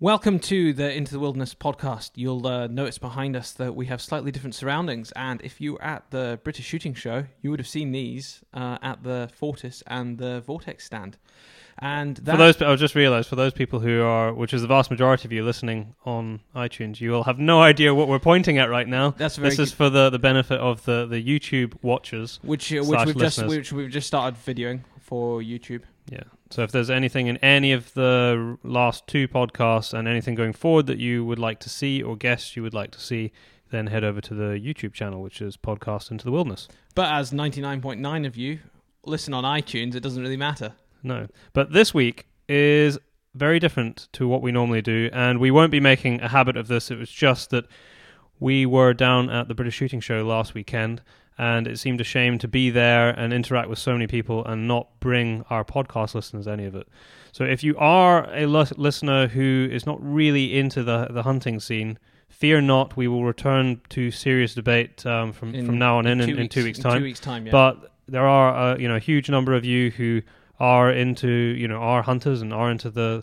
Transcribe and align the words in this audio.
Welcome 0.00 0.38
to 0.40 0.72
the 0.72 0.94
Into 0.94 1.10
the 1.10 1.18
Wilderness 1.18 1.56
podcast. 1.56 2.12
You'll 2.14 2.46
uh, 2.46 2.68
notice 2.68 2.98
behind 2.98 3.34
us 3.34 3.50
that 3.54 3.74
we 3.74 3.86
have 3.86 4.00
slightly 4.00 4.30
different 4.30 4.54
surroundings. 4.54 5.10
And 5.16 5.42
if 5.42 5.60
you 5.60 5.72
were 5.72 5.82
at 5.82 6.08
the 6.12 6.38
British 6.44 6.66
Shooting 6.66 6.94
Show, 6.94 7.24
you 7.42 7.50
would 7.50 7.58
have 7.58 7.66
seen 7.66 7.90
these 7.90 8.38
uh, 8.54 8.78
at 8.80 9.02
the 9.02 9.28
Fortis 9.34 9.82
and 9.88 10.16
the 10.16 10.40
Vortex 10.42 10.84
stand. 10.84 11.18
And 11.80 12.16
that, 12.18 12.30
For 12.30 12.38
those, 12.38 12.62
I 12.62 12.76
just 12.76 12.94
realised 12.94 13.28
for 13.28 13.34
those 13.34 13.52
people 13.52 13.80
who 13.80 14.02
are, 14.02 14.32
which 14.32 14.54
is 14.54 14.62
the 14.62 14.68
vast 14.68 14.88
majority 14.92 15.26
of 15.26 15.32
you 15.32 15.44
listening 15.44 15.96
on 16.04 16.42
iTunes, 16.54 17.00
you 17.00 17.10
will 17.10 17.24
have 17.24 17.40
no 17.40 17.60
idea 17.60 17.92
what 17.92 18.06
we're 18.06 18.20
pointing 18.20 18.56
at 18.58 18.70
right 18.70 18.86
now. 18.86 19.10
that's 19.18 19.34
very 19.34 19.50
This 19.50 19.58
is 19.58 19.72
for 19.72 19.90
the, 19.90 20.10
the 20.10 20.18
benefit 20.20 20.60
of 20.60 20.84
the, 20.84 21.06
the 21.06 21.20
YouTube 21.20 21.74
watchers. 21.82 22.38
which 22.42 22.72
uh, 22.72 22.84
which 22.84 23.04
we've 23.04 23.18
just 23.18 23.44
which 23.46 23.72
we've 23.72 23.90
just 23.90 24.06
started 24.06 24.38
videoing 24.38 24.82
for 25.00 25.40
YouTube. 25.40 25.82
Yeah. 26.08 26.20
So 26.50 26.62
if 26.62 26.72
there's 26.72 26.90
anything 26.90 27.26
in 27.26 27.36
any 27.38 27.72
of 27.72 27.92
the 27.94 28.56
last 28.62 29.06
two 29.06 29.28
podcasts 29.28 29.92
and 29.92 30.08
anything 30.08 30.34
going 30.34 30.54
forward 30.54 30.86
that 30.86 30.98
you 30.98 31.24
would 31.24 31.38
like 31.38 31.60
to 31.60 31.68
see 31.68 32.02
or 32.02 32.16
guests 32.16 32.56
you 32.56 32.62
would 32.62 32.74
like 32.74 32.90
to 32.92 33.00
see, 33.00 33.32
then 33.70 33.88
head 33.88 34.02
over 34.02 34.20
to 34.22 34.34
the 34.34 34.58
YouTube 34.58 34.94
channel, 34.94 35.20
which 35.20 35.42
is 35.42 35.58
Podcast 35.58 36.10
Into 36.10 36.24
the 36.24 36.30
Wilderness. 36.30 36.66
But 36.94 37.12
as 37.12 37.32
ninety 37.32 37.60
nine 37.60 37.82
point 37.82 38.00
nine 38.00 38.24
of 38.24 38.36
you 38.36 38.60
listen 39.04 39.34
on 39.34 39.44
iTunes, 39.44 39.94
it 39.94 40.00
doesn't 40.00 40.22
really 40.22 40.38
matter. 40.38 40.72
No. 41.02 41.28
But 41.52 41.72
this 41.72 41.92
week 41.92 42.26
is 42.48 42.98
very 43.34 43.58
different 43.58 44.08
to 44.14 44.26
what 44.26 44.40
we 44.40 44.50
normally 44.50 44.82
do, 44.82 45.10
and 45.12 45.38
we 45.38 45.50
won't 45.50 45.70
be 45.70 45.80
making 45.80 46.22
a 46.22 46.28
habit 46.28 46.56
of 46.56 46.68
this. 46.68 46.90
It 46.90 46.98
was 46.98 47.10
just 47.10 47.50
that 47.50 47.66
we 48.40 48.64
were 48.64 48.94
down 48.94 49.28
at 49.28 49.48
the 49.48 49.54
British 49.54 49.74
Shooting 49.74 50.00
Show 50.00 50.24
last 50.24 50.54
weekend, 50.54 51.02
and 51.38 51.66
it 51.66 51.78
seemed 51.78 52.00
a 52.00 52.04
shame 52.04 52.38
to 52.38 52.48
be 52.48 52.70
there 52.70 53.10
and 53.10 53.32
interact 53.32 53.68
with 53.68 53.78
so 53.78 53.92
many 53.92 54.06
people 54.06 54.44
and 54.44 54.66
not 54.66 54.88
bring 55.00 55.44
our 55.50 55.64
podcast 55.64 56.14
listeners 56.14 56.48
any 56.48 56.64
of 56.64 56.74
it. 56.74 56.88
So 57.32 57.44
if 57.44 57.62
you 57.62 57.76
are 57.78 58.28
a 58.34 58.46
listener 58.46 59.28
who 59.28 59.68
is 59.70 59.86
not 59.86 59.98
really 60.02 60.58
into 60.58 60.82
the, 60.82 61.06
the 61.10 61.22
hunting 61.22 61.60
scene, 61.60 61.98
fear 62.28 62.60
not. 62.60 62.96
We 62.96 63.08
will 63.08 63.24
return 63.24 63.80
to 63.90 64.10
serious 64.10 64.54
debate 64.54 65.04
um, 65.06 65.32
from, 65.32 65.54
In 65.54 65.66
from 65.66 65.78
now 65.78 65.98
on 65.98 66.06
in, 66.06 66.20
in, 66.20 66.28
two 66.28 66.36
in 66.36 66.48
two 66.48 66.64
weeks' 66.64 66.78
in 66.78 66.84
time 66.84 66.98
Two 66.98 67.04
weeks 67.04 67.20
time, 67.20 67.46
yeah. 67.46 67.52
but 67.52 67.92
there 68.06 68.26
are 68.26 68.72
uh, 68.72 68.78
you 68.78 68.88
know 68.88 68.96
a 68.96 69.00
huge 69.00 69.28
number 69.28 69.54
of 69.54 69.64
you 69.64 69.90
who 69.90 70.22
are 70.60 70.90
into 70.90 71.28
you 71.28 71.68
know 71.68 71.76
are 71.76 72.02
hunters 72.02 72.40
and 72.40 72.52
are 72.52 72.70
into 72.70 72.90
the 72.90 73.22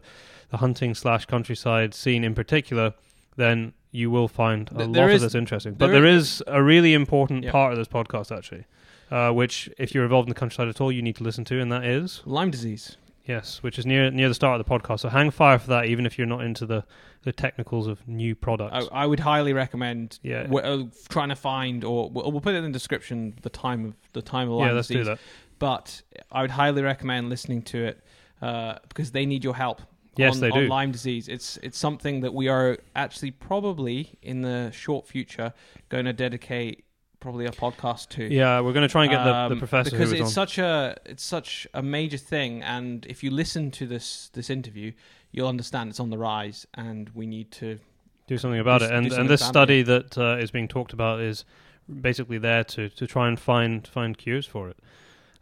the 0.50 0.58
hunting 0.58 0.94
slash 0.94 1.26
countryside 1.26 1.94
scene 1.94 2.24
in 2.24 2.36
particular 2.36 2.94
then 3.36 3.74
you 3.96 4.12
will 4.16 4.28
find 4.28 4.70
a 4.72 4.76
Th- 4.76 4.88
lot 4.88 4.94
there 4.94 5.10
of 5.10 5.22
this 5.22 5.36
interesting 5.36 5.74
but 5.74 5.88
there 5.88 6.02
there 6.02 6.06
is 6.18 6.44
a 6.48 6.62
really 6.62 6.94
important 6.94 7.44
Yeah. 7.44 7.52
part 7.52 7.72
of 7.74 7.78
this 7.78 7.88
podcast 7.88 8.36
actually 8.36 8.66
uh, 9.12 9.32
which 9.32 9.70
if 9.78 9.94
you're 9.94 10.04
involved 10.04 10.28
in 10.28 10.34
the 10.34 10.40
countryside 10.40 10.68
at 10.68 10.80
all 10.82 10.92
you 10.92 11.02
need 11.02 11.16
to 11.18 11.24
listen 11.24 11.44
to 11.46 11.60
and 11.62 11.72
that 11.72 11.84
is 11.86 12.22
Lyme 12.26 12.52
disease. 12.52 12.98
yes 13.26 13.64
which 13.64 13.78
is 13.80 13.86
near 13.86 14.12
near 14.12 14.28
the 14.28 14.34
start 14.42 14.60
of 14.60 14.66
the 14.66 14.70
podcast 14.80 15.00
so 15.02 15.10
hang 15.10 15.30
fire 15.32 15.58
for 15.60 15.70
that 15.76 15.86
even 15.86 16.06
if 16.06 16.18
you're 16.18 16.28
not 16.36 16.44
into 16.44 16.66
the 16.66 16.84
the 17.24 17.32
technicals 17.32 17.88
of 17.88 18.08
new 18.08 18.36
products 18.36 18.88
I, 18.92 19.04
I 19.04 19.06
would 19.06 19.20
highly 19.22 19.54
recommend 19.54 20.20
yeah 20.22 20.44
w- 20.44 20.66
uh, 20.72 20.84
trying 21.10 21.30
to 21.30 21.36
find, 21.36 21.84
or 21.84 22.10
we'll, 22.12 22.32
we'll 22.32 22.42
put 22.42 22.54
it 22.54 22.60
in 22.60 22.66
the 22.66 22.70
description, 22.82 23.34
the 23.42 23.50
time 23.50 23.84
of 23.86 23.94
the 24.14 24.22
time 24.22 24.48
of 24.52 24.60
yeah 24.60 24.66
Lyme 24.68 24.76
let's 24.76 24.88
disease. 24.90 25.06
do 25.06 25.10
that 25.12 25.20
But 25.58 26.02
I 26.32 26.42
would 26.44 26.52
highly 26.52 26.82
recommend 26.84 27.30
listening 27.30 27.62
to 27.74 27.78
it 27.90 27.96
uh, 28.42 28.76
because 28.90 29.10
they 29.12 29.26
need 29.26 29.44
your 29.44 29.56
help. 29.56 29.82
Yes, 30.18 30.36
on, 30.36 30.42
they 30.42 30.50
on 30.50 30.60
do. 30.60 30.68
Lyme 30.68 30.92
disease. 30.92 31.28
It's 31.28 31.58
it's 31.64 31.78
something 31.78 32.22
that 32.22 32.34
we 32.34 32.48
are 32.48 32.78
actually 32.96 33.32
probably 33.32 34.18
in 34.22 34.42
the 34.42 34.72
short 34.72 35.08
future 35.08 35.54
going 35.90 36.06
to 36.06 36.14
dedicate 36.14 36.86
probably 37.20 37.46
a 37.46 37.52
podcast 37.52 38.10
to. 38.10 38.32
yeah 38.32 38.60
we're 38.62 38.74
going 38.74 38.88
to 38.88 38.92
try 38.92 39.04
and 39.04 39.12
get 39.12 39.24
the, 39.24 39.32
the 39.32 39.54
Um, 39.54 39.58
professor 39.58 39.90
because 39.90 40.12
it's 40.12 40.22
on 40.22 40.28
such 40.30 40.58
a 40.60 40.96
it's 41.06 41.24
such 41.24 41.68
a 41.74 41.82
major 41.82 42.18
thing, 42.18 42.62
and 42.62 43.06
if 43.08 43.24
you 43.24 43.32
listen 43.32 43.72
to 43.72 43.88
this 43.88 44.30
this 44.34 44.50
interview, 44.50 44.92
you'll 45.32 45.48
understand 45.48 45.90
it's 45.90 46.00
on 46.00 46.10
the 46.12 46.18
rise, 46.18 46.68
and 46.76 47.10
we 47.16 47.26
need 47.26 47.52
to 47.52 47.80
do 48.28 48.38
something 48.38 48.60
about 48.60 48.80
Do 48.80 48.86
it. 48.86 48.92
And 48.92 49.12
and 49.12 49.30
this 49.30 49.44
study 49.44 49.82
that 49.84 50.18
uh, 50.18 50.38
is 50.40 50.52
being 50.52 50.68
talked 50.68 50.94
about 50.94 51.20
is 51.20 51.46
basically 51.88 52.38
there 52.38 52.64
to, 52.64 52.90
to 52.90 53.08
try 53.08 53.28
and 53.28 53.40
find 53.40 53.88
find 53.88 54.18
cures 54.18 54.46
for 54.46 54.70
it 54.70 54.78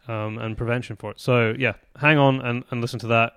um, 0.08 0.38
and 0.38 0.56
prevention 0.56 0.96
for 0.96 1.10
it. 1.10 1.20
So 1.20 1.54
yeah, 1.58 1.74
hang 2.00 2.18
on 2.18 2.40
and, 2.40 2.64
and 2.70 2.80
listen 2.80 2.98
to 3.00 3.06
that. 3.08 3.32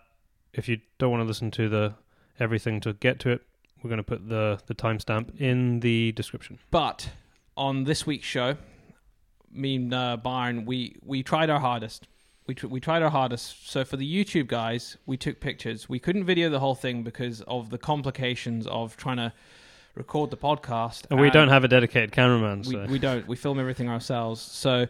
If 0.57 0.67
you 0.67 0.79
don't 0.97 1.11
want 1.11 1.21
to 1.21 1.27
listen 1.27 1.51
to 1.51 1.69
the 1.69 1.93
everything 2.39 2.81
to 2.81 2.93
get 2.93 3.19
to 3.21 3.29
it, 3.29 3.41
we're 3.81 3.89
going 3.89 3.97
to 3.97 4.03
put 4.03 4.27
the 4.27 4.59
the 4.65 4.75
timestamp 4.75 5.39
in 5.39 5.79
the 5.79 6.11
description. 6.13 6.59
But 6.71 7.09
on 7.55 7.85
this 7.85 8.05
week's 8.05 8.27
show, 8.27 8.57
me 9.51 9.75
and 9.75 9.93
uh, 9.93 10.17
Byron, 10.17 10.65
we 10.65 10.97
we 11.03 11.23
tried 11.23 11.49
our 11.49 11.59
hardest. 11.59 12.07
We 12.47 12.55
tr- 12.55 12.67
we 12.67 12.79
tried 12.79 13.03
our 13.03 13.09
hardest. 13.11 13.69
So 13.69 13.85
for 13.85 13.97
the 13.97 14.11
YouTube 14.25 14.47
guys, 14.47 14.97
we 15.05 15.15
took 15.15 15.39
pictures. 15.39 15.87
We 15.87 15.99
couldn't 15.99 16.25
video 16.25 16.49
the 16.49 16.59
whole 16.59 16.75
thing 16.75 17.03
because 17.03 17.41
of 17.41 17.69
the 17.69 17.77
complications 17.77 18.65
of 18.67 18.97
trying 18.97 19.17
to 19.17 19.33
record 19.95 20.31
the 20.31 20.37
podcast. 20.37 21.05
And 21.09 21.19
we 21.19 21.29
don't 21.29 21.49
have 21.49 21.63
a 21.63 21.67
dedicated 21.67 22.11
cameraman, 22.11 22.63
We, 22.67 22.93
we 22.93 22.99
don't. 22.99 23.27
We 23.27 23.35
film 23.35 23.59
everything 23.59 23.89
ourselves. 23.89 24.41
So 24.41 24.87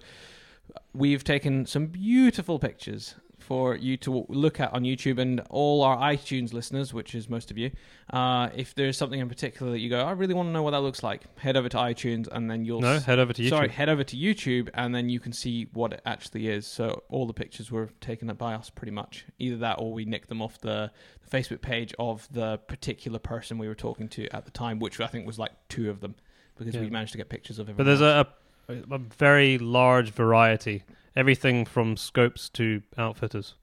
we've 0.94 1.24
taken 1.24 1.66
some 1.66 1.88
beautiful 1.88 2.60
pictures 2.60 3.16
for 3.48 3.76
you 3.76 3.96
to 3.98 4.26
look 4.28 4.60
at 4.60 4.74
on 4.74 4.84
YouTube 4.84 5.20
and 5.20 5.40
all 5.50 5.82
our 5.82 5.98
iTunes 5.98 6.52
listeners, 6.54 6.94
which 6.94 7.16
is 7.16 7.30
most 7.30 7.50
of 7.50 7.58
you. 7.58 7.72
Uh, 8.12 8.50
if 8.56 8.76
there's 8.76 8.98
something 8.98 9.20
in 9.22 9.30
particular 9.30 9.72
that 9.72 9.80
you 9.80 9.90
go, 9.90 10.02
I 10.02 10.12
really 10.12 10.34
want 10.34 10.48
to 10.50 10.52
know 10.52 10.64
what 10.64 10.72
that 10.72 10.82
looks 10.82 11.02
like, 11.02 11.22
head 11.40 11.56
over 11.56 11.70
to 11.70 11.78
iTunes 11.78 12.28
and 12.32 12.52
then 12.52 12.66
you'll. 12.66 12.82
no, 12.82 12.94
s- 12.94 13.06
head 13.06 13.20
over 13.20 13.32
to 13.32 13.42
YouTube. 13.42 13.50
Sorry, 13.50 13.70
head 13.70 13.88
over 13.88 14.04
to 14.04 14.18
YouTube 14.18 14.70
and 14.74 14.94
then 14.94 15.08
you 15.10 15.20
can 15.22 15.32
see 15.32 15.68
what 15.74 15.94
it 15.94 16.02
actually 16.06 16.50
is. 16.50 16.68
So 16.68 17.04
all 17.10 17.26
the 17.26 17.34
pictures 17.34 17.72
were 17.72 17.90
taken 18.02 18.28
by 18.36 18.54
us, 18.54 18.70
pretty 18.70 18.92
much. 18.92 19.26
Either 19.40 19.58
that, 19.58 19.80
or 19.80 19.94
we 19.94 20.04
nicked 20.04 20.28
them 20.28 20.42
off 20.42 20.60
the, 20.60 20.92
the 21.28 21.38
Facebook 21.38 21.62
page 21.62 21.94
of 21.98 22.28
the 22.32 22.58
particular 22.68 23.20
person 23.20 23.58
we 23.58 23.68
were 23.70 23.76
talking 23.76 24.10
to 24.10 24.28
at 24.36 24.44
the 24.46 24.52
time, 24.52 24.80
which 24.80 25.00
I 25.00 25.08
think 25.08 25.26
was 25.26 25.40
like 25.40 25.54
two 25.70 25.90
of 25.90 26.02
them, 26.02 26.16
because 26.58 26.76
Yeah. 26.76 26.82
we 26.82 26.90
managed 26.90 27.14
to 27.14 27.18
get 27.18 27.30
pictures 27.30 27.60
of 27.60 27.68
them. 27.68 27.76
But 27.78 27.86
there's 27.86 28.02
else. 28.02 28.28
a 28.28 28.74
a 28.92 28.98
very 28.98 29.58
large 29.58 30.10
variety, 30.12 30.84
everything 31.16 31.66
from 31.66 31.98
scopes 31.98 32.50
to 32.50 32.82
outfitters 32.98 33.56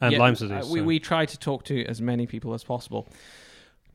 and 0.00 0.12
Yeah, 0.12 0.18
Lyme 0.18 0.34
uh, 0.40 0.64
we 0.70 0.80
so- 0.80 0.84
we 0.84 0.98
try 1.00 1.26
to 1.26 1.38
talk 1.38 1.64
to 1.64 1.84
as 1.86 2.00
many 2.00 2.26
people 2.26 2.54
as 2.54 2.64
possible. 2.64 3.08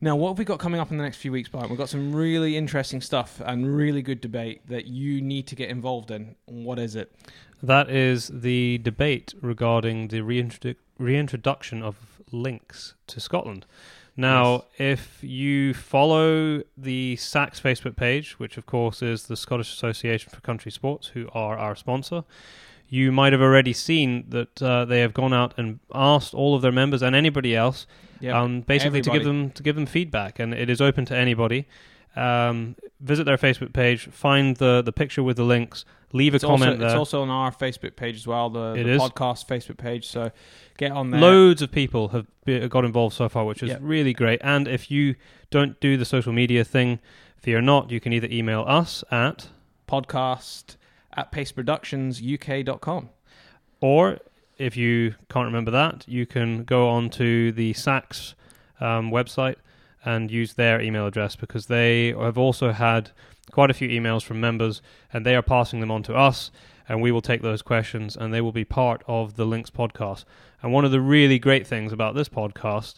Now, 0.01 0.17
what 0.17 0.31
have 0.31 0.37
we 0.37 0.43
got 0.43 0.59
coming 0.59 0.81
up 0.81 0.91
in 0.91 0.97
the 0.97 1.03
next 1.03 1.15
few 1.17 1.31
weeks, 1.31 1.47
Byron? 1.47 1.69
We've 1.69 1.77
got 1.77 1.87
some 1.87 2.13
really 2.13 2.57
interesting 2.57 2.99
stuff 2.99 3.41
and 3.45 3.73
really 3.73 4.01
good 4.01 4.19
debate 4.19 4.67
that 4.67 4.85
you 4.85 5.21
need 5.21 5.47
to 5.47 5.55
get 5.55 5.69
involved 5.69 6.11
in. 6.11 6.35
What 6.45 6.77
is 6.77 6.97
it? 6.97 7.15
That 7.61 7.89
is 7.89 8.27
the 8.27 8.79
debate 8.79 9.33
regarding 9.41 10.09
the 10.09 10.19
reintrodu- 10.19 10.75
reintroduction 10.99 11.81
of 11.81 12.21
lynx 12.33 12.95
to 13.07 13.21
Scotland. 13.21 13.65
Now, 14.17 14.65
if 14.77 15.23
you 15.23 15.73
follow 15.73 16.63
the 16.77 17.15
SACS 17.15 17.61
Facebook 17.61 17.95
page, 17.95 18.37
which 18.39 18.57
of 18.57 18.65
course 18.65 19.01
is 19.01 19.27
the 19.27 19.37
Scottish 19.37 19.71
Association 19.73 20.29
for 20.31 20.41
Country 20.41 20.71
Sports, 20.71 21.07
who 21.13 21.29
are 21.33 21.57
our 21.57 21.75
sponsor, 21.77 22.25
you 22.89 23.11
might 23.11 23.33
have 23.33 23.41
already 23.41 23.73
seen 23.73 24.25
that 24.29 24.61
uh, 24.61 24.85
they 24.85 24.99
have 24.99 25.13
gone 25.13 25.33
out 25.33 25.53
and 25.57 25.79
asked 25.93 26.33
all 26.33 26.55
of 26.55 26.61
their 26.61 26.71
members 26.71 27.01
and 27.01 27.15
anybody 27.15 27.55
else, 27.55 27.87
Yeah, 28.19 28.39
um, 28.39 28.61
basically 28.61 29.01
to 29.01 29.09
give 29.11 29.23
them 29.23 29.51
to 29.51 29.63
give 29.63 29.75
them 29.75 29.85
feedback, 29.85 30.39
and 30.39 30.53
it 30.53 30.69
is 30.69 30.79
open 30.81 31.05
to 31.05 31.15
anybody. 31.15 31.67
Um, 32.15 32.75
visit 33.01 33.23
their 33.23 33.37
Facebook 33.37 33.73
page, 33.73 34.07
find 34.09 34.57
the 34.57 34.81
the 34.83 34.91
picture 34.91 35.23
with 35.23 35.37
the 35.37 35.43
lynx, 35.43 35.83
leave 36.11 36.35
a 36.35 36.39
comment 36.39 36.63
also, 36.63 36.77
there. 36.77 36.87
It's 36.89 36.95
also 36.95 37.21
on 37.23 37.29
our 37.29 37.51
Facebook 37.51 37.95
page 37.95 38.15
as 38.15 38.27
well, 38.27 38.49
the, 38.51 38.73
the 38.73 38.83
podcast 38.97 39.47
Facebook 39.47 39.77
page. 39.77 40.07
So 40.07 40.31
get 40.77 40.91
on 40.91 41.09
there. 41.09 41.19
Loads 41.19 41.61
of 41.63 41.71
people 41.71 42.09
have 42.09 42.27
be, 42.45 42.67
got 42.67 42.85
involved 42.85 43.15
so 43.15 43.27
far, 43.29 43.45
which 43.45 43.63
is 43.63 43.69
Yeah. 43.71 43.77
really 43.81 44.13
great. 44.13 44.39
And 44.43 44.67
if 44.67 44.91
you 44.91 45.15
don't 45.49 45.79
do 45.79 45.97
the 45.97 46.05
social 46.05 46.31
media 46.33 46.63
thing, 46.63 46.99
fear 47.37 47.61
not. 47.61 47.89
You 47.89 47.99
can 47.99 48.13
either 48.13 48.27
email 48.29 48.63
us 48.67 49.03
at, 49.09 49.47
podcast 49.87 50.75
at 51.15 51.31
paceproductionsuk.com. 51.31 53.09
or 53.81 54.19
if 54.57 54.77
you 54.77 55.15
can't 55.29 55.45
remember 55.45 55.71
that, 55.71 56.07
you 56.07 56.25
can 56.25 56.63
go 56.63 56.87
on 56.87 57.09
to 57.09 57.51
the 57.51 57.73
SACS 57.73 58.35
um, 58.79 59.09
website 59.09 59.55
and 60.05 60.29
use 60.29 60.53
their 60.53 60.79
email 60.79 61.07
address 61.07 61.35
because 61.35 61.67
they 61.67 62.09
have 62.09 62.37
also 62.37 62.71
had 62.71 63.11
quite 63.51 63.71
a 63.71 63.73
few 63.73 63.87
emails 63.89 64.23
from 64.23 64.39
members 64.39 64.81
and 65.11 65.25
they 65.25 65.35
are 65.35 65.41
passing 65.41 65.79
them 65.79 65.91
on 65.91 66.03
to 66.03 66.13
us 66.15 66.51
and 66.87 67.01
we 67.01 67.11
will 67.11 67.21
take 67.21 67.41
those 67.41 67.61
questions 67.61 68.15
and 68.15 68.33
they 68.33 68.41
will 68.41 68.51
be 68.51 68.65
part 68.65 69.03
of 69.07 69.35
the 69.35 69.45
Lynx 69.45 69.69
podcast. 69.69 70.25
And 70.61 70.71
one 70.73 70.85
of 70.85 70.91
the 70.91 71.01
really 71.01 71.39
great 71.39 71.65
things 71.65 71.91
about 71.91 72.15
this 72.15 72.29
podcast 72.29 72.95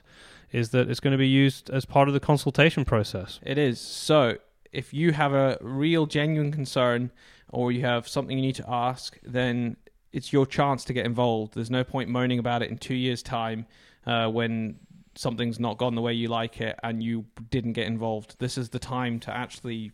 is 0.51 0.69
that 0.69 0.89
it's 0.89 0.99
going 0.99 1.11
to 1.11 1.17
be 1.17 1.27
used 1.27 1.69
as 1.69 1.85
part 1.85 2.07
of 2.07 2.13
the 2.13 2.19
consultation 2.19 2.85
process. 2.85 3.39
It 3.43 3.57
is. 3.57 3.79
So 3.79 4.37
if 4.75 4.93
you 4.93 5.11
have 5.13 5.33
a 5.33 5.57
real, 5.61 6.05
genuine 6.05 6.51
concern 6.51 7.11
or 7.49 7.71
you 7.71 7.81
have 7.81 8.07
something 8.07 8.37
you 8.37 8.45
need 8.45 8.55
to 8.55 8.69
ask, 8.69 9.17
then 9.23 9.77
it's 10.11 10.33
your 10.33 10.45
chance 10.45 10.83
to 10.85 10.93
get 10.93 11.05
involved. 11.05 11.53
There's 11.53 11.71
no 11.71 11.83
point 11.83 12.09
moaning 12.09 12.39
about 12.39 12.61
it 12.61 12.69
in 12.69 12.77
two 12.77 12.95
years' 12.95 13.23
time 13.23 13.65
uh, 14.05 14.29
when 14.29 14.79
something's 15.15 15.59
not 15.59 15.77
gone 15.77 15.95
the 15.95 16.01
way 16.01 16.13
you 16.13 16.27
like 16.27 16.59
it 16.59 16.77
and 16.83 17.01
you 17.01 17.25
didn't 17.49 17.73
get 17.73 17.87
involved. 17.87 18.35
This 18.39 18.57
is 18.57 18.69
the 18.69 18.79
time 18.79 19.19
to 19.21 19.35
actually 19.35 19.91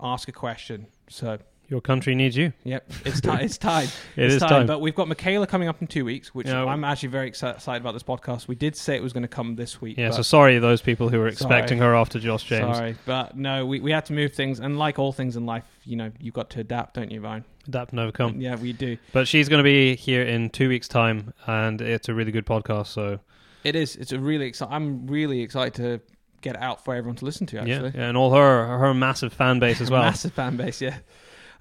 ask 0.00 0.28
a 0.28 0.32
question. 0.32 0.86
So 1.08 1.38
Your 1.68 1.82
country 1.82 2.14
needs 2.14 2.34
you. 2.34 2.54
Yep, 2.64 2.92
it's 3.04 3.20
time. 3.20 3.40
It's 3.40 3.58
time. 3.58 3.88
It 4.16 4.24
it's 4.24 4.34
is 4.36 4.40
time. 4.42 4.66
But 4.66 4.80
we've 4.80 4.94
got 4.94 5.06
Michaela 5.06 5.46
coming 5.46 5.68
up 5.68 5.82
in 5.82 5.86
two 5.86 6.04
weeks, 6.04 6.34
which 6.34 6.46
Yeah, 6.46 6.64
I'm 6.64 6.82
actually 6.82 7.10
very 7.10 7.28
excited 7.28 7.62
about 7.66 7.92
this 7.92 8.02
podcast. 8.02 8.48
We 8.48 8.54
did 8.54 8.74
say 8.74 8.96
it 8.96 9.02
was 9.02 9.12
going 9.12 9.22
to 9.22 9.28
come 9.28 9.56
this 9.56 9.78
week. 9.80 9.98
Yeah, 9.98 10.10
so 10.10 10.22
sorry 10.22 10.58
those 10.58 10.80
people 10.80 11.10
who 11.10 11.18
were 11.18 11.30
Sorry. 11.30 11.32
expecting 11.32 11.78
her 11.78 11.94
after 11.94 12.18
Josh 12.18 12.44
James. 12.44 12.74
Sorry, 12.74 12.96
but 13.04 13.36
no, 13.36 13.66
we, 13.66 13.80
we 13.80 13.90
had 13.90 14.06
to 14.06 14.14
move 14.14 14.32
things, 14.32 14.60
and 14.60 14.78
like 14.78 14.98
all 14.98 15.12
things 15.12 15.36
in 15.36 15.44
life, 15.44 15.64
you 15.84 15.96
know, 15.96 16.10
you've 16.18 16.32
got 16.34 16.48
to 16.50 16.60
adapt, 16.60 16.94
don't 16.94 17.10
you, 17.10 17.20
Vine? 17.20 17.44
Adapt 17.66 17.90
and 17.90 18.00
overcome. 18.00 18.40
Yeah, 18.40 18.56
we 18.56 18.72
do. 18.72 18.96
But 19.12 19.28
she's 19.28 19.50
going 19.50 19.58
to 19.58 19.64
be 19.64 19.94
here 19.94 20.22
in 20.22 20.48
two 20.48 20.70
weeks' 20.70 20.88
time, 20.88 21.34
and 21.46 21.82
it's 21.82 22.08
a 22.08 22.14
really 22.14 22.32
good 22.32 22.46
podcast. 22.46 22.86
So 22.86 23.20
It 23.62 23.76
is. 23.76 23.94
It's 23.96 24.12
a 24.12 24.18
really 24.18 24.46
exciting. 24.46 24.72
I'm 24.74 25.06
really 25.06 25.42
excited 25.42 25.74
to 25.74 26.00
get 26.40 26.54
it 26.54 26.62
out 26.62 26.82
for 26.82 26.94
everyone 26.94 27.16
to 27.16 27.26
listen 27.26 27.46
to. 27.48 27.56
yeah, 27.56 27.62
Actually, 27.62 27.92
yeah, 27.94 28.08
and 28.08 28.16
all 28.16 28.30
her 28.32 28.78
her 28.78 28.94
massive 28.94 29.34
fan 29.34 29.58
base 29.58 29.82
as 29.82 29.90
well. 29.92 30.00
Massive 30.02 30.32
fan 30.32 30.56
base. 30.56 30.80
Yeah. 30.80 30.96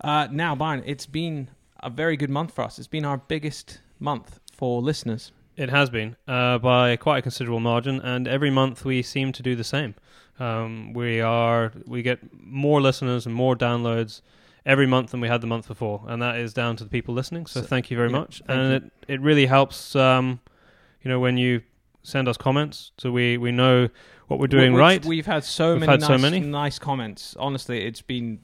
Uh, 0.02 0.28
now, 0.32 0.56
Byron, 0.56 0.84
it's 0.86 1.06
been 1.06 1.50
a 1.82 1.90
very 1.90 2.18
good 2.18 2.30
month 2.30 2.54
for 2.54 2.64
us. 2.64 2.78
It's 2.78 2.88
been 2.88 3.06
our 3.06 3.18
biggest 3.18 3.80
month 4.00 4.40
for 4.54 4.82
listeners. 4.82 5.32
It 5.56 5.70
has 5.70 5.90
been 5.90 6.16
uh, 6.28 6.60
by 6.60 6.96
quite 6.98 7.20
a 7.20 7.22
considerable 7.24 7.60
margin, 7.60 8.00
and 8.02 8.28
every 8.28 8.52
month 8.52 8.86
we 8.86 9.02
seem 9.02 9.32
to 9.34 9.42
do 9.44 9.56
the 9.56 9.64
same. 9.64 9.96
Um, 10.40 10.94
we 10.94 11.20
are 11.20 11.72
we 11.88 12.04
get 12.04 12.20
more 12.32 12.80
listeners 12.80 13.26
and 13.26 13.34
more 13.34 13.56
downloads 13.56 14.22
every 14.68 14.86
month 14.86 15.10
than 15.12 15.20
we 15.20 15.28
had 15.28 15.42
the 15.42 15.48
month 15.48 15.68
before, 15.68 16.04
and 16.08 16.22
that 16.22 16.38
is 16.38 16.54
down 16.54 16.76
to 16.76 16.84
the 16.84 16.90
people 16.92 17.16
listening. 17.16 17.48
So, 17.48 17.62
So- 17.62 17.66
thank 17.66 17.90
you 17.90 17.98
very 17.98 18.12
yeah, 18.12 18.20
much, 18.20 18.42
and 18.48 18.70
you. 18.70 18.76
it 18.76 19.14
it 19.14 19.22
really 19.22 19.48
helps. 19.48 19.96
Um, 19.96 20.40
you 21.02 21.10
know 21.10 21.20
when 21.20 21.38
you 21.38 21.62
send 22.04 22.28
us 22.28 22.38
comments, 22.38 22.92
so 23.00 23.12
we 23.12 23.38
we 23.38 23.52
know 23.52 23.90
what 24.28 24.40
we're 24.40 24.46
doing 24.48 24.74
Which 24.74 24.80
right. 24.80 25.06
We've 25.06 25.26
had 25.26 25.44
so 25.44 25.72
We've 25.72 25.80
many, 25.80 25.92
had 25.94 26.00
nice, 26.02 26.08
so 26.10 26.18
many. 26.20 26.40
nice 26.42 26.78
comments. 26.80 27.36
Honestly, 27.40 27.84
it's 27.86 28.02
been 28.04 28.40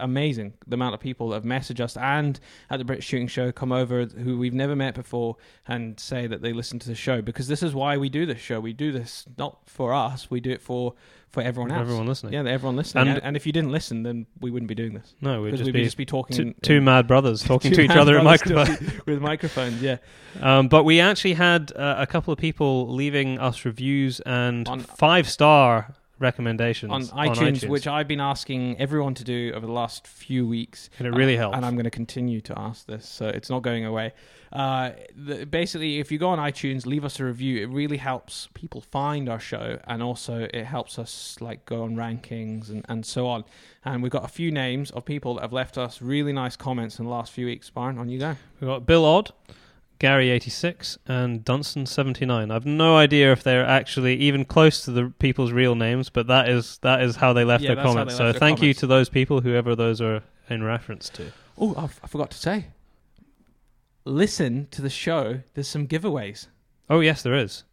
amazing 0.00 0.54
the 0.66 0.74
amount 0.74 0.92
of 0.94 1.00
people 1.00 1.28
that 1.28 1.36
have 1.36 1.44
messaged 1.44 1.78
us 1.80 1.96
and 1.96 2.40
at 2.68 2.78
the 2.78 2.84
British 2.84 3.06
Shooting 3.06 3.28
Show 3.28 3.52
come 3.52 3.70
over 3.72 4.04
who 4.06 4.36
we've 4.38 4.52
never 4.54 4.74
met 4.74 4.94
before 4.94 5.36
and 5.68 5.98
say 6.00 6.26
that 6.26 6.42
they 6.42 6.52
listen 6.52 6.78
to 6.80 6.88
the 6.88 6.94
show 6.96 7.22
because 7.22 7.46
this 7.48 7.62
is 7.62 7.74
why 7.74 7.96
we 7.96 8.08
do 8.08 8.26
this 8.26 8.40
show. 8.40 8.58
We 8.60 8.72
do 8.72 8.90
this 8.90 9.24
not 9.38 9.58
for 9.66 9.92
us, 9.94 10.30
we 10.30 10.40
do 10.40 10.50
it 10.50 10.60
for 10.62 10.94
for 11.30 11.42
everyone 11.42 11.72
else. 11.72 11.80
Everyone 11.80 12.06
listening. 12.06 12.32
Yeah, 12.32 12.44
everyone 12.48 12.76
listening. 12.76 13.08
And- 13.08 13.20
And, 13.24 13.36
if 13.36 13.44
you 13.44 13.52
didn't 13.52 13.72
listen, 13.72 14.04
then 14.04 14.26
we 14.40 14.52
wouldn't 14.52 14.68
be 14.68 14.74
doing 14.76 14.94
this 14.94 15.16
No, 15.20 15.42
we'd 15.42 15.50
just 15.50 15.64
we'd 15.64 15.72
be, 15.72 15.82
just 15.82 15.96
be 15.96 16.06
talking 16.06 16.36
two, 16.36 16.42
in- 16.42 16.54
two 16.62 16.80
mad 16.80 17.08
brothers 17.08 17.42
talking 17.52 17.72
to 17.72 17.80
each 17.80 17.90
other 17.90 18.22
microphones. 18.22 18.78
with 19.04 19.20
microphones. 19.20 19.82
Yeah, 19.82 19.96
Um, 20.40 20.68
but 20.68 20.84
we 20.84 21.00
actually 21.00 21.34
had 21.34 21.72
uh, 21.74 21.96
a 21.98 22.06
couple 22.06 22.32
of 22.32 22.38
people 22.38 22.88
leaving 22.94 23.40
us 23.40 23.64
reviews 23.64 24.20
and 24.20 24.68
On- 24.68 24.78
five 24.80 25.28
star 25.28 25.94
recommendations 26.18 26.92
on 26.92 27.02
iTunes, 27.28 27.68
which 27.68 27.86
I've 27.86 28.08
been 28.08 28.20
asking 28.20 28.78
everyone 28.80 29.14
to 29.14 29.24
do 29.24 29.52
over 29.54 29.66
the 29.66 29.72
last 29.72 30.06
few 30.06 30.46
weeks. 30.46 30.90
and 30.98 31.06
it 31.08 31.12
really 31.12 31.36
Uh, 31.36 31.40
helps. 31.40 31.56
And 31.56 31.66
I'm 31.66 31.74
going 31.74 31.84
to 31.84 31.90
continue 31.90 32.40
to 32.42 32.58
ask 32.58 32.86
this, 32.86 33.08
so 33.08 33.26
it's 33.28 33.50
not 33.50 33.62
going 33.62 33.84
away. 33.84 34.12
Uh, 34.52 34.90
the, 35.16 35.44
basically, 35.46 35.98
if 35.98 36.12
you 36.12 36.18
go 36.18 36.28
on 36.28 36.38
iTunes, 36.38 36.86
leave 36.86 37.04
us 37.04 37.18
a 37.18 37.24
review. 37.24 37.60
It 37.62 37.68
really 37.68 37.96
helps 37.96 38.48
people 38.54 38.80
find 38.80 39.28
our 39.28 39.40
show, 39.40 39.78
and 39.88 40.02
also 40.02 40.48
it 40.54 40.64
helps 40.64 40.98
us 40.98 41.36
like 41.40 41.66
go 41.66 41.82
on 41.82 41.96
rankings 41.96 42.70
and, 42.70 42.84
and 42.88 43.04
so 43.04 43.26
on. 43.26 43.44
And 43.84 44.02
we've 44.02 44.12
got 44.12 44.24
a 44.24 44.28
few 44.28 44.52
names 44.52 44.90
of 44.92 45.04
people 45.04 45.34
that 45.34 45.40
have 45.42 45.52
left 45.52 45.76
us 45.76 46.00
really 46.00 46.32
nice 46.32 46.56
comments 46.56 46.98
in 47.00 47.04
the 47.06 47.10
last 47.10 47.32
few 47.32 47.46
weeks. 47.46 47.68
Byron, 47.70 47.98
on 47.98 48.08
you 48.08 48.18
go. 48.20 48.36
We've 48.60 48.68
got 48.68 48.86
Bill 48.86 49.04
Odd, 49.04 49.32
Gary86, 50.04 50.98
and 51.06 51.44
Dunstan79. 51.44 52.52
I've 52.52 52.66
no 52.66 52.96
idea 52.96 53.32
if 53.32 53.42
they're 53.42 53.64
actually 53.64 54.16
even 54.16 54.44
close 54.44 54.84
to 54.84 54.90
the 54.90 55.12
people's 55.18 55.50
real 55.52 55.74
names, 55.74 56.10
but 56.10 56.26
that 56.26 56.48
is 56.48 56.78
that 56.82 57.00
is 57.02 57.16
how 57.16 57.32
they 57.32 57.44
left 57.44 57.64
Yeah, 57.64 57.74
their 57.74 57.84
comments. 57.84 58.12
they 58.14 58.18
So 58.18 58.24
left 58.24 58.34
their 58.40 58.48
thank 58.48 58.62
you 58.62 58.74
to 58.74 58.86
those 58.86 59.08
people, 59.08 59.40
whoever 59.40 59.74
those 59.74 60.00
are 60.00 60.22
in 60.50 60.62
reference 60.62 61.08
to. 61.10 61.32
Oh, 61.56 61.74
I, 61.76 61.84
I 61.84 62.06
forgot 62.06 62.30
to 62.32 62.36
say. 62.38 62.66
Listen 64.04 64.68
to 64.70 64.82
the 64.82 64.90
show. 64.90 65.40
There's 65.54 65.68
some 65.68 65.86
giveaways. 65.88 66.48
Oh 66.90 67.00
yes, 67.00 67.22
there 67.22 67.34
is. 67.34 67.64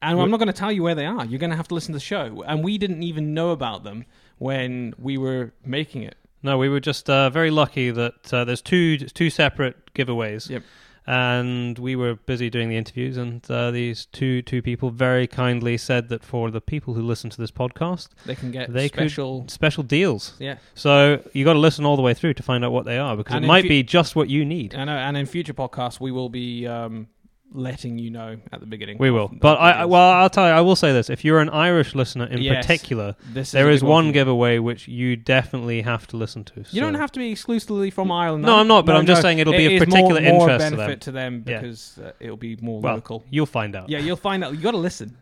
And 0.00 0.16
Wh- 0.18 0.22
I'm 0.22 0.30
not 0.30 0.36
going 0.36 0.46
to 0.46 0.52
tell 0.52 0.70
you 0.70 0.84
where 0.84 0.94
they 0.94 1.06
are. 1.06 1.24
You're 1.24 1.40
going 1.40 1.50
to 1.50 1.56
have 1.56 1.66
to 1.68 1.74
listen 1.74 1.92
to 1.92 1.96
the 1.96 2.04
show. 2.04 2.44
And 2.46 2.62
we 2.62 2.78
didn't 2.78 3.02
even 3.02 3.34
know 3.34 3.50
about 3.50 3.82
them 3.82 4.04
when 4.38 4.94
we 4.96 5.18
were 5.18 5.52
making 5.64 6.02
it. 6.04 6.14
No, 6.40 6.56
we 6.56 6.68
were 6.68 6.78
just 6.78 7.10
uh, 7.10 7.30
very 7.30 7.50
lucky 7.50 7.90
that 7.90 8.32
uh, 8.32 8.44
there's 8.44 8.62
two 8.62 8.96
two 8.98 9.28
separate 9.30 9.92
giveaways. 9.94 10.48
Yep. 10.48 10.62
And 11.10 11.78
we 11.78 11.96
were 11.96 12.16
busy 12.16 12.50
doing 12.50 12.68
the 12.68 12.76
interviews, 12.76 13.16
and 13.16 13.40
uh, 13.50 13.70
these 13.70 14.04
two 14.12 14.42
two 14.42 14.60
people 14.60 14.90
very 14.90 15.26
kindly 15.26 15.78
said 15.78 16.10
that 16.10 16.22
for 16.22 16.50
the 16.50 16.60
people 16.60 16.92
who 16.92 17.00
listen 17.00 17.30
to 17.30 17.38
this 17.40 17.50
podcast, 17.50 18.08
They 18.26 18.34
can 18.34 18.50
get 18.50 18.70
They 18.70 18.90
could- 18.90 19.10
special. 19.10 19.44
special 19.48 19.82
deals. 19.84 20.34
Yeah, 20.38 20.56
So 20.74 21.22
you 21.32 21.46
got 21.46 21.54
to 21.54 21.58
listen 21.60 21.86
all 21.86 21.96
the 21.96 22.02
way 22.02 22.12
through 22.12 22.34
to 22.34 22.42
find 22.42 22.62
out 22.62 22.72
what 22.72 22.84
they 22.84 22.98
are, 22.98 23.16
because 23.16 23.36
And 23.36 23.44
it 23.46 23.48
might 23.48 23.64
you- 23.64 23.70
be 23.70 23.82
just 23.82 24.16
what 24.16 24.28
you 24.28 24.44
need. 24.44 24.74
I 24.74 24.84
know. 24.84 24.96
And 24.98 25.16
in 25.16 25.24
future 25.24 25.54
podcasts, 25.54 25.98
we 25.98 26.12
will 26.12 26.28
be 26.28 26.66
um, 26.66 27.06
letting 27.52 27.98
you 27.98 28.10
know 28.10 28.36
at 28.52 28.60
the 28.60 28.66
beginning. 28.66 28.98
We 28.98 29.10
will, 29.10 29.28
but 29.28 29.58
I, 29.58 29.70
I 29.72 29.84
well, 29.86 30.02
I'll 30.10 30.28
tell 30.30 30.46
you, 30.46 30.52
I 30.52 30.60
will 30.60 30.76
say 30.76 30.92
this: 30.92 31.08
if 31.10 31.24
you're 31.24 31.40
an 31.40 31.48
Irish 31.48 31.94
listener 31.94 32.26
in 32.26 32.42
Yes. 32.42 32.66
particular, 32.66 33.16
this 33.32 33.52
there 33.52 33.68
a 33.68 33.72
is 33.72 33.82
one 33.82 34.12
giveaway 34.12 34.58
which 34.58 34.86
you 34.88 35.16
definitely 35.16 35.82
have 35.82 36.06
to 36.08 36.16
listen 36.16 36.44
to. 36.44 36.64
You 36.70 36.80
don't 36.80 36.94
have 36.94 37.10
to 37.12 37.18
be 37.18 37.30
exclusively 37.30 37.90
from 37.90 38.12
Ireland. 38.12 38.44
No, 38.44 38.56
I'm 38.56 38.68
not, 38.68 38.84
but 38.86 38.92
No, 38.92 38.98
I'm 38.98 39.06
just 39.06 39.18
no. 39.18 39.22
saying 39.28 39.38
it'll 39.38 39.54
It 39.54 39.56
be 39.58 39.76
of 39.76 39.80
particular 39.88 40.20
more, 40.20 40.32
more 40.32 40.50
interest 40.50 40.64
to 40.66 40.70
them. 40.70 40.76
benefit 40.78 41.00
to 41.02 41.12
them 41.12 41.44
Yeah. 41.46 41.60
because 41.60 41.98
uh, 41.98 42.12
it'll 42.20 42.36
be 42.36 42.56
more 42.60 42.80
Well, 42.80 42.94
local. 42.94 43.24
You'll 43.30 43.46
find 43.46 43.74
out. 43.74 43.88
Yeah, 43.88 43.98
you'll 43.98 44.16
find 44.16 44.44
out. 44.44 44.52
You 44.54 44.60
got 44.60 44.72
to 44.72 44.76
listen. 44.76 45.16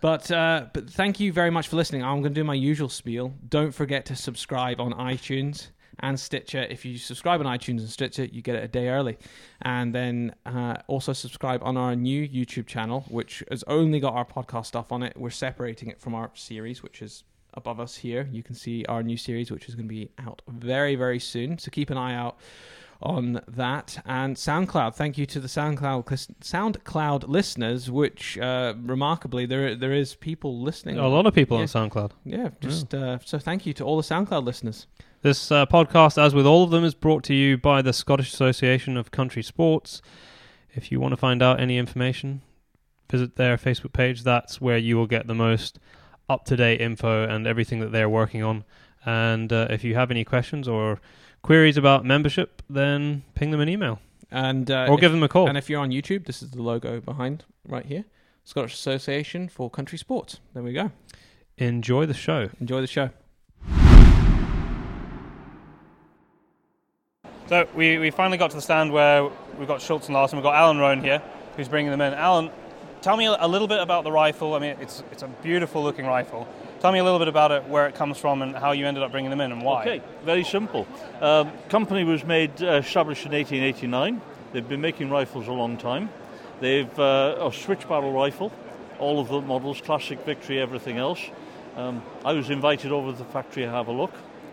But 0.00 0.30
uh, 0.30 0.66
but 0.72 0.88
thank 0.88 1.20
you 1.20 1.32
very 1.32 1.50
much 1.50 1.68
for 1.68 1.76
listening. 1.76 2.02
I'm 2.02 2.22
going 2.22 2.32
to 2.34 2.40
do 2.40 2.44
my 2.44 2.54
usual 2.54 2.88
spiel. 2.88 3.34
Don't 3.48 3.72
forget 3.72 4.06
to 4.06 4.16
subscribe 4.16 4.80
on 4.80 4.92
iTunes 4.94 5.68
and 6.00 6.18
Stitcher. 6.18 6.62
If 6.68 6.84
you 6.84 6.98
subscribe 6.98 7.40
on 7.40 7.46
iTunes 7.46 7.78
and 7.80 7.88
Stitcher, 7.90 8.24
you 8.24 8.42
get 8.42 8.54
it 8.56 8.64
a 8.64 8.68
day 8.68 8.88
early. 8.88 9.16
And 9.62 9.94
then 9.94 10.34
uh, 10.46 10.76
also 10.86 11.12
subscribe 11.12 11.62
on 11.62 11.76
our 11.76 11.94
new 11.96 12.26
YouTube 12.28 12.66
channel, 12.66 13.04
which 13.08 13.42
has 13.50 13.62
only 13.66 14.00
got 14.00 14.14
our 14.14 14.24
podcast 14.24 14.66
stuff 14.66 14.90
on 14.92 15.02
it. 15.02 15.14
We're 15.16 15.30
separating 15.30 15.88
it 15.88 16.00
from 16.00 16.14
our 16.14 16.30
series, 16.34 16.82
which 16.82 17.02
is 17.02 17.24
above 17.54 17.80
us 17.80 17.96
here. 17.96 18.28
You 18.30 18.42
can 18.42 18.54
see 18.54 18.84
our 18.86 19.02
new 19.02 19.16
series, 19.16 19.50
which 19.50 19.68
is 19.68 19.74
going 19.74 19.86
to 19.88 19.94
be 19.94 20.10
out 20.18 20.42
very 20.48 20.94
very 20.96 21.18
soon. 21.18 21.58
So 21.58 21.70
keep 21.70 21.90
an 21.90 21.96
eye 21.96 22.14
out 22.14 22.36
on 23.02 23.40
that 23.48 24.02
and 24.04 24.36
SoundCloud. 24.36 24.94
Thank 24.94 25.16
you 25.16 25.24
to 25.26 25.40
the 25.40 25.48
SoundCloud 25.48 26.04
SoundCloud 26.40 27.28
listeners, 27.28 27.90
which 27.90 28.38
uh, 28.38 28.74
remarkably 28.82 29.46
there 29.46 29.74
there 29.74 29.92
is 29.92 30.14
people 30.14 30.60
listening. 30.60 30.98
A 30.98 31.08
lot 31.08 31.26
of 31.26 31.34
people 31.34 31.56
Yeah. 31.56 31.62
on 31.62 31.68
SoundCloud. 31.68 32.12
yeah. 32.24 32.50
Just 32.60 32.94
uh, 32.94 33.18
so 33.24 33.38
thank 33.38 33.66
you 33.66 33.72
to 33.74 33.84
all 33.84 33.96
the 33.96 34.02
SoundCloud 34.02 34.44
listeners. 34.44 34.86
This 35.22 35.52
uh, 35.52 35.66
podcast, 35.66 36.22
as 36.22 36.34
with 36.34 36.46
all 36.46 36.64
of 36.64 36.70
them, 36.70 36.82
is 36.84 36.94
brought 36.94 37.24
to 37.24 37.34
you 37.34 37.58
by 37.58 37.82
the 37.82 37.92
Scottish 37.92 38.32
Association 38.32 38.96
of 38.96 39.10
Country 39.10 39.42
Sports. 39.42 40.00
If 40.72 40.90
you 40.90 40.98
want 40.98 41.12
to 41.12 41.16
find 41.16 41.42
out 41.42 41.60
any 41.60 41.76
information, 41.76 42.40
visit 43.10 43.36
their 43.36 43.56
Facebook 43.58 43.92
page. 43.92 44.22
That's 44.22 44.60
where 44.60 44.78
you 44.78 44.96
will 44.96 45.06
get 45.06 45.26
the 45.26 45.34
most 45.34 45.78
up 46.28 46.44
to 46.46 46.56
date 46.56 46.80
info 46.80 47.24
and 47.28 47.46
everything 47.46 47.80
that 47.80 47.92
they're 47.92 48.08
working 48.08 48.42
on. 48.42 48.64
And 49.04 49.52
uh, 49.52 49.66
if 49.68 49.84
you 49.84 49.94
have 49.94 50.10
any 50.10 50.24
questions 50.24 50.66
or 50.66 51.00
queries 51.42 51.76
about 51.76 52.04
membership, 52.04 52.62
then 52.70 53.22
ping 53.34 53.50
them 53.50 53.60
an 53.60 53.68
email 53.68 53.98
And 54.30 54.70
uh, 54.70 54.86
or 54.88 54.94
if- 54.94 55.00
give 55.00 55.12
them 55.12 55.22
a 55.22 55.28
call. 55.28 55.48
And 55.48 55.58
if 55.58 55.68
you're 55.68 55.80
on 55.80 55.90
YouTube, 55.90 56.24
this 56.26 56.42
is 56.42 56.50
the 56.52 56.62
logo 56.62 57.00
behind 57.00 57.44
right 57.68 57.84
here. 57.84 58.04
Scottish 58.44 58.72
Association 58.74 59.48
for 59.50 59.68
Country 59.68 59.98
Sports. 59.98 60.40
There 60.54 60.62
we 60.62 60.72
go. 60.72 60.92
Enjoy 61.58 62.06
the 62.06 62.14
show. 62.14 62.48
Enjoy 62.58 62.80
the 62.80 62.86
show. 62.86 63.10
So 67.50 67.66
we, 67.74 67.98
we 67.98 68.10
finally 68.10 68.38
got 68.38 68.50
to 68.50 68.56
the 68.56 68.62
stand 68.62 68.92
where 68.92 69.28
we've 69.58 69.66
got 69.66 69.82
Schultz 69.82 70.06
and 70.06 70.14
Larsen. 70.14 70.38
We've 70.38 70.44
got 70.44 70.54
Alan 70.54 70.78
Roan 70.78 71.02
here, 71.02 71.20
who's 71.56 71.66
bringing 71.66 71.90
them 71.90 72.00
in. 72.00 72.14
Alan, 72.14 72.48
tell 73.02 73.16
me 73.16 73.26
a, 73.26 73.48
little 73.48 73.66
bit 73.66 73.80
about 73.80 74.04
the 74.04 74.12
rifle. 74.12 74.54
I 74.54 74.60
mean, 74.60 74.76
it's 74.80 75.02
it's 75.10 75.24
a 75.24 75.26
beautiful 75.26 75.82
looking 75.82 76.06
rifle. 76.06 76.46
Tell 76.78 76.92
me 76.92 77.00
a 77.00 77.02
little 77.02 77.18
bit 77.18 77.26
about 77.26 77.50
it, 77.50 77.64
where 77.64 77.88
it 77.88 77.96
comes 77.96 78.18
from, 78.18 78.42
and 78.42 78.54
how 78.54 78.70
you 78.70 78.86
ended 78.86 79.02
up 79.02 79.10
bringing 79.10 79.30
them 79.30 79.40
in, 79.40 79.50
and 79.50 79.62
why. 79.62 79.80
Okay, 79.80 80.02
very 80.24 80.44
simple. 80.44 80.86
Um, 81.20 81.50
company 81.68 82.04
was 82.04 82.22
made 82.22 82.62
uh, 82.62 82.74
established 82.74 83.26
in 83.26 83.32
1889. 83.32 84.20
They've 84.52 84.68
been 84.68 84.80
making 84.80 85.10
rifles 85.10 85.48
a 85.48 85.52
long 85.52 85.76
time. 85.76 86.08
They've 86.60 87.00
uh, 87.00 87.48
a 87.48 87.52
switch 87.52 87.88
barrel 87.88 88.12
rifle, 88.12 88.52
all 89.00 89.18
of 89.18 89.26
the 89.26 89.40
models, 89.40 89.80
classic, 89.80 90.24
victory, 90.24 90.60
everything 90.60 90.98
else. 90.98 91.20
Um, 91.74 92.00
I 92.24 92.32
was 92.32 92.48
invited 92.48 92.92
over 92.92 93.10
to 93.10 93.18
the 93.18 93.24
factory 93.24 93.64
to 93.64 93.70
have 93.70 93.88
a 93.88 93.92
look. 93.92 94.12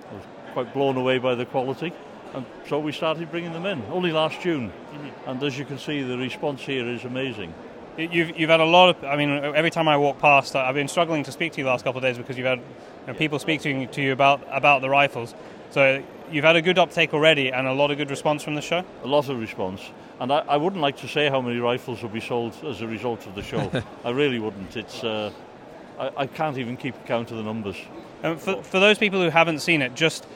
I 0.10 0.16
was 0.16 0.24
quite 0.54 0.74
blown 0.74 0.98
away 0.98 1.20
by 1.20 1.36
the 1.36 1.46
quality, 1.46 1.94
and 2.34 2.46
so 2.68 2.80
we 2.80 2.92
started 2.92 3.32
bringing 3.32 3.54
them 3.54 3.66
in 3.66 3.82
only 3.92 4.12
last 4.12 4.42
June. 4.42 4.72
And 5.26 5.42
as 5.44 5.58
you 5.58 5.66
can 5.66 5.78
see, 5.78 6.04
the 6.04 6.18
response 6.18 6.62
here 6.62 6.88
is 6.88 7.04
amazing. 7.04 7.54
You've, 7.98 8.38
you've 8.38 8.50
had 8.50 8.60
a 8.60 8.66
lot 8.66 8.96
of. 8.96 9.04
I 9.04 9.16
mean, 9.16 9.30
every 9.30 9.72
time 9.72 9.88
I 9.88 9.98
walk 9.98 10.20
past, 10.20 10.56
I've 10.56 10.76
been 10.76 10.88
struggling 10.88 11.24
to 11.24 11.32
speak 11.32 11.54
to 11.54 11.58
you 11.58 11.64
the 11.64 11.72
last 11.72 11.84
couple 11.84 11.98
of 11.98 12.04
days 12.04 12.18
because 12.18 12.38
you've 12.38 12.46
had 12.46 12.60
you 12.60 12.66
know, 13.08 13.14
people 13.16 13.40
speaking 13.40 13.88
to 13.88 14.02
you 14.02 14.12
about 14.12 14.42
about 14.52 14.82
the 14.82 14.90
rifles. 14.90 15.34
So 15.72 16.04
you've 16.32 16.44
had 16.44 16.56
a 16.56 16.62
good 16.62 16.78
uptake 16.78 17.14
already 17.14 17.52
and 17.52 17.68
a 17.68 17.74
lot 17.74 17.90
of 17.90 17.98
good 17.98 18.10
response 18.12 18.44
from 18.44 18.56
the 18.56 18.62
show. 18.62 18.84
a 19.04 19.08
lot 19.08 19.30
of 19.30 19.40
response. 19.40 19.82
And 20.20 20.32
I, 20.32 20.40
I 20.40 20.58
wouldn't 20.58 20.82
like 20.82 20.98
to 20.98 21.08
say 21.08 21.30
how 21.30 21.42
many 21.42 21.60
rifles 21.60 22.02
will 22.02 22.10
be 22.10 22.20
sold 22.20 22.56
as 22.66 22.82
a 22.82 22.88
result 22.88 23.26
of 23.26 23.36
the 23.36 23.44
show. 23.44 23.72
I 24.06 24.12
really 24.12 24.40
wouldn't. 24.40 24.78
It's 24.78 25.04
uh, 25.04 25.32
I, 26.00 26.12
I 26.18 26.28
can't 26.28 26.58
even 26.58 26.78
keep 26.78 27.06
count 27.06 27.32
of 27.32 27.38
the 27.38 27.44
numbers. 27.44 27.78
Um, 28.24 28.38
for, 28.38 28.62
for 28.64 28.80
those 28.80 28.98
people 28.98 29.22
who 29.22 29.30
haven't 29.30 29.60
seen 29.60 29.82
it, 29.82 29.96
just 29.96 30.28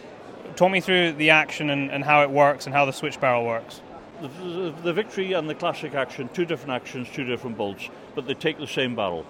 talk 0.55 0.72
me 0.72 0.81
through 0.81 1.13
the 1.13 1.31
action 1.31 1.70
and, 1.70 1.91
and 1.91 2.03
how 2.03 2.24
it 2.24 2.29
works 2.29 2.65
and 2.65 2.75
how 2.75 2.86
the 2.86 2.93
switch 2.93 3.20
barrel 3.20 3.46
works. 3.46 3.81
The, 4.22 4.74
the, 4.84 4.93
Victory 4.93 5.34
and 5.34 5.50
the 5.50 5.55
Classic 5.55 5.96
action, 5.96 6.29
two 6.34 6.46
different 6.46 6.74
actions, 6.74 7.08
two 7.12 7.24
different 7.24 7.58
bolts, 7.58 7.89
but 8.13 8.27
they 8.27 8.36
take 8.36 8.60
the 8.60 8.67
same 8.67 8.96
barrel. 8.96 9.25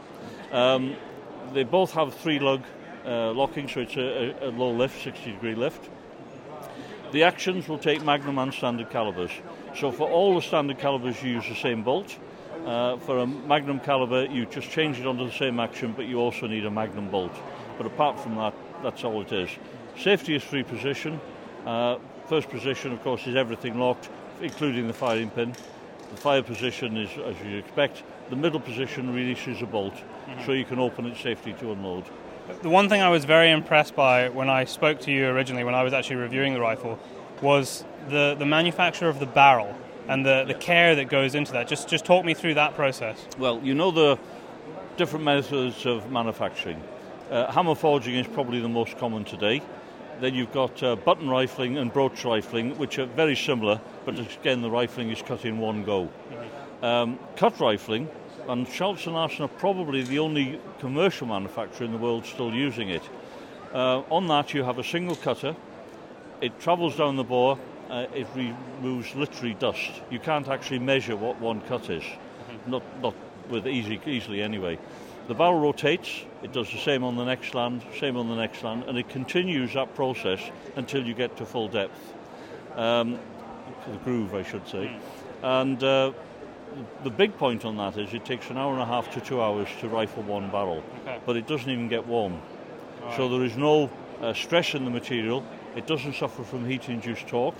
Um, 0.52 0.96
they 1.54 1.64
both 1.64 1.94
have 1.94 2.14
three 2.14 2.40
lug 2.40 2.64
uh, 3.06 3.32
locking, 3.32 3.68
so 3.70 3.82
it's 3.82 3.96
a, 3.96 4.36
a, 4.42 4.50
low 4.50 4.72
lift, 4.72 5.02
60 5.02 5.32
degree 5.32 5.56
lift. 5.56 5.90
The 7.14 7.24
actions 7.24 7.68
will 7.68 7.78
take 7.78 8.04
Magnum 8.04 8.38
and 8.38 8.54
standard 8.54 8.90
calibers. 8.90 9.32
So 9.76 9.92
for 9.92 10.10
all 10.10 10.36
the 10.36 10.42
standard 10.42 10.80
calibers, 10.80 11.22
you 11.24 11.32
use 11.32 11.48
the 11.48 11.56
same 11.56 11.84
bolt. 11.84 12.18
Uh, 12.66 12.98
for 12.98 13.20
a 13.20 13.28
Magnum 13.28 13.80
caliber, 13.80 14.26
you 14.26 14.46
just 14.46 14.70
change 14.70 15.00
it 15.00 15.08
onto 15.08 15.26
the 15.26 15.34
same 15.34 15.60
action, 15.60 15.94
but 15.94 16.06
you 16.06 16.20
also 16.20 16.48
need 16.48 16.66
a 16.66 16.72
Magnum 16.72 17.10
bolt. 17.10 17.34
But 17.78 17.86
apart 17.86 18.20
from 18.20 18.36
that, 18.36 18.54
that's 18.84 19.04
all 19.04 19.22
it 19.22 19.32
is. 19.32 19.50
Safety 19.98 20.36
is 20.36 20.44
three 20.44 20.64
position. 20.64 21.20
Uh, 21.66 21.98
first 22.28 22.50
position, 22.50 22.92
of 22.92 23.02
course, 23.04 23.28
is 23.28 23.36
everything 23.36 23.80
locked, 23.80 24.10
including 24.42 24.88
the 24.88 24.94
firing 24.94 25.30
pin. 25.30 25.54
The 26.12 26.18
fire 26.18 26.44
position 26.44 26.98
is, 26.98 27.10
as 27.12 27.36
you 27.46 27.58
expect. 27.58 28.04
The 28.30 28.36
middle 28.36 28.60
position 28.60 29.14
releases 29.14 29.62
a 29.62 29.66
bolt, 29.66 29.94
mm-hmm. 29.94 30.46
so 30.46 30.52
you 30.54 30.66
can 30.66 30.80
open 30.80 31.06
it 31.06 31.18
safely 31.18 31.54
to 31.54 31.72
unload. 31.72 32.06
The 32.62 32.70
one 32.70 32.90
thing 32.90 33.02
I 33.02 33.10
was 33.10 33.26
very 33.26 33.52
impressed 33.52 33.96
by 33.96 34.30
when 34.30 34.50
I 34.50 34.66
spoke 34.66 35.00
to 35.02 35.12
you 35.12 35.28
originally, 35.28 35.64
when 35.64 35.76
I 35.76 35.84
was 35.84 35.94
actually 35.94 36.18
reviewing 36.18 36.54
the 36.54 36.60
rifle, 36.60 37.00
was 37.42 37.86
the, 38.10 38.36
the 38.38 38.46
manufacture 38.46 39.08
of 39.08 39.20
the 39.20 39.26
barrel 39.26 39.76
and 40.08 40.26
the, 40.26 40.44
the 40.46 40.54
care 40.54 40.96
that 40.96 41.10
goes 41.10 41.36
into 41.36 41.52
that. 41.54 41.68
Just 41.68 41.88
just 41.88 42.06
talk 42.06 42.26
me 42.26 42.34
through 42.34 42.56
that 42.56 42.76
process. 42.76 43.26
Well, 43.38 43.62
you 43.64 43.74
know 43.74 43.92
the 43.92 44.20
different 44.98 45.26
methods 45.26 45.86
of 45.86 46.12
manufacturing. 46.12 46.82
Uh, 47.30 47.52
hammer 47.52 47.76
forging 47.76 48.16
is 48.16 48.28
probably 48.28 48.60
the 48.60 48.70
most 48.70 48.98
common 48.98 49.24
today. 49.24 49.62
Then 50.22 50.36
you've 50.36 50.52
got 50.52 50.84
uh, 50.84 50.96
button 50.96 51.28
rifling 51.28 51.80
and 51.80 51.92
broach 51.92 52.24
rifling, 52.24 52.78
which 52.78 53.00
are 53.00 53.08
very 53.08 53.36
similar, 53.36 53.82
but 54.06 54.20
again, 54.20 54.62
the 54.62 54.70
rifling 54.70 55.10
is 55.10 55.20
cut 55.24 55.46
in 55.46 55.58
one 55.58 55.84
go. 55.84 56.04
Mm-hmm. 56.04 56.86
Um, 56.86 57.20
cut 57.36 57.60
rifling, 57.60 58.08
and 58.48 58.68
Schultz 58.68 59.08
and 59.08 59.16
Larsen 59.16 59.46
are 59.46 59.48
probably 59.48 60.04
the 60.04 60.20
only 60.20 60.60
commercial 60.80 61.26
manufacturer 61.26 61.86
in 61.86 61.92
the 61.92 61.98
world 61.98 62.28
still 62.28 62.54
using 62.54 62.90
it. 62.90 63.02
Uh, 63.74 64.04
on 64.12 64.28
that, 64.28 64.54
you 64.54 64.64
have 64.64 64.78
a 64.78 64.84
single 64.84 65.16
cutter. 65.16 65.56
It 66.40 66.60
travels 66.60 66.98
down 66.98 67.16
the 67.16 67.24
bore. 67.24 67.58
Uh, 67.90 68.06
it 68.14 68.28
removes 68.36 69.16
literally 69.16 69.56
dust. 69.56 69.92
You 70.12 70.20
can't 70.20 70.48
actually 70.48 70.80
measure 70.80 71.16
what 71.16 71.42
one 71.42 71.62
cut 71.62 71.90
is, 71.90 72.04
mm-hmm. 72.04 72.72
not 72.72 72.84
not 73.02 73.16
with 73.50 73.68
easy 73.68 74.00
easily 74.06 74.44
anyway. 74.44 74.78
The 75.28 75.34
barrel 75.34 75.60
rotates. 75.60 76.26
It 76.44 76.54
does 76.54 76.72
the 76.72 76.78
same 76.78 77.04
on 77.04 77.16
the 77.16 77.26
next 77.26 77.54
land, 77.54 77.84
same 78.00 78.18
on 78.18 78.28
the 78.28 78.36
next 78.36 78.64
land, 78.64 78.86
and 78.88 78.98
it 78.98 79.10
continues 79.10 79.74
that 79.74 79.94
process 79.96 80.40
until 80.76 81.06
you 81.06 81.14
get 81.14 81.38
to 81.38 81.46
full 81.46 81.68
depth, 81.68 82.14
um, 82.76 83.20
the 83.88 83.98
groove, 83.98 84.34
I 84.34 84.44
should 84.44 84.68
say. 84.68 84.92
And 85.44 85.84
uh, 85.84 86.14
the 87.04 87.10
big 87.10 87.38
point 87.38 87.66
on 87.66 87.78
that 87.78 87.98
is 87.98 88.14
it 88.14 88.26
takes 88.26 88.50
an 88.50 88.58
hour 88.58 88.74
and 88.74 88.82
a 88.82 88.86
half 88.86 89.12
to 89.14 89.22
two 89.22 89.42
hours 89.42 89.68
to 89.82 89.88
rifle 89.88 90.24
one 90.24 90.50
barrel, 90.50 90.84
okay. 91.02 91.20
but 91.26 91.38
it 91.38 91.48
doesn't 91.48 91.70
even 91.70 91.88
get 91.88 92.08
warm. 92.08 92.42
Right. 93.04 93.18
So 93.18 93.30
there 93.30 93.44
is 93.44 93.58
no 93.58 93.90
uh, 94.22 94.34
stress 94.34 94.74
in 94.74 94.86
the 94.86 94.92
material. 94.92 95.44
It 95.76 95.88
doesn't 95.88 96.16
suffer 96.16 96.44
from 96.44 96.66
heat-induced 96.66 97.28
torque. 97.28 97.56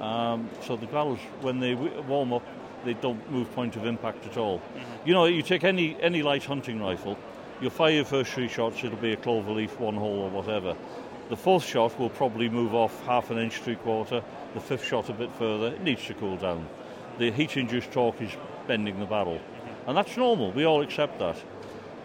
Um, 0.00 0.50
so 0.62 0.76
the 0.76 0.86
barrels, 0.86 1.20
when 1.40 1.60
they 1.60 1.74
warm 1.74 2.32
up, 2.32 2.42
they 2.84 2.94
don't 2.94 3.30
move 3.30 3.50
point 3.54 3.76
of 3.76 3.86
impact 3.86 4.26
at 4.26 4.36
all. 4.36 4.58
Mm-hmm. 4.58 5.08
You 5.08 5.14
know, 5.14 5.24
you 5.24 5.42
take 5.42 5.64
any 5.64 5.96
any 6.02 6.22
light 6.22 6.44
hunting 6.44 6.80
rifle, 6.80 7.16
you'll 7.60 7.70
fire 7.70 7.92
your 7.92 8.04
first 8.04 8.32
three 8.32 8.48
shots, 8.48 8.82
it'll 8.84 8.98
be 8.98 9.12
a 9.12 9.16
clover 9.16 9.52
leaf, 9.52 9.78
one 9.80 9.94
hole, 9.94 10.20
or 10.20 10.30
whatever. 10.30 10.76
The 11.28 11.36
fourth 11.36 11.64
shot 11.64 11.98
will 11.98 12.10
probably 12.10 12.48
move 12.48 12.74
off 12.74 13.04
half 13.06 13.30
an 13.30 13.38
inch, 13.38 13.58
three 13.58 13.76
quarter. 13.76 14.22
The 14.54 14.60
fifth 14.60 14.84
shot 14.84 15.08
a 15.08 15.14
bit 15.14 15.32
further. 15.36 15.68
It 15.68 15.82
needs 15.82 16.04
to 16.06 16.14
cool 16.14 16.36
down 16.36 16.66
the 17.18 17.30
heat-induced 17.30 17.92
torque 17.92 18.20
is 18.20 18.30
bending 18.66 18.98
the 18.98 19.06
barrel. 19.06 19.40
And 19.86 19.96
that's 19.96 20.16
normal, 20.16 20.52
we 20.52 20.64
all 20.64 20.82
accept 20.82 21.18
that. 21.18 21.36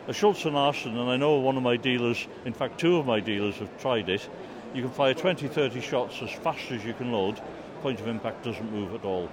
A 0.08 0.14
Schultz 0.14 0.46
and 0.46 0.56
Larsen, 0.56 0.98
and 0.98 1.10
I 1.10 1.18
know 1.18 1.36
one 1.36 1.56
of 1.56 1.64
my 1.64 1.78
dealers, 1.78 2.28
in 2.46 2.54
fact 2.54 2.80
two 2.80 2.98
of 2.98 3.06
my 3.06 3.20
dealers 3.20 3.56
have 3.56 3.80
tried 3.80 4.10
it, 4.10 4.28
you 4.74 4.82
can 4.82 4.92
fire 4.92 5.14
20, 5.14 5.48
30 5.48 5.82
shots 5.82 6.22
as 6.22 6.32
fast 6.32 6.72
as 6.72 6.84
you 6.84 6.94
can 6.94 7.12
load, 7.12 7.40
point 7.82 8.00
of 8.00 8.08
impact 8.08 8.44
doesn't 8.44 8.72
move 8.72 8.94
at 8.94 9.06
all. 9.06 9.30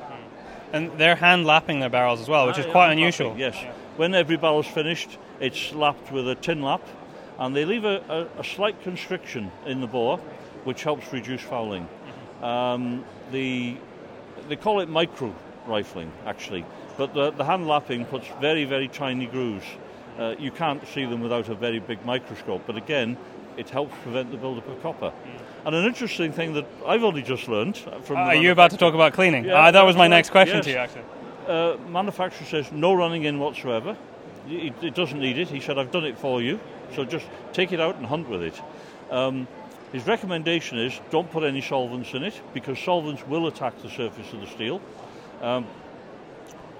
And 0.72 0.90
they're 0.98 1.16
hand 1.16 1.46
lapping 1.46 1.80
their 1.80 1.88
barrels 1.88 2.20
as 2.20 2.28
well, 2.28 2.46
which 2.46 2.58
is 2.58 2.66
quite 2.66 2.92
unusual. 2.92 3.28
Lapping, 3.28 3.40
yes. 3.40 3.76
When 3.96 4.14
every 4.14 4.36
barrel's 4.36 4.66
finished, 4.66 5.16
it's 5.40 5.72
lapped 5.72 6.12
with 6.12 6.28
a 6.28 6.34
tin 6.34 6.62
lap, 6.62 6.86
and 7.38 7.56
they 7.56 7.64
leave 7.64 7.84
a, 7.84 8.28
a, 8.36 8.40
a 8.40 8.44
slight 8.44 8.82
constriction 8.82 9.50
in 9.64 9.80
the 9.80 9.86
bore, 9.86 10.18
which 10.64 10.82
helps 10.82 11.12
reduce 11.12 11.40
fouling. 11.40 11.88
Um, 12.42 13.04
the, 13.32 13.76
they 14.48 14.56
call 14.56 14.80
it 14.80 14.88
micro 14.88 15.34
rifling, 15.66 16.12
actually. 16.26 16.64
But 16.98 17.14
the, 17.14 17.30
the 17.30 17.44
hand 17.44 17.66
lapping 17.66 18.04
puts 18.04 18.26
very, 18.40 18.64
very 18.64 18.88
tiny 18.88 19.26
grooves. 19.26 19.64
Uh, 20.18 20.34
you 20.38 20.50
can't 20.50 20.86
see 20.88 21.04
them 21.04 21.20
without 21.20 21.48
a 21.48 21.54
very 21.54 21.78
big 21.78 22.04
microscope, 22.04 22.62
but 22.66 22.76
again, 22.76 23.16
it 23.56 23.70
helps 23.70 23.94
prevent 24.02 24.30
the 24.30 24.36
buildup 24.36 24.68
of 24.68 24.82
copper. 24.82 25.12
And 25.64 25.74
an 25.74 25.84
interesting 25.84 26.32
thing 26.32 26.52
that 26.54 26.66
I've 26.86 27.02
only 27.02 27.22
just 27.22 27.48
learned 27.48 27.76
from. 27.76 28.16
Uh, 28.16 28.20
are 28.20 28.34
you 28.34 28.52
about 28.52 28.70
to 28.70 28.76
talk 28.76 28.94
about 28.94 29.14
cleaning? 29.14 29.44
Yeah, 29.46 29.66
uh, 29.66 29.70
that 29.70 29.82
was 29.82 29.96
my 29.96 30.06
next 30.06 30.30
question 30.30 30.56
yes. 30.56 30.64
to 30.66 30.70
you, 30.70 30.76
actually. 30.76 31.02
Uh, 31.46 31.76
manufacturer 31.88 32.46
says 32.46 32.72
no 32.72 32.92
running 32.92 33.24
in 33.24 33.38
whatsoever. 33.38 33.96
It, 34.48 34.94
doesn't 34.94 35.18
need 35.18 35.38
it. 35.38 35.48
He 35.48 35.60
said, 35.60 35.78
I've 35.78 35.90
done 35.90 36.04
it 36.04 36.18
for 36.18 36.40
you, 36.42 36.58
so 36.94 37.04
just 37.04 37.26
take 37.52 37.72
it 37.72 37.80
out 37.80 37.96
and 37.96 38.06
hunt 38.06 38.28
with 38.28 38.42
it. 38.42 38.60
Um, 39.10 39.46
his 39.92 40.06
recommendation 40.06 40.78
is 40.78 41.00
don't 41.10 41.30
put 41.30 41.44
any 41.44 41.60
solvents 41.60 42.14
in 42.14 42.22
it 42.24 42.40
because 42.52 42.78
solvents 42.78 43.24
will 43.26 43.46
attack 43.46 43.80
the 43.82 43.90
surface 43.90 44.32
of 44.32 44.40
the 44.40 44.46
steel. 44.48 44.80
Um, 45.40 45.66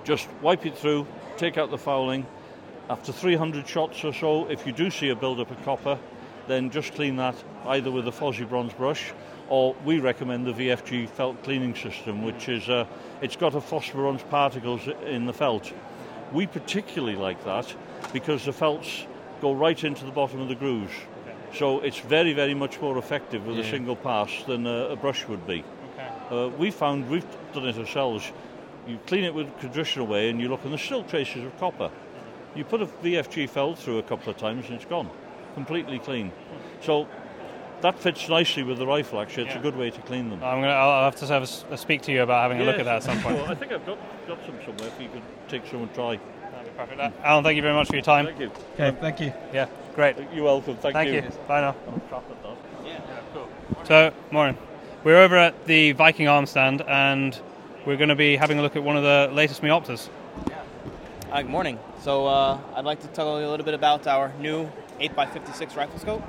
just 0.05 0.29
wipe 0.43 0.67
it 0.67 0.77
through, 0.77 1.07
take 1.37 1.59
out 1.59 1.71
the 1.71 1.79
fouling. 1.79 2.27
After 2.89 3.13
300 3.13 3.67
shots 3.67 4.05
or 4.05 4.13
so, 4.13 4.47
if 4.49 4.67
you 4.67 4.73
do 4.73 4.91
see 4.91 5.11
a 5.11 5.17
build-up 5.17 5.51
of 5.51 5.63
copper, 5.65 5.99
then 6.47 6.71
just 6.71 6.95
clean 6.95 7.17
that 7.17 7.37
either 7.67 7.91
with 7.91 8.07
a 8.07 8.13
phosphor 8.13 8.47
bronze 8.47 8.73
brush 8.73 9.13
or 9.49 9.77
we 9.85 10.01
recommend 10.01 10.47
the 10.47 10.53
VFG 10.53 11.09
felt 11.09 11.43
cleaning 11.43 11.75
system, 11.75 12.23
which 12.23 12.49
is 12.49 12.69
uh, 12.69 12.87
it's 13.21 13.37
got 13.37 13.55
a 13.55 13.61
phosphorus 13.61 14.23
particles 14.29 14.89
in 15.05 15.27
the 15.27 15.33
felt. 15.33 15.73
We 16.33 16.47
particularly 16.47 17.17
like 17.17 17.45
that 17.45 17.75
because 18.13 18.45
the 18.45 18.53
felts 18.53 19.07
go 19.41 19.53
right 19.53 19.83
into 19.85 20.05
the 20.05 20.11
bottom 20.11 20.41
of 20.41 20.49
the 20.49 20.55
grooves. 20.55 20.93
So 21.55 21.81
it's 21.81 21.99
very, 21.99 22.33
very 22.33 22.55
much 22.55 22.81
more 22.81 22.99
effective 22.99 23.47
with 23.47 23.57
yeah. 23.57 23.63
a 23.63 23.71
single 23.71 23.97
pass 23.97 24.31
than 24.47 24.67
a, 24.67 24.89
a 24.91 24.97
brush 24.97 25.27
would 25.29 25.47
be. 25.47 25.65
Okay. 25.95 26.45
Uh, 26.45 26.49
we 26.49 26.71
found, 26.71 27.09
we've 27.09 27.27
done 27.53 27.67
it 27.67 27.79
ourselves, 27.79 28.31
you 28.87 28.99
clean 29.07 29.25
it 29.25 29.35
with 29.35 29.59
traditional 29.61 30.07
way 30.07 30.29
and 30.29 30.41
you 30.41 30.49
look 30.49 30.63
and 30.63 30.73
there's 30.73 30.83
still 30.83 31.05
traces 31.05 31.45
of 31.45 31.57
copper. 31.59 31.91
You 32.55 32.65
put 32.65 32.83
a 32.83 32.87
VFG 32.87 33.49
felt 33.49 33.79
through 33.79 33.99
a 33.99 34.03
couple 34.03 34.31
of 34.31 34.37
times 34.39 34.67
and 34.67 34.75
it's 34.75 34.85
gone, 34.85 35.11
completely 35.55 35.99
clean. 35.99 36.33
So 36.81 37.07
that 37.83 37.99
fits 37.99 38.29
nicely 38.29 38.63
with 38.63 38.79
the 38.79 38.87
rifle. 38.87 39.21
Actually, 39.21 39.45
it's 39.45 39.55
yeah. 39.55 39.61
a 39.61 39.63
good 39.63 39.77
way 39.77 39.91
to 39.91 40.01
clean 40.03 40.31
them. 40.31 40.43
I'm 40.43 40.61
gonna. 40.61 40.73
I'll 40.73 41.05
have 41.05 41.17
to 41.17 41.27
have 41.27 41.43
a, 41.43 41.75
a 41.75 41.79
speak 41.79 42.03
to 42.03 42.13
you 42.13 42.23
about 42.23 42.43
having 42.43 42.61
a 42.61 42.65
look 42.65 42.79
at 42.79 42.85
that 42.85 42.97
at 42.97 43.03
some 43.03 43.21
point. 43.21 43.37
well, 43.37 43.51
I 43.51 43.55
think 43.55 43.73
I've 43.73 43.85
got, 43.87 43.99
got 44.27 44.39
some 44.47 44.59
somewhere. 44.65 44.89
If 44.89 45.01
you 45.01 45.09
could 45.09 45.23
take 45.49 45.67
some 45.67 45.83
and 45.83 45.95
try. 45.95 46.19
Perfect. 46.77 47.01
Uh, 47.01 47.11
Alan, 47.25 47.43
thank 47.43 47.57
you 47.57 47.63
very 47.63 47.75
much 47.75 47.89
for 47.89 47.95
your 47.95 48.03
time. 48.03 48.27
Thank 48.27 48.39
you. 48.39 48.51
Okay, 48.75 48.97
thank 49.01 49.21
you. 49.21 49.33
Yeah, 49.53 49.69
great. 49.95 50.17
You're 50.35 50.45
welcome. 50.45 50.77
Thank, 50.77 50.93
thank 50.93 51.09
you. 51.09 51.23
you. 51.23 51.31
Bye 51.49 51.63
now. 51.63 51.77
Yeah, 52.85 52.93
yeah, 52.93 53.01
cool. 53.33 53.49
So, 53.85 54.13
morning. 54.31 54.59
We're 55.03 55.23
over 55.23 55.37
at 55.37 55.67
the 55.67 55.93
Viking 55.93 56.29
Arms 56.29 56.51
stand, 56.51 56.83
and 56.83 57.39
we're 57.87 57.97
going 57.97 58.11
to 58.11 58.17
be 58.17 58.37
having 58.37 58.59
a 58.59 58.63
look 58.63 58.77
at 58.77 58.83
one 58.83 58.97
of 58.97 59.05
the 59.05 59.31
latest 59.33 59.63
Meoptas. 59.63 60.11
Uh, 61.31 61.43
good 61.43 61.51
morning. 61.51 61.79
So 62.03 62.27
uh, 62.27 62.59
I'd 62.75 62.85
like 62.85 63.01
to 63.01 63.09
tell 63.09 63.41
you 63.41 63.47
a 63.47 63.51
little 63.51 63.65
bit 63.65 63.75
about 63.75 64.07
our 64.07 64.33
new 64.39 64.71
8x56 65.01 65.77
rifle 65.77 65.99
scope. 65.99 66.23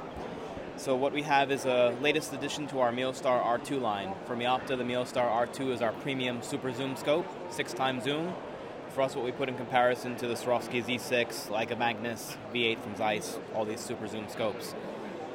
So 0.77 0.95
what 0.95 1.11
we 1.11 1.23
have 1.23 1.51
is 1.51 1.65
a 1.65 1.95
latest 2.01 2.33
addition 2.33 2.67
to 2.67 2.79
our 2.81 2.91
Meostar 2.91 3.43
R2 3.43 3.81
line. 3.81 4.13
For 4.25 4.35
Meopta, 4.35 4.77
the 4.77 4.83
Meostar 4.83 5.27
R2 5.27 5.71
is 5.71 5.81
our 5.81 5.91
premium 5.91 6.43
super 6.43 6.71
zoom 6.71 6.95
scope, 6.95 7.27
six 7.49 7.73
times 7.73 8.03
zoom. 8.03 8.33
For 8.89 9.01
us, 9.01 9.15
what 9.15 9.25
we 9.25 9.31
put 9.31 9.49
in 9.49 9.55
comparison 9.57 10.15
to 10.17 10.27
the 10.27 10.35
Swarovski 10.35 10.85
Z6, 10.85 11.47
Leica 11.49 11.77
Magnus, 11.77 12.37
V8 12.53 12.79
from 12.79 12.95
Zeiss, 12.95 13.39
all 13.55 13.65
these 13.65 13.79
super 13.79 14.07
zoom 14.07 14.29
scopes. 14.29 14.75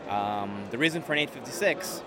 Um, 0.09 0.65
the 0.71 0.79
reason 0.79 1.03
for 1.03 1.13
an 1.13 1.19
856 1.19 2.03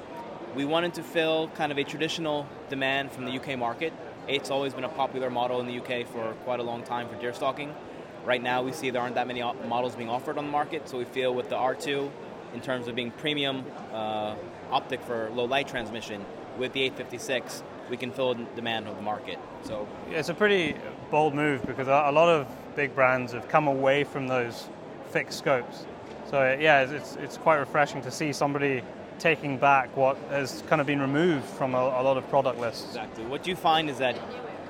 we 0.55 0.63
wanted 0.63 0.93
to 0.93 1.03
fill 1.03 1.49
kind 1.49 1.71
of 1.71 1.77
a 1.77 1.83
traditional 1.83 2.47
demand 2.69 3.11
from 3.11 3.25
the 3.25 3.37
UK 3.37 3.59
market. 3.59 3.91
Eight's 4.29 4.49
always 4.49 4.73
been 4.73 4.85
a 4.85 4.89
popular 4.89 5.29
model 5.29 5.59
in 5.59 5.67
the 5.67 5.79
UK 5.79 6.07
for 6.07 6.33
quite 6.45 6.61
a 6.61 6.63
long 6.63 6.83
time 6.83 7.09
for 7.09 7.15
deer 7.15 7.33
stalking. 7.33 7.75
Right 8.23 8.41
now, 8.41 8.63
we 8.63 8.71
see 8.71 8.89
there 8.89 9.01
aren't 9.01 9.15
that 9.15 9.27
many 9.27 9.41
models 9.67 9.95
being 9.95 10.09
offered 10.09 10.37
on 10.37 10.45
the 10.45 10.51
market, 10.51 10.87
so 10.87 10.97
we 10.97 11.03
feel 11.03 11.35
with 11.35 11.49
the 11.49 11.55
R2, 11.55 12.09
in 12.55 12.61
terms 12.61 12.87
of 12.87 12.95
being 12.95 13.11
premium 13.11 13.65
uh, 13.93 14.33
optic 14.71 15.01
for 15.03 15.29
low 15.31 15.45
light 15.45 15.67
transmission, 15.67 16.25
with 16.57 16.71
the 16.71 16.81
856, 16.83 17.63
we 17.89 17.97
can 17.97 18.11
fill 18.11 18.33
the 18.33 18.45
demand 18.55 18.87
of 18.87 18.95
the 18.95 19.01
market. 19.01 19.37
So 19.63 19.87
yeah, 20.09 20.19
it's 20.19 20.29
a 20.29 20.33
pretty 20.33 20.75
bold 21.11 21.35
move 21.35 21.65
because 21.65 21.87
a 21.87 22.11
lot 22.11 22.29
of 22.29 22.47
big 22.75 22.95
brands 22.95 23.33
have 23.33 23.47
come 23.49 23.67
away 23.67 24.05
from 24.05 24.27
those 24.27 24.67
fixed 25.11 25.37
scopes. 25.37 25.85
So 26.31 26.57
yeah, 26.59 26.89
it's 26.89 27.17
it's 27.17 27.37
quite 27.37 27.57
refreshing 27.57 28.01
to 28.01 28.11
see 28.11 28.33
somebody 28.33 28.81
taking 29.19 29.57
back 29.57 29.95
what 29.95 30.17
has 30.29 30.63
kind 30.67 30.81
of 30.81 30.87
been 30.87 31.01
removed 31.01 31.45
from 31.45 31.75
a, 31.75 31.77
a 31.77 32.03
lot 32.03 32.17
of 32.17 32.27
product 32.29 32.59
lists. 32.59 32.85
Exactly. 32.87 33.25
What 33.25 33.45
you 33.47 33.55
find 33.55 33.89
is 33.89 33.97
that 33.99 34.17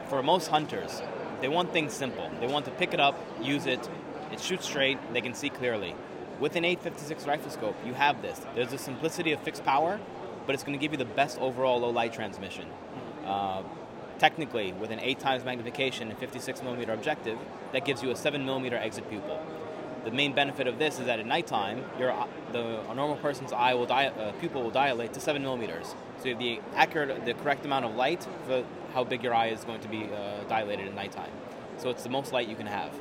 for 0.10 0.22
most 0.22 0.48
hunters, 0.48 1.02
they 1.42 1.48
want 1.48 1.72
things 1.72 1.94
simple. 1.94 2.30
They 2.40 2.48
want 2.48 2.66
to 2.66 2.72
pick 2.72 2.94
it 2.94 3.00
up, 3.00 3.16
use 3.42 3.66
it, 3.66 3.90
it 4.32 4.40
shoots 4.40 4.66
straight, 4.66 4.98
they 5.14 5.22
can 5.22 5.34
see 5.34 5.50
clearly. 5.50 5.96
With 6.40 6.56
an 6.56 6.66
856 6.66 7.26
rifle 7.28 7.50
scope, 7.50 7.76
you 7.86 7.94
have 7.94 8.22
this. 8.22 8.42
There's 8.56 8.74
a 8.74 8.78
simplicity 8.78 9.32
of 9.32 9.40
fixed 9.42 9.64
power, 9.64 10.00
but 10.46 10.54
it's 10.54 10.64
going 10.64 10.78
to 10.78 10.82
give 10.82 10.92
you 10.92 10.98
the 10.98 11.06
best 11.06 11.40
overall 11.40 11.80
low 11.80 11.90
light 11.90 12.14
transmission. 12.14 12.68
Uh, 13.26 13.64
technically, 14.20 14.74
with 14.74 14.92
an 14.92 15.00
8 15.00 15.20
times 15.20 15.46
magnification 15.46 16.10
and 16.10 16.20
56 16.20 16.62
millimeter 16.62 16.92
objective, 16.92 17.38
that 17.72 17.86
gives 17.86 18.04
you 18.04 18.12
a 18.12 18.16
7 18.16 18.46
millimeter 18.46 18.76
exit 18.76 19.10
pupil. 19.10 19.40
The 20.04 20.12
main 20.12 20.34
benefit 20.34 20.68
of 20.68 20.78
this 20.78 21.00
is 21.00 21.08
that 21.08 21.20
at 21.20 21.26
nighttime, 21.26 21.84
your 21.98 22.14
the 22.52 22.80
a 22.92 22.94
normal 22.94 23.16
person's 23.16 23.52
eye 23.52 23.74
will 23.74 23.88
di- 23.88 24.06
uh, 24.06 24.34
pupil 24.34 24.62
will 24.62 24.70
dilate 24.70 25.14
to 25.14 25.20
seven 25.20 25.42
millimeters. 25.42 25.96
So 26.20 26.26
you 26.26 26.36
have 26.36 26.40
the 26.40 26.60
accurate, 26.76 27.26
the 27.26 27.34
correct 27.34 27.66
amount 27.66 27.86
of 27.86 27.96
light 27.96 28.28
for 28.46 28.64
how 28.94 29.04
big 29.04 29.24
your 29.24 29.34
eye 29.34 29.48
is 29.48 29.64
going 29.64 29.82
to 29.82 29.88
be 29.88 30.04
uh, 30.04 30.44
dilated 30.48 30.88
at 30.88 30.94
nighttime. 30.94 31.32
So 31.78 31.90
it's 31.90 32.04
the 32.04 32.10
most 32.10 32.34
light 32.34 32.48
you 32.48 32.56
can 32.56 32.68
have. 32.68 32.92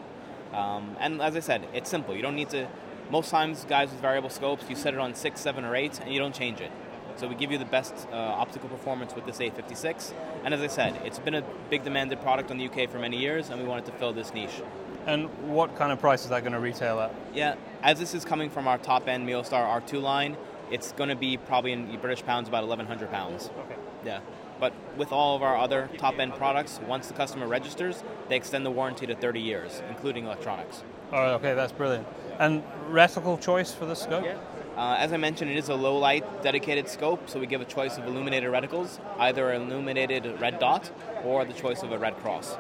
Um, 0.55 0.97
and 0.99 1.21
as 1.21 1.37
I 1.37 1.41
said, 1.41 1.69
it's 1.75 1.91
simple. 1.91 2.17
You 2.17 2.23
don't 2.23 2.37
need 2.37 2.49
to. 2.51 2.69
Most 3.11 3.31
times, 3.31 3.65
guys 3.65 3.91
with 3.91 4.01
variable 4.01 4.31
scopes, 4.31 4.65
you 4.69 4.77
set 4.77 4.95
it 4.95 5.01
on 5.01 5.15
six, 5.15 5.41
seven, 5.41 5.65
or 5.65 5.77
eight, 5.77 6.01
and 6.01 6.13
you 6.13 6.19
don't 6.19 6.35
change 6.35 6.61
it. 6.61 6.71
So 7.17 7.29
we 7.29 7.35
give 7.35 7.53
you 7.53 7.59
the 7.59 7.65
best 7.65 8.09
uh, 8.11 8.17
optical 8.17 8.69
performance 8.69 9.15
with 9.15 9.25
this 9.25 9.41
856. 9.41 10.15
And 10.45 10.53
as 10.53 10.61
I 10.61 10.67
said, 10.67 11.01
it's 11.05 11.19
been 11.19 11.35
a 11.35 11.45
big 11.71 11.85
demanded 11.85 12.21
product 12.23 12.51
in 12.51 12.59
the 12.59 12.67
UK 12.67 12.91
for 12.91 12.99
many 12.99 13.19
years, 13.19 13.51
and 13.51 13.61
we 13.61 13.69
wanted 13.69 13.85
to 13.87 13.93
fill 13.93 14.13
this 14.13 14.35
niche. 14.35 14.63
And 15.07 15.29
what 15.49 15.77
kind 15.77 15.93
of 15.93 16.01
price 16.01 16.25
is 16.25 16.31
that 16.31 16.41
going 16.41 16.55
to 16.55 16.61
retail 16.61 16.99
at? 16.99 17.15
Yeah, 17.35 17.55
as 17.83 17.99
this 18.01 18.15
is 18.15 18.25
coming 18.25 18.51
from 18.51 18.67
our 18.67 18.79
top 18.79 19.07
end 19.07 19.29
Meostar 19.29 19.83
R2 19.83 20.03
line, 20.03 20.37
it's 20.71 20.93
going 20.93 21.11
to 21.11 21.17
be 21.17 21.37
probably 21.37 21.73
in 21.73 21.97
British 22.01 22.25
pounds 22.25 22.49
about 22.49 22.67
1,100 22.67 23.11
pounds. 23.11 23.51
Okay. 23.61 23.77
Yeah. 24.05 24.21
But 24.59 24.73
with 24.97 25.13
all 25.13 25.37
of 25.37 25.43
our 25.43 25.57
other 25.57 25.91
top 25.99 26.19
end 26.19 26.35
products, 26.35 26.81
once 26.89 27.09
the 27.09 27.15
customer 27.15 27.47
registers, 27.47 28.03
they 28.29 28.37
extend 28.37 28.65
the 28.65 28.71
warranty 28.71 29.07
to 29.07 29.15
30 29.15 29.41
years, 29.41 29.83
including 29.89 30.25
electronics. 30.25 30.83
All 31.13 31.21
right, 31.21 31.33
okay, 31.33 31.55
that's 31.55 31.73
brilliant. 31.73 32.07
And 32.39 32.63
reticle 32.91 33.41
choice 33.41 33.73
for 33.73 33.87
the 33.87 33.95
scope? 33.95 34.25
Yeah. 34.25 34.37
Uh, 34.77 34.97
as 34.99 35.13
I 35.13 35.19
mentioned, 35.19 35.51
it 35.51 35.57
is 35.57 35.69
a 35.69 35.75
low 35.75 35.97
light 35.99 36.43
dedicated 36.43 36.89
scope, 36.89 37.29
so 37.29 37.39
we 37.39 37.47
give 37.47 37.61
a 37.61 37.65
choice 37.65 37.97
of 37.97 38.07
illuminated 38.07 38.51
reticles, 38.51 38.99
either 39.19 39.51
an 39.51 39.63
illuminated 39.63 40.41
red 40.41 40.59
dot 40.59 40.91
or 41.25 41.45
the 41.45 41.53
choice 41.53 41.83
of 41.83 41.93
a 41.93 41.99
red 41.99 42.17
cross. 42.19 42.57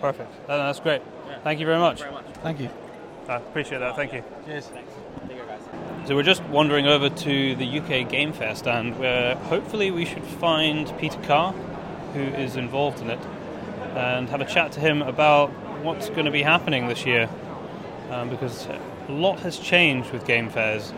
Perfect. 0.00 0.30
that's 0.46 0.80
great. 0.80 1.00
Thank 1.44 1.60
you 1.60 1.66
very 1.66 1.78
much. 1.78 2.00
Very 2.00 2.12
much. 2.12 2.26
Thank 2.42 2.60
you. 2.60 2.68
I 3.26 3.36
appreciate 3.36 3.78
that. 3.78 3.96
Thank 3.96 4.12
you. 4.12 4.22
Cheers. 4.44 4.70
Take 5.28 5.36
care, 5.36 5.46
guys. 5.46 5.62
So 6.06 6.14
we're 6.14 6.22
just 6.22 6.42
wandering 6.44 6.86
over 6.86 7.08
to 7.08 7.56
the 7.56 7.78
UK 7.78 8.06
Game 8.06 8.34
Fair 8.34 8.54
stand 8.54 8.98
where 8.98 9.36
hopefully 9.36 9.90
we 9.90 10.04
should 10.04 10.24
find 10.24 10.92
Peter 10.98 11.18
Carr, 11.22 11.52
who 12.12 12.20
is 12.20 12.56
involved 12.56 13.00
in 13.00 13.08
it, 13.08 13.20
and 13.96 14.28
have 14.28 14.42
a 14.42 14.44
chat 14.44 14.72
to 14.72 14.80
him 14.80 15.00
about 15.00 15.48
what's 15.82 16.10
going 16.10 16.26
to 16.26 16.30
be 16.30 16.42
happening 16.42 16.86
this 16.88 17.06
year. 17.06 17.30
Um, 18.14 18.30
because 18.30 18.66
a 19.08 19.12
lot 19.12 19.40
has 19.40 19.58
changed 19.58 20.12
with 20.12 20.24
game 20.24 20.48
fairs 20.48 20.92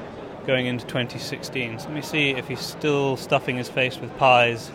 going 0.47 0.67
into 0.67 0.85
2016. 0.85 1.79
So 1.79 1.87
let 1.87 1.95
me 1.95 2.03
see 2.03 2.31
if 2.31 2.47
he's 2.47 2.61
still 2.61 3.17
stuffing 3.17 3.57
his 3.57 3.71
face 3.71 3.99
with 3.99 4.15
pies. 4.19 4.71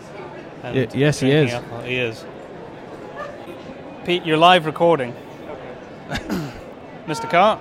And 0.64 0.74
Y- 0.76 0.88
yes, 0.92 1.20
he 1.20 1.30
is. 1.30 1.52
alcohol. 1.52 1.82
He 1.82 1.96
is. 1.98 2.24
Pete, 4.04 4.26
you're 4.26 4.36
live 4.36 4.66
recording. 4.66 5.14
Okay. 6.10 6.50
Mr. 7.06 7.30
Carr? 7.30 7.60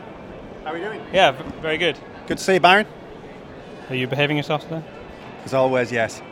How 0.64 0.72
are 0.72 0.74
we 0.74 0.80
doing? 0.80 1.00
Yeah, 1.14 1.32
very 1.62 1.78
good. 1.78 1.98
Good 2.26 2.40
to 2.40 2.44
see 2.44 2.56
you, 2.56 2.60
Baron. 2.60 2.88
Are 3.90 3.96
you 3.96 4.08
behaving 4.08 4.38
yourself 4.38 4.64
today? 4.64 4.82
As 5.46 5.54
always, 5.54 5.92
yes. 5.92 6.24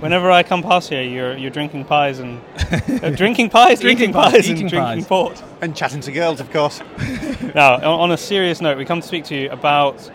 Whenever 0.00 0.30
I 0.30 0.42
come 0.42 0.62
past 0.62 0.90
here, 0.90 1.02
you're 1.02 1.36
you're 1.36 1.50
drinking 1.50 1.86
pies 1.86 2.18
and 2.18 2.40
uh, 3.02 3.10
drinking 3.10 3.48
pies, 3.50 3.80
Drinking 3.80 4.10
eating 4.10 4.12
pies, 4.12 4.32
pies, 4.32 4.50
eating 4.50 4.62
and 4.62 4.70
drinking 4.70 4.98
pies. 4.98 5.06
port. 5.06 5.42
And 5.62 5.74
chatting 5.74 6.00
to 6.02 6.12
girls, 6.12 6.40
of 6.40 6.50
course. 6.50 6.80
Now, 7.54 7.76
on, 7.76 7.84
on 7.84 8.10
a 8.12 8.18
serious 8.18 8.60
note, 8.60 8.76
we 8.76 8.84
come 8.84 9.00
to 9.00 9.06
speak 9.06 9.24
to 9.26 9.34
you 9.34 9.50
about 9.50 10.10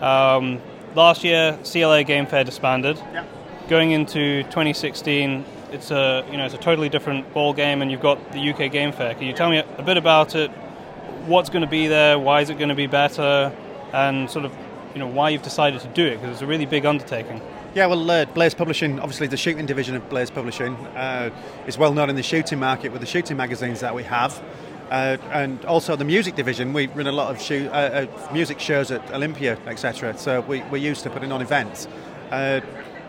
um, 0.00 0.62
last 0.94 1.24
year 1.24 1.58
CLA 1.70 2.04
Game 2.04 2.24
Fair 2.26 2.42
disbanded. 2.44 2.96
Yeah. 3.12 3.26
Going 3.68 3.90
into 3.90 4.44
2016, 4.44 5.44
it's 5.72 5.90
a 5.90 6.24
you 6.30 6.38
know 6.38 6.46
it's 6.46 6.54
a 6.54 6.58
totally 6.58 6.88
different 6.88 7.30
ball 7.34 7.52
game, 7.52 7.82
and 7.82 7.90
you've 7.90 8.00
got 8.00 8.32
the 8.32 8.50
UK 8.50 8.72
Game 8.72 8.92
Fair. 8.92 9.14
Can 9.14 9.24
you 9.24 9.34
tell 9.34 9.50
me 9.50 9.58
a, 9.58 9.66
a 9.76 9.82
bit 9.82 9.98
about 9.98 10.34
it? 10.34 10.50
What's 11.26 11.50
going 11.50 11.62
to 11.62 11.68
be 11.68 11.86
there? 11.88 12.18
Why 12.18 12.40
is 12.40 12.48
it 12.48 12.56
going 12.56 12.70
to 12.70 12.74
be 12.74 12.86
better? 12.86 13.54
And 13.92 14.30
sort 14.30 14.46
of 14.46 14.54
you 14.94 15.00
know 15.00 15.08
why 15.08 15.28
you've 15.30 15.42
decided 15.42 15.82
to 15.82 15.88
do 15.88 16.06
it 16.06 16.16
because 16.16 16.30
it's 16.30 16.42
a 16.42 16.46
really 16.46 16.66
big 16.66 16.86
undertaking. 16.86 17.42
Yeah, 17.76 17.84
well, 17.88 18.10
uh, 18.10 18.24
Blaze 18.24 18.54
Publishing, 18.54 18.98
obviously 19.00 19.26
the 19.26 19.36
shooting 19.36 19.66
division 19.66 19.94
of 19.96 20.08
Blaze 20.08 20.30
Publishing, 20.30 20.74
uh, 20.96 21.28
is 21.66 21.76
well 21.76 21.92
known 21.92 22.08
in 22.08 22.16
the 22.16 22.22
shooting 22.22 22.58
market 22.58 22.90
with 22.90 23.02
the 23.02 23.06
shooting 23.06 23.36
magazines 23.36 23.80
that 23.80 23.94
we 23.94 24.02
have. 24.04 24.42
Uh, 24.90 25.18
and 25.30 25.62
also 25.66 25.94
the 25.94 26.02
music 26.02 26.36
division, 26.36 26.72
we 26.72 26.86
run 26.86 27.06
a 27.06 27.12
lot 27.12 27.30
of 27.30 27.38
shoot, 27.38 27.68
uh, 27.68 28.06
uh, 28.08 28.32
music 28.32 28.60
shows 28.60 28.90
at 28.90 29.12
Olympia, 29.12 29.58
etc. 29.66 30.16
So 30.16 30.40
we, 30.40 30.62
we're 30.70 30.78
used 30.78 31.02
to 31.02 31.10
putting 31.10 31.30
on 31.32 31.42
events. 31.42 31.86
Uh, 32.30 32.60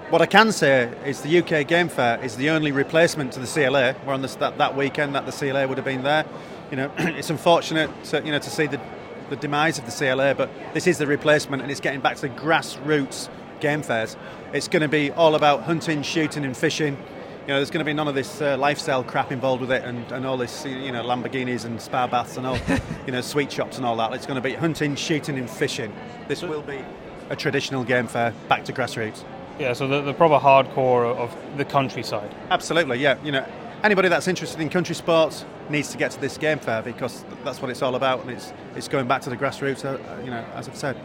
what 0.10 0.22
I 0.22 0.26
can 0.26 0.52
say 0.52 0.94
is 1.06 1.22
the 1.22 1.38
UK 1.40 1.66
Game 1.66 1.88
Fair 1.88 2.22
is 2.22 2.36
the 2.36 2.50
only 2.50 2.74
replacement 2.74 3.32
to 3.32 3.40
the 3.40 3.48
CLA. 3.48 3.96
We're 4.06 4.14
on 4.16 4.22
this, 4.22 4.36
that, 4.36 4.58
that 4.58 4.76
weekend 4.76 5.16
that 5.16 5.26
the 5.26 5.32
CLA 5.32 5.66
would 5.66 5.78
have 5.78 5.86
been 5.86 6.04
there. 6.04 6.26
You 6.72 6.76
know, 6.76 6.92
it's 6.98 7.30
unfortunate 7.30 7.90
to, 8.04 8.22
you 8.22 8.34
know, 8.34 8.40
to 8.40 8.50
see 8.50 8.68
the, 8.68 8.82
the 9.30 9.38
demise 9.38 9.80
of 9.80 9.86
the 9.86 9.94
CLA, 9.94 10.36
but 10.36 10.50
this 10.74 10.88
is 10.88 10.98
the 10.98 11.08
replacement 11.08 11.62
and 11.62 11.72
it's 11.72 11.80
getting 11.80 12.02
back 12.02 12.18
to 12.18 12.24
the 12.24 12.30
grassroots 12.36 13.30
game 13.60 13.82
fairs. 13.82 14.16
It's 14.54 14.68
going 14.68 14.82
to 14.82 14.88
be 14.88 15.12
all 15.12 15.36
about 15.36 15.64
hunting, 15.64 16.02
shooting, 16.02 16.46
and 16.46 16.56
fishing. 16.56 16.98
You 17.42 17.54
know, 17.54 17.60
there's 17.60 17.72
going 17.72 17.80
to 17.80 17.86
be 17.86 17.94
none 17.94 18.08
of 18.08 18.16
this 18.16 18.42
uh, 18.42 18.58
lifestyle 18.58 19.04
crap 19.04 19.32
involved 19.32 19.62
with 19.62 19.72
it, 19.72 19.84
and, 19.84 20.12
and 20.12 20.26
all 20.26 20.38
this, 20.38 20.66
you 20.66 20.92
know, 20.92 21.04
Lamborghinis 21.04 21.66
and 21.66 21.82
spa 21.82 22.06
baths 22.08 22.38
and 22.38 22.46
all, 22.46 22.58
you 23.06 23.14
know, 23.14 23.22
sweet 23.22 23.52
shops 23.52 23.78
and 23.78 23.86
all 23.86 23.96
that. 23.98 24.14
It's 24.14 24.26
going 24.26 24.36
to 24.36 24.42
be 24.42 24.54
hunting, 24.54 24.96
shooting, 24.96 25.38
and 25.38 25.50
fishing. 25.50 25.94
This 26.28 26.42
will 26.42 26.62
be 26.62 26.84
a 27.30 27.36
traditional 27.36 27.84
game 27.84 28.08
fair, 28.08 28.34
back 28.50 28.66
to 28.66 28.74
grassroots. 28.74 29.24
Yeah, 29.60 29.74
so 29.74 29.88
the, 29.88 30.02
the 30.02 30.14
proper 30.14 30.44
hardcore 30.44 31.16
of 31.16 31.36
the 31.58 31.66
countryside. 31.66 32.34
Absolutely, 32.52 33.00
yeah. 33.00 33.18
You 33.24 33.32
know, 33.32 33.46
anybody 33.84 34.10
that's 34.10 34.28
interested 34.28 34.60
in 34.60 34.70
country 34.70 34.94
sports 34.94 35.46
needs 35.70 35.90
to 35.90 35.98
get 35.98 36.12
to 36.12 36.22
this 36.22 36.38
game 36.38 36.60
fair 36.60 36.82
because 36.82 37.26
that's 37.44 37.62
what 37.62 37.72
it's 37.72 37.82
all 37.82 37.96
about, 37.96 38.22
and 38.22 38.32
it's 38.32 38.54
it's 38.76 38.88
going 38.88 39.08
back 39.08 39.22
to 39.24 39.30
the 39.30 39.38
grassroots. 39.38 39.84
Uh, 39.84 40.22
you 40.22 40.32
know, 40.32 40.44
as 40.54 40.68
I've 40.68 40.76
said. 40.76 40.98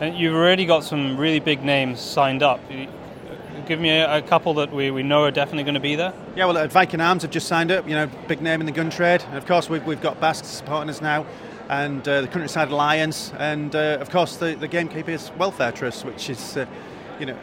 And 0.00 0.16
you've 0.16 0.34
already 0.34 0.64
got 0.64 0.84
some 0.84 1.16
really 1.16 1.40
big 1.40 1.64
names 1.64 2.00
signed 2.00 2.42
up. 2.42 2.60
Give 3.66 3.80
me 3.80 3.90
a, 3.90 4.18
a 4.18 4.22
couple 4.22 4.54
that 4.54 4.72
we, 4.72 4.92
we 4.92 5.02
know 5.02 5.24
are 5.24 5.32
definitely 5.32 5.64
going 5.64 5.74
to 5.74 5.80
be 5.80 5.96
there. 5.96 6.14
Yeah, 6.36 6.46
well, 6.46 6.56
at 6.56 6.70
Viking 6.70 7.00
Arms 7.00 7.22
have 7.22 7.32
just 7.32 7.48
signed 7.48 7.72
up. 7.72 7.88
You 7.88 7.94
know, 7.94 8.06
big 8.28 8.40
name 8.40 8.60
in 8.60 8.66
the 8.66 8.72
gun 8.72 8.90
trade. 8.90 9.24
And 9.26 9.36
of 9.36 9.44
course, 9.44 9.68
we've, 9.68 9.84
we've 9.84 10.00
got 10.00 10.20
BASC 10.20 10.44
supporting 10.44 10.88
us 10.88 11.00
now, 11.00 11.26
and 11.68 12.06
uh, 12.06 12.20
the 12.20 12.28
Countryside 12.28 12.68
Alliance, 12.70 13.32
and 13.38 13.74
uh, 13.74 13.98
of 14.00 14.10
course 14.10 14.36
the, 14.36 14.54
the 14.54 14.68
Gamekeepers 14.68 15.32
Welfare 15.36 15.72
Trust, 15.72 16.04
which 16.04 16.30
is, 16.30 16.56
uh, 16.56 16.66
you 17.18 17.26
know, 17.26 17.36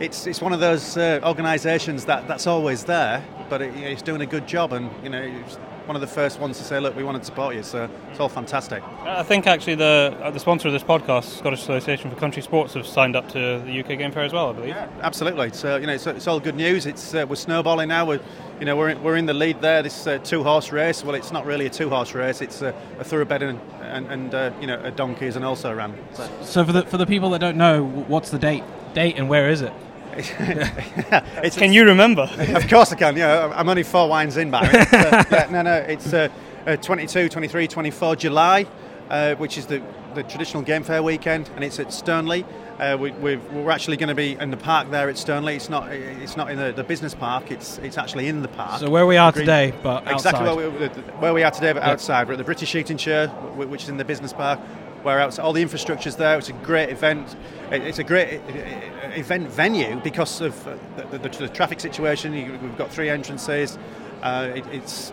it's 0.00 0.26
it's 0.26 0.40
one 0.40 0.52
of 0.52 0.60
those 0.60 0.96
uh, 0.96 1.20
organisations 1.24 2.04
that 2.06 2.26
that's 2.28 2.46
always 2.46 2.84
there, 2.84 3.22
but 3.50 3.60
it, 3.60 3.74
you 3.74 3.82
know, 3.82 3.88
it's 3.88 4.02
doing 4.02 4.20
a 4.20 4.26
good 4.26 4.46
job, 4.46 4.72
and 4.72 4.90
you 5.02 5.10
know, 5.10 5.44
one 5.86 5.96
of 5.96 6.00
the 6.00 6.06
first 6.06 6.40
ones 6.40 6.58
to 6.58 6.64
say, 6.64 6.80
look, 6.80 6.96
we 6.96 7.04
want 7.04 7.18
to 7.18 7.24
support 7.24 7.54
you. 7.54 7.62
So 7.62 7.88
it's 8.10 8.20
all 8.20 8.28
fantastic. 8.28 8.82
I 9.02 9.22
think 9.22 9.46
actually 9.46 9.74
the 9.76 10.16
uh, 10.22 10.30
the 10.30 10.40
sponsor 10.40 10.68
of 10.68 10.72
this 10.72 10.82
podcast, 10.82 11.38
Scottish 11.38 11.62
Association 11.62 12.10
for 12.10 12.16
Country 12.16 12.42
Sports, 12.42 12.74
have 12.74 12.86
signed 12.86 13.16
up 13.16 13.28
to 13.30 13.62
the 13.64 13.80
UK 13.80 13.98
Game 13.98 14.12
Fair 14.12 14.24
as 14.24 14.32
well, 14.32 14.50
I 14.50 14.52
believe. 14.52 14.70
Yeah, 14.70 14.88
absolutely. 15.02 15.52
So 15.52 15.76
you 15.76 15.86
know, 15.86 15.92
it's, 15.94 16.06
it's 16.06 16.26
all 16.26 16.40
good 16.40 16.56
news. 16.56 16.86
It's 16.86 17.14
uh, 17.14 17.26
we're 17.28 17.36
snowballing 17.36 17.88
now. 17.88 18.06
We're 18.06 18.20
you 18.60 18.66
know 18.66 18.76
we're 18.76 18.90
in, 18.90 19.02
we're 19.02 19.16
in 19.16 19.26
the 19.26 19.34
lead 19.34 19.60
there. 19.60 19.82
This 19.82 20.06
uh, 20.06 20.18
two 20.18 20.42
horse 20.42 20.72
race. 20.72 21.04
Well, 21.04 21.14
it's 21.14 21.32
not 21.32 21.44
really 21.44 21.66
a 21.66 21.70
two 21.70 21.88
horse 21.88 22.14
race. 22.14 22.40
It's 22.40 22.62
a, 22.62 22.74
a 22.98 23.04
thoroughbred 23.04 23.42
and 23.42 23.60
and, 23.82 24.06
and 24.10 24.34
uh, 24.34 24.52
you 24.60 24.66
know 24.66 24.80
a 24.82 24.90
donkey 24.90 25.26
is 25.26 25.36
an 25.36 25.44
also 25.44 25.74
ran. 25.74 25.94
So, 26.14 26.28
So 26.42 26.64
for 26.64 26.72
the 26.72 26.82
for 26.82 26.96
the 26.96 27.06
people 27.06 27.30
that 27.30 27.40
don't 27.40 27.56
know, 27.56 27.84
what's 27.84 28.30
the 28.30 28.38
date? 28.38 28.64
Date 28.94 29.16
and 29.16 29.28
where 29.28 29.50
is 29.50 29.60
it? 29.60 29.72
It's, 30.16 31.56
Can 31.56 31.72
you 31.72 31.84
remember? 31.84 32.22
of 32.54 32.68
course 32.68 32.92
I 32.92 32.96
can. 32.96 33.16
Yeah, 33.16 33.52
I'm 33.54 33.68
only 33.68 33.82
four 33.82 34.08
wines 34.08 34.36
in, 34.36 34.50
Barry. 34.50 34.68
Uh, 34.68 35.24
yeah, 35.30 35.48
no, 35.50 35.62
no. 35.62 35.74
It's 35.76 36.12
uh, 36.12 36.28
uh, 36.66 36.76
22, 36.76 37.28
23, 37.28 37.66
24 37.68 38.16
July, 38.16 38.66
uh, 39.10 39.34
which 39.36 39.58
is 39.58 39.66
the, 39.66 39.82
the 40.14 40.22
traditional 40.22 40.62
game 40.62 40.82
fair 40.82 41.02
weekend, 41.02 41.50
and 41.54 41.64
it's 41.64 41.78
at 41.78 41.88
Stoneleigh. 41.88 42.44
Uh, 42.78 42.96
we, 42.98 43.12
we've, 43.12 43.52
we're 43.52 43.70
actually 43.70 43.96
going 43.96 44.08
to 44.08 44.14
be 44.16 44.32
in 44.32 44.50
the 44.50 44.56
park 44.56 44.90
there 44.90 45.08
at 45.08 45.16
Stoneleigh. 45.16 45.54
It's 45.56 45.68
not. 45.68 45.90
It's 45.92 46.36
not 46.36 46.50
in 46.50 46.58
the, 46.58 46.72
the 46.72 46.82
business 46.84 47.14
park. 47.14 47.50
It's 47.52 47.78
it's 47.78 47.96
actually 47.98 48.26
in 48.26 48.42
the 48.42 48.48
park. 48.48 48.80
So 48.80 48.90
where 48.90 49.06
we 49.06 49.16
are 49.16 49.30
Green- 49.30 49.46
today, 49.46 49.72
but 49.82 50.10
exactly 50.10 50.44
where 50.44 50.70
we, 50.70 50.86
where 51.20 51.32
we 51.34 51.42
are 51.44 51.52
today, 51.52 51.72
but 51.72 51.82
Yeah. 51.84 51.90
outside. 51.92 52.26
We're 52.26 52.34
at 52.34 52.38
the 52.38 52.44
British 52.44 52.68
Shooting 52.70 52.96
Show, 52.96 53.28
which 53.56 53.84
is 53.84 53.88
in 53.88 53.96
the 53.96 54.04
business 54.04 54.32
park. 54.32 54.58
Where 55.04 55.20
outside, 55.20 55.42
all 55.42 55.52
the 55.52 55.62
infrastructure's 55.62 56.16
there. 56.16 56.38
It's 56.38 56.48
a 56.48 56.54
great 56.54 56.88
event. 56.88 57.36
It's 57.70 57.98
a 57.98 58.04
great 58.04 58.40
uh, 58.40 59.10
event 59.14 59.48
venue 59.48 60.00
because 60.02 60.40
of 60.40 60.66
uh, 60.66 60.76
the, 61.10 61.18
the, 61.18 61.28
the 61.28 61.48
traffic 61.48 61.78
situation. 61.78 62.32
We've 62.32 62.78
got 62.78 62.90
three 62.90 63.10
entrances. 63.10 63.78
Uh, 64.22 64.52
it, 64.54 64.66
it's 64.72 65.12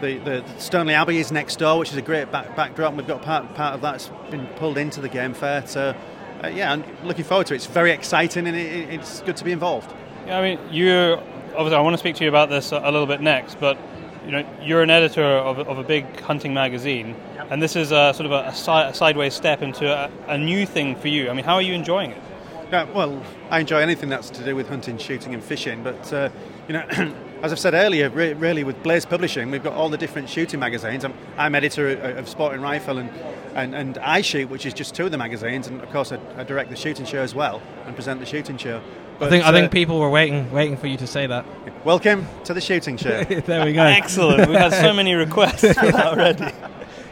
the, 0.00 0.18
the 0.18 0.44
Stoneleigh 0.58 0.94
Abbey 0.94 1.18
is 1.18 1.32
next 1.32 1.58
door, 1.58 1.80
which 1.80 1.90
is 1.90 1.96
a 1.96 2.02
great 2.02 2.30
back, 2.30 2.54
backdrop. 2.54 2.94
We've 2.94 3.06
got 3.06 3.22
part, 3.22 3.52
part 3.54 3.74
of 3.74 3.80
that's 3.80 4.08
been 4.30 4.46
pulled 4.56 4.78
into 4.78 5.00
the 5.00 5.08
game 5.08 5.34
fair. 5.34 5.66
So 5.66 5.96
uh, 6.44 6.48
yeah, 6.48 6.72
I'm 6.72 6.84
looking 7.04 7.24
forward 7.24 7.48
to 7.48 7.54
it. 7.54 7.56
It's 7.56 7.66
very 7.66 7.90
exciting 7.90 8.46
and 8.46 8.56
it, 8.56 8.90
it's 8.90 9.20
good 9.22 9.36
to 9.38 9.44
be 9.44 9.50
involved. 9.50 9.92
Yeah, 10.26 10.38
I 10.38 10.42
mean, 10.42 10.60
you're 10.70 11.18
obviously. 11.56 11.74
I 11.74 11.80
want 11.80 11.94
to 11.94 11.98
speak 11.98 12.14
to 12.16 12.24
you 12.24 12.28
about 12.28 12.50
this 12.50 12.70
a, 12.70 12.78
a 12.78 12.90
little 12.92 13.06
bit 13.06 13.20
next, 13.20 13.58
but 13.58 13.78
you 14.24 14.32
know, 14.32 14.46
you're 14.62 14.82
an 14.82 14.90
editor 14.90 15.22
of, 15.22 15.58
of 15.58 15.78
a 15.78 15.82
big 15.82 16.20
hunting 16.20 16.54
magazine. 16.54 17.14
And 17.50 17.62
this 17.62 17.76
is 17.76 17.92
a, 17.92 18.12
sort 18.14 18.26
of 18.26 18.32
a, 18.32 18.48
a, 18.48 18.54
si- 18.54 18.70
a 18.70 18.94
sideways 18.94 19.34
step 19.34 19.62
into 19.62 19.86
a, 19.86 20.10
a, 20.28 20.38
new 20.38 20.66
thing 20.66 20.96
for 20.96 21.08
you. 21.08 21.30
I 21.30 21.34
mean, 21.34 21.44
how 21.44 21.54
are 21.54 21.62
you 21.62 21.74
enjoying 21.74 22.10
it? 22.10 22.22
Yeah, 22.70 22.90
well, 22.92 23.22
I 23.50 23.60
enjoy 23.60 23.78
anything 23.78 24.08
that's 24.08 24.30
to 24.30 24.44
do 24.44 24.56
with 24.56 24.68
hunting, 24.68 24.98
shooting, 24.98 25.34
and 25.34 25.42
fishing. 25.42 25.82
But 25.82 26.12
uh, 26.12 26.30
you 26.66 26.74
know, 26.74 26.86
as 27.42 27.52
I've 27.52 27.58
said 27.58 27.74
earlier, 27.74 28.08
re- 28.08 28.32
really 28.32 28.64
with 28.64 28.82
Blaze 28.82 29.04
Publishing, 29.04 29.50
we've 29.50 29.62
got 29.62 29.74
all 29.74 29.88
the 29.88 29.98
different 29.98 30.28
shooting 30.28 30.58
magazines. 30.58 31.04
I'm, 31.04 31.14
I'm 31.36 31.54
editor 31.54 31.90
of 32.16 32.28
Sporting 32.28 32.62
Rifle 32.62 32.98
and, 32.98 33.10
and, 33.54 33.74
and 33.74 33.98
I 33.98 34.22
Shoot, 34.22 34.48
which 34.48 34.66
is 34.66 34.72
just 34.72 34.94
two 34.94 35.04
of 35.04 35.10
the 35.10 35.18
magazines, 35.18 35.66
and 35.66 35.80
of 35.82 35.90
course 35.90 36.10
I, 36.10 36.18
I 36.36 36.44
direct 36.44 36.70
the 36.70 36.76
shooting 36.76 37.06
show 37.06 37.20
as 37.20 37.34
well 37.34 37.62
and 37.84 37.94
present 37.94 38.18
the 38.20 38.26
shooting 38.26 38.56
show. 38.56 38.82
But, 39.18 39.26
I 39.26 39.30
think 39.30 39.44
I 39.44 39.52
think 39.52 39.66
uh, 39.66 39.70
people 39.70 40.00
were 40.00 40.10
waiting 40.10 40.50
waiting 40.50 40.76
for 40.76 40.88
you 40.88 40.96
to 40.96 41.06
say 41.06 41.26
that. 41.26 41.44
Welcome 41.84 42.26
to 42.44 42.54
the 42.54 42.60
shooting 42.60 42.96
show. 42.96 43.22
there 43.46 43.64
we 43.64 43.72
go. 43.74 43.82
Excellent. 43.82 44.48
We've 44.48 44.58
had 44.58 44.72
so 44.72 44.92
many 45.00 45.14
requests 45.14 45.60
for 45.60 45.92
that 45.92 46.06
already. 46.06 46.52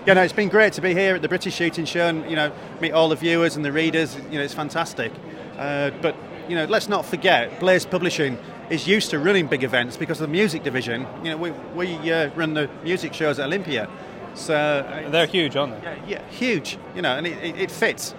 Yeah, 0.05 0.15
no, 0.15 0.23
it's 0.23 0.33
been 0.33 0.49
great 0.49 0.73
to 0.73 0.81
be 0.81 0.95
here 0.95 1.15
at 1.15 1.23
the 1.23 1.29
British 1.29 1.55
Shooting 1.55 1.85
Show 1.85 2.09
and 2.09 2.29
you 2.29 2.35
know 2.35 2.51
meet 2.81 2.91
all 2.91 3.09
the 3.09 3.15
viewers 3.15 3.55
and 3.55 3.65
the 3.65 3.71
readers. 3.71 4.17
You 4.33 4.39
know, 4.39 4.43
it's 4.43 4.53
fantastic. 4.53 5.13
Uh, 5.57 5.93
but 6.03 6.17
you 6.49 6.57
know, 6.57 6.65
let's 6.65 6.89
not 6.89 7.07
forget, 7.07 7.61
Blaze 7.61 7.87
Publishing 7.87 8.37
is 8.69 8.89
used 8.89 9.11
to 9.11 9.21
running 9.21 9.47
big 9.47 9.63
events 9.63 9.97
because 9.97 10.21
of 10.21 10.29
the 10.29 10.33
music 10.33 10.65
division. 10.65 11.07
You 11.23 11.31
know, 11.31 11.37
we 11.37 11.53
we 11.77 12.13
uh, 12.13 12.31
run 12.35 12.55
the 12.55 12.69
music 12.83 13.15
shows 13.15 13.39
at 13.39 13.47
Olympia, 13.47 13.89
so 14.35 14.57
uh, 14.57 15.09
they're 15.11 15.27
huge, 15.27 15.55
aren't 15.55 15.81
they? 15.81 15.91
Yeah, 15.91 15.99
yeah 16.09 16.29
huge. 16.31 16.79
You 16.97 17.03
know, 17.03 17.17
and 17.17 17.25
it, 17.25 17.39
it, 17.41 17.61
it 17.61 17.71
fits. 17.71 18.13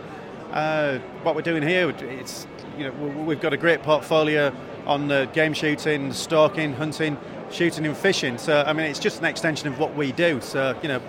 Uh, 0.54 1.00
what 1.24 1.36
we're 1.36 1.41
doing 1.41 1.63
here, 1.63 1.89
it's 1.89 2.48
you 2.78 2.86
know, 2.86 2.91
we've 3.26 3.41
got 3.41 3.52
a 3.52 3.58
great 3.58 3.84
portfolio 3.84 4.56
on 4.86 5.10
the 5.10 5.30
game 5.34 5.54
shooting, 5.54 6.13
stalking, 6.13 6.74
hunting, 6.74 7.17
shooting, 7.52 7.86
and 7.86 7.98
fishing. 7.98 8.38
So, 8.38 8.63
I 8.65 8.72
mean, 8.72 8.86
it's 8.86 9.00
just 9.00 9.19
an 9.19 9.26
extension 9.26 9.67
of 9.67 9.80
what 9.80 9.96
we 9.96 10.12
do. 10.12 10.39
So, 10.41 10.78
you 10.82 10.88
know, 10.88 11.02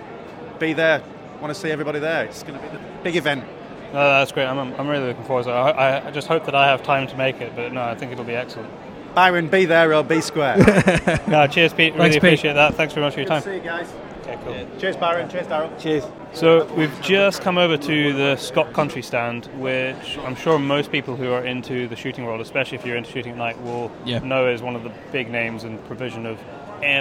be 0.64 0.72
there. 0.72 1.02
Want 1.40 1.52
to 1.52 1.60
see 1.60 1.70
everybody 1.70 1.98
there. 1.98 2.24
It's 2.24 2.42
going 2.42 2.58
to 2.58 2.66
be 2.66 2.76
the 2.76 2.82
big 3.02 3.16
event. 3.16 3.44
No, 3.92 4.00
that's 4.00 4.32
great. 4.32 4.46
I'm, 4.46 4.58
I'm 4.58 4.88
really 4.88 5.06
looking 5.08 5.24
forward 5.24 5.44
to 5.44 5.50
it. 5.50 5.52
I, 5.52 6.08
I 6.08 6.10
just 6.10 6.26
hope 6.26 6.46
that 6.46 6.54
I 6.54 6.66
have 6.66 6.82
time 6.82 7.06
to 7.08 7.16
make 7.16 7.40
it, 7.40 7.54
but 7.54 7.72
no, 7.72 7.82
I 7.82 7.94
think 7.94 8.12
it'll 8.12 8.24
be 8.24 8.34
excellent. 8.34 8.70
Byron, 9.14 9.48
be 9.48 9.66
there 9.66 9.94
or 9.94 10.02
be 10.02 10.20
square. 10.20 10.56
no, 11.28 11.46
cheers, 11.46 11.72
Pete. 11.72 11.92
Really 11.92 12.04
Thanks, 12.04 12.16
appreciate 12.16 12.50
Pete. 12.50 12.56
that. 12.56 12.74
Thanks 12.74 12.94
very 12.94 13.06
much 13.06 13.14
for 13.14 13.20
your 13.20 13.28
time. 13.28 13.42
see 13.42 13.56
you 13.56 13.60
guys. 13.60 13.92
Okay, 14.22 14.38
cool. 14.42 14.54
Yeah. 14.54 14.66
Cheers, 14.78 14.96
Byron. 14.96 15.28
Cheers, 15.28 15.46
Daryl. 15.46 15.80
Cheers. 15.80 16.04
So 16.32 16.64
we've 16.74 17.00
just 17.02 17.42
come 17.42 17.58
over 17.58 17.76
to 17.76 18.12
the 18.14 18.36
Scott 18.36 18.72
Country 18.72 19.02
stand, 19.02 19.46
which 19.60 20.18
I'm 20.18 20.34
sure 20.34 20.58
most 20.58 20.90
people 20.90 21.14
who 21.14 21.30
are 21.30 21.44
into 21.44 21.86
the 21.86 21.94
shooting 21.94 22.24
world, 22.24 22.40
especially 22.40 22.78
if 22.78 22.86
you're 22.86 22.96
into 22.96 23.12
shooting 23.12 23.32
at 23.32 23.38
night, 23.38 23.60
will 23.60 23.92
yeah. 24.04 24.18
know 24.20 24.48
is 24.48 24.62
one 24.62 24.74
of 24.74 24.82
the 24.82 24.92
big 25.12 25.30
names 25.30 25.62
in 25.62 25.78
provision 25.80 26.26
of 26.26 26.38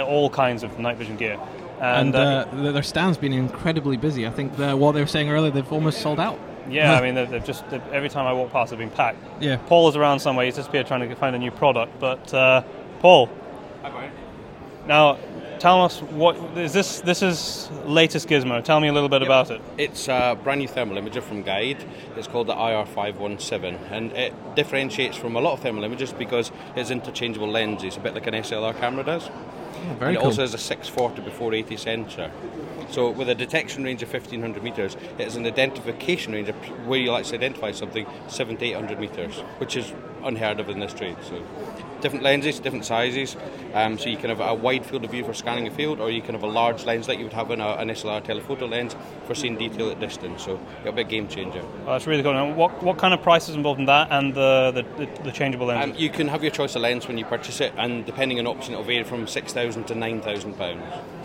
all 0.06 0.30
kinds 0.30 0.62
of 0.62 0.78
night 0.78 0.98
vision 0.98 1.16
gear. 1.16 1.40
And, 1.80 2.14
and 2.14 2.16
uh, 2.16 2.46
uh, 2.68 2.72
their 2.72 2.82
stand's 2.82 3.18
been 3.18 3.32
incredibly 3.32 3.96
busy. 3.96 4.26
I 4.26 4.30
think 4.30 4.56
the, 4.56 4.76
what 4.76 4.92
they 4.92 5.00
were 5.00 5.06
saying 5.06 5.30
earlier, 5.30 5.50
they've 5.50 5.72
almost 5.72 6.00
sold 6.00 6.20
out. 6.20 6.38
Yeah, 6.68 6.94
I 6.94 7.02
mean, 7.02 7.14
they've, 7.14 7.28
they've 7.28 7.44
just 7.44 7.68
they've, 7.70 7.82
every 7.92 8.08
time 8.08 8.26
I 8.26 8.32
walk 8.32 8.52
past, 8.52 8.70
they've 8.70 8.78
been 8.78 8.90
packed. 8.90 9.18
Yeah. 9.40 9.56
Paul 9.66 9.88
is 9.88 9.96
around 9.96 10.20
somewhere. 10.20 10.44
He's 10.46 10.54
disappeared 10.56 10.86
trying 10.86 11.08
to 11.08 11.14
find 11.16 11.34
a 11.36 11.38
new 11.38 11.50
product. 11.50 11.98
But 12.00 12.32
uh, 12.32 12.62
Paul, 13.00 13.28
Hi, 13.82 14.10
now 14.86 15.18
tell 15.58 15.82
us 15.82 16.00
what 16.02 16.36
is 16.58 16.72
this? 16.72 17.00
This 17.00 17.22
is 17.22 17.70
latest 17.84 18.28
gizmo. 18.28 18.62
Tell 18.62 18.80
me 18.80 18.88
a 18.88 18.92
little 18.92 19.08
bit 19.08 19.22
yep. 19.22 19.28
about 19.28 19.50
it. 19.50 19.62
It's 19.78 20.08
a 20.08 20.38
brand 20.42 20.60
new 20.60 20.68
thermal 20.68 20.96
imager 20.96 21.22
from 21.22 21.42
Guide. 21.42 21.82
It's 22.16 22.28
called 22.28 22.48
the 22.48 22.54
IR517, 22.54 23.90
and 23.90 24.12
it 24.12 24.34
differentiates 24.54 25.16
from 25.16 25.36
a 25.36 25.40
lot 25.40 25.54
of 25.54 25.60
thermal 25.60 25.84
imagers 25.84 26.16
because 26.16 26.52
it's 26.76 26.90
interchangeable 26.90 27.48
lenses, 27.48 27.96
a 27.96 28.00
bit 28.00 28.14
like 28.14 28.26
an 28.26 28.34
SLR 28.34 28.78
camera 28.78 29.04
does. 29.04 29.30
Oh, 29.84 30.04
and 30.04 30.16
it 30.16 30.18
cool. 30.18 30.26
also 30.26 30.40
has 30.42 30.54
a 30.54 30.58
640 30.58 31.22
by 31.22 31.30
480 31.30 31.76
sensor. 31.76 32.30
So 32.94 33.10
with 33.10 33.28
a 33.28 33.34
detection 33.34 33.82
range 33.82 34.04
of 34.04 34.12
1500 34.12 34.62
metres, 34.62 34.96
it 35.18 35.26
is 35.26 35.34
an 35.34 35.44
identification 35.46 36.32
range 36.32 36.48
of 36.48 36.54
where 36.86 37.00
you 37.00 37.10
like 37.10 37.24
to 37.24 37.34
identify 37.34 37.72
something 37.72 38.06
7 38.28 38.56
to 38.56 38.64
800 38.64 39.00
metres, 39.00 39.40
which 39.58 39.76
is 39.76 39.92
unheard 40.22 40.60
of 40.60 40.68
in 40.68 40.78
this 40.78 40.94
trade. 40.94 41.16
So 41.28 41.42
different 42.00 42.22
lenses, 42.22 42.60
different 42.60 42.84
sizes. 42.84 43.36
Um, 43.72 43.98
so 43.98 44.08
you 44.08 44.16
can 44.16 44.30
have 44.30 44.38
a 44.38 44.54
wide 44.54 44.86
field 44.86 45.02
of 45.04 45.10
view 45.10 45.24
for 45.24 45.34
scanning 45.34 45.66
a 45.66 45.72
field, 45.72 45.98
or 45.98 46.08
you 46.08 46.22
can 46.22 46.36
have 46.36 46.44
a 46.44 46.46
large 46.46 46.84
lens 46.84 47.08
like 47.08 47.18
you 47.18 47.24
would 47.24 47.32
have 47.32 47.50
in 47.50 47.60
a, 47.60 47.70
an 47.70 47.88
SLR 47.88 48.22
telephoto 48.22 48.68
lens 48.68 48.94
for 49.26 49.34
seeing 49.34 49.58
detail 49.58 49.90
at 49.90 49.98
distance. 49.98 50.44
So 50.44 50.60
it'll 50.82 50.92
be 50.92 51.02
a 51.02 51.04
game 51.04 51.26
changer. 51.26 51.64
Oh, 51.86 51.94
that's 51.94 52.06
really 52.06 52.22
cool. 52.22 52.32
Now, 52.32 52.52
what, 52.52 52.80
what 52.80 52.98
kind 52.98 53.12
of 53.12 53.20
price 53.22 53.48
is 53.48 53.56
involved 53.56 53.80
in 53.80 53.86
that 53.86 54.06
and 54.12 54.32
the, 54.32 54.70
the, 54.70 55.22
the, 55.24 55.32
changeable 55.32 55.66
lenses? 55.66 55.96
Um, 55.96 56.00
you 56.00 56.10
can 56.10 56.28
have 56.28 56.44
your 56.44 56.52
choice 56.52 56.76
of 56.76 56.82
lens 56.82 57.08
when 57.08 57.18
you 57.18 57.24
purchase 57.24 57.60
it, 57.60 57.72
and 57.76 58.06
depending 58.06 58.38
on 58.38 58.46
option, 58.46 58.72
it'll 58.72 58.84
vary 58.84 59.02
from 59.02 59.26
6,000 59.26 59.82
to 59.88 59.96
9,000 59.96 60.54
pounds. 60.54 60.80
Okay 60.92 61.23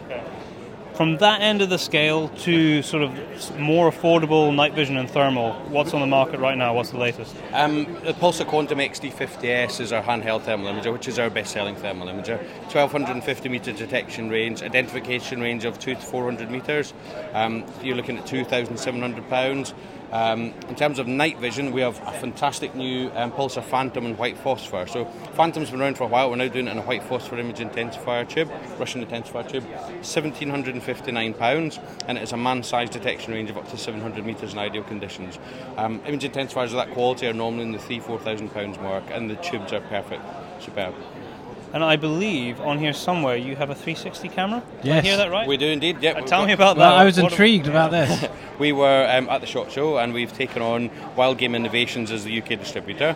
from 0.99 1.15
that 1.15 1.39
end 1.39 1.61
of 1.61 1.69
the 1.69 1.79
scale 1.79 2.27
to 2.27 2.83
sort 2.83 3.01
of 3.01 3.57
more 3.57 3.89
affordable 3.89 4.53
night 4.53 4.73
vision 4.73 4.97
and 4.97 5.09
thermal, 5.09 5.53
what's 5.69 5.93
on 5.93 6.01
the 6.01 6.05
market 6.05 6.41
right 6.41 6.57
now? 6.57 6.73
What's 6.73 6.89
the 6.89 6.97
latest? 6.97 7.33
Um, 7.53 7.85
the 8.03 8.11
Pulsar 8.11 8.45
Quantum 8.45 8.79
XD50S 8.79 9.79
is 9.79 9.93
our 9.93 10.03
handheld 10.03 10.41
thermal 10.41 10.73
imager, 10.73 10.91
which 10.91 11.07
is 11.07 11.17
our 11.17 11.29
best-selling 11.29 11.77
thermal 11.77 12.09
imager. 12.09 12.37
1250 12.73 13.47
meter 13.47 13.71
detection 13.71 14.29
range, 14.29 14.61
identification 14.61 15.39
range 15.39 15.63
of 15.63 15.79
two 15.79 15.95
to 15.95 16.01
400 16.01 16.51
meters. 16.51 16.93
Um, 17.31 17.63
you're 17.81 17.95
looking 17.95 18.17
at 18.17 18.27
2,700 18.27 19.29
pounds. 19.29 19.73
Um, 20.11 20.53
in 20.67 20.75
terms 20.75 20.97
of 20.97 21.07
night 21.07 21.37
vision, 21.37 21.71
we 21.71 21.81
have 21.81 22.01
a 22.07 22.11
fantastic 22.13 22.73
new 22.73 23.11
um, 23.11 23.31
Pulsar 23.31 23.63
Phantom 23.63 24.05
and 24.05 24.17
white 24.17 24.37
phosphor. 24.37 24.87
So 24.87 25.05
Phantom's 25.35 25.69
been 25.69 25.81
around 25.81 25.97
for 25.97 26.05
a 26.05 26.07
while. 26.07 26.29
We're 26.29 26.37
now 26.37 26.47
doing 26.47 26.67
it 26.67 26.71
in 26.71 26.77
a 26.77 26.81
white 26.81 27.03
phosphor 27.03 27.37
image 27.37 27.57
intensifier 27.57 28.27
tube, 28.27 28.51
Russian 28.79 29.05
intensifier 29.05 29.47
tube, 29.47 29.65
1,759 29.65 31.33
pounds, 31.35 31.79
and 32.07 32.17
it 32.17 32.21
has 32.21 32.31
a 32.31 32.37
man-sized 32.37 32.93
detection 32.93 33.33
range 33.33 33.49
of 33.49 33.57
up 33.57 33.69
to 33.69 33.77
700 33.77 34.25
meters 34.25 34.53
in 34.53 34.59
ideal 34.59 34.83
conditions. 34.83 35.37
Um, 35.77 36.01
image 36.05 36.23
intensifiers 36.23 36.65
of 36.65 36.73
that 36.73 36.91
quality 36.91 37.27
are 37.27 37.33
normally 37.33 37.63
in 37.63 37.71
the 37.71 37.79
three, 37.79 37.99
four 37.99 38.19
thousand 38.19 38.49
pounds 38.49 38.77
mark, 38.79 39.03
and 39.11 39.29
the 39.29 39.35
tubes 39.35 39.73
are 39.73 39.81
perfect, 39.81 40.23
superb. 40.59 40.95
And 41.73 41.83
I 41.83 41.97
believe 41.97 42.59
on 42.61 42.79
here 42.79 42.93
somewhere 42.93 43.35
you 43.35 43.55
have 43.55 43.69
a 43.69 43.75
360 43.75 44.29
camera. 44.29 44.63
Yes. 44.81 45.03
I 45.03 45.07
hear 45.07 45.17
that 45.17 45.29
right? 45.29 45.47
We 45.47 45.57
do 45.57 45.67
indeed. 45.67 46.01
Yep. 46.01 46.15
Uh, 46.15 46.21
tell 46.21 46.45
me 46.45 46.53
about 46.53 46.77
well, 46.77 46.91
that. 46.91 46.99
I 46.99 47.05
was 47.05 47.17
what 47.21 47.31
intrigued 47.31 47.67
about 47.67 47.91
this. 47.91 48.25
we 48.59 48.71
were 48.71 49.07
um, 49.09 49.29
at 49.29 49.41
the 49.41 49.47
SHOT 49.47 49.71
Show 49.71 49.97
and 49.97 50.13
we've 50.13 50.33
taken 50.33 50.61
on 50.61 50.89
Wild 51.15 51.37
Game 51.37 51.53
Innovations 51.53 52.11
as 52.11 52.23
the 52.23 52.41
UK 52.41 52.49
distributor. 52.49 53.15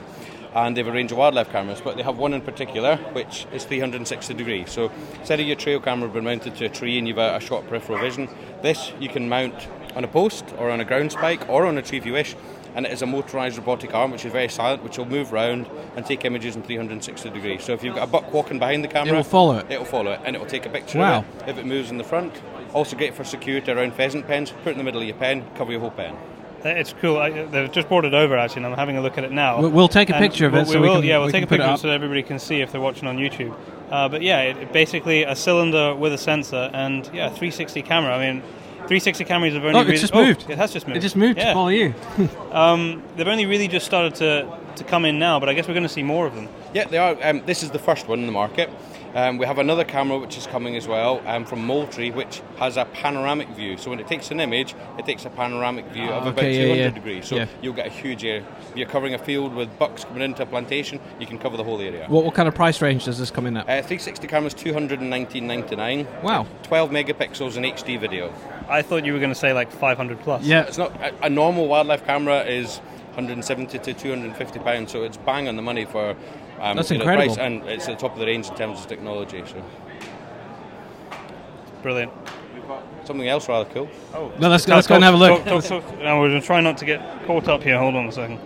And 0.54 0.78
they 0.78 0.82
have 0.82 0.88
a 0.88 0.96
range 0.96 1.12
of 1.12 1.18
wildlife 1.18 1.50
cameras, 1.52 1.82
but 1.82 1.98
they 1.98 2.04
have 2.04 2.20
one 2.20 2.32
in 2.32 2.42
particular 2.42 2.98
which 3.14 3.48
is 3.52 3.66
360 3.66 4.36
degrees. 4.36 4.72
So 4.72 4.92
instead 5.20 5.40
of 5.40 5.48
your 5.48 5.56
trail 5.56 5.80
camera 5.80 6.08
being 6.10 6.26
mounted 6.26 6.56
to 6.58 6.66
a 6.66 6.70
tree 6.70 7.00
and 7.00 7.08
you've 7.08 7.18
a, 7.18 7.38
a 7.38 7.40
short 7.40 7.68
peripheral 7.68 7.98
vision, 7.98 8.30
this 8.62 8.94
you 9.00 9.10
can 9.10 9.28
mount 9.28 9.68
on 9.96 10.04
a 10.04 10.08
post 10.08 10.46
or 10.60 10.70
on 10.70 10.80
a 10.80 10.86
ground 10.86 11.12
spike 11.12 11.50
or 11.50 11.66
on 11.66 11.78
a 11.80 11.82
tree 11.82 11.98
if 11.98 12.06
you 12.06 12.14
wish 12.14 12.36
and 12.76 12.86
it 12.86 12.92
is 12.92 13.02
a 13.02 13.06
motorised 13.06 13.58
robotic 13.58 13.94
arm 13.94 14.12
which 14.12 14.26
is 14.26 14.32
very 14.32 14.50
silent, 14.50 14.84
which 14.84 14.98
will 14.98 15.06
move 15.06 15.34
around 15.34 15.68
and 15.96 16.06
take 16.06 16.26
images 16.26 16.56
in 16.56 16.64
360 16.64 17.30
degrees. 17.30 17.64
So 17.64 17.74
if 17.74 17.84
you've 17.84 17.96
got 17.96 18.08
a 18.08 18.12
buck 18.12 18.34
walking 18.34 18.60
behind 18.60 18.84
the 18.84 18.88
camera, 18.88 19.14
it 19.14 19.18
will 19.18 19.24
follow 19.24 19.58
it. 19.58 19.66
It 19.70 19.78
will 19.78 19.86
follow 19.86 20.12
it, 20.12 20.22
and 20.26 20.36
it 20.36 20.40
will 20.40 20.48
take 20.48 20.66
a 20.66 20.70
picture 20.70 21.00
wow. 21.00 21.20
of 21.20 21.42
it 21.44 21.50
if 21.50 21.58
it 21.58 21.66
moves 21.66 21.92
in 21.92 21.98
the 21.98 22.04
front. 22.04 22.34
Also 22.74 22.98
great 22.98 23.14
for 23.14 23.24
security 23.24 23.72
around 23.72 23.94
pheasant 23.94 24.26
pens. 24.28 24.52
Put 24.52 24.70
it 24.70 24.72
in 24.72 24.78
the 24.80 24.84
middle 24.84 25.02
of 25.02 25.08
your 25.08 25.18
pen, 25.18 25.46
cover 25.56 25.72
your 25.72 25.82
whole 25.82 25.92
pen. 25.92 26.18
It's 26.66 26.94
cool. 27.02 27.18
I, 27.18 27.30
they've 27.30 27.72
just 27.72 27.90
brought 27.90 28.06
it 28.06 28.14
over 28.14 28.38
actually, 28.38 28.64
and 28.64 28.68
I'm 28.68 28.78
having 28.78 28.98
a 28.98 29.02
look 29.02 29.18
at 29.18 29.24
it 29.24 29.32
now. 29.32 29.60
We'll, 29.60 29.70
we'll 29.70 29.88
take 29.88 30.10
a 30.10 30.14
picture 30.14 30.46
of 30.46 30.54
it. 30.54 30.58
We'll, 30.58 30.66
so 30.66 30.82
we 30.82 30.88
will. 30.88 30.96
Can, 30.96 31.04
yeah, 31.06 31.18
we'll 31.18 31.28
we 31.28 31.32
take 31.34 31.44
a 31.44 31.48
picture 31.48 31.78
so 31.78 31.88
that 31.88 31.94
everybody 31.94 32.24
can 32.24 32.40
see 32.40 32.62
if 32.62 32.72
they're 32.72 32.82
watching 32.82 33.08
on 33.08 33.18
YouTube. 33.18 33.56
Uh, 33.90 34.08
but 34.08 34.22
yeah, 34.22 34.42
it, 34.42 34.72
basically 34.72 35.24
a 35.24 35.36
cylinder 35.36 35.94
with 35.94 36.14
a 36.14 36.18
sensor 36.18 36.70
and 36.74 37.06
yeah, 37.14 37.28
a 37.28 37.30
360 37.30 37.82
camera. 37.82 38.16
I 38.16 38.32
mean, 38.32 38.44
360 38.88 39.24
cameras 39.26 39.54
have 39.54 39.64
only. 39.64 39.80
Oh, 39.80 39.82
really, 39.82 39.94
it's 39.94 40.02
just 40.02 40.14
moved. 40.14 40.46
Oh, 40.48 40.52
it 40.52 40.58
has 40.58 40.74
just 40.74 40.88
moved. 40.88 40.98
It 40.98 41.02
just 41.02 41.16
moved. 41.16 41.38
Yeah. 41.38 41.54
Follow 41.54 41.70
you. 41.70 41.94
um, 42.52 43.04
they've 43.16 43.28
only 43.28 43.46
really 43.46 43.68
just 43.68 43.86
started 43.86 44.16
to, 44.16 44.58
to 44.76 44.84
come 44.84 45.06
in 45.06 45.20
now, 45.20 45.40
but 45.40 45.50
I 45.50 45.54
guess 45.54 45.68
we're 45.68 45.74
going 45.74 45.84
to 45.84 45.90
see 45.90 46.04
more 46.04 46.26
of 46.26 46.36
them. 46.36 46.50
Yeah, 46.74 46.86
they 46.86 46.98
are. 46.98 47.18
Um, 47.22 47.44
this 47.46 47.64
is 47.64 47.72
the 47.72 47.80
first 47.80 48.08
one 48.08 48.20
in 48.20 48.26
the 48.26 48.32
market. 48.32 48.70
Um, 49.16 49.38
we 49.38 49.46
have 49.46 49.60
another 49.60 49.84
camera 49.84 50.18
which 50.18 50.38
is 50.38 50.48
coming 50.48 50.76
as 50.76 50.88
well 50.88 51.22
um, 51.28 51.46
from 51.46 51.64
Moultrie, 51.66 52.10
which 52.10 52.42
has 52.58 52.78
a 52.78 52.86
panoramic 52.86 53.48
view. 53.50 53.78
So 53.78 53.92
when 53.92 54.00
it 54.00 54.08
takes 54.08 54.32
an 54.32 54.40
image, 54.40 54.74
it 54.98 55.06
takes 55.06 55.26
a 55.26 55.30
panoramic 55.30 55.86
view 55.88 56.10
of 56.10 56.26
okay, 56.26 56.32
about 56.32 56.52
yeah, 56.52 56.64
200 56.64 56.80
yeah. 56.80 56.90
degrees. 56.90 57.28
So 57.28 57.36
yeah. 57.36 57.46
you'll 57.62 57.74
get 57.74 57.86
a 57.86 57.92
huge 57.92 58.26
area. 58.26 58.44
If 58.72 58.78
you're 58.78 58.88
covering 58.88 59.14
a 59.14 59.20
field 59.20 59.54
with 59.54 59.78
bucks 59.78 60.04
coming 60.04 60.24
into 60.24 60.42
a 60.42 60.46
plantation, 60.48 61.00
you 61.20 61.28
can 61.28 61.38
cover 61.38 61.58
the 61.58 61.64
whole 61.64 61.80
area. 61.80 62.08
What, 62.08 62.26
what 62.26 62.34
kind 62.34 62.48
of 62.48 62.56
price 62.56 62.82
range 62.82 63.06
does 63.06 63.20
this 63.20 63.30
come 63.30 63.46
in 63.46 63.56
at? 63.56 63.66
Uh, 63.66 63.84
360 63.84 64.28
cameras, 64.28 64.56
219.99. 64.56 66.24
Wow. 66.24 66.48
12 66.64 66.90
megapixels 66.90 67.56
in 67.56 67.64
HD 67.64 68.00
video. 68.00 68.34
I 68.68 68.82
thought 68.82 69.06
you 69.06 69.14
were 69.14 69.20
going 69.20 69.32
to 69.32 69.36
say 69.36 69.54
like 69.54 69.72
500 69.72 70.20
plus. 70.22 70.44
Yeah, 70.44 70.64
it's 70.64 70.80
not. 70.80 70.92
A, 71.02 71.26
a 71.26 71.30
normal 71.30 71.68
wildlife 71.68 72.04
camera 72.04 72.44
is 72.46 72.80
170 73.16 73.78
to 73.78 73.94
250 73.94 74.60
pounds, 74.60 74.92
so 74.92 75.04
it's 75.04 75.18
bang 75.18 75.48
on 75.48 75.56
the 75.56 75.62
money 75.62 75.86
for 75.86 76.16
um, 76.64 76.78
That's 76.78 76.92
incredible. 76.92 77.36
Price, 77.36 77.38
and 77.46 77.64
it's 77.70 77.88
at 77.88 78.00
the 78.00 78.02
top 78.02 78.14
of 78.14 78.20
the 78.20 78.26
range 78.26 78.48
in 78.50 78.56
terms 78.56 78.80
of 78.80 78.88
technology. 78.88 79.44
So 79.46 79.62
brilliant. 81.82 82.12
something 83.04 83.28
else 83.28 83.50
rather 83.50 83.70
cool. 83.74 83.90
Oh, 84.14 84.32
Well, 84.40 84.50
let's 84.50 84.66
go- 84.66 84.76
let's 84.76 84.88
go 84.88 84.96
and 84.96 85.04
have 85.04 85.14
a 85.14 85.18
look. 85.18 85.44
Talk, 85.44 85.64
talk, 85.66 85.84
talk. 85.86 86.00
Now 86.00 86.20
we're 86.22 86.30
going 86.30 86.40
to 86.42 86.48
try 86.48 86.62
not 86.62 86.78
to 86.78 86.86
get 86.86 87.26
caught 87.26 87.48
up 87.50 87.64
here. 87.64 87.78
Hold 87.78 87.96
on 87.96 88.08
a 88.08 88.12
second. 88.12 88.40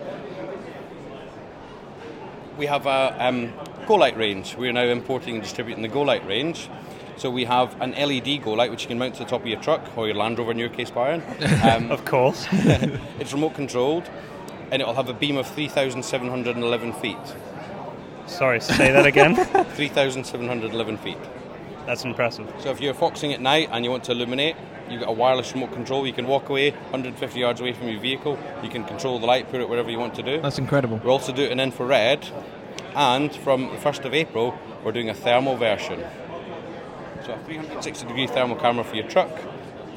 We 2.56 2.66
have 2.66 2.86
a 2.86 3.14
um, 3.20 3.52
Go 3.86 3.94
Light 3.94 4.16
range. 4.16 4.56
We 4.56 4.68
are 4.68 4.72
now 4.72 4.82
importing 4.82 5.34
and 5.36 5.42
distributing 5.42 5.82
the 5.82 5.88
Go 5.88 6.02
Light 6.02 6.26
range. 6.26 6.68
So 7.16 7.30
we 7.30 7.44
have 7.44 7.80
an 7.80 7.92
LED 7.92 8.42
Go 8.42 8.52
Light 8.52 8.70
which 8.72 8.82
you 8.82 8.88
can 8.88 8.98
mount 8.98 9.14
to 9.14 9.24
the 9.24 9.30
top 9.30 9.42
of 9.42 9.46
your 9.46 9.60
truck 9.60 9.96
or 9.96 10.06
your 10.06 10.16
Land 10.16 10.38
Rover 10.38 10.50
in 10.50 10.58
your 10.58 10.68
case, 10.68 10.90
Byron. 10.90 11.22
Um, 11.62 11.90
Of 11.92 12.04
course. 12.04 12.46
it's 13.20 13.32
remote 13.32 13.54
controlled 13.54 14.10
and 14.70 14.82
it'll 14.82 14.94
have 14.94 15.08
a 15.08 15.14
beam 15.14 15.36
of 15.36 15.46
3,711 15.46 16.92
feet. 16.94 17.16
Sorry, 18.28 18.60
say 18.60 18.92
that 18.92 19.06
again. 19.06 19.34
3,711 19.74 20.98
feet. 20.98 21.18
That's 21.86 22.04
impressive. 22.04 22.46
So 22.58 22.70
if 22.70 22.80
you're 22.80 22.94
foxing 22.94 23.32
at 23.32 23.40
night 23.40 23.68
and 23.72 23.84
you 23.84 23.90
want 23.90 24.04
to 24.04 24.12
illuminate, 24.12 24.56
you've 24.90 25.00
got 25.00 25.08
a 25.08 25.12
wireless 25.12 25.52
remote 25.54 25.72
control. 25.72 26.06
You 26.06 26.12
can 26.12 26.26
walk 26.26 26.48
away 26.50 26.70
150 26.70 27.40
yards 27.40 27.60
away 27.60 27.72
from 27.72 27.88
your 27.88 28.00
vehicle. 28.00 28.38
You 28.62 28.68
can 28.68 28.84
control 28.84 29.18
the 29.18 29.26
light, 29.26 29.50
put 29.50 29.60
it 29.60 29.68
wherever 29.68 29.90
you 29.90 29.98
want 29.98 30.14
to 30.16 30.22
do. 30.22 30.40
That's 30.40 30.58
incredible. 30.58 31.00
We're 31.02 31.10
also 31.10 31.32
doing 31.32 31.50
an 31.50 31.60
infrared, 31.60 32.28
and 32.94 33.34
from 33.34 33.62
the 33.70 33.76
1st 33.76 34.04
of 34.04 34.14
April, 34.14 34.58
we're 34.84 34.92
doing 34.92 35.08
a 35.08 35.14
thermal 35.14 35.56
version. 35.56 36.04
So 37.24 37.32
a 37.32 37.38
360 37.44 38.06
degree 38.06 38.26
thermal 38.26 38.56
camera 38.56 38.84
for 38.84 38.96
your 38.96 39.08
truck, 39.08 39.30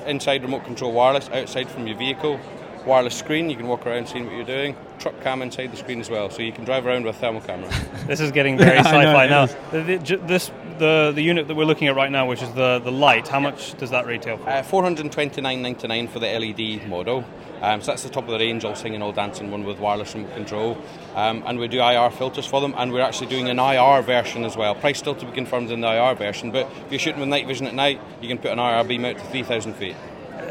inside 0.05 0.43
remote 0.43 0.63
control 0.63 0.93
wireless, 0.93 1.29
outside 1.29 1.69
from 1.69 1.87
your 1.87 1.97
vehicle, 1.97 2.39
wireless 2.85 3.15
screen, 3.15 3.49
you 3.49 3.55
can 3.55 3.67
walk 3.67 3.85
around 3.85 4.07
seeing 4.07 4.25
what 4.25 4.35
you're 4.35 4.45
doing, 4.45 4.75
truck 4.99 5.19
cam 5.21 5.41
inside 5.41 5.71
the 5.71 5.77
screen 5.77 5.99
as 5.99 6.09
well, 6.09 6.29
so 6.29 6.41
you 6.41 6.51
can 6.51 6.65
drive 6.65 6.85
around 6.85 7.05
with 7.05 7.15
a 7.15 7.19
thermal 7.19 7.41
camera. 7.41 7.69
This 8.07 8.19
is 8.19 8.31
getting 8.31 8.57
very 8.57 8.77
sci-fi 8.79 9.25
it 9.25 9.29
now. 9.29 9.45
The, 9.71 9.83
the, 9.83 9.97
ju- 9.99 10.21
this 10.25 10.51
the 10.79 11.11
the 11.13 11.21
unit 11.21 11.47
that 11.47 11.55
we're 11.55 11.65
looking 11.65 11.87
at 11.87 11.95
right 11.95 12.11
now, 12.11 12.27
which 12.27 12.41
is 12.41 12.51
the 12.53 12.79
the 12.79 12.91
light. 12.91 13.27
How 13.27 13.39
much 13.39 13.77
does 13.77 13.91
that 13.91 14.05
retail 14.05 14.37
for? 14.37 14.49
Uh, 14.49 14.63
429.99 14.63 16.09
for 16.09 16.19
the 16.19 16.27
LED 16.27 16.87
model. 16.89 17.23
Um, 17.61 17.79
so 17.79 17.91
that's 17.91 18.01
the 18.01 18.09
top 18.09 18.23
of 18.23 18.31
the 18.31 18.39
range, 18.39 18.65
all 18.65 18.73
singing, 18.73 19.03
all 19.03 19.11
dancing, 19.11 19.51
one 19.51 19.63
with 19.63 19.77
wireless 19.79 20.15
remote 20.15 20.33
control. 20.33 20.77
Um, 21.13 21.43
and 21.45 21.59
we 21.59 21.67
do 21.67 21.79
IR 21.79 22.09
filters 22.09 22.47
for 22.47 22.59
them, 22.59 22.73
and 22.75 22.91
we're 22.91 23.01
actually 23.01 23.27
doing 23.27 23.49
an 23.49 23.59
IR 23.59 24.01
version 24.01 24.43
as 24.43 24.57
well. 24.57 24.73
Price 24.73 24.97
still 24.97 25.13
to 25.13 25.25
be 25.27 25.31
confirmed 25.31 25.69
in 25.69 25.81
the 25.81 25.87
IR 25.87 26.15
version, 26.15 26.49
but 26.49 26.65
if 26.85 26.91
you're 26.91 26.99
shooting 26.99 27.19
with 27.19 27.29
night 27.29 27.45
vision 27.45 27.67
at 27.67 27.75
night, 27.75 28.01
you 28.19 28.27
can 28.27 28.39
put 28.39 28.49
an 28.49 28.57
IR 28.57 28.83
beam 28.83 29.05
out 29.05 29.19
to 29.19 29.23
3,000 29.25 29.75
feet. 29.75 29.95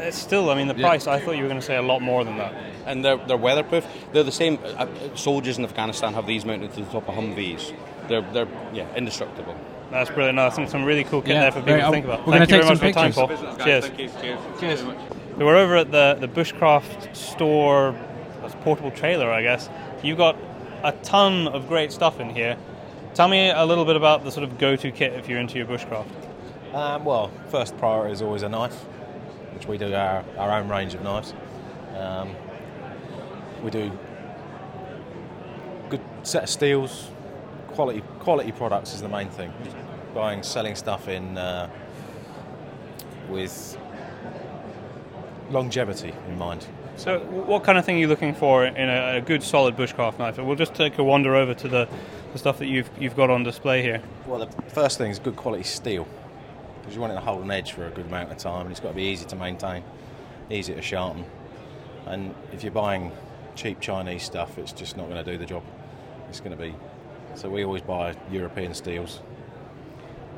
It's 0.01 0.17
still, 0.17 0.49
I 0.49 0.55
mean, 0.55 0.67
the 0.67 0.73
price. 0.73 1.07
I 1.07 1.19
thought 1.19 1.35
you 1.37 1.43
were 1.43 1.49
going 1.49 1.59
to 1.59 1.65
say 1.65 1.77
a 1.77 1.81
lot 1.81 2.01
more 2.01 2.23
than 2.23 2.37
that. 2.37 2.53
And 2.85 3.05
they're, 3.05 3.17
they're 3.17 3.37
weatherproof. 3.37 3.85
They're 4.11 4.23
the 4.23 4.31
same. 4.31 4.57
Uh, 4.63 4.67
uh, 4.85 5.15
soldiers 5.15 5.57
in 5.57 5.63
Afghanistan 5.63 6.13
have 6.13 6.25
these 6.25 6.43
mounted 6.45 6.73
to 6.73 6.81
the 6.83 6.91
top 6.91 7.07
of 7.07 7.15
Humvees. 7.15 7.73
They're, 8.07 8.21
they're 8.33 8.47
yeah, 8.73 8.93
indestructible. 8.95 9.55
That's 9.91 10.09
brilliant. 10.09 10.37
No, 10.37 10.49
some, 10.49 10.67
some 10.67 10.83
really 10.83 11.03
cool 11.03 11.21
kit 11.21 11.31
Yeah, 11.35 11.41
there 11.41 11.51
for 11.51 11.59
people 11.59 11.73
very- 11.73 11.81
to 11.83 11.91
think 11.91 12.05
about. 12.05 12.25
we're 12.25 12.37
Thank 12.37 12.49
you 12.49 12.57
very 12.57 12.69
much 12.69 12.79
for 12.79 12.85
your 12.85 12.93
time, 12.93 13.13
Paul. 13.13 13.27
Cheers. 13.63 13.89
Cheers. 13.91 14.11
Cheers. 14.59 14.83
We're 15.37 15.55
over 15.55 15.77
at 15.77 15.91
the, 15.91 16.17
the 16.19 16.27
Bushcraft 16.27 17.15
store, 17.15 17.95
that's 18.41 18.55
portable 18.61 18.91
trailer, 18.91 19.29
I 19.29 19.41
guess. 19.41 19.69
You've 20.03 20.17
got 20.17 20.37
a 20.83 20.91
ton 21.03 21.47
of 21.47 21.67
great 21.67 21.91
stuff 21.91 22.19
in 22.19 22.29
here. 22.29 22.57
Tell 23.13 23.27
me 23.27 23.49
a 23.49 23.65
little 23.65 23.85
bit 23.85 23.95
about 23.95 24.23
the 24.23 24.31
sort 24.31 24.43
of 24.43 24.57
go-to 24.57 24.91
kit 24.91 25.13
if 25.13 25.27
you're 25.29 25.39
into 25.39 25.57
your 25.57 25.67
bushcraft. 25.67 26.07
Um, 26.73 27.03
well, 27.03 27.29
first 27.49 27.77
priority 27.77 28.13
is 28.13 28.21
always 28.21 28.43
a 28.43 28.49
knife, 28.49 28.85
which 29.61 29.67
we 29.67 29.77
do 29.77 29.93
our, 29.93 30.23
our 30.39 30.59
own 30.59 30.67
range 30.67 30.95
of 30.95 31.03
knives. 31.03 31.35
Um, 31.95 32.35
we 33.63 33.69
do 33.69 33.91
good 35.89 36.01
set 36.23 36.43
of 36.43 36.49
steels, 36.49 37.09
quality 37.67 38.01
quality 38.19 38.51
products 38.51 38.95
is 38.95 39.01
the 39.01 39.09
main 39.09 39.29
thing. 39.29 39.53
Just 39.63 39.75
buying, 40.15 40.41
selling 40.41 40.75
stuff 40.75 41.07
in 41.07 41.37
uh, 41.37 41.69
with 43.29 43.77
longevity 45.51 46.13
in 46.27 46.39
mind. 46.39 46.65
So, 46.95 47.19
what 47.19 47.63
kind 47.63 47.77
of 47.77 47.85
thing 47.85 47.97
are 47.97 47.99
you 47.99 48.07
looking 48.07 48.33
for 48.33 48.65
in 48.65 48.89
a, 48.89 49.17
a 49.17 49.21
good, 49.21 49.43
solid 49.43 49.75
bushcraft 49.77 50.17
knife? 50.17 50.39
We'll 50.39 50.55
just 50.55 50.73
take 50.73 50.97
a 50.97 51.03
wander 51.03 51.35
over 51.35 51.53
to 51.53 51.67
the, 51.67 51.87
the 52.33 52.39
stuff 52.39 52.57
that 52.57 52.67
you've 52.67 52.89
you've 52.99 53.15
got 53.15 53.29
on 53.29 53.43
display 53.43 53.83
here. 53.83 54.01
Well, 54.25 54.39
the 54.39 54.71
first 54.71 54.97
thing 54.97 55.11
is 55.11 55.19
good 55.19 55.35
quality 55.35 55.63
steel 55.63 56.07
because 56.81 56.95
you 56.95 57.01
want 57.01 57.13
it 57.13 57.15
to 57.15 57.21
hold 57.21 57.43
an 57.43 57.51
edge 57.51 57.71
for 57.71 57.85
a 57.85 57.91
good 57.91 58.07
amount 58.07 58.31
of 58.31 58.37
time, 58.37 58.61
and 58.61 58.71
it's 58.71 58.79
got 58.79 58.89
to 58.89 58.95
be 58.95 59.03
easy 59.03 59.25
to 59.25 59.35
maintain, 59.35 59.83
easy 60.49 60.73
to 60.73 60.81
sharpen. 60.81 61.25
And 62.05 62.35
if 62.51 62.63
you're 62.63 62.71
buying 62.71 63.11
cheap 63.55 63.79
Chinese 63.79 64.23
stuff, 64.23 64.57
it's 64.57 64.71
just 64.71 64.97
not 64.97 65.09
going 65.09 65.23
to 65.23 65.31
do 65.31 65.37
the 65.37 65.45
job. 65.45 65.63
It's 66.29 66.39
going 66.39 66.55
to 66.55 66.61
be 66.61 66.73
so 67.35 67.49
we 67.49 67.63
always 67.63 67.81
buy 67.81 68.15
European 68.29 68.73
steels. 68.73 69.21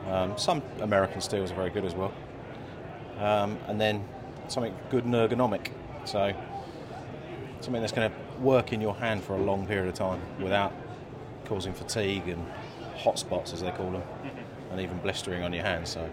Um, 0.07 0.37
some 0.37 0.61
American 0.79 1.21
steels 1.21 1.51
are 1.51 1.55
very 1.55 1.69
good 1.69 1.85
as 1.85 1.95
well, 1.95 2.13
um, 3.19 3.57
and 3.67 3.79
then 3.79 4.05
something 4.47 4.75
good 4.89 5.05
and 5.05 5.13
ergonomic. 5.13 5.71
So 6.05 6.33
something 7.61 7.81
that's 7.81 7.93
going 7.93 8.11
to 8.11 8.41
work 8.41 8.73
in 8.73 8.81
your 8.81 8.95
hand 8.95 9.23
for 9.23 9.33
a 9.33 9.41
long 9.41 9.65
period 9.65 9.87
of 9.87 9.93
time 9.93 10.21
without 10.39 10.73
causing 11.45 11.73
fatigue 11.73 12.27
and 12.27 12.45
hot 12.97 13.17
spots, 13.17 13.53
as 13.53 13.61
they 13.61 13.71
call 13.71 13.91
them, 13.91 14.03
and 14.71 14.81
even 14.81 14.97
blistering 14.97 15.43
on 15.43 15.53
your 15.53 15.63
hands. 15.63 15.89
So 15.89 16.09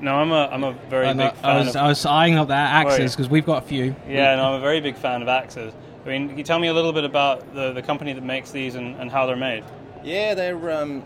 No, 0.00 0.14
I'm 0.16 0.30
a 0.30 0.46
I'm 0.52 0.64
a 0.64 0.72
very 0.88 1.06
And, 1.08 1.18
big 1.18 1.34
fan 1.34 1.50
I 1.50 1.58
was 1.58 1.68
of. 1.70 1.76
I 1.76 1.88
was 1.88 2.06
eyeing 2.06 2.34
up 2.36 2.48
that 2.48 2.86
Oh, 2.86 2.88
axes 2.90 3.14
because 3.16 3.28
we've 3.28 3.46
got 3.46 3.64
a 3.64 3.66
few. 3.66 3.94
Yeah, 4.08 4.32
and 4.32 4.40
I'm 4.40 4.54
a 4.54 4.60
very 4.60 4.80
big 4.80 4.96
fan 4.96 5.22
of 5.22 5.28
axes. 5.28 5.72
I 6.04 6.08
mean, 6.08 6.28
can 6.28 6.38
you 6.38 6.44
tell 6.44 6.58
me 6.58 6.68
a 6.68 6.72
little 6.72 6.92
bit 6.92 7.04
about 7.04 7.54
the, 7.54 7.72
the 7.72 7.82
company 7.82 8.12
that 8.12 8.22
makes 8.22 8.50
these 8.50 8.76
and, 8.76 8.96
and 8.96 9.10
how 9.10 9.26
they're 9.26 9.36
made? 9.36 9.64
yeah, 10.04 10.34
they're. 10.34 10.70
Um, 10.70 11.04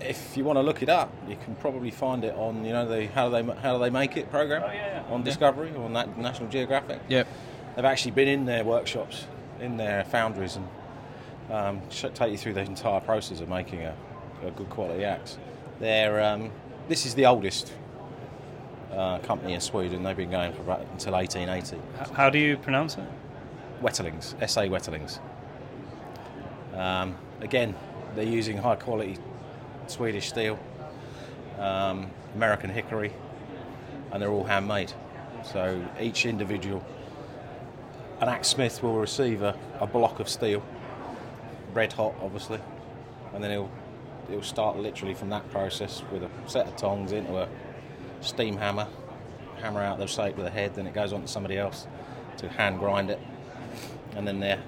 if 0.00 0.36
you 0.36 0.42
want 0.42 0.56
to 0.56 0.62
look 0.62 0.82
it 0.82 0.88
up, 0.88 1.12
you 1.28 1.36
can 1.44 1.54
probably 1.56 1.90
find 1.92 2.24
it 2.24 2.34
on 2.34 2.64
you 2.64 2.72
know 2.72 2.88
the 2.88 3.06
how 3.08 3.28
do 3.28 3.34
they 3.42 3.54
how 3.60 3.74
do 3.74 3.84
they 3.84 3.90
make 3.90 4.16
it 4.16 4.30
program 4.30 4.62
on 5.10 5.22
Discovery 5.22 5.70
or 5.76 5.84
on 5.84 5.92
that 5.92 6.18
National 6.18 6.48
Geographic. 6.48 7.00
Yep. 7.08 7.28
They've 7.76 7.84
actually 7.84 8.10
been 8.12 8.28
in 8.28 8.44
their 8.44 8.64
workshops, 8.64 9.26
in 9.60 9.76
their 9.76 10.04
foundries, 10.04 10.56
and 10.56 10.68
um, 11.50 11.80
sh- 11.90 12.06
take 12.14 12.32
you 12.32 12.38
through 12.38 12.54
the 12.54 12.60
entire 12.62 13.00
process 13.00 13.40
of 13.40 13.48
making 13.48 13.82
a, 13.82 13.94
a 14.44 14.50
good 14.50 14.68
quality 14.70 15.04
axe. 15.04 15.38
They're, 15.78 16.22
um, 16.22 16.50
this 16.88 17.06
is 17.06 17.14
the 17.14 17.26
oldest 17.26 17.72
uh, 18.92 19.18
company 19.20 19.54
in 19.54 19.60
Sweden. 19.60 20.02
They've 20.02 20.16
been 20.16 20.30
going 20.30 20.52
for 20.52 20.62
about 20.62 20.80
until 20.92 21.14
1880. 21.14 21.82
How 22.14 22.30
do 22.30 22.38
you 22.38 22.56
pronounce 22.56 22.96
it? 22.96 23.04
Wetterlings, 23.82 24.34
SA 24.48 24.62
Wetterlings. 24.62 25.18
Um, 26.78 27.16
again, 27.40 27.74
they're 28.14 28.24
using 28.24 28.56
high 28.56 28.76
quality 28.76 29.18
Swedish 29.86 30.28
steel, 30.28 30.58
um, 31.58 32.10
American 32.34 32.70
hickory, 32.70 33.12
and 34.10 34.22
they're 34.22 34.30
all 34.30 34.44
handmade. 34.44 34.92
So 35.44 35.84
each 36.00 36.24
individual, 36.24 36.84
an 38.20 38.28
axe 38.28 38.48
smith 38.48 38.82
will 38.82 38.98
receive 38.98 39.42
a, 39.42 39.58
a 39.80 39.86
block 39.86 40.20
of 40.20 40.28
steel, 40.28 40.62
red 41.74 41.92
hot 41.92 42.14
obviously, 42.22 42.60
and 43.34 43.42
then 43.42 43.50
he'll 43.50 43.70
he'll 44.28 44.42
start 44.42 44.76
literally 44.78 45.14
from 45.14 45.30
that 45.30 45.48
process 45.50 46.02
with 46.12 46.22
a 46.22 46.30
set 46.46 46.66
of 46.66 46.76
tongs 46.76 47.12
into 47.12 47.36
a 47.36 47.48
steam 48.22 48.56
hammer, 48.56 48.88
hammer 49.60 49.80
out 49.80 49.98
the 49.98 50.06
shape 50.06 50.36
with 50.36 50.46
the 50.46 50.50
head, 50.50 50.74
then 50.74 50.86
it 50.86 50.94
goes 50.94 51.12
on 51.12 51.22
to 51.22 51.28
somebody 51.28 51.58
else 51.58 51.86
to 52.38 52.48
hand 52.48 52.78
grind 52.78 53.10
it, 53.10 53.20
and 54.16 54.26
then 54.26 54.40
there 54.40 54.62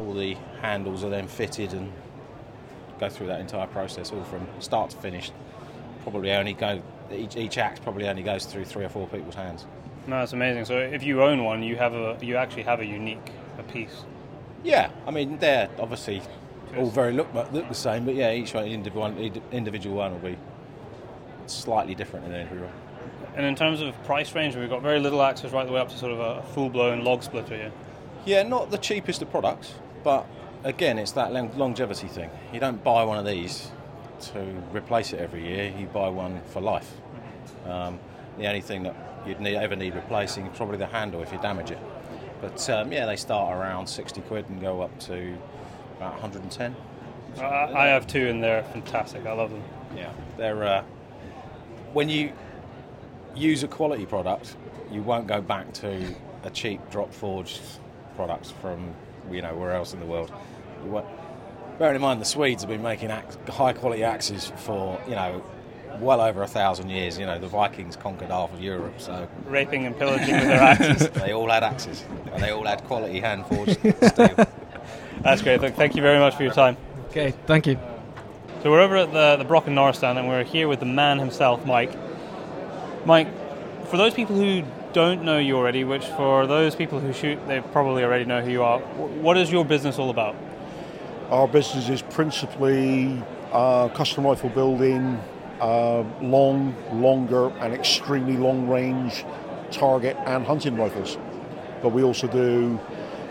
all 0.00 0.14
the 0.14 0.34
handles 0.60 1.04
are 1.04 1.10
then 1.10 1.26
fitted 1.26 1.72
and 1.72 1.92
go 3.00 3.08
through 3.08 3.26
that 3.26 3.40
entire 3.40 3.66
process 3.66 4.12
all 4.12 4.22
from 4.24 4.46
start 4.60 4.90
to 4.90 4.96
finish. 4.98 5.30
Probably 6.02 6.32
only 6.32 6.54
go 6.54 6.82
each, 7.12 7.36
each 7.36 7.58
axe 7.58 7.80
probably 7.80 8.08
only 8.08 8.22
goes 8.22 8.44
through 8.44 8.64
three 8.64 8.84
or 8.84 8.88
four 8.88 9.08
people's 9.08 9.34
hands. 9.34 9.66
No, 10.06 10.20
that's 10.20 10.32
amazing. 10.32 10.64
So 10.64 10.78
if 10.78 11.02
you 11.02 11.22
own 11.22 11.44
one, 11.44 11.62
you 11.62 11.76
have 11.76 11.94
a 11.94 12.16
you 12.20 12.36
actually 12.36 12.62
have 12.62 12.80
a 12.80 12.86
unique 12.86 13.30
a 13.58 13.62
piece. 13.62 14.04
Yeah, 14.64 14.90
I 15.06 15.10
mean 15.10 15.38
they're 15.38 15.68
obviously 15.78 16.22
all 16.76 16.90
very 16.90 17.12
look 17.12 17.32
look 17.34 17.68
the 17.68 17.74
same, 17.74 18.04
but 18.04 18.14
yeah, 18.14 18.32
each 18.32 18.54
one 18.54 18.66
individual 18.66 19.02
one, 19.02 19.42
individual 19.52 19.96
one 19.96 20.12
will 20.12 20.30
be 20.30 20.38
slightly 21.54 21.94
different 21.94 22.26
in 22.26 22.34
every 22.34 22.58
one. 22.58 22.72
And 23.34 23.46
in 23.46 23.54
terms 23.54 23.80
of 23.80 24.00
price 24.04 24.34
range, 24.34 24.56
we've 24.56 24.68
got 24.68 24.82
very 24.82 24.98
little 24.98 25.22
access 25.22 25.52
right 25.52 25.66
the 25.66 25.72
way 25.72 25.80
up 25.80 25.88
to 25.90 25.96
sort 25.96 26.12
of 26.12 26.20
a 26.20 26.42
full 26.54 26.68
blown 26.70 27.04
log 27.04 27.22
splitter 27.22 27.56
here. 27.56 27.72
Yeah, 28.24 28.42
not 28.42 28.70
the 28.70 28.78
cheapest 28.78 29.22
of 29.22 29.30
products, 29.30 29.74
but 30.02 30.26
again, 30.64 30.98
it's 30.98 31.12
that 31.12 31.32
longevity 31.56 32.08
thing. 32.08 32.30
You 32.52 32.60
don't 32.60 32.82
buy 32.82 33.04
one 33.04 33.18
of 33.18 33.24
these 33.24 33.70
to 34.20 34.40
replace 34.72 35.12
it 35.12 35.20
every 35.20 35.46
year. 35.46 35.72
You 35.78 35.86
buy 35.86 36.08
one 36.08 36.40
for 36.46 36.60
life. 36.60 36.90
Um, 37.66 37.98
the 38.38 38.46
only 38.46 38.60
thing 38.60 38.82
that 38.84 38.96
you'd 39.26 39.40
need, 39.40 39.56
ever 39.56 39.76
need 39.76 39.94
replacing 39.94 40.46
is 40.46 40.56
probably 40.56 40.78
the 40.78 40.86
handle 40.86 41.22
if 41.22 41.32
you 41.32 41.38
damage 41.38 41.70
it. 41.70 41.78
But 42.40 42.68
um, 42.70 42.92
yeah, 42.92 43.06
they 43.06 43.16
start 43.16 43.56
around 43.56 43.86
60 43.86 44.20
quid 44.22 44.48
and 44.48 44.60
go 44.60 44.80
up 44.80 44.98
to 45.00 45.36
about 45.96 46.12
110. 46.12 46.76
I, 47.38 47.44
I 47.44 47.86
have 47.88 48.06
two, 48.06 48.28
and 48.28 48.42
they're 48.42 48.62
fantastic. 48.64 49.26
I 49.26 49.32
love 49.32 49.50
them. 49.50 49.62
Yeah, 49.96 50.12
they're 50.36 50.64
uh, 50.64 50.84
when 51.92 52.08
you 52.08 52.32
use 53.34 53.62
a 53.62 53.68
quality 53.68 54.06
product, 54.06 54.56
you 54.90 55.02
won't 55.02 55.26
go 55.26 55.40
back 55.40 55.72
to 55.74 56.14
a 56.44 56.50
cheap 56.50 56.80
drop 56.90 57.12
forged 57.12 57.60
product 58.16 58.52
from 58.60 58.94
you 59.30 59.42
know 59.42 59.54
where 59.54 59.72
else 59.72 59.92
in 59.92 60.00
the 60.00 60.06
world. 60.06 60.32
You 60.84 60.90
won't, 60.90 61.06
bearing 61.78 61.96
in 61.96 62.02
mind 62.02 62.20
the 62.20 62.24
Swedes 62.24 62.62
have 62.62 62.70
been 62.70 62.82
making 62.82 63.10
ax 63.10 63.36
high 63.48 63.72
quality 63.72 64.04
axes 64.04 64.52
for 64.56 65.00
you 65.06 65.14
know 65.14 65.42
well 66.00 66.20
over 66.20 66.42
a 66.42 66.46
thousand 66.46 66.90
years. 66.90 67.18
You 67.18 67.26
know, 67.26 67.38
the 67.38 67.46
Vikings 67.46 67.96
conquered 67.96 68.30
half 68.30 68.52
of 68.52 68.60
Europe, 68.60 69.00
so 69.00 69.28
Raping 69.46 69.86
and 69.86 69.96
pillaging 69.96 70.34
with 70.34 70.48
their 70.48 70.60
axes. 70.60 71.08
they 71.14 71.32
all 71.32 71.50
had 71.50 71.64
axes 71.64 72.04
and 72.32 72.42
they 72.42 72.50
all 72.50 72.64
had 72.64 72.84
quality 72.84 73.20
hand 73.20 73.46
forged 73.46 73.78
steel. 74.02 74.46
That's 75.22 75.42
great. 75.42 75.60
Look, 75.60 75.74
thank 75.74 75.96
you 75.96 76.02
very 76.02 76.18
much 76.18 76.36
for 76.36 76.44
your 76.44 76.52
time. 76.52 76.76
Okay, 77.08 77.32
thank 77.46 77.66
you. 77.66 77.78
So 78.60 78.72
we're 78.72 78.80
over 78.80 78.96
at 78.96 79.12
the, 79.12 79.36
the 79.36 79.44
Brock 79.44 79.66
and 79.66 79.76
Norris 79.76 79.98
stand 79.98 80.18
and 80.18 80.26
we're 80.26 80.42
here 80.42 80.66
with 80.66 80.80
the 80.80 80.86
man 80.86 81.20
himself, 81.20 81.64
Mike. 81.64 81.96
Mike, 83.06 83.28
for 83.86 83.96
those 83.96 84.14
people 84.14 84.34
who 84.34 84.64
don't 84.92 85.22
know 85.22 85.38
you 85.38 85.56
already, 85.56 85.84
which 85.84 86.04
for 86.04 86.44
those 86.44 86.74
people 86.74 86.98
who 86.98 87.12
shoot, 87.12 87.38
they 87.46 87.60
probably 87.60 88.02
already 88.02 88.24
know 88.24 88.42
who 88.42 88.50
you 88.50 88.64
are, 88.64 88.80
what 88.80 89.36
is 89.36 89.52
your 89.52 89.64
business 89.64 89.96
all 90.00 90.10
about? 90.10 90.34
Our 91.30 91.46
business 91.46 91.88
is 91.88 92.02
principally 92.02 93.22
uh, 93.52 93.90
custom 93.90 94.26
rifle 94.26 94.50
building, 94.50 95.22
uh, 95.60 96.02
long, 96.20 96.74
longer, 96.92 97.50
and 97.60 97.72
extremely 97.72 98.36
long 98.36 98.66
range 98.66 99.24
target 99.70 100.16
and 100.26 100.44
hunting 100.44 100.76
rifles. 100.76 101.16
But 101.80 101.90
we 101.90 102.02
also 102.02 102.26
do 102.26 102.80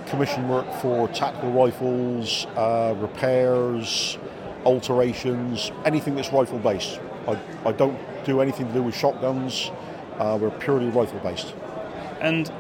commission 0.06 0.48
work 0.48 0.72
for 0.76 1.10
tactical 1.10 1.52
rifles, 1.52 2.46
uh, 2.56 2.96
repairs, 2.98 4.18
alterations, 4.68 5.72
anything 5.86 6.16
that's 6.16 6.32
rifle 6.32 6.60
based. 6.60 7.00
I, 7.28 7.40
I 7.66 7.72
don't 7.72 7.98
do 8.26 8.42
anything 8.42 8.68
to 8.68 8.74
do 8.74 8.84
with 8.84 8.96
shotguns. 8.96 9.72
Uh, 10.18 10.38
we're 10.40 10.52
purely 10.52 10.90
rifle 10.90 11.20
based. 11.20 11.54
And 12.22 12.52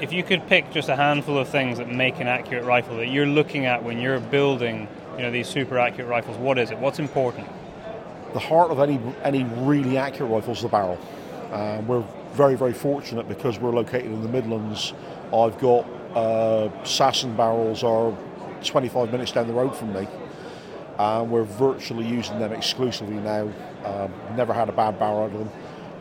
if 0.00 0.12
you 0.12 0.22
could 0.22 0.46
pick 0.46 0.70
just 0.72 0.88
a 0.88 0.96
handful 0.96 1.38
of 1.38 1.48
things 1.48 1.78
that 1.78 1.88
make 1.88 2.20
an 2.20 2.26
accurate 2.26 2.64
rifle 2.64 2.96
that 2.96 3.08
you're 3.08 3.26
looking 3.26 3.66
at 3.66 3.84
when 3.84 3.98
you're 3.98 4.18
building, 4.18 4.88
you 5.16 5.22
know, 5.22 5.30
these 5.30 5.48
super 5.48 5.78
accurate 5.78 6.08
rifles, 6.08 6.36
what 6.38 6.58
is 6.58 6.70
it? 6.70 6.78
What's 6.78 6.98
important? 6.98 7.46
the 8.32 8.38
heart 8.38 8.70
of 8.70 8.80
any 8.80 8.98
any 9.22 9.44
really 9.44 9.96
accurate 9.96 10.30
rifle 10.30 10.52
is 10.52 10.62
the 10.62 10.68
barrel. 10.68 10.98
Uh, 11.50 11.82
we're 11.86 12.04
very 12.32 12.56
very 12.56 12.72
fortunate 12.72 13.28
because 13.28 13.58
we're 13.58 13.72
located 13.72 14.06
in 14.06 14.22
the 14.22 14.28
Midlands. 14.28 14.92
I've 15.32 15.58
got 15.58 15.86
uh, 16.14 16.68
Sassen 16.84 17.36
barrels 17.36 17.82
are 17.82 18.16
25 18.64 19.10
minutes 19.12 19.32
down 19.32 19.46
the 19.46 19.52
road 19.52 19.74
from 19.74 19.92
me, 19.92 20.06
and 20.98 21.30
we're 21.30 21.44
virtually 21.44 22.06
using 22.06 22.38
them 22.38 22.52
exclusively 22.52 23.16
now. 23.16 23.50
Um, 23.84 24.12
never 24.36 24.52
had 24.52 24.68
a 24.68 24.72
bad 24.72 24.98
barrel 24.98 25.24
out 25.24 25.32
of 25.32 25.38
them. 25.38 25.50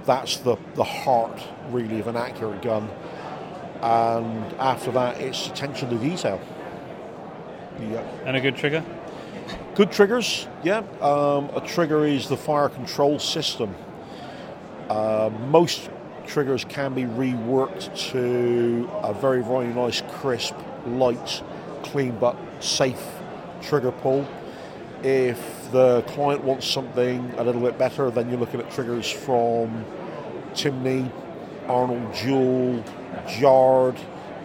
That's 0.05 0.37
the 0.37 0.57
the 0.75 0.83
heart 0.83 1.41
really 1.69 1.99
of 1.99 2.07
an 2.07 2.15
accurate 2.15 2.61
gun. 2.61 2.89
And 3.81 4.53
after 4.59 4.91
that, 4.91 5.19
it's 5.19 5.47
attention 5.47 5.89
to 5.89 5.97
detail. 5.97 6.39
Yeah. 7.79 8.01
And 8.25 8.37
a 8.37 8.41
good 8.41 8.55
trigger? 8.55 8.83
Good 9.73 9.91
triggers, 9.91 10.47
yeah. 10.63 10.79
Um, 11.01 11.49
a 11.55 11.61
trigger 11.65 12.05
is 12.05 12.27
the 12.27 12.37
fire 12.37 12.69
control 12.69 13.19
system. 13.19 13.73
Uh, 14.89 15.31
most 15.47 15.89
triggers 16.27 16.65
can 16.65 16.93
be 16.93 17.03
reworked 17.03 17.95
to 18.11 18.89
a 19.01 19.13
very, 19.13 19.41
very 19.41 19.67
nice, 19.67 20.01
crisp, 20.09 20.55
light, 20.85 21.41
clean 21.83 22.17
but 22.19 22.35
safe 22.59 23.01
trigger 23.61 23.91
pull. 23.91 24.27
If 25.03 25.71
the 25.71 26.03
client 26.03 26.43
wants 26.43 26.67
something 26.67 27.33
a 27.37 27.43
little 27.43 27.61
bit 27.61 27.77
better, 27.79 28.11
then 28.11 28.29
you're 28.29 28.39
looking 28.39 28.59
at 28.59 28.69
triggers 28.69 29.09
from 29.09 29.83
Timney, 30.53 31.11
Arnold 31.67 32.13
Jewell, 32.13 32.83
Jard, 33.27 33.95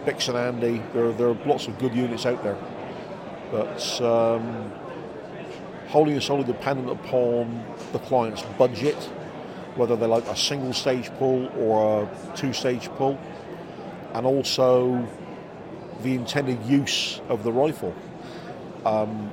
Bix 0.05 0.29
and 0.29 0.37
Andy. 0.37 0.81
There, 0.93 1.11
there 1.11 1.27
are 1.27 1.37
lots 1.45 1.67
of 1.67 1.77
good 1.77 1.93
units 1.93 2.25
out 2.25 2.43
there. 2.43 2.57
But 3.51 4.01
um, 4.01 4.71
wholly 5.89 6.13
and 6.13 6.23
solely 6.23 6.43
dependent 6.43 6.89
upon 6.89 7.63
the 7.91 7.99
client's 7.99 8.41
budget, 8.57 8.95
whether 9.75 9.95
they 9.95 10.07
like 10.07 10.25
a 10.25 10.35
single 10.35 10.73
stage 10.73 11.09
pull 11.19 11.47
or 11.57 12.03
a 12.03 12.35
two 12.35 12.51
stage 12.51 12.89
pull, 12.95 13.19
and 14.13 14.25
also 14.25 15.07
the 16.01 16.15
intended 16.15 16.63
use 16.65 17.21
of 17.29 17.43
the 17.43 17.51
rifle. 17.51 17.93
Um, 18.85 19.31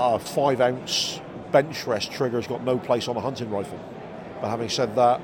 a 0.00 0.18
five 0.18 0.60
ounce 0.60 1.20
bench 1.52 1.86
rest 1.86 2.10
trigger's 2.12 2.46
got 2.46 2.62
no 2.64 2.78
place 2.78 3.08
on 3.08 3.16
a 3.16 3.20
hunting 3.20 3.50
rifle. 3.50 3.78
But 4.40 4.48
having 4.48 4.68
said 4.68 4.94
that, 4.96 5.20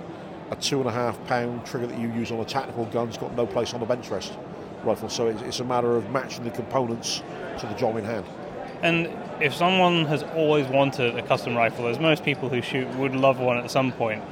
a 0.51 0.57
two 0.57 0.81
and 0.81 0.89
a 0.89 0.93
half 0.93 1.23
pound 1.27 1.65
trigger 1.65 1.87
that 1.87 1.99
you 1.99 2.13
use 2.13 2.31
on 2.31 2.41
a 2.41 2.45
tactical 2.45 2.85
gun's 2.87 3.17
got 3.17 3.35
no 3.35 3.47
place 3.47 3.75
on 3.75 3.83
a 3.83 3.87
bench 3.87 4.09
rest 4.11 4.37
rifle. 4.85 5.09
So 5.09 5.29
it's, 5.29 5.43
it's 5.43 5.61
a 5.61 5.65
matter 5.65 5.97
of 5.97 6.11
matching 6.11 6.45
the 6.45 6.51
components 6.51 7.23
to 7.59 7.67
the 7.67 7.75
job 7.75 7.97
in 7.97 8.05
hand. 8.05 8.27
And 8.83 9.11
if 9.41 9.55
someone 9.55 10.05
has 10.07 10.23
always 10.23 10.67
wanted 10.67 11.17
a 11.17 11.23
custom 11.23 11.57
rifle, 11.57 11.87
as 11.89 11.99
most 11.99 12.25
people 12.25 12.49
who 12.49 12.61
shoot 12.61 12.87
would 12.97 13.17
love 13.17 13.41
one 13.41 13.57
at 13.57 13.71
some 13.71 13.91
point, 13.93 14.23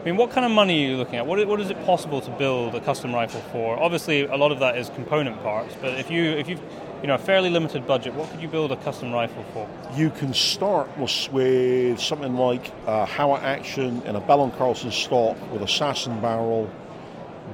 I 0.00 0.04
mean, 0.04 0.16
what 0.16 0.32
kind 0.32 0.44
of 0.44 0.50
money 0.50 0.84
are 0.84 0.90
you 0.90 0.96
looking 0.96 1.14
at? 1.14 1.26
What, 1.26 1.46
what 1.46 1.60
is 1.60 1.70
it 1.70 1.82
possible 1.86 2.20
to 2.20 2.30
build 2.32 2.74
a 2.74 2.80
custom 2.80 3.14
rifle 3.14 3.40
for? 3.52 3.80
Obviously, 3.80 4.24
a 4.24 4.36
lot 4.36 4.50
of 4.50 4.58
that 4.58 4.76
is 4.76 4.90
component 4.90 5.40
parts, 5.44 5.76
but 5.80 5.96
if 5.96 6.10
you 6.10 6.24
if 6.24 6.48
you've 6.48 6.60
you 7.02 7.08
know 7.08 7.16
a 7.16 7.18
fairly 7.18 7.50
limited 7.50 7.84
budget, 7.84 8.14
what 8.14 8.30
could 8.30 8.40
you 8.40 8.46
build 8.46 8.70
a 8.70 8.76
custom 8.76 9.12
rifle 9.12 9.44
for? 9.52 9.68
You 9.96 10.10
can 10.10 10.32
start 10.32 10.96
with, 10.96 11.28
with 11.32 12.00
something 12.00 12.36
like 12.36 12.72
a 12.86 13.04
Howa 13.04 13.40
Action 13.40 14.00
in 14.02 14.14
a 14.14 14.20
Bell 14.20 14.48
Carlson 14.56 14.92
stock 14.92 15.36
with 15.52 15.62
a 15.62 15.66
Sassen 15.66 16.22
barrel, 16.22 16.70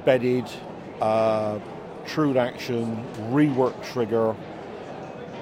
bedded, 0.04 0.44
uh, 1.00 1.58
trued 2.04 2.36
Action, 2.36 3.02
reworked 3.30 3.82
trigger, 3.90 4.36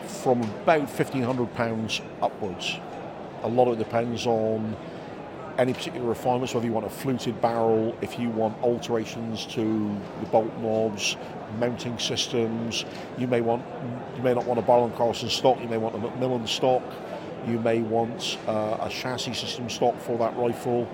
from 0.07 0.41
about 0.43 0.89
£1,500 0.89 2.01
upwards. 2.23 2.79
A 3.43 3.49
lot 3.49 3.69
of 3.69 3.81
it 3.81 3.85
depends 3.85 4.25
on 4.27 4.77
any 5.59 5.73
particular 5.73 6.07
refinements, 6.07 6.55
whether 6.55 6.67
you 6.67 6.73
want 6.73 6.87
a 6.87 6.91
fluted 6.91 7.41
barrel, 7.41 7.97
if 8.01 8.19
you 8.19 8.31
want 8.31 8.57
alterations 8.63 9.47
to 9.47 10.01
the 10.21 10.27
bolt 10.27 10.57
knobs, 10.59 11.17
mounting 11.59 11.99
systems, 11.99 12.85
you 13.19 13.27
may 13.27 13.41
want, 13.41 13.65
you 14.17 14.23
may 14.23 14.35
not 14.35 14.45
want 14.47 14.59
a 14.59 14.63
Bell 14.63 14.85
and 14.85 14.95
Carlson 14.95 15.29
stock, 15.29 15.61
you 15.61 15.69
may 15.69 15.79
want 15.79 15.95
a 15.95 15.99
McMillan 15.99 16.47
stock, 16.49 16.83
you 17.47 17.59
may 17.61 17.81
want 17.81 18.39
uh, 18.47 18.79
a 18.81 18.89
chassis 18.91 19.35
system 19.35 19.69
stock 19.71 19.99
for 20.01 20.19
that 20.19 20.37
rifle, 20.37 20.89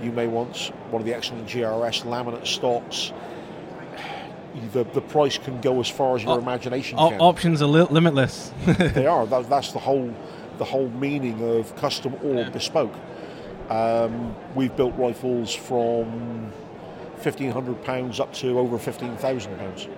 you 0.00 0.12
may 0.12 0.26
want 0.26 0.72
one 0.90 1.00
of 1.02 1.06
the 1.06 1.14
excellent 1.14 1.46
GRS 1.48 2.02
laminate 2.04 2.46
stocks. 2.46 3.12
The, 4.72 4.84
the 4.84 5.00
price 5.00 5.38
can 5.38 5.60
go 5.60 5.78
as 5.80 5.88
far 5.88 6.16
as 6.16 6.22
your 6.24 6.32
Op- 6.32 6.42
imagination 6.42 6.98
O- 6.98 7.10
can 7.10 7.20
options 7.20 7.62
are 7.62 7.66
li- 7.66 7.86
limitless. 7.90 8.52
they 8.66 9.06
are. 9.06 9.24
That, 9.26 9.48
that's 9.48 9.72
the 9.72 9.78
whole 9.78 10.12
the 10.58 10.64
whole 10.64 10.88
meaning 10.88 11.40
of 11.56 11.76
custom 11.76 12.14
or 12.24 12.50
bespoke. 12.50 12.92
Um, 13.68 14.34
we've 14.56 14.74
built 14.74 14.96
rifles 14.96 15.54
from 15.54 16.52
fifteen 17.18 17.50
hundred 17.50 17.82
pounds 17.84 18.20
up 18.20 18.32
to 18.34 18.58
over 18.58 18.78
fifteen 18.78 19.16
thousand 19.16 19.56
pounds. 19.58 19.88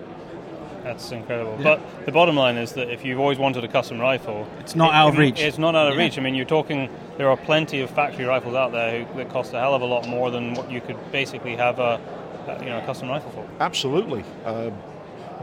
That's 0.83 1.11
incredible. 1.11 1.59
But 1.61 1.79
the 2.05 2.11
bottom 2.11 2.35
line 2.35 2.57
is 2.57 2.73
that 2.73 2.89
if 2.89 3.05
you've 3.05 3.19
always 3.19 3.37
wanted 3.37 3.63
a 3.63 3.67
custom 3.67 3.99
rifle, 3.99 4.47
It's 4.61 4.75
not 4.75 4.93
out 4.95 5.09
of 5.09 5.17
reach. 5.17 5.39
It's 5.39 5.59
not 5.59 5.75
out 5.75 5.87
of 5.89 5.93
Yeah. 5.95 6.03
reach. 6.03 6.17
I 6.17 6.21
mean, 6.21 6.33
you're 6.33 6.45
talking. 6.45 6.89
There 7.17 7.29
are 7.29 7.37
plenty 7.37 7.81
of 7.81 7.91
factory 7.91 8.25
rifles 8.25 8.55
out 8.55 8.71
there 8.71 9.03
who, 9.05 9.17
that 9.17 9.29
cost 9.29 9.53
a 9.53 9.59
hell 9.59 9.75
of 9.75 9.83
a 9.83 9.85
lot 9.85 10.07
more 10.07 10.31
than 10.31 10.55
what 10.55 10.71
you 10.71 10.81
could 10.81 10.97
basically 11.11 11.55
have 11.55 11.77
a, 11.79 11.99
a 12.47 12.59
you 12.63 12.69
know 12.69 12.79
a 12.79 12.85
custom 12.85 13.09
rifle 13.09 13.29
for. 13.31 13.45
Absolutely. 13.59 14.23
Um, 14.43 14.73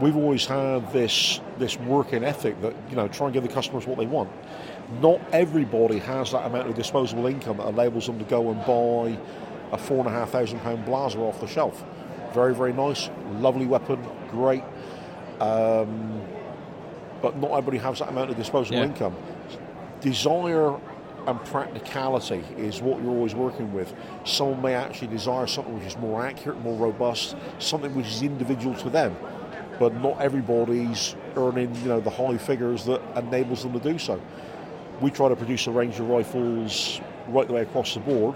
we've 0.01 0.17
always 0.17 0.45
had 0.45 0.91
this 0.91 1.39
this 1.57 1.79
working 1.79 2.25
ethic 2.25 2.61
that 2.61 2.73
you 2.89 2.97
know 2.97 3.07
try 3.07 3.27
and 3.27 3.33
give 3.33 3.43
the 3.43 3.49
customers 3.49 3.87
what 3.87 3.97
they 3.97 4.05
want. 4.07 4.29
Not 5.01 5.21
everybody 5.31 5.99
has 5.99 6.31
that 6.31 6.45
amount 6.47 6.67
of 6.67 6.75
disposable 6.75 7.27
income 7.27 7.57
that 7.57 7.67
enables 7.67 8.07
them 8.07 8.19
to 8.19 8.25
go 8.25 8.49
and 8.51 8.59
buy 8.65 9.17
a 9.71 9.77
four 9.77 9.97
and 9.99 10.07
a 10.07 10.11
half 10.11 10.31
thousand 10.31 10.59
pound 10.59 10.85
Blaser 10.85 11.19
off 11.19 11.39
the 11.39 11.47
shelf. 11.47 11.83
Very 12.33 12.53
very 12.53 12.73
nice, 12.73 13.09
lovely 13.39 13.65
weapon, 13.65 13.99
great. 14.31 14.63
Um, 15.39 16.21
but 17.21 17.37
not 17.37 17.51
everybody 17.51 17.77
has 17.79 17.99
that 17.99 18.09
amount 18.09 18.29
of 18.29 18.37
disposable 18.37 18.77
Yeah. 18.77 18.85
income. 18.85 19.15
Desire 20.01 20.75
and 21.27 21.43
practicality 21.45 22.43
is 22.57 22.81
what 22.81 23.01
you're 23.01 23.11
always 23.11 23.35
working 23.35 23.73
with. 23.73 23.93
Someone 24.23 24.61
may 24.61 24.73
actually 24.73 25.07
desire 25.07 25.45
something 25.47 25.75
which 25.77 25.85
is 25.85 25.97
more 25.97 26.25
accurate, 26.25 26.59
more 26.61 26.75
robust, 26.77 27.35
something 27.59 27.93
which 27.93 28.07
is 28.07 28.21
individual 28.21 28.73
to 28.75 28.89
them. 28.89 29.15
But 29.79 30.01
not 30.01 30.19
everybody's 30.21 31.15
earning, 31.35 31.75
you 31.83 31.89
know, 31.89 31.99
the 31.99 32.09
high 32.09 32.37
figures 32.37 32.85
that 32.85 33.01
enables 33.17 33.63
them 33.63 33.73
to 33.73 33.79
do 33.79 33.97
so. 33.99 34.19
We 35.01 35.11
try 35.11 35.29
to 35.29 35.35
produce 35.35 35.67
a 35.67 35.71
range 35.71 35.99
of 35.99 36.09
rifles 36.09 36.99
right 37.27 37.47
the 37.47 37.53
way 37.53 37.61
across 37.61 37.93
the 37.93 37.99
board 38.01 38.35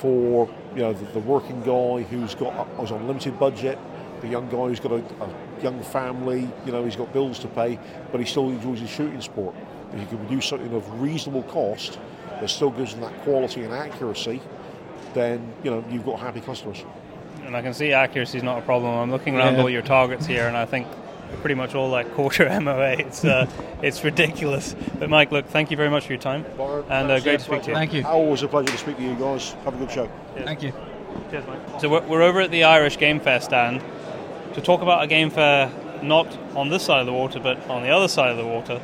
for 0.00 0.48
you 0.74 0.80
know 0.82 0.92
the, 0.92 1.04
the 1.12 1.18
working 1.20 1.60
guy 1.62 2.02
who's 2.08 2.34
got 2.34 2.52
who's 2.76 2.90
on 2.92 3.02
a 3.02 3.06
limited 3.06 3.38
budget, 3.38 3.78
the 4.20 4.28
young 4.28 4.48
guy 4.48 4.68
who's 4.68 4.80
got 4.80 4.92
a, 4.92 5.02
a 5.22 5.62
young 5.62 5.82
family, 5.82 6.48
you 6.64 6.72
know, 6.72 6.84
he's 6.84 6.96
got 6.96 7.12
bills 7.12 7.38
to 7.40 7.48
pay, 7.48 7.78
but 8.12 8.20
he 8.20 8.26
still 8.26 8.48
enjoys 8.50 8.80
his 8.80 8.90
shooting 8.90 9.20
sport. 9.20 9.54
If 9.92 10.00
you 10.00 10.06
can 10.06 10.18
produce 10.18 10.46
something 10.46 10.72
of 10.72 11.00
reasonable 11.00 11.42
cost 11.44 11.98
that 12.40 12.48
still 12.50 12.70
gives 12.70 12.92
them 12.92 13.00
that 13.02 13.18
quality 13.22 13.64
and 13.64 13.72
accuracy, 13.72 14.40
then 15.14 15.52
you 15.64 15.70
know 15.70 15.84
you've 15.90 16.04
got 16.04 16.20
happy 16.20 16.40
customers. 16.40 16.84
And 17.44 17.56
I 17.56 17.62
can 17.62 17.72
see 17.74 17.92
accuracy 17.92 18.38
is 18.38 18.44
not 18.44 18.58
a 18.58 18.62
problem. 18.62 18.94
I'm 18.94 19.10
looking 19.10 19.34
around 19.36 19.54
Yeah. 19.54 19.62
all 19.62 19.70
your 19.70 19.82
targets 19.82 20.26
here, 20.26 20.46
and 20.46 20.56
I 20.56 20.64
think 20.66 20.86
pretty 21.40 21.54
much 21.54 21.74
all 21.74 21.88
like 21.88 22.12
quarter 22.14 22.48
MOA. 22.60 22.92
It's 22.98 23.24
uh, 23.24 23.46
it's 23.82 24.02
ridiculous. 24.04 24.74
But 24.98 25.10
Mike, 25.10 25.30
look, 25.32 25.46
thank 25.46 25.70
you 25.70 25.76
very 25.76 25.90
much 25.90 26.06
for 26.06 26.12
your 26.12 26.20
time, 26.22 26.44
and 26.88 27.10
uh, 27.10 27.20
great 27.20 27.38
to 27.40 27.44
speak 27.44 27.62
to 27.62 27.68
you. 27.70 27.74
Thank 27.74 27.92
you. 27.92 28.04
Always 28.04 28.42
a 28.42 28.48
pleasure 28.48 28.70
to 28.72 28.78
speak 28.78 28.96
to 28.96 29.02
you 29.02 29.14
guys. 29.14 29.52
Have 29.64 29.74
a 29.74 29.78
good 29.78 29.90
show. 29.90 30.10
Thank 30.36 30.62
you. 30.62 30.72
Cheers, 31.30 31.44
Mike. 31.46 31.80
So 31.80 31.88
we're, 31.88 32.06
we're 32.06 32.22
over 32.22 32.40
at 32.40 32.50
the 32.50 32.64
Irish 32.64 32.98
Game 32.98 33.20
Fair 33.20 33.40
stand 33.40 33.82
to 34.54 34.60
talk 34.60 34.82
about 34.82 35.02
a 35.02 35.06
game 35.06 35.30
fair 35.30 35.70
not 36.02 36.26
on 36.54 36.68
this 36.68 36.84
side 36.84 37.00
of 37.00 37.06
the 37.06 37.12
water, 37.12 37.40
but 37.40 37.58
on 37.68 37.82
the 37.82 37.90
other 37.90 38.08
side 38.08 38.30
of 38.30 38.36
the 38.36 38.46
water. 38.46 38.80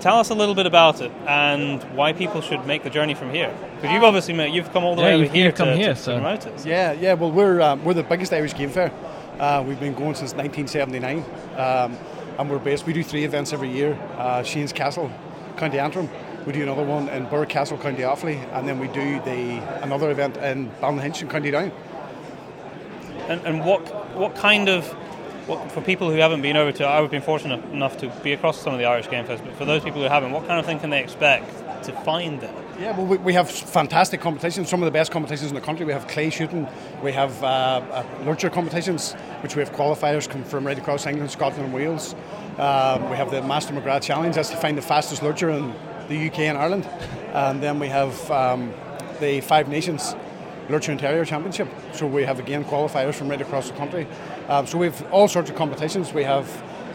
Tell 0.00 0.18
us 0.18 0.30
a 0.30 0.34
little 0.34 0.54
bit 0.56 0.66
about 0.66 1.00
it 1.00 1.12
and 1.28 1.80
why 1.96 2.12
people 2.12 2.40
should 2.40 2.66
make 2.66 2.82
the 2.82 2.90
journey 2.90 3.14
from 3.14 3.30
here. 3.30 3.54
Because 3.76 3.92
you've 3.92 4.02
obviously 4.02 4.34
made, 4.34 4.52
you've 4.52 4.72
come 4.72 4.82
all 4.84 4.96
the 4.96 5.02
Yeah, 5.02 5.08
way 5.08 5.14
over 5.14 5.32
here 5.32 5.52
come 5.52 5.68
to, 5.68 5.76
here, 5.76 5.94
to, 5.94 5.96
so- 5.96 6.14
to 6.14 6.20
promote 6.20 6.46
it. 6.46 6.66
Yeah, 6.66 6.92
yeah. 6.92 7.14
Well, 7.14 7.30
we're 7.30 7.60
um, 7.60 7.84
we're 7.84 7.94
the 7.94 8.02
biggest 8.02 8.32
Irish 8.32 8.54
game 8.54 8.70
fair. 8.70 8.90
Uh, 9.38 9.64
we've 9.66 9.80
been 9.80 9.94
going 9.94 10.14
since 10.14 10.34
1979, 10.34 11.24
um, 11.56 11.96
and 12.38 12.50
we're 12.50 12.58
based. 12.58 12.86
We 12.86 12.92
do 12.92 13.02
three 13.02 13.24
events 13.24 13.52
every 13.52 13.70
year: 13.70 13.98
uh, 14.16 14.42
Shane's 14.42 14.72
Castle, 14.72 15.10
County 15.56 15.78
Antrim. 15.78 16.08
We 16.46 16.52
do 16.52 16.62
another 16.62 16.84
one 16.84 17.08
in 17.08 17.26
Birr 17.26 17.46
Castle, 17.46 17.78
County 17.78 18.02
Offaly, 18.02 18.36
and 18.52 18.68
then 18.68 18.78
we 18.78 18.88
do 18.88 19.20
the 19.20 19.62
another 19.82 20.10
event 20.10 20.36
in 20.36 20.70
Ballynahinch 20.80 21.22
in 21.22 21.28
County 21.28 21.50
Down. 21.50 21.72
And, 23.28 23.40
and 23.46 23.64
what 23.64 23.82
what 24.16 24.34
kind 24.34 24.68
of 24.68 24.86
what, 25.46 25.72
for 25.72 25.80
people 25.80 26.10
who 26.10 26.18
haven't 26.18 26.42
been 26.42 26.56
over 26.56 26.72
to, 26.72 26.86
I've 26.86 27.10
been 27.10 27.22
fortunate 27.22 27.64
enough 27.72 27.96
to 27.98 28.08
be 28.22 28.32
across 28.32 28.60
some 28.60 28.72
of 28.72 28.78
the 28.78 28.86
Irish 28.86 29.08
Game 29.08 29.24
Fest. 29.24 29.44
But 29.44 29.54
for 29.54 29.64
those 29.64 29.82
people 29.82 30.02
who 30.02 30.08
haven't, 30.08 30.32
what 30.32 30.46
kind 30.46 30.60
of 30.60 30.66
thing 30.66 30.78
can 30.78 30.90
they 30.90 31.02
expect 31.02 31.84
to 31.84 31.92
find 32.04 32.40
there? 32.40 32.61
Yeah, 32.82 32.96
well, 32.96 33.06
we, 33.06 33.16
we 33.18 33.32
have 33.34 33.48
fantastic 33.48 34.20
competitions. 34.20 34.68
Some 34.68 34.82
of 34.82 34.86
the 34.86 34.90
best 34.90 35.12
competitions 35.12 35.52
in 35.52 35.54
the 35.54 35.60
country. 35.60 35.86
We 35.86 35.92
have 35.92 36.08
clay 36.08 36.30
shooting. 36.30 36.66
We 37.00 37.12
have 37.12 37.40
uh, 37.40 37.46
uh, 37.46 38.04
lurcher 38.24 38.50
competitions, 38.50 39.12
which 39.40 39.54
we 39.54 39.60
have 39.60 39.70
qualifiers 39.70 40.28
come 40.28 40.42
from 40.42 40.66
right 40.66 40.76
across 40.76 41.06
England, 41.06 41.30
Scotland, 41.30 41.66
and 41.66 41.72
Wales. 41.72 42.16
Um, 42.58 43.08
we 43.08 43.16
have 43.16 43.30
the 43.30 43.40
Master 43.40 43.72
McGrath 43.72 44.02
Challenge. 44.02 44.34
That's 44.34 44.50
to 44.50 44.56
find 44.56 44.76
the 44.76 44.82
fastest 44.82 45.22
lurcher 45.22 45.50
in 45.50 45.72
the 46.08 46.26
UK 46.26 46.40
and 46.40 46.58
Ireland. 46.58 46.84
And 47.34 47.62
then 47.62 47.78
we 47.78 47.86
have 47.86 48.28
um, 48.32 48.74
the 49.20 49.42
Five 49.42 49.68
Nations 49.68 50.16
Lurcher 50.68 50.90
and 50.90 50.98
Terrier 50.98 51.24
Championship. 51.24 51.68
So 51.92 52.08
we 52.08 52.24
have 52.24 52.40
again 52.40 52.64
qualifiers 52.64 53.14
from 53.14 53.28
right 53.28 53.40
across 53.40 53.70
the 53.70 53.76
country. 53.76 54.08
Um, 54.48 54.66
so 54.66 54.76
we 54.76 54.86
have 54.86 55.12
all 55.12 55.28
sorts 55.28 55.48
of 55.50 55.54
competitions. 55.54 56.12
We 56.12 56.24
have 56.24 56.50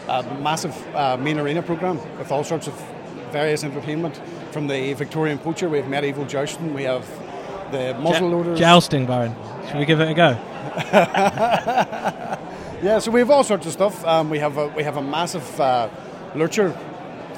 a 0.06 0.22
massive 0.42 0.76
uh, 0.94 1.16
main 1.16 1.38
arena 1.38 1.62
program 1.62 1.96
with 2.18 2.30
all 2.30 2.44
sorts 2.44 2.66
of 2.66 2.74
various 3.30 3.64
entertainment. 3.64 4.20
From 4.50 4.66
the 4.66 4.94
Victorian 4.94 5.38
poacher, 5.38 5.68
we 5.68 5.78
have 5.78 5.88
medieval 5.88 6.24
jousting. 6.24 6.74
We 6.74 6.84
have 6.84 7.06
the 7.70 7.94
muzzle 7.94 8.30
loaders. 8.30 8.58
Jousting, 8.58 9.06
Baron. 9.06 9.34
Should 9.66 9.76
we 9.76 9.84
give 9.84 10.00
it 10.00 10.08
a 10.08 10.14
go? 10.14 10.36
Yeah, 12.80 13.00
so 13.00 13.10
we 13.10 13.18
have 13.18 13.28
all 13.30 13.42
sorts 13.42 13.66
of 13.66 13.72
stuff. 13.72 14.04
Um, 14.04 14.30
we 14.30 14.38
have 14.38 14.56
a, 14.56 14.68
we 14.68 14.84
have 14.84 14.98
a 14.98 15.02
massive 15.02 15.60
uh, 15.60 15.88
lurcher 16.36 16.76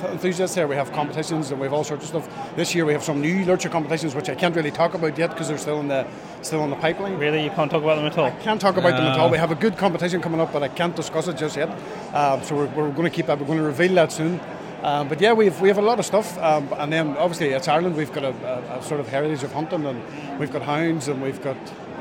enthusiasts 0.05 0.55
here. 0.55 0.67
We 0.67 0.77
have 0.77 0.93
competitions 0.93 1.51
and 1.51 1.59
we 1.59 1.65
have 1.65 1.73
all 1.73 1.83
sorts 1.83 2.03
of 2.05 2.09
stuff. 2.11 2.57
This 2.57 2.75
year 2.75 2.85
we 2.85 2.93
have 2.93 3.03
some 3.03 3.23
new 3.23 3.47
lurcher 3.47 3.71
competitions 3.71 4.15
which 4.15 4.29
I 4.29 4.35
can't 4.35 4.55
really 4.55 4.71
talk 4.71 4.93
about 4.93 5.17
yet 5.17 5.31
because 5.31 5.49
they're 5.49 5.57
still 5.57 5.81
in 5.81 5.89
the 5.89 6.07
still 6.43 6.63
in 6.65 6.69
the 6.69 6.77
pipeline. 6.77 7.17
Really, 7.17 7.43
you 7.43 7.51
can't 7.51 7.71
talk 7.71 7.83
about 7.83 7.97
them 7.97 8.05
at 8.05 8.19
all. 8.19 8.31
Can't 8.43 8.61
talk 8.61 8.77
about 8.77 8.91
them 8.91 9.07
at 9.07 9.19
all. 9.19 9.31
We 9.31 9.39
have 9.39 9.51
a 9.51 9.55
good 9.55 9.79
competition 9.79 10.21
coming 10.21 10.41
up, 10.41 10.53
but 10.53 10.63
I 10.63 10.69
can't 10.69 10.95
discuss 10.95 11.27
it 11.27 11.39
just 11.39 11.57
yet. 11.57 11.71
Um, 12.15 12.43
so 12.43 12.57
we're, 12.57 12.67
we're 12.67 12.91
going 12.91 13.05
to 13.05 13.11
keep 13.11 13.25
that. 13.27 13.39
We're 13.39 13.47
going 13.47 13.59
to 13.59 13.65
reveal 13.65 13.95
that 13.95 14.13
soon. 14.13 14.41
Um, 14.83 15.09
but 15.09 15.21
yeah, 15.21 15.33
we've 15.35 15.59
we 15.61 15.69
have 15.69 15.79
a 15.79 15.83
lot 15.83 15.99
of 15.99 16.07
stuff, 16.07 16.39
um, 16.39 16.69
and 16.79 16.91
then 16.93 17.17
obviously 17.19 17.49
it's 17.51 17.69
Ireland. 17.69 17.97
We've 17.97 18.13
got 18.13 18.25
a, 18.25 18.35
a, 18.75 18.79
a 18.79 18.83
sort 18.83 19.01
of 19.01 19.09
heritage 19.09 19.43
of 19.43 19.53
hunting, 19.53 19.85
and 19.85 20.39
we've 20.39 20.51
got 20.53 20.63
hounds, 20.63 21.09
and 21.09 21.21
we've 21.23 21.43
got 21.43 21.57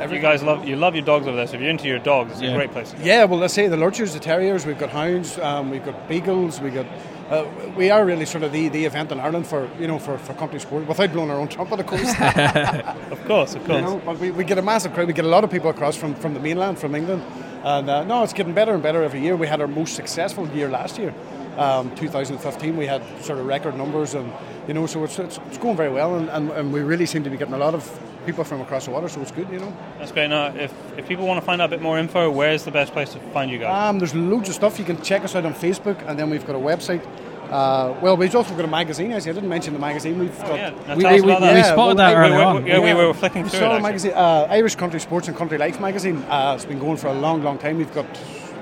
You 0.09 0.19
guys 0.19 0.41
love 0.43 0.65
you 0.65 0.77
love 0.77 0.95
your 0.95 1.03
dogs 1.03 1.27
over 1.27 1.35
there. 1.35 1.45
So 1.47 1.55
if 1.55 1.61
you're 1.61 1.69
into 1.69 1.87
your 1.89 1.99
dogs, 1.99 2.31
it's 2.33 2.41
Yeah. 2.41 2.51
a 2.51 2.55
great 2.55 2.71
place. 2.71 2.95
Yeah, 3.03 3.25
well, 3.25 3.39
let's 3.39 3.53
say 3.53 3.67
the 3.67 3.75
lurchers, 3.75 4.13
the 4.13 4.19
terriers, 4.19 4.65
we've 4.65 4.77
got 4.79 4.91
hounds, 4.91 5.37
um, 5.39 5.69
we've 5.71 5.83
got 5.83 6.07
beagles, 6.07 6.61
we 6.61 6.69
got. 6.69 6.85
Uh, 7.29 7.45
we 7.77 7.91
are 7.91 8.03
really 8.05 8.25
sort 8.25 8.43
of 8.43 8.51
the, 8.51 8.69
the 8.69 8.85
event 8.85 9.11
in 9.11 9.19
Ireland 9.19 9.45
for 9.45 9.69
you 9.79 9.85
know 9.87 9.99
for, 9.99 10.17
for 10.17 10.33
country 10.33 10.59
sport 10.59 10.87
without 10.87 11.11
blowing 11.11 11.29
our 11.29 11.37
own 11.37 11.47
trumpet, 11.47 11.79
of 11.81 11.85
course. 11.85 12.11
Of 13.11 13.25
course, 13.25 13.53
of 13.55 13.61
you 13.61 13.67
course. 13.67 13.81
know, 13.81 14.01
but 14.05 14.17
we, 14.19 14.31
we 14.31 14.43
get 14.43 14.57
a 14.57 14.61
massive 14.63 14.93
crowd. 14.93 15.07
We 15.07 15.13
get 15.13 15.25
a 15.25 15.27
lot 15.29 15.43
of 15.43 15.51
people 15.51 15.69
across 15.69 15.95
from, 15.95 16.15
from 16.15 16.33
the 16.33 16.39
mainland, 16.39 16.79
from 16.79 16.95
England, 16.95 17.21
and 17.63 17.87
uh, 17.89 18.03
no, 18.05 18.23
it's 18.23 18.33
getting 18.33 18.53
better 18.53 18.73
and 18.73 18.81
better 18.81 19.03
every 19.03 19.21
year. 19.21 19.35
We 19.35 19.45
had 19.47 19.61
our 19.61 19.67
most 19.67 19.95
successful 19.95 20.47
year 20.49 20.69
last 20.69 20.97
year, 20.97 21.13
um, 21.59 21.93
2015. 21.95 22.77
We 22.77 22.85
had 22.87 23.01
sort 23.23 23.39
of 23.39 23.45
record 23.45 23.75
numbers, 23.77 24.13
and 24.15 24.31
you 24.67 24.73
know, 24.73 24.85
so 24.85 25.03
it's, 25.03 25.19
it's, 25.19 25.39
it's 25.47 25.57
going 25.57 25.75
very 25.77 25.91
well, 25.91 26.15
and, 26.15 26.29
and, 26.29 26.51
and 26.51 26.73
we 26.73 26.81
really 26.81 27.05
seem 27.05 27.23
to 27.23 27.29
be 27.29 27.37
getting 27.37 27.53
a 27.53 27.57
lot 27.57 27.73
of 27.73 27.99
people 28.25 28.43
from 28.43 28.61
across 28.61 28.85
the 28.85 28.91
water, 28.91 29.09
so 29.09 29.21
it's 29.21 29.31
good, 29.31 29.49
you 29.49 29.59
know. 29.59 29.75
That's 29.97 30.11
great. 30.11 30.29
Now, 30.29 30.47
if 30.47 30.73
if 30.97 31.07
people 31.07 31.25
want 31.25 31.39
to 31.39 31.45
find 31.45 31.61
out 31.61 31.65
a 31.65 31.69
bit 31.69 31.81
more 31.81 31.97
info, 31.97 32.29
where's 32.29 32.63
the 32.63 32.71
best 32.71 32.93
place 32.93 33.11
to 33.13 33.19
find 33.31 33.49
you 33.51 33.57
guys? 33.59 33.89
Um, 33.89 33.99
there's 33.99 34.15
loads 34.15 34.49
of 34.49 34.55
stuff. 34.55 34.79
You 34.79 34.85
can 34.85 35.01
check 35.01 35.23
us 35.23 35.35
out 35.35 35.45
on 35.45 35.53
Facebook, 35.53 35.97
and 36.07 36.17
then 36.17 36.29
we've 36.29 36.45
got 36.45 36.55
a 36.55 36.59
website. 36.59 37.05
Uh, 37.49 37.95
well, 37.99 38.15
we've 38.15 38.35
also 38.35 38.55
got 38.55 38.65
a 38.65 38.67
magazine. 38.67 39.11
As 39.11 39.27
I 39.27 39.31
didn't 39.31 39.49
mention 39.49 39.73
the 39.73 39.79
magazine, 39.79 40.19
we've 40.19 40.37
got. 40.37 40.51
Oh, 40.51 40.55
yeah. 40.55 40.69
Now 40.69 40.95
tell 40.95 41.15
us 41.15 41.23
about 41.23 41.41
that. 41.41 41.55
We 41.55 41.63
spotted 41.63 41.97
that 41.97 42.15
earlier 42.15 42.37
we, 42.37 42.43
on. 42.43 42.67
yeah, 42.67 42.79
we 42.79 42.93
were 42.93 43.13
flicking 43.13 43.43
We 43.43 43.49
through 43.49 43.59
saw 43.61 43.73
it. 43.75 43.79
a 43.79 43.81
magazine, 43.81 44.13
uh, 44.13 44.47
Irish 44.51 44.75
Country 44.75 44.99
Sports 44.99 45.27
and 45.29 45.35
Country 45.35 45.57
Life 45.57 45.79
magazine. 45.81 46.17
Uh, 46.29 46.53
it's 46.55 46.65
been 46.65 46.77
going 46.79 46.97
for 46.97 47.07
a 47.07 47.13
long, 47.13 47.41
long 47.41 47.57
time. 47.57 47.77
We've 47.77 47.93
got 47.93 48.05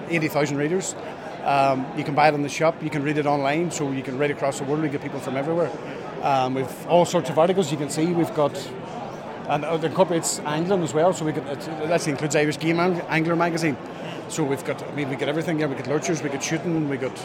80,000 0.10 0.56
readers. 0.56 0.96
Um, 1.48 1.86
you 1.98 2.04
can 2.04 2.14
buy 2.14 2.28
it 2.28 2.34
in 2.36 2.42
the 2.44 2.50
shop. 2.50 2.76
You 2.84 2.90
can 2.90 3.04
read 3.04 3.18
it 3.18 3.26
online, 3.26 3.72
so 3.72 3.92
you 3.92 4.04
can 4.04 4.18
read 4.18 4.32
across 4.32 4.60
the 4.60 4.66
world. 4.66 4.82
We 4.82 4.90
get 4.90 5.02
people 5.02 5.20
from 5.22 5.38
everywhere. 5.38 5.72
Um, 6.22 6.56
we've 6.56 6.88
all 6.88 7.06
sorts 7.06 7.30
of 7.30 7.40
articles 7.40 7.72
you 7.72 7.78
can 7.78 7.90
see. 7.90 8.08
We've 8.08 8.34
got, 8.36 8.56
and 9.48 9.64
it 9.64 9.84
incorporates 9.86 10.40
angling 10.40 10.84
as 10.84 10.94
well. 10.94 11.14
So 11.14 11.24
we 11.24 11.32
get 11.32 11.46
that 11.46 12.06
includes 12.08 12.36
Irish 12.36 12.60
Game 12.60 12.80
Ang- 12.82 13.02
Angler 13.08 13.38
magazine. 13.38 13.78
So 14.28 14.44
we've 14.44 14.66
got, 14.66 14.84
I 14.84 14.92
mean, 14.92 15.10
we 15.10 15.16
get 15.16 15.30
everything 15.30 15.58
here. 15.58 15.70
We 15.70 15.76
get 15.76 15.88
lurchers, 15.88 16.22
we 16.22 16.30
get 16.30 16.44
shooting, 16.44 16.90
we 16.90 16.98
got 16.98 17.16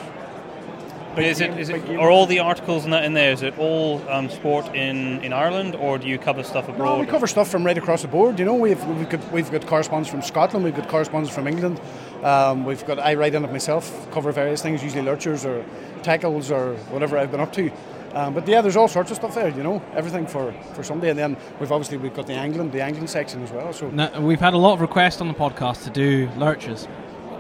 But 1.17 1.25
is 1.25 1.41
it, 1.41 1.51
is 1.59 1.69
it 1.69 1.91
are 1.91 2.11
all 2.11 2.27
the 2.27 2.39
articles 2.39 2.85
in, 2.85 2.93
that 2.93 3.05
in 3.05 3.13
there? 3.15 3.33
Is 3.33 3.43
it 3.43 3.59
all 3.59 4.01
um, 4.09 4.31
sport 4.31 4.73
in, 4.75 5.21
in 5.25 5.33
Ireland, 5.33 5.75
or 5.75 5.99
do 5.99 6.07
you 6.07 6.17
cover 6.17 6.45
stuff 6.45 6.69
No, 6.69 6.75
abroad? 6.75 7.01
we 7.01 7.07
cover 7.07 7.27
stuff 7.27 7.49
from 7.51 7.67
right 7.67 7.77
across 7.77 8.03
the 8.03 8.09
board. 8.09 8.39
You 8.39 8.45
know, 8.45 8.55
we've 8.55 8.83
we've 8.87 9.09
got 9.11 9.33
we've 9.33 9.51
got 9.51 9.67
correspondence 9.67 10.09
from 10.09 10.23
Scotland, 10.23 10.65
we've 10.65 10.77
got 10.77 10.89
correspondence 10.89 11.35
from 11.35 11.49
England. 11.49 11.81
Um, 12.23 12.65
we've 12.65 12.85
got 12.87 12.99
I 12.99 13.15
write 13.15 13.35
in 13.35 13.45
it 13.45 13.51
myself, 13.53 14.09
cover 14.13 14.31
various 14.33 14.63
things, 14.63 14.83
usually 14.83 15.03
lurchers 15.03 15.45
or 15.45 15.65
tackles 16.03 16.51
or 16.51 16.75
whatever 16.91 17.19
I've 17.19 17.31
been 17.31 17.41
up 17.41 17.53
to. 17.55 17.71
Um, 18.15 18.35
but 18.35 18.47
yeah, 18.47 18.61
there's 18.61 18.77
all 18.77 18.89
sorts 18.89 19.11
of 19.11 19.17
stuff 19.17 19.35
there. 19.35 19.49
You 19.49 19.63
know, 19.63 19.83
everything 19.95 20.27
for, 20.27 20.53
for 20.75 20.83
somebody. 20.83 21.11
And 21.11 21.19
then 21.19 21.37
we've 21.59 21.73
obviously 21.73 21.97
we've 21.97 22.15
got 22.15 22.27
the 22.27 22.35
angling, 22.35 22.71
the 22.71 22.83
angling 22.83 23.07
section 23.07 23.43
as 23.43 23.51
well. 23.51 23.73
So 23.73 23.89
No, 23.91 24.21
we've 24.21 24.39
had 24.41 24.53
a 24.55 24.59
lot 24.59 24.75
of 24.75 24.81
requests 24.83 25.21
on 25.21 25.29
the 25.29 25.35
podcast 25.35 25.85
to 25.85 25.91
do 25.91 26.29
lurchers. 26.37 26.87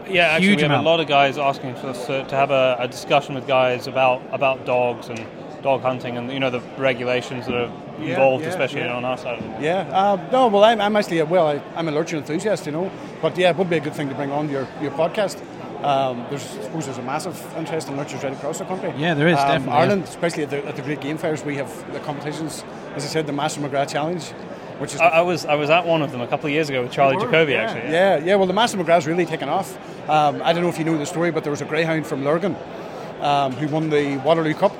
yeah, 0.08 0.28
actually, 0.28 0.46
huge 0.48 0.56
we 0.56 0.62
have 0.62 0.70
amount. 0.72 0.86
a 0.86 0.90
lot 0.90 1.00
of 1.00 1.06
guys 1.08 1.36
asking 1.38 1.74
for 1.76 1.88
us 1.88 2.06
to, 2.06 2.24
to 2.24 2.34
have 2.34 2.50
a, 2.50 2.76
a 2.80 2.88
discussion 2.88 3.34
with 3.34 3.46
guys 3.46 3.86
about 3.86 4.22
about 4.32 4.64
dogs 4.64 5.08
and 5.10 5.18
dog 5.62 5.82
hunting 5.82 6.16
and 6.16 6.30
you 6.30 6.40
know 6.40 6.50
the 6.50 6.60
regulations 6.76 7.46
that 7.46 7.54
are 7.54 7.72
involved, 8.00 8.44
yeah, 8.44 8.50
especially 8.50 8.80
yeah. 8.80 8.96
on 8.96 9.04
our 9.04 9.16
side. 9.16 9.38
Of 9.38 9.44
it. 9.44 9.62
yeah, 9.62 9.88
uh, 9.92 10.28
no, 10.32 10.48
well, 10.48 10.64
I'm, 10.64 10.80
I'm 10.80 10.96
actually 10.96 11.18
a, 11.20 11.24
well, 11.24 11.48
I, 11.48 11.62
I'm 11.76 11.88
a 11.88 11.92
lurcher 11.92 12.16
enthusiast, 12.16 12.66
you 12.66 12.72
know. 12.72 12.90
But 13.20 13.36
yeah, 13.38 13.50
it 13.50 13.56
would 13.56 13.70
be 13.70 13.76
a 13.76 13.80
good 13.80 13.94
thing 13.94 14.08
to 14.08 14.14
bring 14.14 14.30
on 14.30 14.48
your 14.48 14.66
your 14.80 14.90
podcast. 14.92 15.42
Um, 15.84 16.26
there's, 16.30 16.44
I 16.58 16.62
suppose 16.62 16.84
there's 16.86 16.98
a 16.98 17.02
massive 17.02 17.54
interest 17.56 17.88
in 17.88 17.96
lurchers 17.96 18.22
right 18.22 18.32
across 18.32 18.58
the 18.58 18.64
country. 18.64 18.92
Yeah, 18.96 19.14
there 19.14 19.26
is, 19.26 19.36
Um, 19.36 19.48
definitely, 19.48 19.72
Ireland, 19.72 20.04
especially 20.04 20.44
at 20.44 20.50
the, 20.50 20.64
at 20.64 20.76
the 20.76 20.82
great 20.82 21.00
game 21.00 21.18
fairs, 21.18 21.44
we 21.44 21.56
have 21.56 21.92
the 21.92 21.98
competitions. 22.00 22.62
As 22.94 23.04
I 23.04 23.08
said, 23.08 23.26
the 23.26 23.32
Master 23.32 23.60
McGrath 23.60 23.88
Challenge, 23.90 24.22
which 24.78 24.94
is 24.94 25.00
I, 25.00 25.08
I 25.08 25.20
was 25.22 25.44
I 25.44 25.54
was 25.56 25.70
at 25.70 25.84
one 25.84 26.02
of 26.02 26.12
them 26.12 26.20
a 26.20 26.26
couple 26.28 26.46
of 26.46 26.52
years 26.52 26.68
ago 26.68 26.82
with 26.82 26.92
Charlie 26.92 27.16
Jacoby. 27.16 27.52
yeah, 27.52 27.62
Actually, 27.62 27.92
Yeah, 27.92 28.16
yeah. 28.18 28.34
Well, 28.36 28.46
the 28.46 28.52
Master 28.52 28.78
McGrath's 28.78 29.06
really 29.06 29.26
taken 29.26 29.48
off. 29.48 29.76
Um, 30.08 30.40
I 30.44 30.52
don't 30.52 30.62
know 30.62 30.68
if 30.68 30.78
you 30.78 30.84
know 30.84 30.96
the 30.98 31.06
story, 31.06 31.32
but 31.32 31.42
there 31.42 31.50
was 31.50 31.62
a 31.62 31.64
greyhound 31.64 32.06
from 32.06 32.24
Lurgan 32.24 32.56
um, 33.20 33.52
who 33.52 33.66
won 33.68 33.90
the 33.90 34.18
Waterloo 34.18 34.54
Cup. 34.54 34.72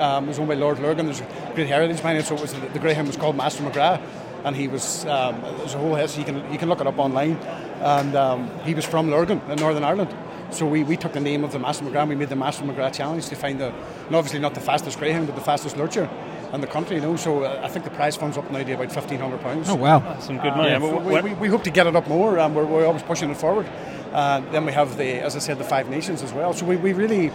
Um, 0.00 0.24
it 0.24 0.28
was 0.28 0.38
owned 0.38 0.48
by 0.48 0.54
Lord 0.54 0.78
Lurgan. 0.80 1.06
There's 1.06 1.20
a 1.20 1.52
great 1.54 1.68
heritage 1.68 1.98
behind 1.98 2.18
it, 2.18 2.24
so 2.24 2.34
it 2.34 2.40
was, 2.40 2.52
the 2.54 2.78
greyhound 2.78 3.06
was 3.06 3.16
called 3.16 3.36
Master 3.36 3.62
McGrath, 3.62 4.00
and 4.44 4.56
he 4.56 4.66
was 4.66 5.04
um, 5.04 5.40
there's 5.58 5.74
a 5.74 5.78
whole 5.78 5.94
history. 5.94 6.24
You 6.24 6.32
can 6.32 6.52
you 6.52 6.58
can 6.58 6.68
look 6.68 6.80
it 6.80 6.86
up 6.86 6.98
online, 6.98 7.36
and 7.82 8.16
um, 8.16 8.50
he 8.64 8.74
was 8.74 8.84
from 8.86 9.10
Lurgan 9.10 9.40
in 9.50 9.58
Northern 9.58 9.84
Ireland. 9.84 10.14
So 10.52 10.66
we, 10.66 10.82
we 10.82 10.96
took 10.96 11.12
the 11.12 11.20
name 11.20 11.44
of 11.44 11.52
the 11.52 11.60
Master 11.60 11.84
McGrath. 11.84 12.08
We 12.08 12.16
made 12.16 12.28
the 12.28 12.34
Master 12.34 12.64
McGrath 12.64 12.94
Challenge 12.94 13.24
to 13.26 13.36
find 13.36 13.60
the, 13.60 13.72
obviously 14.10 14.40
not 14.40 14.54
the 14.54 14.60
fastest 14.60 14.98
greyhound, 14.98 15.28
but 15.28 15.36
the 15.36 15.42
fastest 15.42 15.76
lurcher 15.76 16.10
in 16.52 16.60
the 16.60 16.66
country. 16.66 16.96
You 16.96 17.02
know, 17.02 17.14
so 17.16 17.44
uh, 17.44 17.60
I 17.62 17.68
think 17.68 17.84
the 17.84 17.92
prize 17.92 18.16
fund's 18.16 18.36
up 18.36 18.50
now 18.50 18.62
to 18.64 18.72
about 18.72 18.90
fifteen 18.90 19.20
hundred 19.20 19.42
pounds. 19.42 19.68
Oh 19.68 19.76
wow! 19.76 20.00
That's 20.00 20.26
some 20.26 20.38
good 20.38 20.56
money. 20.56 20.70
Yeah, 20.70 20.76
And 20.76 21.06
we, 21.06 21.14
we, 21.14 21.20
we, 21.20 21.34
we 21.34 21.48
hope 21.48 21.62
to 21.64 21.70
get 21.70 21.86
it 21.86 21.94
up 21.94 22.08
more. 22.08 22.38
Um, 22.40 22.54
we're, 22.54 22.64
we're 22.64 22.86
always 22.86 23.02
pushing 23.04 23.30
it 23.30 23.36
forward. 23.36 23.66
Uh, 24.12 24.40
then 24.50 24.66
we 24.66 24.72
have 24.72 24.96
the, 24.96 25.20
as 25.22 25.36
I 25.36 25.38
said, 25.38 25.58
the 25.58 25.64
Five 25.64 25.88
Nations 25.88 26.20
as 26.22 26.32
well. 26.32 26.52
So 26.52 26.66
we, 26.66 26.74
we 26.76 26.92
really 26.92 27.30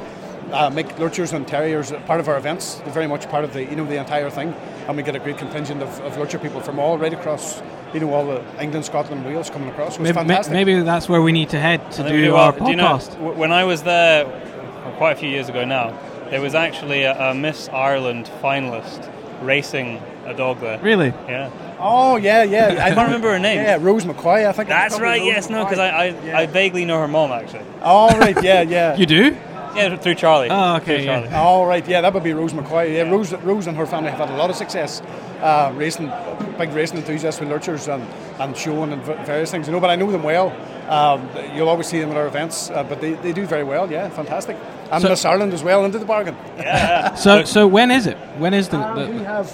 uh, 0.51 0.69
make 0.69 0.97
lurchers 0.99 1.33
and 1.33 1.47
terriers 1.47 1.91
part 2.05 2.19
of 2.19 2.27
our 2.27 2.37
events. 2.37 2.75
They're 2.75 2.93
very 2.93 3.07
much 3.07 3.27
part 3.29 3.43
of 3.43 3.53
the 3.53 3.63
you 3.63 3.75
know 3.75 3.85
the 3.85 3.97
entire 3.99 4.29
thing, 4.29 4.53
and 4.87 4.95
we 4.97 5.03
get 5.03 5.15
a 5.15 5.19
great 5.19 5.37
contingent 5.37 5.81
of, 5.81 5.99
of 6.01 6.17
lurcher 6.17 6.39
people 6.39 6.61
from 6.61 6.79
all 6.79 6.97
right 6.97 7.13
across 7.13 7.61
you 7.93 7.99
know 7.99 8.13
all 8.13 8.25
the 8.25 8.43
England, 8.61 8.85
Scotland, 8.85 9.25
Wales 9.25 9.49
coming 9.49 9.69
across. 9.69 9.95
So 9.95 10.01
it's 10.01 10.13
Maybe, 10.13 10.27
fantastic. 10.27 10.53
maybe 10.53 10.81
that's 10.81 11.07
where 11.09 11.21
we 11.21 11.31
need 11.31 11.49
to 11.49 11.59
head 11.59 11.79
to 11.93 12.01
I 12.01 12.05
think 12.05 12.15
we 12.15 12.21
do 12.23 12.35
our 12.35 12.51
Do 12.51 12.69
you 12.69 12.75
know, 12.75 12.85
podcast. 12.97 13.35
when 13.35 13.51
I 13.51 13.63
was 13.63 13.83
there 13.83 14.25
well, 14.25 14.93
quite 14.97 15.13
a 15.13 15.15
few 15.15 15.29
years 15.29 15.49
ago 15.49 15.65
now, 15.65 15.97
there 16.29 16.41
was 16.41 16.53
actually 16.55 17.03
a, 17.03 17.31
a 17.31 17.33
Miss 17.33 17.69
Ireland 17.69 18.29
finalist 18.41 19.11
racing 19.41 20.01
a 20.25 20.33
dog 20.33 20.59
there. 20.59 20.79
Really? 20.79 21.09
Yeah. 21.27 21.51
Oh 21.79 22.15
yeah, 22.17 22.43
yeah. 22.43 22.67
I 22.85 22.91
can't 22.93 23.07
remember 23.07 23.31
her 23.31 23.39
name. 23.39 23.57
Yeah, 23.59 23.77
Rose 23.79 24.05
McCoy. 24.05 24.47
I 24.47 24.51
think. 24.51 24.69
That's 24.69 24.99
right. 24.99 25.19
Rose 25.19 25.27
Yes, 25.27 25.49
no, 25.49 25.63
because 25.63 25.77
McCoy. 25.79 26.31
I, 26.31 26.31
I, 26.33 26.41
I 26.41 26.45
vaguely 26.47 26.85
know 26.85 26.99
her 26.99 27.07
mom 27.07 27.31
actually. 27.31 27.63
Oh 27.81 28.17
right, 28.17 28.41
yeah, 28.43 28.61
yeah. 28.61 28.95
You 28.97 29.05
do? 29.05 29.37
Yeah, 29.76 29.95
through 29.97 30.15
Charlie. 30.15 30.47
Oh, 30.49 30.76
okay, 30.78 30.97
Through 30.97 31.05
yeah. 31.05 31.21
Charlie. 31.30 31.36
Oh 31.36 31.65
right, 31.65 31.88
yeah, 31.88 32.01
that 32.01 32.13
would 32.13 32.23
be 32.23 32.34
Rose 32.34 32.53
McCoy. 32.53 32.93
Yeah, 32.93 33.09
Rose, 33.11 33.34
Rose 33.34 33.67
and 33.67 33.76
her 33.78 33.86
family 33.86 34.09
have 34.11 34.19
had 34.19 34.30
a 34.30 34.38
lot 34.38 34.49
of 34.49 34.55
success 34.55 35.01
uh, 35.41 35.71
racing, 35.76 36.11
big 36.57 36.71
racing 36.73 36.97
enthusiasts 36.97 37.39
with 37.39 37.49
lurchers 37.49 37.88
and, 37.88 38.03
and 38.39 38.55
showing 38.55 38.93
and 38.93 39.01
v- 39.03 39.13
various 39.26 39.51
things. 39.51 39.67
You 39.67 39.73
know, 39.73 39.80
but 39.80 39.89
I 39.89 39.95
know 39.95 40.11
them 40.11 40.23
well. 40.23 40.51
Um, 40.89 41.28
you'll 41.55 41.67
always 41.69 41.88
see 41.88 41.99
them 41.99 42.11
at 42.11 42.17
our 42.17 42.28
events, 42.28 42.69
uh, 42.69 42.84
but 42.84 43.01
they, 43.01 43.13
they 43.13 43.34
do 43.34 43.45
very 43.45 43.63
well. 43.63 43.91
Yeah, 43.91 44.07
fantastic. 44.09 44.55
And 44.91 45.01
So- 45.01 45.09
Miss 45.09 45.26
Ireland 45.26 45.53
as 45.53 45.63
well 45.63 45.84
into 45.86 45.99
the 45.99 46.05
bargain. 46.05 46.36
Yeah. 46.57 47.15
So 47.15 47.43
so 47.43 47.67
when 47.67 47.91
is 47.91 48.05
it? 48.07 48.17
When 48.38 48.53
is 48.53 48.69
the, 48.69 48.78
we 48.78 49.17
the 49.17 49.23
have 49.26 49.51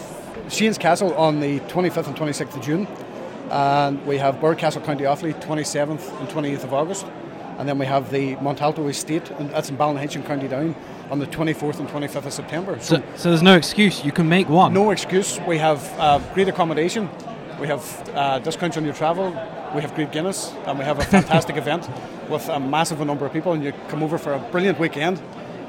Shane's 0.50 0.78
Castle 0.78 1.14
on 1.16 1.40
the 1.40 1.60
25th 1.62 2.08
and 2.08 2.16
26th 2.16 2.56
of 2.58 2.62
June, 2.62 2.88
and 3.50 4.06
we 4.06 4.18
have 4.18 4.40
Castle 4.58 4.82
County 4.82 5.04
Offaly 5.06 5.34
27th 5.42 6.20
and 6.20 6.30
28th 6.30 6.64
of 6.66 6.74
August, 6.74 7.06
and 7.62 7.70
then 7.70 7.78
we 7.78 7.86
have 7.86 8.10
the 8.10 8.36
Montalto 8.38 8.90
Estate, 8.90 9.30
and 9.30 9.52
that's 9.52 9.70
in 9.70 9.78
Ballinhincham, 9.78 10.26
County 10.26 10.48
Down, 10.48 10.76
on 11.12 11.20
the 11.20 11.28
24th 11.28 11.80
and 11.80 11.88
25th 11.88 12.26
of 12.26 12.34
September. 12.34 12.76
so, 12.80 13.04
so 13.16 13.30
there's 13.30 13.44
no 13.44 13.56
excuse. 13.56 14.04
You 14.04 14.12
can 14.12 14.28
make 14.28 14.50
one. 14.50 14.74
No 14.74 14.90
excuse. 14.90 15.40
We 15.48 15.60
have 15.60 15.88
uh, 16.00 16.18
great 16.34 16.48
accommodation. 16.48 17.08
We 17.60 17.68
have 17.68 18.10
uh, 18.16 18.40
discounts 18.40 18.78
on 18.78 18.84
your 18.84 18.96
travel. 18.96 19.30
We 19.76 19.82
have 19.84 19.94
great 19.94 20.12
Guinness, 20.12 20.52
and 20.66 20.80
we 20.80 20.86
have 20.86 20.98
a 20.98 21.04
fantastic 21.04 21.56
event 21.64 21.88
with 22.32 22.50
a 22.50 22.60
massive 22.60 23.00
number 23.06 23.28
of 23.28 23.32
people. 23.32 23.54
And 23.54 23.64
you 23.64 23.74
come 23.90 24.02
over 24.02 24.18
for 24.18 24.34
a 24.34 24.40
brilliant 24.40 24.80
weekend, 24.80 25.22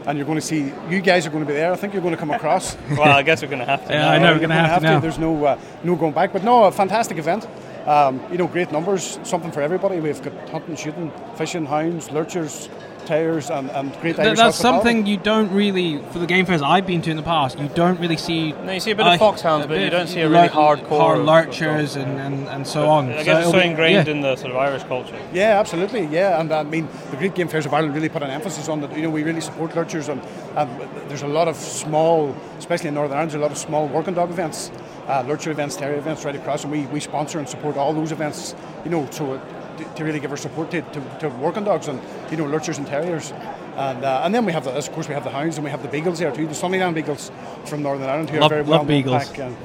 and 0.07 0.17
you're 0.17 0.27
going 0.27 0.39
to 0.41 0.47
see. 0.47 0.73
You 0.89 1.03
guys 1.03 1.27
are 1.27 1.31
going 1.31 1.45
to 1.45 1.47
be 1.47 1.53
there. 1.53 1.75
I 1.75 1.77
think 1.77 1.93
you're 1.93 2.01
going 2.01 2.15
to 2.15 2.19
come 2.21 2.31
across. 2.31 2.75
Well, 2.93 3.03
I 3.03 3.23
guess 3.23 3.43
we're 3.43 3.49
going 3.49 3.59
to 3.59 3.67
have 3.67 3.87
to. 3.87 3.93
Yeah, 3.93 4.01
now. 4.01 4.11
I 4.13 4.19
know 4.19 4.25
You're 4.29 4.35
we're 4.37 4.41
gonna 4.41 4.55
have 4.55 4.81
to 4.81 4.89
now. 4.89 4.99
There's 4.99 5.19
no 5.19 5.45
uh, 5.45 5.59
no 5.85 5.95
going 5.97 6.15
back. 6.15 6.33
But 6.33 6.43
no, 6.43 6.65
a 6.65 6.73
fantastic 6.73 7.19
event. 7.19 7.47
Um, 7.87 8.21
you 8.31 8.39
know, 8.39 8.47
great 8.47 8.71
numbers, 8.71 9.19
something 9.25 9.51
for 9.51 9.61
everybody. 9.61 9.99
We've 9.99 10.23
got 10.23 10.49
hunting, 10.51 10.77
shooting, 10.77 11.11
fishing, 11.37 11.67
hounds, 11.67 12.11
lurchers, 12.13 12.69
tires, 13.07 13.51
and, 13.51 13.69
and 13.73 13.91
great 14.01 14.15
Th- 14.15 14.29
Irish 14.29 14.39
that's 14.39 14.57
something 14.57 15.05
you 15.07 15.17
don't 15.17 15.51
really 15.53 15.99
for 16.13 16.21
the 16.21 16.27
game 16.27 16.47
fairs 16.47 16.63
I've 16.63 16.87
been 16.87 17.03
to 17.03 17.11
in 17.11 17.17
the 17.17 17.25
past. 17.25 17.59
You 17.59 17.69
don't 17.75 17.99
really 17.99 18.17
see. 18.17 18.53
No, 18.53 18.71
you 18.73 18.79
see 18.79 18.93
a 18.93 18.95
bit 18.95 19.07
of 19.07 19.19
foxhounds, 19.19 19.67
but 19.67 19.81
you 19.81 19.91
don't 19.91 20.07
see 20.07 20.21
a 20.21 20.29
really 20.29 20.49
hardcore 20.49 20.99
hard 20.99 21.19
lurchers 21.21 21.97
and, 21.97 22.21
and, 22.21 22.47
and 22.49 22.67
so 22.67 22.89
on. 22.89 23.11
I 23.11 23.25
So 23.25 23.39
it's 23.39 23.51
so 23.51 23.61
be- 23.61 23.67
ingrained 23.67 24.07
yeah. 24.07 24.15
in 24.15 24.21
the 24.21 24.37
sort 24.37 24.53
of 24.53 24.59
Irish 24.59 24.85
culture. 24.85 25.19
Yeah, 25.33 25.59
absolutely. 25.59 26.07
Yeah, 26.07 26.41
and 26.41 26.53
I 26.53 26.63
mean, 26.63 26.89
the 27.11 27.17
Great 27.17 27.35
Game 27.35 27.49
Fairs 27.49 27.67
of 27.67 27.75
Ireland 27.75 27.95
really 27.95 28.09
put 28.09 28.23
an 28.23 28.31
emphasis 28.31 28.69
on 28.69 28.81
that. 28.83 28.95
You 28.97 29.03
know, 29.03 29.11
we 29.11 29.25
really 29.25 29.41
support 29.41 29.75
lurchers, 29.75 30.09
and, 30.09 30.23
and 30.57 30.71
there's 31.09 31.23
a 31.23 31.29
lot 31.29 31.49
of 31.49 31.57
small, 31.57 32.33
especially 32.59 32.89
in 32.89 32.95
Northern 32.95 33.17
Ireland, 33.17 33.33
there's 33.33 33.41
a 33.41 33.43
lot 33.43 33.51
of 33.51 33.59
small 33.59 33.89
working 33.89 34.15
dog 34.15 34.31
events, 34.31 34.71
uh, 35.13 35.23
lurcher 35.29 35.51
events, 35.51 35.77
terrier 35.77 35.99
events 35.99 36.25
right 36.25 36.35
across, 36.37 36.65
and 36.65 36.73
we, 36.73 36.87
we 36.87 37.01
sponsor 37.01 37.39
and 37.39 37.49
support 37.49 37.77
all 37.77 37.93
those 37.93 38.13
events. 38.13 38.55
You 38.85 38.91
know, 38.91 39.09
so 39.11 39.41
to, 39.79 39.85
to 39.97 40.05
really 40.05 40.21
give 40.21 40.31
our 40.31 40.37
support 40.37 40.71
to, 40.71 40.83
to, 40.83 41.19
to 41.21 41.29
working 41.29 41.65
dogs 41.65 41.89
and 41.89 42.01
you 42.31 42.37
know 42.37 42.47
lurchers 42.47 42.79
and 42.79 42.87
terriers. 42.87 43.33
And, 43.77 44.05
uh, 44.05 44.23
and 44.25 44.35
then 44.35 44.45
we 44.45 44.53
have 44.53 44.65
the, 44.65 44.71
of 44.71 44.93
course 44.93 45.09
we 45.09 45.15
have 45.15 45.25
the 45.25 45.31
hounds 45.31 45.57
and 45.57 45.65
we 45.65 45.71
have 45.71 45.83
the 45.83 45.89
beagles 45.89 46.19
there 46.19 46.31
too, 46.31 46.47
the 46.47 46.55
Sunnyland 46.55 46.95
beagles 46.95 47.31
from 47.65 47.83
Northern 47.83 48.09
Ireland 48.09 48.29
who 48.31 48.39
Love- 48.39 48.53
are 48.53 48.57
very 48.57 48.69
well 48.69 48.81
known 48.81 48.87
beagles. 48.87 49.29
pack. 49.29 49.39
And, 49.39 49.57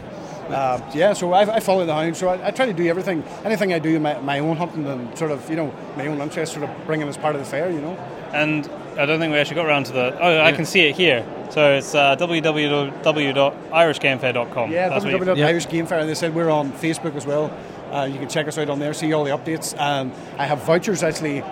uh, 0.49 0.79
yeah, 0.93 1.11
so 1.11 1.33
I, 1.33 1.55
I 1.55 1.59
follow 1.59 1.85
the 1.85 1.93
hounds. 1.93 2.19
So 2.19 2.29
I, 2.29 2.47
I 2.47 2.51
try 2.51 2.65
to 2.65 2.73
do 2.73 2.87
everything, 2.87 3.21
anything 3.43 3.73
I 3.73 3.79
do 3.79 3.97
in 3.97 4.01
my, 4.01 4.17
my 4.21 4.39
own 4.39 4.55
hunting 4.55 4.85
and 4.87 5.17
sort 5.17 5.31
of, 5.31 5.49
you 5.49 5.57
know, 5.57 5.73
my 5.97 6.07
own 6.07 6.21
interest, 6.21 6.53
sort 6.53 6.63
of 6.69 6.85
bringing 6.85 7.07
as 7.09 7.17
part 7.17 7.35
of 7.35 7.41
the 7.41 7.47
fair, 7.47 7.69
you 7.69 7.81
know. 7.81 7.97
And 8.33 8.69
I 8.97 9.05
don't 9.05 9.19
think 9.19 9.31
we 9.31 9.37
actually 9.39 9.55
got 9.55 9.65
around 9.67 9.85
to 9.85 9.93
the. 9.93 10.17
Oh, 10.19 10.41
I 10.41 10.51
can 10.51 10.65
see 10.65 10.81
it 10.87 10.95
here. 10.95 11.25
So 11.49 11.75
it's 11.75 11.95
uh, 11.95 12.15
www.irishgamefair.com. 12.17 14.71
Yeah, 14.71 14.89
That's 14.89 15.05
what 15.05 15.13
you- 15.13 15.19
www. 15.19 15.45
Irish 15.45 15.65
And 15.65 16.09
they 16.09 16.15
said 16.15 16.35
we're 16.35 16.49
on 16.49 16.71
Facebook 16.73 17.15
as 17.15 17.25
well. 17.25 17.51
Uh, 17.91 18.09
you 18.11 18.19
can 18.19 18.27
check 18.27 18.47
us 18.47 18.57
out 18.57 18.69
on 18.69 18.79
there, 18.79 18.93
see 18.93 19.13
all 19.13 19.23
the 19.23 19.31
updates. 19.31 19.77
And 19.79 20.11
I 20.37 20.45
have 20.45 20.61
vouchers 20.63 21.03
actually 21.03 21.43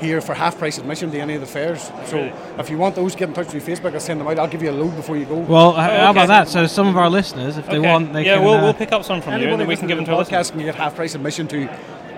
here 0.00 0.20
for 0.20 0.34
half 0.34 0.58
price 0.58 0.78
admission 0.78 1.10
to 1.10 1.18
any 1.18 1.34
of 1.34 1.40
the 1.40 1.46
fairs. 1.46 1.90
So 2.06 2.30
if 2.58 2.68
you 2.68 2.78
want 2.78 2.96
those, 2.96 3.14
get 3.14 3.28
in 3.28 3.34
touch 3.34 3.52
with 3.52 3.66
me 3.66 3.74
Facebook. 3.74 3.94
I'll 3.94 4.00
send 4.00 4.20
them 4.20 4.28
out. 4.28 4.38
I'll 4.38 4.48
give 4.48 4.62
you 4.62 4.70
a 4.70 4.72
load 4.72 4.94
before 4.96 5.16
you 5.16 5.24
go. 5.24 5.36
Well, 5.36 5.70
h- 5.70 5.76
how 5.76 6.10
about 6.10 6.28
that? 6.28 6.48
So 6.48 6.66
some 6.66 6.86
of 6.86 6.96
our 6.96 7.08
listeners, 7.08 7.56
if 7.56 7.66
they 7.66 7.78
want, 7.78 8.12
they 8.12 8.24
yeah, 8.24 8.36
can. 8.36 8.44
we'll, 8.44 8.54
uh, 8.54 8.62
we'll 8.62 8.74
pick 8.74 8.92
up 8.92 9.04
some 9.04 9.22
from 9.22 9.40
you, 9.40 9.48
and 9.48 9.60
then 9.60 9.68
we 9.68 9.76
can 9.76 9.86
give 9.86 9.96
them 9.96 10.04
to 10.06 10.12
our 10.12 10.24
podcast 10.24 10.38
listeners. 10.38 10.50
can 10.50 10.60
get 10.66 10.74
half 10.74 10.96
price 10.96 11.14
admission 11.14 11.46
to, 11.48 11.66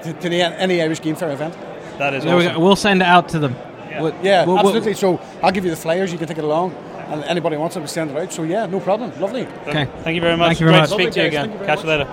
to, 0.03 0.13
to 0.15 0.33
any 0.33 0.83
Irish 0.83 1.03
Game 1.03 1.15
Fair 1.17 1.31
event. 1.31 1.55
That 1.99 2.15
is 2.15 2.25
there 2.25 2.37
we 2.37 2.47
awesome. 2.47 2.63
We'll 2.63 2.77
send 2.77 3.03
it 3.03 3.07
out 3.07 3.29
to 3.31 3.39
them. 3.39 3.55
We'll- 4.01 4.13
Yeah, 4.23 4.45
we'll- 4.45 4.57
we'll- 4.57 4.67
absolutely. 4.67 4.95
So 4.95 5.21
I'll 5.43 5.53
give 5.53 5.65
you 5.65 5.71
the 5.71 5.77
flyers. 5.77 6.13
You 6.13 6.19
can 6.19 6.29
take 6.29 6.39
it 6.39 6.45
along. 6.45 6.75
And 7.11 7.25
anybody 7.25 7.57
wants 7.57 7.75
it, 7.77 7.81
we 7.81 7.87
send 7.87 8.11
it 8.11 8.17
out. 8.19 8.33
So 8.33 8.43
yeah, 8.43 8.67
no 8.67 8.81
problem. 8.81 9.13
Lovely. 9.19 9.47
Okay. 9.67 9.87
Thank 10.05 10.15
you 10.15 10.21
very 10.21 10.37
much. 10.37 10.49
Thank 10.49 10.61
you 10.61 10.67
very 10.67 10.79
Great 10.79 10.81
much. 10.83 10.91
to 10.91 10.95
speak 10.95 11.11
to 11.13 11.25
you 11.25 11.31
guys. 11.31 11.45
again. 11.47 11.51
You 11.53 11.57
very 11.57 11.67
Catch 11.67 11.83
you 11.85 11.89
later. 11.89 12.07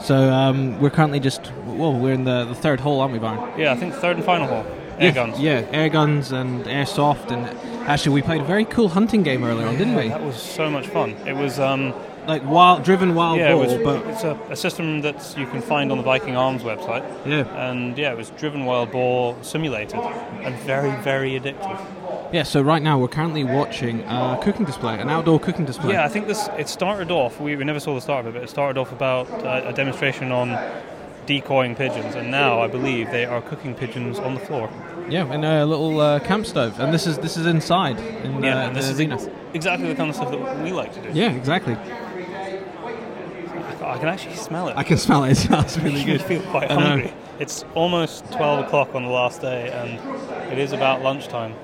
So 0.00 0.14
um, 0.32 0.78
we're 0.80 0.90
currently 0.90 1.20
just 1.20 1.50
well, 1.66 1.92
we're 1.94 2.12
in 2.12 2.24
the, 2.24 2.44
the 2.44 2.54
third 2.54 2.80
hole, 2.80 3.00
aren't 3.00 3.12
we, 3.12 3.18
Byron? 3.18 3.58
Yeah, 3.58 3.72
I 3.72 3.76
think 3.76 3.94
third 3.94 4.16
and 4.16 4.24
final 4.24 4.46
hole. 4.46 4.66
Air 4.98 5.08
yeah, 5.08 5.10
guns. 5.12 5.40
Yeah, 5.40 5.62
air 5.72 5.88
guns 5.88 6.30
and 6.32 6.64
airsoft, 6.66 7.30
and 7.30 7.46
actually 7.88 8.12
we 8.14 8.22
played 8.22 8.42
a 8.42 8.44
very 8.44 8.66
cool 8.66 8.88
hunting 8.88 9.22
game 9.22 9.44
earlier 9.44 9.66
on, 9.66 9.78
didn't 9.78 9.94
we? 9.94 10.08
That 10.08 10.22
was 10.22 10.36
so 10.40 10.68
much 10.70 10.88
fun. 10.88 11.16
It 11.26 11.34
was. 11.34 11.58
Um, 11.58 11.94
Like 12.26 12.44
wild, 12.44 12.84
driven 12.84 13.14
wild 13.14 13.38
yeah, 13.38 13.52
boar, 13.54 13.64
it 13.64 13.66
was, 13.66 14.02
but 14.02 14.06
it's 14.12 14.24
a, 14.24 14.38
a 14.50 14.56
system 14.56 15.00
that 15.02 15.34
you 15.38 15.46
can 15.46 15.60
find 15.62 15.90
on 15.90 15.98
the 15.98 16.04
Viking 16.04 16.36
Arms 16.36 16.62
website. 16.62 17.02
yeah, 17.26 17.44
And 17.70 17.96
yeah, 17.98 18.12
it 18.12 18.16
was 18.16 18.30
driven 18.30 18.64
wild 18.66 18.90
boar 18.92 19.36
simulated 19.42 19.98
and 20.00 20.54
very, 20.60 20.90
very 21.02 21.32
addictive. 21.38 21.80
yeah. 22.32 22.42
So 22.44 22.60
right 22.60 22.82
now 22.82 22.98
we're 22.98 23.08
currently 23.08 23.42
watching 23.44 24.02
a 24.02 24.38
cooking 24.42 24.64
display, 24.66 24.98
an 24.98 25.08
outdoor 25.08 25.40
cooking 25.40 25.64
display. 25.64 25.92
Yeah, 25.94 26.04
I 26.04 26.08
think 26.08 26.26
this. 26.26 26.48
It 26.58 26.68
started 26.68 27.10
off. 27.10 27.40
We, 27.40 27.56
we 27.56 27.64
never 27.64 27.80
saw 27.80 27.94
the 27.94 28.00
start 28.00 28.26
of 28.26 28.34
it, 28.34 28.38
but 28.38 28.44
it 28.44 28.50
started 28.50 28.78
off 28.78 28.92
about 28.92 29.28
uh, 29.30 29.62
a 29.66 29.72
demonstration 29.72 30.30
on 30.30 30.56
decoying 31.26 31.74
pigeons, 31.76 32.14
and 32.16 32.30
now 32.30 32.60
I 32.60 32.66
believe 32.66 33.10
they 33.10 33.24
are 33.24 33.40
cooking 33.42 33.74
pigeons 33.74 34.18
on 34.18 34.34
the 34.34 34.40
floor. 34.40 34.68
yeah, 35.08 35.32
in 35.32 35.44
a 35.44 35.64
little 35.64 36.00
uh, 36.00 36.18
camp 36.20 36.44
stove, 36.46 36.78
and 36.80 36.92
this 36.92 37.06
is 37.06 37.18
this 37.18 37.36
is 37.36 37.46
inside 37.46 37.98
in 37.98 38.42
Yeah, 38.42 38.58
uh, 38.64 38.66
and 38.68 38.76
this 38.76 38.88
is 38.88 38.98
exactly 39.54 39.88
the 39.88 39.94
kind 39.94 40.10
of 40.10 40.16
stuff 40.16 40.30
that 40.30 40.62
we 40.64 40.72
like 40.72 40.92
to 40.94 41.00
do. 41.02 41.10
Yeah, 41.12 41.30
exactly. 41.32 41.76
I 43.82 43.98
can 43.98 44.08
actually 44.08 44.36
smell 44.36 44.68
it. 44.68 44.76
I 44.76 44.82
can 44.82 44.98
smell 44.98 45.24
it. 45.24 45.32
It 45.32 45.36
smells 45.36 45.78
really 45.80 46.00
You 46.00 46.06
good. 46.18 46.22
feel 46.22 46.42
quite 46.50 46.70
I 46.70 46.74
hungry. 46.74 47.12
It's 47.38 47.64
almost 47.74 48.30
12 48.32 48.66
o'clock 48.66 48.94
on 48.94 49.02
the 49.02 49.08
last 49.08 49.40
day, 49.40 49.70
and 49.70 50.52
it 50.52 50.58
is 50.58 50.72
about 50.72 51.02
lunchtime. 51.02 51.54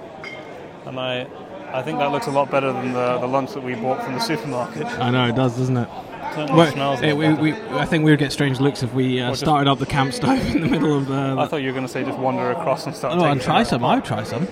And 0.87 0.99
I, 0.99 1.27
I 1.73 1.83
think 1.83 1.99
that 1.99 2.13
looks 2.13 2.27
a 2.27 2.31
lot 2.31 2.51
better 2.51 2.73
than 2.73 2.93
the, 2.93 3.19
the 3.19 3.27
lunch 3.27 3.53
that 3.53 3.63
we 3.63 3.75
bought 3.75 4.03
from 4.03 4.15
the 4.15 4.21
supermarket. 4.21 4.87
I 4.87 5.11
know 5.11 5.29
it 5.29 5.37
does, 5.37 5.57
doesn't 5.57 5.77
it? 5.77 5.89
Well, 6.37 7.03
eh, 7.03 7.13
we, 7.15 7.33
we, 7.35 7.53
I 7.71 7.87
think 7.87 8.05
we 8.05 8.11
would 8.11 8.19
get 8.19 8.31
strange 8.31 8.61
looks 8.61 8.83
if 8.83 8.93
we 8.93 9.21
uh, 9.21 9.35
started 9.35 9.71
up 9.71 9.79
the 9.79 9.87
camp 9.87 10.13
stove 10.13 10.39
in 10.55 10.61
the 10.61 10.69
middle 10.69 10.97
of 10.97 11.07
the. 11.07 11.37
I 11.39 11.47
thought 11.47 11.63
you 11.63 11.69
were 11.69 11.73
going 11.73 11.87
to 11.87 11.93
say 11.93 12.05
just 12.05 12.19
wander 12.19 12.51
across 12.51 12.87
and 12.87 12.95
start 12.95 13.19
oh, 13.19 13.25
and 13.25 13.41
try 13.41 13.63
some. 13.63 13.85
I 13.85 13.95
would 13.95 14.05
try 14.05 14.23
some. 14.23 14.47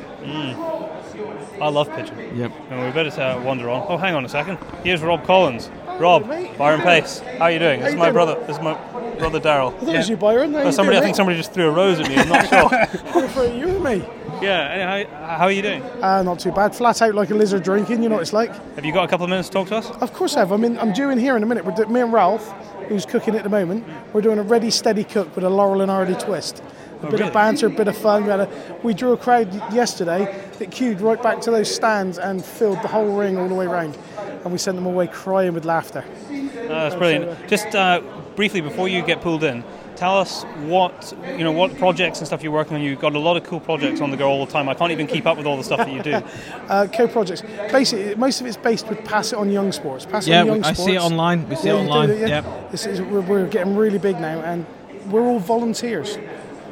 I 1.60 1.68
love 1.68 1.90
pigeon. 1.94 2.36
Yep. 2.36 2.52
And 2.70 2.84
we 2.84 2.90
better 2.90 3.20
uh, 3.20 3.42
wander 3.42 3.70
on. 3.70 3.86
Oh, 3.88 3.96
hang 3.96 4.14
on 4.14 4.24
a 4.24 4.28
second. 4.28 4.58
Here's 4.82 5.02
Rob 5.02 5.24
Collins. 5.24 5.70
Rob, 5.98 6.26
Byron 6.58 6.80
Pace. 6.80 7.20
How 7.20 7.44
are 7.44 7.50
you 7.50 7.58
doing? 7.58 7.80
This 7.80 7.90
is 7.90 7.98
my 7.98 8.10
brother. 8.10 8.34
This 8.46 8.56
is 8.56 8.62
my 8.62 8.74
brother 9.18 9.40
Daryl. 9.40 9.78
That 9.80 9.96
was 9.96 10.08
you, 10.08 10.16
Byron. 10.16 10.52
How 10.52 10.60
Oh, 10.60 10.66
you 10.66 10.72
somebody, 10.72 10.96
I 10.96 11.00
doing, 11.00 11.06
think 11.08 11.16
somebody 11.16 11.36
just 11.38 11.52
threw 11.52 11.68
a 11.68 11.70
rose 11.70 12.00
at 12.00 12.08
me. 12.08 12.16
I'm 12.16 12.28
not 12.28 12.48
sure. 13.12 13.28
For 13.28 13.44
you 13.44 13.68
and 13.68 13.84
me. 13.84 14.04
yeah. 14.42 15.04
How, 15.04 15.36
how 15.36 15.44
are 15.44 15.52
you 15.52 15.62
doing? 15.62 15.82
Uh, 16.02 16.22
not 16.22 16.40
too 16.40 16.52
bad. 16.52 16.74
Flat 16.74 17.00
out 17.02 17.14
like 17.14 17.30
a 17.30 17.34
lizard 17.34 17.62
drinking. 17.62 18.02
You 18.02 18.08
know 18.08 18.16
what 18.16 18.22
it's 18.22 18.32
like. 18.32 18.50
Have 18.74 18.84
you 18.84 18.92
got 18.92 19.04
a 19.04 19.08
couple 19.08 19.24
of 19.24 19.30
minutes 19.30 19.48
to 19.50 19.52
talk 19.54 19.68
to 19.68 19.76
us? 19.76 19.90
Of 19.90 20.12
course 20.12 20.36
I 20.36 20.40
have. 20.40 20.52
I 20.52 20.56
mean, 20.56 20.78
I'm 20.78 20.92
due 20.92 21.10
in 21.10 21.18
here 21.18 21.36
in 21.36 21.42
a 21.42 21.46
minute. 21.46 21.64
We're 21.64 21.72
do- 21.74 21.86
me 21.86 22.00
and 22.00 22.12
Ralph, 22.12 22.50
who's 22.88 23.06
cooking 23.06 23.34
at 23.36 23.44
the 23.44 23.48
moment, 23.50 23.86
we're 24.12 24.20
doing 24.20 24.38
a 24.38 24.42
ready, 24.42 24.70
steady 24.70 25.04
cook 25.04 25.34
with 25.36 25.44
a 25.44 25.50
Laurel 25.50 25.80
and 25.80 25.90
Hardy 25.90 26.14
twist. 26.14 26.62
A 27.06 27.10
bit 27.10 27.20
really? 27.20 27.28
of 27.28 27.34
banter, 27.34 27.66
a 27.66 27.70
bit 27.70 27.88
of 27.88 27.96
fun. 27.96 28.24
We, 28.24 28.30
a, 28.30 28.48
we 28.82 28.94
drew 28.94 29.12
a 29.12 29.16
crowd 29.16 29.52
yesterday 29.72 30.44
that 30.58 30.70
queued 30.70 31.00
right 31.00 31.22
back 31.22 31.40
to 31.42 31.50
those 31.50 31.72
stands 31.74 32.18
and 32.18 32.44
filled 32.44 32.82
the 32.82 32.88
whole 32.88 33.16
ring 33.16 33.36
all 33.38 33.48
the 33.48 33.54
way 33.54 33.66
round. 33.66 33.96
And 34.44 34.52
we 34.52 34.58
sent 34.58 34.76
them 34.76 34.86
away 34.86 35.06
crying 35.06 35.54
with 35.54 35.64
laughter. 35.64 36.04
Uh, 36.30 36.66
that's 36.68 36.94
brilliant. 36.94 37.48
Just 37.48 37.74
uh, 37.74 38.00
briefly 38.36 38.60
before 38.60 38.88
you 38.88 39.02
get 39.02 39.20
pulled 39.22 39.42
in, 39.44 39.64
tell 39.96 40.18
us 40.18 40.42
what 40.66 41.14
you 41.36 41.44
know, 41.44 41.52
what 41.52 41.76
projects 41.78 42.18
and 42.18 42.26
stuff 42.26 42.42
you're 42.42 42.52
working 42.52 42.74
on. 42.76 42.82
You've 42.82 43.00
got 43.00 43.14
a 43.14 43.18
lot 43.18 43.36
of 43.36 43.44
cool 43.44 43.60
projects 43.60 44.00
on 44.00 44.10
the 44.10 44.16
go 44.16 44.28
all 44.28 44.44
the 44.44 44.52
time. 44.52 44.68
I 44.68 44.74
can't 44.74 44.90
even 44.92 45.06
keep 45.06 45.24
up 45.26 45.36
with 45.36 45.46
all 45.46 45.56
the 45.56 45.64
stuff 45.64 45.78
that 45.78 45.92
you 45.92 46.02
do. 46.02 46.20
Uh, 46.64 46.86
co-projects. 46.86 47.42
Basically, 47.70 48.14
most 48.14 48.40
of 48.40 48.46
it's 48.46 48.56
based 48.56 48.88
with 48.88 49.04
Pass 49.04 49.32
It 49.32 49.36
On 49.38 49.50
Young 49.50 49.70
Sports. 49.70 50.06
Pass 50.06 50.26
It 50.26 50.30
Yeah, 50.30 50.40
On 50.40 50.46
Young 50.46 50.64
I 50.64 50.72
Sports. 50.72 50.84
see 50.84 50.94
it 50.94 51.00
online. 51.00 51.46
We 51.48 51.56
see 51.56 51.68
Yeah, 51.68 51.74
it 51.74 51.80
online. 51.80 52.08
don't 52.08 52.18
you? 52.20 52.26
Yep. 52.26 52.70
This 52.70 52.86
is, 52.86 53.02
we're, 53.02 53.20
we're 53.20 53.46
getting 53.46 53.76
really 53.76 53.98
big 53.98 54.18
now, 54.18 54.40
and 54.40 54.64
we're 55.10 55.20
all 55.26 55.38
volunteers. 55.38 56.16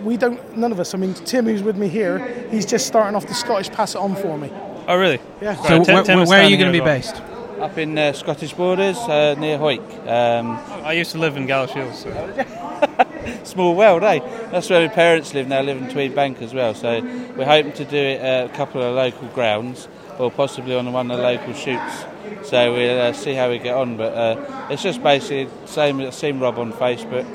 We 0.02 0.16
don't, 0.16 0.56
none 0.56 0.72
of 0.72 0.80
us. 0.80 0.94
I 0.94 0.98
mean, 0.98 1.14
Tim, 1.14 1.46
who's 1.46 1.62
with 1.62 1.76
me 1.76 1.88
here, 1.88 2.18
he's 2.50 2.66
just 2.66 2.86
starting 2.86 3.14
off 3.14 3.26
the 3.26 3.34
Scottish 3.34 3.70
Pass 3.70 3.94
It 3.94 3.98
On 3.98 4.14
for 4.16 4.36
me. 4.36 4.50
Oh, 4.88 4.96
really? 4.96 5.20
Yeah. 5.40 5.54
So 5.54 5.78
Right, 5.78 5.86
Tim- 5.86 5.94
where, 5.94 6.04
Tim 6.04 6.18
is 6.20 6.28
where 6.28 6.42
are 6.42 6.48
you 6.48 6.56
going 6.56 6.72
to 6.72 6.78
be 6.78 6.84
here 6.84 6.94
based? 6.94 7.22
Up 7.60 7.78
in 7.78 7.96
uh, 7.96 8.12
Scottish 8.12 8.52
borders 8.54 8.98
uh, 8.98 9.36
near 9.38 9.58
Hawick. 9.58 9.80
Um, 10.08 10.58
I 10.84 10.92
used 10.92 11.12
to 11.12 11.18
live 11.18 11.36
in 11.36 11.46
Galashiels. 11.46 11.94
So. 11.94 13.04
small 13.44 13.74
world, 13.74 14.02
eh? 14.02 14.18
That's 14.50 14.68
where 14.68 14.86
my 14.86 14.92
parents 14.92 15.34
live 15.34 15.48
now. 15.48 15.58
I 15.58 15.62
live 15.62 15.80
in 15.80 15.88
Tweed 15.88 16.14
Bank 16.14 16.42
as 16.42 16.52
well. 16.52 16.74
So 16.74 17.00
we're 17.36 17.44
hoping 17.44 17.72
to 17.72 17.84
do 17.84 17.96
it 17.96 18.20
at 18.20 18.46
a 18.46 18.48
couple 18.54 18.82
of 18.82 18.94
local 18.94 19.28
grounds, 19.28 19.88
or 20.18 20.30
possibly 20.30 20.74
on 20.74 20.92
one 20.92 21.10
of 21.10 21.18
the 21.18 21.22
local 21.22 21.54
shoots 21.54 22.04
So 22.42 22.72
we'll 22.72 23.00
uh, 23.00 23.12
see 23.12 23.34
how 23.34 23.48
we 23.50 23.58
get 23.58 23.74
on. 23.74 23.96
But 23.96 24.14
uh, 24.14 24.66
it's 24.70 24.82
just 24.82 25.02
basically 25.02 25.48
same 25.66 26.10
same 26.12 26.40
Rob 26.40 26.58
on 26.58 26.72
Facebook. 26.72 27.26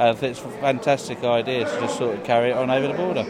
I 0.00 0.12
think 0.14 0.36
it's 0.36 0.40
a 0.44 0.48
fantastic 0.60 1.22
idea 1.24 1.64
to 1.64 1.80
just 1.80 1.98
sort 1.98 2.16
of 2.16 2.24
carry 2.24 2.50
it 2.50 2.56
on 2.56 2.70
over 2.70 2.88
the 2.88 2.94
border. 2.94 3.26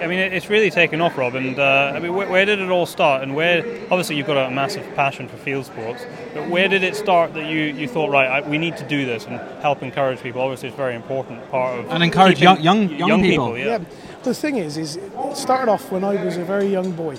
I 0.00 0.06
mean, 0.06 0.18
it's 0.18 0.48
really 0.50 0.70
taken 0.70 1.00
off, 1.00 1.16
Rob. 1.16 1.34
And 1.34 1.58
uh, 1.58 1.92
I 1.94 1.98
mean, 1.98 2.14
where, 2.14 2.28
where 2.28 2.44
did 2.44 2.58
it 2.58 2.68
all 2.70 2.86
start? 2.86 3.22
And 3.22 3.34
where, 3.34 3.60
obviously, 3.90 4.16
you've 4.16 4.26
got 4.26 4.36
a 4.36 4.50
massive 4.50 4.84
passion 4.94 5.28
for 5.28 5.36
field 5.36 5.66
sports. 5.66 6.04
But 6.34 6.48
where 6.48 6.68
did 6.68 6.82
it 6.82 6.94
start 6.96 7.34
that 7.34 7.46
you, 7.50 7.58
you 7.60 7.88
thought, 7.88 8.10
right, 8.10 8.26
I, 8.44 8.48
we 8.48 8.58
need 8.58 8.76
to 8.78 8.88
do 8.88 9.06
this 9.06 9.26
and 9.26 9.38
help 9.62 9.82
encourage 9.82 10.20
people? 10.20 10.40
Obviously, 10.40 10.68
it's 10.68 10.74
a 10.74 10.76
very 10.76 10.94
important 10.94 11.48
part 11.50 11.78
of 11.80 11.90
And 11.90 12.02
encourage 12.02 12.38
keeping 12.38 12.62
young- 12.62 12.88
young- 12.90 13.08
young 13.08 13.22
people. 13.22 13.58
yeah. 13.58 13.78
The 14.24 14.34
thing 14.34 14.56
is, 14.56 14.76
is 14.78 14.96
it 14.96 15.36
started 15.36 15.70
off 15.70 15.90
when 15.92 16.02
I 16.04 16.22
was 16.24 16.36
a 16.36 16.44
very 16.44 16.66
young 16.66 16.92
boy. 16.92 17.16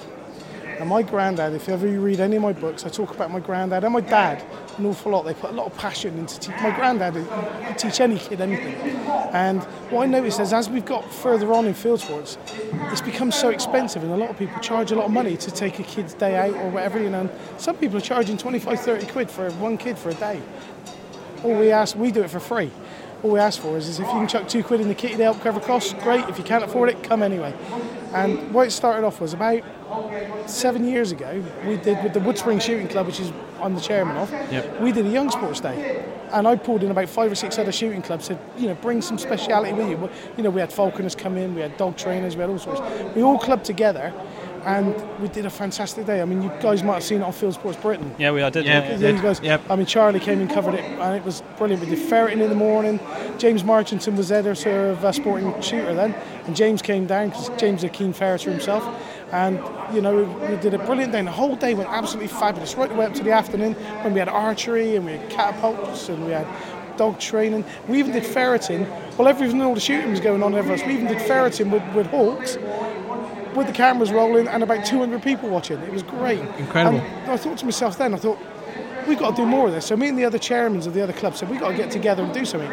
And 0.80 0.90
my 0.90 1.02
granddad, 1.02 1.54
if 1.54 1.70
ever 1.70 1.88
you 1.88 2.02
read 2.02 2.20
any 2.20 2.36
of 2.36 2.42
my 2.42 2.54
books, 2.54 2.86
I 2.86 2.90
talk 2.90 3.12
about 3.12 3.32
my 3.32 3.40
granddad 3.40 3.84
and 3.84 3.94
my 3.94 4.02
dad 4.02 4.44
an 4.78 4.86
awful 4.86 5.12
lot. 5.12 5.24
They 5.24 5.34
put 5.34 5.52
a 5.52 5.54
lot 5.54 5.68
of 5.68 5.78
passion 5.78 6.18
into 6.18 6.40
teaching. 6.40 6.62
my 6.62 6.76
granddad. 6.76 7.16
Would 7.16 7.78
teach 7.78 8.00
any 8.02 8.20
kid 8.20 8.42
anything. 8.42 8.76
And 9.34 9.64
what 9.90 10.04
I 10.04 10.06
noticed 10.08 10.40
is, 10.40 10.54
as 10.54 10.70
we've 10.70 10.86
got 10.86 11.12
further 11.14 11.52
on 11.54 11.66
in 11.66 11.74
field 11.74 12.02
sports, 12.02 12.38
it's 12.92 13.02
become 13.02 13.32
so 13.32 13.50
expensive, 13.50 14.04
and 14.04 14.12
a 14.12 14.18
lot 14.18 14.30
of 14.30 14.38
people 14.38 14.60
charge 14.60 14.92
a 14.92 14.96
lot 14.96 15.06
of 15.06 15.12
money 15.12 15.38
to 15.38 15.52
take 15.52 15.80
a 15.80 15.84
kid's 15.84 16.14
day 16.14 16.36
out 16.36 16.54
or 16.56 16.70
whatever. 16.70 17.02
You 17.02 17.10
know, 17.10 17.30
some 17.58 17.76
people 17.78 17.98
are 17.98 18.02
charging 18.02 18.38
25, 18.38 18.80
30 18.80 19.06
quid 19.08 19.32
for 19.32 19.50
one 19.54 19.78
kid 19.78 19.98
for 19.98 20.10
a 20.10 20.14
day. 20.16 20.42
All 21.44 21.56
we 21.56 21.72
ask, 21.72 21.96
we 21.96 22.12
do 22.12 22.24
it 22.24 22.30
for 22.30 22.40
free. 22.40 22.72
All 23.24 23.32
we 23.32 23.40
ask 23.40 23.62
for 23.62 23.78
is, 23.78 23.88
is 23.88 24.00
if 24.00 24.08
you 24.08 24.14
can 24.14 24.28
chuck 24.28 24.48
two 24.48 24.64
quid 24.64 24.82
in 24.82 24.88
the 24.88 24.96
kitty 24.96 25.16
to 25.16 25.24
help 25.24 25.42
cover 25.42 25.60
costs, 25.60 25.94
great. 26.04 26.28
If 26.30 26.38
you 26.38 26.44
can't 26.44 26.64
afford 26.64 26.90
it, 26.90 27.02
come 27.04 27.24
anyway. 27.24 27.54
And 28.16 28.54
what 28.54 28.68
it 28.68 28.72
started 28.72 29.06
off 29.06 29.20
was 29.20 29.34
about 29.34 29.62
seven 30.50 30.88
years 30.88 31.12
ago, 31.12 31.44
we 31.68 31.76
did 31.76 32.02
with 32.02 32.14
the 32.14 32.22
Woodspring 32.22 32.62
Shooting 32.62 32.88
Club, 32.88 33.08
which 33.08 33.20
is 33.20 33.32
I'm 33.62 33.76
the 33.76 33.82
chairman 33.82 34.16
of. 34.16 34.32
Yep. 34.32 34.80
We 34.80 34.92
did 34.94 35.06
a 35.06 35.10
young 35.10 35.30
sports 35.30 35.60
day, 35.60 36.06
and 36.32 36.48
I 36.48 36.56
pulled 36.56 36.84
in 36.84 36.92
about 36.92 37.10
five 37.10 37.32
or 37.32 37.36
six 37.36 37.58
other 37.58 37.74
shooting 37.74 38.02
clubs. 38.02 38.26
Said, 38.26 38.40
you 38.58 38.68
know, 38.68 38.76
bring 38.76 39.02
some 39.02 39.18
speciality 39.18 39.74
with 39.74 39.90
you. 39.90 40.10
You 40.38 40.44
know, 40.44 40.50
we 40.50 40.62
had 40.62 40.72
falconers 40.72 41.16
come 41.16 41.36
in, 41.36 41.56
we 41.56 41.62
had 41.62 41.76
dog 41.76 41.98
trainers, 41.98 42.36
we 42.36 42.42
had 42.42 42.50
all 42.50 42.60
sorts. 42.60 42.82
We 43.16 43.22
all 43.22 43.38
clubbed 43.38 43.66
together, 43.66 44.14
and 44.66 45.20
we 45.20 45.28
did 45.28 45.46
a 45.46 45.50
fantastic 45.50 46.06
day. 46.06 46.22
I 46.22 46.26
mean, 46.26 46.42
you 46.42 46.52
guys 46.60 46.84
might 46.84 46.96
have 46.96 47.04
seen 47.04 47.22
it 47.22 47.24
on 47.24 47.32
Field 47.32 47.54
Sports 47.54 47.78
Britain. 47.78 48.14
Yeah, 48.18 48.32
we 48.32 48.42
I 48.42 48.50
did. 48.50 48.66
Yeah. 48.66 48.98
Yeah, 48.98 49.10
you 49.10 49.22
guys, 49.22 49.40
I 49.70 49.76
mean, 49.76 49.86
Charlie 49.86 50.20
came 50.20 50.42
and 50.42 50.50
covered 50.50 50.74
it, 50.74 50.84
and 50.84 51.16
it 51.16 51.24
was 51.24 51.42
brilliant. 51.58 51.84
We 51.84 51.90
did 51.90 52.00
ferreting 52.00 52.42
in 52.42 52.50
the 52.50 52.56
morning. 52.56 53.00
James 53.38 53.64
Marchington 53.64 54.18
was 54.18 54.32
editor 54.32 54.90
of 54.90 55.06
uh, 55.06 55.12
Sporting 55.12 55.62
Shooter 55.62 55.94
then, 55.94 56.14
and 56.46 56.56
James 56.56 56.82
came 56.82 57.06
down 57.06 57.30
because 57.30 57.50
James 57.58 57.82
is 57.82 57.84
a 57.86 57.90
keen 57.90 58.12
ferreter 58.12 58.52
himself. 58.52 58.84
And 59.32 59.60
you 59.94 60.02
know, 60.02 60.16
we, 60.16 60.56
we 60.56 60.62
did 60.62 60.74
a 60.74 60.80
brilliant 60.80 61.12
day. 61.12 61.20
And 61.20 61.28
the 61.28 61.32
whole 61.32 61.56
day 61.56 61.74
went 61.76 61.90
absolutely 61.90 62.28
fabulous, 62.28 62.76
right 62.76 62.90
the 62.90 62.96
way 62.96 63.06
up 63.06 63.14
to 63.14 63.24
the 63.24 63.32
afternoon 63.32 63.74
when 63.74 64.14
we 64.14 64.20
had 64.20 64.30
archery 64.30 64.96
and 64.96 65.06
we 65.06 65.14
had 65.14 65.30
catapults 65.30 66.10
and 66.10 66.26
we 66.26 66.32
had 66.32 66.48
dog 66.98 67.20
training. 67.20 67.66
We 67.88 68.00
even 68.00 68.14
did 68.14 68.26
ferreting. 68.26 68.88
Well, 69.18 69.28
everything, 69.28 69.62
all 69.62 69.74
the 69.74 69.80
shooting 69.80 70.12
was 70.12 70.22
going 70.22 70.42
on 70.42 70.56
over 70.56 70.74
us. 70.74 70.82
We 70.86 70.94
even 70.94 71.08
did 71.08 71.22
ferreting 71.22 71.70
with, 71.70 71.84
with 71.94 72.08
hawks 72.08 72.58
with 73.56 73.68
the 73.68 73.74
cameras 73.74 74.12
rolling 74.12 74.48
and 74.48 74.64
about 74.64 74.86
200 74.86 75.22
people 75.22 75.50
watching. 75.50 75.80
It 75.80 75.92
was 75.92 76.04
great. 76.04 76.40
Incredible. 76.58 77.00
And 77.00 77.32
I 77.32 77.38
thought 77.38 77.58
to 77.60 77.66
myself 77.66 77.98
then, 77.98 78.14
I 78.14 78.18
thought, 78.18 78.40
we've 79.08 79.20
got 79.20 79.32
to 79.32 79.44
do 79.44 79.46
more 79.46 79.68
of 79.68 79.74
this. 79.74 79.86
So 79.86 79.96
me 79.96 80.10
and 80.10 80.18
the 80.18 80.26
other 80.26 80.40
chairmen 80.40 80.80
of 80.80 80.94
the 80.94 81.02
other 81.02 81.14
clubs 81.14 81.40
said, 81.40 81.50
we've 81.50 81.60
got 81.60 81.72
to 81.72 81.78
get 81.78 81.92
together 81.92 82.24
and 82.24 82.34
do 82.34 82.46
something. 82.46 82.72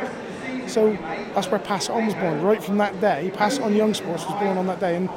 So 0.68 0.92
that's 1.34 1.48
where 1.48 1.60
Pass 1.60 1.90
On 1.90 2.06
was 2.06 2.14
born. 2.14 2.42
Right 2.42 2.62
from 2.62 2.78
that 2.78 3.00
day, 3.00 3.30
Pass 3.34 3.58
On 3.58 3.74
Young 3.74 3.94
Sports 3.94 4.24
was 4.26 4.40
born 4.40 4.56
on 4.56 4.66
that 4.66 4.80
day. 4.80 4.96
And 4.96 5.10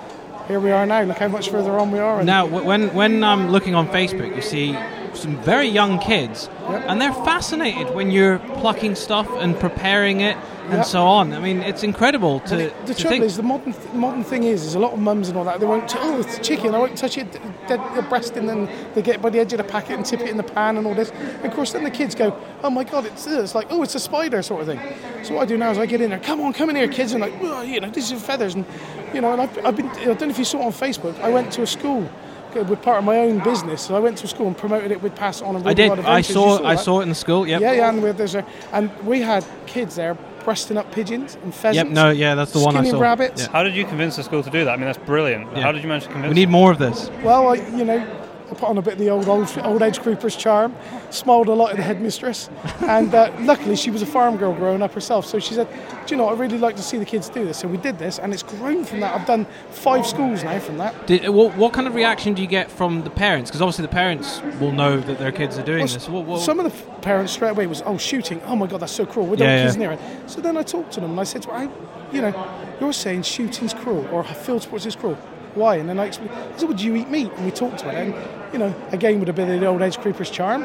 here 0.48 0.60
we 0.60 0.72
are 0.72 0.86
now. 0.86 1.02
Look 1.04 1.18
how 1.18 1.28
much 1.28 1.50
further 1.50 1.80
on 1.80 1.92
we 1.92 2.00
are. 2.00 2.24
Now, 2.24 2.46
when 2.46 2.94
when 2.94 3.24
I'm 3.24 3.50
looking 3.50 3.76
on 3.76 3.88
Facebook, 3.88 4.36
you 4.36 4.42
see 4.42 4.76
some 5.16 5.38
very 5.44 5.68
young 5.68 6.00
kids, 6.00 6.50
and 6.68 7.02
they're 7.02 7.14
fascinated 7.14 7.94
when 7.96 8.12
you're 8.12 8.40
plucking 8.60 8.96
stuff 8.96 9.28
and 9.40 9.60
preparing 9.60 10.22
it 10.22 10.38
and 10.66 10.78
Yep. 10.78 10.86
so 10.86 11.06
on. 11.06 11.32
I 11.34 11.40
mean, 11.40 11.62
it's 11.62 11.84
incredible 11.84 12.40
to, 12.42 12.56
the 12.56 12.70
to 12.88 12.94
trouble 12.96 13.10
think. 13.10 13.24
is, 13.26 13.38
the 13.38 13.44
modern 13.44 13.74
th- 13.74 13.94
modern 13.94 14.24
thing 14.24 14.44
is, 14.46 14.64
is 14.66 14.74
a 14.74 14.80
lot 14.80 14.94
of 14.94 15.00
mums 15.00 15.30
and 15.30 15.38
all 15.38 15.44
that. 15.44 15.60
They 15.60 15.66
won't. 15.68 15.88
T- 15.88 16.00
oh, 16.02 16.20
it's 16.20 16.40
chicken. 16.40 16.74
I 16.74 16.80
won't 16.80 16.98
touch 16.98 17.20
it. 17.20 17.32
Dead 17.68 17.80
the 17.96 18.02
breast, 18.02 18.36
and 18.36 18.50
then 18.50 18.68
they 18.96 19.04
get 19.04 19.22
by 19.22 19.30
the 19.30 19.40
edge 19.40 19.54
of 19.54 19.58
the 19.58 19.64
packet 19.64 19.96
and 19.96 20.04
tip 20.04 20.22
it 20.22 20.30
in 20.30 20.38
the 20.38 20.44
pan 20.44 20.78
and 20.78 20.88
all 20.88 20.96
this. 20.96 21.12
And 21.12 21.46
of 21.46 21.54
course, 21.54 21.72
then 21.74 21.84
the 21.84 21.92
kids 21.92 22.16
go, 22.16 22.36
"Oh 22.64 22.72
my 22.72 22.84
god, 22.84 23.06
it's 23.06 23.26
this!" 23.26 23.54
Like, 23.54 23.68
"Oh, 23.70 23.84
it's 23.84 23.94
a 23.94 24.00
spider," 24.00 24.42
sort 24.42 24.62
of 24.62 24.68
thing. 24.68 24.80
So 25.24 25.36
what 25.36 25.44
I 25.44 25.46
do 25.46 25.56
now 25.56 25.70
is 25.70 25.78
I 25.78 25.86
get 25.86 26.02
in 26.02 26.10
there. 26.10 26.20
Come 26.20 26.42
on, 26.42 26.52
come 26.54 26.72
in 26.72 26.76
here, 26.76 26.88
kids, 26.88 27.12
and 27.12 27.22
like, 27.22 27.34
"Oh, 27.44 27.62
you 27.62 27.80
know, 27.80 27.90
this 27.92 28.12
is 28.12 28.20
feathers, 28.24 28.56
and 28.56 28.66
you 29.14 29.22
know, 29.22 29.34
and 29.34 29.42
I've, 29.44 29.66
I've 29.66 29.76
been. 29.78 29.90
I 29.90 30.06
don't 30.06 30.22
know 30.22 30.30
if 30.30 30.40
you 30.40 30.46
saw 30.46 30.62
it 30.62 30.66
on 30.66 30.72
Facebook. 30.74 31.20
I 31.22 31.30
went 31.30 31.52
to 31.54 31.62
a 31.62 31.68
school. 31.68 32.10
Uh, 32.56 32.64
With 32.64 32.82
part 32.82 33.00
of 33.00 33.04
my 33.04 33.18
own 33.18 33.40
business, 33.44 33.82
so 33.82 33.96
I 33.96 34.00
went 34.00 34.18
to 34.20 34.28
school 34.28 34.48
and 34.48 34.58
promoted 34.58 34.92
it 34.92 35.02
with 35.02 35.16
Pass 35.16 35.42
On. 35.42 35.56
And 35.56 35.68
I 35.68 35.74
did. 35.74 35.90
Worldwide 35.90 36.08
I 36.08 36.20
Adventures. 36.20 36.30
You 36.30 36.58
saw. 36.58 36.64
I 36.66 36.76
saw 36.76 37.00
it 37.00 37.04
in 37.04 37.10
the 37.10 37.16
school. 37.16 37.48
Yep. 37.48 37.62
Yeah, 37.62 37.72
yeah, 37.74 37.90
and 37.90 38.04
we, 38.04 38.12
there's 38.12 38.36
a, 38.36 38.46
and 38.72 38.92
we 39.06 39.22
had 39.22 39.46
kids 39.66 39.96
there 39.96 40.18
breasting 40.44 40.78
up 40.78 40.92
pigeons 40.92 41.38
and 41.44 41.54
pheasants. 41.54 41.90
Yep. 41.90 41.96
No. 41.96 42.10
Yeah, 42.12 42.36
that's 42.36 42.52
the 42.52 42.60
one 42.60 42.76
I 42.76 42.80
skinning 42.80 42.92
saw. 42.92 43.02
rabbits. 43.02 43.42
Yeah. 43.42 43.52
How 43.52 43.64
did 43.64 43.76
you 43.76 43.86
convince 43.86 44.16
the 44.16 44.24
school 44.24 44.44
to 44.44 44.50
do 44.50 44.64
that? 44.66 44.72
I 44.72 44.78
mean, 44.78 44.86
that's 44.86 44.98
brilliant. 45.00 45.52
Yeah. 45.52 45.64
How 45.64 45.72
did 45.72 45.82
you 45.82 45.88
manage 45.88 46.04
to 46.04 46.10
convince? 46.10 46.30
We 46.30 46.36
need 46.36 46.46
them? 46.46 46.52
more 46.52 46.72
of 46.72 46.78
this. 46.78 47.10
Well, 47.24 47.50
I, 47.50 47.56
you 47.56 47.84
know, 47.84 47.98
I 47.98 48.25
put 48.56 48.70
on 48.70 48.78
a 48.78 48.82
bit 48.82 48.94
of 48.94 49.00
the 49.00 49.10
old 49.10 49.28
old, 49.28 49.56
old 49.64 49.82
edge 49.82 50.00
creeper's 50.02 50.36
charm, 50.36 50.76
smiled 51.10 51.48
a 51.48 51.54
lot 51.54 51.72
at 51.72 51.78
the 51.78 51.84
headmistress, 51.84 52.50
and 52.82 53.14
uh, 53.14 53.32
luckily 53.42 53.76
she 53.76 53.92
was 53.92 54.02
a 54.02 54.06
farm 54.06 54.38
girl 54.38 54.54
growing 54.54 54.82
up 54.82 54.94
herself. 54.94 55.26
So 55.26 55.40
she 55.40 55.54
said, 55.54 55.68
"Do 56.06 56.14
you 56.14 56.18
know, 56.18 56.30
I'd 56.30 56.40
really 56.40 56.58
like 56.58 56.76
to 56.78 56.82
see 56.82 56.98
the 56.98 57.06
kids 57.06 57.30
do 57.30 57.46
this." 57.46 57.58
So 57.60 57.68
we 57.68 57.78
did 57.78 58.00
this, 58.00 58.20
and 58.20 58.34
it's 58.34 58.44
grown 58.44 58.86
from 58.86 59.00
that. 59.02 59.14
I've 59.20 59.28
done 59.28 59.46
five 59.72 60.06
schools 60.08 60.44
now 60.44 60.60
from 60.60 60.78
that. 60.78 61.08
Did, 61.08 61.28
what, 61.30 61.56
what 61.56 61.74
kind 61.74 61.88
of 61.88 61.96
reaction 61.96 62.34
do 62.34 62.42
you 62.42 62.48
get 62.48 62.70
from 62.72 63.04
the 63.04 63.10
parents? 63.10 63.50
Because 63.50 63.62
obviously 63.62 63.84
the 63.84 63.90
parents 63.92 64.42
will 64.60 64.72
know 64.72 65.00
that 65.00 65.20
their 65.20 65.32
kids 65.32 65.58
are 65.58 65.64
doing 65.64 65.80
Well, 65.80 65.88
this. 65.88 66.10
What, 66.10 66.26
what, 66.26 66.42
Some 66.42 66.60
of 66.60 66.66
the 66.66 67.02
parents 67.02 67.34
straight 67.34 67.52
away 67.52 67.68
was, 67.68 67.82
"Oh, 67.86 67.98
shooting! 67.98 68.42
Oh 68.46 68.56
my 68.56 68.68
God, 68.68 68.80
that's 68.82 68.92
so 68.94 69.06
cruel. 69.06 69.28
We 69.28 69.38
don't 69.38 69.48
Yeah, 69.48 69.64
kids 69.64 69.76
yeah. 69.76 69.82
near 69.82 69.92
it." 69.94 70.00
So 70.28 70.42
then 70.42 70.58
I 70.58 70.64
talked 70.64 70.94
to 70.94 71.02
them 71.02 71.12
and 71.12 71.20
I 71.20 71.24
said, 71.24 71.46
well, 71.46 71.56
I, 71.56 72.14
"You 72.16 72.22
know, 72.22 72.34
you're 72.80 72.94
saying 72.94 73.24
shooting's 73.24 73.74
cruel 73.74 74.08
or 74.12 74.24
field 74.24 74.62
sports 74.64 74.86
is 74.86 74.96
cruel. 74.96 75.18
Why?" 75.56 75.76
And 75.78 75.88
then 75.88 76.00
I 76.00 76.06
explained. 76.06 76.32
I 76.34 76.58
said, 76.58 76.68
"Would 76.68 76.82
you 76.82 76.96
eat 76.96 77.10
meat?" 77.10 77.32
And 77.38 77.46
we 77.46 77.52
talked 77.52 77.82
about 77.82 77.96
it. 77.96 78.14
And 78.14 78.14
you 78.56 78.60
know, 78.60 78.74
again 78.94 79.20
with 79.20 79.28
a 79.28 79.34
bit 79.34 79.50
of 79.50 79.60
the 79.60 79.66
old 79.66 79.82
edge 79.82 79.98
creeper's 79.98 80.30
charm. 80.30 80.64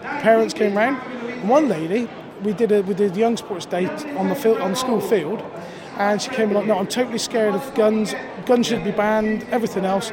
Parents 0.00 0.54
came 0.54 0.74
round. 0.74 0.96
And 1.42 1.46
one 1.48 1.68
lady, 1.68 2.08
we 2.42 2.54
did 2.54 2.72
a 2.72 2.80
we 2.82 2.94
did 2.94 3.14
a 3.14 3.18
young 3.18 3.36
sports 3.36 3.66
day 3.66 3.86
on 4.16 4.30
the 4.30 4.34
field 4.34 4.58
on 4.62 4.70
the 4.70 4.76
school 4.76 4.98
field, 5.00 5.42
and 5.98 6.22
she 6.22 6.30
came 6.30 6.52
like, 6.52 6.64
"No, 6.66 6.78
I'm 6.78 6.86
totally 6.86 7.18
scared 7.18 7.54
of 7.54 7.74
guns. 7.74 8.14
Guns 8.46 8.66
should 8.66 8.82
be 8.82 8.92
banned. 8.92 9.44
Everything 9.50 9.84
else." 9.84 10.10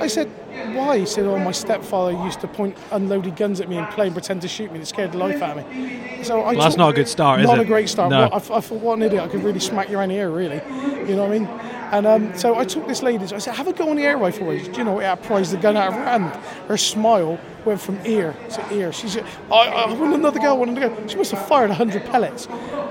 I 0.00 0.08
said, 0.08 0.26
"Why?" 0.74 0.98
He 0.98 1.06
said, 1.06 1.24
"Oh, 1.26 1.38
my 1.38 1.52
stepfather 1.52 2.10
used 2.24 2.40
to 2.40 2.48
point 2.48 2.76
unloaded 2.90 3.36
guns 3.36 3.60
at 3.60 3.68
me 3.68 3.76
and 3.76 3.88
play 3.90 4.06
and 4.06 4.14
pretend 4.14 4.42
to 4.42 4.48
shoot 4.48 4.70
me. 4.72 4.78
and 4.78 4.82
It 4.82 4.86
scared 4.86 5.12
the 5.12 5.18
life 5.18 5.40
out 5.40 5.56
of 5.58 5.64
me." 5.70 6.24
So 6.24 6.40
I 6.40 6.52
Well, 6.54 6.62
that's 6.62 6.76
not 6.76 6.90
a 6.90 6.94
good 6.94 7.06
start, 7.08 7.40
is 7.40 7.46
Not 7.46 7.58
it? 7.58 7.62
a 7.62 7.64
great 7.64 7.88
start. 7.88 8.10
No. 8.10 8.22
I, 8.24 8.36
I 8.36 8.38
thought, 8.40 8.72
what 8.72 8.94
an 8.98 9.04
idiot! 9.04 9.22
I 9.22 9.28
could 9.28 9.44
really 9.44 9.60
smack 9.60 9.88
you 9.88 9.96
around 9.98 10.08
the 10.08 10.16
ear, 10.16 10.30
really. 10.30 10.60
You 11.08 11.14
know 11.14 11.26
what 11.26 11.36
I 11.36 11.38
mean? 11.38 11.48
And 11.92 12.06
um, 12.06 12.36
so 12.36 12.56
I 12.56 12.64
took 12.64 12.86
this 12.86 13.02
lady. 13.02 13.24
I 13.24 13.38
said, 13.38 13.54
"Have 13.54 13.66
a 13.68 13.72
go 13.72 13.88
on 13.90 13.96
the 13.96 14.02
air 14.02 14.18
rifle 14.18 14.46
range." 14.46 14.66
Do 14.66 14.78
you 14.78 14.84
know? 14.84 15.00
It 15.00 15.22
prized 15.22 15.52
the 15.52 15.56
gun 15.56 15.76
out 15.76 15.88
of 15.88 15.94
her 15.94 16.04
hand. 16.04 16.24
Her 16.68 16.76
smile 16.76 17.38
went 17.64 17.80
from 17.80 17.98
ear 18.04 18.34
to 18.50 18.74
ear. 18.74 18.92
She 18.92 19.08
said, 19.08 19.24
"I, 19.50 19.68
I 19.68 19.92
want 19.92 20.14
another 20.14 20.38
go. 20.38 20.50
I 20.50 20.52
want 20.52 20.70
another 20.70 20.94
go." 20.94 21.06
She 21.08 21.16
must 21.16 21.30
have 21.32 21.46
fired 21.46 21.70
hundred 21.70 22.04
pellets. 22.06 22.46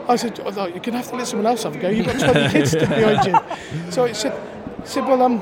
I 0.08 0.16
said, 0.16 0.40
oh, 0.44 0.66
"You're 0.68 0.80
gonna 0.80 0.98
have 0.98 1.10
to 1.10 1.16
let 1.16 1.28
someone 1.28 1.46
else 1.46 1.64
have 1.64 1.76
a 1.76 1.80
go. 1.80 1.90
You've 1.90 2.06
got 2.08 2.20
twenty 2.20 2.50
kids 2.50 2.72
stood 2.72 2.90
behind 2.90 3.26
you." 3.28 3.92
So 3.92 4.06
I 4.06 4.12
said. 4.14 4.34
Said, 4.84 5.04
well, 5.04 5.22
um, 5.22 5.42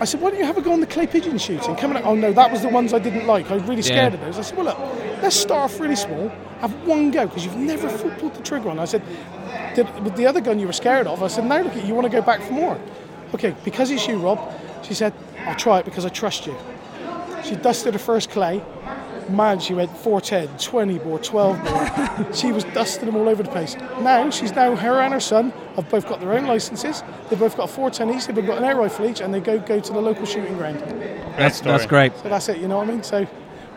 I 0.00 0.04
said, 0.04 0.20
why 0.20 0.28
don't 0.28 0.38
you 0.38 0.44
have 0.44 0.58
a 0.58 0.60
go 0.60 0.70
on 0.70 0.80
the 0.80 0.86
clay 0.86 1.06
pigeon 1.06 1.38
shooting? 1.38 1.74
Coming 1.76 2.02
oh 2.02 2.14
no, 2.14 2.30
that 2.34 2.52
was 2.52 2.60
the 2.60 2.68
ones 2.68 2.92
I 2.92 2.98
didn't 2.98 3.26
like. 3.26 3.50
I 3.50 3.54
was 3.54 3.62
really 3.62 3.80
scared 3.80 4.12
Yeah. 4.12 4.18
of 4.18 4.26
those. 4.26 4.38
I 4.38 4.42
said, 4.42 4.58
well, 4.58 4.66
look, 4.66 4.76
let's 5.22 5.36
start 5.36 5.70
off 5.70 5.80
really 5.80 5.96
small, 5.96 6.28
have 6.60 6.72
one 6.86 7.10
go, 7.10 7.26
because 7.26 7.44
you've 7.44 7.56
never 7.56 7.88
pulled 8.18 8.34
the 8.34 8.42
trigger 8.42 8.68
on. 8.68 8.78
I 8.78 8.84
said, 8.84 9.02
did, 9.74 9.88
with 10.04 10.16
the 10.16 10.26
other 10.26 10.40
gun 10.40 10.58
you 10.58 10.66
were 10.66 10.72
scared 10.72 11.06
of, 11.06 11.22
I 11.22 11.28
said, 11.28 11.46
now 11.46 11.62
look 11.62 11.72
at 11.72 11.82
you, 11.82 11.88
you 11.88 11.94
want 11.94 12.06
to 12.06 12.12
go 12.12 12.20
back 12.22 12.42
for 12.42 12.52
more. 12.52 12.78
Okay, 13.34 13.54
because 13.64 13.90
it's 13.90 14.06
you, 14.06 14.18
Rob, 14.18 14.52
she 14.82 14.94
said, 14.94 15.14
I'll 15.46 15.56
try 15.56 15.78
it 15.78 15.84
because 15.84 16.04
I 16.04 16.08
trust 16.10 16.46
you. 16.46 16.56
She 17.44 17.56
dusted 17.56 17.94
her 17.94 17.98
first 17.98 18.30
clay. 18.30 18.62
Man, 19.28 19.60
she 19.60 19.72
went 19.72 19.96
410, 19.98 20.58
20 20.58 20.98
bore, 20.98 21.18
12 21.18 21.64
bore. 21.64 22.32
she 22.34 22.52
was 22.52 22.64
dusting 22.64 23.06
them 23.06 23.16
all 23.16 23.28
over 23.28 23.42
the 23.42 23.50
place. 23.50 23.76
Now, 24.00 24.28
she's 24.30 24.52
now, 24.52 24.74
her 24.76 25.00
and 25.00 25.14
her 25.14 25.20
son 25.20 25.50
have 25.76 25.88
both 25.88 26.08
got 26.08 26.20
their 26.20 26.32
own 26.32 26.46
licenses. 26.46 27.02
They've 27.30 27.38
both 27.38 27.56
got 27.56 27.70
a 27.70 27.72
410 27.72 28.16
each, 28.16 28.26
they've 28.26 28.36
both 28.36 28.46
got 28.46 28.58
an 28.58 28.64
air 28.64 28.76
rifle 28.76 29.06
each, 29.06 29.20
and 29.20 29.32
they 29.32 29.40
go, 29.40 29.58
go 29.58 29.80
to 29.80 29.92
the 29.92 30.00
local 30.00 30.26
shooting 30.26 30.56
ground. 30.56 30.80
that's, 31.38 31.60
that's 31.60 31.86
great. 31.86 32.14
So 32.18 32.28
that's 32.28 32.48
it, 32.48 32.58
you 32.58 32.68
know 32.68 32.78
what 32.78 32.88
I 32.88 32.90
mean? 32.90 33.02
So, 33.02 33.26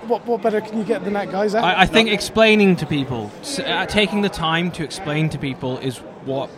what, 0.07 0.25
what 0.25 0.41
better 0.41 0.61
can 0.61 0.77
you 0.77 0.83
get 0.83 1.03
than 1.03 1.13
that, 1.13 1.31
guys? 1.31 1.55
I, 1.55 1.81
I 1.81 1.85
think 1.85 2.09
explaining 2.09 2.75
to 2.77 2.85
people, 2.85 3.31
uh, 3.65 3.85
taking 3.85 4.21
the 4.21 4.29
time 4.29 4.71
to 4.71 4.83
explain 4.83 5.29
to 5.29 5.37
people 5.37 5.77
is 5.79 5.97
what 6.25 6.49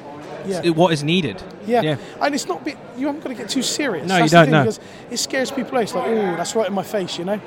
Yeah. 0.45 0.69
what 0.69 0.93
is 0.93 1.03
needed. 1.03 1.41
Yeah. 1.65 1.81
Yeah. 1.81 1.97
and 2.21 2.33
it's 2.33 2.47
not. 2.47 2.63
Be, 2.63 2.75
you 2.97 3.07
haven't 3.07 3.21
got 3.23 3.29
to 3.29 3.35
get 3.35 3.49
too 3.49 3.61
serious. 3.63 4.07
No, 4.07 4.15
you 4.15 4.21
That's 4.21 4.31
the 4.31 4.37
don't, 4.37 4.45
thing, 4.45 4.51
no. 4.53 4.61
Because 4.63 4.79
it 5.11 5.17
scares 5.17 5.51
people 5.51 5.77
out. 5.77 5.83
It's 5.83 5.93
like, 5.95 6.07
oh, 6.07 6.35
that's 6.37 6.55
right 6.55 6.67
in 6.67 6.73
my 6.73 6.83
face, 6.83 7.17
you 7.19 7.25
know. 7.25 7.39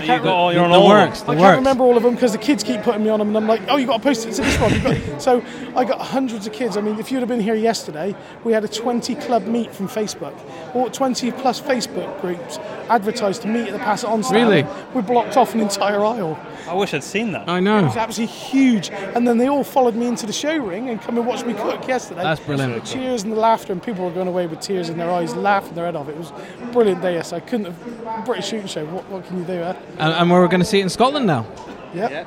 I 0.00 0.02
You 0.02 0.06
can't 0.08 0.22
got 0.24 0.34
all- 0.34 0.48
re- 0.48 0.54
you're 0.54 0.68
The 0.68 0.74
all 0.74 0.82
of 0.92 0.98
them. 0.98 1.08
works, 1.08 1.20
the 1.22 1.32
I 1.32 1.36
can't 1.36 1.56
remember 1.58 1.84
all 1.84 1.96
of 1.96 2.02
them 2.02 2.14
because 2.14 2.32
the 2.32 2.38
kids 2.38 2.62
keep 2.64 2.82
putting 2.82 3.02
me 3.04 3.10
on 3.10 3.18
them, 3.18 3.28
and 3.28 3.36
I'm 3.36 3.46
like, 3.46 3.60
oh, 3.68 3.76
you 3.76 3.86
got 3.86 3.98
to 3.98 4.02
post 4.02 4.26
it 4.26 4.32
to 4.34 4.42
this 4.42 4.56
one. 4.60 4.80
Got- 4.82 5.20
so 5.22 5.42
I 5.76 5.84
got 5.84 6.00
hundreds 6.00 6.46
of 6.46 6.52
kids. 6.52 6.76
I 6.76 6.80
mean, 6.80 6.98
if 6.98 7.10
you'd 7.12 7.20
have 7.20 7.28
been 7.28 7.40
here 7.40 7.54
yesterday, 7.54 8.14
we 8.44 8.52
had 8.52 8.64
a 8.64 8.68
20 8.68 9.14
club 9.16 9.46
meet 9.46 9.74
from 9.74 9.88
Facebook, 9.88 10.34
or 10.74 10.88
20 10.90 11.30
plus 11.32 11.60
Facebook 11.60 12.20
groups 12.20 12.58
advertised 12.88 13.42
to 13.42 13.48
meet 13.48 13.66
at 13.68 13.72
the 13.72 13.78
Pass 13.78 14.02
It 14.04 14.08
On 14.10 14.22
stand. 14.22 14.48
Really? 14.48 14.66
We 14.94 15.02
blocked 15.02 15.36
off 15.36 15.54
an 15.54 15.60
entire 15.60 16.04
aisle. 16.04 16.38
I 16.68 16.74
wish 16.74 16.94
I'd 16.94 17.02
seen 17.04 17.32
that. 17.32 17.48
I 17.48 17.60
know. 17.60 17.78
It 17.78 17.82
was 17.84 17.96
absolutely 17.96 18.34
huge. 18.34 18.90
And 18.90 19.26
then 19.26 19.38
they 19.38 19.48
all 19.48 19.64
followed 19.64 19.94
me 19.94 20.06
into 20.06 20.26
the 20.26 20.32
show 20.32 20.56
ring 20.56 20.88
and 20.88 21.00
come 21.00 21.16
and 21.18 21.26
watch 21.26 21.44
me 21.44 21.54
cook 21.54 21.86
yesterday. 21.88 22.22
That's 22.22 22.40
brilliant. 22.40 22.84
The 22.84 22.90
cheers 22.92 23.22
and 23.24 23.32
the 23.32 23.36
laughter, 23.36 23.72
and 23.72 23.82
people 23.82 24.04
were 24.04 24.10
going 24.12 24.28
away 24.28 24.46
with 24.46 24.60
tears 24.60 24.88
in 24.88 24.98
their 24.98 25.10
eyes, 25.10 25.34
laughing 25.34 25.74
their 25.74 25.84
head 25.86 25.96
off. 25.96 26.08
It 26.08 26.16
was 26.16 26.32
a 26.62 26.66
brilliant 26.72 27.02
day. 27.02 27.14
Yes, 27.14 27.32
I 27.32 27.40
couldn't 27.40 27.66
have. 27.66 28.24
British 28.26 28.48
shooting 28.48 28.66
show. 28.66 28.84
What, 28.86 29.08
what 29.10 29.26
can 29.26 29.38
you 29.38 29.44
do? 29.44 29.62
Huh? 29.62 29.74
And, 29.98 30.12
and 30.12 30.30
we're 30.30 30.46
going 30.48 30.60
to 30.60 30.66
see 30.66 30.78
it 30.80 30.82
in 30.82 30.88
Scotland 30.90 31.26
now. 31.26 31.46
Yep. 31.94 32.26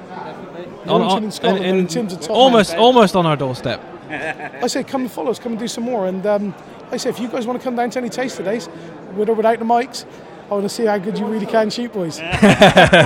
On- 0.87 1.01
Launching 1.01 1.17
on- 1.17 1.23
in 1.23 1.31
Scotland, 1.31 1.65
in- 1.65 1.75
in 1.77 1.87
terms 1.87 2.13
of 2.13 2.19
top 2.21 2.31
almost, 2.31 2.71
men. 2.71 2.79
almost 2.79 3.15
on 3.15 3.25
our 3.25 3.35
doorstep. 3.37 3.81
I 4.09 4.67
say, 4.67 4.83
come 4.83 5.01
and 5.01 5.11
follow 5.11 5.31
us. 5.31 5.39
Come 5.39 5.53
and 5.53 5.59
do 5.59 5.67
some 5.67 5.83
more. 5.85 6.05
And 6.07 6.25
um, 6.25 6.53
I 6.91 6.97
say, 6.97 7.09
if 7.09 7.19
you 7.19 7.27
guys 7.27 7.47
want 7.47 7.59
to 7.59 7.63
come 7.63 7.75
down 7.75 7.89
to 7.91 7.99
any 7.99 8.09
taster 8.09 8.43
days, 8.43 8.69
with 9.15 9.29
or 9.29 9.33
without 9.33 9.59
the 9.59 9.65
mics, 9.65 10.05
I 10.49 10.53
want 10.55 10.63
to 10.63 10.69
see 10.69 10.85
how 10.85 10.97
good 10.97 11.17
you 11.17 11.25
really 11.25 11.45
can 11.45 11.69
shoot, 11.69 11.91
boys. 11.93 12.19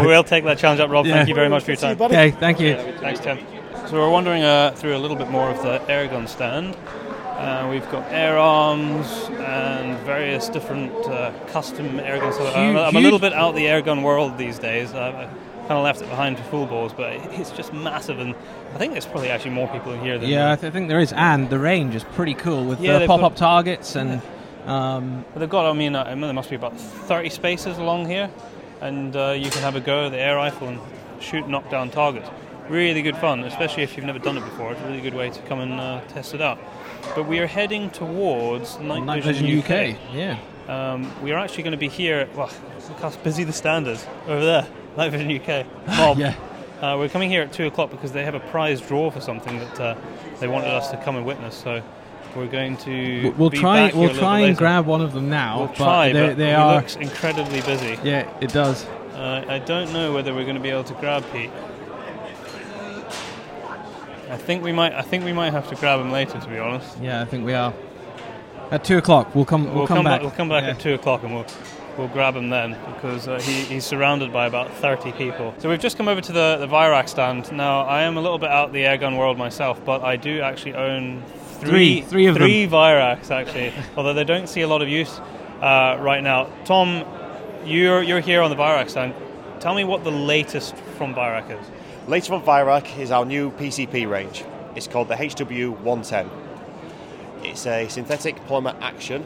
we'll 0.02 0.24
take 0.24 0.44
that 0.46 0.58
challenge 0.58 0.80
up, 0.82 0.90
Rob. 0.90 1.06
Yeah. 1.06 1.14
Thank 1.14 1.30
you 1.30 1.36
very 1.36 1.50
much 1.50 1.64
for 1.64 1.72
your 1.72 1.78
See 1.78 1.90
you, 1.90 1.96
time. 1.96 2.12
Okay, 2.12 2.32
thank 2.32 2.60
you. 2.60 2.76
Thanks, 3.00 3.20
Tim. 3.20 3.40
So 3.88 3.94
we're 3.94 4.10
wandering 4.10 4.44
uh, 4.44 4.72
through 4.72 4.98
a 4.98 5.00
little 5.00 5.16
bit 5.16 5.30
more 5.30 5.50
of 5.50 5.62
the 5.62 5.80
airgun 5.92 6.28
stand. 6.28 6.76
Uh, 7.38 7.68
we've 7.70 7.90
got 7.92 8.12
air 8.12 8.38
arms 8.38 9.08
and 9.40 9.98
various 10.00 10.50
different 10.50 10.92
uh, 11.06 11.32
custom 11.48 11.88
airgun 12.00 12.34
stuff. 12.34 12.56
I'm, 12.56 12.76
I'm 12.76 12.96
a 12.96 13.00
little 13.00 13.20
bit 13.20 13.32
out 13.32 13.54
the 13.56 13.66
airgun 13.66 14.02
world 14.04 14.38
these 14.38 14.58
days. 14.58 14.94
I, 14.94 15.10
I 15.10 15.26
kind 15.68 15.74
of 15.74 15.84
left 15.84 16.02
it 16.02 16.10
behind 16.10 16.38
for 16.38 16.44
full 16.46 16.66
balls, 16.66 16.94
but 16.94 17.14
it's 17.14 17.52
just 17.52 17.72
massive, 17.74 18.20
and 18.20 18.34
I 18.74 18.78
think 18.78 18.94
there's 18.94 19.06
probably 19.06 19.30
actually 19.30 19.52
more 19.52 19.68
people 19.68 19.94
in 19.94 20.00
here 20.02 20.18
than 20.18 20.30
Yeah, 20.30 20.52
I, 20.54 20.56
th- 20.56 20.70
I 20.70 20.74
think 20.74 20.88
there 20.88 21.00
is, 21.00 21.14
and 21.14 21.50
the 21.50 21.60
range 21.60 21.94
is 21.94 22.04
pretty 22.04 22.34
cool 22.34 22.66
with 22.66 22.80
Yeah, 22.82 23.00
the 23.00 23.08
pop-up 23.08 23.36
targets 23.36 23.96
and. 23.96 24.22
Um, 24.68 25.26
But 25.34 25.40
they've 25.40 25.50
got, 25.50 25.66
I 25.66 25.74
mean, 25.74 25.96
uh, 25.96 26.04
I 26.04 26.14
mean, 26.14 26.22
there 26.22 26.34
must 26.34 26.50
be 26.50 26.56
about 26.56 26.78
30 26.80 27.30
spaces 27.30 27.78
along 27.78 28.08
here, 28.08 28.30
and 28.82 29.16
uh, 29.16 29.32
you 29.38 29.50
can 29.50 29.62
have 29.62 29.76
a 29.76 29.80
go 29.80 30.06
at 30.06 30.12
the 30.12 30.20
air 30.20 30.36
rifle 30.36 30.68
and 30.68 30.80
shoot 31.20 31.48
knock 31.48 31.70
down 31.70 31.90
targets. 31.90 32.30
Really 32.70 33.02
good 33.02 33.16
fun, 33.18 33.44
especially 33.46 33.84
if 33.84 33.96
you've 33.96 34.06
never 34.06 34.20
done 34.20 34.38
it 34.38 34.42
before. 34.42 34.74
It's 34.74 34.82
a 34.82 34.86
really 34.86 35.02
good 35.02 35.14
way 35.14 35.30
to 35.30 35.42
come 35.44 35.62
and 35.62 35.80
uh, 35.80 36.02
test 36.10 36.34
it 36.34 36.42
out. 36.42 36.60
But 37.16 37.26
we 37.28 37.40
are 37.40 37.48
heading 37.48 37.90
towards 37.92 38.78
Night, 38.80 39.04
Night 39.06 39.24
Vision, 39.24 39.46
Vision 39.46 39.60
UK. 39.60 39.96
UK, 39.96 40.14
yeah. 40.14 40.38
Um, 40.68 41.10
we 41.24 41.32
are 41.32 41.40
actually 41.40 41.64
going 41.64 41.72
to 41.72 41.78
be 41.78 41.88
here. 41.88 42.28
Well, 42.36 42.52
look 42.90 43.00
how 43.00 43.10
busy 43.24 43.46
the 43.46 43.54
stand 43.54 43.88
is 43.88 44.06
over 44.28 44.44
there. 44.44 44.68
Night 44.98 45.12
Vision 45.12 45.32
UK. 45.32 45.66
Mob. 45.98 46.18
Yeah. 46.20 46.36
Uh, 46.82 46.96
we're 47.00 47.10
coming 47.10 47.30
here 47.32 47.42
at 47.42 47.52
two 47.52 47.66
o'clock 47.66 47.90
because 47.90 48.12
they 48.12 48.24
have 48.24 48.36
a 48.36 48.40
prize 48.40 48.80
draw 48.82 49.10
for 49.10 49.20
something 49.20 49.58
that 49.58 49.80
uh, 49.80 49.96
they 50.40 50.48
wanted 50.48 50.68
us 50.70 50.92
to 50.92 50.98
come 50.98 51.16
and 51.16 51.26
witness. 51.26 51.56
So 51.56 51.82
we're 52.38 52.48
going 52.48 52.78
to. 52.78 53.24
We'll- 53.24 53.32
we'll 53.34 53.50
try. 53.50 53.92
We'll 53.94 54.14
try 54.14 54.40
and 54.40 54.50
later. 54.50 54.60
grab 54.60 54.86
one 54.86 55.02
of 55.02 55.14
them 55.14 55.30
now. 55.30 55.58
We'll 55.60 55.68
but 55.68 55.76
try, 55.76 56.14
they, 56.14 56.28
but 56.28 56.38
they 56.38 56.54
are. 56.54 56.76
looks 56.76 56.96
incredibly 56.96 57.62
busy. 57.62 57.98
Yeah, 58.04 58.30
it 58.40 58.54
does. 58.54 58.86
Uh, 59.16 59.44
I 59.48 59.60
don't 59.60 59.92
know 59.92 60.14
whether 60.14 60.34
we're 60.34 60.44
going 60.44 60.56
to 60.56 60.62
be 60.62 60.70
able 60.70 60.84
to 60.86 60.94
grab 60.94 61.24
Pete. 61.34 61.50
I 64.30 64.38
think 64.38 64.64
we 64.64 64.72
might. 64.72 64.94
I 64.94 65.02
think 65.02 65.24
we 65.26 65.34
might 65.34 65.52
have 65.54 65.68
to 65.70 65.76
grab 65.76 66.00
him 66.00 66.12
later, 66.12 66.40
to 66.40 66.48
be 66.48 66.58
honest. 66.60 66.98
Yeah, 67.02 67.22
I 67.22 67.26
think 67.26 67.46
we 67.46 67.54
are. 67.54 67.74
At 68.72 68.84
two 68.84 68.98
o'clock, 68.98 69.34
we'll 69.34 69.46
come. 69.46 69.74
We'll, 69.74 69.88
come, 69.88 70.04
back. 70.04 70.22
We'll 70.22 70.32
come 70.32 70.50
back 70.50 70.64
Yeah. 70.64 70.72
at 70.72 70.80
two 70.80 70.94
o'clock, 70.94 71.24
and 71.24 71.34
we'll 71.34 71.46
we'll 71.98 72.10
grab 72.10 72.36
him 72.36 72.50
then 72.50 72.78
because 72.94 73.28
uh, 73.28 73.40
he, 73.40 73.62
he's 73.64 73.86
surrounded 73.86 74.34
by 74.34 74.46
about 74.46 74.70
thirty 74.76 75.14
people. 75.14 75.54
So 75.60 75.70
we've 75.70 75.80
just 75.80 75.98
come 75.98 76.08
over 76.10 76.20
to 76.22 76.32
the 76.34 76.58
the 76.60 76.68
Weihrauch 76.68 77.08
stand. 77.08 77.52
Now 77.54 77.82
I 77.82 78.02
am 78.04 78.18
a 78.18 78.22
little 78.22 78.38
bit 78.38 78.50
out 78.50 78.74
the 78.74 78.84
airgun 78.84 79.18
world 79.18 79.38
myself, 79.38 79.84
but 79.86 80.04
I 80.04 80.18
do 80.18 80.42
actually 80.42 80.76
own 80.76 81.24
Three. 81.60 82.02
three 82.02 82.02
Three 82.02 82.26
of 82.28 82.36
them. 82.36 82.44
three 82.44 82.68
Weihrauchs 82.68 83.32
actually, 83.32 83.74
although 83.96 84.14
they 84.14 84.24
don't 84.24 84.48
see 84.48 84.62
a 84.62 84.68
lot 84.68 84.82
of 84.82 84.90
use 84.90 85.20
uh, 85.62 85.98
right 86.00 86.22
now. 86.24 86.50
Tom, 86.66 87.04
you're 87.66 88.02
you're 88.04 88.20
here 88.20 88.42
on 88.42 88.50
the 88.50 88.56
Weihrauch 88.56 88.90
stand. 88.90 89.14
Tell 89.60 89.74
me 89.74 89.84
what 89.84 90.04
the 90.04 90.12
latest 90.12 90.76
from 90.98 91.14
Weihrauch 91.16 91.50
is. 91.60 91.66
Latest 92.08 92.30
from 92.30 92.42
Weihrauch 92.44 92.98
is 93.00 93.12
our 93.12 93.26
new 93.26 93.52
PCP 93.52 94.10
range. 94.10 94.46
It's 94.76 94.88
called 94.88 95.08
the 95.08 95.16
HW110. 95.16 96.30
It's 97.44 97.66
a 97.66 97.88
synthetic 97.90 98.36
polymer 98.48 98.80
action 98.82 99.26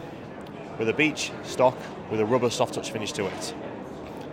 with 0.80 0.88
a 0.90 0.94
beech 0.94 1.32
stock 1.44 1.78
with 2.10 2.20
a 2.20 2.26
rubber 2.26 2.50
soft 2.50 2.74
touch 2.74 2.92
finish 2.92 3.12
to 3.14 3.26
it. 3.26 3.54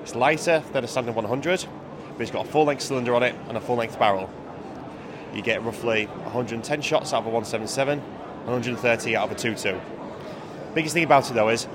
It's 0.03 0.14
lighter 0.14 0.62
than 0.72 0.84
a 0.84 0.88
standard 0.88 1.14
100, 1.14 1.66
but 2.12 2.20
it's 2.22 2.30
got 2.30 2.46
a 2.46 2.49
full 2.49 2.64
length 2.64 2.82
cylinder 2.82 3.14
on 3.14 3.22
it 3.22 3.34
and 3.49 3.57
a 3.57 3.61
full 3.61 3.76
length 3.76 3.99
barrel. 3.99 4.30
You 5.35 5.43
get 5.43 5.62
roughly 5.62 6.07
110 6.07 6.81
shots 6.83 7.12
out 7.12 7.18
of 7.18 7.26
a 7.26 7.31
177, 7.31 7.99
130 8.01 9.16
out 9.16 9.31
of 9.31 9.37
a 9.37 9.41
22. 9.41 9.81
Biggest 10.74 10.95
thing 10.95 11.05
about 11.05 11.31
it 11.31 11.35
though 11.35 11.49
is 11.49 11.66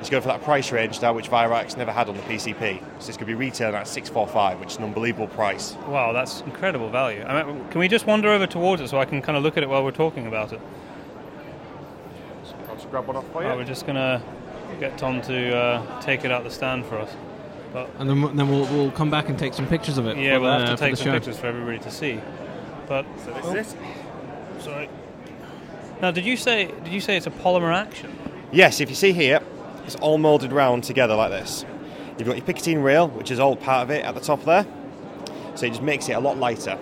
it's 0.00 0.08
going 0.08 0.22
for 0.22 0.28
that 0.28 0.42
price 0.42 0.72
range 0.72 1.00
now, 1.02 1.12
which 1.12 1.30
Weihrauch's 1.30 1.76
never 1.76 1.92
had 1.92 2.08
on 2.08 2.16
the 2.16 2.22
PCP. 2.22 2.80
So 3.00 3.06
this 3.06 3.16
could 3.16 3.26
be 3.26 3.34
retailing 3.34 3.74
at 3.74 3.86
645, 3.86 4.58
which 4.60 4.70
is 4.70 4.76
an 4.78 4.84
unbelievable 4.84 5.26
price. 5.28 5.74
Wow, 5.86 6.12
that's 6.12 6.40
incredible 6.42 6.88
value. 6.88 7.22
I 7.22 7.42
mean, 7.42 7.68
can 7.68 7.80
we 7.80 7.86
just 7.88 8.06
wander 8.06 8.30
over 8.30 8.46
towards 8.46 8.80
it 8.82 8.88
so 8.88 8.98
I 8.98 9.04
can 9.04 9.20
kind 9.20 9.36
of 9.36 9.44
look 9.44 9.56
at 9.56 9.62
it 9.62 9.68
while 9.68 9.84
we're 9.84 9.90
talking 9.90 10.26
about 10.26 10.52
it? 10.52 10.60
I'll 12.68 12.76
just 12.76 12.90
grab 12.90 13.06
one 13.06 13.16
off 13.16 13.30
for 13.32 13.42
you. 13.42 13.48
Right, 13.48 13.56
we're 13.58 13.64
just 13.64 13.86
gonna 13.86 14.22
get 14.78 14.96
Tom 14.96 15.20
to 15.22 15.54
uh, 15.56 16.00
take 16.00 16.24
it 16.24 16.30
out 16.32 16.44
the 16.44 16.50
stand 16.50 16.86
for 16.86 16.98
us. 16.98 17.10
But 17.72 17.88
And 17.98 18.08
then, 18.08 18.36
then 18.36 18.48
we'll, 18.48 18.64
we'll 18.74 18.90
come 18.90 19.10
back 19.10 19.28
and 19.28 19.38
take 19.38 19.54
some 19.54 19.66
pictures 19.66 19.98
of 19.98 20.06
it. 20.06 20.16
yeah, 20.16 20.34
for 20.36 20.40
we'll 20.40 20.58
the- 20.60 20.66
have 20.66 20.78
to 20.78 20.82
take 20.84 20.92
the 20.92 20.96
some 20.96 21.04
show. 21.06 21.12
pictures 21.12 21.38
for 21.38 21.46
everybody 21.46 21.78
to 21.78 21.90
see. 21.90 22.20
But 22.90 23.06
So 23.24 23.32
this 23.32 23.44
oh, 23.44 23.54
is 23.54 23.72
it. 23.72 24.62
Sorry. 24.62 24.88
Now, 26.02 26.10
did 26.10 26.24
you 26.24 26.36
say 26.36 26.66
did 26.66 26.92
you 26.92 27.00
say 27.00 27.16
it's 27.16 27.28
a 27.28 27.30
polymer 27.30 27.72
action? 27.72 28.12
Yes, 28.50 28.80
if 28.80 28.88
you 28.88 28.96
see 28.96 29.12
here, 29.12 29.40
it's 29.86 29.94
all 29.94 30.18
moulded 30.18 30.50
round 30.50 30.82
together 30.82 31.14
like 31.14 31.30
this. 31.30 31.64
You've 32.18 32.26
got 32.26 32.36
your 32.36 32.44
Picatinny 32.44 32.82
rail, 32.82 33.06
which 33.06 33.30
is 33.30 33.38
all 33.38 33.54
part 33.54 33.84
of 33.84 33.90
it 33.90 34.04
at 34.04 34.16
the 34.16 34.20
top 34.20 34.42
there. 34.42 34.66
So 35.54 35.66
it 35.66 35.68
just 35.68 35.82
makes 35.82 36.08
it 36.08 36.14
a 36.14 36.20
lot 36.20 36.36
lighter. 36.38 36.76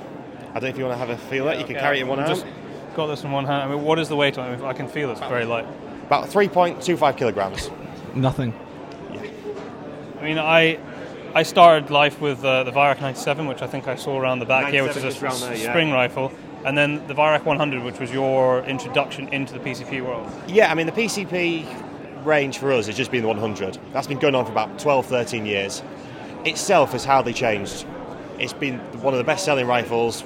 I 0.48 0.52
don't 0.54 0.62
know 0.62 0.68
if 0.70 0.78
you 0.78 0.84
want 0.84 0.98
to 0.98 1.06
have 1.06 1.10
a 1.10 1.18
feel 1.28 1.46
it. 1.48 1.58
You 1.58 1.66
can 1.66 1.76
carry 1.76 1.98
it 1.98 2.02
in 2.02 2.08
one 2.08 2.20
I've 2.20 2.28
hand. 2.28 2.40
just 2.40 2.96
Got 2.96 3.08
this 3.08 3.22
in 3.22 3.30
one 3.30 3.44
hand. 3.44 3.70
I 3.70 3.74
mean, 3.74 3.84
what 3.84 3.98
is 3.98 4.08
the 4.08 4.16
weight 4.16 4.38
on 4.38 4.50
it? 4.50 4.64
I 4.64 4.72
can 4.72 4.88
feel 4.88 5.10
it's 5.10 5.20
very 5.20 5.44
light. 5.44 5.66
About 6.06 6.30
3.25 6.30 7.18
kilograms. 7.18 7.70
Nothing. 8.14 8.54
Yeah. 9.12 9.22
I 10.18 10.24
mean, 10.24 10.38
I 10.38 10.78
I 11.34 11.42
started 11.42 11.90
life 11.90 12.20
with 12.20 12.42
uh, 12.42 12.64
the 12.64 12.72
Weihrauch 12.72 13.00
97, 13.00 13.46
which 13.46 13.60
I 13.60 13.66
think 13.66 13.86
I 13.86 13.96
saw 13.96 14.18
around 14.18 14.38
the 14.38 14.46
back 14.46 14.72
here, 14.72 14.82
which 14.82 14.96
is 14.96 15.04
a 15.04 15.10
97 15.10 15.32
is 15.32 15.40
there, 15.40 15.56
yeah. 15.56 15.72
spring 15.72 15.90
rifle, 15.90 16.32
and 16.64 16.76
then 16.76 17.06
the 17.06 17.14
Weihrauch 17.14 17.44
100, 17.44 17.82
which 17.82 17.98
was 18.00 18.10
your 18.10 18.64
introduction 18.64 19.28
into 19.28 19.52
the 19.52 19.60
PCP 19.60 20.04
world. 20.04 20.30
Yeah, 20.48 20.70
I 20.70 20.74
mean, 20.74 20.86
the 20.86 20.92
PCP 20.92 22.24
range 22.24 22.58
for 22.58 22.72
us 22.72 22.86
has 22.86 22.96
just 22.96 23.10
been 23.10 23.22
the 23.22 23.28
100. 23.28 23.78
That's 23.92 24.06
been 24.06 24.18
going 24.18 24.34
on 24.34 24.46
for 24.46 24.52
about 24.52 24.78
12, 24.78 25.06
13 25.06 25.44
years. 25.44 25.82
Itself 26.44 26.92
has 26.92 27.04
hardly 27.04 27.34
changed. 27.34 27.86
It's 28.38 28.54
been 28.54 28.78
one 29.02 29.12
of 29.12 29.18
the 29.18 29.24
best 29.24 29.44
selling 29.44 29.66
rifles 29.66 30.24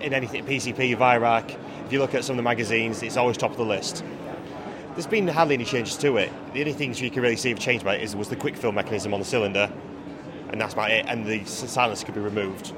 in 0.00 0.12
anything 0.12 0.44
PCP, 0.44 0.94
Weihrauch. 0.96 1.56
If 1.86 1.92
you 1.92 2.00
look 2.00 2.14
at 2.14 2.22
some 2.22 2.34
of 2.34 2.36
the 2.36 2.42
magazines, 2.42 3.02
it's 3.02 3.16
always 3.16 3.38
top 3.38 3.52
of 3.52 3.56
the 3.56 3.64
list. 3.64 4.04
There's 4.92 5.06
been 5.06 5.26
hardly 5.26 5.54
any 5.54 5.64
changes 5.64 5.96
to 5.98 6.18
it. 6.18 6.30
The 6.52 6.60
only 6.60 6.72
things 6.74 7.00
you 7.00 7.10
can 7.10 7.22
really 7.22 7.36
see 7.36 7.48
have 7.48 7.58
changed 7.58 7.84
by 7.84 7.94
it 7.94 8.02
is 8.02 8.14
was 8.14 8.28
the 8.28 8.36
quick 8.36 8.56
fill 8.56 8.72
mechanism 8.72 9.14
on 9.14 9.20
the 9.20 9.26
cylinder, 9.26 9.72
and 10.50 10.60
that's 10.60 10.74
about 10.74 10.90
it. 10.90 11.06
And 11.08 11.24
the 11.26 11.44
silence 11.44 12.04
could 12.04 12.14
be 12.14 12.20
removed. 12.20 12.72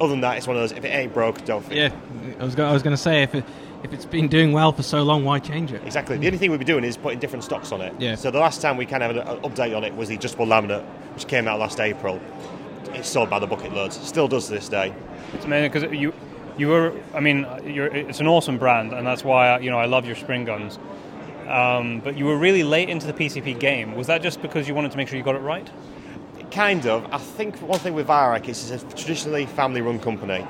Other 0.00 0.10
than 0.10 0.20
that, 0.22 0.36
it's 0.38 0.46
one 0.46 0.56
of 0.56 0.62
those. 0.62 0.72
If 0.72 0.84
it 0.84 0.88
ain't 0.88 1.14
broke, 1.14 1.44
don't 1.44 1.62
fix 1.62 1.74
it. 1.74 1.76
Yeah, 1.78 2.34
I 2.40 2.44
was, 2.44 2.54
go- 2.54 2.66
I 2.66 2.72
was 2.72 2.82
going 2.82 2.96
to 2.96 3.02
say 3.02 3.22
if 3.22 3.34
it, 3.34 3.44
if 3.84 3.92
it's 3.92 4.04
been 4.04 4.28
doing 4.28 4.52
well 4.52 4.72
for 4.72 4.82
so 4.82 5.02
long, 5.02 5.24
why 5.24 5.38
change 5.38 5.72
it? 5.72 5.82
Exactly. 5.84 6.16
The 6.16 6.26
only 6.26 6.38
thing 6.38 6.50
we'd 6.50 6.58
be 6.58 6.64
doing 6.64 6.84
is 6.84 6.96
putting 6.96 7.18
different 7.18 7.44
stocks 7.44 7.72
on 7.72 7.80
it. 7.80 7.94
Yeah. 8.00 8.14
So 8.14 8.30
the 8.30 8.38
last 8.38 8.60
time 8.62 8.76
we 8.76 8.86
kind 8.86 9.02
of 9.02 9.14
had 9.14 9.26
an 9.28 9.40
update 9.42 9.76
on 9.76 9.84
it 9.84 9.94
was 9.94 10.08
the 10.08 10.14
adjustable 10.16 10.46
laminate, 10.46 10.84
which 11.14 11.26
came 11.26 11.46
out 11.46 11.60
last 11.60 11.78
April. 11.78 12.20
It's 12.94 13.08
sold 13.08 13.30
by 13.30 13.38
the 13.38 13.46
bucket 13.46 13.72
loads. 13.72 13.96
Still 14.06 14.28
does 14.28 14.46
to 14.46 14.52
this 14.52 14.68
day. 14.68 14.94
It's 15.34 15.44
amazing 15.44 15.72
because 15.72 15.92
you 15.92 16.12
you 16.58 16.68
were. 16.68 16.92
I 17.14 17.20
mean, 17.20 17.46
you're, 17.64 17.86
it's 17.86 18.20
an 18.20 18.26
awesome 18.26 18.58
brand, 18.58 18.92
and 18.92 19.06
that's 19.06 19.24
why 19.24 19.58
you 19.58 19.70
know 19.70 19.78
I 19.78 19.86
love 19.86 20.04
your 20.04 20.16
spring 20.16 20.44
guns. 20.44 20.78
Um, 21.48 22.00
but 22.00 22.16
you 22.16 22.24
were 22.26 22.36
really 22.36 22.62
late 22.62 22.88
into 22.88 23.06
the 23.06 23.12
PCP 23.12 23.58
game. 23.58 23.94
Was 23.94 24.06
that 24.06 24.22
just 24.22 24.40
because 24.42 24.68
you 24.68 24.74
wanted 24.74 24.90
to 24.92 24.96
make 24.96 25.08
sure 25.08 25.18
you 25.18 25.24
got 25.24 25.34
it 25.34 25.40
right? 25.40 25.68
Kind 26.52 26.86
of. 26.86 27.06
I 27.12 27.18
think 27.18 27.56
one 27.62 27.78
thing 27.78 27.94
with 27.94 28.08
Weihrauch 28.08 28.46
is 28.48 28.70
it's 28.70 28.82
a 28.82 28.86
traditionally 28.96 29.46
family-run 29.46 30.00
company. 30.00 30.46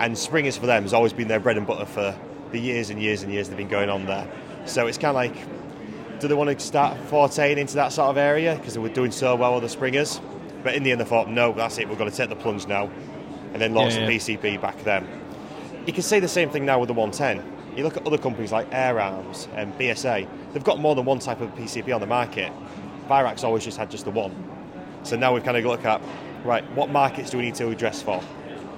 and 0.00 0.16
springers 0.16 0.56
for 0.56 0.66
them 0.66 0.82
has 0.84 0.92
always 0.92 1.12
been 1.12 1.26
their 1.28 1.40
bread 1.40 1.56
and 1.56 1.66
butter 1.66 1.84
for 1.84 2.16
the 2.52 2.58
years 2.58 2.88
and 2.90 3.02
years 3.02 3.22
and 3.24 3.32
years 3.32 3.48
they've 3.48 3.56
been 3.56 3.68
going 3.68 3.90
on 3.90 4.06
there. 4.06 4.28
So 4.64 4.86
it's 4.86 4.96
kind 4.98 5.10
of 5.10 5.16
like, 5.16 6.20
do 6.20 6.28
they 6.28 6.34
want 6.34 6.50
to 6.56 6.64
start 6.64 6.96
forteing 7.08 7.56
into 7.56 7.74
that 7.74 7.92
sort 7.92 8.08
of 8.10 8.16
area 8.16 8.54
because 8.56 8.74
they 8.74 8.80
were 8.80 8.88
doing 8.90 9.10
so 9.10 9.34
well 9.34 9.54
with 9.54 9.64
the 9.64 9.68
springers? 9.68 10.20
But 10.62 10.74
in 10.74 10.82
the 10.84 10.92
end, 10.92 11.00
they 11.00 11.04
thought, 11.04 11.28
no, 11.28 11.52
that's 11.52 11.78
it. 11.78 11.88
We're 11.88 11.96
going 11.96 12.10
to 12.10 12.16
take 12.16 12.28
the 12.28 12.36
plunge 12.36 12.66
now, 12.66 12.90
and 13.52 13.60
then 13.62 13.74
launch 13.74 13.94
Yeah, 13.94 14.06
the 14.06 14.12
yeah. 14.12 14.18
PCP 14.18 14.60
back 14.60 14.82
then. 14.84 15.06
You 15.86 15.92
can 15.92 16.02
say 16.02 16.20
the 16.20 16.28
same 16.28 16.50
thing 16.50 16.64
now 16.64 16.78
with 16.80 16.88
the 16.88 16.94
110. 16.94 17.76
You 17.76 17.84
look 17.84 17.96
at 17.96 18.06
other 18.06 18.18
companies 18.18 18.50
like 18.52 18.66
Air 18.72 19.00
Arms 19.00 19.48
and 19.54 19.72
BSA. 19.78 20.28
They've 20.52 20.64
got 20.64 20.80
more 20.80 20.94
than 20.96 21.04
one 21.04 21.18
type 21.20 21.40
of 21.40 21.50
PCP 21.54 21.94
on 21.94 22.00
the 22.00 22.06
market. 22.06 22.52
Weihrauch's 23.08 23.44
always 23.44 23.64
just 23.64 23.78
had 23.78 23.90
just 23.90 24.04
the 24.04 24.10
one. 24.10 24.32
So 25.08 25.16
now 25.16 25.32
we've 25.32 25.42
kind 25.42 25.56
of 25.56 25.64
look 25.64 25.86
at 25.86 26.02
right, 26.44 26.62
what 26.72 26.90
markets 26.90 27.30
do 27.30 27.38
we 27.38 27.44
need 27.44 27.54
to 27.54 27.68
address 27.68 28.02
for? 28.02 28.22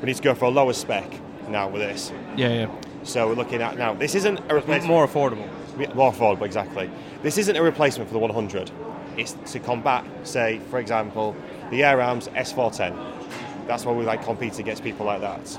We 0.01 0.07
need 0.07 0.17
to 0.17 0.23
go 0.23 0.33
for 0.33 0.45
a 0.45 0.49
lower 0.49 0.73
spec 0.73 1.13
now 1.49 1.69
with 1.69 1.83
this. 1.83 2.13
Yeah, 2.37 2.49
yeah. 2.51 2.81
So 3.03 3.27
we're 3.27 3.35
looking 3.35 3.61
at 3.61 3.77
now. 3.77 3.95
This 3.95 4.15
isn't 4.15 4.39
a 4.49 4.55
replacement. 4.55 4.87
More 4.87 5.09
affordable. 5.09 5.49
More 5.97 6.13
affordable, 6.13 6.43
exactly. 6.43 6.89
This 7.23 7.37
isn't 7.37 7.57
a 7.57 7.63
replacement 7.63 8.09
for 8.09 8.13
the 8.13 8.21
100. 8.21 8.71
It's 9.17 9.33
to 9.53 9.59
combat, 9.59 10.05
say, 10.23 10.61
for 10.71 10.79
example, 10.79 11.35
the 11.71 11.83
Air 11.83 12.01
Arms 12.01 12.29
S410. 12.29 13.67
That's 13.67 13.85
why 13.85 13.93
we 13.93 14.05
like 14.05 14.25
compete 14.25 14.61
against 14.61 14.85
people 14.85 15.07
like 15.07 15.23
that. 15.23 15.59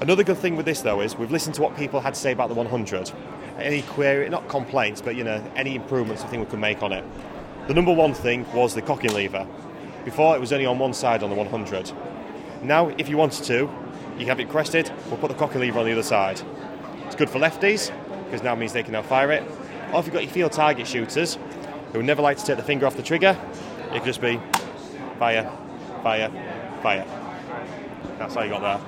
Another 0.00 0.24
good 0.24 0.36
thing 0.36 0.56
with 0.56 0.66
this 0.66 0.82
though 0.82 1.00
is 1.00 1.16
we've 1.16 1.30
listened 1.30 1.54
to 1.54 1.62
what 1.62 1.74
people 1.74 2.00
had 2.00 2.12
to 2.12 2.20
say 2.20 2.32
about 2.32 2.48
the 2.48 2.54
100. 2.54 3.10
Any 3.58 3.80
query, 3.80 4.28
not 4.28 4.46
complaints, 4.48 5.00
but 5.00 5.16
you 5.16 5.24
know, 5.24 5.42
any 5.56 5.74
improvements 5.74 6.22
I 6.22 6.26
think 6.26 6.44
we 6.44 6.50
could 6.50 6.60
make 6.60 6.82
on 6.82 6.92
it. 6.92 7.04
The 7.66 7.72
number 7.72 7.94
one 7.94 8.12
thing 8.12 8.44
was 8.52 8.74
the 8.74 8.82
cocking 8.82 9.14
lever. 9.14 9.46
Before 10.04 10.36
it 10.36 10.40
was 10.40 10.52
only 10.52 10.66
on 10.66 10.78
one 10.78 10.92
side 10.92 11.22
on 11.22 11.30
the 11.30 11.36
100. 11.36 11.92
Now, 12.62 12.88
if 12.98 13.08
you 13.08 13.16
wanted 13.16 13.44
to, 13.44 13.70
you 14.18 14.26
have 14.26 14.38
it 14.38 14.50
crested. 14.50 14.92
We'll 15.08 15.16
put 15.16 15.28
the 15.30 15.36
cocking 15.36 15.62
lever 15.62 15.78
on 15.78 15.86
the 15.86 15.92
other 15.92 16.02
side. 16.02 16.42
It's 17.06 17.16
good 17.16 17.30
for 17.30 17.38
lefties 17.38 17.90
because 18.24 18.42
now 18.42 18.54
means 18.54 18.74
they 18.74 18.82
can 18.82 18.92
now 18.92 19.00
fire 19.00 19.32
it. 19.32 19.42
Or 19.94 20.00
if 20.00 20.04
you've 20.04 20.12
got 20.12 20.24
your 20.24 20.32
field 20.32 20.52
target 20.52 20.86
shooters 20.86 21.38
who 21.94 22.02
never 22.02 22.20
like 22.20 22.36
to 22.36 22.44
take 22.44 22.58
the 22.58 22.62
finger 22.62 22.86
off 22.86 22.96
the 22.96 23.02
trigger, 23.02 23.38
it 23.92 23.98
could 23.98 24.04
just 24.04 24.20
be 24.20 24.38
fire, 25.18 25.50
fire, 26.02 26.28
fire. 26.82 27.06
That's 28.18 28.34
how 28.34 28.42
you 28.42 28.50
got 28.50 28.60
there. 28.60 28.80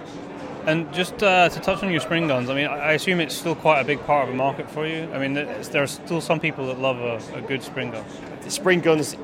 And 0.66 0.92
just 0.92 1.22
uh, 1.22 1.48
to 1.48 1.60
touch 1.60 1.82
on 1.82 1.90
your 1.90 2.00
spring 2.00 2.26
guns, 2.26 2.50
I 2.50 2.54
mean, 2.54 2.66
I 2.66 2.76
I 2.76 2.92
assume 2.92 3.20
it's 3.20 3.34
still 3.36 3.54
quite 3.54 3.80
a 3.80 3.84
big 3.84 4.04
part 4.04 4.28
of 4.28 4.34
the 4.34 4.36
market 4.36 4.68
for 4.70 4.86
you. 4.86 5.08
I 5.14 5.18
mean, 5.18 5.32
there 5.34 5.82
are 5.82 5.86
still 5.86 6.20
some 6.20 6.40
people 6.40 6.66
that 6.66 6.78
love 6.78 6.98
a, 6.98 7.38
a 7.38 7.40
good 7.40 7.62
spring 7.62 7.92
gun. 7.92 8.04
Spring 8.48 8.80
guns 8.80 9.16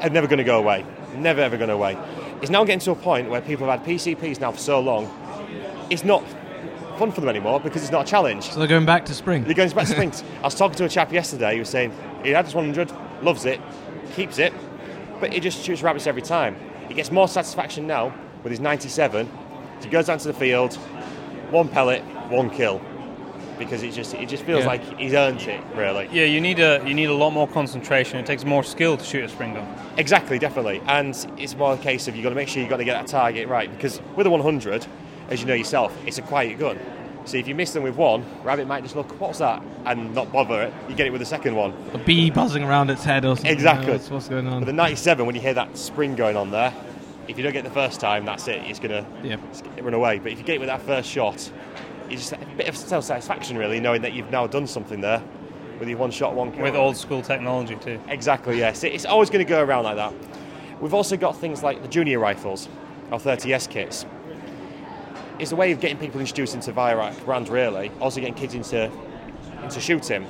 are 0.00 0.10
never 0.10 0.26
going 0.26 0.38
to 0.38 0.44
go 0.44 0.58
away. 0.58 0.84
Never 1.14 1.40
ever 1.40 1.56
going 1.56 1.68
to 1.68 1.74
away. 1.74 1.98
It's 2.40 2.50
now 2.50 2.64
getting 2.64 2.80
to 2.80 2.92
a 2.92 2.96
point 2.96 3.28
where 3.28 3.40
people 3.40 3.68
have 3.68 3.80
had 3.80 3.88
PCPs 3.88 4.40
now 4.40 4.52
for 4.52 4.58
so 4.58 4.80
long, 4.80 5.10
it's 5.90 6.04
not 6.04 6.24
fun 6.98 7.12
for 7.12 7.20
them 7.20 7.28
anymore 7.28 7.60
because 7.60 7.82
it's 7.82 7.90
not 7.90 8.06
a 8.06 8.10
challenge. 8.10 8.50
So 8.50 8.58
they're 8.58 8.68
going 8.68 8.86
back 8.86 9.04
to 9.06 9.14
spring. 9.14 9.44
They're 9.44 9.54
going 9.54 9.70
back 9.70 9.86
to 9.86 9.92
springs. 9.92 10.22
I 10.38 10.42
was 10.42 10.54
talking 10.54 10.76
to 10.76 10.84
a 10.84 10.88
chap 10.88 11.12
yesterday 11.12 11.54
who 11.54 11.60
was 11.60 11.68
saying 11.68 11.92
he 12.22 12.30
had 12.30 12.46
this 12.46 12.54
100, 12.54 12.92
loves 13.22 13.44
it, 13.44 13.60
keeps 14.14 14.38
it, 14.38 14.52
but 15.18 15.32
he 15.32 15.40
just 15.40 15.64
shoots 15.64 15.82
rabbits 15.82 16.06
every 16.06 16.22
time. 16.22 16.56
He 16.88 16.94
gets 16.94 17.10
more 17.10 17.28
satisfaction 17.28 17.86
now 17.86 18.14
with 18.42 18.50
his 18.50 18.60
97. 18.60 19.30
He 19.82 19.88
goes 19.88 20.06
down 20.06 20.18
to 20.18 20.28
the 20.28 20.34
field, 20.34 20.74
one 21.50 21.68
pellet, 21.68 22.02
one 22.28 22.50
kill, 22.50 22.80
because 23.60 23.84
it 23.84 23.92
just 23.92 24.14
it 24.14 24.28
just 24.28 24.42
feels 24.42 24.62
Yeah. 24.62 24.66
like 24.66 24.98
he's 24.98 25.14
earned 25.14 25.42
it 25.42 25.60
really. 25.76 26.08
Yeah, 26.10 26.24
you 26.24 26.40
need 26.40 26.58
a 26.58 26.82
you 26.84 26.94
need 26.94 27.04
a 27.10 27.14
lot 27.14 27.30
more 27.30 27.46
concentration. 27.46 28.18
It 28.18 28.26
takes 28.26 28.44
more 28.44 28.64
skill 28.64 28.96
to 28.96 29.04
shoot 29.04 29.22
a 29.22 29.28
spring 29.28 29.54
gun. 29.54 29.68
Exactly, 29.96 30.40
definitely. 30.40 30.82
And 30.88 31.14
it's 31.38 31.54
more 31.56 31.74
a 31.74 31.78
case 31.78 32.08
of 32.08 32.16
you've 32.16 32.24
got 32.24 32.30
to 32.30 32.34
make 32.34 32.48
sure 32.48 32.60
you've 32.60 32.70
got 32.70 32.78
to 32.78 32.84
get 32.84 32.94
that 32.94 33.06
target 33.06 33.46
right 33.46 33.70
because 33.70 34.00
with 34.16 34.26
a 34.26 34.30
100, 34.30 34.84
as 35.28 35.40
you 35.40 35.46
know 35.46 35.54
yourself, 35.54 35.96
it's 36.04 36.18
a 36.18 36.22
quiet 36.22 36.58
gun. 36.58 36.76
So 37.26 37.36
if 37.36 37.46
you 37.46 37.54
miss 37.54 37.72
them 37.74 37.82
with 37.82 37.96
one, 37.96 38.24
rabbit 38.42 38.66
might 38.66 38.82
just 38.82 38.96
look, 38.96 39.20
what's 39.20 39.38
that? 39.38 39.62
And 39.84 40.14
not 40.14 40.32
bother 40.32 40.62
it. 40.62 40.72
You 40.88 40.96
get 40.96 41.06
it 41.06 41.10
with 41.10 41.20
the 41.20 41.26
second 41.26 41.54
one. 41.54 41.74
A 41.92 41.98
bee 41.98 42.30
buzzing 42.30 42.64
around 42.64 42.88
its 42.90 43.04
head 43.04 43.26
or 43.26 43.36
something. 43.36 43.52
Exactly. 43.52 43.92
What's, 43.92 44.10
what's 44.10 44.28
going 44.28 44.48
on? 44.48 44.60
With 44.60 44.66
the 44.66 44.72
97, 44.72 45.26
when 45.26 45.34
you 45.34 45.40
hear 45.40 45.52
that 45.54 45.76
spring 45.76 46.16
going 46.16 46.34
on 46.36 46.50
there, 46.50 46.72
if 47.28 47.36
you 47.36 47.44
don't 47.44 47.52
get 47.52 47.60
it 47.66 47.68
the 47.68 47.74
first 47.74 48.00
time, 48.00 48.24
that's 48.24 48.48
it. 48.48 48.62
It's 48.64 48.80
going 48.80 49.04
Yeah. 49.22 49.36
to 49.36 49.82
run 49.82 49.92
away. 49.94 50.18
But 50.18 50.32
if 50.32 50.38
you 50.38 50.44
get 50.44 50.56
it 50.56 50.60
with 50.60 50.68
that 50.70 50.80
first 50.82 51.10
shot, 51.10 51.50
it's 52.10 52.28
just 52.28 52.32
a 52.32 52.46
bit 52.56 52.68
of 52.68 52.76
self 52.76 53.04
satisfaction, 53.04 53.56
really, 53.56 53.80
knowing 53.80 54.02
that 54.02 54.12
you've 54.12 54.30
now 54.30 54.46
done 54.46 54.66
something 54.66 55.00
there 55.00 55.22
with 55.78 55.88
your 55.88 55.98
one 55.98 56.10
shot, 56.10 56.34
one 56.34 56.52
kill. 56.52 56.62
With 56.62 56.74
old 56.74 56.96
school 56.96 57.22
technology 57.22 57.76
too. 57.76 57.98
Exactly, 58.08 58.58
yes. 58.58 58.84
It's 58.84 59.06
always 59.06 59.30
going 59.30 59.44
to 59.44 59.48
go 59.48 59.62
around 59.62 59.84
like 59.84 59.96
that. 59.96 60.12
We've 60.80 60.94
also 60.94 61.16
got 61.16 61.36
things 61.36 61.62
like 61.62 61.82
the 61.82 61.88
junior 61.88 62.18
rifles, 62.18 62.68
our 63.10 63.18
30S 63.18 63.68
kits. 63.68 64.06
It's 65.38 65.52
a 65.52 65.56
way 65.56 65.72
of 65.72 65.80
getting 65.80 65.96
people 65.96 66.20
introduced 66.20 66.54
into 66.54 66.72
Weihrauch 66.72 67.24
brand, 67.24 67.48
really. 67.48 67.90
Also 68.00 68.20
getting 68.20 68.34
kids 68.34 68.54
into 68.54 68.90
into 69.62 69.80
shooting. 69.80 70.26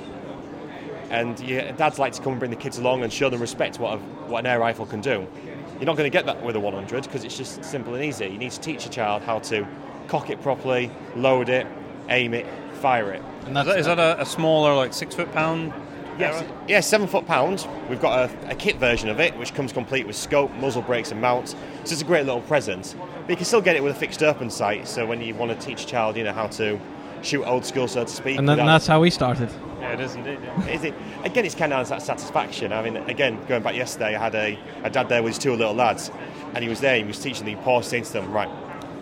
And 1.09 1.37
your 1.41 1.71
dads 1.73 1.99
like 1.99 2.13
to 2.13 2.21
come 2.21 2.33
and 2.33 2.39
bring 2.39 2.51
the 2.51 2.57
kids 2.57 2.77
along 2.77 3.03
and 3.03 3.11
show 3.11 3.29
them 3.29 3.41
respect 3.41 3.79
what, 3.79 3.95
a, 3.95 3.97
what 3.97 4.39
an 4.39 4.45
air 4.45 4.59
rifle 4.59 4.85
can 4.85 5.01
do. 5.01 5.27
You're 5.73 5.85
not 5.85 5.97
going 5.97 6.09
to 6.09 6.15
get 6.15 6.25
that 6.27 6.41
with 6.41 6.55
a 6.55 6.59
100 6.59 7.03
because 7.03 7.25
it's 7.25 7.37
just 7.37 7.63
simple 7.65 7.95
and 7.95 8.03
easy. 8.03 8.27
You 8.27 8.37
need 8.37 8.51
to 8.51 8.61
teach 8.61 8.85
a 8.85 8.89
child 8.89 9.23
how 9.23 9.39
to 9.39 9.67
cock 10.07 10.29
it 10.29 10.41
properly, 10.41 10.91
load 11.15 11.49
it, 11.49 11.67
aim 12.09 12.33
it, 12.33 12.45
fire 12.73 13.11
it. 13.11 13.21
Is 13.47 13.53
that, 13.53 13.67
is 13.67 13.85
that 13.85 13.99
a, 13.99 14.21
a 14.21 14.25
smaller, 14.25 14.75
like 14.75 14.93
six 14.93 15.15
foot 15.15 15.31
pound? 15.31 15.73
Yes, 16.19 16.43
yeah, 16.67 16.81
seven 16.81 17.07
foot 17.07 17.25
pound. 17.25 17.67
We've 17.89 18.01
got 18.01 18.29
a, 18.29 18.51
a 18.51 18.55
kit 18.55 18.77
version 18.77 19.09
of 19.09 19.19
it, 19.19 19.35
which 19.37 19.53
comes 19.53 19.71
complete 19.71 20.05
with 20.05 20.15
scope, 20.15 20.51
muzzle 20.55 20.81
brakes, 20.81 21.11
and 21.11 21.21
mounts. 21.21 21.51
So 21.83 21.93
it's 21.93 22.01
a 22.01 22.05
great 22.05 22.25
little 22.25 22.41
present. 22.41 22.95
But 23.21 23.29
you 23.29 23.35
can 23.37 23.45
still 23.45 23.61
get 23.61 23.75
it 23.75 23.83
with 23.83 23.95
a 23.95 23.99
fixed 23.99 24.21
open 24.21 24.49
sight. 24.49 24.87
So 24.87 25.05
when 25.05 25.21
you 25.21 25.33
want 25.33 25.57
to 25.57 25.65
teach 25.65 25.83
a 25.83 25.87
child, 25.87 26.17
you 26.17 26.23
know, 26.23 26.33
how 26.33 26.47
to 26.47 26.79
shoot 27.23 27.43
old 27.45 27.65
school, 27.65 27.87
so 27.87 28.03
to 28.03 28.09
speak. 28.09 28.37
and 28.37 28.47
then 28.47 28.57
that's 28.57 28.87
how 28.87 28.99
we 28.99 29.09
started. 29.09 29.49
Yeah, 29.79 29.93
it 29.93 29.99
is 29.99 30.15
indeed. 30.15 30.39
Yeah. 30.43 30.67
is 30.67 30.83
it 30.83 30.93
again? 31.23 31.45
It's 31.45 31.55
kind 31.55 31.73
of 31.73 31.87
that 31.89 32.01
satisfaction. 32.01 32.71
I 32.73 32.83
mean, 32.83 32.97
again, 32.97 33.43
going 33.47 33.63
back 33.63 33.75
yesterday, 33.75 34.15
I 34.15 34.19
had 34.19 34.35
a, 34.35 34.59
a 34.83 34.89
dad 34.89 35.09
there 35.09 35.23
with 35.23 35.31
his 35.31 35.39
two 35.39 35.55
little 35.55 35.73
lads, 35.73 36.11
and 36.53 36.63
he 36.63 36.69
was 36.69 36.81
there. 36.81 36.97
He 36.97 37.03
was 37.03 37.19
teaching 37.19 37.45
them. 37.45 37.55
He 37.57 37.63
paused, 37.63 37.89
saying 37.89 38.03
to 38.03 38.13
them, 38.13 38.31
"Right, 38.31 38.49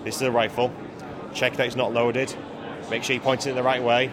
this 0.04 0.16
is 0.18 0.22
a 0.22 0.32
rifle. 0.32 0.72
Check 1.34 1.56
that 1.58 1.68
it's 1.68 1.76
not 1.76 1.94
loaded. 1.94 2.34
Make 2.90 3.04
sure 3.04 3.14
you 3.14 3.22
point 3.22 3.46
it 3.46 3.52
in 3.52 3.56
the 3.56 3.64
right 3.64 3.84
way. 3.84 4.12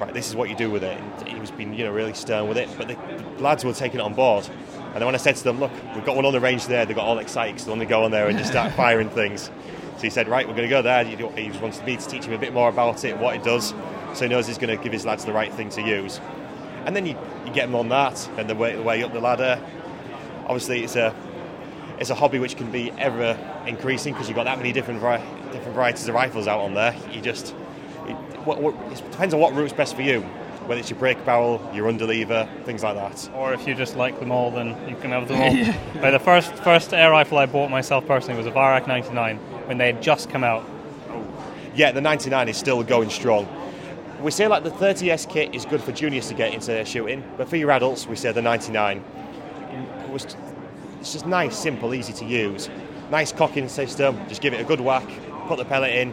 Right, 0.00 0.14
this 0.14 0.28
is 0.28 0.36
what 0.36 0.48
you 0.48 0.56
do 0.56 0.70
with 0.70 0.84
it." 0.84 0.98
And 0.98 1.28
he 1.28 1.40
was 1.40 1.50
being, 1.50 1.74
you 1.74 1.84
know, 1.84 1.92
really 1.92 2.14
stern 2.14 2.48
with 2.48 2.56
it. 2.56 2.68
But 2.76 2.88
the, 2.88 2.94
the 2.94 3.42
lads 3.42 3.64
were 3.64 3.72
taking 3.72 4.00
it 4.00 4.02
on 4.02 4.14
board. 4.14 4.48
And 4.86 4.94
then 4.94 5.06
when 5.06 5.14
I 5.14 5.18
said 5.18 5.36
to 5.36 5.44
them, 5.44 5.60
"Look, 5.60 5.72
we've 5.94 6.04
got 6.04 6.16
one 6.16 6.24
on 6.24 6.32
the 6.32 6.40
range 6.40 6.66
there," 6.66 6.86
they 6.86 6.94
got 6.94 7.04
all 7.04 7.18
excited 7.18 7.54
because 7.54 7.66
they 7.66 7.70
want 7.70 7.82
to 7.82 7.86
go 7.86 8.04
on 8.04 8.10
there 8.10 8.28
and 8.28 8.38
just 8.38 8.50
start 8.50 8.72
firing 8.76 9.10
things. 9.10 9.50
So 9.96 10.02
he 10.02 10.10
said, 10.10 10.28
"Right, 10.28 10.46
we're 10.46 10.54
going 10.54 10.68
to 10.68 10.74
go 10.74 10.82
there." 10.82 11.04
He 11.04 11.16
just 11.16 11.60
wanted 11.60 11.84
me 11.84 11.96
to 11.96 12.06
teach 12.06 12.24
him 12.24 12.32
a 12.32 12.38
bit 12.38 12.52
more 12.52 12.68
about 12.68 13.04
it, 13.04 13.18
what 13.18 13.36
it 13.36 13.42
does, 13.42 13.74
so 14.14 14.24
he 14.24 14.28
knows 14.28 14.46
he's 14.46 14.58
going 14.58 14.76
to 14.76 14.82
give 14.82 14.92
his 14.92 15.04
lads 15.04 15.24
the 15.24 15.32
right 15.32 15.52
thing 15.52 15.68
to 15.70 15.82
use. 15.82 16.20
And 16.86 16.96
then 16.96 17.04
you, 17.04 17.18
you 17.44 17.52
get 17.52 17.66
them 17.66 17.74
on 17.74 17.88
that, 17.90 18.28
and 18.38 18.48
the 18.48 18.54
way, 18.54 18.74
the 18.74 18.82
way 18.82 19.02
up 19.02 19.12
the 19.12 19.20
ladder. 19.20 19.60
Obviously, 20.46 20.84
it's 20.84 20.96
a 20.96 21.14
it's 21.98 22.10
a 22.10 22.14
hobby 22.14 22.38
which 22.38 22.56
can 22.56 22.70
be 22.70 22.92
ever 22.92 23.36
increasing 23.66 24.12
because 24.12 24.28
you've 24.28 24.36
got 24.36 24.44
that 24.44 24.56
many 24.56 24.72
different 24.72 25.02
different 25.52 25.74
varieties 25.74 26.08
of 26.08 26.14
rifles 26.14 26.46
out 26.46 26.60
on 26.60 26.74
there. 26.74 26.94
You 27.12 27.20
just 27.20 27.54
it, 28.06 28.14
what, 28.44 28.60
what, 28.60 28.74
it 28.92 29.10
depends 29.10 29.34
on 29.34 29.40
what 29.40 29.54
route's 29.54 29.72
best 29.72 29.94
for 29.94 30.02
you, 30.02 30.20
whether 30.66 30.80
it's 30.80 30.90
your 30.90 30.98
break 30.98 31.24
barrel, 31.24 31.60
your 31.74 31.90
underlever, 31.90 32.48
things 32.64 32.82
like 32.82 32.94
that. 32.94 33.30
Or 33.34 33.52
if 33.52 33.66
you 33.66 33.74
just 33.74 33.96
like 33.96 34.18
them 34.18 34.30
all, 34.30 34.50
then 34.50 34.68
you 34.88 34.96
can 34.96 35.10
have 35.10 35.28
them 35.28 35.40
all. 35.40 35.74
But 36.00 36.12
the 36.12 36.18
first 36.18 36.52
first 36.56 36.92
air 36.92 37.10
rifle 37.10 37.38
I 37.38 37.46
bought 37.46 37.70
myself 37.70 38.06
personally 38.06 38.36
was 38.36 38.46
a 38.46 38.50
Weihrauch 38.50 38.86
99 38.86 39.36
when 39.66 39.78
they 39.78 39.86
had 39.86 40.02
just 40.02 40.30
come 40.30 40.44
out. 40.44 40.64
Yeah, 41.74 41.92
the 41.92 42.00
99 42.00 42.48
is 42.48 42.56
still 42.56 42.82
going 42.82 43.10
strong. 43.10 43.48
We 44.20 44.32
say 44.32 44.48
like 44.48 44.64
the 44.64 44.70
30S 44.70 45.30
kit 45.30 45.54
is 45.54 45.64
good 45.64 45.80
for 45.80 45.92
juniors 45.92 46.28
to 46.28 46.34
get 46.34 46.52
into 46.52 46.84
shooting, 46.84 47.22
but 47.36 47.48
for 47.48 47.56
your 47.56 47.70
adults, 47.70 48.06
we 48.06 48.16
say 48.16 48.32
the 48.32 48.42
99. 48.42 49.04
Was, 50.10 50.36
it's 51.00 51.12
just 51.12 51.26
nice, 51.26 51.56
simple, 51.56 51.94
easy 51.94 52.12
to 52.14 52.24
use. 52.24 52.68
Nice 53.10 53.32
cocking 53.32 53.68
system. 53.68 54.18
Just 54.28 54.42
give 54.42 54.52
it 54.52 54.60
a 54.60 54.64
good 54.64 54.80
whack, 54.80 55.08
put 55.48 55.58
the 55.58 55.64
pellet 55.64 55.94
in, 55.94 56.12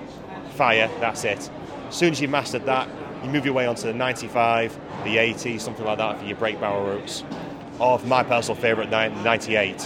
fire. 0.56 0.90
That's 1.00 1.24
it. 1.24 1.50
As 1.90 1.96
soon 1.96 2.12
as 2.12 2.22
you've 2.22 2.32
mastered 2.32 2.66
that, 2.66 2.88
you 3.24 3.30
move 3.30 3.46
your 3.46 3.54
way 3.54 3.68
onto 3.68 3.84
the 3.84 3.94
95, 3.94 4.78
the 5.04 5.18
80, 5.18 5.60
something 5.60 5.86
like 5.86 5.98
that 5.98 6.20
for 6.20 6.26
your 6.26 6.38
break 6.38 6.60
barrel 6.60 6.86
routes. 6.86 7.24
Or 7.80 8.00
my 8.00 8.24
personal 8.24 8.60
favourite, 8.60 8.90
98, 8.90 9.82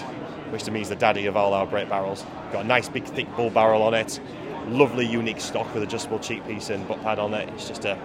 which 0.52 0.64
to 0.64 0.72
me 0.72 0.82
is 0.82 0.89
the 0.89 0.95
daddy 0.95 1.26
of 1.26 1.36
all 1.36 1.54
our 1.54 1.66
break 1.66 1.89
barrels. 1.89 2.26
Got 2.52 2.66
a 2.66 2.68
nice 2.68 2.88
big 2.88 3.06
thick 3.06 3.34
bull 3.36 3.50
barrel 3.50 3.82
on 3.82 3.93
it. 3.93 4.20
Lovely 4.68 5.06
unique 5.06 5.41
stock 5.41 5.74
with 5.74 5.84
adjustable 5.84 6.20
cheek 6.20 6.45
piece 6.45 6.70
and 6.70 6.88
butt 6.88 7.02
pad 7.02 7.18
on 7.18 7.34
it. 7.34 7.50
It's 7.50 7.68
just 7.68 7.86
a 7.86 7.97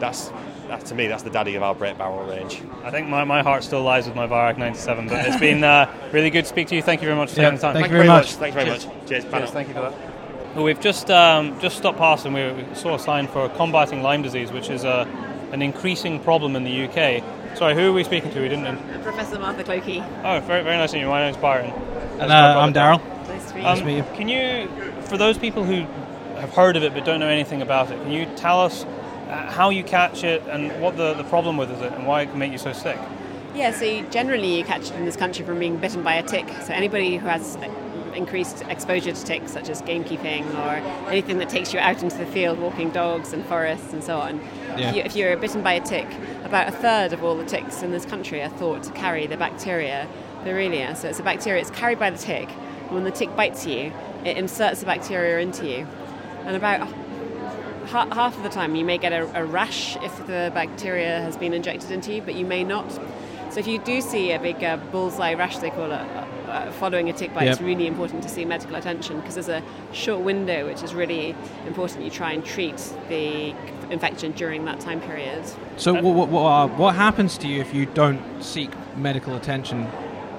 that's 0.00 0.32
that 0.68 0.84
to 0.86 0.94
me 0.94 1.06
that's 1.06 1.22
the 1.22 1.30
daddy 1.30 1.54
of 1.56 1.62
our 1.62 1.74
break 1.74 1.98
barrel 1.98 2.24
range. 2.24 2.62
I 2.82 2.90
think 2.90 3.08
my, 3.08 3.22
my 3.24 3.42
heart 3.42 3.62
still 3.62 3.82
lies 3.82 4.06
with 4.06 4.16
my 4.16 4.26
Weihrauch 4.26 4.56
97, 4.56 5.08
but 5.08 5.26
it's 5.26 5.38
been 5.38 5.62
uh, 5.62 5.92
really 6.10 6.30
good 6.30 6.44
to 6.44 6.48
speak 6.48 6.68
to 6.68 6.76
you. 6.76 6.82
Thank 6.82 7.02
you 7.02 7.06
very 7.06 7.18
much 7.18 7.30
for 7.30 7.36
taking 7.36 7.56
the 7.56 7.60
time. 7.60 7.74
Thank 7.74 7.88
you 7.88 7.92
very 7.92 8.08
much. 8.08 8.32
Thanks 8.34 8.54
very 8.54 8.70
much. 8.70 8.86
Cheers. 9.06 9.24
panel. 9.26 9.40
Cheers. 9.40 9.50
Thank 9.50 9.68
you 9.68 9.74
for 9.74 9.80
that. 9.82 10.09
Well, 10.54 10.64
we've 10.64 10.80
just 10.80 11.10
um, 11.10 11.58
just 11.60 11.76
stopped 11.76 11.98
past 11.98 12.26
and 12.26 12.34
we 12.34 12.74
saw 12.74 12.94
a 12.96 12.98
sign 12.98 13.28
for 13.28 13.48
combating 13.50 14.02
Lyme 14.02 14.22
disease, 14.22 14.50
which 14.50 14.68
is 14.68 14.84
a, 14.84 15.06
an 15.52 15.62
increasing 15.62 16.18
problem 16.20 16.56
in 16.56 16.64
the 16.64 16.84
UK. 16.84 17.22
Sorry, 17.56 17.74
who 17.74 17.90
are 17.90 17.92
we 17.92 18.02
speaking 18.04 18.30
to? 18.32 18.40
We 18.40 18.48
didn't. 18.48 18.64
Know. 18.64 19.00
Professor 19.02 19.38
Martha 19.38 19.62
Clokie. 19.64 20.00
Oh, 20.24 20.40
very, 20.40 20.62
very 20.64 20.76
nice 20.76 20.90
to 20.90 20.96
meet 20.96 21.02
you. 21.02 21.08
My 21.08 21.20
name's 21.22 21.36
Byron. 21.36 21.70
And 22.20 22.32
uh, 22.32 22.58
I'm 22.60 22.72
Daryl. 22.72 23.00
Nice 23.28 23.48
to 23.50 23.54
meet 23.56 23.64
Um, 23.64 23.78
you. 23.78 23.84
meet 23.84 23.96
you. 23.98 24.02
Can 24.14 24.28
you, 24.28 24.68
for 25.02 25.16
those 25.16 25.38
people 25.38 25.64
who 25.64 25.86
have 26.40 26.52
heard 26.54 26.76
of 26.76 26.82
it 26.82 26.94
but 26.94 27.04
don't 27.04 27.20
know 27.20 27.28
anything 27.28 27.62
about 27.62 27.90
it. 27.90 28.00
Can 28.02 28.10
you 28.10 28.26
tell 28.36 28.60
us 28.60 28.84
uh, 28.84 29.50
how 29.50 29.70
you 29.70 29.84
catch 29.84 30.24
it 30.24 30.42
and 30.48 30.80
what 30.82 30.96
the, 30.96 31.14
the 31.14 31.24
problem 31.24 31.56
with 31.56 31.70
is 31.70 31.80
it 31.80 31.92
and 31.92 32.06
why 32.06 32.22
it 32.22 32.30
can 32.30 32.38
make 32.38 32.50
you 32.50 32.58
so 32.58 32.72
sick? 32.72 32.98
Yeah, 33.54 33.72
so 33.72 33.84
you, 33.84 34.06
generally 34.10 34.56
you 34.58 34.64
catch 34.64 34.90
it 34.90 34.94
in 34.94 35.04
this 35.04 35.16
country 35.16 35.44
from 35.44 35.58
being 35.58 35.76
bitten 35.76 36.02
by 36.02 36.14
a 36.14 36.22
tick. 36.22 36.48
So 36.64 36.72
anybody 36.72 37.16
who 37.18 37.26
has 37.26 37.56
increased 38.14 38.62
exposure 38.68 39.12
to 39.12 39.24
ticks, 39.24 39.52
such 39.52 39.68
as 39.68 39.82
gamekeeping 39.82 40.44
or 40.54 41.08
anything 41.10 41.38
that 41.38 41.48
takes 41.48 41.72
you 41.72 41.80
out 41.80 42.02
into 42.02 42.16
the 42.16 42.26
field, 42.26 42.58
walking 42.58 42.90
dogs 42.90 43.32
and 43.32 43.44
forests 43.46 43.92
and 43.92 44.02
so 44.02 44.18
on. 44.18 44.40
Yeah. 44.76 44.90
If, 44.90 44.96
you, 44.96 45.02
if 45.02 45.16
you're 45.16 45.36
bitten 45.36 45.62
by 45.62 45.74
a 45.74 45.80
tick, 45.80 46.06
about 46.44 46.68
a 46.68 46.72
third 46.72 47.12
of 47.12 47.22
all 47.24 47.36
the 47.36 47.44
ticks 47.44 47.82
in 47.82 47.90
this 47.90 48.04
country 48.04 48.42
are 48.42 48.48
thought 48.48 48.82
to 48.84 48.92
carry 48.92 49.26
the 49.26 49.36
bacteria 49.36 50.08
Borrelia. 50.44 50.96
So 50.96 51.08
it's 51.08 51.20
a 51.20 51.22
bacteria, 51.22 51.60
it's 51.60 51.70
carried 51.70 51.98
by 51.98 52.10
the 52.10 52.18
tick. 52.18 52.48
And 52.86 52.90
when 52.90 53.04
the 53.04 53.10
tick 53.10 53.34
bites 53.36 53.66
you, 53.66 53.92
it 54.24 54.36
inserts 54.36 54.80
the 54.80 54.86
bacteria 54.86 55.38
into 55.38 55.66
you. 55.68 55.86
And 56.44 56.56
about 56.56 56.88
half 57.86 58.36
of 58.36 58.42
the 58.42 58.48
time 58.48 58.74
you 58.74 58.84
may 58.84 58.98
get 58.98 59.12
a, 59.12 59.40
a 59.40 59.44
rash 59.44 59.96
if 59.96 60.26
the 60.26 60.50
bacteria 60.54 61.20
has 61.20 61.36
been 61.36 61.52
injected 61.52 61.90
into 61.90 62.14
you, 62.14 62.22
but 62.22 62.34
you 62.34 62.44
may 62.44 62.64
not. 62.64 62.90
So 63.50 63.58
if 63.58 63.66
you 63.66 63.78
do 63.78 64.00
see 64.00 64.32
a 64.32 64.38
big 64.38 64.62
uh, 64.62 64.76
bullseye 64.76 65.34
rash, 65.34 65.58
they 65.58 65.70
call 65.70 65.90
it, 65.90 66.00
uh, 66.50 66.72
following 66.72 67.08
a 67.08 67.12
tick 67.12 67.32
bite, 67.34 67.44
Yep. 67.44 67.52
it's 67.52 67.62
really 67.62 67.86
important 67.86 68.22
to 68.22 68.28
see 68.28 68.44
medical 68.44 68.76
attention 68.76 69.20
because 69.20 69.34
there's 69.34 69.48
a 69.48 69.62
short 69.92 70.20
window 70.20 70.66
which 70.66 70.82
is 70.82 70.94
really 70.94 71.34
important. 71.66 72.04
You 72.04 72.10
try 72.10 72.32
and 72.32 72.44
treat 72.44 72.76
the 73.08 73.54
infection 73.90 74.32
during 74.32 74.64
that 74.66 74.80
time 74.80 75.00
period. 75.00 75.44
So 75.76 75.92
what, 75.94 76.14
what, 76.14 76.28
what, 76.28 76.42
uh, 76.42 76.68
what 76.68 76.94
happens 76.94 77.38
to 77.38 77.48
you 77.48 77.60
if 77.60 77.74
you 77.74 77.86
don't 77.86 78.20
seek 78.42 78.70
medical 78.96 79.34
attention? 79.34 79.88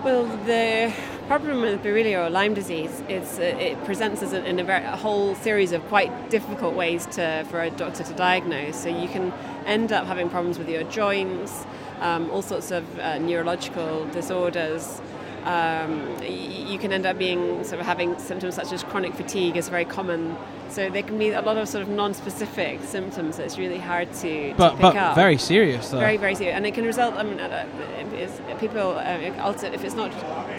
Well, 0.04 0.26
the 0.46 0.92
problem 1.28 1.62
with 1.62 1.84
Borrelia 1.84 2.26
or 2.26 2.30
Lyme 2.30 2.54
disease 2.56 3.04
is 3.08 3.38
uh, 3.40 3.44
it 3.44 3.84
presents 3.86 4.24
as 4.24 4.34
a, 4.34 4.44
in 4.46 4.60
a, 4.60 4.64
very, 4.64 4.84
a 4.84 4.96
whole 4.96 5.36
series 5.36 5.72
of 5.72 5.82
quite 5.88 6.30
difficult 6.30 6.76
ways 6.76 7.06
to, 7.18 7.46
for 7.50 7.62
a 7.62 7.70
doctor 7.70 8.04
to 8.04 8.14
diagnose. 8.14 8.76
So 8.78 8.90
you 8.90 9.08
can 9.08 9.32
end 9.66 9.92
up 9.92 10.08
having 10.08 10.30
problems 10.30 10.58
with 10.58 10.70
your 10.70 10.84
joints, 10.86 11.66
um, 12.00 12.32
all 12.32 12.42
sorts 12.42 12.72
of 12.72 12.84
uh, 13.00 13.20
neurological 13.20 14.06
disorders. 14.08 15.02
Um, 15.44 16.16
you 16.24 16.78
can 16.78 16.94
end 16.94 17.06
up 17.06 17.18
being 17.18 17.64
sort 17.64 17.80
of 17.80 17.86
having 17.86 18.18
symptoms 18.20 18.56
such 18.56 18.72
as 18.72 18.84
chronic 18.84 19.14
fatigue 19.16 19.58
is 19.58 19.70
very 19.70 19.86
common. 19.86 20.38
So 20.70 20.90
there 20.90 21.04
can 21.04 21.18
be 21.18 21.32
a 21.32 21.42
lot 21.42 21.58
of 21.58 21.68
sort 21.68 21.82
of 21.82 21.90
non-specific 21.90 22.82
symptoms 22.84 23.38
that 23.38 23.44
it's 23.44 23.58
really 23.58 23.78
hard 23.78 24.14
to, 24.16 24.54
But 24.56 24.70
to 24.70 24.76
pick 24.76 24.82
but 24.82 24.96
up. 24.96 25.16
very 25.16 25.38
serious 25.38 25.90
though. 25.90 26.00
Very, 26.00 26.16
very 26.18 26.36
serious, 26.36 26.56
and 26.56 26.66
it 26.66 26.74
can 26.74 26.86
result. 26.86 27.16
I 27.16 27.24
mean, 27.24 27.40
uh, 27.40 28.58
people 28.60 28.98
uh, 28.98 29.42
also 29.42 29.68
if 29.72 29.84
it's 29.84 29.96
not. 29.96 30.12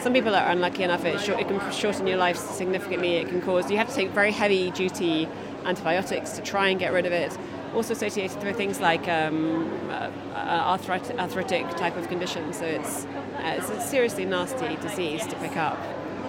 Some 0.03 0.13
people 0.13 0.35
are 0.35 0.51
unlucky 0.51 0.83
enough. 0.83 1.05
It, 1.05 1.21
short, 1.21 1.41
it 1.41 1.49
can 1.49 1.73
shorten 1.73 2.07
your 2.07 2.19
life 2.19 2.37
significantly. 2.37 3.17
It 3.17 3.29
can 3.29 3.41
cause 3.41 3.71
you 3.71 3.79
have 3.79 3.89
to 3.89 3.95
take 3.95 4.11
very 4.11 4.33
heavy 4.33 4.71
duty 4.73 5.29
antibiotics 5.65 6.33
to 6.33 6.43
try 6.43 6.69
and 6.69 6.79
get 6.79 6.93
rid 6.93 7.07
of 7.07 7.13
it. 7.13 7.37
Also 7.75 7.93
associated 7.95 8.43
with 8.45 8.57
things 8.57 8.81
like 8.81 9.09
um, 9.09 9.71
uh, 9.91 10.11
arthritic, 10.35 11.19
arthritic 11.19 11.69
type 11.77 11.97
of 11.97 12.07
conditions. 12.09 12.59
So 12.59 12.65
it's 12.67 13.05
uh, 13.07 13.57
it's 13.59 13.71
a 13.71 13.81
seriously 13.81 14.25
nasty 14.27 14.77
disease 14.77 15.27
to 15.27 15.37
pick 15.37 15.57
up. 15.57 15.79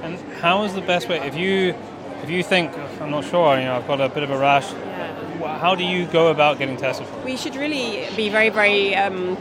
And 0.03 0.17
how 0.41 0.63
is 0.63 0.73
the 0.73 0.81
best 0.81 1.09
way 1.09 1.17
if 1.27 1.35
you 1.35 1.75
if 2.23 2.29
you 2.29 2.43
think 2.43 2.71
I'm 3.01 3.11
not 3.11 3.25
sure, 3.25 3.57
you 3.59 3.65
know, 3.65 3.75
I've 3.75 3.87
got 3.87 3.99
a 3.99 4.07
bit 4.09 4.23
of 4.23 4.29
a 4.31 4.37
rash. 4.37 4.67
wh- 5.41 5.59
How 5.59 5.75
do 5.75 5.83
you 5.83 6.05
go 6.07 6.29
about 6.29 6.57
getting 6.59 6.77
tested 6.77 7.05
for? 7.07 7.19
it? 7.19 7.25
We 7.25 7.35
should 7.35 7.55
really 7.57 8.07
be 8.15 8.29
very, 8.29 8.49
very 8.49 8.95
um, 8.95 9.35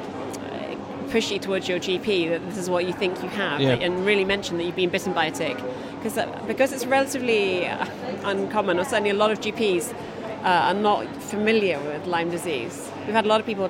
pushy 1.11 1.40
towards 1.40 1.68
your 1.68 1.78
GP 1.78 2.30
that 2.30 2.44
this 2.48 2.59
is 2.59 2.68
what 2.68 2.84
you 2.86 2.92
think 2.92 3.22
you 3.22 3.28
have, 3.28 3.61
Yeah. 3.61 3.74
and 3.74 4.05
really 4.05 4.24
mention 4.24 4.57
that 4.59 4.64
you've 4.64 4.74
been 4.76 4.90
bitten 4.90 5.12
by 5.12 5.26
a 5.26 5.30
tick, 5.30 5.57
because 6.03 6.18
because 6.48 6.72
it's 6.72 6.86
relatively 6.86 7.66
uh, 7.68 7.86
uncommon, 8.24 8.78
or 8.80 8.84
certainly 8.84 9.11
a 9.11 9.14
lot 9.14 9.30
of 9.30 9.40
GPs 9.40 9.94
uh, 10.45 10.47
are 10.70 10.74
not 10.74 11.07
familiar 11.22 11.78
with 11.80 12.07
Lyme 12.07 12.30
disease. 12.30 12.90
We've 13.07 13.14
had 13.14 13.24
a 13.24 13.28
lot 13.28 13.40
of 13.40 13.47
people 13.47 13.68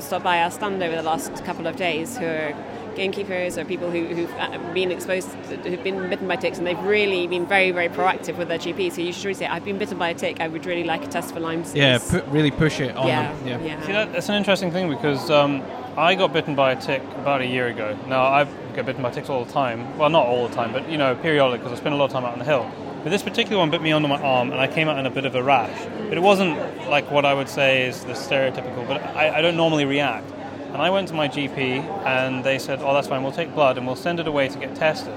stop 0.00 0.22
by 0.22 0.40
our 0.42 0.50
stand 0.50 0.82
over 0.82 0.94
the 0.94 1.02
last 1.02 1.44
couple 1.44 1.66
of 1.66 1.76
days 1.76 2.16
who 2.18 2.26
are 2.26 2.54
gamekeepers 2.96 3.58
or 3.58 3.64
people 3.64 3.90
who, 3.90 4.04
who've 4.06 4.32
uh, 4.34 4.58
been 4.72 4.90
exposed, 4.92 5.30
to, 5.48 5.56
who've 5.56 5.82
been 5.82 6.08
bitten 6.08 6.28
by 6.28 6.36
ticks, 6.36 6.58
and 6.58 6.66
they've 6.66 6.78
really 6.84 7.26
been 7.26 7.46
very, 7.46 7.70
very 7.72 7.88
proactive 7.88 8.36
with 8.38 8.48
their 8.48 8.58
GP. 8.58 8.92
So 8.92 9.00
you 9.00 9.12
should 9.12 9.24
really 9.24 9.34
say, 9.34 9.46
"I've 9.46 9.64
been 9.64 9.78
bitten 9.78 9.98
by 9.98 10.10
a 10.10 10.14
tick. 10.14 10.40
I 10.40 10.48
would 10.48 10.64
really 10.66 10.84
like 10.84 11.04
a 11.04 11.08
test 11.08 11.34
for 11.34 11.40
Lyme 11.40 11.62
disease." 11.62 11.76
Yeah, 11.76 11.98
pu- 11.98 12.22
really 12.30 12.50
push 12.50 12.80
it 12.80 12.96
on 12.96 13.06
Yeah, 13.08 13.32
them. 13.32 13.46
Yeah. 13.46 13.64
yeah. 13.64 13.86
See, 13.86 13.92
that, 13.92 14.12
that's 14.12 14.28
an 14.28 14.36
interesting 14.36 14.70
thing 14.70 14.88
because 14.88 15.30
um, 15.30 15.62
I 15.96 16.14
got 16.14 16.32
bitten 16.32 16.54
by 16.54 16.72
a 16.72 16.80
tick 16.80 17.02
about 17.16 17.40
a 17.40 17.46
year 17.46 17.66
ago. 17.68 17.98
Now 18.06 18.22
I 18.24 18.44
get 18.74 18.86
bitten 18.86 19.02
by 19.02 19.10
ticks 19.10 19.28
all 19.28 19.44
the 19.44 19.52
time. 19.52 19.98
Well, 19.98 20.10
not 20.10 20.26
all 20.26 20.48
the 20.48 20.54
time, 20.54 20.72
but 20.72 20.88
you 20.88 20.96
know, 20.98 21.14
periodically 21.16 21.58
because 21.58 21.72
I 21.72 21.80
spend 21.80 21.94
a 21.94 21.98
lot 21.98 22.06
of 22.06 22.12
time 22.12 22.24
out 22.24 22.32
on 22.32 22.38
the 22.38 22.44
hill. 22.44 22.70
But 23.04 23.10
this 23.10 23.22
particular 23.22 23.58
one 23.58 23.70
bit 23.70 23.82
me 23.82 23.92
under 23.92 24.08
my 24.08 24.18
arm, 24.18 24.50
and 24.50 24.58
I 24.58 24.66
came 24.66 24.88
out 24.88 24.98
in 24.98 25.04
a 25.04 25.10
bit 25.10 25.26
of 25.26 25.34
a 25.34 25.42
rash. 25.42 25.78
But 26.08 26.16
it 26.16 26.22
wasn't 26.22 26.56
like 26.88 27.10
what 27.10 27.26
I 27.26 27.34
would 27.34 27.50
say 27.50 27.86
is 27.86 28.02
the 28.02 28.14
stereotypical. 28.14 28.88
But 28.88 29.02
I, 29.14 29.28
I 29.28 29.42
don't 29.42 29.58
normally 29.58 29.84
react. 29.84 30.30
And 30.72 30.80
I 30.80 30.88
went 30.88 31.08
to 31.08 31.14
my 31.14 31.28
GP, 31.28 31.84
and 32.06 32.42
they 32.42 32.58
said, 32.58 32.80
"Oh, 32.80 32.94
that's 32.94 33.06
fine. 33.06 33.22
We'll 33.22 33.30
take 33.30 33.54
blood 33.54 33.76
and 33.76 33.86
we'll 33.86 33.94
send 33.94 34.20
it 34.20 34.26
away 34.26 34.48
to 34.48 34.58
get 34.58 34.74
tested." 34.74 35.12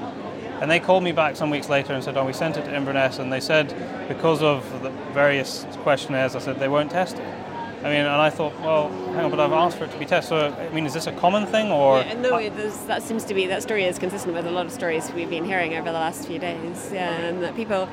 And 0.59 0.69
they 0.69 0.81
called 0.81 1.01
me 1.01 1.13
back 1.13 1.37
some 1.37 1.49
weeks 1.49 1.69
later 1.69 1.93
and 1.93 2.03
said, 2.03 2.17
"Oh, 2.17 2.25
we 2.25 2.33
sent 2.33 2.57
it 2.57 2.65
to 2.65 2.75
Inverness," 2.75 3.19
and 3.19 3.31
they 3.31 3.39
said 3.39 3.73
because 4.09 4.43
of 4.43 4.69
the 4.83 4.89
various 5.13 5.65
questionnaires, 5.83 6.35
I 6.35 6.39
said 6.39 6.59
they 6.59 6.67
won't 6.67 6.91
test 6.91 7.15
it. 7.15 7.46
I 7.87 7.89
mean, 7.89 7.99
and 8.01 8.09
I 8.09 8.29
thought, 8.29 8.53
well, 8.59 8.89
hang 9.13 9.23
on, 9.23 9.31
but 9.31 9.39
I've 9.39 9.53
asked 9.53 9.77
for 9.77 9.85
it 9.85 9.91
to 9.91 9.97
be 9.97 10.05
tested. 10.05 10.27
So, 10.27 10.53
I 10.59 10.67
mean, 10.73 10.85
is 10.85 10.93
this 10.93 11.07
a 11.07 11.13
common 11.13 11.45
thing, 11.45 11.71
or 11.71 11.99
Yeah, 11.99 12.15
no, 12.15 12.49
that 12.87 13.01
seems 13.01 13.23
to 13.23 13.33
be 13.33 13.47
that 13.47 13.63
story 13.63 13.85
is 13.85 13.97
consistent 13.97 14.35
with 14.35 14.45
a 14.45 14.51
lot 14.51 14.65
of 14.65 14.73
stories 14.73 15.09
we've 15.13 15.29
been 15.29 15.45
hearing 15.45 15.73
over 15.73 15.85
the 15.85 15.93
last 15.93 16.27
few 16.27 16.37
days. 16.37 16.89
Yeah, 16.91 17.09
and 17.09 17.41
that 17.43 17.55
people, 17.55 17.87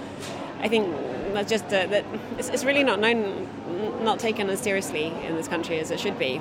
I 0.59 0.69
think, 0.69 0.93
that's 1.33 1.49
just 1.49 1.67
uh, 1.67 1.87
that 1.87 2.05
it's, 2.39 2.49
it's 2.49 2.65
really 2.65 2.83
not 2.83 2.99
known, 2.99 3.49
not 4.03 4.19
taken 4.19 4.51
as 4.51 4.59
seriously 4.59 5.13
in 5.27 5.37
this 5.37 5.47
country 5.47 5.79
as 5.79 5.93
it 5.93 6.01
should 6.01 6.19
be. 6.19 6.41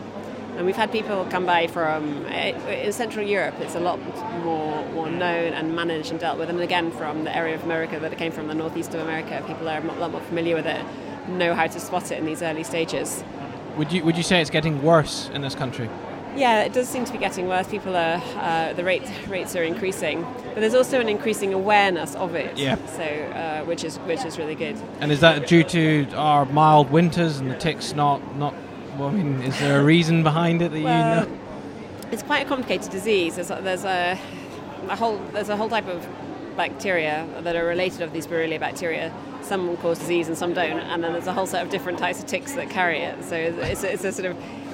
And 0.57 0.65
we've 0.65 0.75
had 0.75 0.91
people 0.91 1.25
come 1.29 1.45
by 1.45 1.67
from 1.67 2.25
uh, 2.25 2.29
in 2.29 2.91
Central 2.91 3.25
Europe. 3.25 3.53
It's 3.59 3.75
a 3.75 3.79
lot 3.79 3.99
more 4.43 4.83
more 4.93 5.09
known 5.11 5.53
and 5.53 5.75
managed 5.75 6.09
and 6.09 6.19
dealt 6.19 6.39
with. 6.39 6.49
And 6.49 6.59
again, 6.59 6.89
from 6.91 7.23
the 7.23 7.35
area 7.35 7.53
of 7.53 7.63
America 7.63 7.99
that 7.99 8.13
it 8.13 8.17
came 8.17 8.31
from, 8.31 8.47
the 8.47 8.55
northeast 8.55 8.95
of 8.95 9.01
America, 9.01 9.43
people 9.45 9.69
are 9.69 9.79
a 9.79 9.99
lot 9.99 10.11
more 10.11 10.21
familiar 10.21 10.55
with 10.55 10.65
it, 10.65 10.83
know 11.27 11.53
how 11.53 11.67
to 11.67 11.79
spot 11.79 12.11
it 12.11 12.19
in 12.19 12.25
these 12.25 12.41
early 12.41 12.63
stages. 12.63 13.23
Would 13.77 13.91
you 13.91 14.03
would 14.03 14.17
you 14.17 14.23
say 14.23 14.41
it's 14.41 14.49
getting 14.49 14.81
worse 14.83 15.29
in 15.33 15.41
this 15.41 15.55
country? 15.55 15.89
Yeah, 16.35 16.63
it 16.63 16.73
does 16.73 16.89
seem 16.89 17.05
to 17.05 17.11
be 17.11 17.19
getting 17.19 17.47
worse. 17.47 17.67
People 17.67 17.95
are 17.95 18.21
uh, 18.37 18.73
the 18.73 18.83
rate 18.83 19.09
rates 19.27 19.55
are 19.55 19.63
increasing, 19.63 20.23
but 20.23 20.55
there's 20.61 20.73
also 20.73 20.99
an 20.99 21.09
increasing 21.09 21.53
awareness 21.53 22.15
of 22.15 22.35
it. 22.35 22.57
Yeah. 22.57 22.77
So 22.87 23.03
uh, 23.03 23.65
which 23.65 23.83
is 23.83 23.97
which 23.99 24.25
is 24.25 24.37
really 24.37 24.55
good. 24.55 24.75
And 24.99 25.11
is 25.11 25.19
that 25.19 25.47
due 25.47 25.63
to 25.63 26.07
our 26.15 26.45
mild 26.45 26.91
winters 26.91 27.39
and 27.39 27.51
the 27.51 27.57
ticks 27.57 27.93
not 27.93 28.35
not? 28.35 28.53
Well, 28.97 29.09
I 29.09 29.13
mean, 29.13 29.41
is 29.41 29.57
there 29.59 29.79
a 29.79 29.83
reason 29.83 30.21
behind 30.21 30.61
it 30.61 30.71
that 30.71 30.77
you 30.77 30.85
know? 30.85 31.27
It's 32.11 32.21
quite 32.21 32.45
a 32.45 32.47
complicated 32.47 32.91
disease. 32.91 33.35
There's 33.35 33.49
a, 33.49 33.59
there's 33.63 33.85
a, 33.85 34.19
a 34.87 34.95
whole 34.95 35.17
there's 35.33 35.49
a 35.49 35.57
whole 35.57 35.69
type 35.69 35.87
of 35.87 36.07
bacteria 36.55 37.27
that 37.41 37.55
are 37.55 37.65
related 37.65 38.01
of 38.01 38.13
these 38.13 38.27
Borrelia 38.27 38.59
bacteria. 38.59 39.11
Some 39.43 39.75
cause 39.77 39.99
disease 39.99 40.27
and 40.27 40.37
some 40.37 40.53
don't, 40.53 40.79
and 40.79 41.03
then 41.03 41.13
there's 41.13 41.27
a 41.27 41.33
whole 41.33 41.45
set 41.45 41.63
of 41.63 41.69
different 41.69 41.99
types 41.99 42.19
of 42.19 42.25
ticks 42.25 42.53
that 42.53 42.69
carry 42.69 42.99
it. 42.99 43.23
So 43.23 43.35
it's, 43.35 43.83
it's 43.83 44.03
a 44.03 44.11
sort 44.11 44.31
of 44.31 44.37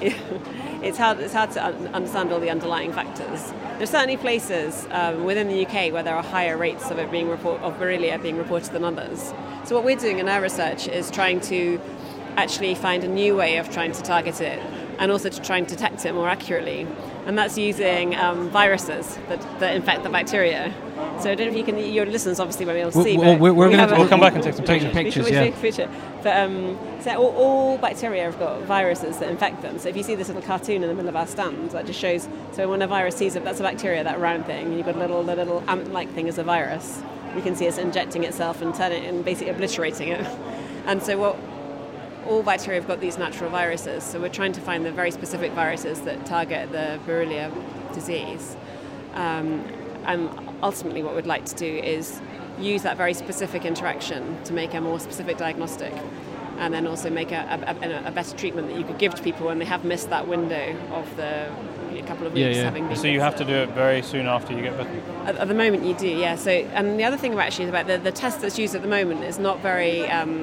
it's 0.82 0.96
hard 0.96 1.20
it's 1.20 1.34
hard 1.34 1.50
to 1.52 1.62
understand 1.92 2.32
all 2.32 2.40
the 2.40 2.50
underlying 2.50 2.92
factors. 2.92 3.52
There's 3.78 3.90
certainly 3.90 4.16
places 4.16 4.86
um, 4.90 5.24
within 5.24 5.48
the 5.48 5.66
UK 5.66 5.92
where 5.92 6.02
there 6.02 6.14
are 6.14 6.22
higher 6.22 6.56
rates 6.56 6.90
of 6.90 6.98
it 6.98 7.10
being 7.10 7.28
report 7.28 7.60
of 7.62 7.74
Borrelia 7.78 8.20
being 8.22 8.36
reported 8.36 8.72
than 8.72 8.84
others. 8.84 9.32
So 9.64 9.74
what 9.74 9.84
we're 9.84 9.96
doing 9.96 10.18
in 10.18 10.28
our 10.28 10.40
research 10.40 10.88
is 10.88 11.10
trying 11.10 11.40
to 11.42 11.80
actually 12.36 12.74
find 12.74 13.04
a 13.04 13.08
new 13.08 13.36
way 13.36 13.58
of 13.58 13.70
trying 13.70 13.92
to 13.92 14.02
target 14.02 14.40
it 14.40 14.58
and 14.98 15.10
also 15.10 15.28
to 15.28 15.40
try 15.40 15.58
and 15.58 15.66
detect 15.66 16.04
it 16.06 16.14
more 16.14 16.28
accurately. 16.28 16.86
And 17.26 17.38
that's 17.38 17.58
using 17.58 18.16
um, 18.16 18.48
viruses 18.50 19.18
that, 19.28 19.60
that 19.60 19.76
infect 19.76 20.02
the 20.02 20.08
bacteria. 20.08 20.74
So 21.20 21.30
I 21.30 21.34
don't 21.34 21.48
know 21.48 21.52
if 21.52 21.56
you 21.56 21.64
can, 21.64 21.78
your 21.78 22.06
listeners 22.06 22.40
obviously 22.40 22.64
won't 22.64 22.76
be 22.76 22.80
able 22.80 22.92
to 22.92 23.02
see. 23.02 23.16
well, 23.16 23.38
we're, 23.38 23.52
we're 23.52 23.68
we 23.68 23.76
going 23.76 23.88
to 23.88 23.94
we'll 23.94 24.08
come 24.08 24.20
back 24.20 24.34
and 24.34 24.42
take 24.42 24.54
some 24.54 24.64
pictures. 24.64 24.92
pictures, 24.92 25.26
we 25.26 25.32
yeah. 25.32 25.44
take 25.44 25.56
a 25.56 25.60
picture. 25.60 25.90
But 26.22 26.36
um, 26.38 26.78
so 27.02 27.16
all, 27.16 27.36
all 27.36 27.78
bacteria 27.78 28.24
have 28.24 28.38
got 28.38 28.62
viruses 28.62 29.18
that 29.18 29.30
infect 29.30 29.62
them. 29.62 29.78
So 29.78 29.88
if 29.88 29.96
you 29.96 30.02
see 30.02 30.14
this 30.14 30.28
little 30.28 30.42
cartoon 30.42 30.82
in 30.82 30.88
the 30.88 30.94
middle 30.94 31.08
of 31.08 31.16
our 31.16 31.26
stand, 31.26 31.70
that 31.72 31.86
just 31.86 32.00
shows. 32.00 32.28
So 32.52 32.68
when 32.70 32.80
a 32.82 32.86
virus 32.86 33.16
sees 33.16 33.36
it, 33.36 33.44
that's 33.44 33.60
a 33.60 33.62
bacteria, 33.62 34.02
that 34.02 34.18
round 34.18 34.46
thing. 34.46 34.66
And 34.66 34.76
you've 34.76 34.86
got 34.86 34.96
a 34.96 34.98
little, 34.98 35.22
the 35.22 35.36
little 35.36 35.62
ant-like 35.68 36.10
thing 36.14 36.28
as 36.28 36.38
a 36.38 36.44
virus. 36.44 37.02
You 37.36 37.42
can 37.42 37.54
see 37.54 37.66
it's 37.66 37.78
injecting 37.78 38.24
itself 38.24 38.62
and 38.62 38.74
turning 38.74 39.04
and 39.04 39.24
basically 39.24 39.52
obliterating 39.52 40.08
it. 40.08 40.26
And 40.86 41.02
so 41.02 41.18
what 41.18 41.36
all 42.26 42.42
bacteria 42.42 42.80
have 42.80 42.88
got 42.88 43.00
these 43.00 43.18
natural 43.18 43.50
viruses, 43.50 44.04
so 44.04 44.20
we're 44.20 44.28
trying 44.28 44.52
to 44.52 44.60
find 44.60 44.84
the 44.84 44.92
very 44.92 45.10
specific 45.10 45.52
viruses 45.52 46.00
that 46.02 46.26
target 46.26 46.70
the 46.72 46.98
Borrelia 47.06 47.52
disease. 47.94 48.56
Um, 49.14 49.64
and 50.04 50.30
ultimately, 50.62 51.02
what 51.02 51.14
we'd 51.14 51.26
like 51.26 51.44
to 51.46 51.54
do 51.54 51.66
is 51.66 52.20
use 52.58 52.82
that 52.82 52.96
very 52.96 53.14
specific 53.14 53.64
interaction 53.64 54.42
to 54.44 54.52
make 54.52 54.74
a 54.74 54.80
more 54.80 55.00
specific 55.00 55.36
diagnostic, 55.36 55.92
and 56.58 56.74
then 56.74 56.86
also 56.86 57.10
make 57.10 57.32
a, 57.32 57.46
a, 57.66 58.08
a, 58.08 58.10
better 58.10 58.36
treatment 58.36 58.68
that 58.68 58.78
you 58.78 58.84
could 58.84 58.98
give 58.98 59.14
to 59.14 59.22
people 59.22 59.46
when 59.46 59.58
they 59.58 59.64
have 59.64 59.84
missed 59.84 60.10
that 60.10 60.28
window 60.28 60.76
of 60.92 61.16
the 61.16 61.50
a 61.98 62.02
couple 62.02 62.26
of 62.26 62.32
weeks 62.32 62.58
having 62.58 62.86
been. 62.86 62.96
So 62.96 63.08
you 63.08 63.20
have 63.20 63.36
to 63.36 63.44
do 63.44 63.52
it 63.52 63.70
very 63.70 64.02
soon 64.02 64.26
after 64.26 64.52
you 64.52 64.62
get 64.62 64.76
bitten. 64.76 65.00
At, 65.26 65.36
at 65.36 65.48
the 65.48 65.54
moment, 65.54 65.84
you 65.84 65.94
do, 65.94 66.08
yeah. 66.08 66.36
So, 66.36 66.50
and 66.50 66.98
the 66.98 67.04
other 67.04 67.16
thing 67.16 67.32
about 67.32 67.46
actually 67.46 67.64
is 67.64 67.70
about 67.70 67.86
the, 67.86 67.98
the 67.98 68.12
test 68.12 68.40
that's 68.40 68.58
used 68.58 68.74
at 68.74 68.82
the 68.82 68.88
moment 68.88 69.24
is 69.24 69.38
not 69.38 69.60
very 69.60 70.08
um, 70.08 70.36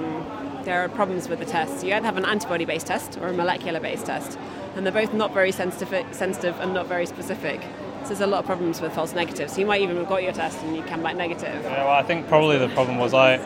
there 0.68 0.84
are 0.84 0.89
problems 0.89 1.30
with 1.30 1.39
the 1.39 1.45
tests. 1.45 1.82
You 1.82 1.93
either 1.93 2.05
have 2.05 2.18
an 2.18 2.26
antibody-based 2.26 2.86
test 2.86 3.18
or 3.22 3.28
a 3.30 3.34
molecular-based 3.34 4.05
test, 4.05 4.38
and 4.76 4.86
they're 4.86 4.91
both 4.91 5.13
not 5.13 5.34
very 5.34 5.53
sensitive, 5.53 6.05
sensitive 6.13 6.59
and 6.59 6.74
not 6.74 6.88
very 6.88 7.05
specific. 7.05 7.61
So 8.01 8.09
there's 8.09 8.20
a 8.20 8.28
lot 8.28 8.39
of 8.39 8.45
problems 8.45 8.82
with 8.82 8.93
false 8.93 9.13
negatives. 9.13 9.53
So 9.53 9.61
you 9.61 9.65
might 9.65 9.82
even 9.82 9.95
have 9.95 10.09
got 10.09 10.24
your 10.24 10.34
test 10.34 10.61
and 10.63 10.76
you 10.76 10.84
come 10.84 11.01
back 11.01 11.15
negative. 11.15 11.63
Yeah, 11.63 11.86
well, 11.86 11.93
I 11.93 12.03
think 12.03 12.28
probably 12.28 12.57
the 12.57 12.68
problem 12.70 12.97
was 12.97 13.13
I, 13.13 13.39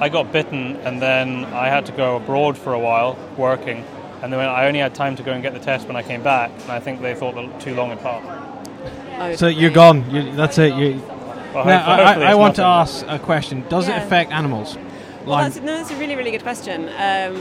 I 0.00 0.08
got 0.08 0.32
bitten 0.32 0.74
and 0.78 1.00
then 1.00 1.44
I 1.46 1.68
had 1.68 1.86
to 1.86 1.92
go 1.92 2.16
abroad 2.16 2.58
for 2.58 2.72
a 2.74 2.78
while 2.78 3.16
working, 3.36 3.84
and 4.22 4.32
then 4.32 4.40
I 4.40 4.66
only 4.66 4.80
had 4.80 4.96
time 4.96 5.14
to 5.14 5.22
go 5.22 5.30
and 5.30 5.42
get 5.44 5.54
the 5.54 5.60
test 5.60 5.86
when 5.86 5.94
I 5.94 6.02
came 6.02 6.24
back, 6.24 6.50
and 6.62 6.72
I 6.72 6.80
think 6.80 7.00
they 7.02 7.14
thought 7.14 7.36
that 7.36 7.60
too 7.60 7.76
long 7.76 7.90
had 7.90 8.00
passed. 8.00 9.38
So 9.38 9.46
you're 9.46 9.70
gone. 9.70 10.10
You, 10.10 10.32
that's 10.34 10.58
it. 10.58 10.74
You. 10.74 11.00
Well, 11.54 11.66
now, 11.66 11.86
I, 11.86 11.98
I, 11.98 12.12
I 12.14 12.30
it's 12.30 12.36
want 12.36 12.56
to 12.56 12.64
ask 12.64 13.06
a 13.06 13.20
question. 13.20 13.64
Does 13.68 13.86
Yeah. 13.86 14.00
it 14.00 14.06
affect 14.06 14.32
animals? 14.32 14.76
Well, 15.24 15.38
that's, 15.38 15.56
no, 15.56 15.76
that's 15.76 15.90
a 15.90 15.96
really, 15.96 16.16
really 16.16 16.30
good 16.30 16.42
question. 16.42 16.88
Um, 16.88 17.36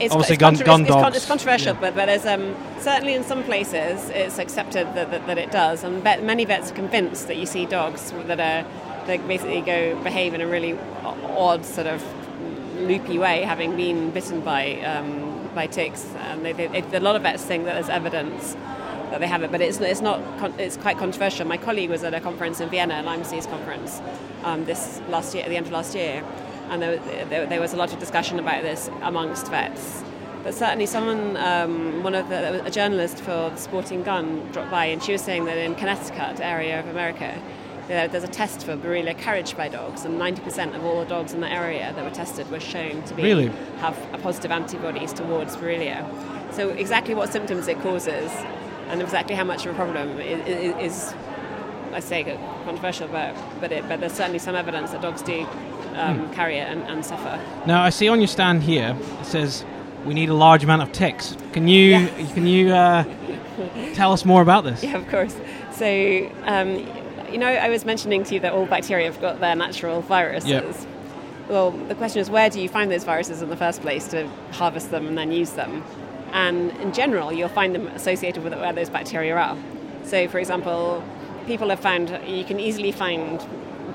it's, 0.00 0.14
Obviously 0.14 0.34
it's, 0.34 0.40
gun- 0.40 0.54
gun 0.56 0.80
it's, 0.82 0.90
dogs. 0.90 1.16
it's 1.16 1.26
controversial, 1.26 1.74
but, 1.74 1.94
but 1.94 2.06
there's 2.06 2.24
um, 2.24 2.54
certainly 2.78 3.14
in 3.14 3.24
some 3.24 3.42
places 3.42 4.10
it's 4.10 4.38
accepted 4.38 4.86
that, 4.94 5.10
that, 5.10 5.26
that 5.26 5.38
it 5.38 5.50
does, 5.50 5.82
and 5.82 6.02
vet, 6.02 6.22
many 6.22 6.44
vets 6.44 6.70
are 6.70 6.74
convinced 6.74 7.26
that 7.26 7.36
you 7.36 7.46
see 7.46 7.66
dogs 7.66 8.12
that 8.12 8.38
are 8.38 8.64
that 9.06 9.26
basically 9.26 9.62
go 9.62 10.00
behave 10.04 10.34
in 10.34 10.40
a 10.40 10.46
really 10.46 10.78
odd 11.36 11.64
sort 11.64 11.86
of 11.86 12.04
loopy 12.76 13.18
way, 13.18 13.42
having 13.42 13.74
been 13.74 14.10
bitten 14.10 14.40
by 14.40 14.80
um, 14.82 15.48
by 15.54 15.66
ticks. 15.66 16.04
And 16.18 16.44
they, 16.44 16.52
they, 16.52 16.80
they, 16.80 16.96
a 16.96 17.00
lot 17.00 17.16
of 17.16 17.22
vets 17.22 17.42
think 17.42 17.64
that 17.64 17.74
there's 17.74 17.88
evidence 17.88 18.54
that 19.10 19.20
they 19.20 19.26
have 19.26 19.42
it, 19.42 19.50
but 19.50 19.60
it's, 19.60 19.80
it's 19.80 20.00
not. 20.00 20.20
Con- 20.38 20.54
it's 20.58 20.76
quite 20.76 20.98
controversial. 20.98 21.46
My 21.46 21.56
colleague 21.56 21.90
was 21.90 22.04
at 22.04 22.14
a 22.14 22.20
conference 22.20 22.60
in 22.60 22.68
Vienna, 22.68 23.00
a 23.00 23.02
Lyme 23.02 23.22
disease 23.22 23.46
conference, 23.46 24.00
um, 24.44 24.64
this 24.66 25.00
last 25.08 25.34
year, 25.34 25.42
at 25.42 25.48
the 25.48 25.56
end 25.56 25.66
of 25.66 25.72
last 25.72 25.94
year, 25.94 26.22
and 26.70 26.82
there, 26.82 26.98
there, 27.26 27.46
there 27.46 27.60
was 27.60 27.72
a 27.72 27.76
lot 27.76 27.92
of 27.92 27.98
discussion 27.98 28.38
about 28.38 28.62
this 28.62 28.90
amongst 29.02 29.48
vets. 29.48 30.02
But 30.44 30.54
certainly, 30.54 30.86
someone, 30.86 31.36
um, 31.36 32.02
one 32.02 32.14
of 32.14 32.28
the, 32.28 32.64
a 32.64 32.70
journalist 32.70 33.18
for 33.18 33.50
the 33.50 33.56
Sporting 33.56 34.02
Gun, 34.02 34.48
dropped 34.52 34.70
by, 34.70 34.86
and 34.86 35.02
she 35.02 35.12
was 35.12 35.20
saying 35.20 35.44
that 35.46 35.58
in 35.58 35.74
Connecticut 35.74 36.40
area 36.40 36.78
of 36.80 36.86
America, 36.88 37.40
there's 37.88 38.24
a 38.24 38.28
test 38.28 38.64
for 38.64 38.76
Borrelia 38.76 39.16
carriage 39.16 39.56
by 39.56 39.68
dogs, 39.68 40.04
and 40.04 40.20
90% 40.20 40.76
of 40.76 40.84
all 40.84 41.00
the 41.00 41.06
dogs 41.06 41.32
in 41.32 41.40
the 41.40 41.50
area 41.50 41.92
that 41.94 42.04
were 42.04 42.10
tested 42.10 42.50
were 42.50 42.60
shown 42.60 43.02
to 43.04 43.14
be 43.14 43.22
Really? 43.22 43.48
have 43.78 43.98
a 44.12 44.18
positive 44.18 44.50
antibodies 44.50 45.12
towards 45.12 45.56
Borrelia. 45.56 46.06
So 46.52 46.68
exactly 46.70 47.14
what 47.14 47.32
symptoms 47.32 47.66
it 47.66 47.80
causes, 47.80 48.30
and 48.88 49.00
exactly 49.02 49.34
how 49.34 49.44
much 49.44 49.66
of 49.66 49.72
a 49.72 49.74
problem 49.74 50.20
is, 50.20 50.46
is, 50.78 51.14
I 51.92 52.00
say 52.00 52.24
controversial, 52.64 53.08
but 53.08 53.34
but, 53.60 53.72
it, 53.72 53.88
but 53.88 54.00
there's 54.00 54.12
certainly 54.12 54.38
some 54.38 54.54
evidence 54.54 54.90
that 54.90 55.00
dogs 55.00 55.22
do 55.22 55.46
um, 55.98 56.32
carry 56.32 56.58
it 56.58 56.68
and, 56.68 56.82
and 56.84 57.04
suffer. 57.04 57.40
Now 57.66 57.82
I 57.82 57.90
see 57.90 58.08
on 58.08 58.20
your 58.20 58.28
stand 58.28 58.62
here 58.62 58.96
it 59.20 59.26
says 59.26 59.64
we 60.04 60.14
need 60.14 60.28
a 60.28 60.34
large 60.34 60.64
amount 60.64 60.82
of 60.82 60.92
ticks. 60.92 61.36
Can 61.52 61.68
you 61.68 62.08
can 62.34 62.46
you 62.46 62.72
uh, 62.72 63.04
tell 63.94 64.12
us 64.12 64.24
more 64.24 64.42
about 64.42 64.64
this? 64.64 64.82
Yeah, 64.88 64.96
of 64.96 65.08
course. 65.08 65.36
So, 65.72 66.30
um, 66.44 66.76
you 67.30 67.38
know, 67.38 67.46
I 67.46 67.68
was 67.68 67.84
mentioning 67.84 68.24
to 68.24 68.34
you 68.34 68.40
that 68.40 68.52
all 68.52 68.66
bacteria 68.66 69.06
have 69.06 69.20
got 69.20 69.40
their 69.40 69.54
natural 69.54 70.00
viruses. 70.00 70.48
Yep. 70.48 70.76
Well, 71.48 71.70
the 71.70 71.94
question 71.94 72.20
is, 72.20 72.30
where 72.30 72.50
do 72.50 72.60
you 72.60 72.68
find 72.68 72.90
those 72.90 73.04
viruses 73.04 73.42
in 73.42 73.48
the 73.48 73.56
first 73.56 73.80
place 73.80 74.06
to 74.08 74.28
harvest 74.52 74.90
them 74.90 75.06
and 75.06 75.16
then 75.16 75.32
use 75.32 75.52
them? 75.52 75.82
And 76.32 76.72
in 76.78 76.92
general, 76.92 77.32
you'll 77.32 77.48
find 77.48 77.74
them 77.74 77.86
associated 77.88 78.44
with 78.44 78.52
where 78.54 78.72
those 78.72 78.90
bacteria 78.90 79.36
are. 79.36 79.56
So, 80.04 80.28
for 80.28 80.38
example, 80.38 81.02
people 81.46 81.70
have 81.70 81.80
found 81.80 82.10
you 82.26 82.44
can 82.44 82.60
easily 82.60 82.92
find 82.92 83.40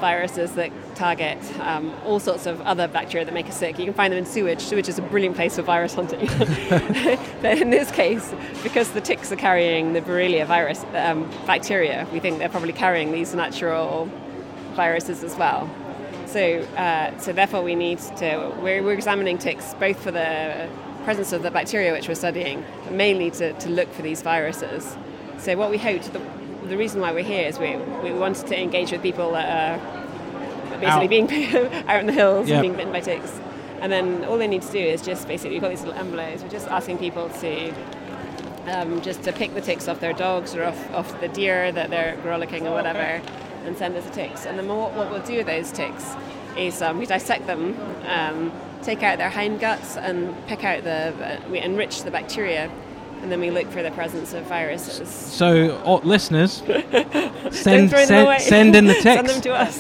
viruses 0.03 0.51
that 0.55 0.69
target 0.95 1.39
um, 1.61 1.95
all 2.03 2.19
sorts 2.19 2.45
of 2.45 2.59
other 2.61 2.89
bacteria 2.89 3.23
that 3.23 3.33
make 3.33 3.47
us 3.47 3.57
sick. 3.57 3.79
You 3.79 3.85
can 3.85 3.93
find 3.93 4.11
them 4.11 4.17
in 4.17 4.25
sewage. 4.25 4.59
Sewage 4.59 4.89
is 4.89 4.99
a 4.99 5.01
brilliant 5.01 5.37
place 5.37 5.55
for 5.55 5.61
virus 5.61 5.93
hunting. 5.93 6.27
but 7.41 7.57
in 7.57 7.69
this 7.69 7.89
case, 7.89 8.33
because 8.63 8.91
the 8.91 8.99
ticks 8.99 9.31
are 9.31 9.37
carrying 9.37 9.93
the 9.93 10.01
Borrelia 10.01 10.45
virus 10.45 10.83
um, 10.93 11.29
bacteria, 11.47 12.05
we 12.11 12.19
think 12.19 12.39
they're 12.39 12.49
probably 12.49 12.73
carrying 12.73 13.13
these 13.13 13.33
natural 13.33 14.09
viruses 14.75 15.23
as 15.23 15.37
well. 15.37 15.69
So, 16.25 16.59
uh, 16.75 17.17
so 17.17 17.31
therefore, 17.31 17.61
we 17.61 17.75
need 17.75 17.99
to. 18.17 18.53
We're, 18.61 18.83
we're 18.83 18.97
examining 19.01 19.37
ticks 19.37 19.73
both 19.79 20.03
for 20.03 20.11
the 20.11 20.67
presence 21.05 21.31
of 21.31 21.43
the 21.43 21.51
bacteria 21.51 21.93
which 21.93 22.09
we're 22.09 22.23
studying, 22.25 22.65
but 22.83 22.91
mainly 22.91 23.31
to, 23.39 23.53
to 23.53 23.69
look 23.69 23.89
for 23.93 24.01
these 24.01 24.21
viruses. 24.21 24.97
So, 25.37 25.55
what 25.55 25.69
we 25.69 25.77
hoped, 25.77 26.11
the, 26.11 26.21
the 26.68 26.78
reason 26.78 27.01
why 27.01 27.11
we're 27.11 27.24
here 27.24 27.47
is 27.47 27.59
we, 27.59 27.76
we 28.03 28.11
wanted 28.11 28.47
to 28.47 28.59
engage 28.61 28.91
with 28.91 29.01
people 29.01 29.32
that 29.32 29.80
are 29.80 30.80
basically 30.80 31.22
Out. 31.22 31.30
being 31.30 31.66
out 31.88 31.99
in 31.99 32.07
the 32.07 32.14
hills 32.14 32.47
Yep. 32.47 32.55
and 32.55 32.61
being 32.61 32.74
bitten 32.76 32.91
by 32.93 32.99
ticks. 32.99 33.39
And 33.82 33.91
then 33.91 34.24
all 34.26 34.38
they 34.38 34.47
need 34.47 34.61
to 34.61 34.72
do 34.72 34.80
is 34.80 35.01
just 35.01 35.28
basically, 35.28 35.51
we've 35.55 35.61
got 35.61 35.70
these 35.70 35.84
little 35.84 35.99
envelopes, 35.99 36.41
we're 36.41 36.49
just 36.49 36.68
asking 36.70 36.97
people 36.99 37.30
to 37.30 37.74
um, 38.68 39.01
just 39.01 39.24
to 39.24 39.34
pick 39.34 39.53
the 39.53 39.61
ticks 39.61 39.88
off 39.89 39.99
their 39.99 40.14
dogs 40.14 40.55
or 40.55 40.64
off, 40.64 40.93
off 40.93 41.20
the 41.22 41.28
deer 41.28 41.72
that 41.74 41.89
they're 41.89 42.16
gralloching 42.24 42.61
or 42.64 42.72
whatever 42.72 43.22
and 43.66 43.78
send 43.78 43.95
us 43.95 44.05
the 44.05 44.11
ticks. 44.11 44.45
And 44.45 44.57
then 44.57 44.68
what, 44.68 44.93
what 44.93 45.11
we'll 45.11 45.22
do 45.22 45.38
with 45.38 45.47
those 45.47 45.72
ticks 45.72 46.14
is 46.57 46.82
um, 46.82 46.97
we 46.97 47.05
dissect 47.05 47.45
them, 47.47 47.78
um, 48.07 48.51
take 48.82 49.03
out 49.03 49.18
their 49.18 49.30
hind 49.30 49.59
guts 49.59 49.97
and 49.97 50.34
pick 50.47 50.64
out 50.64 50.84
the, 50.84 51.14
uh, 51.43 51.49
we 51.49 51.59
enrich 51.59 52.03
the 52.03 52.11
bacteria 52.11 52.72
and 53.24 53.32
then 53.32 53.39
we 53.39 53.49
look 53.49 53.71
for 53.71 53.82
the 53.82 53.91
presence 53.91 54.34
of 54.34 54.43
viruses. 54.45 55.07
So, 55.09 55.82
oh, 55.86 56.01
listeners, 56.03 56.57
send 57.51 57.89
send, 57.89 58.41
send 58.41 58.76
in 58.76 58.86
the 58.86 58.95
text. 58.95 59.03
Send 59.03 59.28
them 59.30 59.41
to 59.41 59.53
us. 59.53 59.78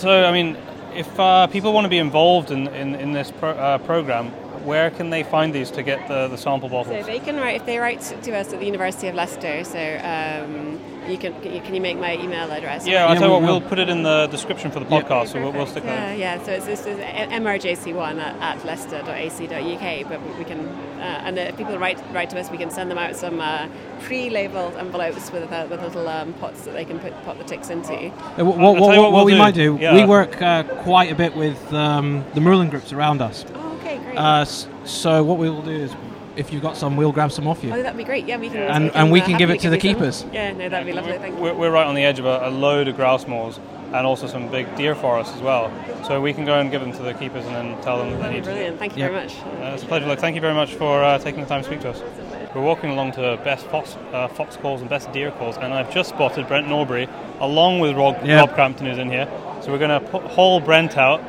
So, 0.00 0.24
I 0.24 0.30
mean, 0.30 0.56
if 0.94 1.18
uh, 1.18 1.48
people 1.48 1.72
want 1.72 1.84
to 1.84 1.88
be 1.88 1.98
involved 1.98 2.52
in, 2.52 2.68
in, 2.68 2.94
in 2.94 3.12
this 3.12 3.32
pro- 3.32 3.50
uh, 3.50 3.78
program, 3.78 4.30
where 4.64 4.90
can 4.92 5.10
they 5.10 5.24
find 5.24 5.52
these 5.52 5.70
to 5.72 5.82
get 5.82 6.06
the, 6.06 6.28
the 6.28 6.38
sample 6.38 6.68
bottles? 6.68 7.04
So 7.04 7.06
they 7.06 7.18
can 7.18 7.36
write 7.36 7.56
if 7.56 7.66
they 7.66 7.78
write 7.78 8.00
to 8.00 8.36
us 8.36 8.52
at 8.52 8.60
the 8.60 8.66
University 8.66 9.08
of 9.08 9.16
Leicester. 9.16 9.64
So 9.64 9.78
um, 9.78 10.80
you 11.08 11.18
can 11.18 11.32
you, 11.44 11.60
can 11.60 11.74
you 11.74 11.80
make 11.80 11.98
my 11.98 12.14
email 12.14 12.50
address? 12.50 12.86
Yeah, 12.86 13.06
I'll 13.06 13.14
tell 13.16 13.24
you 13.26 13.32
what, 13.32 13.42
we'll 13.42 13.60
put 13.60 13.78
it 13.78 13.88
in 13.88 14.02
the 14.02 14.26
description 14.28 14.70
for 14.70 14.80
the 14.80 14.86
Yeah. 14.86 15.02
podcast, 15.02 15.28
so 15.28 15.40
we'll, 15.42 15.52
we'll 15.52 15.66
stick 15.66 15.84
Yeah, 15.84 16.06
that 16.10 16.18
yeah. 16.18 16.42
So 16.44 16.52
it's, 16.52 16.66
it's, 16.66 16.86
it's 16.86 17.00
mrjc1 17.32 18.20
at, 18.20 18.36
at 18.58 18.64
leicester.ac.uk. 18.64 20.08
But 20.08 20.38
we 20.38 20.44
can, 20.44 20.60
uh, 21.00 21.22
and 21.24 21.38
if 21.38 21.56
people 21.56 21.78
write 21.78 21.98
write 22.12 22.30
to 22.30 22.38
us, 22.40 22.50
we 22.50 22.58
can 22.58 22.70
send 22.70 22.90
them 22.90 22.98
out 22.98 23.16
some 23.16 23.40
uh, 23.40 23.68
pre-labeled 24.02 24.74
envelopes 24.76 25.30
with 25.30 25.50
uh, 25.52 25.66
with 25.70 25.82
little 25.82 26.08
um, 26.08 26.32
pots 26.34 26.62
that 26.62 26.72
they 26.74 26.84
can 26.84 26.98
put 26.98 27.12
put 27.24 27.38
the 27.38 27.44
ticks 27.44 27.70
into. 27.70 27.92
Uh, 27.94 28.44
what, 28.44 28.56
what, 28.58 28.64
I'll 28.66 28.74
tell 28.76 28.94
you 28.94 29.00
what, 29.00 29.12
what 29.12 29.12
what 29.12 29.12
we'll 29.12 29.24
we 29.26 29.32
do. 29.32 29.38
might 29.38 29.54
do, 29.54 29.78
Yeah. 29.80 29.94
we 29.94 30.04
work 30.04 30.40
uh, 30.40 30.62
quite 30.82 31.10
a 31.10 31.14
bit 31.14 31.34
with 31.36 31.72
um, 31.72 32.24
the 32.34 32.40
moorland 32.40 32.70
groups 32.70 32.92
around 32.92 33.20
us. 33.22 33.44
Oh, 33.54 33.76
okay, 33.80 33.98
great. 33.98 34.16
Uh, 34.16 34.44
so 34.44 35.22
what 35.24 35.38
we 35.38 35.48
will 35.50 35.62
do 35.62 35.70
is, 35.70 35.92
if 36.36 36.52
you've 36.52 36.62
got 36.62 36.76
some, 36.76 36.96
we'll 36.96 37.12
grab 37.12 37.30
some 37.32 37.46
off 37.46 37.62
you. 37.64 37.72
oh, 37.72 37.82
that'd 37.82 37.96
be 37.96 38.04
great. 38.04 38.26
Yeah, 38.26 38.36
we 38.38 38.48
can. 38.48 38.58
And- 38.58 38.90
can, 38.90 39.00
and 39.02 39.12
we 39.12 39.20
can 39.20 39.36
give 39.38 39.50
it 39.50 39.60
to 39.60 39.70
the 39.70 39.76
you 39.76 39.80
some. 39.82 39.94
keepers. 39.94 40.24
Yeah, 40.32 40.52
no, 40.52 40.68
that'd 40.68 40.86
be 40.86 40.92
lovely. 40.92 41.12
Thank. 41.18 41.38
We're, 41.38 41.54
we're 41.54 41.70
right 41.70 41.86
on 41.86 41.94
the 41.94 42.04
edge 42.04 42.18
of 42.18 42.24
a, 42.26 42.48
a 42.48 42.50
load 42.50 42.88
of 42.88 42.96
grouse 42.96 43.26
moors 43.26 43.58
and 43.92 44.06
also 44.06 44.26
some 44.26 44.50
big 44.50 44.74
deer 44.76 44.94
forests 44.94 45.34
as 45.36 45.40
well. 45.40 45.70
So 46.04 46.20
we 46.20 46.32
can 46.32 46.44
go 46.44 46.58
and 46.58 46.70
give 46.70 46.80
them 46.80 46.92
to 46.92 47.02
the 47.02 47.14
keepers 47.14 47.46
and 47.46 47.54
then 47.54 47.80
tell 47.82 47.98
them 47.98 48.10
that 48.10 48.22
they 48.22 48.30
need 48.34 48.44
to. 48.44 48.50
Brilliant. 48.50 48.78
Thank 48.78 48.96
you 48.96 49.04
Yep. 49.04 49.12
very 49.12 49.24
much. 49.24 49.36
Uh, 49.38 49.74
it's 49.74 49.82
a 49.84 49.86
pleasure. 49.86 50.06
Look, 50.06 50.18
thank 50.18 50.34
you 50.34 50.40
very 50.40 50.54
much 50.54 50.74
for 50.74 51.02
uh, 51.04 51.18
taking 51.18 51.40
the 51.42 51.46
time 51.46 51.62
to 51.62 51.66
speak 51.68 51.80
to 51.82 51.90
us. 51.90 52.02
We're 52.54 52.62
walking 52.62 52.90
along 52.90 53.12
to 53.12 53.40
best 53.44 53.66
fox, 53.66 53.96
uh, 54.12 54.28
fox 54.28 54.56
calls 54.56 54.80
and 54.80 54.88
best 54.90 55.10
deer 55.12 55.30
calls, 55.32 55.56
and 55.56 55.72
I've 55.74 55.92
just 55.92 56.10
spotted 56.10 56.46
Brent 56.46 56.68
Norbury 56.68 57.08
along 57.40 57.80
with 57.80 57.96
Rob, 57.96 58.18
Yeah. 58.24 58.40
Rob 58.40 58.54
Crampton, 58.54 58.86
who's 58.86 58.98
in 58.98 59.10
here. 59.10 59.28
So 59.60 59.72
we're 59.72 59.78
going 59.78 60.00
to 60.00 60.18
haul 60.28 60.60
Brent 60.60 60.96
out. 60.96 61.20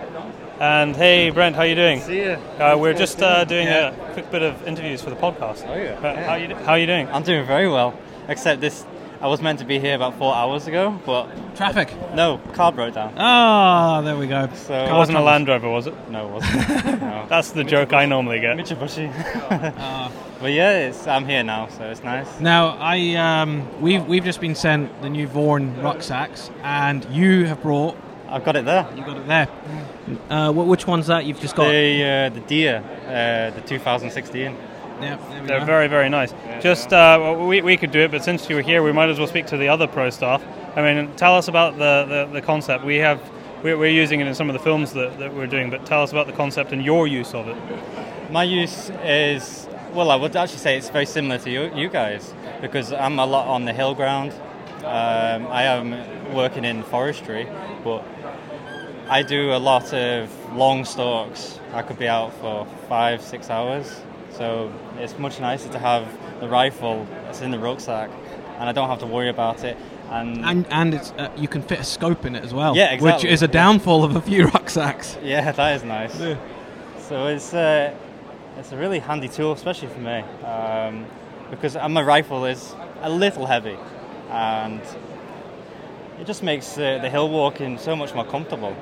And 0.60 0.96
hey, 0.96 1.30
Brent, 1.32 1.56
how 1.56 1.64
you 1.64 1.76
doing? 1.76 2.00
See 2.00 2.24
ya. 2.24 2.38
Uh, 2.60 2.78
we're 2.78 2.94
just 2.94 3.22
uh, 3.22 3.44
doing 3.44 3.68
yeah. 3.68 3.90
a 3.90 4.14
quick 4.14 4.32
bit 4.32 4.42
of 4.42 4.66
interviews 4.66 5.02
for 5.02 5.10
the 5.10 5.16
podcast. 5.18 5.68
Oh 5.68 5.76
yeah. 5.76 6.00
Uh, 6.00 6.24
How 6.24 6.36
you 6.36 6.56
how 6.56 6.76
you 6.76 6.86
doing? 6.86 7.08
I'm 7.10 7.24
doing 7.24 7.46
very 7.46 7.68
well. 7.68 7.94
Except 8.30 8.62
this, 8.62 8.86
I 9.20 9.28
was 9.28 9.42
meant 9.42 9.60
to 9.60 9.66
be 9.66 9.80
here 9.80 9.96
about 9.96 10.18
four 10.18 10.34
hours 10.34 10.66
ago, 10.68 10.98
but 11.06 11.28
Traffic. 11.58 11.94
no, 12.16 12.38
car 12.54 12.72
broke 12.72 12.94
down. 12.96 13.14
Ah, 13.18 14.02
there 14.02 14.16
we 14.16 14.28
go. 14.28 14.50
So 14.56 14.74
It 14.74 14.94
wasn't 14.94 15.18
a 15.18 15.22
Land 15.22 15.48
Rover, 15.50 15.70
was 15.70 15.88
it? 15.88 15.94
No, 16.10 16.28
it 16.30 16.32
wasn't. 16.32 16.86
no. 17.02 17.26
That's 17.28 17.52
the 17.52 17.64
joke 17.66 17.92
I 17.92 18.06
normally 18.06 18.40
get. 18.40 18.56
Mitsubishi. 18.58 19.12
but 20.40 20.52
yeah, 20.54 20.88
it's, 20.88 21.06
I'm 21.06 21.26
here 21.26 21.44
now, 21.44 21.68
so 21.68 21.84
it's 21.84 22.02
nice. 22.04 22.40
Now, 22.40 22.78
I 22.80 23.16
um, 23.16 23.68
we've 23.82 24.06
we've 24.08 24.24
just 24.24 24.40
been 24.40 24.56
sent 24.56 25.02
the 25.02 25.10
new 25.10 25.28
Vorn 25.28 25.82
rucksacks, 25.84 26.50
and 26.64 27.04
you 27.12 27.46
have 27.46 27.62
brought. 27.62 27.98
I've 28.30 28.44
got 28.44 28.56
it 28.56 28.66
there. 28.66 28.88
You 28.96 29.04
got 29.04 29.18
it 29.18 29.28
there. 29.28 29.48
Uh, 30.30 30.52
which 30.52 30.88
one's 30.88 31.08
that 31.08 31.26
you've 31.26 31.40
just 31.40 31.56
got? 31.56 31.70
The 31.70 32.04
uh, 32.04 32.30
the 32.30 32.40
deer, 32.42 32.84
uh, 33.08 33.56
the 33.56 33.62
2016. 33.62 34.56
yeah, 35.02 35.18
They're 35.46 35.60
go. 35.60 35.66
very, 35.66 35.88
very 35.88 36.10
nice. 36.10 36.34
Just 36.62 36.94
uh, 36.94 37.36
we, 37.48 37.62
we 37.62 37.78
could 37.78 37.92
do 37.92 38.00
it, 38.02 38.12
but 38.12 38.24
since 38.24 38.50
you 38.50 38.56
were 38.56 38.62
here, 38.62 38.84
we 38.84 38.92
might 38.92 39.10
as 39.10 39.20
well 39.20 39.28
speak 39.28 39.48
to 39.48 39.58
the 39.58 39.70
other 39.70 39.88
pro 39.88 40.10
staff. 40.10 40.44
I 40.76 40.82
mean, 40.82 41.16
tell 41.16 41.36
us 41.36 41.48
about 41.48 41.78
the, 41.78 42.06
the, 42.08 42.34
the 42.34 42.42
concept. 42.42 42.84
We 42.84 42.98
have 42.98 43.22
we're, 43.64 43.78
we're 43.78 43.90
using 43.92 44.20
it 44.22 44.28
in 44.28 44.36
some 44.36 44.50
of 44.50 44.54
the 44.54 44.60
films 44.62 44.94
that, 44.94 45.18
that 45.20 45.34
we're 45.34 45.48
doing, 45.48 45.70
but 45.70 45.86
tell 45.86 46.04
us 46.04 46.12
about 46.12 46.28
the 46.28 46.34
concept 46.34 46.72
and 46.72 46.84
your 46.84 47.08
use 47.08 47.34
of 47.34 47.48
it. 47.48 47.58
My 48.32 48.44
use 48.44 48.90
is 49.04 49.68
well, 49.94 50.12
I 50.12 50.16
would 50.16 50.36
actually 50.36 50.60
say 50.60 50.78
it's 50.78 50.90
very 50.90 51.06
similar 51.06 51.38
to 51.40 51.50
you, 51.50 51.74
you 51.74 51.88
guys 51.90 52.34
because 52.62 52.92
I'm 52.92 53.20
a 53.20 53.26
lot 53.26 53.48
on 53.48 53.66
the 53.66 53.74
hill 53.74 53.96
ground. 53.96 54.34
Um, 54.80 55.48
I 55.48 55.64
am 55.64 56.34
working 56.34 56.66
in 56.66 56.84
forestry, 56.84 57.48
but 57.84 58.04
I 59.08 59.22
do 59.24 59.54
a 59.54 59.58
lot 59.60 59.94
of 59.94 60.30
long 60.56 60.86
stalks. 60.86 61.60
I 61.74 61.82
could 61.82 62.00
be 62.00 62.08
out 62.08 62.34
for 62.36 62.66
five, 62.90 63.22
six 63.22 63.50
hours. 63.50 64.02
So 64.32 64.72
it's 65.00 65.18
much 65.20 65.40
nicer 65.40 65.70
to 65.70 65.80
have 65.80 66.08
the 66.40 66.48
rifle 66.50 67.06
that's 67.24 67.42
in 67.42 67.52
the 67.52 67.60
rucksack, 67.60 68.10
and 68.60 68.68
I 68.68 68.72
don't 68.72 68.90
have 68.90 69.00
to 69.00 69.06
worry 69.06 69.30
about 69.30 69.64
it. 69.64 69.78
And, 70.10 70.44
And 70.46 70.66
and 70.70 70.94
it's 70.94 71.12
uh, 71.12 71.32
you 71.38 71.48
can 71.48 71.62
fit 71.62 71.80
a 71.80 71.84
scope 71.84 72.26
in 72.26 72.36
it 72.36 72.44
as 72.44 72.54
well. 72.54 72.76
Yeah, 72.76 72.92
exactly, 72.92 73.28
Which 73.28 73.34
is 73.34 73.42
a 73.44 73.46
yeah. 73.46 73.52
downfall 73.52 74.04
of 74.04 74.16
a 74.16 74.22
few 74.22 74.46
rucksacks. 74.54 75.18
yeah, 75.24 75.52
that 75.52 75.76
is 75.76 75.84
nice. 75.84 76.20
Yeah. 76.20 76.36
So 77.00 77.28
it's 77.28 77.54
uh, 77.54 77.94
it's 78.58 78.72
a 78.72 78.78
really 78.78 79.00
handy 79.00 79.28
tool, 79.30 79.54
especially 79.54 79.88
for 79.90 80.00
me, 80.00 80.20
um, 80.44 81.06
because 81.50 81.76
my 81.90 82.02
rifle 82.02 82.46
is 82.46 82.76
a 83.02 83.10
little 83.10 83.46
heavy, 83.46 83.78
and 84.32 84.82
it 86.20 86.26
just 86.28 86.44
makes 86.44 86.78
uh, 86.78 87.00
the 87.02 87.10
hill 87.10 87.30
walking 87.30 87.78
so 87.78 87.96
much 87.96 88.14
more 88.14 88.26
comfortable. 88.26 88.76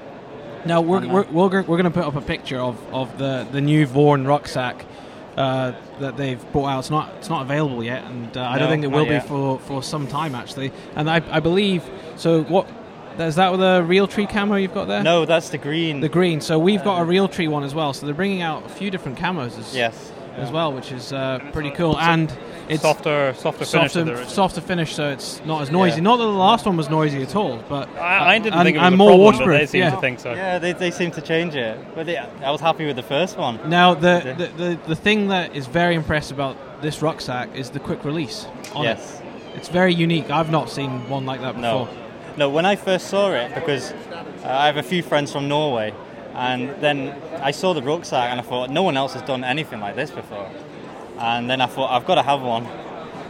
Now 0.65 0.81
we're 0.81 1.05
we're, 1.07 1.23
we're, 1.31 1.49
we're 1.49 1.63
going 1.63 1.83
to 1.83 1.91
put 1.91 2.05
up 2.05 2.15
a 2.15 2.21
picture 2.21 2.57
of, 2.59 2.77
of 2.93 3.17
the, 3.17 3.47
the 3.51 3.61
new 3.61 3.85
Vorn 3.85 4.25
rucksack 4.25 4.85
uh, 5.37 5.73
that 5.99 6.15
they've 6.17 6.41
brought 6.51 6.67
out. 6.67 6.79
It's 6.79 6.89
not 6.89 7.13
it's 7.15 7.29
not 7.29 7.41
available 7.41 7.83
yet, 7.83 8.03
and 8.05 8.35
uh, 8.37 8.43
I 8.43 8.57
don't 8.59 8.69
think 8.69 8.83
it 8.83 8.91
will 8.91 9.05
be 9.05 9.19
for, 9.19 9.59
for 9.59 9.83
some 9.83 10.07
time 10.07 10.35
actually. 10.35 10.71
And 10.95 11.09
I, 11.09 11.21
I 11.29 11.39
believe 11.39 11.83
so. 12.15 12.43
What 12.43 12.67
is 13.19 13.35
that 13.35 13.51
with 13.51 13.61
a 13.61 13.85
Realtree 13.87 14.29
camo 14.29 14.55
you've 14.55 14.73
got 14.73 14.87
there? 14.87 15.03
No, 15.03 15.25
that's 15.25 15.49
the 15.49 15.57
green. 15.57 15.99
The 15.99 16.09
green. 16.09 16.41
So 16.41 16.57
we've 16.57 16.83
got 16.83 17.01
a 17.01 17.05
Realtree 17.05 17.47
one 17.49 17.63
as 17.63 17.75
well. 17.75 17.93
So 17.93 18.05
they're 18.05 18.15
bringing 18.15 18.41
out 18.41 18.65
a 18.65 18.69
few 18.69 18.89
different 18.89 19.17
camos 19.17 19.57
as, 19.59 19.75
Yes. 19.75 20.11
as 20.37 20.51
well, 20.51 20.73
which 20.73 20.91
is 20.91 21.13
uh, 21.13 21.39
pretty 21.51 21.71
cool. 21.71 21.97
And 21.99 22.35
it's 22.69 22.81
softer, 22.81 23.33
softer 23.37 23.65
finish 23.65 23.71
softer, 23.71 23.99
to 23.99 24.03
the 24.05 24.11
original. 24.11 24.29
softer 24.29 24.61
finish, 24.61 24.93
so 24.95 25.09
it's 25.09 25.43
not 25.45 25.61
as 25.61 25.71
noisy. 25.71 25.97
Yeah. 25.97 26.03
Not 26.03 26.17
that 26.17 26.23
the 26.23 26.29
last 26.31 26.65
one 26.65 26.77
was 26.77 26.89
noisy 26.89 27.21
at 27.21 27.35
all, 27.35 27.63
but 27.69 27.89
I, 27.97 28.35
I 28.35 28.39
didn't 28.39 28.55
and, 28.55 28.63
think 28.65 28.75
it 28.75 28.79
was 28.79 28.85
and 28.87 28.93
a 28.93 28.97
more 28.97 29.09
problem, 29.09 29.31
but 29.31 29.39
waterproof. 29.39 29.59
they 29.59 29.65
seem 29.67 29.81
yeah. 29.81 29.89
to 29.91 30.01
think 30.01 30.19
so. 30.19 30.33
Yeah, 30.33 30.59
they, 30.59 30.73
they 30.73 30.91
seem 30.91 31.11
to 31.11 31.21
change 31.21 31.55
it, 31.55 31.77
but 31.95 32.05
they, 32.05 32.17
I 32.17 32.51
was 32.51 32.61
happy 32.61 32.85
with 32.85 32.95
the 32.95 33.03
first 33.03 33.37
one. 33.37 33.69
Now, 33.69 33.93
the, 33.93 34.35
the, 34.37 34.47
the, 34.63 34.79
the 34.87 34.95
thing 34.95 35.27
that 35.27 35.55
is 35.55 35.67
very 35.67 35.95
impressive 35.95 36.37
about 36.37 36.81
this 36.81 37.01
rucksack 37.01 37.55
is 37.55 37.69
the 37.69 37.79
quick 37.79 38.03
release 38.03 38.45
on 38.73 38.83
Yes. 38.83 39.19
it. 39.19 39.25
It's 39.55 39.69
very 39.69 39.93
unique. 39.93 40.29
I've 40.31 40.49
not 40.49 40.69
seen 40.69 41.07
one 41.09 41.25
like 41.25 41.41
that 41.41 41.57
No, 41.57 41.85
before. 41.85 41.97
no. 42.37 42.49
When 42.49 42.65
I 42.65 42.75
first 42.75 43.07
saw 43.07 43.31
it, 43.33 43.53
because 43.53 43.91
uh, 43.91 44.25
I 44.45 44.65
have 44.65 44.77
a 44.77 44.83
few 44.83 45.03
friends 45.03 45.31
from 45.31 45.47
Norway, 45.47 45.93
and 46.33 46.69
then 46.81 47.15
I 47.43 47.51
saw 47.51 47.73
the 47.73 47.83
rucksack 47.83 48.31
and 48.31 48.39
I 48.39 48.43
thought 48.43 48.71
no 48.71 48.81
one 48.81 48.97
else 48.97 49.13
has 49.13 49.21
done 49.21 49.43
anything 49.43 49.79
like 49.79 49.95
this 49.95 50.09
before. 50.09 50.49
And 51.23 51.49
then 51.49 51.61
I 51.61 51.67
thought 51.67 51.89
I've 51.89 52.05
got 52.05 52.15
to 52.15 52.21
have 52.23 52.41
one, 52.41 52.65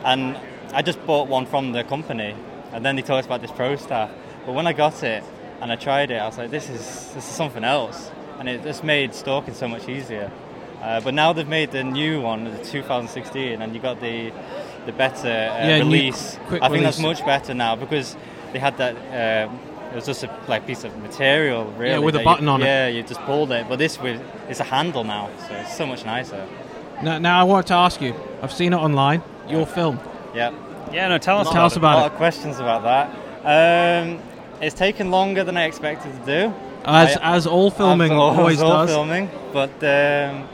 and 0.03 0.35
I 0.73 0.81
just 0.81 1.05
bought 1.05 1.27
one 1.27 1.45
from 1.45 1.73
the 1.73 1.83
company, 1.83 2.35
and 2.71 2.83
then 2.83 2.95
they 2.95 3.03
told 3.03 3.19
us 3.19 3.27
about 3.27 3.41
this 3.41 3.51
Pro 3.51 3.75
Staff. 3.75 4.09
But 4.47 4.53
when 4.53 4.65
I 4.65 4.73
got 4.73 5.03
it 5.03 5.23
and 5.61 5.71
I 5.71 5.75
tried 5.75 6.09
it, 6.09 6.15
I 6.15 6.25
was 6.25 6.39
like, 6.39 6.49
this 6.49 6.71
is 6.71 6.79
this 7.13 7.17
is 7.29 7.35
something 7.35 7.63
else, 7.63 8.09
and 8.39 8.49
it 8.49 8.63
just 8.63 8.83
made 8.83 9.13
stalking 9.13 9.53
so 9.53 9.67
much 9.67 9.87
easier. 9.87 10.31
Uh, 10.81 11.01
but 11.01 11.13
now 11.13 11.33
they've 11.33 11.47
made 11.47 11.71
the 11.71 11.83
new 11.83 12.19
one, 12.19 12.45
the 12.45 12.63
2016, 12.63 13.61
and 13.61 13.75
you 13.75 13.79
got 13.79 14.01
the 14.01 14.33
the 14.87 14.91
better 14.91 15.29
uh, 15.29 15.67
Yeah, 15.67 15.77
release. 15.77 16.39
I 16.49 16.69
think 16.69 16.83
that's 16.83 16.99
much 16.99 17.23
better 17.23 17.53
now 17.53 17.75
because 17.75 18.17
they 18.53 18.59
had 18.59 18.75
that. 18.77 18.95
Um, 19.47 19.59
it 19.91 19.97
was 19.97 20.07
just 20.07 20.23
a 20.23 20.39
like 20.47 20.65
piece 20.65 20.83
of 20.83 20.97
material, 20.97 21.65
really. 21.77 22.03
with 22.03 22.15
a 22.15 22.23
button 22.23 22.45
you, 22.45 22.51
on 22.51 22.61
it. 22.63 22.65
Yeah, 22.65 22.87
you 22.87 23.03
just 23.03 23.21
pulled 23.21 23.51
it. 23.51 23.69
But 23.69 23.77
this 23.77 24.01
with 24.01 24.19
it's 24.49 24.59
a 24.59 24.63
handle 24.63 25.03
now, 25.03 25.29
so 25.47 25.53
it's 25.53 25.77
so 25.77 25.85
much 25.85 26.03
nicer. 26.03 26.47
Now, 27.01 27.17
now, 27.17 27.39
I 27.39 27.43
wanted 27.43 27.67
to 27.67 27.73
ask 27.75 28.01
you. 28.01 28.13
I've 28.41 28.51
seen 28.53 28.73
it 28.73 28.77
online. 28.77 29.21
Your 29.47 29.65
film. 29.65 29.99
Yeah. 30.33 30.51
Yeah, 30.91 31.07
no, 31.07 31.17
tell 31.17 31.39
us 31.39 31.49
Tell 31.49 31.65
us 31.65 31.75
about 31.75 31.93
it. 31.95 31.97
a 31.97 32.01
lot 32.03 32.11
of 32.11 32.17
questions 32.17 32.59
about 32.59 32.83
that. 32.83 34.03
Um, 34.03 34.19
it's 34.61 34.75
taken 34.75 35.11
longer 35.11 35.43
than 35.43 35.57
I 35.57 35.63
expected 35.63 36.11
to 36.19 36.25
do. 36.25 36.53
As- 36.85 37.17
I- 37.17 37.35
as 37.35 37.47
all 37.47 37.71
filming 37.71 38.11
as 38.11 38.17
all, 38.17 38.37
always 38.39 38.57
as 38.57 38.63
all 38.63 38.71
does. 38.85 38.89
filming, 38.89 39.29
but 39.53 39.69
um, 39.75 40.47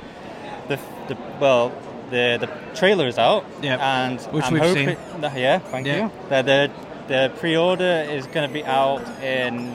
the, 0.67 0.79
the 1.07 1.17
well, 1.39 1.71
the 2.11 2.37
the 2.39 2.47
trailer 2.75 3.07
is 3.07 3.17
out. 3.17 3.43
Yeah. 3.61 3.77
and 4.03 4.21
which 4.31 4.45
I'm 4.45 4.53
we've 4.53 4.61
hoping, 4.61 4.87
seen. 4.89 5.21
No, 5.21 5.31
yeah, 5.35 5.57
thank 5.59 5.85
Yeah. 5.87 6.05
you. 6.05 6.11
The, 6.29 6.41
the 6.43 6.71
the 7.07 7.31
pre-order 7.39 8.05
is 8.09 8.27
going 8.27 8.47
to 8.47 8.53
be 8.53 8.63
out 8.63 9.01
in 9.23 9.69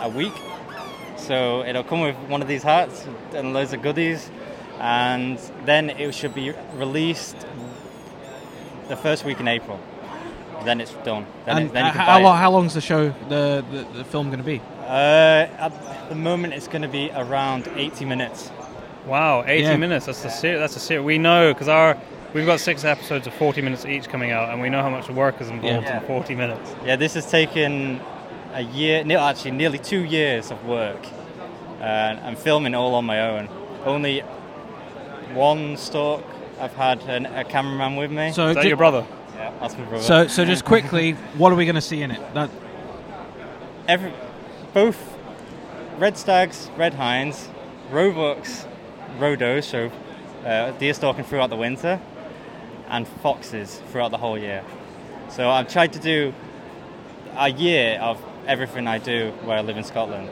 a 0.00 0.08
week, 0.08 0.32
so 1.16 1.62
it'll 1.64 1.82
come 1.84 2.00
with 2.00 2.16
one 2.28 2.40
of 2.40 2.48
these 2.48 2.62
hats 2.62 3.04
and 3.34 3.52
loads 3.52 3.72
of 3.72 3.82
goodies, 3.82 4.30
and 4.86 5.38
then 5.64 5.90
it 5.90 6.14
should 6.14 6.32
be 6.34 6.52
released 6.74 7.36
the 8.88 8.96
first 8.96 9.24
week 9.24 9.40
in 9.40 9.48
April. 9.48 9.80
Then 10.64 10.80
it's 10.80 10.92
done. 11.04 11.26
Then, 11.44 11.56
and 11.58 11.66
it, 11.66 11.72
then 11.72 11.84
uh, 11.86 11.92
how, 11.92 12.06
buy 12.06 12.20
it. 12.20 12.22
long, 12.22 12.38
how 12.38 12.50
long's 12.52 12.74
the 12.74 12.80
show, 12.80 13.08
the, 13.28 13.64
the, 13.72 13.86
the 13.98 14.04
film 14.04 14.26
going 14.28 14.38
to 14.38 14.44
be? 14.44 14.60
Uh, 14.82 14.86
at 15.58 16.08
the 16.08 16.14
moment, 16.14 16.54
it's 16.54 16.68
going 16.68 16.82
to 16.82 16.88
be 16.88 17.10
around 17.14 17.68
80 17.74 18.04
minutes. 18.04 18.50
Wow, 19.06 19.42
80 19.44 19.62
Yeah. 19.62 19.76
minutes. 19.76 20.06
That's 20.06 20.24
a 20.24 20.30
ser- 20.30 20.58
that's 20.58 20.76
a 20.76 20.80
ser- 20.80 21.02
We 21.02 21.18
know 21.18 21.52
because 21.52 21.68
our 21.68 21.96
we've 22.32 22.46
got 22.46 22.60
six 22.60 22.84
episodes 22.84 23.26
of 23.26 23.34
40 23.34 23.62
minutes 23.62 23.84
each 23.84 24.08
coming 24.08 24.30
out, 24.30 24.50
and 24.50 24.60
we 24.60 24.68
know 24.68 24.82
how 24.82 24.90
much 24.90 25.08
work 25.10 25.40
is 25.40 25.48
involved 25.48 25.86
Yeah. 25.86 26.00
in 26.00 26.06
40 26.06 26.34
minutes. 26.36 26.74
Yeah, 26.84 26.94
this 26.96 27.14
has 27.14 27.28
taken 27.28 28.00
a 28.54 28.62
year, 28.62 29.02
ne- 29.04 29.16
actually 29.16 29.52
nearly 29.52 29.78
two 29.78 30.04
years 30.04 30.50
of 30.52 30.64
work, 30.64 31.04
uh, 31.80 31.84
and 31.84 32.38
filming 32.38 32.74
all 32.74 32.94
on 32.94 33.04
my 33.04 33.20
own. 33.30 33.48
Only 33.84 34.22
one 35.34 35.76
stalk. 35.76 36.24
I've 36.60 36.74
had 36.74 37.02
an, 37.02 37.26
a 37.26 37.44
cameraman 37.44 37.96
with 37.96 38.10
me. 38.10 38.32
So 38.32 38.48
Is 38.48 38.54
that 38.54 38.62
ju- 38.62 38.68
your 38.68 38.76
brother? 38.76 39.06
Yeah, 39.34 39.52
that's 39.60 39.76
my 39.76 39.84
brother. 39.84 40.02
So, 40.04 40.26
so 40.26 40.44
just 40.44 40.64
quickly, 40.64 41.12
what 41.36 41.52
are 41.52 41.56
we 41.56 41.64
going 41.66 41.74
to 41.74 41.80
see 41.80 42.02
in 42.02 42.10
it? 42.10 42.20
That 42.34 42.50
Every, 43.88 44.12
both 44.72 44.98
red 45.98 46.16
stags, 46.16 46.70
red 46.76 46.94
hinds, 46.94 47.48
roebucks, 47.90 48.66
roe 49.18 49.36
does, 49.36 49.66
so 49.66 49.90
uh, 50.44 50.70
deer 50.72 50.94
stalking 50.94 51.24
throughout 51.24 51.50
the 51.50 51.56
winter, 51.56 52.00
and 52.88 53.06
foxes 53.06 53.80
throughout 53.90 54.10
the 54.10 54.18
whole 54.18 54.38
year. 54.38 54.64
So 55.28 55.50
I've 55.50 55.68
tried 55.68 55.92
to 55.92 55.98
do 55.98 56.32
a 57.36 57.50
year 57.50 57.98
of 58.00 58.20
everything 58.46 58.86
I 58.86 58.98
do 58.98 59.32
where 59.44 59.58
I 59.58 59.60
live 59.60 59.76
in 59.76 59.84
Scotland. 59.84 60.28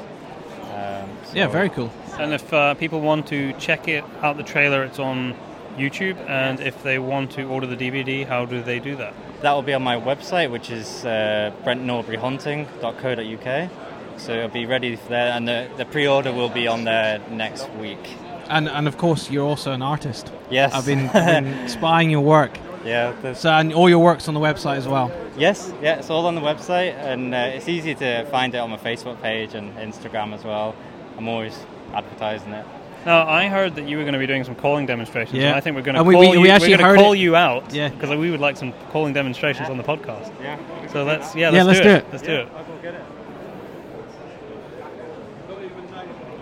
Um, 0.74 1.08
Yeah, 1.34 1.46
very 1.48 1.68
cool. 1.68 1.90
And 2.19 2.32
if 2.32 2.53
uh, 2.53 2.74
people 2.74 3.01
want 3.01 3.27
to 3.28 3.53
check 3.55 3.89
it 3.89 4.05
out, 4.23 4.36
the 4.36 4.43
trailer, 4.45 4.85
it's 4.85 4.99
on 4.99 5.35
YouTube. 5.77 6.16
And 6.28 6.61
if 6.61 6.82
they 6.82 6.99
want 6.99 7.32
to 7.32 7.45
order 7.49 7.66
the 7.66 7.77
DVD, 7.77 8.27
how 8.27 8.45
do 8.47 8.62
they 8.62 8.78
do 8.78 8.97
that? 8.97 9.12
That 9.43 9.53
will 9.53 9.62
be 9.62 9.74
on 9.74 9.82
my 9.82 9.97
website, 10.01 10.51
which 10.51 10.70
is 10.70 11.05
uh, 11.05 11.53
brentnorburyhunting.co.uk. 11.65 13.70
So 14.20 14.32
it'll 14.32 14.49
be 14.49 14.65
ready 14.66 14.95
for 14.97 15.09
there, 15.09 15.32
and 15.32 15.47
the, 15.49 15.69
the 15.77 15.85
pre-order 15.85 16.32
will 16.32 16.49
be 16.49 16.69
on 16.69 16.85
there 16.85 17.19
next 17.31 17.69
week. 17.73 17.99
and 18.49 18.69
and 18.69 18.86
of 18.86 18.97
course, 18.97 19.28
you're 19.31 19.45
also 19.47 19.73
an 19.73 19.82
artist. 19.82 20.31
Yes. 20.51 20.73
I've 20.73 20.86
been, 20.86 21.09
I've 21.09 21.45
been 21.45 21.69
spying 21.69 22.11
your 22.11 22.20
work. 22.20 22.57
Yeah. 22.85 23.12
there's- 23.23 23.41
So, 23.41 23.51
and 23.51 23.73
all 23.74 23.89
your 23.89 23.99
work's 23.99 24.28
on 24.28 24.35
the 24.35 24.41
website 24.41 24.77
as 24.77 24.86
well. 24.86 25.11
Yes, 25.36 25.73
yeah, 25.82 25.97
it's 25.99 26.11
all 26.11 26.27
on 26.27 26.36
the 26.36 26.41
website, 26.41 26.95
and 26.95 27.35
uh, 27.35 27.39
it's 27.57 27.69
easy 27.69 27.97
to 27.97 28.24
find 28.27 28.55
it 28.55 28.59
on 28.59 28.70
my 28.70 28.77
Facebook 28.77 29.20
page 29.20 29.55
and 29.55 29.74
Instagram 29.78 30.32
as 30.32 30.45
well. 30.45 30.77
I'm 31.19 31.27
always 31.27 31.59
advertising 31.94 32.52
it. 32.52 32.66
Now, 33.06 33.28
I 33.28 33.48
heard 33.48 33.74
that 33.76 33.86
you 33.86 33.98
were 33.98 34.02
going 34.04 34.14
to 34.14 34.18
be 34.18 34.26
doing 34.26 34.44
some 34.44 34.54
calling 34.54 34.86
demonstrations, 34.86 35.36
Yeah. 35.38 35.48
and 35.48 35.56
I 35.56 35.60
think 35.60 35.76
we're 35.76 35.82
going 35.82 35.94
to 35.94 36.00
And 36.00 36.10
call 36.10 36.20
we- 36.20 36.28
we- 36.28 36.32
you. 36.36 36.40
we 36.40 36.50
actually 36.50 36.72
are 36.74 36.78
going 36.78 36.94
to 36.96 37.02
call 37.02 37.12
it- 37.12 37.18
you 37.18 37.36
out, 37.36 37.72
Yeah. 37.72 37.88
because 37.90 38.08
we 38.16 38.30
would 38.30 38.40
like 38.40 38.56
some 38.56 38.72
calling 38.92 39.12
demonstrations 39.12 39.68
on 39.68 39.76
the 39.76 39.82
podcast. 39.82 40.32
Yeah. 40.42 40.56
So 40.90 41.04
let's 41.04 41.34
yeah, 41.34 41.50
Yeah, 41.50 41.64
let's, 41.64 41.78
let's 41.78 41.80
do, 41.80 41.84
do 41.84 41.90
it. 41.90 41.96
it. 41.98 42.06
Let's 42.12 42.22
do 42.22 42.32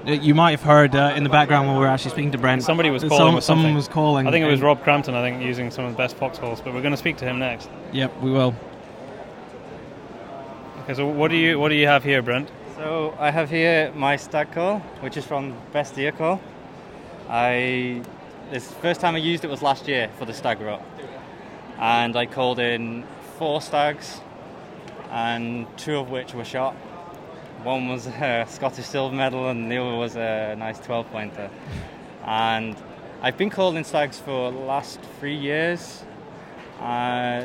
it. 0.05 0.23
You 0.23 0.35
might 0.35 0.51
have 0.51 0.63
heard 0.63 0.97
uh, 0.97 1.13
in 1.17 1.23
the 1.23 1.29
background 1.31 1.69
when 1.69 1.77
we 1.77 1.81
were 1.83 1.87
actually 1.89 2.11
speaking 2.11 2.33
to 2.33 2.39
Brent. 2.39 2.63
Somebody 2.65 2.91
was 2.91 3.05
calling. 3.05 3.35
some- 3.35 3.41
someone 3.41 3.75
was 3.75 3.87
calling. 3.87 4.27
I 4.27 4.33
think 4.33 4.45
it 4.45 4.51
was 4.51 4.61
Rob 4.61 4.83
Crampton. 4.83 5.15
I 5.15 5.23
think 5.23 5.41
using 5.43 5.71
some 5.71 5.85
of 5.85 5.93
the 5.93 5.97
best 5.97 6.17
fox 6.17 6.39
calls, 6.39 6.61
but 6.61 6.75
we're 6.75 6.81
going 6.81 6.93
to 6.93 6.97
speak 6.99 7.17
to 7.19 7.25
him 7.25 7.39
next. 7.39 7.69
Yep, 7.93 8.21
we 8.21 8.33
will. 8.33 8.53
Okay, 10.85 10.95
so 10.95 11.07
what 11.07 11.31
do 11.31 11.37
you 11.37 11.59
what 11.61 11.69
do 11.69 11.77
you 11.77 11.87
have 11.87 12.03
here, 12.03 12.21
Brent? 12.21 12.49
So 12.77 13.15
I 13.19 13.31
have 13.31 13.51
here 13.51 13.93
my 13.95 14.17
stag 14.17 14.53
call, 14.53 14.79
which 15.01 15.19
is 15.19 15.27
from 15.27 15.55
Best 15.73 15.95
Deer 15.95 16.11
Call. 16.11 16.41
I 17.29 18.01
this 18.51 18.73
first 18.73 18.99
time 18.99 19.15
I 19.15 19.19
used 19.19 19.45
it 19.45 19.51
was 19.51 19.61
last 19.61 19.87
year 19.89 20.09
for 20.19 20.25
the 20.25 20.33
stag 20.33 20.59
rut, 20.59 20.81
and 21.79 22.17
I 22.17 22.25
called 22.25 22.59
in 22.59 23.05
four 23.37 23.61
stags, 23.61 24.23
and 25.11 25.67
two 25.77 25.99
of 25.99 26.11
which 26.11 26.33
were 26.33 26.47
shot. 26.47 26.75
One 27.63 27.89
was 27.89 28.07
a 28.07 28.47
Scottish 28.49 28.87
silver 28.87 29.15
medal, 29.15 29.51
and 29.51 29.71
the 29.71 29.77
other 29.77 29.97
was 29.97 30.17
a 30.17 30.57
nice 30.59 30.79
12 30.81 31.11
pointer. 31.11 31.51
And 32.25 32.75
I've 33.21 33.37
been 33.37 33.51
calling 33.51 33.85
stags 33.85 34.19
for 34.19 34.51
the 34.51 34.59
last 34.59 34.99
three 35.21 35.37
years. 35.37 36.05
Uh, 36.81 37.45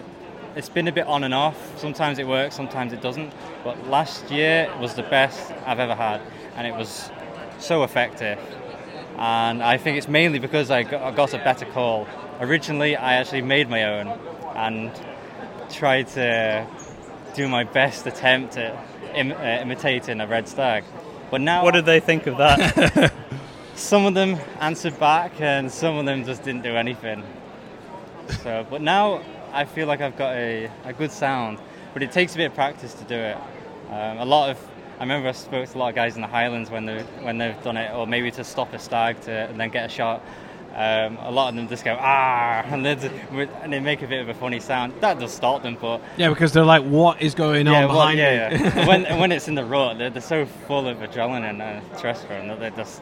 it's 0.58 0.70
been 0.70 0.88
a 0.88 0.92
bit 0.92 1.06
on 1.06 1.24
and 1.24 1.36
off. 1.36 1.80
Sometimes 1.80 2.18
it 2.18 2.28
works, 2.28 2.56
sometimes 2.56 2.92
it 2.92 3.00
doesn't. 3.00 3.32
But 3.64 3.88
last 3.88 4.32
year 4.32 4.74
was 4.82 4.96
the 4.96 5.04
best 5.04 5.54
I've 5.68 5.80
ever 5.80 5.94
had, 5.94 6.20
and 6.56 6.66
it 6.66 6.74
was 6.74 7.12
so 7.60 7.84
effective. 7.84 8.40
And 9.18 9.62
I 9.62 9.78
think 9.78 9.98
it's 10.00 10.08
mainly 10.08 10.40
because 10.40 10.72
I 10.72 10.82
got, 10.82 11.34
a 11.34 11.38
better 11.38 11.66
call. 11.66 12.08
Originally, 12.40 12.96
I 12.96 13.14
actually 13.16 13.44
made 13.44 13.70
my 13.70 13.84
own 13.84 14.08
and 14.56 14.92
tried 15.70 16.08
to 16.10 16.66
do 17.36 17.48
my 17.48 17.64
best 17.64 18.08
attempt 18.08 18.58
at 18.58 18.76
Im- 19.14 19.32
uh, 19.32 19.62
imitating 19.62 20.22
a 20.22 20.28
red 20.28 20.48
stag. 20.48 20.84
But 21.30 21.42
now, 21.42 21.64
What 21.64 21.74
did 21.76 21.86
they 21.86 22.00
think 22.00 22.26
of 22.26 22.38
that? 22.38 23.14
some 23.76 24.06
of 24.06 24.16
them 24.16 24.38
answered 24.60 25.00
back, 25.00 25.40
and 25.40 25.72
some 25.72 25.98
of 25.98 26.06
them 26.06 26.26
just 26.26 26.44
didn't 26.44 26.64
do 26.64 26.76
anything. 26.76 27.24
So, 28.44 28.66
but 28.70 28.82
now 28.82 29.22
I 29.58 29.66
feel 29.66 29.88
like 29.88 30.02
I've 30.02 30.16
got 30.16 30.36
a, 30.36 30.70
a 30.86 30.94
good 30.94 31.12
sound, 31.12 31.58
but 31.94 32.04
it 32.04 32.12
takes 32.12 32.36
a 32.36 32.38
bit 32.38 32.46
of 32.46 32.54
practice 32.54 32.94
to 32.94 33.04
do 33.06 33.16
it. 33.16 33.38
Um, 33.90 34.20
a 34.20 34.26
lot 34.26 34.52
of 34.52 34.58
I 35.00 35.02
remember 35.02 35.30
I 35.30 35.32
spoke 35.32 35.68
to 35.68 35.78
a 35.78 35.80
lot 35.80 35.90
of 35.90 35.96
guys 35.96 36.16
in 36.16 36.22
the 36.22 36.28
Highlands 36.28 36.70
when 36.70 36.86
they 36.86 37.02
when 37.22 37.40
they've 37.40 37.62
done 37.64 37.76
it, 37.76 37.92
or 37.92 38.06
maybe 38.06 38.30
to 38.32 38.44
stop 38.44 38.72
a 38.74 38.80
stag 38.80 39.20
to 39.22 39.32
and 39.32 39.60
then 39.60 39.70
get 39.70 39.86
a 39.86 39.90
shot. 39.90 40.22
Um, 40.76 41.18
a 41.22 41.32
lot 41.32 41.50
of 41.50 41.56
them 41.56 41.68
just 41.68 41.84
go 41.84 41.98
ah, 42.00 42.62
and, 42.68 42.86
they 42.86 42.92
and 43.64 43.74
they 43.74 43.80
make 43.80 44.04
a 44.04 44.08
bit 44.08 44.22
of 44.22 44.30
a 44.30 44.36
funny 44.36 44.60
sound. 44.60 44.94
That 45.02 45.20
does 45.20 45.34
stop 45.34 45.64
them, 45.64 45.76
but 45.82 46.02
Yeah, 46.18 46.30
because 46.30 46.54
they're 46.54 46.64
like, 46.64 46.84
what 46.84 47.20
is 47.20 47.34
going 47.34 47.66
yeah, 47.66 47.84
on 47.84 47.88
well, 47.90 47.98
behind 47.98 48.20
yeah, 48.20 48.50
me? 48.50 48.64
yeah. 48.64 48.88
when 48.88 49.20
when 49.20 49.32
it's 49.32 49.48
in 49.48 49.56
the 49.56 49.66
rut, 49.66 49.98
they're, 49.98 50.12
they're 50.12 50.22
so 50.22 50.46
full 50.68 50.88
of 50.88 50.98
adrenaline 51.00 51.50
and 51.50 51.82
testosterone 51.94 52.48
that 52.48 52.60
they 52.60 52.70
just, 52.80 53.02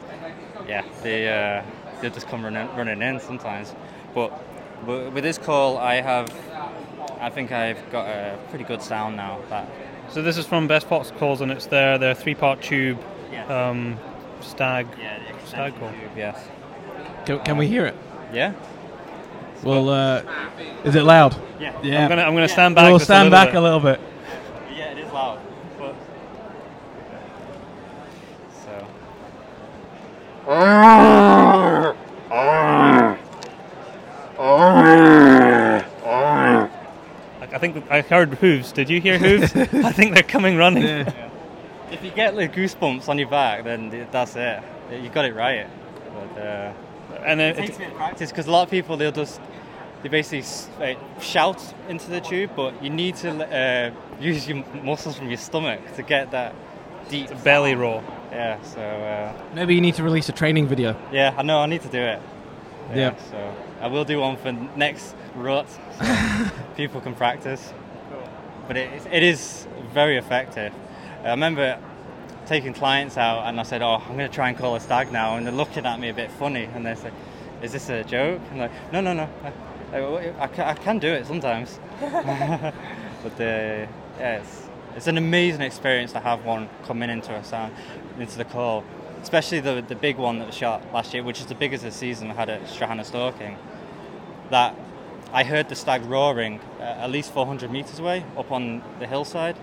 yeah, 0.66 0.84
they 1.02 1.28
uh, 1.28 1.62
they 2.00 2.08
just 2.08 2.28
come 2.28 2.42
running 2.42 2.66
running 2.76 3.02
in 3.02 3.20
sometimes. 3.20 3.74
But 4.14 4.32
with 4.84 5.22
this 5.24 5.38
call, 5.38 5.78
I 5.78 6.00
have, 6.00 6.28
I 7.20 7.30
think 7.30 7.52
I've 7.52 7.90
got 7.90 8.06
a 8.06 8.38
pretty 8.50 8.64
good 8.64 8.82
sound 8.82 9.16
now. 9.16 9.40
That 9.48 9.68
so 10.10 10.22
this 10.22 10.36
is 10.36 10.46
from 10.46 10.68
Best 10.68 10.86
Fox 10.86 11.10
Calls, 11.18 11.40
and 11.40 11.50
it's 11.50 11.66
their 11.66 11.98
their 11.98 12.14
three 12.14 12.34
part 12.34 12.62
tube 12.62 12.98
Yes. 13.32 13.50
um, 13.50 13.98
stag 14.40 14.86
Yeah, 15.00 15.18
the 15.18 15.46
stag 15.46 15.78
call. 15.78 15.90
tube, 15.90 16.10
yes. 16.16 16.38
Can, 17.24 17.40
can 17.40 17.56
we 17.56 17.66
hear 17.66 17.86
it? 17.86 17.96
Yeah. 18.32 18.52
Well, 19.64 19.88
uh, 19.88 20.22
is 20.84 20.94
it 20.94 21.02
loud? 21.02 21.34
Yeah. 21.58 21.76
Yeah. 21.82 22.02
I'm 22.04 22.08
gonna 22.08 22.22
I'm 22.22 22.34
gonna 22.34 22.48
stand 22.48 22.74
back. 22.74 22.88
We'll 22.90 22.98
stand 23.00 23.28
a 23.28 23.30
back 23.30 23.48
bit. 23.48 23.56
a 23.56 23.60
little 23.60 23.80
bit. 23.80 23.98
Yeah, 24.74 24.92
it 24.92 24.98
is 24.98 25.12
loud. 25.12 25.40
But 25.78 25.94
so. 28.64 28.86
I 34.58 35.84
I 37.40 37.58
think 37.58 37.84
I 37.90 38.00
heard 38.02 38.34
hooves. 38.34 38.72
Did 38.72 38.88
you 38.90 39.00
hear 39.00 39.18
hooves? 39.18 39.54
I 39.56 39.92
think 39.92 40.14
they're 40.14 40.22
coming 40.22 40.56
running. 40.56 40.84
If 40.84 42.02
you 42.02 42.10
get 42.10 42.34
like 42.34 42.54
goosebumps 42.54 43.08
on 43.08 43.18
your 43.18 43.28
back, 43.28 43.64
then 43.64 44.06
that's 44.10 44.34
it. 44.36 44.62
You 44.90 45.08
got 45.10 45.24
it 45.24 45.34
right. 45.34 45.66
But 46.34 46.42
uh, 46.42 46.72
And 47.24 47.40
it 47.40 47.56
then 47.56 47.66
takes 47.66 47.76
a 47.76 47.80
bit 47.80 47.88
of 47.90 47.96
practice 47.96 48.30
because 48.30 48.46
a 48.46 48.50
lot 48.50 48.62
of 48.64 48.70
people 48.70 48.96
they'll 48.96 49.12
just 49.12 49.40
they 50.02 50.08
basically 50.08 50.40
s- 50.40 50.68
like, 50.78 50.98
shout 51.20 51.62
into 51.88 52.10
the 52.10 52.20
tube, 52.20 52.50
but 52.56 52.82
you 52.82 52.90
need 52.90 53.16
to 53.16 53.30
uh, 53.30 53.90
use 54.20 54.46
your 54.48 54.64
muscles 54.82 55.16
from 55.16 55.28
your 55.28 55.38
stomach 55.38 55.80
to 55.96 56.02
get 56.02 56.30
that 56.32 56.54
deep 57.08 57.28
belly 57.44 57.74
roar. 57.74 58.02
Yeah. 58.32 58.60
So 58.62 58.80
uh, 58.80 59.32
Maybe 59.54 59.74
you 59.74 59.80
need 59.80 59.94
to 59.94 60.02
release 60.02 60.28
a 60.28 60.32
training 60.32 60.66
video. 60.66 60.96
yeah, 61.12 61.34
I 61.36 61.42
know 61.42 61.60
I 61.60 61.66
need 61.66 61.82
to 61.82 61.88
do 61.88 62.00
it. 62.00 62.20
Yeah. 62.94 63.14
So 63.30 63.54
I 63.80 63.88
will 63.88 64.04
do 64.04 64.20
one 64.20 64.36
for 64.36 64.52
next 64.52 65.14
rut, 65.34 65.68
so 65.98 66.50
people 66.76 67.00
can 67.00 67.14
practice. 67.14 67.72
But 68.66 68.76
it, 68.76 69.06
it 69.12 69.22
is 69.22 69.66
very 69.92 70.16
effective. 70.16 70.72
I 71.22 71.30
remember 71.30 71.78
taking 72.46 72.72
clients 72.72 73.16
out 73.16 73.46
and 73.46 73.60
I 73.60 73.62
said, 73.62 73.82
"Oh, 73.82 74.02
I'm 74.06 74.16
going 74.16 74.28
to 74.28 74.34
try 74.34 74.48
and 74.48 74.58
call 74.58 74.76
a 74.76 74.80
stag 74.80 75.12
now," 75.12 75.36
and 75.36 75.46
they're 75.46 75.52
looking 75.52 75.86
at 75.86 76.00
me 76.00 76.08
a 76.08 76.14
bit 76.14 76.30
funny, 76.30 76.64
and 76.74 76.86
they 76.86 76.94
say, 76.94 77.10
"Is 77.62 77.72
this 77.72 77.88
a 77.88 78.04
joke?" 78.04 78.40
I'm 78.50 78.58
like, 78.58 78.92
"No, 78.92 79.00
no, 79.00 79.12
no. 79.12 79.28
I, 79.92 79.98
I, 79.98 80.46
I 80.46 80.70
I 80.70 80.74
can 80.74 80.98
do 80.98 81.08
it 81.08 81.26
sometimes." 81.26 81.78
but 82.00 83.40
uh, 83.40 83.86
yeah, 84.18 84.40
it's, 84.40 84.68
it's 84.96 85.06
an 85.06 85.18
amazing 85.18 85.60
experience 85.60 86.12
to 86.12 86.20
have 86.20 86.44
one 86.44 86.68
coming 86.84 87.10
into 87.10 87.34
a 87.34 87.44
sound, 87.44 87.74
into 88.18 88.38
the 88.38 88.44
call, 88.44 88.84
especially 89.26 89.58
the 89.58 89.84
the 89.88 89.96
big 89.96 90.16
one 90.18 90.38
that 90.38 90.46
was 90.46 90.54
shot 90.54 90.80
last 90.92 91.12
year, 91.12 91.20
which 91.20 91.40
is 91.40 91.46
the 91.46 91.54
biggest 91.56 91.84
of 91.84 91.92
the 91.92 91.98
season. 91.98 92.30
Had 92.30 92.48
at 92.48 92.62
Strahanna 92.66 93.04
Stalking. 93.04 93.56
That 94.50 94.72
I 95.32 95.42
heard 95.42 95.68
the 95.68 95.74
stag 95.74 96.04
roaring 96.04 96.60
uh, 96.78 97.04
at 97.04 97.10
least 97.10 97.32
400 97.32 97.68
meters 97.68 97.98
away 97.98 98.24
up 98.38 98.52
on 98.52 98.84
the 99.00 99.06
hillside, 99.08 99.56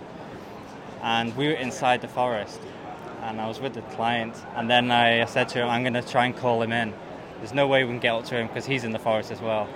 and 1.01 1.33
we 1.37 1.47
were 1.47 1.53
inside 1.53 2.01
the 2.01 2.09
forest. 2.09 2.59
And 3.21 3.39
I 3.39 3.47
was 3.47 3.61
with 3.61 3.73
the 3.73 3.83
client, 3.95 4.35
and 4.57 4.69
then 4.69 4.91
I 4.91 5.23
said 5.23 5.47
to 5.49 5.59
him, 5.59 5.69
"I'm 5.69 5.81
going 5.81 5.93
to 5.93 6.01
try 6.01 6.25
and 6.25 6.35
call 6.35 6.61
him 6.61 6.73
in. 6.73 6.93
There's 7.37 7.53
no 7.53 7.65
way 7.65 7.85
we 7.85 7.91
can 7.91 7.99
get 7.99 8.13
up 8.15 8.25
to 8.25 8.35
him 8.35 8.47
because 8.47 8.65
he's 8.65 8.83
in 8.83 8.91
the 8.91 8.99
forest 8.99 9.31
as 9.31 9.39
well." 9.39 9.69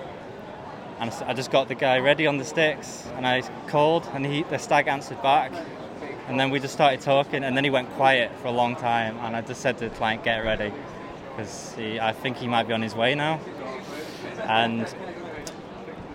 And 1.00 1.10
I 1.24 1.32
just 1.32 1.50
got 1.50 1.68
the 1.68 1.74
guy 1.74 1.98
ready 2.00 2.26
on 2.26 2.36
the 2.36 2.44
sticks, 2.44 3.06
and 3.16 3.26
I 3.26 3.40
called, 3.68 4.06
and 4.12 4.26
he, 4.26 4.42
the 4.42 4.58
stag 4.58 4.86
answered 4.86 5.22
back, 5.22 5.50
and 6.28 6.38
then 6.38 6.50
we 6.50 6.60
just 6.60 6.74
started 6.74 7.00
talking, 7.00 7.42
and 7.42 7.56
then 7.56 7.64
he 7.64 7.70
went 7.70 7.90
quiet 7.92 8.30
for 8.40 8.48
a 8.48 8.52
long 8.52 8.76
time, 8.76 9.16
and 9.22 9.34
I 9.34 9.40
just 9.40 9.60
said 9.60 9.78
to 9.78 9.88
the 9.88 9.94
client, 9.94 10.22
"Get 10.24 10.44
ready," 10.44 10.72
because 11.30 11.74
I 11.78 12.12
think 12.12 12.36
he 12.36 12.46
might 12.46 12.68
be 12.68 12.74
on 12.74 12.82
his 12.82 12.94
way 12.94 13.14
now, 13.14 13.40
and 14.42 14.86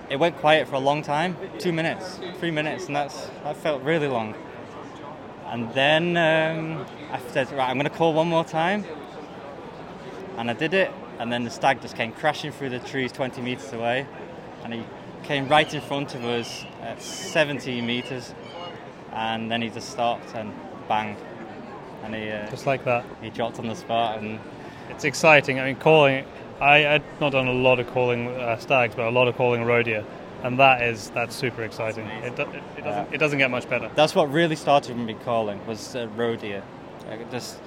it 0.10 0.18
went 0.18 0.38
quiet 0.38 0.68
for 0.68 0.76
a 0.76 0.80
long 0.80 1.02
time, 1.02 1.36
two 1.58 1.74
minutes, 1.74 2.20
three 2.40 2.52
minutes, 2.52 2.86
and 2.86 2.96
that's 2.96 3.28
that 3.44 3.58
felt 3.58 3.82
really 3.82 4.08
long. 4.08 4.36
And 5.48 5.74
then 5.74 6.18
um, 6.18 6.86
I 7.12 7.20
said, 7.32 7.52
right, 7.52 7.70
I'm 7.70 7.78
going 7.78 7.90
to 7.90 7.96
call 7.96 8.14
one 8.14 8.28
more 8.28 8.44
time, 8.44 8.86
and 10.38 10.50
I 10.50 10.54
did 10.54 10.74
it, 10.74 10.92
and 11.20 11.32
then 11.32 11.44
the 11.44 11.52
stag 11.52 11.82
just 11.82 11.96
came 11.96 12.12
crashing 12.12 12.52
through 12.52 12.70
the 12.70 12.80
trees 12.80 13.12
20 13.12 13.42
meters 13.42 13.72
away, 13.74 14.08
and 14.64 14.74
he 14.74 14.84
came 15.24 15.48
right 15.48 15.72
in 15.74 15.82
front 15.82 16.16
of 16.16 16.24
us 16.26 16.66
at 16.82 17.02
17 17.02 17.86
meters, 17.86 18.34
and 19.14 19.50
then 19.50 19.62
he 19.62 19.70
just 19.70 19.90
stopped 19.90 20.34
and 20.36 20.54
bang, 20.88 21.16
and 22.04 22.16
he 22.16 22.30
uh, 22.30 22.50
Just 22.50 22.66
like 22.66 22.84
that. 22.86 23.06
he 23.22 23.30
dropped 23.30 23.60
on 23.60 23.68
the 23.68 23.76
spot, 23.76 24.20
and 24.20 24.40
It's 24.90 25.04
exciting. 25.04 25.60
I 25.60 25.66
mean, 25.66 25.76
calling. 25.78 26.26
I, 26.60 26.96
I've 26.96 27.04
not 27.20 27.32
done 27.32 27.48
a 27.48 27.54
lot 27.54 27.80
of 27.80 27.88
calling 27.88 28.28
uh, 28.28 28.58
stags, 28.58 28.96
but 28.96 29.08
a 29.08 29.10
lot 29.10 29.28
of 29.28 29.36
calling 29.36 29.64
roe 29.64 29.84
deer, 29.84 30.06
and 30.44 30.60
that 30.60 30.82
is 30.82 31.10
that's 31.12 31.36
super 31.36 31.64
exciting. 31.64 32.06
It, 32.08 32.36
do, 32.36 32.44
it, 32.44 32.64
it 32.78 32.84
doesn't 32.84 33.14
it 33.14 33.18
doesn't 33.18 33.40
get 33.40 33.52
much 33.52 33.70
better. 33.70 33.90
That's 33.96 34.16
what 34.16 34.32
really 34.32 34.56
started 34.56 34.96
me 34.96 35.16
calling 35.26 35.66
was 35.66 35.96
uh, 35.96 36.08
roe 36.16 36.36
deer. 36.36 36.64
Like, 37.10 37.30
just 37.32 37.60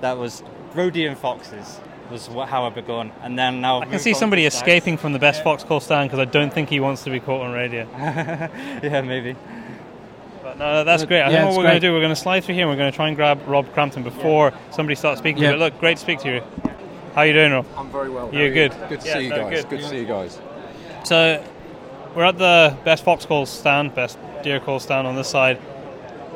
that 0.00 0.18
was 0.18 0.42
roe 0.74 0.90
deer 0.90 1.08
and 1.10 1.18
foxes 1.18 1.80
was 2.10 2.26
how 2.26 2.64
I 2.64 2.70
begun, 2.70 3.12
and 3.22 3.38
then 3.38 3.60
now 3.60 3.80
I 3.80 3.86
can 3.86 3.98
see 3.98 4.14
somebody 4.14 4.44
escaping 4.44 4.96
from 4.96 5.12
the 5.12 5.18
best 5.18 5.42
fox 5.42 5.64
call 5.64 5.80
stand 5.80 6.10
because 6.10 6.20
I 6.26 6.30
don't 6.30 6.52
think 6.52 6.68
he 6.68 6.80
wants 6.80 7.04
to 7.04 7.10
be 7.10 7.20
caught 7.20 7.42
on 7.42 7.52
radio. 7.52 7.88
yeah, 7.96 9.00
maybe. 9.00 9.36
But 10.52 10.58
no, 10.58 10.84
that's 10.84 11.04
great. 11.04 11.22
I 11.22 11.30
Yeah, 11.30 11.38
think 11.38 11.50
what 11.50 11.56
we're 11.58 11.62
going 11.64 11.80
to 11.80 11.80
do, 11.80 11.92
we're 11.92 12.00
going 12.00 12.10
to 12.14 12.16
slide 12.16 12.44
through 12.44 12.54
here. 12.56 12.62
and 12.62 12.70
We're 12.70 12.76
going 12.76 12.90
to 12.90 12.96
try 12.96 13.08
and 13.08 13.16
grab 13.16 13.40
Rob 13.46 13.72
Crampton 13.72 14.02
before 14.02 14.52
somebody 14.70 14.94
starts 14.94 15.20
speaking. 15.20 15.42
Yeah. 15.42 15.52
But 15.52 15.58
look, 15.60 15.80
great 15.80 15.96
to 15.96 16.02
speak 16.02 16.18
to 16.20 16.34
you. 16.34 16.42
How 17.14 17.22
you 17.22 17.32
doing, 17.32 17.52
Rob? 17.52 17.66
I'm 17.76 17.90
very 17.90 18.10
well. 18.10 18.30
You're 18.32 18.48
you? 18.48 18.54
good. 18.54 18.72
Good 18.88 19.00
to 19.00 19.06
Yeah, 19.06 19.14
see 19.14 19.20
you 19.24 19.30
no, 19.30 19.36
guys. 19.50 19.60
good. 19.64 19.70
Good. 19.70 19.80
to 19.80 19.88
see 19.88 19.98
you 20.00 20.06
guys. 20.06 20.38
So 21.04 21.44
we're 22.14 22.24
at 22.24 22.38
the 22.38 22.76
best 22.84 23.04
fox 23.04 23.24
call 23.26 23.46
stand, 23.46 23.94
best 23.94 24.18
deer 24.42 24.60
call 24.60 24.80
stand 24.80 25.06
on 25.06 25.16
this 25.16 25.28
side. 25.28 25.58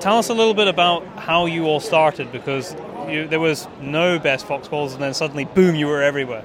Tell 0.00 0.18
us 0.18 0.28
a 0.28 0.34
little 0.34 0.54
bit 0.54 0.68
about 0.68 1.06
how 1.18 1.46
you 1.46 1.66
all 1.66 1.80
started 1.80 2.30
because 2.32 2.74
you, 3.08 3.26
there 3.26 3.40
was 3.40 3.66
no 3.80 4.18
best 4.18 4.46
fox 4.46 4.68
calls, 4.68 4.92
and 4.92 5.02
then 5.02 5.14
suddenly, 5.14 5.44
boom, 5.44 5.74
you 5.74 5.86
were 5.86 6.02
everywhere. 6.02 6.44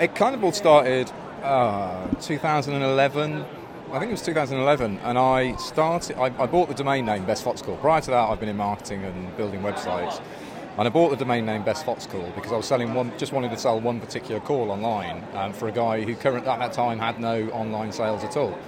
It 0.00 0.14
kind 0.14 0.34
of 0.34 0.44
all 0.44 0.52
started 0.52 1.10
uh, 1.42 2.06
2011. 2.20 3.44
I 3.90 3.98
think 3.98 4.10
it 4.10 4.12
was 4.12 4.22
2011, 4.22 4.98
and 4.98 5.16
I 5.16 5.56
started. 5.56 6.18
I, 6.18 6.26
I 6.26 6.44
bought 6.44 6.68
the 6.68 6.74
domain 6.74 7.06
name 7.06 7.24
Best 7.24 7.42
Fox 7.42 7.62
Call. 7.62 7.78
Prior 7.78 8.02
to 8.02 8.10
that, 8.10 8.28
I've 8.28 8.38
been 8.38 8.50
in 8.50 8.56
marketing 8.58 9.02
and 9.02 9.34
building 9.38 9.62
websites, 9.62 10.20
and 10.76 10.86
I 10.86 10.90
bought 10.90 11.08
the 11.08 11.16
domain 11.16 11.46
name 11.46 11.64
Best 11.64 11.86
Fox 11.86 12.06
Call 12.06 12.30
because 12.34 12.52
I 12.52 12.56
was 12.56 12.66
selling 12.66 12.92
one. 12.92 13.16
Just 13.16 13.32
wanted 13.32 13.50
to 13.52 13.56
sell 13.56 13.80
one 13.80 13.98
particular 13.98 14.42
call 14.42 14.70
online 14.70 15.26
um, 15.32 15.54
for 15.54 15.68
a 15.68 15.72
guy 15.72 16.02
who 16.02 16.14
current 16.14 16.46
at 16.46 16.58
that 16.58 16.74
time 16.74 16.98
had 16.98 17.18
no 17.18 17.48
online 17.48 17.90
sales 17.90 18.24
at 18.24 18.36
all. 18.36 18.58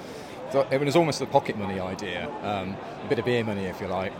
So 0.52 0.66
it 0.70 0.80
was 0.80 0.96
almost 0.96 1.20
a 1.20 1.26
pocket 1.26 1.58
money 1.58 1.78
idea, 1.78 2.26
um, 2.42 2.74
a 3.04 3.08
bit 3.10 3.18
of 3.18 3.26
beer 3.26 3.44
money, 3.44 3.66
if 3.66 3.78
you 3.78 3.88
like. 3.88 4.14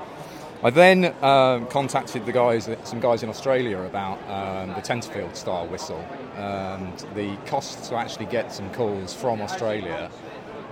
I 0.63 0.69
then 0.69 1.15
um, 1.25 1.67
contacted 1.69 2.27
the 2.27 2.33
guys, 2.33 2.69
some 2.85 3.01
guys 3.01 3.23
in 3.23 3.31
Australia 3.31 3.79
about 3.79 4.19
um, 4.29 4.75
the 4.75 4.83
Tenterfield 4.83 5.35
style 5.35 5.67
whistle, 5.67 6.05
and 6.37 6.99
the 7.15 7.39
cost 7.47 7.89
to 7.89 7.97
actually 7.97 8.27
get 8.27 8.53
some 8.53 8.71
calls 8.75 9.15
from 9.15 9.41
Australia 9.41 10.11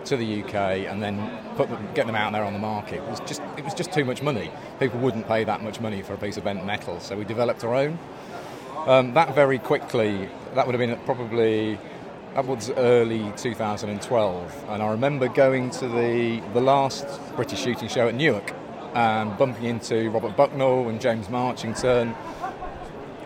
to 0.07 0.17
the 0.17 0.43
UK 0.43 0.55
and 0.87 1.03
then 1.03 1.17
put 1.57 1.69
them, 1.69 1.89
get 1.95 2.07
them 2.07 2.15
out 2.15 2.33
there 2.33 2.45
on 2.45 2.53
the 2.53 2.59
market 2.59 3.03
was 3.09 3.21
just 3.21 3.43
it 3.57 3.65
was 3.65 3.75
just 3.75 3.93
too 3.93 4.05
much 4.05 4.23
money. 4.23 4.51
People 4.79 5.01
wouldn't 5.01 5.27
pay 5.27 5.45
that 5.45 5.63
much 5.63 5.81
money 5.81 6.03
for 6.03 6.15
a 6.15 6.19
piece 6.19 6.37
of 6.37 6.45
bent 6.45 6.65
metal, 6.65 7.01
so 7.01 7.17
we 7.17 7.25
developed 7.25 7.65
our 7.65 7.75
own. 7.75 7.99
Um, 8.87 9.13
that 9.15 9.35
very 9.35 9.59
quickly, 9.59 10.29
that 10.55 10.67
would 10.67 10.75
have 10.75 10.81
been 10.81 10.99
probably 11.05 11.79
was 12.47 12.71
early 12.71 13.33
2012, 13.37 14.65
and 14.69 14.83
I 14.83 14.91
remember 14.91 15.29
going 15.29 15.71
to 15.71 15.89
the 15.89 16.41
the 16.55 16.61
last 16.61 17.07
British 17.35 17.61
shooting 17.61 17.89
show 17.89 18.09
at 18.09 18.15
Newark 18.15 18.55
and 18.95 19.37
bumping 19.37 19.65
into 19.65 20.11
Robert 20.11 20.37
Bucknell 20.37 20.89
and 20.89 21.01
James 21.01 21.27
Marchington. 21.29 22.15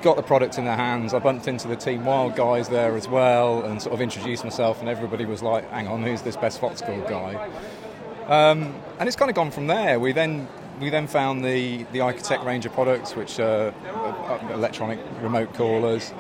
Got 0.03 0.17
the 0.17 0.23
product 0.23 0.59
in 0.59 0.65
their 0.65 0.77
hands. 0.77 1.15
I 1.15 1.21
bumped 1.21 1.47
into 1.47 1.69
the 1.69 1.77
Team 1.77 2.05
Wild 2.05 2.35
guys 2.35 2.69
there 2.69 2.97
as 2.97 3.07
well, 3.07 3.63
and 3.63 3.81
sort 3.81 3.95
of 3.95 4.01
introduced 4.01 4.43
myself, 4.43 4.81
and 4.81 4.89
everybody 4.89 5.25
was 5.25 5.43
like, 5.43 5.71
"Hang 5.71 5.87
on, 5.87 6.03
who's 6.03 6.23
this 6.23 6.37
best 6.37 6.61
Fox 6.61 6.81
Call 6.81 7.01
guy?" 7.03 7.49
Um, 8.27 8.75
and 8.99 9.09
it's 9.09 9.15
kind 9.15 9.31
of 9.31 9.37
gone 9.37 9.53
from 9.53 9.69
there. 9.69 10.01
We 10.01 10.11
then 10.11 10.49
we 10.81 10.91
then 10.91 11.07
found 11.07 11.45
the, 11.45 11.85
the 11.93 12.01
Icotec 12.01 12.45
range 12.45 12.67
of 12.67 12.73
products, 12.73 13.15
which 13.15 13.39
are 13.39 13.73
electronic 14.53 14.99
remote 15.21 15.55
callers. 15.55 16.13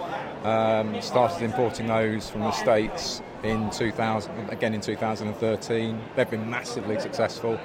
Um, 0.45 1.01
started 1.03 1.43
importing 1.43 1.89
those 1.89 2.31
from 2.31 2.43
the 2.43 2.53
States 2.53 3.21
in 3.43 3.71
2000, 3.71 4.51
again 4.51 4.75
in 4.75 4.81
2013. 4.81 6.01
They've 6.15 6.31
been 6.31 6.49
massively 6.49 7.01
successful. 7.01 7.59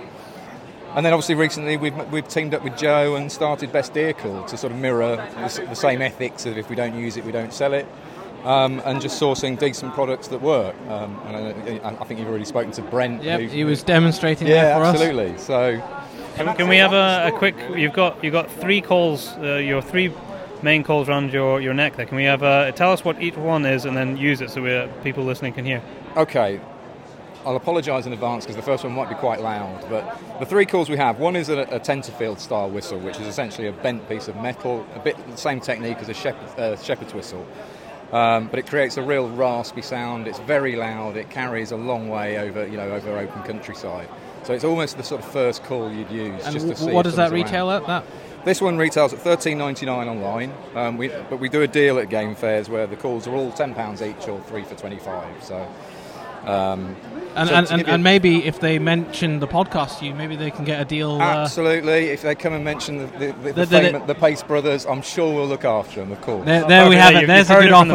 And 0.95 1.05
then 1.05 1.13
obviously 1.13 1.35
recently 1.35 1.77
we've, 1.77 1.95
we've 2.11 2.27
teamed 2.27 2.53
up 2.53 2.63
with 2.63 2.77
Joe 2.77 3.15
and 3.15 3.31
started 3.31 3.71
Best 3.71 3.93
Deer 3.93 4.13
Call 4.13 4.43
to 4.45 4.57
sort 4.57 4.73
of 4.73 4.79
mirror 4.79 5.15
the, 5.15 5.65
the 5.69 5.75
same 5.75 6.01
ethics 6.01 6.45
of 6.45 6.57
if 6.57 6.69
we 6.69 6.75
don't 6.75 6.95
use 6.95 7.17
it, 7.17 7.23
we 7.25 7.31
don't 7.31 7.53
sell 7.53 7.73
it. 7.73 7.87
Um, 8.43 8.81
and 8.85 9.01
just 9.01 9.21
sourcing 9.21 9.59
decent 9.59 9.93
products 9.93 10.29
that 10.29 10.41
work. 10.41 10.75
Um, 10.87 11.19
and 11.25 11.81
I, 11.83 11.89
I 11.89 12.03
think 12.05 12.19
you've 12.19 12.29
already 12.29 12.45
spoken 12.45 12.71
to 12.73 12.81
Brent. 12.81 13.21
Yep, 13.23 13.41
who- 13.41 13.47
he 13.47 13.63
was 13.63 13.83
demonstrating 13.83 14.47
yeah, 14.47 14.63
there 14.63 14.75
for 14.75 14.83
us. 14.83 14.95
absolutely. 14.95 15.37
So 15.37 15.81
Can, 16.35 16.55
can 16.55 16.67
we 16.69 16.77
have 16.77 16.93
a, 16.93 17.27
a 17.33 17.37
quick? 17.37 17.55
You've 17.75 17.93
got 17.93 18.23
you've 18.23 18.33
got 18.33 18.49
three 18.49 18.79
calls. 18.79 19.33
Uh, 19.37 19.55
your 19.55 19.81
three 19.81 20.13
main 20.61 20.83
calls 20.83 21.09
around 21.09 21.33
your, 21.33 21.59
your 21.61 21.73
neck. 21.73 21.97
There. 21.97 22.05
Can 22.05 22.15
we 22.15 22.23
have 22.23 22.43
a 22.43 22.71
tell 22.75 22.91
us 22.93 23.03
what 23.03 23.21
each 23.21 23.35
one 23.35 23.65
is 23.65 23.85
and 23.85 23.97
then 23.97 24.17
use 24.17 24.39
it 24.39 24.49
so 24.49 24.61
we 24.61 24.89
people 25.03 25.23
listening 25.23 25.53
can 25.53 25.65
hear. 25.65 25.81
Okay. 26.15 26.61
I'll 27.47 27.55
apologise 27.55 28.05
in 28.05 28.11
advance 28.11 28.43
because 28.43 28.57
the 28.57 28.61
first 28.61 28.83
one 28.83 28.91
might 28.93 29.07
be 29.07 29.15
quite 29.15 29.39
loud. 29.41 29.89
But 29.89 30.19
the 30.41 30.45
three 30.45 30.65
calls 30.65 30.89
we 30.89 30.97
have 30.97 31.17
one 31.17 31.37
is 31.37 31.47
a, 31.47 31.59
a 31.59 31.79
Tenterfield 31.79 32.39
style 32.39 32.69
whistle, 32.69 32.99
which 32.99 33.19
is 33.21 33.25
essentially 33.25 33.67
a 33.67 33.71
bent 33.71 34.07
piece 34.09 34.27
of 34.27 34.35
metal, 34.35 34.85
a 34.95 34.99
bit 34.99 35.15
the 35.31 35.37
same 35.37 35.61
technique 35.61 35.99
as 35.99 36.09
a 36.09 36.13
shepherd, 36.13 36.59
uh, 36.59 36.75
shepherd's 36.75 37.13
whistle. 37.13 37.47
Um, 38.11 38.47
but 38.47 38.59
it 38.59 38.67
creates 38.67 38.97
a 38.97 39.01
real 39.01 39.29
raspy 39.29 39.81
sound. 39.81 40.27
It's 40.27 40.39
very 40.39 40.75
loud. 40.75 41.15
It 41.15 41.29
carries 41.29 41.71
a 41.71 41.77
long 41.77 42.09
way 42.09 42.37
over, 42.37 42.67
you 42.67 42.75
know, 42.75 42.91
over 42.91 43.17
open 43.17 43.43
countryside. 43.43 44.09
So 44.43 44.53
it's 44.53 44.65
almost 44.65 44.97
the 44.97 45.03
sort 45.03 45.21
of 45.23 45.31
first 45.31 45.63
call 45.63 45.89
you'd 45.91 46.11
use. 46.11 46.43
And 46.45 46.53
just 46.53 46.67
to 46.67 46.73
w- 46.73 46.75
see 46.75 46.91
what 46.93 47.03
does 47.03 47.15
that 47.15 47.31
retail 47.31 47.69
around. 47.69 47.83
at? 47.83 47.87
That 47.87 48.03
This 48.45 48.61
one 48.61 48.77
retails 48.77 49.13
at 49.13 49.19
thirteen 49.19 49.57
ninety 49.57 49.85
nine 49.85 50.07
online, 50.09 50.53
um, 50.75 50.97
we, 50.97 51.09
but 51.29 51.39
we 51.39 51.47
do 51.49 51.61
a 51.61 51.67
deal 51.67 51.97
at 51.99 52.09
game 52.09 52.35
fairs 52.35 52.69
where 52.69 52.87
the 52.87 52.95
calls 52.97 53.25
are 53.27 53.35
all 53.35 53.51
ten 53.51 53.73
pounds 53.73 54.01
each 54.01 54.27
or 54.27 54.39
three 54.41 54.63
for 54.63 54.75
twenty 54.75 54.99
five. 54.99 55.43
So, 55.43 55.67
um, 56.47 56.95
and 57.35 57.49
so 57.49 57.55
and, 57.55 57.69
and, 57.71 57.87
and 57.87 58.03
maybe 58.03 58.45
if 58.45 58.59
they 58.59 58.79
mention 58.79 59.39
the 59.39 59.47
podcast, 59.47 59.99
to 59.99 60.05
you 60.07 60.15
maybe 60.15 60.35
they 60.35 60.49
can 60.49 60.65
get 60.65 60.81
a 60.81 60.85
deal. 60.85 61.11
Uh, 61.21 61.43
absolutely, 61.43 62.05
if 62.07 62.23
they 62.23 62.33
come 62.33 62.53
and 62.53 62.65
mention 62.65 62.97
the 62.97 63.05
the, 63.05 63.25
the, 63.27 63.53
the, 63.53 63.65
The- 63.65 63.91
the- 63.99 64.03
the 64.07 64.15
Pace 64.15 64.41
Brothers, 64.41 64.87
I'm 64.87 65.03
sure 65.03 65.35
we'll 65.35 65.45
look 65.45 65.63
after 65.63 65.99
them. 65.99 66.11
Of 66.11 66.21
course. 66.21 66.45
There- 66.45 66.65
there 66.67 66.89
we 66.89 66.95
have 66.95 67.13
it. 67.15 67.27
There's 67.27 67.49
a 67.51 67.53
good 67.65 67.73
offer. 67.73 67.87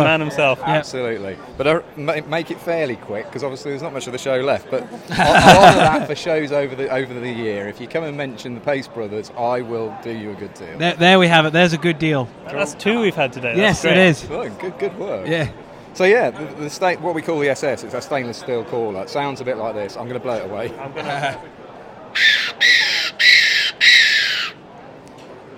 Yep. 0.61 0.69
Absolutely, 0.77 1.37
but 1.59 1.67
uh, 1.67 1.81
ma- 1.97 2.21
make 2.29 2.53
it 2.53 2.61
fairly 2.61 2.95
quick 2.95 3.27
because 3.27 3.43
obviously 3.43 3.73
there's 3.73 3.83
not 3.83 3.93
much 3.93 4.07
of 4.07 4.13
the 4.13 4.19
show 4.19 4.37
left. 4.43 4.71
But 4.71 4.85
I'll, 5.11 5.59
I'll 5.59 5.65
honour 5.71 5.79
that 5.99 6.07
for 6.07 6.15
shows 6.15 6.53
over 6.53 6.77
the 6.77 6.89
over 6.91 7.13
the 7.13 7.29
year. 7.33 7.67
If 7.67 7.81
you 7.81 7.89
come 7.89 8.05
and 8.05 8.17
mention 8.17 8.55
the 8.55 8.61
Pace 8.61 8.87
Brothers, 8.87 9.33
I 9.37 9.61
will 9.63 9.93
do 10.05 10.13
you 10.13 10.31
a 10.31 10.35
good 10.35 10.55
deal. 10.55 10.79
there, 10.79 10.95
there 10.95 11.19
we 11.19 11.27
have 11.27 11.47
it. 11.47 11.53
There's 11.53 11.73
a 11.73 11.79
good 11.79 11.99
deal. 11.99 12.29
That's 12.47 12.75
two 12.75 13.01
we've 13.01 13.17
had 13.17 13.33
today. 13.33 13.57
Yes, 13.57 13.83
That's 13.83 14.23
it 14.29 14.31
great. 14.31 14.47
is. 14.47 14.53
Oh, 14.55 14.57
good, 14.61 14.79
good 14.79 14.97
work. 15.01 15.27
Yeah. 15.27 15.51
So 15.95 16.05
yeah, 16.05 16.31
the, 16.31 16.45
the 16.55 16.71
sta- 16.71 16.97
what 16.97 17.15
we 17.15 17.21
call 17.21 17.39
the 17.39 17.51
SS, 17.51 17.85
it's 17.85 17.95
a 17.95 18.01
stainless 18.01 18.39
steel 18.39 18.65
caller. 18.65 19.03
It 19.03 19.11
sounds 19.11 19.41
a 19.41 19.45
bit 19.45 19.59
like 19.59 19.75
this. 19.75 19.97
I'm 19.97 20.09
going 20.09 20.19
to 20.19 20.21
blow 20.21 20.37
it 20.37 20.51
away. 20.51 20.77
I'm 20.79 20.93
gonna. 20.95 21.41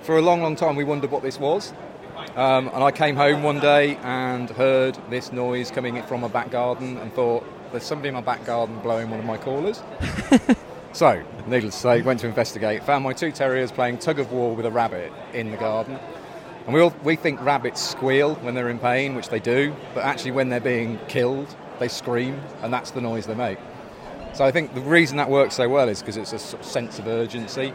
For 0.02 0.18
a 0.18 0.22
long, 0.22 0.42
long 0.42 0.56
time, 0.56 0.76
we 0.76 0.84
wondered 0.84 1.10
what 1.10 1.22
this 1.22 1.38
was. 1.38 1.72
Um, 2.36 2.68
and 2.74 2.82
I 2.82 2.90
came 2.90 3.14
home 3.14 3.42
one 3.42 3.60
day 3.60 3.96
and 4.02 4.50
heard 4.50 4.98
this 5.08 5.32
noise 5.32 5.70
coming 5.70 6.02
from 6.02 6.20
my 6.20 6.28
back 6.28 6.50
garden 6.50 6.98
and 6.98 7.12
thought, 7.12 7.46
there's 7.70 7.84
somebody 7.84 8.08
in 8.08 8.14
my 8.14 8.20
back 8.20 8.44
garden 8.44 8.78
blowing 8.80 9.10
one 9.10 9.20
of 9.20 9.24
my 9.24 9.36
callers. 9.36 9.82
so, 10.92 11.22
needless 11.46 11.74
to 11.76 11.80
say, 11.80 12.02
went 12.02 12.20
to 12.20 12.26
investigate, 12.26 12.82
found 12.82 13.04
my 13.04 13.12
two 13.12 13.30
terriers 13.30 13.70
playing 13.70 13.98
tug 13.98 14.18
of 14.18 14.32
war 14.32 14.54
with 14.54 14.66
a 14.66 14.70
rabbit 14.70 15.12
in 15.32 15.52
the 15.52 15.56
garden. 15.56 15.98
And 16.66 16.72
we, 16.74 16.80
all, 16.80 16.94
we 17.02 17.16
think 17.16 17.42
rabbits 17.42 17.80
squeal 17.80 18.36
when 18.36 18.54
they're 18.54 18.70
in 18.70 18.78
pain, 18.78 19.14
which 19.14 19.28
they 19.28 19.40
do, 19.40 19.74
but 19.94 20.04
actually, 20.04 20.30
when 20.30 20.48
they're 20.48 20.60
being 20.60 20.98
killed, 21.08 21.54
they 21.78 21.88
scream, 21.88 22.40
and 22.62 22.72
that's 22.72 22.90
the 22.92 23.00
noise 23.00 23.26
they 23.26 23.34
make. 23.34 23.58
So 24.32 24.44
I 24.44 24.50
think 24.50 24.74
the 24.74 24.80
reason 24.80 25.16
that 25.18 25.28
works 25.30 25.54
so 25.54 25.68
well 25.68 25.88
is 25.88 26.00
because 26.00 26.16
it's 26.16 26.32
a 26.32 26.38
sort 26.38 26.62
of 26.62 26.68
sense 26.68 26.98
of 26.98 27.06
urgency. 27.06 27.72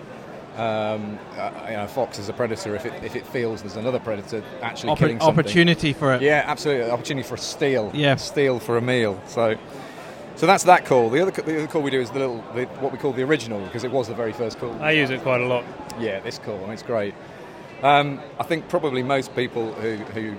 Um, 0.57 1.17
uh, 1.37 1.51
you 1.67 1.73
know, 1.73 1.85
a 1.85 1.87
fox 1.87 2.19
is 2.19 2.27
a 2.27 2.33
predator 2.33 2.75
if 2.75 2.85
it, 2.85 3.01
if 3.01 3.15
it 3.15 3.25
feels 3.27 3.61
there's 3.61 3.77
another 3.77 3.99
predator 3.99 4.43
actually 4.61 4.91
Oppor- 4.91 4.97
killing 4.97 5.19
something. 5.19 5.39
opportunity 5.39 5.93
for 5.93 6.13
it. 6.15 6.21
Yeah, 6.21 6.43
absolutely. 6.45 6.91
Opportunity 6.91 7.25
for 7.25 7.35
a 7.35 7.37
steal. 7.37 7.91
Yeah. 7.93 8.15
Steal 8.15 8.59
for 8.59 8.75
a 8.75 8.81
meal. 8.81 9.21
So, 9.25 9.55
so 10.35 10.45
that's 10.47 10.65
that 10.65 10.85
call. 10.85 11.09
The 11.09 11.21
other, 11.21 11.31
the 11.31 11.59
other 11.59 11.67
call 11.67 11.81
we 11.81 11.91
do 11.91 12.01
is 12.01 12.09
the 12.11 12.19
little, 12.19 12.43
the, 12.55 12.65
what 12.81 12.91
we 12.91 12.97
call 12.97 13.13
the 13.13 13.23
original 13.23 13.61
because 13.61 13.85
it 13.85 13.91
was 13.91 14.09
the 14.09 14.15
very 14.15 14.33
first 14.33 14.59
call. 14.59 14.73
I 14.81 14.91
use 14.91 15.11
it 15.11 15.21
quite 15.21 15.39
a 15.39 15.45
lot. 15.45 15.63
Yeah, 15.97 16.19
this 16.19 16.39
call. 16.39 16.57
I 16.57 16.61
mean, 16.61 16.71
it's 16.71 16.83
great. 16.83 17.13
Um, 17.81 18.19
I 18.37 18.43
think 18.43 18.67
probably 18.67 19.03
most 19.03 19.33
people 19.35 19.71
who, 19.73 19.95
who 19.95 20.35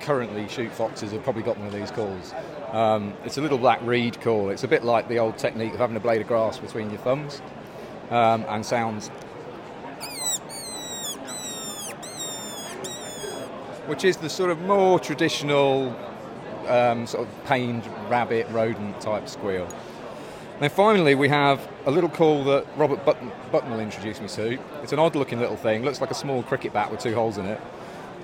currently 0.00 0.46
shoot 0.48 0.70
foxes 0.72 1.12
have 1.12 1.22
probably 1.22 1.42
got 1.42 1.56
one 1.56 1.66
of 1.66 1.72
these 1.72 1.90
calls. 1.90 2.34
Um, 2.70 3.14
it's 3.24 3.38
a 3.38 3.40
little 3.40 3.56
black 3.56 3.80
reed 3.82 4.20
call. 4.20 4.50
It's 4.50 4.64
a 4.64 4.68
bit 4.68 4.84
like 4.84 5.08
the 5.08 5.18
old 5.18 5.38
technique 5.38 5.72
of 5.72 5.78
having 5.78 5.96
a 5.96 6.00
blade 6.00 6.20
of 6.20 6.28
grass 6.28 6.58
between 6.58 6.90
your 6.90 6.98
thumbs 6.98 7.40
um, 8.10 8.44
and 8.48 8.64
sounds. 8.64 9.08
Which 13.86 14.04
is 14.04 14.18
the 14.18 14.28
sort 14.28 14.50
of 14.50 14.60
more 14.60 15.00
traditional 15.00 15.96
um, 16.68 17.06
sort 17.06 17.26
of 17.26 17.44
pained 17.46 17.86
rabbit 18.10 18.46
rodent 18.50 19.00
type 19.00 19.28
squeal. 19.28 19.66
Then 20.62 20.70
finally, 20.70 21.16
we 21.16 21.28
have 21.28 21.68
a 21.86 21.90
little 21.90 22.08
call 22.08 22.44
that 22.44 22.64
Robert 22.76 23.04
Button, 23.04 23.32
Button 23.50 23.72
will 23.72 23.80
introduce 23.80 24.20
me 24.20 24.28
to. 24.28 24.60
It's 24.80 24.92
an 24.92 25.00
odd 25.00 25.16
looking 25.16 25.40
little 25.40 25.56
thing, 25.56 25.82
looks 25.82 26.00
like 26.00 26.12
a 26.12 26.14
small 26.14 26.44
cricket 26.44 26.72
bat 26.72 26.88
with 26.88 27.00
two 27.00 27.16
holes 27.16 27.36
in 27.36 27.46
it. 27.46 27.60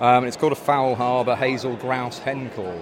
Um, 0.00 0.18
and 0.18 0.26
it's 0.26 0.36
called 0.36 0.52
a 0.52 0.54
Faulhaber 0.54 1.36
Hazel 1.36 1.74
Grouse 1.74 2.20
Hen 2.20 2.48
Call. 2.50 2.80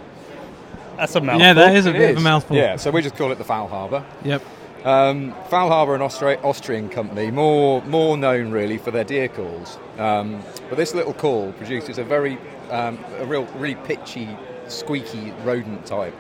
That's 0.98 1.14
a 1.14 1.22
mouthful. 1.22 1.40
Yeah, 1.40 1.54
that 1.54 1.74
is 1.74 1.86
a 1.86 1.88
It 1.88 1.92
bit 1.94 2.10
of 2.10 2.16
a 2.18 2.20
mouthful. 2.20 2.54
Yeah, 2.54 2.76
so 2.76 2.90
we 2.90 3.00
just 3.00 3.16
call 3.16 3.32
it 3.32 3.38
the 3.38 3.44
Faulhaber. 3.44 4.04
Yep. 4.24 4.42
Um, 4.84 5.32
Faulhaber, 5.48 5.94
an 5.94 6.02
Austra- 6.02 6.44
Austrian 6.44 6.90
company, 6.90 7.30
more 7.30 7.80
more 7.84 8.18
known 8.18 8.50
really 8.50 8.76
for 8.76 8.90
their 8.90 9.04
deer 9.04 9.28
calls. 9.28 9.78
Um, 9.96 10.42
but 10.68 10.76
this 10.76 10.94
little 10.94 11.14
call 11.14 11.52
produces 11.52 11.96
a 11.96 12.04
very 12.04 12.36
um, 12.70 12.98
a 13.20 13.24
real 13.24 13.46
really 13.56 13.76
pitchy, 13.86 14.28
squeaky 14.68 15.32
rodent 15.44 15.86
type. 15.86 16.14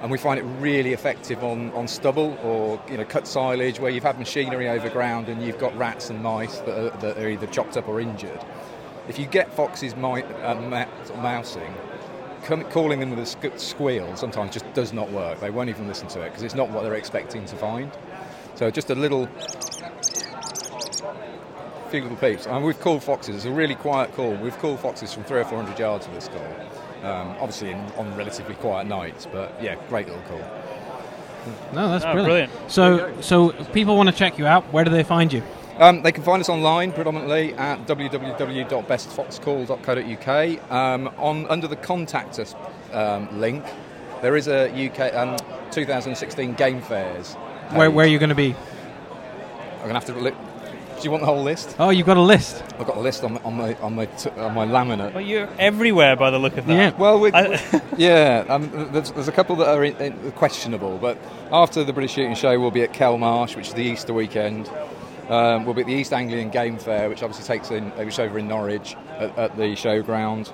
And 0.00 0.10
we 0.12 0.18
find 0.18 0.38
it 0.38 0.44
really 0.60 0.92
effective 0.92 1.42
on, 1.42 1.72
on 1.72 1.88
stubble 1.88 2.38
or 2.44 2.80
you 2.88 2.96
know 2.96 3.04
cut 3.04 3.26
silage 3.26 3.80
where 3.80 3.90
you've 3.90 4.04
had 4.04 4.18
machinery 4.18 4.68
over 4.68 4.88
ground 4.88 5.28
and 5.28 5.42
you've 5.42 5.58
got 5.58 5.76
rats 5.76 6.08
and 6.10 6.22
mice 6.22 6.58
that 6.60 6.78
are, 6.78 6.96
that 6.98 7.18
are 7.18 7.28
either 7.28 7.48
chopped 7.48 7.76
up 7.76 7.88
or 7.88 8.00
injured. 8.00 8.40
If 9.08 9.18
you 9.18 9.26
get 9.26 9.52
foxes 9.52 9.94
uh, 9.94 9.96
of 9.96 11.16
mousing, 11.16 11.74
calling 12.70 13.00
them 13.00 13.10
with 13.10 13.18
a 13.20 13.58
squeal 13.58 14.14
sometimes 14.16 14.52
just 14.52 14.72
does 14.74 14.92
not 14.92 15.10
work. 15.10 15.40
They 15.40 15.50
won't 15.50 15.70
even 15.70 15.88
listen 15.88 16.08
to 16.08 16.20
it 16.20 16.30
because 16.30 16.42
it's 16.42 16.54
not 16.54 16.70
what 16.70 16.84
they're 16.84 16.94
expecting 16.94 17.44
to 17.46 17.56
find. 17.56 17.90
So 18.54 18.70
just 18.70 18.90
a 18.90 18.94
little, 18.94 19.26
few 21.90 22.02
little 22.02 22.16
peeps. 22.16 22.46
And 22.46 22.64
we've 22.64 22.78
called 22.78 23.02
foxes. 23.02 23.36
It's 23.36 23.44
a 23.44 23.50
really 23.50 23.74
quiet 23.74 24.12
call. 24.14 24.34
We've 24.34 24.58
called 24.58 24.80
foxes 24.80 25.12
from 25.12 25.24
three 25.24 25.40
or 25.40 25.44
four 25.44 25.62
hundred 25.62 25.78
yards 25.78 26.06
for 26.06 26.12
this 26.12 26.28
call. 26.28 26.46
Um, 27.02 27.28
obviously 27.40 27.70
in, 27.70 27.78
on 27.96 28.12
relatively 28.16 28.54
quiet 28.56 28.86
nights, 28.88 29.26
but 29.30 29.52
yeah, 29.62 29.76
great 29.88 30.06
little 30.08 30.22
call. 30.22 30.40
No, 31.72 31.88
that's 31.88 32.04
Oh, 32.04 32.12
brilliant. 32.12 32.50
brilliant. 32.52 32.70
So, 32.70 33.12
so 33.20 33.50
people 33.72 33.96
want 33.96 34.08
to 34.08 34.14
check 34.14 34.38
you 34.38 34.46
out. 34.46 34.64
Where 34.72 34.84
do 34.84 34.90
they 34.90 35.04
find 35.04 35.32
you? 35.32 35.42
Um, 35.78 36.02
they 36.02 36.10
can 36.10 36.24
find 36.24 36.40
us 36.40 36.48
online 36.48 36.90
predominantly 36.92 37.54
at 37.54 37.86
www.bestfoxcall.co.uk. 37.86 40.72
Um, 40.72 41.10
on 41.18 41.46
under 41.46 41.68
the 41.68 41.76
contact 41.76 42.38
us 42.38 42.54
um, 42.92 43.40
link, 43.40 43.64
there 44.20 44.36
is 44.36 44.48
a 44.48 44.68
UK 44.88 45.14
um, 45.14 45.36
2016 45.70 46.54
game 46.54 46.80
fairs. 46.80 47.34
Where, 47.72 47.88
page. 47.88 47.94
where 47.94 48.04
are 48.06 48.08
you 48.08 48.18
going 48.18 48.30
to 48.30 48.34
be? 48.34 48.54
I'm 49.76 49.82
gonna 49.82 49.94
have 49.94 50.04
to. 50.06 50.14
Li- 50.14 50.32
do 50.98 51.04
you 51.04 51.10
want 51.10 51.22
the 51.22 51.26
whole 51.26 51.42
list? 51.42 51.76
Oh, 51.78 51.90
you've 51.90 52.06
got 52.06 52.16
a 52.16 52.20
list. 52.22 52.62
I've 52.78 52.86
got 52.86 52.96
a 52.96 53.00
list 53.00 53.24
on, 53.24 53.38
on 53.38 53.54
my 53.56 53.74
on 53.76 53.94
my 53.94 54.06
t- 54.06 54.30
on 54.30 54.54
my 54.54 54.66
laminate. 54.66 55.12
But 55.14 55.26
you're 55.26 55.48
everywhere 55.58 56.16
by 56.16 56.30
the 56.30 56.38
look 56.38 56.56
of 56.56 56.66
that. 56.66 56.72
Yeah. 56.74 56.98
Well, 56.98 57.20
we, 57.20 57.32
I- 57.32 57.60
yeah. 57.96 58.44
Um, 58.48 58.70
there's, 58.92 59.12
there's 59.12 59.28
a 59.28 59.32
couple 59.32 59.56
that 59.56 59.68
are 59.68 59.84
in, 59.84 59.96
in, 59.96 60.32
questionable, 60.32 60.98
but 60.98 61.18
after 61.52 61.84
the 61.84 61.92
British 61.92 62.12
Shooting 62.12 62.34
Show, 62.34 62.58
we'll 62.60 62.70
be 62.70 62.82
at 62.82 62.92
Kelmarsh, 62.92 63.56
which 63.56 63.68
is 63.68 63.74
the 63.74 63.82
Easter 63.82 64.12
weekend. 64.12 64.68
Um, 65.28 65.64
we'll 65.64 65.74
be 65.74 65.82
at 65.82 65.86
the 65.86 65.94
East 65.94 66.12
Anglian 66.12 66.50
Game 66.50 66.78
Fair, 66.78 67.08
which 67.08 67.22
obviously 67.22 67.44
takes 67.46 67.70
in, 67.70 67.90
which 67.90 68.08
is 68.08 68.18
over 68.18 68.38
in 68.38 68.48
Norwich 68.48 68.96
at, 69.18 69.36
at 69.38 69.56
the 69.56 69.74
showground. 69.74 70.50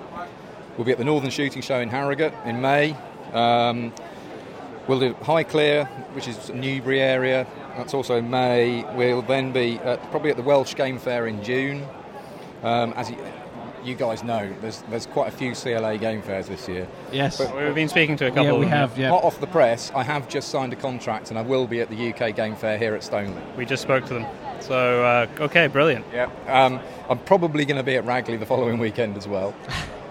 We'll 0.77 0.85
be 0.85 0.91
at 0.91 0.97
the 0.97 1.05
Northern 1.05 1.29
Shooting 1.29 1.61
Show 1.61 1.79
in 1.79 1.89
Harrogate 1.89 2.33
in 2.45 2.59
May. 2.61 2.95
Um, 3.33 3.93
we'll 4.87 4.99
do 4.99 5.13
High 5.23 5.43
Highclere, 5.45 5.87
which 6.13 6.27
is 6.27 6.49
Newbury 6.49 7.01
area. 7.01 7.47
That's 7.77 7.93
also 7.93 8.15
in 8.17 8.29
May. 8.29 8.83
We'll 8.95 9.21
then 9.21 9.51
be 9.51 9.77
at, 9.79 10.01
probably 10.11 10.31
at 10.31 10.37
the 10.37 10.43
Welsh 10.43 10.75
Game 10.75 10.97
Fair 10.97 11.27
in 11.27 11.43
June. 11.43 11.85
Um, 12.63 12.93
as 12.93 13.09
you, 13.11 13.17
you 13.83 13.95
guys 13.95 14.23
know, 14.23 14.51
there's 14.61 14.81
there's 14.89 15.05
quite 15.05 15.27
a 15.27 15.35
few 15.35 15.53
CLA 15.53 15.97
game 15.97 16.21
fairs 16.21 16.47
this 16.47 16.67
year. 16.67 16.87
Yes. 17.11 17.37
But- 17.37 17.55
We've 17.55 17.75
been 17.75 17.89
speaking 17.89 18.17
to 18.17 18.27
a 18.27 18.29
couple 18.29 18.45
Yeah, 18.45 18.51
of 18.53 18.59
we 18.59 18.65
them, 18.65 18.71
have, 18.71 18.97
yeah. 18.97 19.09
Hot 19.09 19.23
off 19.23 19.39
the 19.39 19.47
press, 19.47 19.91
I 19.93 20.03
have 20.03 20.27
just 20.27 20.49
signed 20.49 20.73
a 20.73 20.75
contract 20.75 21.29
and 21.29 21.37
I 21.37 21.41
will 21.43 21.67
be 21.67 21.81
at 21.81 21.89
the 21.89 22.13
UK 22.13 22.35
Game 22.35 22.55
Fair 22.55 22.77
here 22.77 22.95
at 22.95 23.01
Stoneleigh. 23.03 23.55
We 23.55 23.65
just 23.65 23.83
spoke 23.83 24.05
to 24.05 24.13
them. 24.15 24.25
So, 24.61 25.03
uh, 25.03 25.27
okay, 25.43 25.67
brilliant. 25.67 26.05
Yeah. 26.11 26.29
Um, 26.47 26.79
I'm 27.09 27.19
probably 27.19 27.65
going 27.65 27.77
to 27.77 27.83
be 27.83 27.95
at 27.97 28.05
Ragley 28.05 28.39
the 28.39 28.45
following 28.45 28.79
weekend 28.79 29.17
as 29.17 29.27
well. 29.27 29.53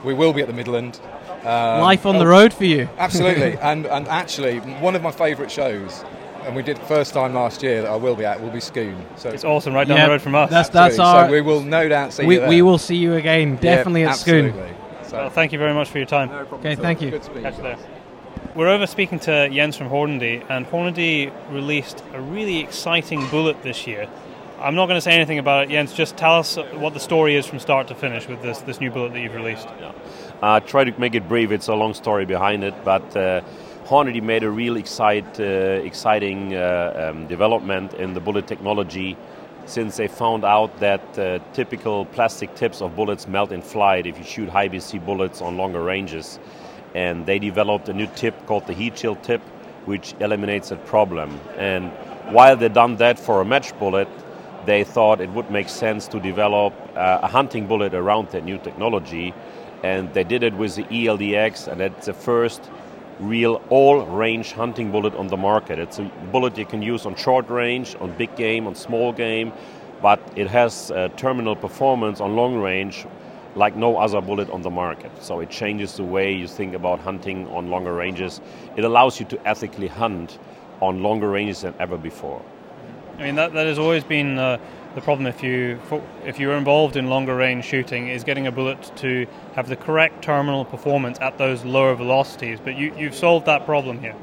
we 0.04 0.14
will 0.14 0.32
be 0.32 0.42
at 0.42 0.46
the 0.46 0.52
Midland. 0.52 1.00
Um, 1.40 1.80
Life 1.80 2.06
on 2.06 2.18
the 2.18 2.24
oh, 2.24 2.28
road 2.28 2.54
for 2.54 2.64
you. 2.64 2.88
Absolutely. 2.98 3.58
and, 3.62 3.86
and 3.86 4.06
actually, 4.08 4.60
one 4.60 4.94
of 4.94 5.02
my 5.02 5.10
favourite 5.10 5.50
shows, 5.50 6.04
and 6.46 6.54
we 6.56 6.62
did 6.62 6.78
first 6.80 7.14
time 7.14 7.34
last 7.34 7.62
year 7.62 7.82
that 7.82 7.90
I 7.90 7.96
will 7.96 8.14
be 8.16 8.24
at, 8.24 8.40
will 8.40 8.50
be 8.50 8.60
Scone. 8.60 9.04
So 9.16 9.30
It's 9.30 9.44
awesome, 9.44 9.74
right 9.74 9.86
down 9.86 9.96
Yeah, 9.96 10.06
the 10.06 10.12
road 10.12 10.22
from 10.22 10.34
us. 10.34 10.50
That's 10.50 10.68
that's 10.68 10.98
Absolutely. 10.98 11.20
our. 11.20 11.26
So 11.28 11.32
we 11.32 11.40
will 11.40 11.60
no 11.62 11.88
doubt 11.88 12.12
see 12.12 12.26
we, 12.26 12.34
you 12.34 12.40
there. 12.40 12.48
we 12.48 12.62
will 12.62 12.78
see 12.78 12.96
you 12.96 13.14
again, 13.14 13.56
definitely 13.56 14.02
Yeah, 14.02 14.10
at 14.10 14.16
Scone. 14.16 14.46
absolutely. 14.46 14.76
So, 15.04 15.16
Well, 15.18 15.30
thank 15.30 15.52
you 15.52 15.58
very 15.58 15.74
much 15.74 15.90
for 15.90 15.98
your 15.98 16.06
time. 16.06 16.30
Okay, 16.30 16.74
thank 16.74 17.00
you. 17.02 17.10
Good 17.10 17.22
to 17.22 17.26
speak. 17.26 17.42
Catch 17.42 17.56
you 17.56 17.62
there. 17.62 17.78
We're 18.54 18.68
over 18.68 18.86
speaking 18.86 19.18
to 19.20 19.48
Jens 19.48 19.76
from 19.76 19.88
Hornady, 19.88 20.44
and 20.48 20.64
Hornady 20.66 21.32
released 21.50 22.04
a 22.12 22.20
really 22.20 22.60
exciting 22.60 23.26
bullet 23.28 23.62
this 23.62 23.86
year. 23.86 24.08
I'm 24.60 24.76
not 24.76 24.86
going 24.86 24.96
to 24.96 25.00
say 25.02 25.12
anything 25.12 25.38
about 25.40 25.64
it, 25.64 25.70
Jens. 25.70 25.92
Just 25.92 26.16
tell 26.16 26.38
us 26.38 26.56
what 26.74 26.94
the 26.94 27.00
story 27.00 27.34
is 27.36 27.46
from 27.46 27.58
start 27.58 27.88
to 27.88 27.94
finish 27.94 28.28
with 28.28 28.40
this 28.42 28.60
this 28.60 28.80
new 28.80 28.90
bullet 28.90 29.12
that 29.12 29.20
you've 29.20 29.34
released. 29.34 29.66
Yeah. 29.80 29.92
Uh, 30.40 30.60
try 30.60 30.84
to 30.84 30.98
make 31.00 31.14
it 31.14 31.28
brief. 31.28 31.50
It's 31.50 31.68
a 31.68 31.74
long 31.74 31.94
story 31.94 32.24
behind 32.24 32.62
it, 32.64 32.74
but 32.84 33.16
uh, 33.16 33.40
Hornady 33.84 34.22
made 34.22 34.44
a 34.44 34.50
real 34.50 34.76
excite, 34.76 35.38
uh, 35.38 35.42
exciting 35.42 36.54
uh, 36.54 37.10
um, 37.12 37.26
development 37.26 37.92
in 37.92 38.14
the 38.14 38.20
bullet 38.20 38.46
technology 38.46 39.14
since 39.66 39.98
they 39.98 40.08
found 40.08 40.42
out 40.42 40.78
that 40.80 41.18
uh, 41.18 41.38
typical 41.52 42.06
plastic 42.06 42.54
tips 42.54 42.80
of 42.80 42.96
bullets 42.96 43.28
melt 43.28 43.52
in 43.52 43.60
flight 43.60 44.06
if 44.06 44.16
you 44.16 44.24
shoot 44.24 44.48
high 44.48 44.70
BC 44.70 45.04
bullets 45.04 45.42
on 45.42 45.58
longer 45.58 45.82
ranges. 45.82 46.38
And 46.94 47.26
they 47.26 47.38
developed 47.38 47.90
a 47.90 47.92
new 47.92 48.06
tip 48.14 48.46
called 48.46 48.66
the 48.66 48.72
heat 48.72 48.98
shield 48.98 49.22
tip, 49.22 49.42
which 49.84 50.14
eliminates 50.18 50.70
that 50.70 50.86
problem. 50.86 51.38
And 51.58 51.90
while 52.32 52.56
they 52.56 52.70
done 52.70 52.96
that 52.96 53.18
for 53.18 53.42
a 53.42 53.44
match 53.44 53.78
bullet, 53.78 54.08
they 54.64 54.84
thought 54.84 55.20
it 55.20 55.28
would 55.30 55.50
make 55.50 55.68
sense 55.68 56.08
to 56.08 56.20
develop 56.20 56.72
uh, 56.96 57.18
a 57.22 57.28
hunting 57.28 57.66
bullet 57.66 57.92
around 57.92 58.30
that 58.30 58.44
new 58.44 58.56
technology. 58.56 59.34
And 59.82 60.14
they 60.14 60.24
did 60.24 60.42
it 60.42 60.54
with 60.54 60.76
the 60.76 60.84
ELDX, 60.84 61.68
and 61.68 61.82
it's 61.82 62.06
the 62.06 62.14
first 62.14 62.62
real 63.20 63.62
all 63.70 64.04
range 64.06 64.52
hunting 64.52 64.90
bullet 64.90 65.14
on 65.14 65.28
the 65.28 65.36
market. 65.36 65.78
It's 65.78 65.98
a 65.98 66.10
bullet 66.32 66.58
you 66.58 66.66
can 66.66 66.82
use 66.82 67.06
on 67.06 67.14
short 67.14 67.48
range, 67.48 67.96
on 68.00 68.12
big 68.16 68.34
game, 68.36 68.66
on 68.66 68.74
small 68.74 69.12
game, 69.12 69.52
but 70.02 70.20
it 70.36 70.48
has 70.48 70.90
uh, 70.90 71.08
terminal 71.16 71.56
performance 71.56 72.20
on 72.20 72.36
long 72.36 72.56
range 72.56 73.06
like 73.56 73.76
no 73.76 73.96
other 73.96 74.20
bullet 74.20 74.50
on 74.50 74.62
the 74.62 74.70
market. 74.70 75.10
So 75.22 75.40
it 75.40 75.50
changes 75.50 75.96
the 75.96 76.02
way 76.02 76.32
you 76.32 76.48
think 76.48 76.74
about 76.74 76.98
hunting 76.98 77.46
on 77.48 77.70
longer 77.70 77.94
ranges. 77.94 78.40
It 78.76 78.84
allows 78.84 79.20
you 79.20 79.26
to 79.26 79.46
ethically 79.46 79.86
hunt 79.86 80.38
on 80.80 81.02
longer 81.02 81.30
ranges 81.30 81.62
than 81.62 81.74
ever 81.78 81.96
before. 81.96 82.42
I 83.18 83.22
mean, 83.22 83.36
that, 83.36 83.52
that 83.52 83.66
has 83.66 83.78
always 83.78 84.02
been 84.02 84.38
uh, 84.38 84.58
the 84.94 85.00
problem 85.00 85.26
if 85.26 85.42
you 85.42 85.78
if 86.24 86.38
you're 86.38 86.56
involved 86.56 86.96
in 86.96 87.08
longer 87.08 87.34
range 87.34 87.64
shooting 87.64 88.08
is 88.08 88.24
getting 88.24 88.46
a 88.46 88.52
bullet 88.52 88.92
to 88.96 89.26
have 89.54 89.68
the 89.68 89.76
correct 89.76 90.22
terminal 90.22 90.64
performance 90.64 91.18
at 91.20 91.36
those 91.38 91.64
lower 91.64 91.94
velocities. 91.94 92.58
But 92.62 92.76
you, 92.76 92.94
you've 92.96 93.14
solved 93.14 93.46
that 93.46 93.66
problem 93.66 93.98
here. 93.98 94.14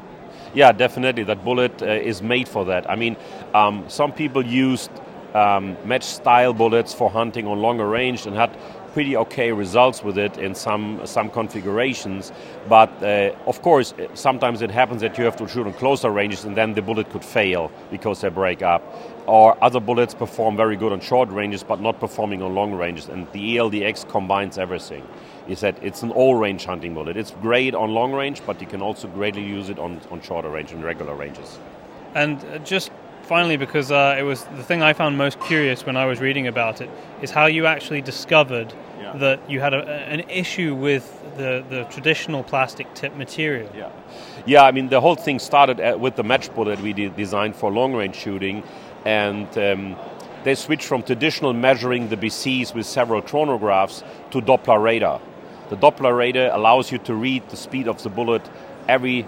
Yeah, 0.54 0.72
definitely. 0.72 1.24
That 1.24 1.44
bullet 1.44 1.82
uh, 1.82 1.86
is 1.86 2.22
made 2.22 2.48
for 2.48 2.66
that. 2.66 2.90
I 2.90 2.96
mean, 2.96 3.16
um, 3.54 3.86
some 3.88 4.12
people 4.12 4.46
used 4.46 4.92
um, 5.34 5.78
match 5.86 6.04
style 6.04 6.54
bullets 6.54 6.94
for 6.94 7.10
hunting 7.10 7.48
on 7.48 7.60
longer 7.60 7.88
range 7.88 8.26
and 8.26 8.36
had 8.36 8.58
pretty 8.94 9.16
okay 9.16 9.54
results 9.54 10.04
with 10.04 10.18
it 10.18 10.38
in 10.38 10.54
some 10.54 11.00
some 11.06 11.30
configurations. 11.30 12.32
But 12.68 12.92
uh, 13.02 13.34
of 13.46 13.62
course, 13.62 13.94
sometimes 14.14 14.62
it 14.62 14.72
happens 14.72 15.02
that 15.02 15.18
you 15.18 15.24
have 15.24 15.38
to 15.38 15.48
shoot 15.48 15.66
on 15.66 15.74
closer 15.74 16.10
ranges, 16.10 16.44
and 16.46 16.56
then 16.56 16.74
the 16.74 16.82
bullet 16.82 17.10
could 17.10 17.24
fail 17.24 17.72
because 17.90 18.22
they 18.22 18.30
break 18.30 18.62
up. 18.62 18.82
Or 19.32 19.56
other 19.64 19.80
bullets 19.80 20.14
perform 20.14 20.58
very 20.58 20.76
good 20.76 20.92
on 20.92 21.00
short 21.00 21.30
ranges, 21.30 21.64
but 21.64 21.80
not 21.80 22.02
performing 22.02 22.42
on 22.42 22.54
long 22.54 22.74
ranges. 22.74 23.08
And 23.08 23.32
the 23.32 23.56
ELDX 23.56 24.10
combines 24.10 24.58
everything. 24.58 25.08
Is 25.48 25.62
that 25.62 25.82
it's 25.82 26.04
an 26.04 26.12
all-range 26.12 26.66
hunting 26.66 26.94
bullet. 26.94 27.16
It's 27.16 27.32
great 27.42 27.74
on 27.74 27.92
long 27.94 28.12
range, 28.12 28.42
but 28.46 28.60
you 28.60 28.68
can 28.68 28.82
also 28.82 29.08
greatly 29.08 29.42
use 29.42 29.70
it 29.70 29.80
on, 29.80 30.02
on 30.12 30.22
shorter 30.22 30.50
range 30.50 30.74
and 30.74 30.84
regular 30.84 31.16
ranges. 31.16 31.60
And 32.14 32.44
uh, 32.44 32.58
just 32.58 32.92
finally, 33.24 33.56
because 33.56 33.90
uh, 33.90 34.18
it 34.20 34.24
was 34.24 34.44
the 34.58 34.64
thing 34.64 34.82
I 34.84 34.92
found 34.92 35.18
most 35.18 35.40
curious 35.40 35.86
when 35.86 35.96
I 35.96 36.06
was 36.06 36.20
reading 36.20 36.48
about 36.48 36.82
it, 36.82 36.90
is 37.22 37.32
how 37.32 37.46
you 37.46 37.66
actually 37.68 38.02
discovered 38.02 38.74
Yeah. 39.00 39.14
that 39.18 39.40
you 39.50 39.62
had 39.62 39.74
a, 39.74 39.84
an 40.16 40.20
issue 40.30 40.76
with 40.76 41.06
the, 41.38 41.64
the 41.70 41.86
traditional 41.86 42.44
plastic 42.44 42.94
tip 42.94 43.16
material. 43.16 43.70
Yeah. 43.74 43.90
Yeah, 44.46 44.64
I 44.64 44.72
mean, 44.72 44.90
the 44.90 45.00
whole 45.00 45.16
thing 45.16 45.40
started 45.40 45.80
at, 45.80 46.00
with 46.02 46.16
the 46.16 46.24
match 46.24 46.54
bullet 46.54 46.82
we 46.82 46.92
de- 46.94 47.10
designed 47.10 47.56
for 47.56 47.72
long 47.72 47.94
range 47.94 48.16
shooting, 48.16 48.64
and 49.06 49.48
um, 49.58 49.96
they 50.44 50.56
switched 50.56 50.86
from 50.86 51.04
traditional 51.04 51.54
measuring 51.54 52.10
the 52.10 52.18
BCs 52.18 52.74
with 52.74 52.86
several 52.86 53.22
chronographs 53.22 54.04
to 54.32 54.42
Doppler 54.42 54.82
radar. 54.82 55.22
The 55.70 55.78
Doppler 55.78 56.18
radar 56.18 56.50
allows 56.52 56.92
you 56.92 56.98
to 57.00 57.14
read 57.14 57.48
the 57.50 57.58
speed 57.58 57.88
of 57.88 58.02
the 58.04 58.10
bullet 58.10 58.42
every 58.88 59.26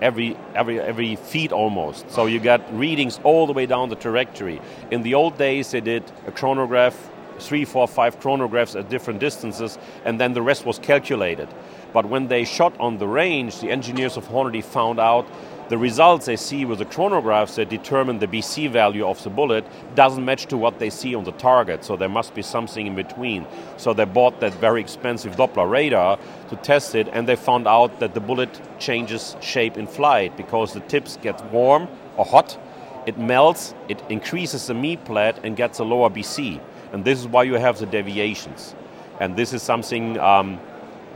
every 0.00 0.36
every 0.54 0.80
every 0.80 1.16
feet 1.16 1.52
almost. 1.52 2.10
So 2.10 2.26
you 2.26 2.40
get 2.40 2.60
readings 2.72 3.20
all 3.24 3.46
the 3.46 3.52
way 3.52 3.66
down 3.66 3.88
the 3.88 3.96
trajectory. 3.96 4.60
In 4.90 5.02
the 5.02 5.14
old 5.14 5.38
days, 5.38 5.70
they 5.70 5.80
did 5.80 6.04
a 6.26 6.32
chronograph, 6.32 7.10
three, 7.38 7.64
four, 7.64 7.88
five 7.88 8.20
chronographs 8.20 8.78
at 8.78 8.88
different 8.88 9.20
distances, 9.20 9.78
and 10.04 10.20
then 10.20 10.34
the 10.34 10.42
rest 10.42 10.66
was 10.66 10.78
calculated. 10.78 11.48
But 11.92 12.06
when 12.06 12.28
they 12.28 12.44
shot 12.44 12.78
on 12.78 12.98
the 12.98 13.08
range, 13.08 13.60
the 13.60 13.70
engineers 13.70 14.16
of 14.16 14.28
Hornady 14.28 14.62
found 14.62 15.00
out 15.00 15.26
the 15.68 15.76
results 15.76 16.24
they 16.26 16.36
see 16.36 16.64
with 16.64 16.78
the 16.78 16.86
chronographs 16.86 17.56
that 17.56 17.68
determine 17.68 18.18
the 18.18 18.26
BC 18.26 18.70
value 18.70 19.06
of 19.06 19.22
the 19.22 19.28
bullet 19.28 19.66
doesn't 19.94 20.24
match 20.24 20.46
to 20.46 20.56
what 20.56 20.78
they 20.78 20.88
see 20.88 21.14
on 21.14 21.24
the 21.24 21.32
target. 21.32 21.84
So 21.84 21.96
there 21.96 22.08
must 22.08 22.34
be 22.34 22.40
something 22.40 22.86
in 22.86 22.94
between. 22.94 23.46
So 23.76 23.92
they 23.92 24.06
bought 24.06 24.40
that 24.40 24.54
very 24.54 24.80
expensive 24.80 25.36
Doppler 25.36 25.68
radar 25.68 26.18
to 26.48 26.56
test 26.56 26.94
it, 26.94 27.08
and 27.12 27.28
they 27.28 27.36
found 27.36 27.68
out 27.68 28.00
that 28.00 28.14
the 28.14 28.20
bullet 28.20 28.60
changes 28.78 29.36
shape 29.40 29.76
in 29.76 29.86
flight 29.86 30.36
because 30.36 30.72
the 30.72 30.80
tips 30.80 31.18
get 31.20 31.44
warm 31.52 31.86
or 32.16 32.24
hot, 32.24 32.58
it 33.06 33.18
melts, 33.18 33.74
it 33.88 34.02
increases 34.08 34.66
the 34.66 34.74
meplat, 34.74 35.38
and 35.42 35.56
gets 35.56 35.78
a 35.78 35.84
lower 35.84 36.08
BC. 36.08 36.60
And 36.92 37.04
this 37.04 37.18
is 37.18 37.26
why 37.26 37.42
you 37.42 37.54
have 37.54 37.78
the 37.78 37.86
deviations. 37.86 38.74
And 39.20 39.36
this 39.36 39.52
is 39.52 39.62
something 39.62 40.18
um, 40.18 40.56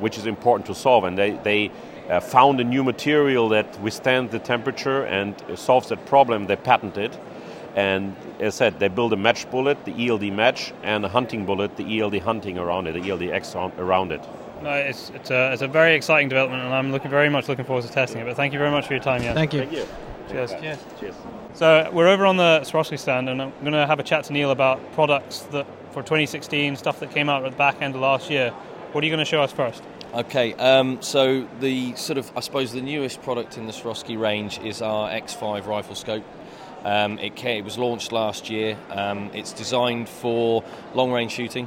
which 0.01 0.19
is 0.19 0.27
important 0.27 0.66
to 0.66 0.74
solve. 0.74 1.05
And 1.05 1.16
they, 1.16 1.31
they 1.43 1.70
uh, 2.13 2.21
found 2.21 2.61
a 2.61 2.65
new 2.65 2.85
material 2.85 3.49
that 3.49 3.81
withstands 3.81 4.31
the 4.33 4.39
temperature 4.39 5.05
and 5.05 5.35
solves 5.57 5.89
that 5.89 6.05
problem. 6.05 6.47
They 6.47 6.57
patented. 6.57 7.19
And 7.75 8.15
as 8.39 8.57
I 8.57 8.59
said, 8.59 8.79
they 8.79 8.89
built 8.89 9.15
a 9.15 9.17
match 9.17 9.51
bullet, 9.51 9.83
the 9.87 10.09
ELD 10.09 10.25
match, 10.25 10.75
and 10.83 11.05
a 11.07 11.09
hunting 11.09 11.47
bullet, 11.47 11.77
the 11.77 12.01
ELD 12.01 12.19
hunting 12.19 12.59
around 12.59 12.87
it, 12.87 12.93
the 12.93 13.11
ELD 13.11 13.23
X 13.23 13.57
around 13.57 14.13
it. 14.13 14.23
No, 14.63 14.73
it's, 14.75 15.11
it's, 15.15 15.31
a, 15.31 15.53
it's 15.53 15.63
a 15.63 15.69
very 15.69 15.95
exciting 15.95 16.29
development, 16.29 16.63
and 16.63 16.73
I'm 16.73 16.93
looking 16.93 17.11
very 17.11 17.31
much 17.31 17.49
looking 17.49 17.65
forward 17.65 17.85
to 17.85 17.91
testing 17.91 18.21
it. 18.21 18.25
But 18.25 18.37
thank 18.37 18.53
you 18.53 18.59
very 18.59 18.71
much 18.71 18.87
for 18.87 18.93
your 18.93 19.03
time, 19.03 19.23
Jan. 19.23 19.35
Thank 19.35 19.55
you. 19.55 19.61
Thank 19.61 19.73
you. 19.73 19.87
Cheers. 20.29 20.51
Cheers. 20.61 20.79
Cheers. 21.01 21.15
So 21.55 21.91
we're 21.93 22.09
over 22.09 22.27
on 22.27 22.37
the 22.37 22.61
Swarovski 22.61 22.99
stand, 22.99 23.31
and 23.31 23.41
I'm 23.41 23.53
going 23.61 23.73
to 23.73 23.87
have 23.87 23.99
a 23.99 24.03
chat 24.03 24.25
to 24.25 24.33
Neil 24.33 24.51
about 24.51 24.81
products 24.93 25.41
that 25.53 25.67
for 25.93 26.03
2016, 26.03 26.77
stuff 26.77 27.01
that 27.01 27.11
came 27.11 27.29
out 27.29 27.45
at 27.45 27.51
the 27.51 27.57
back 27.57 27.81
end 27.83 27.95
of 27.95 28.03
last 28.03 28.31
year. 28.31 28.51
What 28.93 29.03
are 29.03 29.07
you 29.07 29.11
going 29.11 29.25
to 29.25 29.31
show 29.31 29.43
us 29.43 29.53
first? 29.53 29.83
Okay, 30.15 30.53
um, 30.57 31.01
so 31.01 31.49
the 31.61 31.97
sort 31.97 32.19
of, 32.19 32.31
I 32.37 32.41
suppose, 32.41 32.71
the 32.71 32.83
newest 32.83 33.23
product 33.23 33.57
in 33.57 33.65
the 33.65 33.73
Swarovski 33.73 34.21
range 34.21 34.59
is 34.59 34.83
our 34.83 35.09
X5 35.09 35.67
rifle 35.67 35.95
scope. 35.95 36.25
Um, 36.85 37.19
it, 37.19 37.35
ca- 37.35 37.57
it 37.57 37.65
was 37.65 37.79
launched 37.79 38.13
last 38.13 38.51
year. 38.51 38.77
Um, 38.91 39.31
it's 39.33 39.55
designed 39.55 40.11
for 40.11 40.65
long 40.93 41.13
range 41.13 41.33
shooting, 41.33 41.67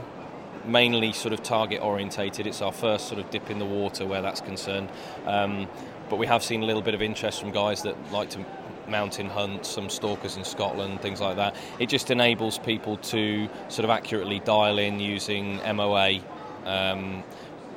mainly 0.64 1.12
sort 1.12 1.34
of 1.34 1.42
target 1.42 1.82
orientated. 1.82 2.46
It's 2.46 2.62
our 2.62 2.72
first 2.72 3.08
sort 3.08 3.20
of 3.20 3.32
dip 3.32 3.50
in 3.50 3.58
the 3.58 3.66
water 3.66 4.06
where 4.06 4.22
that's 4.22 4.42
concerned. 4.42 4.90
Um, 5.26 5.68
but 6.12 6.18
we 6.18 6.28
have 6.28 6.44
seen 6.44 6.62
a 6.62 6.68
little 6.68 6.84
bit 6.84 6.94
of 6.94 7.02
interest 7.02 7.42
from 7.42 7.50
guys 7.50 7.82
that 7.82 7.96
like 8.12 8.30
to 8.32 8.46
mountain 8.88 9.28
hunt, 9.28 9.66
some 9.66 9.90
stalkers 9.90 10.38
in 10.38 10.44
Scotland, 10.44 11.02
things 11.02 11.20
like 11.20 11.38
that. 11.38 11.56
It 11.80 11.90
just 11.90 12.12
enables 12.12 12.60
people 12.60 12.98
to 12.98 13.50
sort 13.70 13.86
of 13.86 13.90
accurately 13.90 14.40
dial 14.40 14.78
in 14.78 15.00
using 15.00 15.56
MOA. 15.76 16.20
Um, 16.64 17.24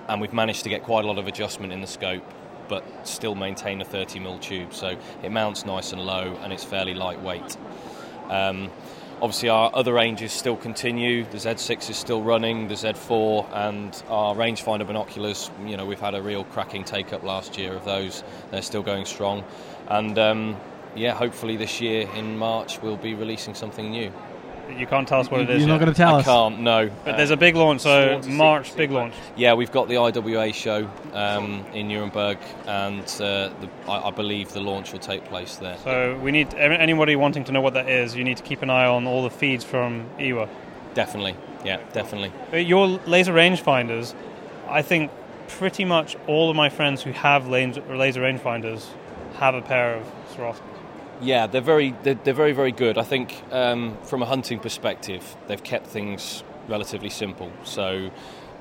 and 0.08 0.20
we've 0.20 0.32
managed 0.32 0.64
to 0.64 0.68
get 0.68 0.82
quite 0.82 1.04
a 1.04 1.08
lot 1.08 1.18
of 1.18 1.26
adjustment 1.26 1.72
in 1.72 1.80
the 1.80 1.86
scope 1.86 2.24
but 2.68 2.84
still 3.06 3.34
maintain 3.34 3.80
a 3.80 3.84
30 3.84 4.20
mm 4.20 4.40
tube. 4.40 4.74
So 4.74 4.96
it 5.22 5.32
mounts 5.32 5.64
nice 5.64 5.92
and 5.92 6.04
low 6.04 6.38
and 6.42 6.52
it's 6.52 6.64
fairly 6.64 6.94
lightweight. 6.94 7.56
Um, 8.28 8.70
obviously 9.22 9.48
our 9.48 9.70
other 9.74 9.94
ranges 9.94 10.32
still 10.32 10.56
continue. 10.56 11.24
The 11.24 11.38
Z6 11.38 11.90
is 11.90 11.96
still 11.96 12.22
running 12.22 12.68
the 12.68 12.74
Z4 12.74 13.48
and 13.52 14.02
our 14.08 14.34
rangefinder 14.34 14.86
binoculars 14.86 15.50
you 15.64 15.76
know 15.76 15.86
we've 15.86 16.00
had 16.00 16.14
a 16.14 16.22
real 16.22 16.44
cracking 16.44 16.84
take 16.84 17.12
up 17.12 17.22
last 17.22 17.58
year 17.58 17.72
of 17.72 17.84
those. 17.84 18.22
They're 18.50 18.62
still 18.62 18.82
going 18.82 19.06
strong. 19.06 19.44
And 19.88 20.18
um, 20.18 20.56
yeah 20.94 21.14
hopefully 21.14 21.56
this 21.56 21.80
year 21.80 22.08
in 22.14 22.36
March 22.36 22.80
we'll 22.82 22.96
be 22.96 23.14
releasing 23.14 23.54
something 23.54 23.90
new 23.90 24.12
You 24.76 24.86
can't 24.86 25.08
tell 25.08 25.20
us 25.20 25.30
what 25.30 25.40
it 25.40 25.50
is. 25.50 25.60
You're 25.60 25.68
not 25.68 25.74
yet. 25.74 25.80
going 25.80 25.94
to 25.94 25.96
tell 25.96 26.16
us. 26.16 26.26
I 26.26 26.30
us. 26.30 26.36
can't, 26.36 26.60
no. 26.60 26.90
But 27.04 27.16
there's 27.16 27.30
a 27.30 27.36
big 27.36 27.56
launch, 27.56 27.80
so 27.82 28.20
March, 28.28 28.76
big 28.76 28.90
launch. 28.90 29.14
Yeah, 29.36 29.54
we've 29.54 29.72
got 29.72 29.88
the 29.88 29.96
IWA 29.96 30.52
show 30.52 30.90
um, 31.12 31.64
in 31.72 31.88
Nuremberg, 31.88 32.38
and 32.66 33.00
uh, 33.02 33.50
the, 33.60 33.68
I, 33.86 34.08
I 34.08 34.10
believe 34.10 34.52
the 34.52 34.60
launch 34.60 34.92
will 34.92 34.98
take 34.98 35.24
place 35.24 35.56
there. 35.56 35.76
So 35.84 36.18
we 36.18 36.30
need 36.30 36.54
anybody 36.54 37.16
wanting 37.16 37.44
to 37.44 37.52
know 37.52 37.60
what 37.60 37.74
that 37.74 37.88
is. 37.88 38.14
You 38.14 38.24
need 38.24 38.36
to 38.36 38.42
keep 38.42 38.62
an 38.62 38.70
eye 38.70 38.86
on 38.86 39.06
all 39.06 39.22
the 39.22 39.30
feeds 39.30 39.64
from 39.64 40.06
IWA. 40.18 40.48
Definitely, 40.94 41.36
yeah, 41.64 41.80
definitely. 41.92 42.32
But 42.50 42.66
Your 42.66 42.86
laser 43.06 43.32
rangefinders, 43.32 44.14
I 44.68 44.82
think 44.82 45.10
pretty 45.48 45.84
much 45.84 46.16
all 46.26 46.50
of 46.50 46.56
my 46.56 46.68
friends 46.68 47.02
who 47.02 47.12
have 47.12 47.48
laser, 47.48 47.82
laser 47.96 48.20
rangefinders 48.20 48.86
have 49.36 49.54
a 49.54 49.62
pair 49.62 49.94
of 49.94 50.12
Swarovskis. 50.34 50.77
Yeah, 51.20 51.48
they're 51.48 51.60
very, 51.60 51.94
they're, 52.04 52.14
they're 52.14 52.32
very, 52.32 52.52
very 52.52 52.70
good. 52.70 52.96
I 52.96 53.02
think 53.02 53.42
um, 53.50 53.96
from 54.04 54.22
a 54.22 54.26
hunting 54.26 54.60
perspective, 54.60 55.36
they've 55.48 55.62
kept 55.62 55.88
things 55.88 56.44
relatively 56.68 57.10
simple. 57.10 57.50
So 57.64 58.10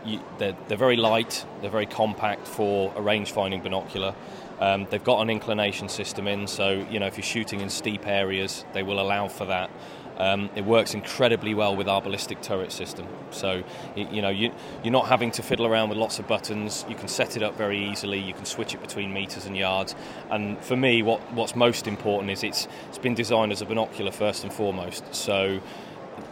you, 0.04 0.22
they're, 0.40 0.56
they're 0.68 0.78
very 0.78 0.96
light, 0.96 1.46
they're 1.62 1.70
very 1.70 1.86
compact 1.86 2.48
for 2.48 2.92
a 2.96 3.02
range-finding 3.02 3.62
binocular. 3.62 4.16
Um, 4.60 4.88
they've 4.90 5.04
got 5.04 5.22
an 5.22 5.30
inclination 5.30 5.88
system 5.88 6.28
in, 6.28 6.48
so 6.48 6.84
you 6.90 7.00
know 7.00 7.06
if 7.06 7.16
you're 7.18 7.24
shooting 7.24 7.62
in 7.62 7.70
steep 7.70 8.08
areas, 8.08 8.66
they 8.74 8.82
will 8.82 9.00
allow 9.00 9.28
for 9.28 9.46
that. 9.46 9.70
Um, 10.18 10.50
it 10.56 10.66
works 10.66 10.94
incredibly 10.94 11.54
well 11.54 11.76
with 11.76 11.88
our 11.88 12.02
ballistic 12.02 12.42
turret 12.42 12.72
system. 12.72 13.08
So, 13.30 13.64
you, 13.96 14.08
you 14.12 14.22
know, 14.22 14.30
you, 14.30 14.52
you're 14.84 14.92
not 14.92 15.08
having 15.08 15.32
to 15.32 15.44
fiddle 15.44 15.68
around 15.68 15.90
with 15.90 15.98
lots 15.98 16.20
of 16.20 16.28
buttons. 16.28 16.86
You 16.90 16.96
can 16.96 17.08
set 17.08 17.38
it 17.38 17.44
up 17.44 17.56
very 17.56 17.90
easily. 17.90 18.20
You 18.20 18.34
can 18.34 18.46
switch 18.46 18.74
it 18.74 18.82
between 18.82 19.14
meters 19.14 19.46
and 19.46 19.56
yards. 19.56 19.96
And 20.30 20.60
for 20.64 20.76
me, 20.76 21.04
what, 21.04 21.22
what's 21.34 21.56
most 21.56 21.88
important 21.88 22.32
is 22.32 22.44
it's, 22.44 22.68
it's 22.90 22.98
been 22.98 23.14
designed 23.16 23.52
as 23.52 23.62
a 23.62 23.66
binocular 23.66 24.12
first 24.12 24.44
and 24.44 24.52
foremost. 24.52 25.14
So, 25.14 25.62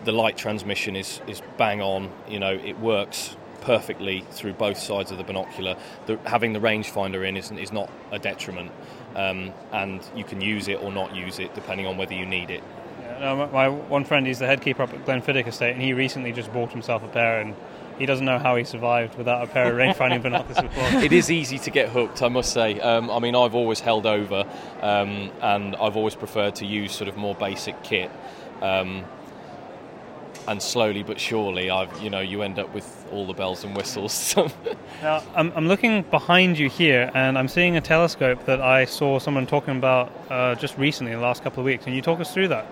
the 0.03 0.11
light 0.11 0.37
transmission 0.37 0.95
is, 0.95 1.21
is 1.27 1.41
bang 1.57 1.81
on. 1.81 2.11
You 2.27 2.39
know, 2.39 2.53
it 2.53 2.79
works 2.79 3.35
perfectly 3.61 4.23
through 4.31 4.53
both 4.53 4.77
sides 4.77 5.11
of 5.11 5.17
the 5.17 5.23
binocular. 5.23 5.75
The, 6.05 6.17
having 6.25 6.53
the 6.53 6.59
rangefinder 6.59 7.27
in 7.27 7.37
is, 7.37 7.51
is 7.51 7.71
not 7.71 7.89
a 8.11 8.19
detriment. 8.19 8.71
Um, 9.15 9.53
and 9.71 10.01
you 10.15 10.23
can 10.23 10.41
use 10.41 10.67
it 10.67 10.81
or 10.83 10.91
not 10.91 11.15
use 11.15 11.39
it 11.39 11.53
depending 11.55 11.87
on 11.87 11.97
whether 11.97 12.13
you 12.13 12.25
need 12.25 12.49
it. 12.49 12.63
No, 13.19 13.35
my, 13.35 13.45
my 13.45 13.69
one 13.69 14.05
friend, 14.05 14.25
he's 14.25 14.39
the 14.39 14.47
head 14.47 14.61
keeper 14.61 14.83
up 14.83 14.93
at 14.93 15.05
Glenfiddich 15.05 15.47
Estate, 15.47 15.73
and 15.73 15.81
he 15.81 15.93
recently 15.93 16.31
just 16.31 16.51
bought 16.53 16.71
himself 16.71 17.03
a 17.03 17.07
pair, 17.07 17.41
and 17.41 17.55
he 17.97 18.05
doesn't 18.05 18.25
know 18.25 18.39
how 18.39 18.55
he 18.55 18.63
survived 18.63 19.17
without 19.17 19.43
a 19.43 19.47
pair 19.47 19.71
of 19.71 19.77
rangefinding 19.77 20.21
binoculars 20.23 20.61
before. 20.61 21.01
it 21.01 21.13
is 21.13 21.31
easy 21.31 21.57
to 21.59 21.71
get 21.71 21.89
hooked, 21.89 22.21
I 22.21 22.27
must 22.27 22.51
say. 22.51 22.79
Um, 22.79 23.09
I 23.09 23.19
mean, 23.19 23.35
I've 23.35 23.55
always 23.55 23.79
held 23.79 24.05
over, 24.05 24.45
um, 24.81 25.31
and 25.41 25.75
I've 25.75 25.95
always 25.95 26.15
preferred 26.15 26.55
to 26.55 26.65
use 26.65 26.93
sort 26.93 27.07
of 27.07 27.17
more 27.17 27.35
basic 27.35 27.81
kit. 27.83 28.11
Um, 28.61 29.05
and 30.47 30.61
slowly 30.61 31.03
but 31.03 31.19
surely, 31.19 31.69
I've 31.69 31.99
you 32.01 32.09
know 32.09 32.19
you 32.19 32.41
end 32.43 32.59
up 32.59 32.73
with 32.73 33.07
all 33.11 33.25
the 33.25 33.33
bells 33.33 33.63
and 33.63 33.75
whistles. 33.75 34.35
Now, 35.01 35.21
I'm, 35.35 35.51
I'm 35.55 35.67
looking 35.67 36.03
behind 36.03 36.57
you 36.57 36.69
here, 36.69 37.11
and 37.13 37.37
I'm 37.37 37.49
seeing 37.49 37.75
a 37.75 37.81
telescope 37.81 38.45
that 38.45 38.61
I 38.61 38.85
saw 38.85 39.19
someone 39.19 39.45
talking 39.45 39.75
about 39.77 40.11
uh, 40.29 40.55
just 40.55 40.77
recently 40.77 41.11
in 41.11 41.19
the 41.19 41.23
last 41.23 41.43
couple 41.43 41.59
of 41.59 41.65
weeks. 41.65 41.83
Can 41.83 41.93
you 41.93 42.01
talk 42.01 42.19
us 42.21 42.33
through 42.33 42.47
that? 42.47 42.65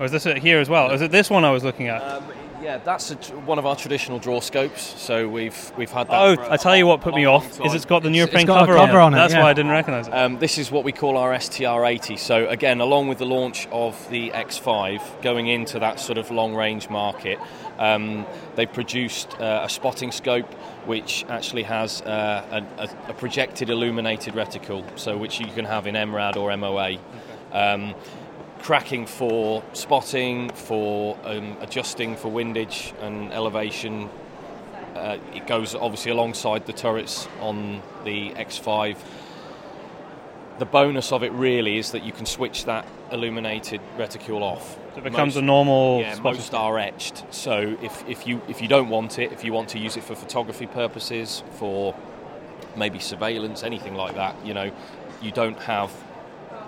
Or 0.00 0.06
is 0.06 0.12
this 0.12 0.24
it 0.24 0.38
here 0.38 0.58
as 0.58 0.70
well? 0.70 0.92
Is 0.92 1.02
it 1.02 1.10
this 1.10 1.28
one 1.28 1.44
I 1.44 1.50
was 1.50 1.62
looking 1.62 1.88
at? 1.88 2.00
Um, 2.02 2.24
yeah, 2.62 2.78
that's 2.78 3.10
a, 3.10 3.14
one 3.40 3.58
of 3.58 3.66
our 3.66 3.76
traditional 3.76 4.18
draw 4.18 4.40
scopes. 4.40 4.82
So 4.98 5.28
we've 5.28 5.72
we've 5.76 5.90
had 5.90 6.08
that. 6.08 6.14
Oh, 6.14 6.50
I 6.50 6.56
tell 6.56 6.74
you 6.74 6.86
what 6.86 7.02
put 7.02 7.14
me 7.14 7.26
off 7.26 7.58
long 7.58 7.68
is 7.68 7.74
it's 7.74 7.84
got 7.84 8.02
the 8.02 8.08
neoprene 8.08 8.46
got 8.46 8.62
a 8.62 8.66
cover, 8.66 8.78
cover 8.78 8.98
on 8.98 9.12
it. 9.12 9.18
That's 9.18 9.34
yeah. 9.34 9.42
why 9.42 9.50
I 9.50 9.52
didn't 9.52 9.72
recognise 9.72 10.08
it. 10.08 10.14
Um, 10.14 10.38
this 10.38 10.56
is 10.56 10.70
what 10.70 10.84
we 10.84 10.92
call 10.92 11.18
our 11.18 11.34
STR80. 11.34 12.18
So 12.18 12.48
again, 12.48 12.80
along 12.80 13.08
with 13.08 13.18
the 13.18 13.26
launch 13.26 13.68
of 13.70 14.08
the 14.08 14.30
X5, 14.30 15.20
going 15.20 15.48
into 15.48 15.78
that 15.80 16.00
sort 16.00 16.16
of 16.16 16.30
long-range 16.30 16.88
market, 16.88 17.38
um, 17.78 18.24
they 18.56 18.64
produced 18.64 19.38
uh, 19.38 19.62
a 19.64 19.68
spotting 19.68 20.12
scope 20.12 20.52
which 20.86 21.26
actually 21.28 21.64
has 21.64 22.00
uh, 22.02 22.62
a, 22.78 23.10
a, 23.10 23.14
projected 23.14 23.68
illuminated 23.68 24.32
reticle, 24.32 24.82
so 24.98 25.16
which 25.18 25.40
you 25.40 25.46
can 25.46 25.66
have 25.66 25.86
in 25.86 25.94
MRAD 25.94 26.36
or 26.36 26.56
MOA. 26.56 26.96
Um, 27.52 27.94
cracking 28.62 29.06
for 29.06 29.62
spotting, 29.72 30.50
for 30.50 31.18
um, 31.24 31.56
adjusting 31.60 32.16
for 32.16 32.28
windage 32.30 32.92
and 33.00 33.32
elevation. 33.32 34.08
Uh, 34.94 35.18
it 35.34 35.46
goes 35.46 35.74
obviously 35.74 36.10
alongside 36.10 36.66
the 36.66 36.72
turrets 36.72 37.28
on 37.40 37.80
the 38.04 38.30
X5. 38.30 38.96
The 40.58 40.66
bonus 40.66 41.10
of 41.10 41.22
it 41.22 41.32
really 41.32 41.78
is 41.78 41.92
that 41.92 42.04
you 42.04 42.12
can 42.12 42.26
switch 42.26 42.66
that 42.66 42.86
illuminated 43.10 43.80
reticule 43.96 44.42
off. 44.42 44.78
It 44.96 45.04
becomes 45.04 45.36
a 45.36 45.42
normal 45.42 46.00
Yeah, 46.00 46.14
spotting 46.14 46.38
most 46.38 46.54
are 46.54 46.78
etched. 46.78 47.24
So 47.32 47.78
if, 47.82 48.06
if 48.08 48.26
you 48.26 48.42
if 48.48 48.60
you 48.60 48.68
don't 48.68 48.88
want 48.88 49.18
it, 49.18 49.32
if 49.32 49.44
you 49.44 49.52
want 49.52 49.70
to 49.70 49.78
use 49.78 49.96
it 49.96 50.04
for 50.04 50.14
photography 50.14 50.66
purposes, 50.66 51.42
for 51.52 51.94
maybe 52.76 52.98
surveillance, 52.98 53.62
anything 53.62 53.94
like 53.94 54.16
that, 54.16 54.34
you 54.44 54.52
know, 54.52 54.70
you 55.22 55.30
don't 55.30 55.58
have 55.60 55.90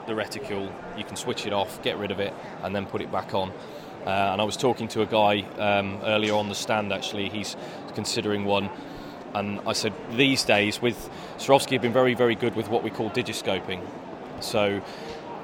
the 0.06 0.14
reticule. 0.14 0.70
You 0.96 1.04
can 1.04 1.16
switch 1.16 1.46
it 1.46 1.52
off, 1.52 1.82
get 1.82 1.98
rid 1.98 2.10
of 2.10 2.20
it, 2.20 2.32
and 2.62 2.74
then 2.74 2.86
put 2.86 3.00
it 3.00 3.10
back 3.12 3.34
on. 3.34 3.50
Uh, 4.04 4.08
and 4.10 4.40
I 4.40 4.44
was 4.44 4.56
talking 4.56 4.88
to 4.88 5.02
a 5.02 5.06
guy 5.06 5.42
um, 5.58 6.00
earlier 6.04 6.34
on 6.34 6.48
the 6.48 6.54
stand. 6.54 6.92
Actually, 6.92 7.28
he's 7.28 7.56
considering 7.94 8.44
one, 8.44 8.68
and 9.34 9.60
I 9.66 9.72
said 9.74 9.92
these 10.16 10.44
days 10.44 10.82
with 10.82 11.08
Swarovski 11.38 11.72
have 11.72 11.82
been 11.82 11.92
very 11.92 12.14
very 12.14 12.34
good 12.34 12.56
with 12.56 12.68
what 12.68 12.82
we 12.82 12.90
call 12.90 13.10
digiscoping. 13.10 13.80
So 14.40 14.80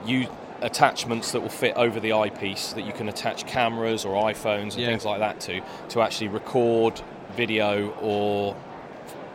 you 0.05 0.26
attachments 0.60 1.30
that 1.30 1.40
will 1.40 1.48
fit 1.48 1.76
over 1.76 2.01
the 2.01 2.12
eyepiece 2.12 2.72
that 2.72 2.82
you 2.82 2.93
can 2.93 3.09
attach 3.09 3.47
cameras 3.47 4.05
or 4.05 4.20
iPhones 4.24 4.72
and 4.74 4.78
Yeah. 4.78 4.89
things 4.89 5.05
like 5.05 5.20
that 5.20 5.39
to 5.43 5.60
to 5.90 6.02
actually 6.02 6.28
record 6.28 7.01
video 7.36 7.90
or 8.02 8.56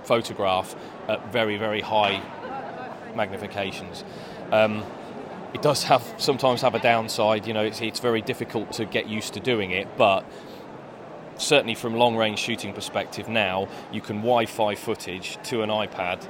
photograph 0.03 0.75
at 1.07 1.31
very 1.31 1.55
very 1.57 1.79
high 1.79 2.21
magnifications. 3.15 4.03
Um, 4.51 4.83
it 5.53 5.61
does 5.61 5.84
have 5.84 6.03
sometimes 6.17 6.61
have 6.61 6.75
a 6.75 6.80
downside. 6.80 7.47
You 7.47 7.53
know, 7.53 7.63
it's, 7.63 7.81
it's 7.81 7.99
very 7.99 8.21
difficult 8.21 8.71
to 8.73 8.85
get 8.85 9.07
used 9.07 9.34
to 9.35 9.39
doing 9.39 9.71
it, 9.71 9.88
but 9.97 10.25
certainly 11.38 11.75
from 11.75 11.95
long 11.95 12.15
range 12.15 12.39
shooting 12.39 12.73
perspective 12.73 13.27
now, 13.27 13.67
you 13.91 14.01
can 14.01 14.17
Wi-Fi 14.17 14.75
footage 14.75 15.38
to 15.43 15.61
an 15.61 15.69
iPad. 15.69 16.25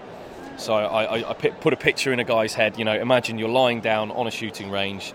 So 0.58 0.74
I, 0.74 1.20
I, 1.20 1.30
I 1.32 1.34
put 1.34 1.74
a 1.74 1.78
picture 1.78 2.14
in 2.14 2.20
a 2.20 2.24
guy's 2.24 2.54
head. 2.54 2.78
You 2.78 2.86
know, 2.86 2.94
imagine 2.94 3.40
you're 3.40 3.50
lying 3.50 3.82
down 3.82 4.12
on 4.12 4.28
a 4.28 4.32
shooting 4.32 4.70
range, 4.70 5.14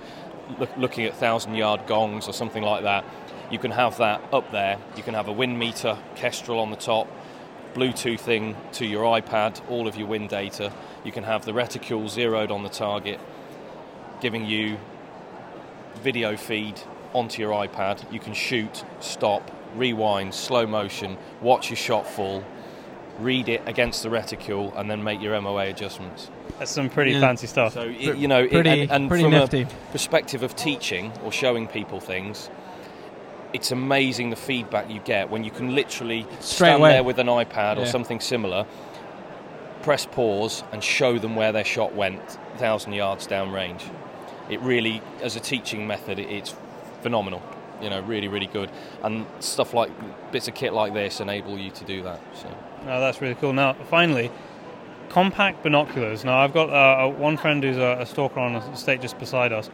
look, 0.59 0.76
looking 0.76 1.05
at 1.05 1.14
thousand 1.14 1.55
yard 1.55 1.86
gongs 1.86 2.28
or 2.28 2.32
something 2.32 2.62
like 2.62 2.82
that. 2.82 3.05
You 3.51 3.59
can 3.59 3.70
have 3.70 3.97
that 3.98 4.20
up 4.32 4.51
there. 4.52 4.78
You 4.97 5.02
can 5.02 5.14
have 5.14 5.28
a 5.28 5.32
wind 5.32 5.59
meter, 5.59 5.97
Kestrel 6.16 6.59
on 6.59 6.70
the 6.70 6.76
top, 6.76 7.09
Bluetoothing 7.74 8.56
to 8.72 8.86
your 8.86 9.05
iPad, 9.05 9.60
all 9.70 9.86
of 9.86 9.97
your 9.97 10.09
wind 10.09 10.28
data. 10.28 10.72
You 11.05 11.12
can 11.12 11.24
have 11.24 11.44
the 11.44 11.55
reticule 11.55 12.09
zeroed 12.09 12.51
on 12.51 12.62
the 12.62 12.68
target, 12.68 13.20
giving 14.20 14.45
you 14.47 14.78
video 16.03 16.36
feed 16.36 16.81
onto 17.15 17.40
your 17.43 17.53
iPad. 17.53 18.11
You 18.12 18.20
can 18.20 18.35
shoot, 18.35 18.85
stop, 19.01 19.51
rewind, 19.74 20.35
slow 20.35 20.66
motion, 20.66 21.16
watch 21.40 21.70
your 21.70 21.77
shot 21.77 22.07
fall, 22.07 22.45
read 23.19 23.49
it 23.49 23.62
against 23.66 24.03
the 24.03 24.11
reticule, 24.11 24.73
and 24.77 24.90
then 24.90 25.03
make 25.03 25.20
your 25.20 25.35
MOA 25.40 25.66
adjustments. 25.69 26.31
That's 26.59 26.70
some 26.70 26.89
pretty 26.90 27.12
Yeah. 27.12 27.20
fancy 27.20 27.47
stuff. 27.47 27.73
So 27.74 27.86
y- 27.86 27.95
you 28.15 28.28
know, 28.28 28.40
it- 28.45 28.51
Pretty- 28.51 28.82
and, 28.82 28.90
and 28.93 29.09
pretty 29.09 29.24
from 29.24 29.32
nifty. 29.32 29.62
a 29.62 29.66
perspective 29.93 30.43
of 30.43 30.55
teaching 30.57 31.12
or 31.24 31.32
showing 31.32 31.66
people 31.66 32.01
things, 32.01 32.51
it's 33.53 33.70
amazing 33.73 34.31
the 34.31 34.36
feedback 34.36 34.90
you 34.90 35.01
get 35.01 35.31
when 35.31 35.43
you 35.43 35.51
can 35.51 35.74
literally 35.74 36.23
Straight 36.40 36.69
stand 36.69 36.81
away. 36.81 36.90
there 36.93 37.03
with 37.03 37.19
an 37.19 37.27
iPad 37.28 37.78
or 37.78 37.86
something 37.86 38.20
similar, 38.20 38.66
press 39.82 40.07
pause, 40.07 40.62
and 40.73 40.82
show 40.85 41.19
them 41.19 41.35
where 41.35 41.51
their 41.53 41.65
shot 41.65 41.95
went, 41.95 42.20
thousand 42.59 42.93
yards 42.93 43.27
downrange. 43.27 43.82
It 44.51 44.61
really, 44.61 45.03
as 45.23 45.37
a 45.37 45.41
teaching 45.41 45.87
method, 45.87 46.19
it's 46.19 46.55
phenomenal. 47.03 47.43
You 47.83 47.91
know, 47.91 48.01
really, 48.01 48.29
really 48.29 48.47
good. 48.47 48.70
And 49.03 49.27
stuff 49.41 49.73
like 49.73 49.91
bits 50.33 50.49
of 50.49 50.55
kit 50.55 50.73
like 50.73 50.95
this 50.95 51.20
enable 51.20 51.59
you 51.59 51.70
to 51.70 51.85
do 51.85 52.03
that. 52.03 52.20
So. 52.35 52.49
No, 52.85 53.01
that's 53.01 53.20
really 53.20 53.37
cool. 53.37 53.53
Now, 53.53 53.75
finally, 53.75 54.31
compact 55.09 55.62
binoculars. 55.62 56.25
Now, 56.25 56.39
I've 56.39 56.53
got 56.53 56.70
uh, 56.70 57.09
one 57.09 57.37
friend 57.37 57.62
who's 57.62 57.77
a, 57.77 57.99
a 58.01 58.07
stalker 58.07 58.41
on 58.41 58.57
a 58.57 58.70
estate 58.70 59.01
just 59.01 59.19
beside 59.19 59.53
us, 59.53 59.70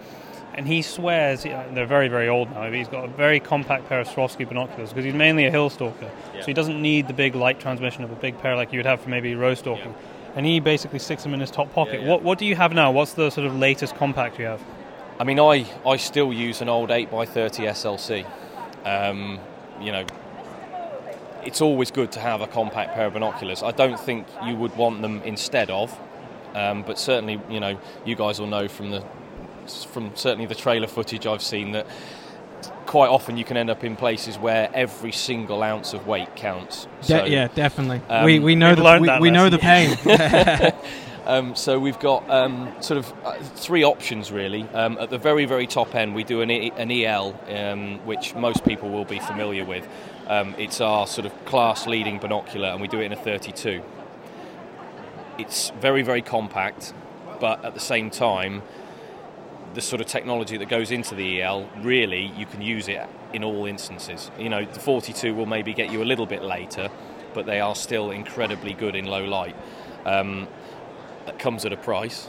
and 0.54 0.66
he 0.66 0.82
swears 0.82 1.44
yeah, 1.44 1.66
they're 1.72 1.86
very, 1.86 2.08
very 2.08 2.28
old 2.28 2.50
now. 2.50 2.64
But 2.64 2.74
he's 2.74 2.88
got 2.88 3.04
a 3.04 3.08
very 3.08 3.40
compact 3.40 3.88
pair 3.88 4.00
of 4.00 4.08
Swarovski 4.08 4.48
binoculars 4.48 4.90
because 4.90 5.04
he's 5.04 5.14
mainly 5.14 5.46
a 5.46 5.50
hill 5.50 5.70
stalker, 5.70 6.10
so 6.34 6.46
he 6.46 6.52
doesn't 6.52 6.80
need 6.80 7.08
the 7.08 7.14
big 7.14 7.34
light 7.34 7.58
transmission 7.58 8.04
of 8.04 8.12
a 8.12 8.16
big 8.16 8.38
pair 8.38 8.56
like 8.56 8.72
you 8.72 8.78
would 8.78 8.86
have 8.86 9.00
for 9.00 9.08
maybe 9.08 9.34
roe 9.34 9.54
stalking. 9.54 9.94
And 10.36 10.44
he 10.44 10.60
basically 10.60 10.98
sticks 10.98 11.22
them 11.22 11.34
in 11.34 11.40
his 11.40 11.50
top 11.50 11.72
pocket. 11.72 12.00
Yeah, 12.00 12.06
yeah. 12.06 12.10
What 12.10 12.22
What 12.22 12.38
do 12.38 12.46
you 12.46 12.56
have 12.56 12.72
now? 12.72 12.90
What's 12.90 13.14
the 13.14 13.30
sort 13.30 13.46
of 13.46 13.56
latest 13.56 13.94
compact 13.96 14.38
you 14.38 14.46
have? 14.46 14.60
I 15.18 15.24
mean, 15.24 15.38
I, 15.38 15.66
I 15.86 15.96
still 15.96 16.32
use 16.32 16.60
an 16.60 16.68
old 16.68 16.90
8x30 16.90 17.68
SLC. 17.70 18.26
Um, 18.84 19.38
you 19.80 19.92
know, 19.92 20.04
it's 21.44 21.60
always 21.60 21.90
good 21.90 22.10
to 22.12 22.20
have 22.20 22.40
a 22.40 22.46
compact 22.46 22.94
pair 22.94 23.06
of 23.06 23.12
binoculars. 23.12 23.62
I 23.62 23.70
don't 23.70 23.98
think 23.98 24.26
you 24.44 24.56
would 24.56 24.76
want 24.76 25.02
them 25.02 25.22
instead 25.22 25.70
of, 25.70 25.96
um, 26.54 26.82
but 26.82 26.98
certainly, 26.98 27.40
you 27.48 27.60
know, 27.60 27.78
you 28.04 28.16
guys 28.16 28.40
will 28.40 28.48
know 28.48 28.66
from 28.66 28.90
the 28.90 29.04
from 29.68 30.14
certainly 30.14 30.44
the 30.46 30.54
trailer 30.54 30.86
footage 30.86 31.26
I've 31.26 31.42
seen 31.42 31.72
that 31.72 31.86
quite 32.86 33.08
often 33.08 33.36
you 33.36 33.44
can 33.44 33.56
end 33.56 33.70
up 33.70 33.84
in 33.84 33.96
places 33.96 34.38
where 34.38 34.70
every 34.74 35.12
single 35.12 35.62
ounce 35.62 35.92
of 35.94 36.06
weight 36.06 36.34
counts. 36.36 36.86
De- 37.00 37.06
So, 37.06 37.24
yeah, 37.24 37.48
definitely. 37.54 38.00
um, 38.08 38.24
we 38.24 38.38
we 38.38 38.54
know 38.54 38.74
the 38.74 38.98
we, 39.00 39.18
we 39.20 39.30
know 39.30 39.48
the 39.48 39.58
pain. 39.58 39.96
Um, 41.26 41.54
so 41.54 41.78
we've 41.78 41.98
got 41.98 42.28
um, 42.28 42.70
sort 42.80 42.98
of 42.98 43.10
uh, 43.24 43.38
three 43.54 43.82
options 43.82 44.30
really. 44.30 44.64
Um, 44.74 44.98
at 44.98 45.08
the 45.08 45.16
very, 45.16 45.46
very 45.46 45.66
top 45.66 45.94
end, 45.94 46.14
we 46.14 46.22
do 46.22 46.42
an, 46.42 46.50
e- 46.50 46.70
an 46.76 46.90
EL, 46.90 47.34
um, 47.48 47.98
which 48.04 48.34
most 48.34 48.62
people 48.64 48.90
will 48.90 49.06
be 49.06 49.18
familiar 49.20 49.64
with. 49.64 49.88
Um, 50.26 50.54
it's 50.58 50.82
our 50.82 51.06
sort 51.06 51.24
of 51.26 51.44
class 51.46 51.86
leading 51.86 52.18
binocular, 52.18 52.68
and 52.68 52.80
we 52.82 52.88
do 52.88 53.00
it 53.00 53.04
in 53.06 53.12
a 53.12 53.16
32. 53.16 53.82
It's 55.38 55.70
very, 55.80 56.02
very 56.02 56.20
compact, 56.22 56.92
but 57.40 57.64
at 57.64 57.72
the 57.74 57.80
same 57.80 58.10
time, 58.10 58.62
the 59.74 59.80
sort 59.80 60.00
of 60.00 60.06
technology 60.06 60.56
that 60.56 60.68
goes 60.68 60.90
into 60.90 61.14
the 61.14 61.42
EL, 61.42 61.68
really, 61.80 62.32
you 62.36 62.46
can 62.46 62.62
use 62.62 62.88
it 62.88 63.06
in 63.32 63.42
all 63.42 63.66
instances. 63.66 64.30
You 64.38 64.48
know, 64.48 64.64
the 64.64 64.80
42 64.80 65.34
will 65.34 65.46
maybe 65.46 65.74
get 65.74 65.90
you 65.90 66.02
a 66.02 66.04
little 66.04 66.26
bit 66.26 66.42
later, 66.42 66.90
but 67.34 67.46
they 67.46 67.60
are 67.60 67.74
still 67.74 68.10
incredibly 68.10 68.72
good 68.72 68.94
in 68.94 69.06
low 69.06 69.24
light. 69.24 69.56
Um, 70.06 70.48
that 71.26 71.38
comes 71.38 71.64
at 71.64 71.72
a 71.72 71.76
price. 71.76 72.28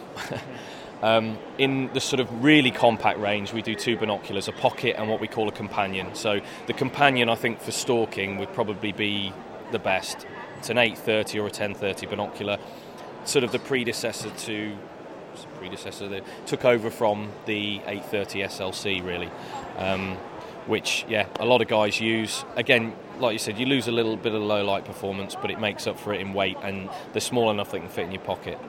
um, 1.03 1.37
in 1.57 1.91
the 1.93 1.99
sort 1.99 2.19
of 2.19 2.43
really 2.43 2.71
compact 2.71 3.19
range, 3.19 3.53
we 3.53 3.61
do 3.61 3.75
two 3.75 3.95
binoculars, 3.97 4.47
a 4.47 4.51
pocket 4.51 4.95
and 4.97 5.09
what 5.09 5.19
we 5.19 5.27
call 5.27 5.47
a 5.47 5.51
companion. 5.51 6.15
So 6.15 6.41
the 6.65 6.73
companion, 6.73 7.29
I 7.29 7.35
think, 7.35 7.61
for 7.61 7.71
stalking 7.71 8.37
would 8.37 8.53
probably 8.53 8.91
be 8.91 9.33
the 9.71 9.79
best. 9.79 10.25
It's 10.57 10.69
an 10.69 10.77
830 10.77 11.39
or 11.39 11.41
a 11.41 11.43
1030 11.45 12.07
binocular, 12.07 12.57
sort 13.25 13.43
of 13.43 13.51
the 13.51 13.59
predecessor 13.59 14.29
to 14.29 14.75
predecessor 15.65 16.07
that 16.09 16.23
took 16.45 16.63
over 16.63 16.91
from 16.91 17.31
the 17.45 17.81
830 17.87 18.43
SLC 18.43 19.03
really, 19.03 19.31
um, 19.77 20.15
which 20.67 21.05
yeah 21.09 21.27
a 21.39 21.45
lot 21.45 21.61
of 21.61 21.67
guys 21.67 21.99
use. 21.99 22.45
Again, 22.55 22.93
like 23.19 23.33
you 23.33 23.39
said, 23.39 23.57
you 23.57 23.65
lose 23.65 23.87
a 23.87 23.91
little 23.91 24.15
bit 24.15 24.33
of 24.33 24.41
low 24.41 24.63
light 24.63 24.85
performance, 24.85 25.35
but 25.35 25.49
it 25.49 25.59
makes 25.59 25.87
up 25.87 25.99
for 25.99 26.13
it 26.13 26.21
in 26.21 26.33
weight, 26.33 26.57
and 26.61 26.89
they're 27.13 27.21
small 27.21 27.49
enough 27.49 27.71
they 27.71 27.79
can 27.79 27.89
fit 27.89 28.05
in 28.05 28.11
your 28.11 28.21
pocket. 28.21 28.59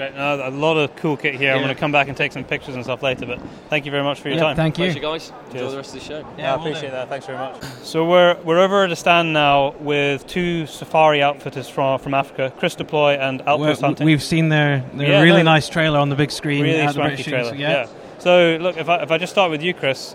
Great. 0.00 0.14
No, 0.16 0.48
a 0.48 0.48
lot 0.48 0.78
of 0.78 0.96
cool 0.96 1.14
kit 1.18 1.34
here. 1.34 1.52
I'm 1.52 1.58
going 1.58 1.68
to 1.74 1.78
come 1.78 1.92
back 1.92 2.08
and 2.08 2.16
take 2.16 2.32
some 2.32 2.42
pictures 2.42 2.74
and 2.74 2.82
stuff 2.82 3.02
later. 3.02 3.26
But 3.26 3.38
thank 3.68 3.84
you 3.84 3.90
very 3.90 4.02
much 4.02 4.18
for 4.20 4.28
your 4.30 4.38
Yeah, 4.38 4.44
time. 4.44 4.56
thank 4.56 4.78
you. 4.78 4.86
Pleasure, 4.86 5.00
guys. 5.00 5.30
Enjoy 5.52 5.70
the 5.70 5.76
rest 5.76 5.94
of 5.94 6.00
the 6.00 6.06
show. 6.06 6.26
Yeah, 6.38 6.54
I 6.54 6.58
appreciate 6.58 6.92
that. 6.92 7.10
Thanks 7.10 7.26
very 7.26 7.36
much. 7.36 7.62
So 7.82 8.08
we're 8.08 8.34
we're 8.42 8.60
over 8.60 8.82
at 8.84 8.90
a 8.92 8.96
stand 8.96 9.34
now 9.34 9.72
with 9.78 10.26
two 10.26 10.64
safari 10.64 11.22
outfitters 11.22 11.68
from 11.68 11.98
from 11.98 12.14
Africa, 12.14 12.50
Chris 12.58 12.74
du 12.76 12.84
Plooy 12.84 13.18
and 13.18 13.42
Outpost 13.42 13.82
We're- 13.82 13.88
Hunting. 13.88 14.06
We've 14.06 14.22
seen 14.22 14.48
their, 14.48 14.82
their 14.94 15.06
Yeah, 15.08 15.20
really 15.20 15.42
no, 15.42 15.52
nice 15.52 15.68
trailer 15.68 15.98
on 15.98 16.08
the 16.08 16.16
big 16.16 16.30
screen. 16.30 16.62
really 16.62 16.80
uh, 16.80 16.88
at 16.88 16.94
swanky 16.94 17.16
British 17.16 17.26
trailer. 17.26 17.50
Shoes, 17.50 17.60
Yeah. 17.60 17.86
So 18.20 18.56
look, 18.58 18.78
if 18.78 18.88
I 18.88 19.02
if 19.02 19.10
I 19.10 19.18
just 19.18 19.32
start 19.34 19.50
with 19.50 19.62
you, 19.62 19.74
Chris, 19.74 20.14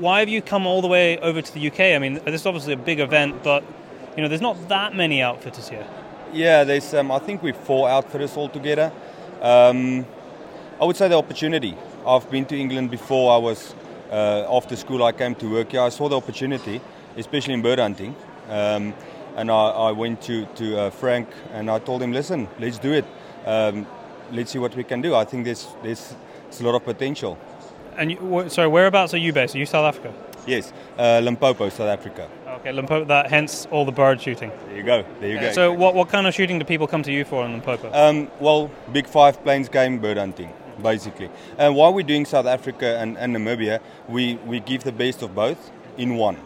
why 0.00 0.20
have 0.20 0.28
you 0.28 0.42
come 0.42 0.66
all 0.66 0.82
the 0.82 0.88
way 0.88 1.16
over 1.20 1.40
to 1.40 1.54
the 1.54 1.66
UK? 1.68 1.80
I 1.96 1.98
mean, 1.98 2.20
this 2.26 2.42
is 2.42 2.46
obviously 2.46 2.74
a 2.74 2.76
big 2.76 3.00
event, 3.00 3.42
but 3.42 3.64
you 4.18 4.22
know, 4.22 4.28
there's 4.28 4.42
not 4.42 4.68
that 4.68 4.94
many 4.94 5.22
outfitters 5.22 5.70
here. 5.70 5.86
Yeah, 6.32 6.64
there's. 6.64 6.92
Um, 6.94 7.10
I 7.10 7.18
think 7.18 7.42
we're 7.42 7.54
four 7.54 7.88
outfitters 7.88 8.36
altogether. 8.36 8.92
Um, 9.40 10.04
I 10.80 10.84
would 10.84 10.96
say 10.96 11.08
the 11.08 11.16
opportunity. 11.16 11.76
I've 12.06 12.30
been 12.30 12.44
to 12.46 12.56
England 12.58 12.90
before. 12.90 13.32
I 13.32 13.38
was 13.38 13.74
uh, 14.10 14.46
after 14.48 14.76
school. 14.76 15.02
I 15.04 15.12
came 15.12 15.34
to 15.36 15.50
work 15.50 15.70
here. 15.72 15.80
I 15.80 15.88
saw 15.88 16.08
the 16.08 16.16
opportunity, 16.16 16.80
especially 17.16 17.54
in 17.54 17.62
bird 17.62 17.78
hunting, 17.78 18.14
um, 18.48 18.94
and 19.36 19.50
I, 19.50 19.68
I 19.88 19.92
went 19.92 20.20
to 20.22 20.46
to 20.56 20.78
uh, 20.78 20.90
Frank 20.90 21.28
and 21.52 21.70
I 21.70 21.78
told 21.78 22.02
him, 22.02 22.12
"Listen, 22.12 22.48
let's 22.58 22.78
do 22.78 22.92
it. 22.92 23.04
Um, 23.46 23.86
let's 24.32 24.50
see 24.50 24.58
what 24.58 24.74
we 24.76 24.84
can 24.84 25.00
do. 25.00 25.14
I 25.14 25.24
think 25.24 25.44
there's 25.44 25.68
there's, 25.82 26.14
there's 26.44 26.60
a 26.60 26.64
lot 26.64 26.74
of 26.74 26.84
potential." 26.84 27.38
And 27.96 28.10
you, 28.10 28.44
sorry, 28.48 28.68
whereabouts 28.68 29.14
are 29.14 29.18
you 29.18 29.32
based? 29.32 29.54
Are 29.54 29.58
you 29.58 29.66
South 29.66 29.86
Africa? 29.86 30.12
Yes, 30.46 30.72
uh, 30.98 31.20
Limpopo, 31.22 31.68
South 31.70 31.88
Africa. 31.88 32.28
Okay, 32.56 32.72
Limpopo. 32.72 33.04
That 33.04 33.28
hence 33.30 33.66
all 33.70 33.84
the 33.84 33.92
bird 33.92 34.20
shooting. 34.20 34.50
There 34.68 34.76
you 34.76 34.82
go. 34.82 35.04
There 35.20 35.30
you 35.30 35.40
go. 35.40 35.52
So 35.52 35.72
what 35.72 35.94
what 35.94 36.08
kind 36.08 36.26
of 36.26 36.34
shooting 36.34 36.58
do 36.58 36.64
people 36.64 36.86
come 36.86 37.02
to 37.02 37.12
you 37.12 37.24
for 37.24 37.44
in 37.44 37.52
Limpopo? 37.52 37.90
Um, 37.92 38.30
well, 38.40 38.70
big 38.92 39.06
five 39.06 39.42
plains 39.42 39.68
game 39.68 39.98
bird 39.98 40.16
hunting, 40.16 40.52
basically. 40.82 41.30
And 41.58 41.76
while 41.76 41.92
we're 41.92 42.06
doing 42.06 42.24
South 42.24 42.46
Africa 42.46 42.98
and, 42.98 43.18
and 43.18 43.36
Namibia, 43.36 43.80
we, 44.08 44.36
we 44.46 44.60
give 44.60 44.84
the 44.84 44.92
best 44.92 45.22
of 45.22 45.34
both 45.34 45.70
in 45.98 46.16
one. 46.16 46.38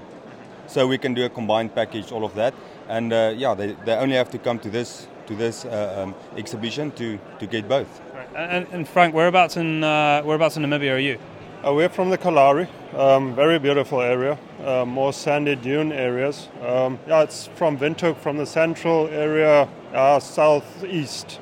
So 0.66 0.86
we 0.86 0.98
can 0.98 1.14
do 1.14 1.24
a 1.24 1.28
combined 1.28 1.74
package, 1.74 2.12
all 2.12 2.24
of 2.24 2.34
that. 2.34 2.54
And 2.88 3.12
uh, 3.12 3.34
yeah, 3.36 3.54
they, 3.54 3.72
they 3.84 3.94
only 3.94 4.16
have 4.16 4.30
to 4.30 4.38
come 4.38 4.58
to 4.60 4.70
this 4.70 5.06
to 5.26 5.36
this 5.36 5.64
uh, 5.64 6.02
um, 6.02 6.14
exhibition 6.36 6.90
to, 6.92 7.18
to 7.38 7.46
get 7.46 7.68
both. 7.68 8.00
And, 8.34 8.66
and 8.72 8.88
Frank, 8.88 9.14
whereabouts 9.14 9.56
in 9.56 9.84
uh, 9.84 10.22
whereabouts 10.22 10.56
in 10.56 10.64
Namibia 10.64 10.94
are 10.94 10.98
you? 10.98 11.18
Uh, 11.66 11.74
we're 11.74 11.90
from 11.90 12.08
the 12.08 12.16
Kalahari, 12.16 12.66
um, 12.96 13.34
very 13.34 13.58
beautiful 13.58 14.00
area, 14.00 14.38
uh, 14.64 14.84
more 14.86 15.12
sandy 15.12 15.54
dune 15.56 15.92
areas. 15.92 16.48
Um, 16.66 16.98
yeah, 17.06 17.22
it's 17.22 17.48
from 17.48 17.76
Windhoek, 17.76 18.16
from 18.16 18.38
the 18.38 18.46
central 18.46 19.08
area, 19.08 19.68
uh, 19.92 20.18
southeast, 20.20 21.38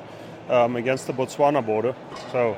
um, 0.49 0.75
against 0.75 1.07
the 1.07 1.13
Botswana 1.13 1.65
border. 1.65 1.95
So 2.33 2.57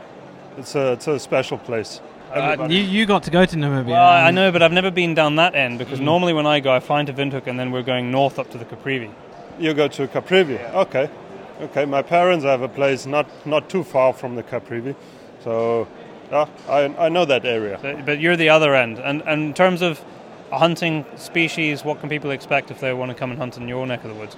it's 0.57 0.73
a, 0.73 0.93
it's 0.93 1.07
a 1.07 1.19
special 1.19 1.59
place. 1.59 2.01
Everybody- 2.33 2.75
you, 2.77 2.81
you 2.81 3.05
got 3.05 3.21
to 3.23 3.31
go 3.31 3.45
to 3.45 3.55
Namibia. 3.55 3.85
Well, 3.88 4.07
I 4.27 4.31
know, 4.31 4.51
but 4.51 4.63
I've 4.63 4.71
never 4.71 4.89
been 4.89 5.13
down 5.13 5.35
that 5.35 5.53
end 5.53 5.77
because 5.77 5.99
Mhm. 5.99 6.03
normally 6.05 6.33
when 6.33 6.47
I 6.47 6.61
go, 6.61 6.71
I 6.73 6.79
find 6.79 7.05
to 7.07 7.13
Windhoek 7.13 7.45
and 7.45 7.59
then 7.59 7.71
we're 7.71 7.83
going 7.83 8.09
north 8.09 8.39
up 8.39 8.49
to 8.51 8.57
the 8.57 8.65
Caprivi. 8.65 9.11
You 9.59 9.73
go 9.75 9.88
to 9.89 10.07
Caprivi. 10.07 10.57
Okay, 10.73 11.09
okay. 11.61 11.85
My 11.85 12.01
parents 12.01 12.43
have 12.45 12.61
a 12.63 12.69
place 12.69 13.05
not 13.05 13.27
not 13.45 13.69
too 13.69 13.83
far 13.83 14.13
from 14.13 14.35
the 14.35 14.43
Caprivi, 14.43 14.95
so 15.43 15.88
yeah, 16.31 16.47
I 16.69 17.05
I 17.05 17.09
know 17.09 17.25
that 17.25 17.45
area. 17.45 17.79
But, 17.81 18.05
but 18.05 18.19
you're 18.19 18.37
the 18.37 18.49
other 18.49 18.73
end. 18.73 18.99
And, 18.99 19.21
and 19.23 19.43
in 19.43 19.53
terms 19.53 19.81
of 19.81 20.03
hunting 20.51 21.05
species, 21.15 21.83
what 21.83 21.99
can 21.99 22.09
people 22.09 22.31
expect 22.31 22.71
if 22.71 22.79
they 22.79 22.93
want 22.93 23.09
to 23.09 23.15
come 23.15 23.31
and 23.31 23.39
hunt 23.39 23.57
in 23.57 23.67
your 23.67 23.85
neck 23.85 24.03
of 24.03 24.09
the 24.09 24.15
woods? 24.15 24.35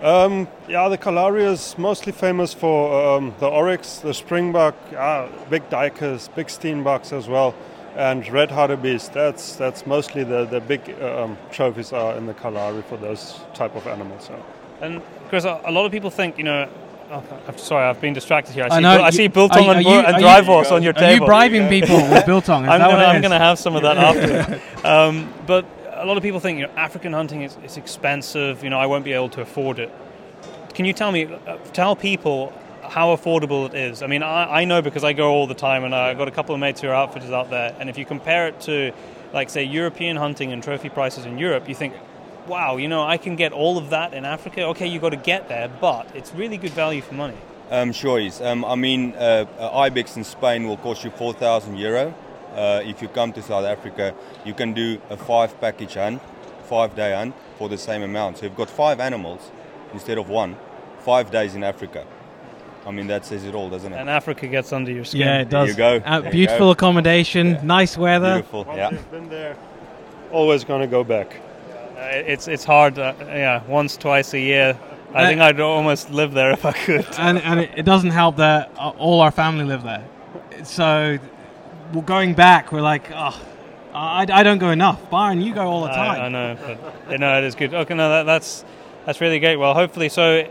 Um, 0.00 0.46
yeah, 0.68 0.88
the 0.88 0.96
Kalahari 0.96 1.44
is 1.44 1.76
mostly 1.76 2.12
famous 2.12 2.54
for 2.54 3.16
um, 3.16 3.34
the 3.40 3.48
oryx, 3.48 3.98
the 3.98 4.10
springbuck, 4.10 4.74
uh, 4.96 5.28
big 5.50 5.68
duikers, 5.70 6.32
big 6.36 6.46
steenbucks 6.46 7.12
as 7.12 7.26
well, 7.28 7.52
and 7.96 8.28
red 8.28 8.50
hartebeest. 8.50 9.12
That's 9.12 9.56
that's 9.56 9.86
mostly 9.86 10.22
the 10.22 10.44
the 10.44 10.60
big 10.60 10.88
um, 11.02 11.36
trophies 11.50 11.92
are 11.92 12.16
in 12.16 12.26
the 12.26 12.34
Kalahari 12.34 12.82
for 12.82 12.96
those 12.96 13.40
type 13.54 13.74
of 13.74 13.86
animals. 13.88 14.26
So. 14.26 14.44
And 14.80 15.02
Chris, 15.28 15.44
a 15.44 15.70
lot 15.72 15.84
of 15.84 15.90
people 15.90 16.10
think, 16.10 16.38
you 16.38 16.44
know, 16.44 16.68
oh, 17.10 17.22
I'm 17.46 17.58
sorry, 17.58 17.84
I've 17.88 18.00
been 18.00 18.12
distracted 18.14 18.52
here. 18.54 18.64
I 18.64 18.68
see, 18.68 18.74
I 18.76 18.80
know, 18.80 18.96
Bil- 18.98 19.04
I 19.04 19.10
see 19.10 19.28
biltong 19.28 19.66
are- 19.66 19.74
and, 19.76 19.86
are 19.86 19.90
you- 19.90 19.98
and 19.98 20.06
are 20.06 20.12
you- 20.12 20.18
drive 20.20 20.46
horse 20.46 20.70
on 20.70 20.82
your 20.82 20.92
are 20.96 21.00
you 21.02 21.06
table. 21.14 21.26
bribing 21.26 21.68
people 21.68 21.96
with 21.96 22.26
biltong? 22.32 22.64
Is 22.64 22.70
I'm 22.70 22.80
that 22.80 22.90
gonna, 22.90 23.02
it 23.02 23.06
I'm 23.06 23.20
going 23.20 23.30
to 23.32 23.38
have 23.38 23.58
some 23.58 23.76
of 23.76 23.82
that 23.82 23.96
after. 23.98 24.86
um, 24.86 25.32
but 25.46 25.64
a 25.94 26.04
lot 26.06 26.16
of 26.16 26.22
people 26.22 26.40
think, 26.40 26.58
you 26.60 26.66
know, 26.66 26.72
African 26.76 27.12
hunting 27.12 27.42
is, 27.42 27.56
is 27.64 27.76
expensive. 27.76 28.62
You 28.62 28.70
know, 28.70 28.78
I 28.78 28.86
won't 28.86 29.04
be 29.04 29.12
able 29.12 29.28
to 29.30 29.40
afford 29.40 29.78
it. 29.78 29.90
Can 30.74 30.84
you 30.84 30.92
tell 30.92 31.10
me, 31.10 31.24
uh, 31.24 31.56
tell 31.72 31.96
people 31.96 32.52
how 32.82 33.14
affordable 33.16 33.66
it 33.66 33.74
is? 33.74 34.02
I 34.02 34.06
mean, 34.06 34.22
I, 34.22 34.60
I 34.60 34.64
know 34.64 34.80
because 34.80 35.02
I 35.04 35.12
go 35.12 35.30
all 35.30 35.46
the 35.46 35.54
time, 35.54 35.84
and 35.84 35.94
I've 35.94 36.16
got 36.16 36.28
a 36.28 36.30
couple 36.30 36.54
of 36.54 36.60
mates 36.60 36.80
who 36.80 36.88
are 36.88 36.94
outfitters 36.94 37.30
out 37.32 37.50
there. 37.50 37.74
And 37.80 37.90
if 37.90 37.98
you 37.98 38.04
compare 38.04 38.46
it 38.48 38.60
to, 38.62 38.92
like, 39.32 39.50
say, 39.50 39.64
European 39.64 40.16
hunting 40.16 40.52
and 40.52 40.62
trophy 40.62 40.88
prices 40.88 41.26
in 41.26 41.36
Europe, 41.36 41.68
you 41.68 41.74
think, 41.74 41.94
wow, 42.48 42.76
you 42.76 42.88
know, 42.88 43.02
I 43.04 43.16
can 43.18 43.36
get 43.36 43.52
all 43.52 43.78
of 43.78 43.90
that 43.90 44.14
in 44.14 44.24
Africa. 44.24 44.64
Okay, 44.68 44.86
you've 44.86 45.02
got 45.02 45.10
to 45.10 45.16
get 45.16 45.48
there, 45.48 45.68
but 45.80 46.08
it's 46.14 46.32
really 46.34 46.56
good 46.56 46.72
value 46.72 47.02
for 47.02 47.14
money. 47.14 47.36
Um, 47.70 47.92
sure 47.92 48.18
is. 48.18 48.40
Um, 48.40 48.64
I 48.64 48.74
mean, 48.74 49.14
uh, 49.14 49.44
uh, 49.58 49.78
ibex 49.78 50.16
in 50.16 50.24
Spain 50.24 50.66
will 50.66 50.78
cost 50.78 51.04
you 51.04 51.10
4,000 51.10 51.76
euro. 51.76 52.14
Uh, 52.54 52.80
if 52.84 53.02
you 53.02 53.08
come 53.08 53.32
to 53.34 53.42
South 53.42 53.64
Africa, 53.66 54.14
you 54.44 54.54
can 54.54 54.72
do 54.72 55.00
a 55.10 55.16
five 55.16 55.60
package 55.60 55.94
hunt, 55.94 56.20
five 56.64 56.96
day 56.96 57.14
hunt 57.14 57.34
for 57.58 57.68
the 57.68 57.76
same 57.78 58.02
amount. 58.02 58.38
So 58.38 58.46
you've 58.46 58.56
got 58.56 58.70
five 58.70 59.00
animals 59.00 59.50
instead 59.92 60.16
of 60.18 60.28
one, 60.30 60.56
five 61.00 61.30
days 61.30 61.54
in 61.54 61.62
Africa. 61.62 62.06
I 62.86 62.90
mean, 62.90 63.06
that 63.08 63.26
says 63.26 63.44
it 63.44 63.54
all, 63.54 63.68
doesn't 63.68 63.92
it? 63.92 63.96
And 63.96 64.08
Africa 64.08 64.46
gets 64.46 64.72
under 64.72 64.90
your 64.90 65.04
skin. 65.04 65.20
Yeah, 65.20 65.40
it 65.42 65.50
does. 65.50 65.76
There 65.76 65.94
you 65.94 66.00
go. 66.00 66.06
Uh, 66.06 66.20
There 66.20 66.26
you 66.30 66.32
beautiful 66.32 66.68
go. 66.68 66.70
accommodation, 66.70 67.58
nice 67.66 67.98
weather. 67.98 68.36
Beautiful, 68.36 68.66
yeah. 68.74 68.90
Been 69.10 69.28
there. 69.28 69.56
Always 70.32 70.64
going 70.64 70.80
to 70.80 70.86
go 70.86 71.04
back. 71.04 71.36
Uh, 71.98 72.02
it's 72.12 72.46
it's 72.48 72.64
hard. 72.64 72.98
Uh, 72.98 73.12
yeah, 73.26 73.62
once 73.66 73.96
twice 73.96 74.32
a 74.34 74.38
year. 74.40 74.78
I 75.14 75.22
Uh, 75.24 75.26
think 75.26 75.40
I'd 75.40 75.58
almost 75.60 76.10
live 76.10 76.32
there 76.32 76.50
if 76.52 76.64
I 76.64 76.72
could. 76.72 77.06
and 77.18 77.38
and 77.38 77.60
it, 77.60 77.70
it 77.76 77.82
doesn't 77.84 78.10
help 78.10 78.36
that 78.36 78.70
uh, 78.78 78.90
all 78.98 79.20
our 79.20 79.30
family 79.32 79.64
live 79.64 79.82
there. 79.82 80.04
So, 80.64 81.18
well, 81.92 82.02
going 82.02 82.34
back, 82.34 82.72
we're 82.72 82.82
like, 82.82 83.10
oh, 83.12 83.40
I, 83.94 84.26
I 84.30 84.42
don't 84.42 84.58
go 84.58 84.70
enough. 84.70 85.08
Byron, 85.10 85.40
you 85.40 85.54
go 85.54 85.66
all 85.66 85.82
the 85.82 85.88
time. 85.88 86.20
I, 86.20 86.24
I 86.26 86.28
know, 86.28 86.56
but 86.64 87.10
you 87.12 87.18
know, 87.18 87.38
it 87.38 87.44
is 87.44 87.54
good. 87.54 87.72
Okay, 87.74 87.94
no, 87.94 88.08
that, 88.10 88.24
that's 88.24 88.64
that's 89.06 89.20
really 89.20 89.40
great. 89.40 89.56
Well, 89.56 89.74
hopefully, 89.74 90.08
so 90.08 90.46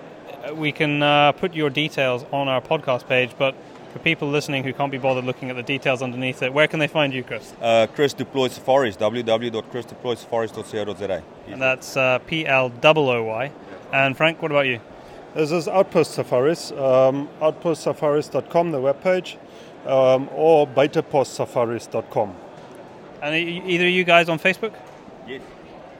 uh, 0.49 0.53
we 0.53 0.71
can 0.71 1.01
uh, 1.03 1.31
put 1.33 1.53
your 1.53 1.69
details 1.69 2.25
on 2.33 2.47
our 2.47 2.61
podcast 2.61 3.07
page. 3.07 3.31
But 3.37 3.55
for 3.97 4.03
people 4.03 4.29
listening 4.29 4.63
who 4.63 4.73
can't 4.73 4.91
be 4.91 4.97
bothered 4.97 5.25
looking 5.25 5.49
at 5.49 5.55
the 5.55 5.63
details 5.63 6.01
underneath 6.01 6.41
it, 6.43 6.53
where 6.53 6.67
can 6.67 6.79
they 6.79 6.87
find 6.87 7.13
you, 7.13 7.23
Chris? 7.23 7.53
Uh, 7.61 7.87
Chris 7.95 8.13
du 8.13 8.25
Plooy 8.25 8.49
Safaris, 8.49 8.97
www.chrisdeploysafaris.co.za. 8.97 11.23
And 11.47 11.61
that's 11.61 11.95
uh, 11.97 12.19
P 12.19 12.45
L 12.45 12.71
O 12.83 13.09
O 13.11 13.23
Y. 13.23 13.51
And 13.93 14.15
Frank, 14.17 14.41
what 14.41 14.51
about 14.51 14.65
you? 14.67 14.79
This 15.33 15.51
is 15.51 15.67
Outpost 15.67 16.11
Safaris, 16.11 16.71
um, 16.71 17.29
outpostsafaris.com, 17.41 18.71
the 18.71 18.79
webpage, 18.79 19.37
um, 19.85 20.29
or 20.33 20.67
beitepostsafaris.com. 20.67 22.35
And 23.21 23.33
are 23.33 23.37
you- 23.37 23.61
either 23.65 23.85
of 23.85 23.91
you 23.91 24.03
guys 24.03 24.29
on 24.29 24.39
Facebook? 24.39 24.73
Yes. 25.27 25.41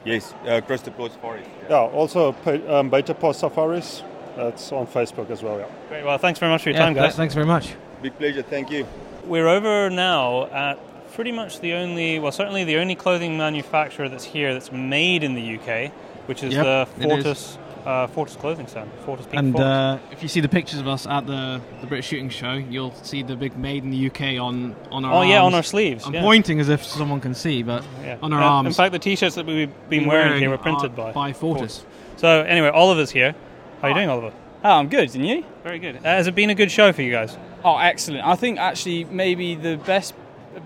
Yes, 0.04 0.34
uh, 0.46 0.60
Cross 0.60 0.82
Deploys 0.82 1.12
Forest. 1.20 1.48
Yeah, 1.68 1.78
also 1.80 2.32
pa- 2.32 2.78
um, 2.78 2.88
Beta 2.88 3.14
Post 3.14 3.40
Safaris. 3.40 4.02
That's 4.36 4.70
on 4.72 4.86
Facebook 4.86 5.28
as 5.30 5.42
well. 5.42 5.58
Yeah. 5.58 5.66
Great. 5.88 6.04
Well, 6.04 6.18
thanks 6.18 6.38
very 6.38 6.52
much 6.52 6.62
for 6.62 6.70
your 6.70 6.78
Yeah, 6.78 6.84
time, 6.84 6.94
guys. 6.94 7.16
thanks 7.16 7.34
very 7.34 7.46
much. 7.46 7.74
Big 8.02 8.16
pleasure. 8.16 8.42
Thank 8.42 8.70
you. 8.70 8.86
We're 9.24 9.48
over 9.48 9.90
now 9.90 10.46
at 10.46 10.78
pretty 11.12 11.32
much 11.32 11.60
the 11.60 11.72
only, 11.74 12.18
well, 12.18 12.32
certainly 12.32 12.64
the 12.64 12.76
only 12.76 12.94
clothing 12.94 13.36
manufacturer 13.36 14.08
that's 14.08 14.24
here 14.24 14.52
that's 14.52 14.70
made 14.72 15.24
in 15.24 15.34
the 15.34 15.58
UK, 15.58 15.90
which 16.26 16.42
is 16.42 16.54
Yep, 16.54 16.64
the 16.64 17.02
it 17.02 17.18
is. 17.18 17.24
Fortis, 17.24 17.58
uh, 17.84 18.06
Fortis 18.06 18.36
clothing 18.36 18.66
stand. 18.68 18.90
Fortis 19.04 19.26
Peak 19.26 19.34
And 19.38 19.52
Fortis. 19.52 19.66
uh, 19.66 19.98
if 20.12 20.22
you 20.22 20.28
see 20.28 20.40
the 20.40 20.48
pictures 20.48 20.78
of 20.78 20.86
us 20.86 21.06
at 21.06 21.26
the, 21.26 21.60
the 21.80 21.86
British 21.88 22.06
Shooting 22.06 22.28
Show, 22.28 22.52
you'll 22.52 22.94
see 23.02 23.22
the 23.24 23.34
big 23.34 23.56
"Made 23.58 23.82
in 23.82 23.90
the 23.90 24.06
UK" 24.06 24.38
on 24.40 24.76
on 24.92 25.04
our 25.04 25.12
Oh, 25.14 25.22
yeah, 25.22 25.42
on 25.42 25.54
our 25.54 25.62
sleeves, 25.64 26.06
I'm 26.06 26.14
yeah. 26.14 26.20
pointing 26.22 26.60
as 26.60 26.68
if 26.68 26.84
someone 26.84 27.20
can 27.20 27.34
see, 27.34 27.62
but 27.64 27.82
Yeah. 28.04 28.16
on 28.22 28.32
our 28.32 28.40
Uh, 28.42 28.46
arms. 28.48 28.66
In 28.68 28.72
fact, 28.74 28.92
the 28.92 28.98
T-shirts 29.00 29.34
that 29.34 29.44
we've 29.46 29.68
been 29.88 30.00
Been 30.00 30.08
wearing, 30.08 30.26
wearing 30.26 30.40
here 30.40 30.50
were 30.50 30.58
printed 30.58 30.92
are 30.92 31.12
by 31.12 31.12
by 31.12 31.32
Fortis. 31.32 31.84
So 32.16 32.42
anyway, 32.42 32.68
Oliver's 32.68 33.10
here. 33.10 33.34
How 33.82 33.88
are 33.88 33.90
you 33.90 33.94
doing, 33.96 34.08
Oliver? 34.10 34.32
Oh, 34.64 34.70
I'm 34.70 34.88
good, 34.88 35.14
and 35.14 35.26
you? 35.26 35.44
Very 35.62 35.78
good. 35.78 35.96
Uh, 35.96 36.00
has 36.02 36.26
it 36.26 36.34
been 36.34 36.50
a 36.50 36.54
good 36.54 36.70
show 36.70 36.92
for 36.92 37.02
you 37.02 37.12
guys? 37.12 37.36
Oh, 37.64 37.76
excellent. 37.78 38.26
I 38.26 38.34
think 38.34 38.58
actually 38.58 39.04
maybe 39.04 39.54
the 39.54 39.76
best 39.76 40.14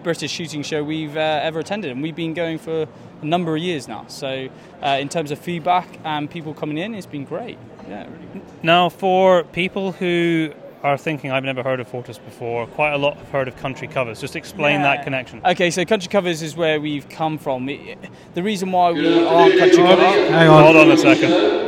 British 0.02 0.31
shooting 0.31 0.62
show 0.62 0.82
we've 0.82 1.16
uh, 1.16 1.40
ever 1.43 1.60
attended, 1.60 1.90
and 1.90 2.02
we've 2.02 2.16
been 2.16 2.32
going 2.35 2.59
for 2.59 2.86
a 3.20 3.24
number 3.24 3.55
of 3.55 3.62
years 3.62 3.89
now. 3.89 4.06
So, 4.09 4.48
uh, 4.82 4.98
in 5.01 5.09
terms 5.10 5.31
of 5.31 5.39
feedback 5.39 5.86
and 6.05 6.31
people 6.31 6.55
coming 6.55 6.78
in, 6.78 6.94
it's 6.94 7.06
been 7.06 7.24
great. 7.24 7.59
Yeah, 7.89 8.05
really 8.05 8.27
good. 8.32 8.43
Now, 8.62 8.89
for 8.89 9.44
people 9.44 9.93
who 9.93 10.52
are 10.82 10.97
thinking, 10.97 11.31
I've 11.31 11.44
never 11.44 11.62
heard 11.62 11.78
of 11.78 11.86
Fortis 11.89 12.16
before, 12.19 12.66
quite 12.69 12.93
a 12.93 12.98
lot 12.98 13.16
have 13.19 13.28
heard 13.28 13.47
of 13.47 13.56
Country 13.56 13.86
Covers. 13.89 14.20
Just 14.20 14.35
explain 14.36 14.81
Yeah. 14.81 14.94
that 14.97 15.05
connection. 15.05 15.40
Okay, 15.44 15.70
so 15.70 15.85
Country 15.85 16.09
Covers 16.09 16.40
is 16.43 16.56
where 16.56 16.81
we've 16.81 17.09
come 17.09 17.36
from. 17.39 17.69
It- 17.69 17.98
the 18.35 18.43
reason 18.43 18.73
why 18.73 18.90
we 18.93 19.23
aren't 19.24 19.59
Country 19.59 19.77
Covers. 19.78 20.28
Hang 20.31 20.48
on. 20.48 20.64
Hold 20.64 20.77
on 20.77 20.90
a 20.90 20.97
second. 20.97 21.60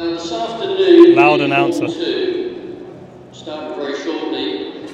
This 0.00 0.32
afternoon, 0.32 1.14
Loud 1.16 1.40
announcer. 1.40 1.88
Starting 3.32 3.76
very 3.76 3.96
shortly. 3.98 4.86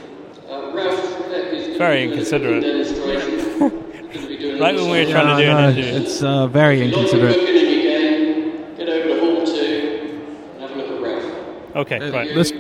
Uh, 0.49 0.73
Ralph 0.73 1.29
Peck 1.29 1.53
is 1.53 1.77
Very 1.77 2.07
to 2.09 2.17
be 2.17 2.25
doing 2.27 2.61
a 2.61 2.61
inconsiderate. 2.61 2.63
demonstration. 2.63 3.39
He's 3.39 3.59
gonna 3.59 4.27
be 4.29 4.37
doing 4.39 4.61
Right 4.61 4.75
when 4.75 4.91
we 4.91 4.99
were 4.99 5.05
song. 5.05 5.13
trying 5.13 5.37
to 5.37 5.43
do 5.43 5.49
Yeah, 5.49 5.59
an 5.59 5.77
interview. 5.79 6.01
It's 6.03 6.23
uh, 6.23 6.47
very 6.49 6.83
inconsiderate. 6.83 7.37
looking 7.37 7.57
if 7.57 7.69
you 7.71 7.83
can, 7.83 8.77
get 8.77 8.89
over 8.89 9.09
to 9.09 9.21
Hall 9.21 9.47
2 9.47 9.53
and 10.53 10.61
have 10.63 10.71
a 10.71 10.75
look 10.75 10.91
at 10.91 11.03
Ralph. 11.03 11.77
Okay, 11.77 12.11
right. 12.11 12.35
Let's, 12.35 12.53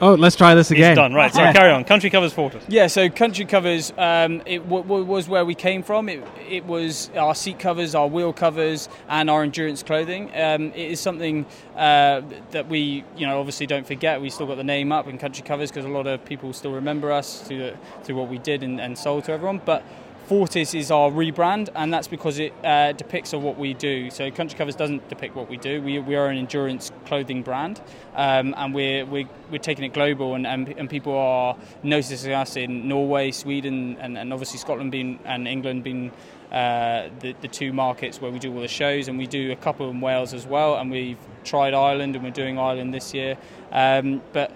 oh, 0.00 0.14
let's 0.14 0.36
try 0.36 0.54
this 0.54 0.70
again. 0.70 0.90
He's 0.92 0.96
done. 0.96 1.14
Right, 1.14 1.32
so 1.32 1.40
Yeah. 1.42 1.52
carry 1.52 1.72
on. 1.72 1.84
Country 1.84 2.10
Covers 2.10 2.32
Fortis. 2.32 2.64
Yeah, 2.68 2.86
so 2.86 3.08
country 3.08 3.44
covers, 3.44 3.92
um, 3.98 4.42
it 4.46 4.60
w- 4.64 4.82
w- 4.82 5.04
was 5.04 5.28
where 5.28 5.44
we 5.44 5.54
came 5.54 5.82
from. 5.82 6.08
It, 6.08 6.22
it 6.48 6.64
was 6.66 7.10
our 7.16 7.34
seat 7.34 7.58
covers, 7.58 7.94
our 7.94 8.06
wheel 8.06 8.32
covers, 8.32 8.88
and 9.08 9.28
our 9.30 9.42
endurance 9.42 9.82
clothing. 9.82 10.30
Um, 10.34 10.72
it 10.74 10.90
is 10.92 11.00
something 11.00 11.46
uh, 11.76 12.22
that 12.50 12.68
we, 12.68 13.04
you 13.16 13.26
know, 13.26 13.38
obviously 13.38 13.66
don't 13.66 13.86
forget. 13.86 14.20
We 14.20 14.30
still 14.30 14.46
got 14.46 14.56
the 14.56 14.64
name 14.64 14.92
up 14.92 15.06
in 15.06 15.18
country 15.18 15.42
covers 15.44 15.70
because 15.70 15.84
a 15.84 15.88
lot 15.88 16.06
of 16.06 16.24
people 16.24 16.52
still 16.52 16.72
remember 16.72 17.12
us 17.12 17.40
through, 17.42 17.58
the, 17.58 17.74
through 18.04 18.16
what 18.16 18.28
we 18.28 18.38
did 18.38 18.62
and, 18.62 18.80
and 18.80 18.96
sold 18.98 19.24
to 19.24 19.32
everyone. 19.32 19.60
But 19.64 19.82
Fortis 20.28 20.74
is 20.74 20.90
our 20.90 21.10
rebrand, 21.10 21.70
and 21.74 21.90
that's 21.90 22.06
because 22.06 22.38
it 22.38 22.52
uh, 22.62 22.92
depicts 22.92 23.32
what 23.32 23.56
we 23.56 23.72
do. 23.72 24.10
So 24.10 24.30
Country 24.30 24.58
Covers 24.58 24.76
doesn't 24.76 25.08
depict 25.08 25.34
what 25.34 25.48
we 25.48 25.56
do. 25.56 25.80
We, 25.80 26.00
we 26.00 26.16
are 26.16 26.26
an 26.26 26.36
endurance 26.36 26.92
clothing 27.06 27.42
brand, 27.42 27.80
um, 28.14 28.54
and 28.58 28.74
we're, 28.74 29.06
we're, 29.06 29.26
we're 29.50 29.56
taking 29.56 29.84
it 29.84 29.94
global, 29.94 30.34
and, 30.34 30.46
and, 30.46 30.68
and 30.68 30.90
people 30.90 31.16
are 31.16 31.56
noticing 31.82 32.34
us 32.34 32.56
in 32.56 32.86
Norway, 32.86 33.30
Sweden, 33.30 33.96
and, 34.00 34.18
and 34.18 34.30
obviously 34.30 34.58
Scotland 34.58 34.92
being, 34.92 35.18
and 35.24 35.48
England 35.48 35.82
being 35.82 36.12
uh, 36.52 37.08
the, 37.20 37.34
the 37.40 37.48
two 37.48 37.72
markets 37.72 38.20
where 38.20 38.30
we 38.30 38.38
do 38.38 38.54
all 38.54 38.60
the 38.60 38.68
shows, 38.68 39.08
and 39.08 39.16
we 39.16 39.26
do 39.26 39.50
a 39.50 39.56
couple 39.56 39.88
in 39.88 39.98
Wales 39.98 40.34
as 40.34 40.46
well, 40.46 40.76
and 40.76 40.90
we've 40.90 41.16
tried 41.42 41.72
Ireland, 41.72 42.16
and 42.16 42.22
we're 42.22 42.30
doing 42.30 42.58
Ireland 42.58 42.92
this 42.92 43.14
year. 43.14 43.38
Um, 43.72 44.20
but 44.34 44.52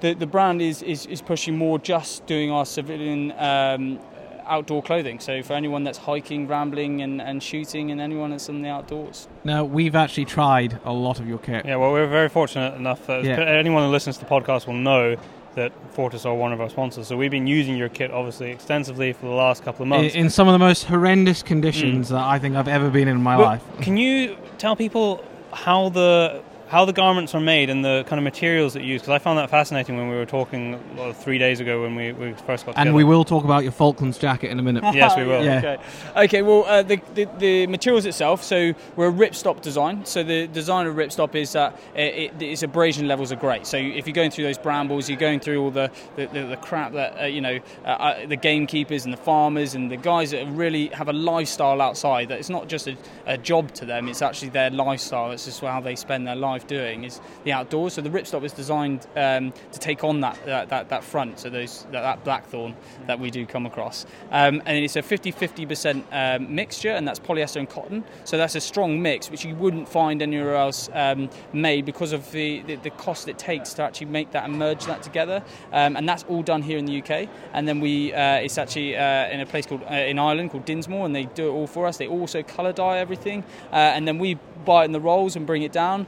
the, 0.00 0.12
the 0.12 0.26
brand 0.26 0.60
is, 0.60 0.82
is, 0.82 1.06
is 1.06 1.22
pushing 1.22 1.56
more 1.56 1.78
just 1.78 2.26
doing 2.26 2.50
our 2.50 2.66
civilian 2.66 3.32
um, 3.38 4.00
outdoor 4.46 4.82
clothing. 4.82 5.20
So 5.20 5.42
for 5.42 5.52
anyone 5.54 5.84
that's 5.84 5.98
hiking, 5.98 6.46
rambling, 6.46 7.02
and, 7.02 7.20
and 7.20 7.42
shooting, 7.42 7.90
and 7.90 8.00
anyone 8.00 8.30
that's 8.30 8.48
in 8.48 8.62
the 8.62 8.68
outdoors. 8.68 9.28
Now 9.44 9.64
we've 9.64 9.94
actually 9.96 10.24
tried 10.26 10.78
a 10.84 10.92
lot 10.92 11.20
of 11.20 11.28
your 11.28 11.38
kit. 11.38 11.64
Yeah, 11.66 11.76
well, 11.76 11.92
we're 11.92 12.06
very 12.06 12.28
fortunate 12.28 12.74
enough 12.74 13.06
that 13.06 13.24
Yeah. 13.24 13.40
anyone 13.40 13.82
who 13.84 13.90
listens 13.90 14.18
to 14.18 14.24
the 14.24 14.30
podcast 14.30 14.66
will 14.66 14.74
know 14.74 15.16
that 15.54 15.72
Fortis 15.92 16.26
are 16.26 16.34
one 16.34 16.52
of 16.52 16.60
our 16.60 16.68
sponsors. 16.68 17.06
So 17.06 17.16
we've 17.16 17.30
been 17.30 17.46
using 17.46 17.76
your 17.78 17.88
kit, 17.88 18.10
obviously, 18.10 18.50
extensively 18.50 19.14
for 19.14 19.24
the 19.24 19.32
last 19.32 19.64
couple 19.64 19.84
of 19.84 19.88
months. 19.88 20.14
in 20.14 20.28
some 20.28 20.48
of 20.48 20.52
the 20.52 20.58
most 20.58 20.84
horrendous 20.84 21.42
conditions 21.42 22.10
that 22.10 22.22
I 22.22 22.38
think 22.38 22.56
I've 22.56 22.68
ever 22.68 22.90
been 22.90 23.08
in 23.08 23.16
in 23.16 23.22
my 23.22 23.36
Mm. 23.36 23.38
But 23.38 23.44
life. 23.46 23.62
Can 23.80 23.96
you 23.96 24.36
tell 24.58 24.76
people 24.76 25.24
how 25.52 25.88
the 25.88 26.42
how 26.68 26.84
the 26.84 26.92
garments 26.92 27.34
are 27.34 27.40
made 27.40 27.70
and 27.70 27.84
the 27.84 28.04
kind 28.08 28.18
of 28.18 28.24
materials 28.24 28.74
that 28.74 28.82
you 28.82 28.88
use? 28.88 29.02
Because 29.02 29.14
I 29.14 29.18
found 29.18 29.38
that 29.38 29.50
fascinating 29.50 29.96
when 29.96 30.08
we 30.08 30.16
were 30.16 30.26
talking 30.26 30.80
well, 30.96 31.12
three 31.12 31.38
days 31.38 31.60
ago 31.60 31.82
when 31.82 31.94
we, 31.94 32.12
we 32.12 32.32
first 32.32 32.66
got 32.66 32.72
together. 32.72 32.88
And 32.88 32.94
we 32.94 33.04
will 33.04 33.24
talk 33.24 33.44
about 33.44 33.62
your 33.62 33.72
Falklands 33.72 34.18
jacket 34.18 34.50
in 34.50 34.58
a 34.58 34.62
minute. 34.62 34.84
Yes, 34.96 35.14
we 35.14 35.24
will. 35.24 35.44
Yeah. 35.44 35.58
Okay. 35.58 35.78
Okay. 36.16 36.42
Well, 36.42 36.64
uh, 36.64 36.82
the, 36.82 36.96
the 37.14 37.28
the 37.38 37.66
materials 37.66 38.06
itself. 38.06 38.42
So 38.42 38.72
we're 38.94 39.08
a 39.08 39.12
ripstop 39.12 39.60
design. 39.60 40.06
So 40.06 40.22
the 40.22 40.46
design 40.46 40.86
of 40.86 40.94
ripstop 40.94 41.34
is 41.34 41.52
that 41.52 41.78
it, 41.94 42.32
it, 42.40 42.42
its 42.42 42.62
abrasion 42.62 43.06
levels 43.06 43.30
are 43.30 43.36
great. 43.36 43.66
So 43.66 43.76
if 43.76 44.06
you're 44.06 44.14
going 44.14 44.30
through 44.30 44.44
those 44.44 44.56
brambles, 44.56 45.10
you're 45.10 45.18
going 45.18 45.40
through 45.40 45.60
all 45.60 45.70
the 45.70 45.90
the, 46.14 46.26
the, 46.28 46.42
the 46.44 46.56
crap 46.56 46.92
that 46.92 47.20
uh, 47.20 47.26
you 47.26 47.42
know 47.42 47.58
uh, 47.84 47.88
uh, 47.88 48.26
the 48.26 48.36
gamekeepers 48.36 49.04
and 49.04 49.12
the 49.12 49.18
farmers 49.18 49.74
and 49.74 49.90
the 49.90 49.98
guys 49.98 50.30
that 50.30 50.46
really 50.48 50.86
have 50.88 51.08
a 51.08 51.12
lifestyle 51.12 51.82
outside. 51.82 52.28
That 52.28 52.38
it's 52.38 52.48
not 52.48 52.68
just 52.68 52.86
a, 52.86 52.96
a 53.26 53.36
job 53.36 53.72
to 53.74 53.84
them. 53.84 54.08
It's 54.08 54.22
actually 54.22 54.48
their 54.48 54.70
lifestyle. 54.70 55.32
It's 55.32 55.44
just 55.44 55.60
how 55.60 55.80
they 55.80 55.96
spend 55.96 56.26
their 56.26 56.36
life 56.36 56.55
doing 56.64 57.04
is 57.04 57.20
the 57.44 57.52
outdoors. 57.52 57.94
So 57.94 58.00
the 58.00 58.10
ripstop 58.10 58.44
is 58.44 58.52
designed 58.52 59.06
um, 59.16 59.52
to 59.72 59.78
take 59.78 60.04
on 60.04 60.20
that, 60.20 60.38
that 60.46 60.68
that 60.68 60.88
that 60.88 61.04
front. 61.04 61.38
So 61.38 61.50
those 61.50 61.84
that, 61.92 62.02
that 62.02 62.24
blackthorn 62.24 62.74
that 63.06 63.18
we 63.18 63.30
do 63.30 63.46
come 63.46 63.66
across, 63.66 64.06
um, 64.30 64.62
and 64.66 64.78
it's 64.78 64.96
a 64.96 65.02
50-50% 65.02 66.04
um, 66.12 66.54
mixture, 66.54 66.90
and 66.90 67.06
that's 67.06 67.18
polyester 67.18 67.56
and 67.56 67.68
cotton. 67.68 68.04
So 68.24 68.36
that's 68.36 68.54
a 68.54 68.60
strong 68.60 69.00
mix, 69.00 69.30
which 69.30 69.44
you 69.44 69.54
wouldn't 69.54 69.88
find 69.88 70.22
anywhere 70.22 70.56
else 70.56 70.88
um, 70.92 71.28
made 71.52 71.84
because 71.84 72.12
of 72.12 72.30
the, 72.32 72.60
the 72.62 72.76
the 72.76 72.90
cost 72.90 73.28
it 73.28 73.38
takes 73.38 73.74
to 73.74 73.82
actually 73.82 74.06
make 74.06 74.30
that 74.32 74.44
and 74.44 74.58
merge 74.58 74.84
that 74.86 75.02
together. 75.02 75.42
Um, 75.72 75.96
and 75.96 76.08
that's 76.08 76.24
all 76.24 76.42
done 76.42 76.62
here 76.62 76.78
in 76.78 76.86
the 76.86 77.02
UK. 77.02 77.28
And 77.52 77.66
then 77.66 77.80
we 77.80 78.12
uh, 78.12 78.36
it's 78.36 78.58
actually 78.58 78.96
uh, 78.96 79.28
in 79.28 79.40
a 79.40 79.46
place 79.46 79.66
called 79.66 79.82
uh, 79.90 79.94
in 79.94 80.18
Ireland 80.18 80.50
called 80.50 80.64
Dinsmore, 80.64 81.06
and 81.06 81.14
they 81.14 81.24
do 81.24 81.48
it 81.48 81.52
all 81.52 81.66
for 81.66 81.86
us. 81.86 81.96
They 81.96 82.08
also 82.08 82.42
colour 82.42 82.72
dye 82.72 82.98
everything, 82.98 83.44
uh, 83.72 83.76
and 83.76 84.06
then 84.06 84.18
we 84.18 84.38
buy 84.64 84.82
it 84.82 84.86
in 84.86 84.92
the 84.92 85.00
rolls 85.00 85.36
and 85.36 85.46
bring 85.46 85.62
it 85.62 85.72
down 85.72 86.06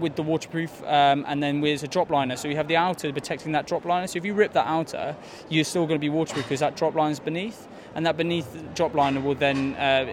with 0.00 0.14
the 0.16 0.22
waterproof, 0.22 0.82
um, 0.84 1.24
and 1.28 1.42
then 1.42 1.60
with 1.60 1.82
a 1.82 1.88
drop 1.88 2.10
liner. 2.10 2.36
So 2.36 2.48
you 2.48 2.56
have 2.56 2.68
the 2.68 2.76
outer 2.76 3.12
protecting 3.12 3.52
that 3.52 3.66
drop 3.66 3.84
liner. 3.84 4.06
So 4.06 4.16
if 4.18 4.24
you 4.24 4.34
rip 4.34 4.52
that 4.52 4.66
outer, 4.66 5.16
you're 5.48 5.64
still 5.64 5.86
going 5.86 6.00
to 6.00 6.04
be 6.04 6.08
waterproof 6.08 6.46
because 6.46 6.60
that 6.60 6.76
drop 6.76 6.94
liner 6.94 7.12
is 7.12 7.20
beneath, 7.20 7.68
and 7.94 8.06
that 8.06 8.16
beneath 8.16 8.48
drop 8.74 8.94
liner 8.94 9.20
will 9.20 9.34
then 9.34 9.74
uh, 9.74 10.06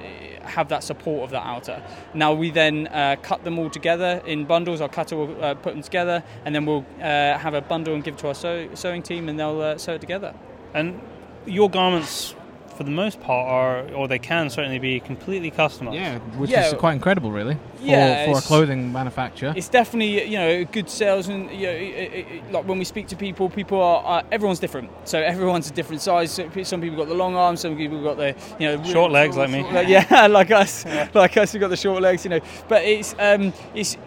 have 0.43 0.69
that 0.69 0.83
support 0.83 1.23
of 1.23 1.31
that 1.31 1.45
outer. 1.45 1.83
Now 2.13 2.33
we 2.33 2.51
then 2.51 2.87
uh, 2.87 3.15
cut 3.21 3.43
them 3.43 3.59
all 3.59 3.69
together 3.69 4.21
in 4.25 4.45
bundles. 4.45 4.81
Our 4.81 4.89
cutter 4.89 5.15
will 5.15 5.43
uh, 5.43 5.55
put 5.55 5.73
them 5.73 5.81
together, 5.81 6.23
and 6.45 6.53
then 6.53 6.65
we'll 6.65 6.85
uh, 6.99 7.37
have 7.37 7.53
a 7.53 7.61
bundle 7.61 7.93
and 7.93 8.03
give 8.03 8.17
to 8.17 8.27
our 8.27 8.35
sew- 8.35 8.69
sewing 8.73 9.03
team, 9.03 9.29
and 9.29 9.39
they'll 9.39 9.61
uh, 9.61 9.77
sew 9.77 9.93
it 9.93 10.01
together. 10.01 10.33
And 10.73 10.99
your 11.45 11.69
garments, 11.69 12.35
for 12.81 12.85
the 12.85 12.91
most 12.95 13.21
part, 13.21 13.47
are 13.47 13.93
or 13.93 14.07
they 14.07 14.17
can 14.17 14.49
certainly 14.49 14.79
be 14.79 14.99
completely 14.99 15.51
customized. 15.51 15.93
Yeah, 15.95 16.17
which 16.39 16.49
Yeah. 16.49 16.67
is 16.67 16.73
quite 16.73 16.93
incredible, 16.93 17.31
really, 17.31 17.55
for, 17.75 17.83
Yeah, 17.85 18.25
for 18.31 18.37
a 18.39 18.41
clothing 18.41 18.91
manufacturer. 18.91 19.53
It's 19.55 19.69
definitely 19.69 20.25
you 20.25 20.37
know 20.39 20.47
a 20.47 20.63
good 20.65 20.89
sales 20.89 21.27
and 21.27 21.49
you 21.51 21.67
know, 21.67 21.73
it, 21.73 21.93
it, 22.13 22.27
it- 22.35 22.51
like 22.51 22.67
when 22.67 22.79
we 22.79 22.85
speak 22.85 23.07
to 23.09 23.15
people, 23.15 23.49
people 23.49 23.79
are 23.81 24.03
uh, 24.21 24.23
everyone's 24.31 24.59
different. 24.59 24.89
So 25.05 25.19
everyone's 25.19 25.69
a 25.69 25.73
different 25.73 26.01
size. 26.01 26.31
So 26.31 26.49
some 26.63 26.81
people 26.81 26.97
got 26.97 27.07
the 27.07 27.13
long 27.23 27.35
arms, 27.35 27.59
some 27.61 27.77
people 27.77 28.01
got 28.03 28.17
the 28.17 28.35
you 28.59 28.67
know 28.67 28.77
really 28.77 28.91
Short 28.91 29.11
legs 29.11 29.37
like 29.37 29.51
me. 29.51 29.61
like- 29.71 29.87
yeah, 29.87 30.27
like 30.39 30.49
us, 30.51 30.85
like 31.13 31.37
us. 31.37 31.53
We 31.53 31.59
got 31.59 31.69
the 31.69 31.77
short 31.77 32.01
legs, 32.01 32.23
you 32.25 32.29
know. 32.31 32.39
But 32.67 32.83
it's 32.83 33.13
um, 33.19 33.53
it's. 33.75 33.97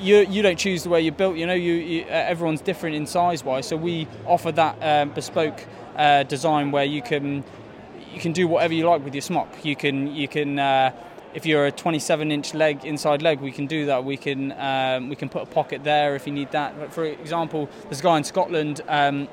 You, 0.00 0.18
you 0.30 0.42
don't 0.42 0.56
choose 0.56 0.84
the 0.84 0.90
way 0.90 1.00
you're 1.00 1.10
built, 1.12 1.36
you 1.36 1.44
know. 1.44 1.54
You, 1.54 1.72
you 1.72 2.04
uh, 2.04 2.10
everyone's 2.10 2.60
different 2.60 2.94
in 2.94 3.04
size 3.04 3.42
wise, 3.42 3.66
so 3.66 3.76
we 3.76 4.06
offer 4.26 4.52
that 4.52 4.76
um, 4.80 5.10
bespoke 5.12 5.58
uh, 5.96 6.22
design 6.22 6.70
where 6.70 6.84
you 6.84 7.02
can 7.02 7.42
you 8.18 8.22
can 8.22 8.32
do 8.32 8.48
whatever 8.48 8.74
you 8.74 8.84
like 8.84 9.04
with 9.04 9.14
your 9.14 9.22
smock. 9.22 9.48
You 9.64 9.76
can 9.76 10.12
you 10.12 10.26
can 10.26 10.58
uh, 10.58 10.90
if 11.34 11.46
you're 11.46 11.66
a 11.66 11.70
27 11.70 12.32
inch 12.32 12.52
leg 12.52 12.84
inside 12.84 13.22
leg, 13.22 13.38
we 13.40 13.52
can 13.52 13.66
do 13.66 13.86
that. 13.86 14.04
We 14.04 14.16
can 14.16 14.52
um, 14.58 15.08
we 15.08 15.14
can 15.14 15.28
put 15.28 15.42
a 15.42 15.46
pocket 15.46 15.84
there 15.84 16.16
if 16.16 16.26
you 16.26 16.32
need 16.32 16.50
that. 16.50 16.76
But 16.76 16.92
for 16.92 17.04
example, 17.04 17.70
there's 17.84 18.00
a 18.00 18.02
guy 18.02 18.16
in 18.16 18.24
Scotland. 18.24 18.80
Um, 18.88 19.28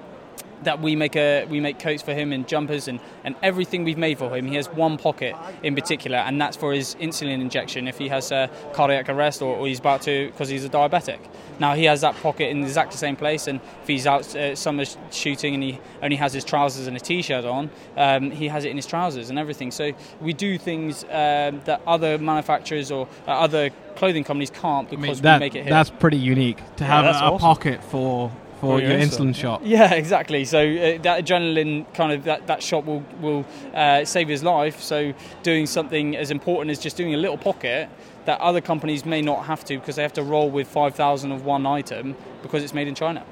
that 0.63 0.81
we 0.81 0.95
make 0.95 1.15
a 1.15 1.45
we 1.45 1.59
make 1.59 1.79
coats 1.79 2.01
for 2.01 2.13
him 2.13 2.31
and 2.31 2.47
jumpers 2.47 2.87
and, 2.87 2.99
and 3.23 3.35
everything 3.43 3.83
we've 3.83 3.97
made 3.97 4.17
for 4.17 4.35
him. 4.35 4.47
He 4.47 4.55
has 4.55 4.67
one 4.67 4.97
pocket 4.97 5.35
in 5.63 5.75
particular, 5.75 6.17
and 6.17 6.39
that's 6.41 6.57
for 6.57 6.73
his 6.73 6.95
insulin 6.95 7.41
injection 7.41 7.87
if 7.87 7.97
he 7.97 8.07
has 8.09 8.31
a 8.31 8.49
cardiac 8.73 9.09
arrest 9.09 9.41
or, 9.41 9.55
or 9.55 9.67
he's 9.67 9.79
about 9.79 10.01
to 10.03 10.27
because 10.27 10.49
he's 10.49 10.65
a 10.65 10.69
diabetic. 10.69 11.19
Now 11.59 11.73
he 11.73 11.85
has 11.85 12.01
that 12.01 12.15
pocket 12.15 12.49
in 12.49 12.63
exactly 12.63 12.93
the 12.93 12.97
same 12.97 13.15
place, 13.15 13.47
and 13.47 13.59
if 13.81 13.87
he's 13.87 14.07
out 14.07 14.35
uh, 14.35 14.55
summer 14.55 14.83
shooting 15.11 15.53
and 15.53 15.63
he 15.63 15.79
only 16.01 16.17
has 16.17 16.33
his 16.33 16.43
trousers 16.43 16.87
and 16.87 16.97
a 16.97 16.99
t-shirt 16.99 17.45
on, 17.45 17.69
um, 17.95 18.31
he 18.31 18.47
has 18.47 18.65
it 18.65 18.69
in 18.69 18.75
his 18.75 18.85
trousers 18.85 19.29
and 19.29 19.39
everything. 19.39 19.71
So 19.71 19.91
we 20.19 20.33
do 20.33 20.57
things 20.57 21.03
um, 21.05 21.61
that 21.65 21.81
other 21.87 22.17
manufacturers 22.17 22.91
or 22.91 23.07
uh, 23.27 23.31
other 23.31 23.69
clothing 23.95 24.23
companies 24.25 24.49
can't 24.49 24.87
I 24.87 24.91
because 24.91 25.17
mean, 25.17 25.23
that, 25.23 25.35
we 25.35 25.45
make 25.45 25.55
it 25.55 25.63
here. 25.63 25.69
That's 25.69 25.89
pretty 25.89 26.17
unique 26.17 26.57
to 26.77 26.83
Yeah, 26.83 27.01
have 27.01 27.05
a, 27.05 27.09
a 27.09 27.31
awesome. 27.31 27.39
pocket 27.39 27.83
for 27.85 28.31
for 28.55 28.77
For 28.77 28.81
your 28.81 28.91
your 28.91 28.99
insulin, 28.99 29.29
insulin. 29.31 29.35
shot. 29.35 29.65
Yeah, 29.65 29.93
exactly. 30.03 30.45
So 30.45 30.59
uh, 30.59 31.01
that 31.01 31.25
adrenaline 31.25 31.91
kind 31.93 32.11
of 32.11 32.23
that, 32.25 32.47
that 32.47 32.61
shot 32.63 32.85
will 32.85 33.03
will 33.21 33.45
uh, 33.73 34.05
save 34.05 34.27
his 34.27 34.43
life. 34.43 34.81
So 34.81 35.13
doing 35.43 35.65
something 35.65 36.15
as 36.15 36.31
important 36.31 36.71
as 36.71 36.79
just 36.79 36.97
doing 36.97 37.13
a 37.13 37.17
little 37.17 37.37
pocket 37.37 37.89
that 38.25 38.39
other 38.41 38.59
companies 38.61 39.05
may 39.05 39.21
not 39.21 39.45
have 39.45 39.63
to 39.65 39.77
because 39.77 39.97
they 39.97 40.01
have 40.01 40.13
to 40.13 40.23
roll 40.23 40.49
with 40.49 40.67
five 40.67 40.95
thousand 40.95 41.31
of 41.31 41.45
one 41.45 41.65
item 41.65 42.15
because 42.41 42.63
it's 42.63 42.73
made 42.73 42.87
in 42.87 42.95
China, 42.95 43.23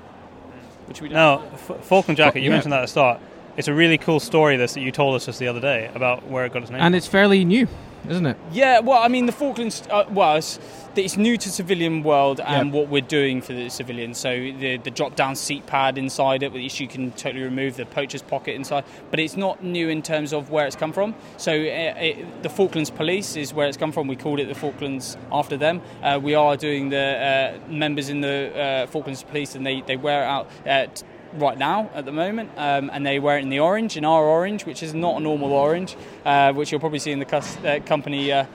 which 0.87 1.01
we 1.01 1.07
don't. 1.09 1.15
Now, 1.15 1.43
F- 1.53 1.83
Falcon 1.85 2.15
Jacket, 2.15 2.39
you 2.39 2.45
Yeah. 2.49 2.55
mentioned 2.55 2.73
that 2.73 2.79
at 2.79 2.81
the 2.83 2.87
start. 2.87 3.19
It's 3.55 3.67
a 3.67 3.73
really 3.73 3.97
cool 3.99 4.19
story, 4.19 4.57
this, 4.57 4.73
that 4.73 4.81
you 4.81 4.91
told 4.91 5.15
us 5.15 5.27
just 5.27 5.37
the 5.39 5.47
other 5.47 5.59
day 5.59 5.89
about 5.93 6.27
where 6.27 6.43
it 6.45 6.53
got 6.53 6.63
its 6.63 6.71
name. 6.71 6.81
And 6.81 6.95
it's 6.95 7.05
fairly 7.05 7.45
new, 7.45 7.67
isn't 8.09 8.25
it? 8.25 8.37
Yeah, 8.51 8.79
well, 8.79 9.01
I 9.01 9.07
mean, 9.07 9.25
the 9.25 9.31
Falklands, 9.31 9.83
uh, 9.89 10.05
well, 10.09 10.35
it's, 10.35 10.59
it's 10.95 11.17
new 11.17 11.37
to 11.37 11.49
civilian 11.49 12.03
world 12.03 12.39
and 12.39 12.67
Yep. 12.67 12.73
what 12.75 12.89
we're 12.89 13.01
doing 13.01 13.41
for 13.41 13.53
the 13.53 13.69
civilians. 13.69 14.17
So 14.19 14.29
the 14.29 14.77
the 14.77 14.91
drop 14.91 15.15
down 15.15 15.35
seat 15.35 15.65
pad 15.65 15.97
inside 15.97 16.43
it, 16.43 16.51
which 16.53 16.79
you 16.79 16.87
can 16.87 17.11
totally 17.11 17.43
remove, 17.43 17.77
the 17.77 17.85
poacher's 17.85 18.21
pocket 18.21 18.53
inside, 18.55 18.83
but 19.09 19.19
it's 19.19 19.35
not 19.37 19.63
new 19.63 19.89
in 19.89 20.01
terms 20.01 20.33
of 20.33 20.51
where 20.51 20.67
it's 20.67 20.75
come 20.75 20.93
from. 20.93 21.15
So 21.37 21.51
uh, 21.51 21.55
it, 21.55 22.43
the 22.43 22.49
Falklands 22.49 22.91
Police 22.91 23.35
is 23.35 23.53
where 23.53 23.67
it's 23.67 23.77
come 23.77 23.91
from. 23.91 24.07
We 24.07 24.15
called 24.15 24.39
it 24.39 24.47
the 24.47 24.55
Falklands 24.55 25.17
after 25.31 25.57
them. 25.57 25.81
Uh, 26.03 26.19
we 26.21 26.35
are 26.35 26.55
doing 26.55 26.89
the 26.89 27.57
uh, 27.67 27.69
members 27.71 28.09
in 28.09 28.21
the 28.21 28.51
uh, 28.55 28.87
Falklands 28.87 29.23
Police, 29.23 29.55
and 29.55 29.65
they, 29.65 29.81
they 29.81 29.97
wear 29.97 30.21
it 30.21 30.27
out. 30.27 30.47
Uh, 30.67 30.85
t- 30.93 31.03
Right 31.37 31.57
now, 31.57 31.89
at 31.95 32.05
the 32.05 32.11
moment, 32.11 32.51
um, 32.57 32.91
and 32.93 33.05
they 33.05 33.17
wear 33.19 33.37
it 33.39 33.41
in 33.41 33.49
the 33.49 33.59
orange, 33.59 33.97
in 33.97 34.05
our 34.05 34.23
orange, 34.23 34.65
which 34.65 34.83
is 34.83 34.93
not 34.93 35.17
a 35.17 35.19
normal 35.19 35.51
orange, 35.51 35.95
uh, 36.25 36.53
which 36.53 36.71
you'll 36.71 36.79
probably 36.79 36.99
see 36.99 37.11
in 37.11 37.19
the 37.19 37.25
cus- 37.25 37.57
uh, 37.65 37.79
company 37.85 38.31
uh, 38.31 38.45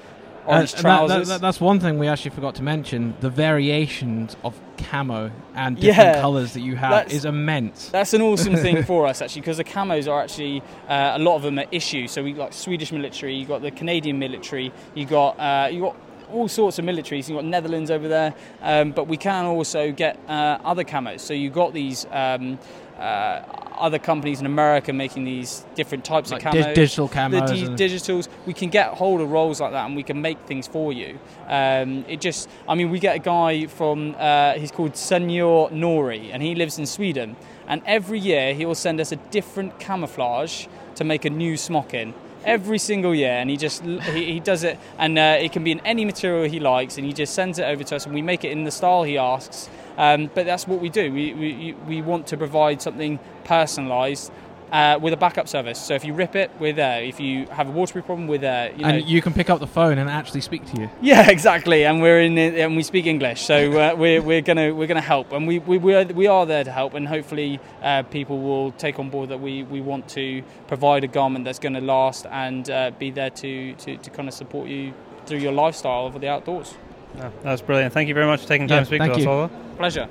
orange 0.46 0.72
Uh, 0.72 0.76
that- 0.76 0.80
trousers. 0.82 1.28
that- 1.28 1.34
that- 1.34 1.40
that's 1.40 1.60
one 1.60 1.80
thing 1.80 1.98
we 1.98 2.06
actually 2.06 2.30
forgot 2.30 2.54
to 2.54 2.62
mention. 2.62 3.14
The 3.20 3.30
variations 3.30 4.36
of 4.44 4.54
camo 4.76 5.32
and 5.56 5.74
different 5.76 6.14
Yeah, 6.16 6.20
colours 6.20 6.52
that 6.52 6.60
you 6.60 6.76
have 6.76 7.10
is 7.12 7.24
immense. 7.24 7.88
That's 7.88 8.14
an 8.14 8.22
awesome 8.22 8.54
thing 8.54 8.82
for 8.90 9.06
us 9.08 9.20
actually, 9.20 9.40
because 9.42 9.56
the 9.56 9.64
camos 9.64 10.06
are 10.10 10.22
actually 10.22 10.62
uh, 10.88 11.12
a 11.16 11.18
lot 11.18 11.34
of 11.34 11.42
them 11.42 11.58
are 11.58 11.66
issue. 11.72 12.06
So 12.06 12.22
we 12.22 12.32
got 12.32 12.54
Swedish 12.54 12.92
military, 12.92 13.34
you 13.34 13.44
got 13.44 13.60
the 13.62 13.72
Canadian 13.72 14.20
military, 14.20 14.72
you 14.94 15.04
got 15.04 15.38
uh, 15.40 15.68
you 15.70 15.80
got 15.80 15.96
all 16.32 16.48
sorts 16.48 16.78
of 16.78 16.84
militaries. 16.84 17.28
You've 17.28 17.38
got 17.38 17.44
Netherlands 17.44 17.90
over 17.90 18.08
there, 18.08 18.34
um, 18.62 18.92
but 18.92 19.08
we 19.08 19.16
can 19.16 19.44
also 19.44 19.92
get 19.92 20.18
uh, 20.28 20.58
other 20.64 20.84
camos. 20.84 21.20
So 21.20 21.34
you've 21.34 21.54
got 21.54 21.72
these. 21.72 22.06
Um, 22.10 22.58
uh, 22.98 23.42
other 23.78 23.98
companies 23.98 24.40
in 24.40 24.46
America 24.46 24.92
making 24.92 25.24
these 25.24 25.64
different 25.76 26.04
types 26.04 26.32
Like 26.32 26.44
of 26.44 26.52
di- 26.52 26.62
camos, 26.62 26.74
digital 26.74 27.06
the 27.06 27.14
camos 27.14 27.48
di- 27.48 27.64
and- 27.66 27.78
digitals. 27.78 28.28
We 28.44 28.52
can 28.52 28.70
get 28.70 28.88
hold 28.88 29.20
of 29.20 29.30
roles 29.30 29.60
like 29.60 29.72
that, 29.72 29.86
and 29.86 29.94
we 29.94 30.02
can 30.02 30.20
make 30.20 30.38
things 30.46 30.66
for 30.66 30.92
you. 30.92 31.18
Um, 31.46 32.04
it 32.08 32.20
just, 32.20 32.48
I 32.68 32.74
mean, 32.74 32.90
we 32.90 32.98
get 32.98 33.16
a 33.16 33.20
guy 33.20 33.66
from, 33.66 34.16
uh, 34.18 34.54
he's 34.54 34.72
called 34.72 34.96
Senor 34.96 35.70
Nori, 35.70 36.30
and 36.32 36.42
he 36.42 36.54
lives 36.54 36.78
in 36.78 36.86
Sweden. 36.86 37.36
And 37.66 37.82
every 37.86 38.18
year 38.18 38.54
he 38.54 38.66
will 38.66 38.74
send 38.74 39.00
us 39.00 39.12
a 39.12 39.16
different 39.16 39.78
camouflage 39.78 40.66
to 40.96 41.04
make 41.04 41.24
a 41.24 41.30
new 41.30 41.56
smocking. 41.56 42.14
Every 42.44 42.78
single 42.78 43.14
year, 43.14 43.32
and 43.32 43.50
he 43.50 43.56
just 43.56 43.82
he, 43.82 44.32
he 44.32 44.40
does 44.40 44.64
it, 44.64 44.78
and 44.98 45.18
uh, 45.18 45.38
it 45.40 45.52
can 45.52 45.64
be 45.64 45.72
in 45.72 45.80
any 45.80 46.04
material 46.04 46.48
he 46.48 46.60
likes, 46.60 46.96
and 46.96 47.06
he 47.06 47.12
just 47.12 47.34
sends 47.34 47.58
it 47.58 47.64
over 47.64 47.84
to 47.84 47.96
us, 47.96 48.06
and 48.06 48.14
we 48.14 48.22
make 48.22 48.44
it 48.44 48.52
in 48.52 48.64
the 48.64 48.70
style 48.70 49.02
he 49.02 49.18
asks. 49.18 49.68
Um, 49.96 50.30
but 50.32 50.46
that's 50.46 50.66
what 50.68 50.80
we 50.80 50.88
do. 50.88 51.12
We, 51.12 51.34
we 51.34 51.72
we 51.86 52.02
want 52.02 52.28
to 52.28 52.36
provide 52.36 52.80
something 52.80 53.18
personalised 53.44 54.30
uh, 54.72 54.98
with 55.00 55.12
a 55.12 55.16
backup 55.16 55.48
service. 55.48 55.78
So 55.80 55.94
if 55.94 56.04
you 56.04 56.12
rip 56.12 56.36
it, 56.36 56.50
we're 56.58 56.72
there. 56.72 57.02
If 57.02 57.20
you 57.20 57.46
have 57.46 57.68
a 57.68 57.70
waterproof 57.70 58.06
problem, 58.06 58.28
we're 58.28 58.38
there. 58.38 58.72
You 58.72 58.82
know, 58.82 58.88
and 58.88 59.08
you 59.08 59.22
can 59.22 59.32
pick 59.32 59.50
up 59.50 59.60
the 59.60 59.66
phone 59.66 59.98
and 59.98 60.08
actually 60.08 60.40
speak 60.40 60.64
to 60.72 60.80
you. 60.82 60.90
yeah, 61.00 61.30
exactly. 61.36 61.84
And 61.84 62.02
we're 62.02 62.20
in 62.20 62.36
and 62.38 62.76
we 62.76 62.82
speak 62.82 63.06
English, 63.06 63.42
so 63.42 63.72
uh, 63.78 63.94
we're, 63.98 64.20
we're 64.22 64.42
gonna 64.42 64.74
we're 64.74 64.86
gonna 64.86 65.00
help, 65.00 65.32
and 65.32 65.46
we 65.46 65.58
we 65.60 65.78
we 65.78 65.94
are, 65.94 66.04
we 66.04 66.26
are 66.26 66.46
there 66.46 66.64
to 66.64 66.72
help, 66.72 66.94
and 66.94 67.08
hopefully 67.08 67.60
uh, 67.82 68.02
people 68.04 68.40
will 68.40 68.72
take 68.72 68.98
on 68.98 69.10
board 69.10 69.28
that 69.30 69.40
we, 69.40 69.62
we 69.64 69.80
want 69.80 70.08
to 70.10 70.42
provide 70.66 71.04
a 71.04 71.08
garment 71.08 71.44
that's 71.44 71.58
going 71.58 71.74
to 71.74 71.80
last 71.80 72.26
and 72.30 72.70
uh, 72.70 72.90
be 72.98 73.10
there 73.10 73.30
to, 73.30 73.72
to, 73.74 73.96
to 73.96 74.10
kind 74.10 74.28
of 74.28 74.34
support 74.34 74.68
you 74.68 74.92
through 75.26 75.38
your 75.38 75.52
lifestyle 75.52 76.06
of 76.06 76.20
the 76.20 76.28
outdoors. 76.28 76.74
Yeah, 77.16 77.30
that's 77.42 77.62
brilliant. 77.62 77.92
Thank 77.92 78.08
you 78.08 78.14
very 78.14 78.26
much 78.26 78.42
for 78.42 78.48
taking 78.48 78.68
time 78.68 78.76
Yeah, 78.76 78.80
to 78.80 78.86
speak 78.86 79.00
thank 79.00 79.12
to 79.14 79.18
us, 79.18 79.24
you. 79.24 79.30
Oliver. 79.30 79.54
Pleasure. 79.76 80.08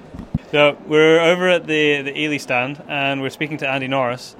So 0.52 0.78
we're 0.88 1.20
over 1.20 1.50
at 1.50 1.68
the 1.68 2.02
the 2.04 2.26
Eley 2.26 2.40
stand, 2.40 2.82
and 2.88 3.22
we're 3.22 3.30
speaking 3.30 3.58
to 3.58 3.68
Andy 3.70 3.88
Norris. 3.88 4.36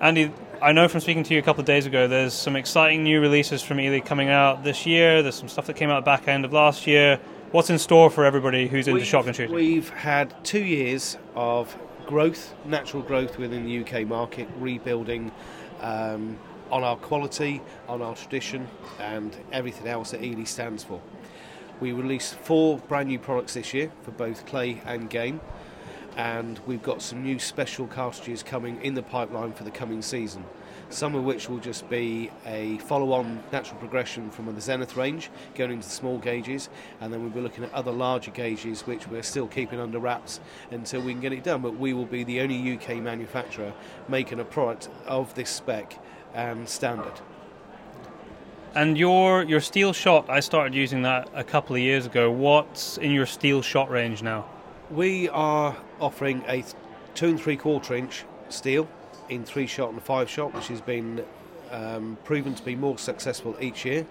Andy, 0.00 0.32
I 0.60 0.72
know 0.72 0.86
from 0.86 1.00
speaking 1.00 1.22
to 1.24 1.34
you 1.34 1.40
a 1.40 1.42
couple 1.42 1.60
of 1.60 1.66
days 1.66 1.86
ago, 1.86 2.06
there's 2.06 2.34
some 2.34 2.56
exciting 2.56 3.02
new 3.04 3.20
releases 3.20 3.62
from 3.62 3.80
Eley 3.80 4.00
coming 4.00 4.28
out 4.28 4.64
this 4.64 4.84
year. 4.86 5.22
There's 5.22 5.34
some 5.34 5.48
stuff 5.48 5.66
that 5.66 5.76
came 5.76 5.88
out 5.90 6.04
back 6.04 6.28
end 6.28 6.44
of 6.44 6.52
last 6.52 6.86
year. 6.86 7.18
What's 7.52 7.70
in 7.70 7.78
store 7.78 8.10
for 8.10 8.24
everybody 8.26 8.68
who's 8.68 8.86
into 8.86 8.96
We've- 8.96 9.06
shotgun 9.06 9.32
shooting? 9.32 9.54
We've 9.54 9.88
had 9.88 10.44
two 10.44 10.62
years 10.62 11.16
of 11.34 11.74
growth, 12.06 12.54
natural 12.66 13.02
growth 13.02 13.38
within 13.38 13.64
the 13.64 13.78
UK 13.80 14.06
market, 14.06 14.46
rebuilding 14.58 15.32
um, 15.80 16.38
on 16.70 16.84
our 16.84 16.96
quality, 16.96 17.62
on 17.88 18.02
our 18.02 18.14
tradition, 18.14 18.68
and 19.00 19.34
everything 19.52 19.86
else 19.88 20.10
that 20.10 20.20
Eley 20.20 20.44
stands 20.44 20.84
for. 20.84 21.00
We 21.80 21.92
released 21.92 22.34
four 22.34 22.78
brand 22.78 23.08
new 23.08 23.20
products 23.20 23.54
this 23.54 23.72
year 23.72 23.92
for 24.02 24.10
both 24.10 24.46
clay 24.46 24.82
and 24.84 25.08
game, 25.08 25.40
and 26.16 26.58
we've 26.66 26.82
got 26.82 27.00
some 27.00 27.22
new 27.22 27.38
special 27.38 27.86
cartridges 27.86 28.42
coming 28.42 28.82
in 28.82 28.94
the 28.94 29.02
pipeline 29.02 29.52
for 29.52 29.62
the 29.62 29.70
coming 29.70 30.02
season. 30.02 30.44
Some 30.90 31.14
of 31.14 31.22
which 31.22 31.48
will 31.48 31.58
just 31.58 31.88
be 31.88 32.32
a 32.46 32.78
follow 32.78 33.12
on 33.12 33.44
natural 33.52 33.78
progression 33.78 34.30
from 34.30 34.52
the 34.52 34.60
Zenith 34.60 34.96
range 34.96 35.30
going 35.54 35.70
into 35.70 35.86
the 35.86 35.94
small 35.94 36.18
gauges, 36.18 36.68
and 37.00 37.12
then 37.12 37.20
we'll 37.20 37.30
be 37.30 37.40
looking 37.40 37.62
at 37.62 37.72
other 37.72 37.92
larger 37.92 38.32
gauges 38.32 38.80
which 38.82 39.06
we're 39.06 39.22
still 39.22 39.46
keeping 39.46 39.78
under 39.78 40.00
wraps 40.00 40.40
until 40.72 41.00
we 41.02 41.12
can 41.12 41.20
get 41.20 41.32
it 41.32 41.44
done. 41.44 41.62
But 41.62 41.76
we 41.76 41.92
will 41.92 42.06
be 42.06 42.24
the 42.24 42.40
only 42.40 42.74
UK 42.74 42.96
manufacturer 42.96 43.72
making 44.08 44.40
a 44.40 44.44
product 44.44 44.88
of 45.06 45.32
this 45.34 45.50
spec 45.50 45.96
and 46.34 46.68
standard. 46.68 47.20
And 48.78 48.96
your 48.96 49.42
your 49.42 49.60
steel 49.60 49.92
shot, 49.92 50.30
I 50.30 50.38
started 50.38 50.72
using 50.72 51.02
that 51.02 51.28
a 51.34 51.42
couple 51.42 51.74
of 51.74 51.82
years 51.82 52.06
ago. 52.06 52.30
What's 52.30 52.96
in 52.96 53.10
your 53.10 53.26
steel 53.26 53.60
shot 53.60 53.90
range 53.90 54.22
now? 54.22 54.46
We 54.88 55.28
are 55.30 55.76
offering 56.00 56.44
a 56.46 56.64
two 57.16 57.30
and 57.30 57.40
three 57.40 57.56
quarter 57.56 57.96
inch 57.96 58.24
steel 58.50 58.86
in 59.28 59.44
three 59.44 59.66
shot 59.66 59.90
and 59.90 60.00
five 60.00 60.30
shot, 60.30 60.54
which 60.54 60.68
has 60.68 60.80
been 60.80 61.24
um, 61.72 62.18
proven 62.22 62.54
to 62.54 62.62
be 62.62 62.76
more 62.76 62.98
successful 62.98 63.56
each 63.60 63.84
year. 63.84 64.06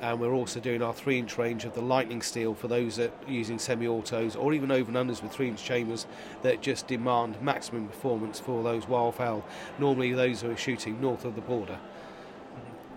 And 0.00 0.20
we're 0.20 0.34
also 0.34 0.60
doing 0.60 0.82
our 0.82 0.94
three 0.94 1.18
inch 1.18 1.36
range 1.36 1.64
of 1.64 1.74
the 1.74 1.82
lightning 1.82 2.22
steel 2.22 2.54
for 2.54 2.68
those 2.68 2.94
that 2.98 3.10
are 3.26 3.32
using 3.32 3.58
semi 3.58 3.88
autos 3.88 4.36
or 4.36 4.54
even 4.54 4.70
over 4.70 4.88
and 4.88 4.96
unders 4.96 5.20
with 5.20 5.32
three 5.32 5.48
inch 5.48 5.64
chambers 5.64 6.06
that 6.42 6.62
just 6.62 6.86
demand 6.86 7.42
maximum 7.42 7.88
performance 7.88 8.38
for 8.38 8.62
those 8.62 8.84
wildfowl, 8.84 9.42
normally 9.80 10.12
those 10.12 10.42
who 10.42 10.50
are 10.52 10.56
shooting 10.56 11.00
north 11.00 11.24
of 11.24 11.34
the 11.34 11.40
border. 11.40 11.80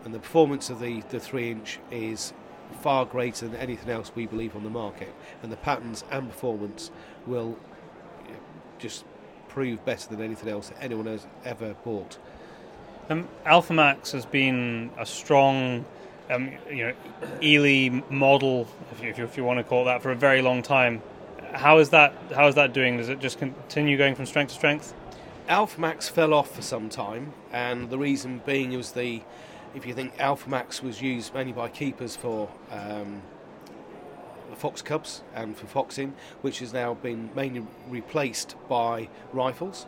And 0.06 0.14
the 0.14 0.20
performance 0.20 0.70
of 0.70 0.80
the, 0.80 1.02
the 1.10 1.20
three 1.20 1.52
inch 1.52 1.80
is 1.92 2.34
far 2.82 3.06
greater 3.06 3.48
than 3.48 3.60
anything 3.60 3.90
else 3.90 4.12
we 4.16 4.26
believe 4.26 4.56
on 4.56 4.64
the 4.64 4.70
market. 4.70 5.14
And 5.44 5.52
the 5.52 5.58
patterns 5.58 6.04
and 6.12 6.30
performance 6.30 6.92
will 7.26 7.58
just 8.78 9.06
prove 9.50 9.84
better 9.84 10.10
than 10.10 10.22
anything 10.22 10.50
else 10.50 10.70
that 10.70 10.82
anyone 10.82 11.06
has 11.06 11.26
ever 11.44 11.76
bought. 11.84 12.18
Um, 13.10 13.28
Alpha 13.46 13.74
Max 13.74 14.12
has 14.12 14.26
been 14.26 14.92
a 14.98 15.06
strong, 15.06 15.84
um, 16.30 16.52
you 16.70 16.88
know, 16.88 16.94
Eley 17.42 18.04
model, 18.10 18.68
if 18.92 19.02
you, 19.02 19.10
if 19.10 19.18
you, 19.18 19.24
if 19.24 19.36
you 19.36 19.44
want 19.44 19.58
to 19.58 19.64
call 19.64 19.82
it 19.82 19.86
that, 19.86 20.02
for 20.02 20.12
a 20.12 20.16
very 20.16 20.42
long 20.42 20.62
time. 20.62 21.02
How 21.52 21.80
is 21.80 21.90
that? 21.90 22.14
How 22.36 22.48
is 22.48 22.54
that 22.56 22.74
doing? 22.74 22.98
Does 22.98 23.10
it 23.10 23.20
just 23.20 23.40
continue 23.40 23.98
going 23.98 24.14
from 24.14 24.28
strength 24.28 24.50
to 24.50 24.56
strength? 24.56 24.94
Alpha 25.48 25.82
Max 25.82 26.08
fell 26.08 26.36
off 26.36 26.56
for 26.56 26.62
some 26.62 26.90
time, 26.90 27.34
and 27.52 27.90
the 27.90 27.98
reason 27.98 28.44
being 28.46 28.72
was 28.78 28.92
the, 28.92 29.24
if 29.76 29.86
you 29.86 29.94
think 29.94 30.14
Alpha 30.20 30.50
Max 30.50 30.82
was 30.82 31.02
used 31.02 31.34
mainly 31.34 31.54
by 31.54 31.70
keepers 31.70 32.16
for 32.16 32.50
um, 32.72 33.22
fox 34.56 34.82
cubs 34.82 35.22
and 35.36 35.56
for 35.56 35.68
foxing, 35.68 36.14
which 36.42 36.60
has 36.60 36.74
now 36.74 36.94
been 36.96 37.30
mainly 37.36 37.66
replaced 37.88 38.56
by 38.68 39.08
rifles. 39.32 39.86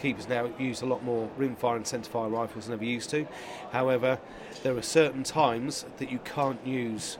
Keepers 0.00 0.28
now 0.28 0.50
use 0.58 0.82
a 0.82 0.86
lot 0.86 1.04
more 1.04 1.28
rimfire 1.38 1.76
and 1.76 1.84
centerfire 1.84 2.30
rifles 2.30 2.66
than 2.66 2.74
ever 2.74 2.84
used 2.84 3.10
to. 3.10 3.26
However, 3.72 4.18
there 4.62 4.76
are 4.76 4.82
certain 4.82 5.22
times 5.22 5.84
that 5.98 6.10
you 6.10 6.18
can't 6.24 6.64
use 6.66 7.18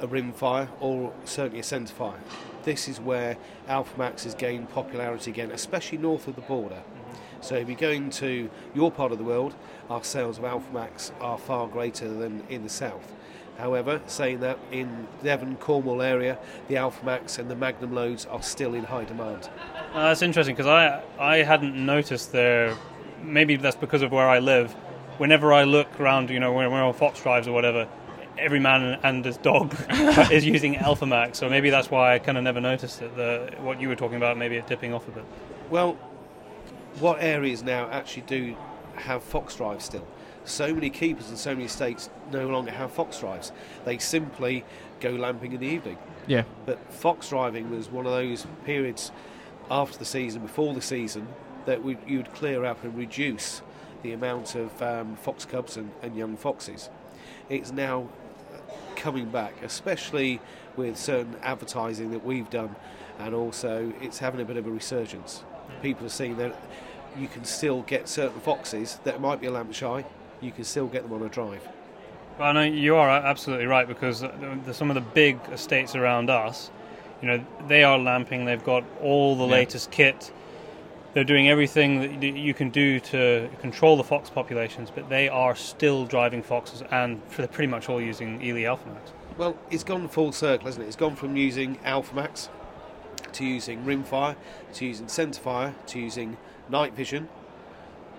a 0.00 0.06
rimfire 0.08 0.68
or 0.80 1.12
certainly 1.24 1.60
a 1.60 1.62
centerfire. 1.62 2.18
This 2.64 2.88
is 2.88 3.00
where 3.00 3.36
Alpha 3.68 3.96
Max 3.96 4.24
has 4.24 4.34
gained 4.34 4.70
popularity 4.70 5.30
again, 5.30 5.50
especially 5.52 5.98
north 5.98 6.26
of 6.28 6.34
the 6.34 6.42
border. 6.42 6.82
So 7.40 7.56
if 7.56 7.68
you're 7.68 7.76
going 7.76 8.10
to 8.10 8.48
your 8.74 8.92
part 8.92 9.10
of 9.10 9.18
the 9.18 9.24
world, 9.24 9.54
our 9.92 10.02
sales 10.02 10.38
of 10.38 10.44
Alpha 10.44 10.72
Max 10.72 11.12
are 11.20 11.36
far 11.36 11.68
greater 11.68 12.08
than 12.08 12.42
in 12.48 12.62
the 12.62 12.68
south. 12.68 13.12
However, 13.58 14.00
saying 14.06 14.40
that 14.40 14.58
in 14.70 15.06
Devon, 15.22 15.56
Cornwall 15.56 16.00
area, 16.00 16.38
the 16.68 16.78
Alpha 16.78 17.04
Max 17.04 17.38
and 17.38 17.50
the 17.50 17.54
Magnum 17.54 17.94
loads 17.94 18.24
are 18.24 18.42
still 18.42 18.72
in 18.74 18.84
high 18.84 19.04
demand. 19.04 19.50
Uh, 19.92 20.08
that's 20.08 20.22
interesting 20.22 20.54
because 20.54 20.66
I 20.66 21.02
I 21.18 21.42
hadn't 21.42 21.74
noticed 21.76 22.32
there. 22.32 22.74
Maybe 23.22 23.56
that's 23.56 23.76
because 23.76 24.00
of 24.00 24.10
where 24.10 24.28
I 24.28 24.38
live. 24.38 24.72
Whenever 25.18 25.52
I 25.52 25.64
look 25.64 26.00
around, 26.00 26.30
you 26.30 26.40
know, 26.40 26.52
when 26.52 26.72
we're 26.72 26.82
on 26.82 26.94
Fox 26.94 27.22
drives 27.22 27.46
or 27.46 27.52
whatever, 27.52 27.86
every 28.38 28.58
man 28.58 28.98
and 29.02 29.22
his 29.22 29.36
dog 29.36 29.76
is 30.32 30.46
using 30.46 30.76
Alpha 30.78 31.04
Max. 31.04 31.38
So 31.38 31.50
maybe 31.50 31.68
that's 31.68 31.90
why 31.90 32.14
I 32.14 32.18
kind 32.18 32.38
of 32.38 32.44
never 32.44 32.60
noticed 32.60 33.02
it. 33.02 33.14
The 33.14 33.54
what 33.60 33.78
you 33.78 33.88
were 33.88 33.96
talking 33.96 34.16
about, 34.16 34.38
maybe 34.38 34.56
it 34.56 34.66
dipping 34.66 34.94
off 34.94 35.06
a 35.06 35.10
bit. 35.10 35.24
Well, 35.68 35.92
what 36.98 37.22
areas 37.22 37.62
now 37.62 37.90
actually 37.90 38.22
do 38.22 38.56
have 39.02 39.22
Fox 39.22 39.56
drives 39.56 39.84
still? 39.84 40.06
So 40.44 40.74
many 40.74 40.90
keepers 40.90 41.28
and 41.28 41.38
so 41.38 41.50
many 41.50 41.66
estates 41.66 42.10
no 42.32 42.48
longer 42.48 42.72
have 42.72 42.90
Fox 42.90 43.20
drives. 43.20 43.52
They 43.84 43.98
simply 43.98 44.64
go 45.00 45.10
lamping 45.10 45.52
in 45.52 45.60
the 45.60 45.66
evening. 45.66 45.98
Yeah. 46.26 46.44
But 46.66 46.92
Fox 46.92 47.28
driving 47.28 47.70
was 47.70 47.90
one 47.90 48.06
of 48.06 48.12
those 48.12 48.46
periods 48.64 49.12
after 49.70 49.98
the 49.98 50.04
season, 50.04 50.42
before 50.42 50.74
the 50.74 50.82
season, 50.82 51.28
that 51.66 51.82
we, 51.82 51.96
you'd 52.06 52.32
clear 52.34 52.64
up 52.64 52.82
and 52.82 52.96
reduce 52.96 53.62
the 54.02 54.12
amount 54.12 54.54
of 54.54 54.82
um, 54.82 55.16
fox 55.16 55.44
cubs 55.44 55.76
and, 55.76 55.90
and 56.02 56.16
young 56.16 56.36
foxes. 56.36 56.90
It's 57.48 57.70
now 57.72 58.08
coming 58.96 59.28
back, 59.30 59.54
especially 59.62 60.40
with 60.76 60.96
certain 60.96 61.36
advertising 61.42 62.10
that 62.10 62.24
we've 62.24 62.50
done, 62.50 62.74
and 63.18 63.34
also 63.34 63.92
it's 64.00 64.18
having 64.18 64.40
a 64.40 64.44
bit 64.44 64.56
of 64.56 64.66
a 64.66 64.70
resurgence. 64.70 65.44
People 65.82 66.06
are 66.06 66.10
seeing 66.10 66.36
that 66.38 66.54
you 67.18 67.28
can 67.28 67.44
still 67.44 67.82
get 67.82 68.08
certain 68.08 68.40
foxes 68.40 68.98
that 69.04 69.20
might 69.20 69.40
be 69.40 69.46
a 69.46 69.50
lamp 69.50 69.72
shy, 69.74 70.04
you 70.40 70.50
can 70.52 70.64
still 70.64 70.86
get 70.86 71.02
them 71.02 71.12
on 71.12 71.22
a 71.22 71.28
drive. 71.28 71.66
Well, 72.38 72.54
know 72.54 72.62
you 72.62 72.96
are 72.96 73.08
absolutely 73.10 73.66
right 73.66 73.86
because 73.86 74.20
the, 74.20 74.72
some 74.72 74.90
of 74.90 74.94
the 74.94 75.00
big 75.00 75.38
estates 75.52 75.94
around 75.94 76.30
us, 76.30 76.70
you 77.20 77.28
know, 77.28 77.44
they 77.68 77.84
are 77.84 77.98
lamping. 77.98 78.44
They've 78.46 78.64
got 78.64 78.84
all 79.00 79.36
the 79.36 79.44
Yeah. 79.46 79.52
latest 79.52 79.90
kit. 79.90 80.32
They're 81.14 81.24
doing 81.24 81.48
everything 81.50 82.20
that 82.20 82.36
you 82.38 82.54
can 82.54 82.70
do 82.70 82.98
to 83.00 83.48
control 83.60 83.96
the 83.98 84.02
fox 84.02 84.30
populations, 84.30 84.90
but 84.90 85.10
they 85.10 85.28
are 85.28 85.54
still 85.54 86.06
driving 86.06 86.42
foxes, 86.42 86.82
and 86.90 87.20
they're 87.36 87.46
pretty 87.46 87.70
much 87.70 87.90
all 87.90 88.00
using 88.00 88.40
Eley 88.42 88.64
Alpha 88.64 88.88
Max. 88.88 89.12
Well, 89.36 89.56
it's 89.70 89.84
gone 89.84 90.08
full 90.08 90.32
circle, 90.32 90.66
hasn't 90.66 90.84
it? 90.84 90.88
It's 90.88 90.96
gone 90.96 91.14
from 91.14 91.36
using 91.36 91.78
Alpha 91.84 92.14
Max 92.14 92.48
to 93.32 93.44
using 93.44 93.84
rimfire, 93.84 94.36
to 94.74 94.86
using 94.86 95.06
centerfire, 95.06 95.74
to 95.88 95.98
using 95.98 96.38
night 96.68 96.94
vision, 96.94 97.28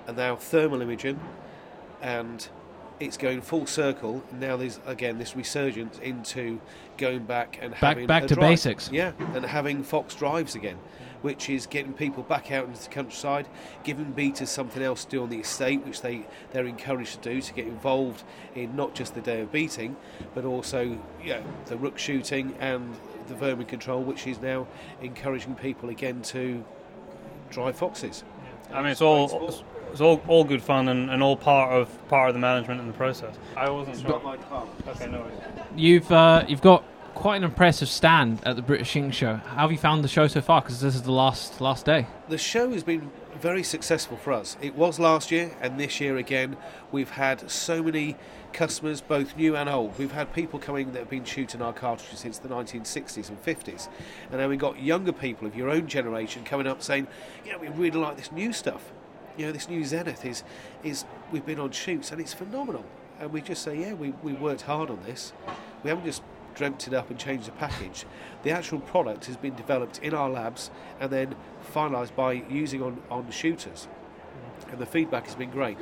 and 0.08 0.18
now 0.18 0.36
thermal 0.36 0.82
imaging, 0.82 1.20
and 2.02 2.48
it's 3.00 3.18
going 3.18 3.42
full 3.42 3.66
circle. 3.66 4.24
Now 4.40 4.56
there's 4.58 4.80
again 4.86 5.18
this 5.18 5.36
resurgence 5.36 5.98
into 6.00 6.60
going 6.98 7.24
back 7.26 7.58
and 7.62 7.72
Back- 7.72 7.80
having 7.82 8.08
back 8.08 8.28
to 8.28 8.36
drive. 8.36 8.52
basics. 8.52 8.90
Yeah, 8.92 9.12
and 9.34 9.44
having 9.46 9.84
Fox 9.84 10.14
drives 10.16 10.56
again, 10.56 10.78
which 11.22 11.50
is 11.50 11.66
getting 11.66 11.94
people 11.94 12.24
back 12.24 12.52
out 12.52 12.66
into 12.68 12.82
the 12.84 12.90
countryside, 12.90 13.48
giving 13.84 14.12
beaters 14.12 14.50
something 14.50 14.84
else 14.84 15.06
to 15.06 15.12
do 15.12 15.24
on 15.24 15.30
the 15.30 15.40
estate, 15.40 15.84
which 15.86 16.02
they 16.02 16.26
they're 16.52 16.68
encouraged 16.68 17.22
to 17.24 17.34
do 17.34 17.42
to 17.42 17.54
get 17.54 17.66
involved 17.66 18.24
in 18.56 18.76
not 18.76 18.94
just 18.94 19.16
the 19.16 19.22
day 19.22 19.42
of 19.42 19.52
beating, 19.52 19.96
but 20.36 20.46
also 20.46 20.82
you 21.22 21.30
know, 21.30 21.44
the 21.66 21.78
rook 21.78 21.98
shooting 21.98 22.56
and 22.60 22.94
the 23.28 23.36
vermin 23.36 23.66
control, 23.66 24.04
which 24.04 24.28
is 24.28 24.40
now 24.42 24.68
encouraging 25.02 25.56
people 25.56 25.90
again 25.90 26.22
to 26.22 26.64
drive 27.50 27.76
foxes. 27.76 28.24
I 28.72 28.82
mean, 28.82 28.92
it's 28.92 29.02
all 29.02 29.64
it's 29.92 30.02
all, 30.02 30.22
all 30.28 30.44
good 30.44 30.62
fun 30.62 30.90
and, 30.90 31.10
and 31.10 31.22
all 31.22 31.38
part 31.38 31.72
of 31.72 32.08
part 32.10 32.30
of 32.30 32.34
the 32.34 32.40
management 32.40 32.80
and 32.80 32.90
the 32.90 32.98
process. 32.98 33.36
I 33.56 33.70
wasn't 33.70 34.00
sure. 34.00 34.22
Okay, 34.88 35.08
no 35.08 35.22
worries. 35.22 35.38
You've 35.76 36.12
uh, 36.12 36.46
you've 36.48 36.62
got 36.62 36.84
quite 37.14 37.38
an 37.38 37.44
impressive 37.44 37.88
stand 37.88 38.42
at 38.44 38.56
the 38.56 38.62
British 38.62 38.96
Ink 38.96 39.14
Show. 39.14 39.36
How 39.36 39.62
have 39.62 39.72
you 39.72 39.78
found 39.78 40.04
the 40.04 40.08
show 40.08 40.28
so 40.28 40.42
far? 40.42 40.62
Because 40.62 40.82
this 40.82 40.96
is 40.96 41.04
the 41.04 41.12
last 41.12 41.62
last 41.62 41.86
day. 41.86 42.08
The 42.28 42.38
show 42.38 42.72
has 42.72 42.84
been 42.84 43.12
very 43.44 43.62
successful 43.62 44.16
for 44.16 44.32
us. 44.32 44.56
It 44.62 44.74
was 44.74 45.02
last 45.02 45.30
year, 45.30 45.52
and 45.60 45.78
this 45.78 46.00
year 46.00 46.16
again, 46.16 46.56
we've 46.94 47.10
had 47.10 47.52
so 47.52 47.84
many 47.84 48.16
customers, 48.54 49.02
both 49.02 49.36
new 49.36 49.54
and 49.54 49.68
old. 49.68 50.00
We've 50.00 50.14
had 50.14 50.32
people 50.32 50.60
coming 50.60 50.94
that 50.94 51.00
have 51.00 51.10
been 51.10 51.26
shooting 51.26 51.62
our 51.62 51.74
cartridges 51.74 52.20
since 52.20 52.38
the 52.38 52.48
1960s 52.48 53.28
and 53.28 53.44
50s, 53.44 53.90
and 54.32 54.40
then 54.40 54.48
we've 54.48 54.58
got 54.58 54.82
younger 54.82 55.12
people 55.12 55.46
of 55.46 55.58
your 55.58 55.70
own 55.70 55.88
generation 55.88 56.46
coming 56.46 56.68
up 56.68 56.82
saying, 56.82 57.06
"You 57.44 57.52
know, 57.52 57.58
we 57.58 57.68
really 57.68 58.00
like 58.00 58.16
this 58.16 58.32
new 58.32 58.54
stuff. 58.54 58.94
You 59.38 59.48
know, 59.48 59.52
this 59.52 59.68
new 59.68 59.84
Zenith 59.84 60.24
is 60.24 60.46
is 60.82 61.04
we've 61.30 61.46
been 61.46 61.60
on 61.60 61.72
shoots 61.72 62.14
and 62.14 62.22
it's 62.22 62.34
phenomenal." 62.34 62.86
And 63.20 63.34
we 63.34 63.42
just 63.42 63.62
say, 63.62 63.78
"Yeah, 63.78 63.92
we 63.92 64.14
we 64.24 64.32
worked 64.32 64.62
hard 64.62 64.90
on 64.90 65.04
this. 65.04 65.34
We 65.84 65.90
haven't 65.90 66.06
just." 66.06 66.24
Dreamt 66.56 66.88
it 66.88 66.94
up 66.94 67.10
and 67.10 67.18
changed 67.20 67.48
the 67.48 67.52
package. 67.54 68.06
The 68.44 68.52
actual 68.52 68.80
product 68.80 69.26
has 69.26 69.36
been 69.38 69.56
developed 69.56 70.00
in 70.04 70.14
our 70.14 70.30
labs 70.30 70.70
and 71.00 71.10
then 71.12 71.36
finalised 71.74 72.16
by 72.16 72.34
using 72.50 72.82
on, 72.84 73.02
on 73.10 73.30
shooters, 73.32 73.88
and 74.70 74.80
the 74.80 74.86
feedback 74.86 75.26
has 75.26 75.34
been 75.36 75.50
great. 75.50 75.80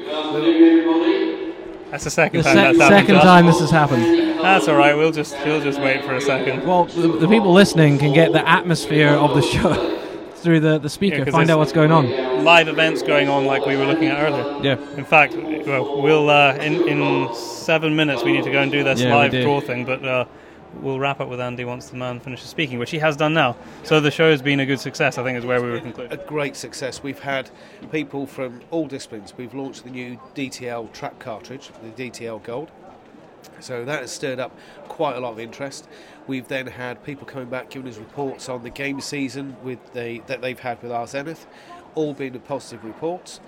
That's 1.91 2.06
the 2.06 2.10
second 2.10 2.38
The 2.39 2.43
time 2.43 2.56
sec- 2.56 2.77
that's 2.77 2.89
second 2.89 3.15
time 3.15 3.45
this 3.48 3.60
has 3.60 3.69
happened. 3.69 4.03
That's 4.39 4.68
all 4.69 4.77
right. 4.77 4.95
We'll 4.95 5.11
just 5.11 5.35
we'll 5.45 5.61
just 5.61 5.80
wait 5.81 6.06
for 6.06 6.15
a 6.15 6.22
second. 6.22 6.65
Well, 6.65 6.85
the, 6.85 7.10
the 7.19 7.27
people 7.27 7.52
listening 7.52 7.98
can 7.98 8.14
get 8.14 8.31
the 8.31 8.48
atmosphere 8.48 9.10
of 9.10 9.35
the 9.35 9.41
show 9.41 9.98
through 10.35 10.61
the, 10.61 10.80
the 10.80 10.89
speaker. 10.89 11.18
Yeah, 11.18 11.26
'cause 11.26 11.34
find 11.34 11.49
out 11.49 11.60
what's 11.60 11.73
going 11.73 11.91
on. 11.91 12.43
Live 12.45 12.69
events 12.69 13.02
going 13.03 13.27
on 13.27 13.45
like 13.45 13.65
we 13.65 13.76
were 13.76 13.85
looking 13.85 14.07
at 14.07 14.23
earlier. 14.23 14.64
Yeah. 14.64 14.95
In 14.98 15.03
fact, 15.03 15.35
well, 15.35 16.02
we'll 16.02 16.30
uh, 16.30 16.53
in 16.56 16.88
in 16.88 17.35
seven 17.35 17.93
minutes 17.98 18.23
we 18.23 18.31
need 18.31 18.45
to 18.45 18.52
go 18.52 18.60
and 18.61 18.72
do 18.72 18.85
this 18.85 19.02
Yeah, 19.02 19.14
live 19.14 19.31
do. 19.31 19.43
draw 19.43 19.60
thing, 19.60 19.84
but. 19.84 20.06
Uh, 20.06 20.26
We'll 20.80 20.99
wrap 20.99 21.19
up 21.19 21.30
with 21.30 21.41
Andy 21.41 21.65
once 21.65 21.89
the 21.89 21.98
man 21.98 22.19
finishes 22.19 22.49
speaking, 22.49 22.80
which 22.80 22.91
he 22.91 22.99
has 22.99 23.18
done 23.18 23.34
now. 23.34 23.56
So 23.84 23.99
the 23.99 24.11
show 24.11 24.31
has 24.31 24.41
been 24.41 24.60
a 24.60 24.65
good 24.65 24.80
success, 24.80 25.18
I 25.18 25.23
think, 25.23 25.38
is 25.38 25.45
where 25.45 25.61
we 25.61 25.69
were 25.69 25.80
concluding. 25.80 26.18
A 26.18 26.23
great 26.23 26.56
success. 26.56 27.03
We've 27.03 27.19
had 27.19 27.49
people 27.91 28.26
from 28.26 28.61
all 28.72 28.88
disciplines. 28.88 29.34
We've 29.38 29.53
launched 29.53 29.84
the 29.84 29.89
new 29.89 30.19
DTL 30.34 30.91
trap 30.93 31.19
cartridge, 31.19 31.72
the 31.84 32.10
DTL 32.10 32.41
Gold. 32.43 32.72
So 33.60 33.85
that 33.85 34.02
has 34.02 34.11
stirred 34.11 34.39
up 34.39 34.57
quite 34.88 35.15
a 35.15 35.19
lot 35.19 35.34
of 35.34 35.39
interest. 35.39 35.88
We've 36.27 36.48
then 36.48 36.68
had 36.68 37.03
people 37.03 37.26
coming 37.26 37.49
back 37.49 37.69
giving 37.69 37.89
us 37.91 37.98
reports 37.98 38.49
on 38.49 38.64
the 38.64 38.69
game 38.69 39.02
season 39.02 39.56
with 39.64 39.80
the, 39.93 40.22
that 40.27 40.41
they've 40.41 40.60
had 40.60 40.81
with 40.81 40.91
our 40.91 41.07
Zenith, 41.07 41.45
all 41.95 42.14
being 42.14 42.39
positive 42.39 42.84
reports. 42.84 43.39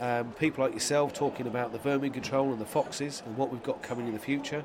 Um, 0.00 0.32
people 0.32 0.62
like 0.64 0.74
yourself 0.74 1.14
talking 1.14 1.46
about 1.46 1.72
the 1.72 1.78
vermin 1.78 2.12
control 2.12 2.52
and 2.52 2.60
the 2.60 2.66
foxes 2.66 3.22
and 3.24 3.36
what 3.36 3.50
we've 3.50 3.62
got 3.62 3.82
coming 3.82 4.06
in 4.06 4.12
the 4.12 4.18
future. 4.18 4.62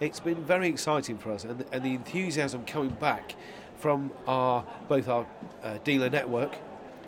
It's 0.00 0.18
been 0.18 0.42
very 0.42 0.68
exciting 0.68 1.18
for 1.18 1.30
us, 1.30 1.44
and 1.44 1.58
the, 1.58 1.66
and 1.72 1.84
the 1.84 1.94
enthusiasm 1.94 2.64
coming 2.64 2.90
back 2.90 3.34
from 3.78 4.10
our 4.26 4.64
both 4.88 5.08
our 5.08 5.26
uh, 5.62 5.76
dealer 5.84 6.08
network 6.08 6.56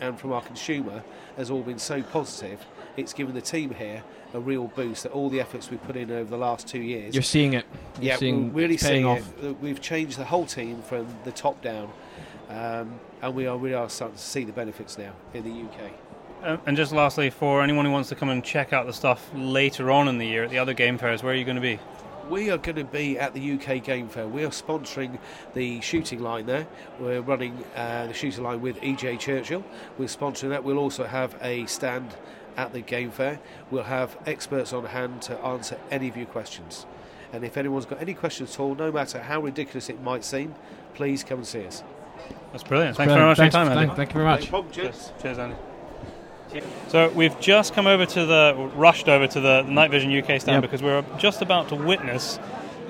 and 0.01 0.19
from 0.21 0.33
our 0.33 0.43
consumer 0.43 1.03
has 1.39 1.51
all 1.51 1.63
been 1.63 1.79
so 1.79 2.03
positive. 2.03 2.67
It's 2.99 3.15
given 3.15 3.35
the 3.35 3.41
team 3.41 3.73
here 3.73 4.03
a 4.35 4.41
real 4.41 4.67
boost. 4.67 5.05
That 5.05 5.13
all 5.13 5.31
the 5.31 5.41
efforts 5.41 5.71
we've 5.71 5.83
put 5.83 5.97
in 5.97 6.11
over 6.11 6.29
the 6.29 6.37
last 6.37 6.69
two 6.69 6.83
years, 6.83 7.15
You're 7.15 7.23
seeing 7.23 7.55
it. 7.55 7.65
You're 7.97 8.13
yeah, 8.13 8.17
seeing 8.17 8.53
we're 8.53 8.63
really 8.63 8.75
it's 8.75 8.83
paying 8.83 9.05
seeing 9.05 9.07
off. 9.07 9.43
it. 9.43 9.61
We've 9.63 9.81
changed 9.81 10.19
the 10.19 10.27
whole 10.27 10.45
team 10.45 10.83
from 10.83 11.07
the 11.25 11.33
top 11.33 11.63
down, 11.63 11.91
um, 12.51 13.01
and 13.23 13.35
we 13.35 13.47
are 13.47 13.57
really 13.57 13.75
are 13.75 13.89
starting 13.89 14.19
to 14.19 14.23
see 14.23 14.45
the 14.45 14.53
benefits 14.53 14.99
now 14.99 15.13
in 15.33 15.45
the 15.45 15.51
UK. 15.51 15.93
Uh, 16.43 16.57
and 16.67 16.77
just 16.77 16.93
lastly, 16.93 17.31
for 17.31 17.63
anyone 17.63 17.87
who 17.87 17.93
wants 17.93 18.11
to 18.11 18.17
come 18.17 18.29
and 18.29 18.45
check 18.45 18.75
out 18.75 18.85
the 18.85 18.93
stuff 18.93 19.31
later 19.35 19.91
on 19.91 20.09
in 20.09 20.19
the 20.19 20.27
year 20.27 20.45
at 20.45 20.51
the 20.51 20.59
other 20.59 20.75
game 20.75 20.99
fairs, 20.99 21.23
where 21.23 21.33
are 21.33 21.37
you 21.37 21.45
going 21.45 21.57
to 21.57 21.63
be? 21.63 21.79
We 22.29 22.51
are 22.51 22.59
going 22.59 22.77
to 22.77 22.85
be 22.85 23.19
at 23.19 23.35
the 23.35 23.53
UK 23.53 23.83
Game 23.83 24.09
Fair. 24.09 24.27
We 24.27 24.45
are 24.45 24.49
sponsoring 24.51 25.19
the 25.55 25.81
shooting 25.81 26.21
line 26.21 26.47
there. 26.47 26.67
We're 26.99 27.21
running 27.21 27.63
uh, 27.77 28.07
the 28.07 28.15
shooting 28.15 28.45
line 28.45 28.61
with 28.61 28.81
EJ 28.81 29.19
Churchill. 29.19 29.65
We're 29.99 30.07
sponsoring 30.07 30.51
that. 30.51 30.65
We'll 30.65 30.79
also 30.79 31.05
have 31.05 31.37
a 31.43 31.67
stand 31.67 32.15
at 32.57 32.73
the 32.73 32.81
Game 32.81 33.11
Fair. 33.11 33.41
We'll 33.71 33.83
have 33.85 34.17
experts 34.27 34.73
on 34.73 34.85
hand 34.87 35.23
to 35.23 35.39
answer 35.41 35.79
any 35.91 36.09
of 36.09 36.17
your 36.17 36.27
questions. 36.27 36.87
And 37.33 37.45
if 37.45 37.57
anyone's 37.57 37.87
got 37.87 38.01
any 38.01 38.15
questions 38.15 38.55
at 38.55 38.61
all, 38.61 38.75
no 38.75 38.93
matter 38.93 39.19
how 39.21 39.41
ridiculous 39.41 39.89
it 39.89 40.01
might 40.03 40.25
seem, 40.25 40.55
please 40.95 41.25
come 41.25 41.39
and 41.39 41.47
see 41.47 41.67
us. 41.67 41.83
That's 42.53 42.63
brilliant. 42.63 42.97
That's 42.97 43.09
Thanks 43.09 43.13
very 43.15 43.27
much 43.27 43.37
brilliant. 43.37 43.37
for 43.37 43.43
your 43.45 43.51
time, 43.51 43.69
Andy. 43.79 43.87
thank- 43.87 43.97
thank 43.97 44.09
you 44.11 44.15
very 44.15 44.25
much. 44.27 44.49
Problem, 44.49 44.73
cheers. 44.73 45.13
Cheers, 45.21 45.39
Andy. 45.39 45.57
So 46.89 47.09
we've 47.11 47.39
just 47.41 47.75
come 47.75 47.87
over 47.87 48.05
to 48.07 48.27
the 48.27 48.71
rushed 48.75 49.09
over 49.09 49.27
to 49.27 49.41
the 49.41 49.63
Night 49.63 49.91
Vision 49.91 50.17
UK 50.17 50.41
stand 50.41 50.63
Yep. 50.63 50.63
because 50.63 50.83
we're 50.83 51.05
just 51.19 51.43
about 51.43 51.69
to 51.71 51.75
witness 51.75 52.39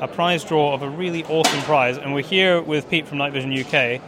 a 0.01 0.09
prize 0.09 0.43
draw 0.45 0.75
of 0.75 0.83
a 0.83 0.89
really 0.91 1.25
awesome 1.25 1.61
prize, 1.63 1.97
and 1.97 2.13
we're 2.13 2.23
here 2.23 2.61
with 2.61 2.89
Pete 2.91 3.07
from 3.07 3.19
Night 3.19 3.33
Vision 3.33 3.53
UK. 3.53 4.01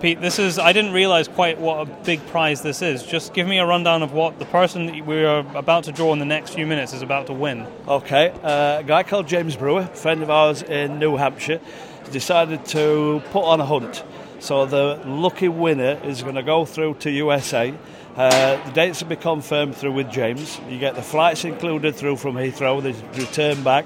Pete, 0.00 0.20
this 0.20 0.38
is. 0.38 0.58
I 0.58 0.72
didn't 0.72 0.92
realize 0.92 1.26
quite 1.26 1.58
what 1.58 1.80
a 1.86 1.90
big 2.04 2.24
prize 2.28 2.62
this 2.62 2.82
is. 2.82 3.02
Just 3.02 3.34
give 3.34 3.46
me 3.48 3.58
a 3.58 3.66
rundown 3.66 4.02
of 4.02 4.12
what 4.12 4.38
the 4.38 4.44
person 4.44 4.86
that 4.86 5.04
we 5.04 5.24
are 5.24 5.44
about 5.56 5.84
to 5.84 5.92
draw 5.92 6.12
in 6.12 6.20
the 6.20 6.24
next 6.24 6.54
few 6.54 6.66
minutes 6.66 6.92
is 6.92 7.02
about 7.02 7.26
to 7.26 7.32
win. 7.32 7.66
Okay, 7.86 8.30
uh, 8.42 8.78
a 8.78 8.84
guy 8.86 9.02
called 9.02 9.26
James 9.26 9.56
Brewer, 9.56 9.86
friend 9.88 10.22
of 10.22 10.30
ours 10.30 10.62
in 10.62 10.98
New 11.00 11.16
Hampshire, 11.16 11.60
decided 12.12 12.64
to 12.66 13.20
put 13.32 13.42
on 13.42 13.60
a 13.60 13.66
hunt. 13.66 14.04
So 14.40 14.66
the 14.66 15.00
lucky 15.04 15.48
winner 15.48 16.00
is 16.04 16.22
going 16.22 16.36
to 16.36 16.42
go 16.42 16.64
through 16.64 16.94
to 17.00 17.10
USA. 17.10 17.74
Uh, 18.16 18.64
the 18.66 18.72
dates 18.72 19.02
will 19.02 19.08
be 19.08 19.16
confirmed 19.16 19.76
through 19.76 19.92
with 19.92 20.10
James. 20.10 20.60
You 20.68 20.78
get 20.78 20.94
the 20.94 21.02
flights 21.02 21.44
included 21.44 21.94
through 21.94 22.16
from 22.16 22.34
Heathrow, 22.34 22.82
the 22.82 22.94
return 23.18 23.62
back, 23.62 23.84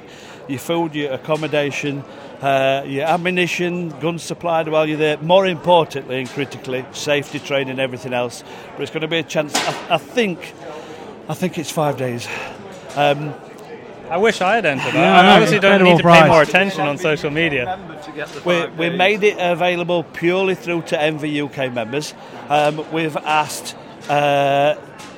your 0.48 0.58
food, 0.58 0.94
your 0.94 1.12
accommodation, 1.12 2.04
uh, 2.40 2.82
your 2.86 3.06
ammunition, 3.06 3.90
guns 4.00 4.22
supplied 4.22 4.68
while 4.68 4.86
you're 4.86 4.98
there. 4.98 5.18
More 5.18 5.46
importantly 5.46 6.20
and 6.20 6.28
critically, 6.28 6.84
safety 6.92 7.38
training, 7.38 7.78
everything 7.78 8.12
else. 8.12 8.44
But 8.72 8.82
it's 8.82 8.90
going 8.90 9.02
to 9.02 9.08
be 9.08 9.18
a 9.18 9.22
chance. 9.22 9.54
I, 9.54 9.94
I 9.94 9.98
think, 9.98 10.54
I 11.28 11.34
think 11.34 11.58
it's 11.58 11.70
five 11.70 11.96
days. 11.96 12.28
Um, 12.96 13.34
I 14.10 14.16
wish 14.18 14.40
I 14.40 14.56
had 14.56 14.66
entered. 14.66 14.94
Yeah, 14.94 15.20
I 15.20 15.34
obviously 15.34 15.58
don't 15.58 15.82
need 15.82 15.96
to 15.96 16.02
prize. 16.02 16.22
pay 16.22 16.28
more 16.28 16.42
attention 16.42 16.82
on 16.82 16.98
social 16.98 17.30
media. 17.30 17.78
we, 18.44 18.66
we 18.66 18.90
made 18.90 19.22
it 19.22 19.36
available 19.38 20.02
purely 20.04 20.54
through 20.54 20.82
to 20.82 20.96
NVUK 20.96 21.72
members. 21.72 22.14
Um, 22.48 22.90
we've 22.92 23.16
asked 23.16 23.76
uh, 24.08 24.76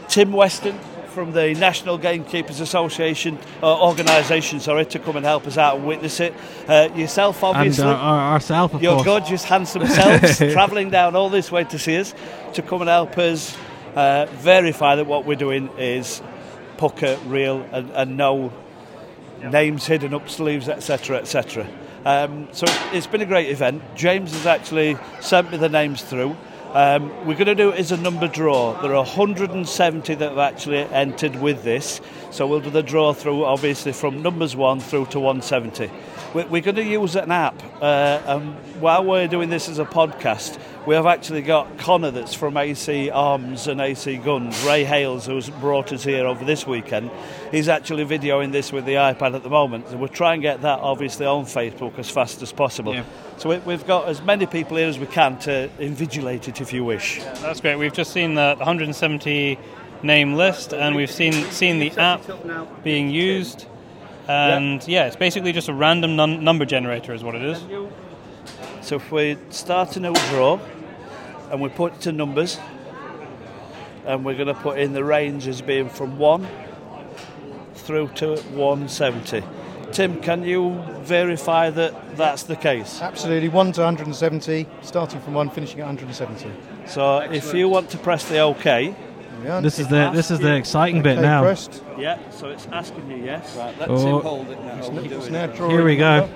Tim 0.08 0.32
Weston 0.32 0.78
from 1.08 1.32
the 1.32 1.54
National 1.54 1.96
Gamekeepers 1.96 2.60
Association 2.60 3.38
uh, 3.62 3.80
organisation, 3.80 4.58
sorry, 4.60 4.84
to 4.86 4.98
come 4.98 5.16
and 5.16 5.24
help 5.24 5.46
us 5.46 5.56
out 5.56 5.76
and 5.76 5.86
witness 5.86 6.18
it. 6.20 6.34
Uh, 6.68 6.88
yourself, 6.94 7.42
obviously, 7.42 7.84
And 7.84 7.94
uh, 7.94 8.00
ourselves, 8.00 8.74
of 8.74 8.82
your 8.82 8.94
course. 8.94 9.04
gorgeous, 9.06 9.44
handsome 9.44 9.86
selves, 9.86 10.38
travelling 10.52 10.90
down 10.90 11.14
all 11.14 11.30
this 11.30 11.52
way 11.52 11.64
to 11.64 11.78
see 11.78 11.96
us, 11.98 12.14
to 12.54 12.62
come 12.62 12.80
and 12.80 12.90
help 12.90 13.16
us 13.16 13.56
uh, 13.94 14.26
verify 14.32 14.96
that 14.96 15.06
what 15.06 15.24
we're 15.24 15.36
doing 15.36 15.70
is 15.78 16.20
pucker, 16.76 17.16
real, 17.26 17.62
and, 17.72 17.90
and 17.90 18.16
no 18.16 18.52
names 19.50 19.86
hidden 19.86 20.14
up 20.14 20.28
sleeves, 20.28 20.68
etc., 20.68 21.18
etc. 21.18 21.66
Um, 22.04 22.48
so 22.52 22.66
it's, 22.92 23.06
been 23.06 23.22
a 23.22 23.26
great 23.26 23.50
event. 23.50 23.82
James 23.94 24.32
has 24.32 24.46
actually 24.46 24.98
sent 25.20 25.50
me 25.50 25.56
the 25.56 25.68
names 25.68 26.02
through. 26.02 26.36
Um, 26.74 27.08
we're 27.24 27.34
going 27.34 27.46
to 27.46 27.54
do 27.54 27.70
it 27.70 27.78
as 27.78 27.92
a 27.92 27.96
number 27.96 28.26
draw. 28.26 28.80
There 28.82 28.90
are 28.90 29.04
170 29.04 30.14
that 30.16 30.28
have 30.28 30.38
actually 30.38 30.78
entered 30.78 31.36
with 31.36 31.62
this, 31.62 32.00
so 32.30 32.46
we'll 32.46 32.60
do 32.60 32.70
the 32.70 32.82
draw 32.82 33.12
through, 33.12 33.44
obviously, 33.44 33.92
from 33.92 34.22
numbers 34.22 34.56
one 34.56 34.80
through 34.80 35.06
to 35.06 35.20
170. 35.20 35.90
We're, 36.34 36.62
going 36.62 36.74
to 36.74 36.82
use 36.82 37.14
an 37.14 37.30
app, 37.30 37.62
uh, 37.80 38.20
and 38.26 38.54
while 38.80 39.04
we're 39.04 39.28
doing 39.28 39.50
this 39.50 39.68
as 39.68 39.78
a 39.78 39.84
podcast, 39.84 40.58
we 40.84 40.96
have 40.96 41.06
actually 41.06 41.42
got 41.42 41.78
Connor 41.78 42.10
that's 42.10 42.34
from 42.34 42.56
AC 42.56 43.08
Arms 43.08 43.68
and 43.68 43.80
AC 43.80 44.16
Guns, 44.16 44.60
Ray 44.64 44.82
Hales, 44.82 45.26
who's 45.26 45.48
brought 45.48 45.92
us 45.92 46.02
here 46.02 46.26
over 46.26 46.44
this 46.44 46.66
weekend. 46.66 47.12
He's 47.52 47.68
actually 47.68 48.04
videoing 48.04 48.50
this 48.50 48.72
with 48.72 48.84
the 48.84 48.94
iPad 48.94 49.36
at 49.36 49.44
the 49.44 49.48
moment, 49.48 49.86
and 49.90 50.00
we'll 50.00 50.08
try 50.08 50.32
and 50.32 50.42
get 50.42 50.62
that 50.62 50.80
obviously 50.80 51.24
on 51.24 51.44
Facebook 51.44 51.96
as 52.00 52.10
fast 52.10 52.42
as 52.42 52.50
possible. 52.50 52.94
Yeah. 52.94 53.04
So 53.36 53.50
we, 53.50 53.58
we've 53.58 53.86
got 53.86 54.08
as 54.08 54.20
many 54.20 54.46
people 54.46 54.76
here 54.76 54.88
as 54.88 54.98
we 54.98 55.06
can 55.06 55.38
to 55.40 55.70
invigilate 55.78 56.48
it 56.48 56.60
if 56.60 56.72
you 56.72 56.84
wish. 56.84 57.22
That's 57.42 57.60
great. 57.60 57.76
We've 57.76 57.92
just 57.92 58.12
seen 58.12 58.34
the 58.34 58.56
170 58.58 59.56
name 60.02 60.34
list, 60.34 60.74
and 60.74 60.96
we've 60.96 61.12
seen 61.12 61.32
seen 61.52 61.78
the 61.78 61.92
app 61.92 62.22
being 62.82 63.08
used. 63.08 63.66
And 64.28 64.86
yeah, 64.88 65.06
it's 65.06 65.16
basically 65.16 65.52
just 65.52 65.68
a 65.68 65.74
random 65.74 66.16
num- 66.16 66.42
number 66.42 66.64
generator, 66.64 67.12
is 67.12 67.22
what 67.22 67.34
it 67.34 67.42
is. 67.42 67.62
So 68.80 68.96
if 68.96 69.10
we 69.12 69.36
start 69.50 69.96
a 69.96 70.00
new 70.00 70.14
draw 70.30 70.58
and 71.50 71.60
we 71.60 71.68
put 71.68 71.94
it 71.94 72.00
to 72.02 72.12
numbers, 72.12 72.58
and 74.06 74.24
we're 74.24 74.34
going 74.34 74.48
to 74.48 74.54
put 74.54 74.78
in 74.78 74.92
the 74.92 75.04
range 75.04 75.46
as 75.48 75.62
being 75.62 75.88
from 75.88 76.18
1 76.18 76.46
through 77.74 78.08
to 78.16 78.36
170. 78.36 79.42
Tim, 79.92 80.20
can 80.20 80.42
you 80.42 80.82
verify 81.02 81.70
that 81.70 82.16
that's 82.16 82.42
the 82.42 82.56
case? 82.56 83.00
Absolutely, 83.00 83.48
1 83.48 83.72
to 83.72 83.80
170, 83.82 84.66
starting 84.82 85.20
from 85.20 85.34
1, 85.34 85.50
finishing 85.50 85.80
at 85.80 85.86
170. 85.86 86.50
So 86.86 87.18
if 87.18 87.54
you 87.54 87.68
want 87.68 87.90
to 87.90 87.98
press 87.98 88.28
the 88.28 88.40
OK, 88.40 88.94
This 89.62 89.78
is 89.78 89.88
the 89.88 90.10
this 90.12 90.30
is 90.30 90.38
the 90.38 90.54
exciting 90.54 91.02
bit 91.02 91.18
now. 91.20 91.42
pressed. 91.42 91.82
Yeah, 91.98 92.18
so 92.30 92.48
it's 92.48 92.66
asking 92.72 93.10
you 93.10 93.24
yes. 93.24 93.56
Right, 93.56 93.78
let 93.78 93.90
oh. 93.90 93.96
Tim 93.98 94.14
Oh. 94.14 94.20
hold 94.20 94.48
it 94.48 94.58
It's 94.78 94.88
n- 94.88 94.98
it's 95.04 95.30
now 95.30 95.68
Here 95.68 95.84
we 95.84 95.96
go. 95.96 96.28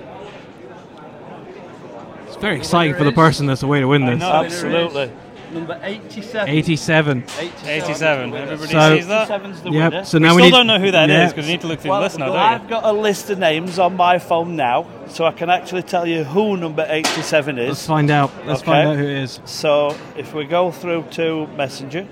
It's 2.27 2.37
very 2.37 2.57
exciting 2.57 2.95
for 2.95 3.03
the 3.03 3.11
person 3.11 3.45
that's 3.47 3.63
away 3.63 3.79
to 3.81 3.87
win 3.87 4.05
this. 4.05 4.21
Absolutely. 4.21 5.11
Number 5.51 5.79
87. 5.81 6.47
87. 6.47 7.23
87. 7.65 8.33
Everybody 8.35 8.71
So- 8.71 8.95
sees 8.95 9.07
that? 9.07 9.29
Yep, 9.29 9.41
winner. 9.65 10.03
so 10.05 10.19
we 10.19 10.21
now 10.21 10.29
still 10.29 10.35
we 10.35 10.41
need- 10.43 10.51
don't 10.51 10.67
know 10.67 10.77
who 10.79 10.91
that 10.91 11.09
is 11.09 11.15
yeah. 11.15 11.27
because 11.29 11.45
we 11.47 11.51
need 11.53 11.61
to 11.61 11.67
look 11.67 11.79
through 11.79 11.89
Well, 11.89 12.01
the 12.01 12.03
list 12.05 12.19
now, 12.19 12.25
don't 12.27 12.35
I've 12.37 12.69
got 12.69 12.85
a 12.85 12.91
list 12.91 13.31
of 13.31 13.39
names 13.39 13.79
on 13.79 13.97
my 13.97 14.19
phone 14.19 14.55
now, 14.55 14.85
so 15.07 15.25
I 15.25 15.31
can 15.31 15.49
actually 15.49 15.81
tell 15.81 16.05
you 16.07 16.23
who 16.23 16.55
number 16.55 16.85
87 16.87 17.57
is. 17.57 17.69
Let's 17.69 17.87
find 17.87 18.11
out. 18.11 18.29
Let's 18.45 18.61
find 18.61 18.89
out 18.89 18.97
who 18.97 19.03
it 19.05 19.09
is. 19.09 19.39
So 19.45 19.95
if 20.15 20.35
we 20.35 20.45
go 20.45 20.69
through 20.69 21.05
to 21.13 21.47
Messenger, 21.57 22.05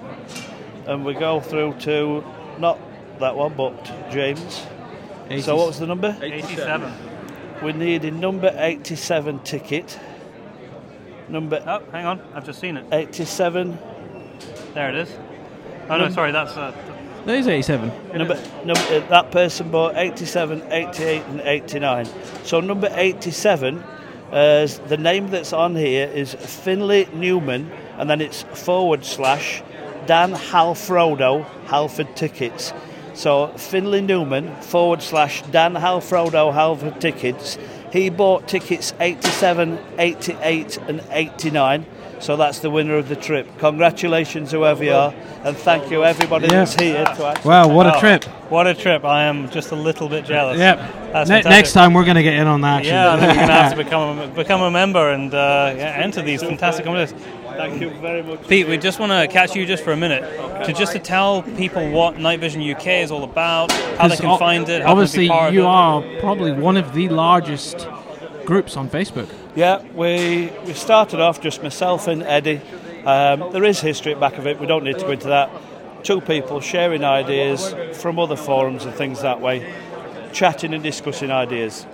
and 0.87 1.05
we 1.05 1.13
go 1.13 1.39
through 1.39 1.73
to 1.81 2.23
not 2.59 2.79
that 3.19 3.35
one, 3.35 3.53
but 3.53 3.73
James. 4.11 4.65
Eighty- 5.29 5.41
So 5.41 5.55
what 5.55 5.67
was 5.67 5.79
the 5.79 5.87
number? 5.87 6.15
87. 6.21 6.91
We 7.63 7.73
need 7.73 8.05
a 8.05 8.11
number 8.11 8.53
87 8.57 9.39
ticket. 9.39 9.99
Number. 11.29 11.61
Oh, 11.67 11.81
hang 11.91 12.05
on. 12.05 12.21
I've 12.33 12.45
just 12.45 12.59
seen 12.59 12.77
it. 12.77 12.85
87. 12.91 13.77
There 14.73 14.89
it 14.89 14.95
is. 14.95 15.09
Oh, 15.89 15.97
no, 15.97 16.09
sorry. 16.09 16.31
That's. 16.31 16.55
Uh, 16.55 16.71
That 17.25 17.35
is 17.35 17.47
87. 17.47 17.91
Number, 18.17 18.35
number, 18.63 18.79
uh, 18.89 18.99
that 19.09 19.31
person 19.31 19.69
bought 19.69 19.97
87, 19.97 20.63
88, 20.71 21.23
and 21.27 21.41
89. 21.41 22.07
So 22.45 22.61
number 22.61 22.89
87, 22.93 23.83
uh, 24.31 24.67
the 24.87 24.95
name 24.97 25.29
that's 25.29 25.51
on 25.51 25.75
here 25.75 26.07
is 26.07 26.35
Finley 26.35 27.05
Newman, 27.13 27.69
and 27.97 28.09
then 28.09 28.21
it's 28.21 28.43
forward 28.43 29.03
slash 29.03 29.61
Dan 30.07 30.31
Halfrodo, 30.31 31.45
Halford 31.65 32.15
Tickets. 32.15 32.73
So 33.13 33.47
Finley 33.49 34.01
Newman, 34.01 34.55
forward 34.61 35.01
slash 35.01 35.41
Dan 35.43 35.73
Halfrodo, 35.73 36.53
Halford 36.53 37.01
Tickets. 37.01 37.57
He 37.91 38.09
bought 38.09 38.47
tickets 38.47 38.93
87, 38.99 39.77
88, 39.97 40.77
and 40.87 41.03
89. 41.11 41.85
So 42.19 42.35
that's 42.35 42.59
the 42.59 42.69
winner 42.69 42.95
of 42.95 43.09
the 43.09 43.15
trip. 43.15 43.47
Congratulations, 43.59 44.51
whoever 44.51 44.83
you 44.83 44.93
are, 44.93 45.13
and 45.43 45.55
thank 45.55 45.91
you 45.91 46.03
everybody 46.03 46.45
Yeah. 46.47 46.65
that's 46.65 46.75
here 46.75 47.05
to 47.05 47.41
Wow, 47.45 47.67
what 47.67 47.85
a 47.87 47.99
trip. 47.99 48.23
What 48.49 48.65
a 48.65 48.73
trip. 48.73 49.05
I 49.05 49.23
am 49.25 49.49
just 49.49 49.71
a 49.71 49.75
little 49.75 50.09
bit 50.09 50.25
jealous. 50.25 50.57
Yep. 50.57 51.27
Ne- 51.27 51.41
next 51.43 51.73
time 51.73 51.93
we're 51.93 52.05
going 52.05 52.15
to 52.15 52.23
get 52.23 52.33
in 52.35 52.47
on 52.47 52.61
that. 52.61 52.83
Yeah, 52.85 53.13
I 53.13 53.19
think 53.19 53.29
we're 53.29 53.35
going 53.35 53.47
to 53.47 53.53
have 53.53 53.71
to 53.77 53.83
become 53.83 54.19
a, 54.19 54.27
become 54.27 54.61
a 54.61 54.71
member 54.71 55.11
and 55.11 55.33
uh, 55.33 55.73
yeah, 55.75 55.99
enter 56.03 56.21
these 56.21 56.41
fantastic 56.41 56.85
competitions. 56.85 57.21
Thank 57.55 57.81
you 57.81 57.89
very 58.01 58.21
much. 58.21 58.47
Pete, 58.47 58.67
we 58.67 58.77
just 58.77 58.99
want 58.99 59.11
to 59.11 59.27
catch 59.31 59.55
you 59.55 59.65
just 59.65 59.83
for 59.83 59.91
a 59.91 59.97
minute 59.97 60.21
to 60.65 60.73
just 60.73 60.91
to 60.93 60.99
tell 60.99 61.41
people 61.43 61.89
what 61.91 62.17
Night 62.19 62.39
Vision 62.39 62.61
UK 62.61 62.87
is 63.03 63.09
all 63.11 63.23
about, 63.23 63.71
how 63.71 64.07
they 64.07 64.15
can 64.15 64.27
o- 64.27 64.37
find 64.37 64.69
it, 64.69 64.83
how 64.83 64.91
Obviously, 64.91 65.27
can 65.27 65.35
be 65.35 65.39
part 65.39 65.53
you 65.53 65.65
of 65.65 66.03
it. 66.03 66.17
are 66.17 66.19
probably 66.19 66.51
one 66.51 66.77
of 66.77 66.93
the 66.93 67.09
largest 67.09 67.87
groups 68.45 68.77
on 68.77 68.89
Facebook. 68.89 69.27
Yeah, 69.57 69.81
we 69.95 70.51
we 70.67 70.73
started 70.73 71.19
off 71.19 71.41
just 71.41 71.63
myself 71.63 72.07
and 72.07 72.21
Eddie. 72.21 72.61
Um, 73.03 73.51
there 73.51 73.63
is 73.63 73.79
history 73.79 74.13
at 74.13 74.19
back 74.19 74.37
of 74.37 74.45
it. 74.45 74.59
We 74.59 74.67
don't 74.67 74.83
need 74.83 74.99
to 74.99 75.05
go 75.05 75.09
into 75.09 75.29
that. 75.29 75.49
Two 76.03 76.21
people 76.21 76.61
sharing 76.61 77.03
ideas 77.03 77.73
from 77.99 78.19
other 78.19 78.35
forums 78.35 78.85
and 78.85 78.93
things 78.93 79.23
that 79.23 79.41
way, 79.41 79.65
chatting 80.31 80.75
and 80.75 80.83
discussing 80.83 81.31
ideas. 81.31 81.87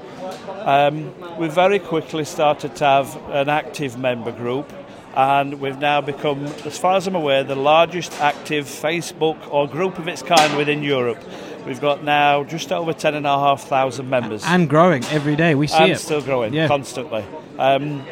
Um, 0.65 1.13
we 1.37 1.47
very 1.47 1.79
quickly 1.79 2.25
started 2.25 2.75
to 2.75 2.83
have 2.85 3.15
an 3.29 3.47
active 3.47 3.97
member 3.97 4.33
group, 4.33 4.73
and 5.15 5.61
we've 5.61 5.79
now 5.79 6.01
become, 6.01 6.43
as 6.65 6.77
far 6.77 6.97
as 6.97 7.07
I'm 7.07 7.15
aware, 7.15 7.45
the 7.45 7.55
largest 7.55 8.11
active 8.19 8.65
Facebook 8.65 9.37
or 9.49 9.69
group 9.69 9.99
of 9.99 10.09
its 10.09 10.21
kind 10.21 10.57
within 10.57 10.83
Europe. 10.83 11.23
We've 11.65 11.79
got 11.79 12.03
now 12.03 12.43
just 12.43 12.73
over 12.73 12.91
ten 12.91 13.15
and 13.15 13.25
a 13.25 13.39
half 13.39 13.61
thousand 13.69 14.09
members 14.09 14.43
And 14.45 14.69
growing 14.69 15.05
every 15.05 15.37
day. 15.37 15.55
We 15.55 15.67
see 15.67 15.77
and 15.77 15.91
it. 15.93 15.99
still 15.99 16.21
growing 16.21 16.53
Yeah. 16.53 16.67
constantly. 16.67 17.23
Um, 17.57 18.05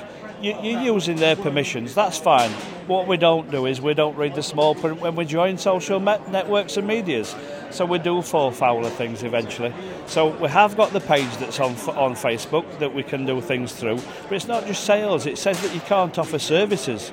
You, 0.40 0.54
you're 0.62 0.82
using 0.82 1.16
their 1.16 1.36
permissions. 1.36 1.94
That's 1.94 2.18
fine. 2.18 2.50
What 2.86 3.06
we 3.06 3.16
don't 3.16 3.50
do 3.50 3.66
is 3.66 3.80
we 3.80 3.94
don't 3.94 4.16
read 4.16 4.34
the 4.34 4.42
small 4.42 4.74
print 4.74 5.00
when 5.00 5.16
we 5.16 5.24
join 5.24 5.58
social 5.58 5.98
networks 5.98 6.76
and 6.76 6.86
medias. 6.86 7.34
So 7.70 7.84
we 7.84 7.98
do 7.98 8.22
fall 8.22 8.50
foul 8.50 8.84
of 8.84 8.92
things 8.92 9.22
eventually. 9.22 9.72
So 10.06 10.36
we 10.36 10.48
have 10.48 10.76
got 10.76 10.92
the 10.92 11.00
page 11.00 11.36
that's 11.38 11.58
on 11.58 11.72
on 11.96 12.14
Facebook 12.14 12.78
that 12.78 12.94
we 12.94 13.02
can 13.02 13.26
do 13.26 13.40
things 13.40 13.72
through, 13.72 13.96
but 13.96 14.32
it's 14.32 14.46
not 14.46 14.66
just 14.66 14.84
sales. 14.84 15.26
It 15.26 15.38
says 15.38 15.60
that 15.62 15.74
you 15.74 15.80
can't 15.80 16.16
offer 16.18 16.38
services. 16.38 17.12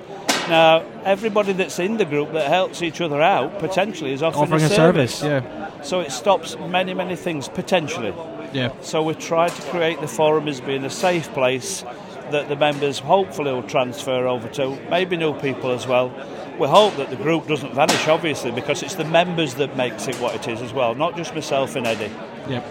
Now, 0.49 0.83
everybody 1.05 1.53
that's 1.53 1.79
in 1.79 1.95
the 1.95 2.05
group 2.05 2.33
that 2.33 2.49
helps 2.49 2.81
each 2.81 2.99
other 2.99 3.21
out 3.21 3.59
potentially 3.59 4.11
is 4.11 4.21
offering, 4.21 4.43
Offering 4.43 4.63
a 4.63 4.69
service, 4.69 5.23
yeah. 5.23 5.81
So 5.81 6.01
it 6.01 6.11
stops 6.11 6.57
many, 6.67 6.93
many 6.93 7.15
things 7.15 7.47
potentially. 7.47 8.13
Yeah. 8.51 8.73
So 8.81 9.01
we 9.01 9.15
try 9.15 9.47
to 9.47 9.61
create 9.69 10.01
the 10.01 10.07
forum 10.07 10.47
as 10.49 10.59
being 10.59 10.83
a 10.83 10.89
safe 10.89 11.31
place 11.33 11.83
that 12.31 12.49
the 12.49 12.55
members 12.55 12.99
hopefully 12.99 13.51
will 13.51 13.63
transfer 13.63 14.27
over 14.27 14.47
to, 14.49 14.77
maybe 14.89 15.17
new 15.17 15.33
people 15.39 15.71
as 15.71 15.87
well. 15.87 16.09
We 16.59 16.67
hope 16.67 16.95
that 16.97 17.09
the 17.09 17.15
group 17.15 17.47
doesn't 17.47 17.73
vanish, 17.73 18.07
obviously, 18.07 18.51
because 18.51 18.83
it's 18.83 18.95
the 18.95 19.05
members 19.05 19.55
that 19.55 19.75
makes 19.75 20.07
it 20.07 20.15
what 20.17 20.35
it 20.35 20.47
is 20.47 20.61
as 20.61 20.73
well, 20.73 20.93
not 20.95 21.15
just 21.17 21.33
myself 21.33 21.75
and 21.75 21.87
Eddie. 21.87 22.11
Yep. 22.47 22.65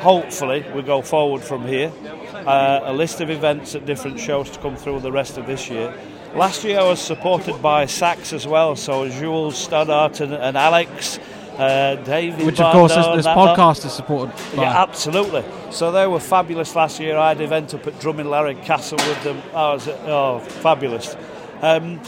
Hopefully, 0.00 0.64
we 0.74 0.82
go 0.82 1.02
forward 1.02 1.42
from 1.42 1.66
here. 1.66 1.92
Uh, 2.34 2.80
a 2.84 2.92
list 2.92 3.20
of 3.20 3.30
events 3.30 3.74
at 3.74 3.84
different 3.84 4.18
shows 4.18 4.50
to 4.50 4.58
come 4.60 4.76
through 4.76 5.00
the 5.00 5.12
rest 5.12 5.36
of 5.36 5.46
this 5.46 5.68
year. 5.68 5.94
Last 6.34 6.64
year 6.64 6.78
I 6.78 6.84
was 6.84 7.00
supported 7.00 7.60
by 7.60 7.86
Saks 7.86 8.32
as 8.32 8.46
well, 8.46 8.76
so 8.76 9.08
Jules, 9.08 9.58
Stoddart, 9.58 10.20
and, 10.20 10.32
and 10.32 10.56
Alex, 10.56 11.18
uh, 11.60 11.96
David. 11.96 12.46
Which, 12.46 12.60
of 12.60 12.72
course, 12.72 12.94
Bardo, 12.94 13.16
this 13.16 13.26
that 13.26 13.36
lot. 13.36 13.56
podcast 13.56 13.84
is 13.84 13.92
supported 13.92 14.34
by. 14.56 14.62
Yeah, 14.62 14.82
absolutely. 14.82 15.44
So 15.70 15.92
they 15.92 16.06
were 16.06 16.20
fabulous 16.20 16.74
last 16.74 16.98
year. 16.98 17.16
I 17.16 17.28
had 17.28 17.36
an 17.36 17.44
event 17.44 17.74
up 17.74 17.86
at 17.86 17.94
Drumlanrig 17.94 18.64
Castle 18.64 18.98
with 18.98 19.22
them. 19.22 19.42
I 19.54 19.74
was 19.74 19.88
oh 19.88 20.40
fabulous. 20.40 21.16
Um, 21.60 22.00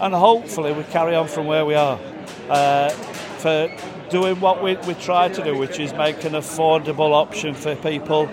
and 0.00 0.14
hopefully 0.14 0.72
we 0.72 0.84
carry 0.84 1.16
on 1.16 1.28
from 1.28 1.46
where 1.46 1.64
we 1.64 1.74
are 1.74 1.98
uh, 2.48 2.90
for 2.90 3.74
doing 4.10 4.38
what 4.40 4.62
we, 4.62 4.76
we 4.86 4.94
try 4.94 5.28
to 5.28 5.42
do, 5.42 5.56
which 5.56 5.78
is 5.78 5.92
make 5.94 6.22
an 6.24 6.32
affordable 6.32 7.12
option 7.12 7.54
for 7.54 7.74
people, 7.76 8.28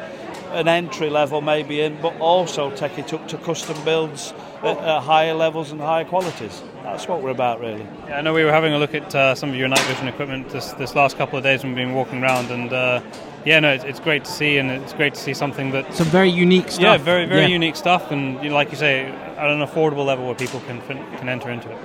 an 0.52 0.68
entry 0.68 1.10
level 1.10 1.42
maybe 1.42 1.82
in, 1.82 2.00
but 2.02 2.16
also 2.20 2.72
take 2.76 2.98
it 2.98 3.14
up 3.14 3.28
to 3.30 3.38
custom 3.38 3.82
builds 3.84 4.34
at, 4.64 4.78
at 4.78 5.02
higher 5.02 5.34
levels 5.34 5.72
and 5.72 5.82
higher 5.82 6.06
qualities. 6.06 6.62
That's 6.86 7.08
what 7.08 7.22
we're 7.22 7.32
about, 7.32 7.60
really. 7.60 7.86
Yeah, 8.08 8.20
I 8.20 8.22
know 8.22 8.34
we 8.34 8.44
were 8.46 8.52
having 8.52 8.74
a 8.74 8.78
look 8.78 8.94
at 8.94 9.14
uh, 9.14 9.36
some 9.36 9.50
of 9.50 9.56
your 9.56 9.68
night 9.68 9.80
vision 9.82 10.08
equipment 10.08 10.50
this, 10.50 10.72
this 10.74 10.96
last 10.96 11.18
couple 11.18 11.38
of 11.38 11.44
days 11.44 11.64
when 11.64 11.74
we've 11.74 11.84
been 11.86 11.94
walking 11.96 12.22
around, 12.24 12.52
and 12.52 12.72
uh, 12.72 13.02
yeah, 13.44 13.60
no, 13.60 13.72
it's, 13.74 13.84
it's 13.84 14.00
great 14.00 14.24
to 14.26 14.32
see, 14.32 14.58
and 14.58 14.70
it's 14.72 14.94
great 14.94 15.14
to 15.16 15.20
see 15.20 15.34
something 15.34 15.72
that 15.72 15.94
Some 15.94 16.08
very 16.08 16.30
unique 16.30 16.70
stuff. 16.70 16.82
Yeah, 16.82 16.98
very 16.98 17.26
very 17.26 17.42
Yeah. 17.42 17.48
unique 17.48 17.76
stuff, 17.76 18.12
and 18.12 18.42
you 18.44 18.50
know, 18.50 18.56
like 18.56 18.72
you 18.72 18.78
say, 18.78 19.06
at 19.06 19.50
an 19.50 19.60
affordable 19.66 20.06
level 20.06 20.26
where 20.26 20.36
people 20.36 20.60
can 20.62 20.80
fin- 20.82 21.04
can 21.18 21.28
enter 21.28 21.50
into 21.50 21.70
it. 21.72 21.78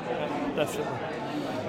Definitely. 0.56 0.92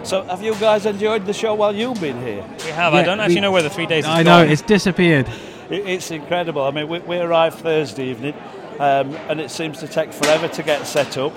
So, 0.03 0.23
have 0.23 0.41
you 0.41 0.55
guys 0.55 0.85
enjoyed 0.85 1.25
the 1.25 1.33
show 1.33 1.53
while 1.53 1.73
you've 1.75 2.01
been 2.01 2.21
here? 2.25 2.43
We 2.65 2.71
have. 2.71 2.93
I 2.93 3.03
don't 3.03 3.19
actually 3.19 3.41
know 3.41 3.51
where 3.51 3.61
the 3.63 3.69
three 3.69 3.85
days. 3.85 4.05
I 4.05 4.17
has 4.17 4.25
know 4.25 4.43
gone. 4.43 4.49
it's 4.51 4.61
disappeared. 4.61 5.27
It- 5.69 5.87
It's 5.87 6.11
incredible. 6.11 6.63
I 6.63 6.71
mean, 6.71 6.87
we, 6.89 6.99
we 6.99 7.17
arrived 7.17 7.59
Thursday 7.59 8.05
evening, 8.09 8.33
um, 8.79 9.15
and 9.29 9.39
it 9.39 9.49
seems 9.51 9.79
to 9.79 9.87
take 9.87 10.11
forever 10.11 10.47
to 10.49 10.63
get 10.63 10.85
set 10.85 11.17
up. 11.17 11.33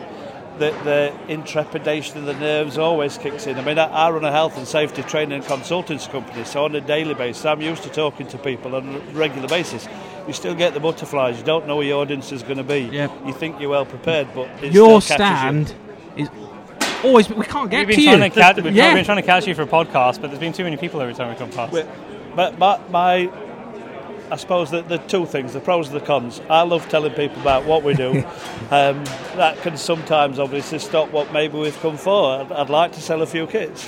The, 0.58 0.70
the 0.84 1.12
intrepidation 1.32 2.18
of 2.18 2.26
the 2.26 2.34
nerves 2.34 2.78
always 2.78 3.18
kicks 3.18 3.46
in. 3.48 3.58
I 3.58 3.62
mean, 3.64 3.76
I, 3.76 3.86
I 3.86 4.10
run 4.10 4.24
a 4.24 4.30
health 4.30 4.56
and 4.56 4.68
safety 4.68 5.02
training 5.02 5.32
and 5.38 5.44
consultants 5.44 6.06
company, 6.06 6.44
so 6.44 6.64
on 6.64 6.76
a 6.76 6.80
daily 6.80 7.14
basis, 7.14 7.44
I'm 7.44 7.60
used 7.60 7.82
to 7.82 7.88
talking 7.90 8.28
to 8.28 8.38
people 8.38 8.76
on 8.76 8.94
a 8.94 8.98
regular 9.12 9.48
basis. 9.48 9.88
You 10.28 10.32
still 10.32 10.54
get 10.54 10.72
the 10.72 10.78
butterflies. 10.80 11.38
You 11.38 11.44
don't 11.44 11.66
know 11.66 11.76
where 11.76 11.86
your 11.86 12.00
audience 12.00 12.30
is 12.30 12.44
going 12.44 12.58
to 12.58 12.62
be. 12.64 12.82
You 13.26 13.32
think 13.32 13.60
you're 13.60 13.70
well 13.70 13.84
prepared, 13.84 14.28
but 14.32 14.48
it 14.62 14.72
Your 14.72 15.00
still 15.02 15.16
catches 15.18 15.38
stand 15.38 15.74
is 16.16 16.28
always. 17.02 17.28
We 17.28 17.44
can't 17.44 17.68
get 17.70 17.86
We've 17.86 17.96
been 17.96 17.96
to 17.96 18.04
trying 18.04 18.22
you. 18.22 18.28
to 18.30 18.34
catch. 18.34 18.56
We've 18.62 18.74
yeah. 18.76 18.94
been 18.94 19.04
trying 19.04 19.16
to 19.16 19.26
catch 19.26 19.46
you 19.48 19.54
for 19.56 19.62
a 19.62 19.66
podcast, 19.66 20.20
but 20.20 20.28
there's 20.28 20.38
been 20.38 20.52
too 20.52 20.64
many 20.64 20.76
people 20.76 21.00
every 21.00 21.14
time 21.14 21.30
we 21.30 21.36
come 21.36 21.50
past. 21.50 21.72
Well, 21.72 21.88
But 22.36 22.58
my, 22.58 22.78
my 22.90 23.26
I 24.30 24.36
suppose 24.36 24.70
that 24.70 24.88
the 24.88 24.98
two 24.98 25.26
things, 25.26 25.52
the 25.52 25.60
pros 25.60 25.88
and 25.88 25.96
the 26.00 26.04
cons. 26.04 26.40
I 26.48 26.62
love 26.62 26.88
telling 26.88 27.12
people 27.12 27.40
about 27.42 27.64
what 27.66 27.82
we 27.82 27.94
do. 27.94 28.18
um, 28.70 29.04
that 29.36 29.58
can 29.62 29.76
sometimes 29.76 30.38
obviously 30.38 30.78
stop 30.78 31.10
what 31.10 31.32
maybe 31.32 31.58
we've 31.58 31.78
come 31.80 31.96
for. 31.96 32.40
I'd, 32.40 32.52
I'd 32.52 32.70
like 32.70 32.92
to 32.92 33.00
sell 33.00 33.22
a 33.22 33.26
few 33.26 33.46
kits. 33.46 33.84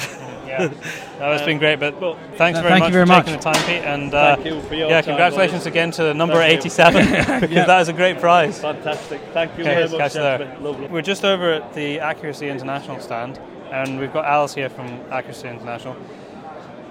Yeah, 0.47 0.69
no, 1.19 1.33
it's 1.33 1.43
been 1.45 1.59
great. 1.59 1.81
But 1.81 1.99
thanks 2.37 2.59
No, 2.59 2.63
very 2.63 2.73
thank 2.75 2.81
much 2.81 2.89
you 2.89 2.93
very 2.93 3.07
for 3.07 3.13
much. 3.13 3.25
taking 3.27 3.41
the 3.41 3.53
time, 3.53 3.63
Pete. 3.67 3.85
And 3.85 4.15
uh, 4.15 4.37
Thank 4.37 4.47
you 4.47 4.61
for 4.63 4.75
your 4.75 4.89
yeah, 4.89 5.01
time, 5.01 5.05
congratulations 5.17 5.61
boys. 5.61 5.67
again 5.67 5.91
to 5.93 6.15
number 6.15 6.35
Thank 6.37 6.59
87 6.59 7.07
because 7.41 7.51
Yeah. 7.51 7.65
that 7.65 7.81
is 7.81 7.89
a 7.89 7.93
great 7.93 8.21
prize. 8.21 8.61
Fantastic. 8.61 9.21
Thank 9.33 9.57
you 9.59 9.65
Okay, 9.65 9.75
very 9.75 9.89
much, 9.89 9.99
catch 9.99 10.13
there. 10.13 10.57
Lovely. 10.61 10.87
We're 10.87 11.03
just 11.03 11.25
over 11.25 11.55
at 11.55 11.73
the 11.75 11.99
Accuracy 11.99 12.49
International 12.49 13.01
stand, 13.01 13.41
and 13.73 13.99
we've 13.99 14.13
got 14.13 14.25
Alice 14.27 14.55
here 14.55 14.69
from 14.69 14.87
Accuracy 15.11 15.49
International. 15.49 15.97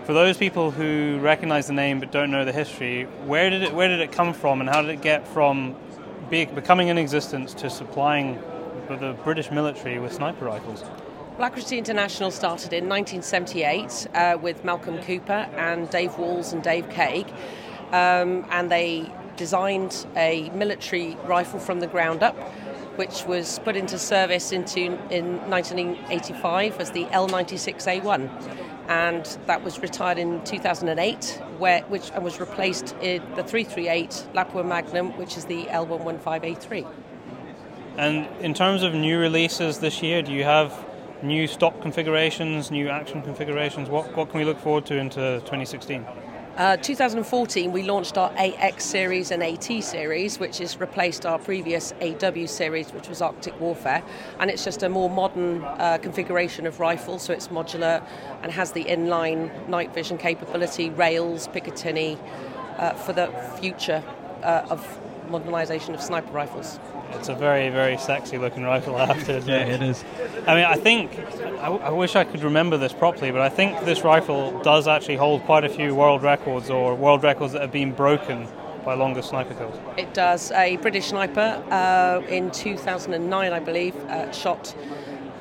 For 0.06 0.14
those 0.14 0.38
people 0.38 0.70
who 0.70 1.18
recognise 1.20 1.66
the 1.66 1.74
name 1.74 2.00
but 2.00 2.12
don't 2.12 2.30
know 2.30 2.46
the 2.46 2.52
history, 2.52 3.06
where 3.26 3.50
did 3.50 3.64
it 3.64 3.74
where 3.74 3.88
did 3.88 4.02
it 4.02 4.12
come 4.12 4.34
from, 4.34 4.62
and 4.62 4.70
how 4.70 4.84
did 4.84 4.92
it 4.92 5.02
get 5.02 5.28
from 5.28 5.76
be, 6.30 6.46
becoming 6.46 6.90
in 6.90 7.00
existence 7.00 7.56
to 7.56 7.72
supplying 7.72 8.36
the 8.88 9.18
British 9.24 9.50
military 9.50 9.98
with 9.98 10.14
sniper 10.14 10.46
rifles? 10.46 10.84
Accuracy 11.40 11.80
International 11.80 12.30
started 12.30 12.72
in 12.72 12.88
1978 12.88 14.08
uh, 14.14 14.38
with 14.40 14.64
Malcolm 14.64 15.00
Cooper 15.02 15.50
and 15.58 15.90
Dave 15.90 16.16
Walls 16.20 16.54
and 16.54 16.62
Dave 16.62 16.88
Craig, 16.92 17.26
um, 17.92 18.46
and 18.52 18.70
they 18.70 19.12
designed 19.38 20.06
a 20.16 20.52
military 20.52 21.18
rifle 21.26 21.60
from 21.60 21.80
the 21.80 21.88
ground 21.88 22.22
up, 22.22 22.38
which 22.96 23.26
was 23.26 23.58
put 23.60 23.76
into 23.76 23.98
service 23.98 24.52
into, 24.52 24.82
in 25.10 25.38
1985 25.50 26.80
as 26.80 26.92
the 26.92 27.06
L96A1, 27.06 28.75
and 28.88 29.26
that 29.48 29.64
was 29.64 29.80
retired 29.80 30.18
in 30.18 30.44
2008, 30.44 31.42
where, 31.58 31.82
which 31.84 32.12
and 32.12 32.24
was 32.24 32.40
replaced 32.40 32.96
in 33.02 33.22
the 33.36 33.44
338 33.44 34.28
Lapua 34.34 34.66
Magnum, 34.66 35.18
which 35.18 35.38
is 35.38 35.46
the 35.46 35.66
L115A3. 35.66 36.88
And 37.98 38.28
in 38.42 38.54
terms 38.54 38.84
of 38.84 38.94
new 38.94 39.18
releases 39.18 39.80
this 39.80 40.02
year, 40.02 40.22
do 40.22 40.32
you 40.34 40.44
have 40.44 40.86
new 41.24 41.48
stock 41.48 41.82
configurations, 41.82 42.70
new 42.70 42.90
action 42.90 43.22
configurations? 43.22 43.90
What, 43.90 44.16
what 44.16 44.30
can 44.30 44.40
we 44.40 44.46
look 44.46 44.60
forward 44.60 44.86
to 44.88 44.98
into 44.98 45.40
2016? 45.42 46.06
Uh, 46.58 46.78
2014, 46.78 47.74
we 47.74 47.84
launched 47.84 48.18
our 48.18 48.32
AX 48.38 48.86
series 48.86 49.32
and 49.32 49.44
AT 49.44 49.84
series, 49.84 50.40
which 50.40 50.60
has 50.60 50.80
replaced 50.80 51.26
our 51.26 51.38
previous 51.38 51.94
AW 52.00 52.46
series, 52.46 52.94
which 52.94 53.10
was 53.10 53.22
Arctic 53.22 53.60
Warfare. 53.60 54.02
And 54.40 54.50
it's 54.50 54.64
just 54.64 54.82
a 54.82 54.88
more 54.88 55.10
modern 55.10 55.66
uh, 55.66 55.98
configuration 56.02 56.66
of 56.66 56.80
rifle, 56.80 57.20
so 57.20 57.34
it's 57.34 57.50
modular 57.50 58.02
and 58.42 58.54
has 58.54 58.72
the 58.72 58.86
inline 58.86 59.68
night 59.68 59.94
vision 59.94 60.18
capability, 60.18 60.90
rails, 60.92 61.50
Picatinny, 61.50 62.18
uh, 62.78 62.94
for 62.94 63.12
the 63.12 63.28
future 63.60 64.02
uh, 64.42 64.66
of 64.70 65.02
modernisation 65.28 65.94
of 65.94 66.02
sniper 66.02 66.32
rifles. 66.32 66.80
It's 67.14 67.30
a 67.30 67.36
very, 67.36 67.70
very 67.70 67.98
sexy 67.98 68.38
looking 68.38 68.64
rifle, 68.64 68.96
I 68.96 69.06
have 69.06 69.26
to 69.26 69.38
admit. 69.38 69.68
Yeah, 69.68 69.74
it 69.76 69.82
is. 69.82 70.04
I 70.48 70.56
mean, 70.56 70.66
I 70.66 70.76
think, 70.76 71.18
I, 71.60 71.66
w- 71.70 71.82
I 71.82 71.90
wish 71.90 72.16
I 72.16 72.24
could 72.24 72.44
remember 72.44 72.78
this 72.78 72.94
properly, 72.94 73.32
but 73.32 73.42
I 73.42 73.50
think 73.50 73.84
this 73.86 74.04
rifle 74.04 74.60
does 74.62 74.88
actually 74.88 75.16
hold 75.16 75.44
quite 75.44 75.64
a 75.64 75.70
few 75.70 75.96
world 75.96 76.24
records 76.24 76.70
or 76.70 76.94
world 76.96 77.24
records 77.24 77.54
that 77.54 77.62
have 77.62 77.72
been 77.72 77.92
broken 77.94 78.48
by 78.84 78.94
longest 78.94 79.30
sniper 79.30 79.54
kills. 79.56 79.76
It 79.98 80.14
does. 80.14 80.52
A 80.52 80.78
British 80.78 81.08
sniper 81.08 81.64
uh, 81.72 82.22
in 82.28 82.52
2009, 82.52 83.52
I 83.54 83.60
believe, 83.60 83.96
uh, 84.06 84.32
shot 84.32 84.76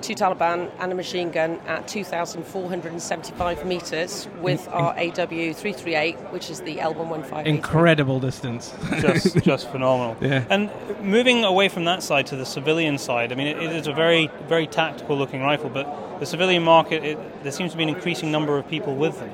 two 0.05 0.15
Taliban 0.15 0.71
and 0.79 0.93
a 0.93 0.95
machine 0.95 1.31
gun 1.31 1.59
at 1.67 1.89
2,475 1.89 3.65
metres 3.65 4.29
with 4.41 4.69
our 4.69 4.93
AW 4.93 5.53
338, 5.55 6.17
which 6.31 6.51
is 6.51 6.61
the 6.61 6.77
L115. 6.77 7.47
Incredible 7.47 8.21
distance. 8.21 8.75
just, 9.01 9.37
just 9.43 9.71
phenomenal. 9.71 10.17
Yeah. 10.21 10.45
And 10.51 10.71
moving 11.01 11.43
away 11.45 11.71
from 11.71 11.87
that 11.87 12.03
side 12.03 12.27
to 12.27 12.37
the 12.37 12.45
civilian 12.45 12.99
side, 12.99 13.33
I 13.33 13.35
mean, 13.35 13.47
it, 13.47 13.63
it 13.63 13.73
is 13.73 13.87
a 13.87 13.95
very, 13.95 14.31
very 14.47 14.67
tactical 14.67 15.17
looking 15.17 15.41
rifle, 15.41 15.71
but 15.71 16.21
the 16.21 16.27
civilian 16.27 16.63
market, 16.63 17.03
it, 17.03 17.43
there 17.43 17.53
seems 17.53 17.73
to 17.73 17.79
be 17.79 17.83
an 17.83 17.89
increasing 17.89 18.31
number 18.31 18.59
of 18.59 18.69
people 18.69 18.95
with 18.95 19.19
them. 19.19 19.31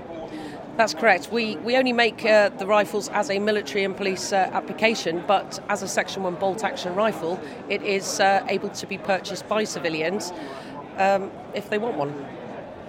That's 0.80 0.94
correct. 0.94 1.30
We, 1.30 1.56
we 1.56 1.76
only 1.76 1.92
make 1.92 2.24
uh, 2.24 2.48
the 2.48 2.66
rifles 2.66 3.10
as 3.10 3.28
a 3.28 3.38
military 3.38 3.84
and 3.84 3.94
police 3.94 4.32
uh, 4.32 4.48
application, 4.54 5.22
but 5.26 5.62
as 5.68 5.82
a 5.82 5.88
Section 5.88 6.22
1 6.22 6.36
bolt 6.36 6.64
action 6.64 6.94
rifle, 6.94 7.38
it 7.68 7.82
is 7.82 8.18
uh, 8.18 8.46
able 8.48 8.70
to 8.70 8.86
be 8.86 8.96
purchased 8.96 9.46
by 9.46 9.64
civilians 9.64 10.32
um, 10.96 11.30
if 11.52 11.68
they 11.68 11.76
want 11.76 11.98
one. 11.98 12.26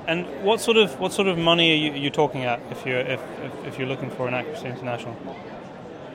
And 0.08 0.26
what 0.42 0.62
sort 0.62 0.78
of 0.78 0.98
what 1.02 1.12
sort 1.12 1.28
of 1.28 1.38
money 1.38 1.74
are 1.74 1.76
you, 1.76 2.04
you 2.04 2.10
talking 2.10 2.46
at 2.46 2.62
if 2.72 2.86
you're 2.86 3.00
if, 3.00 3.20
if, 3.44 3.66
if 3.66 3.78
you're 3.78 3.90
looking 3.90 4.10
for 4.10 4.26
an 4.26 4.36
Accuracy 4.36 4.68
International? 4.68 5.14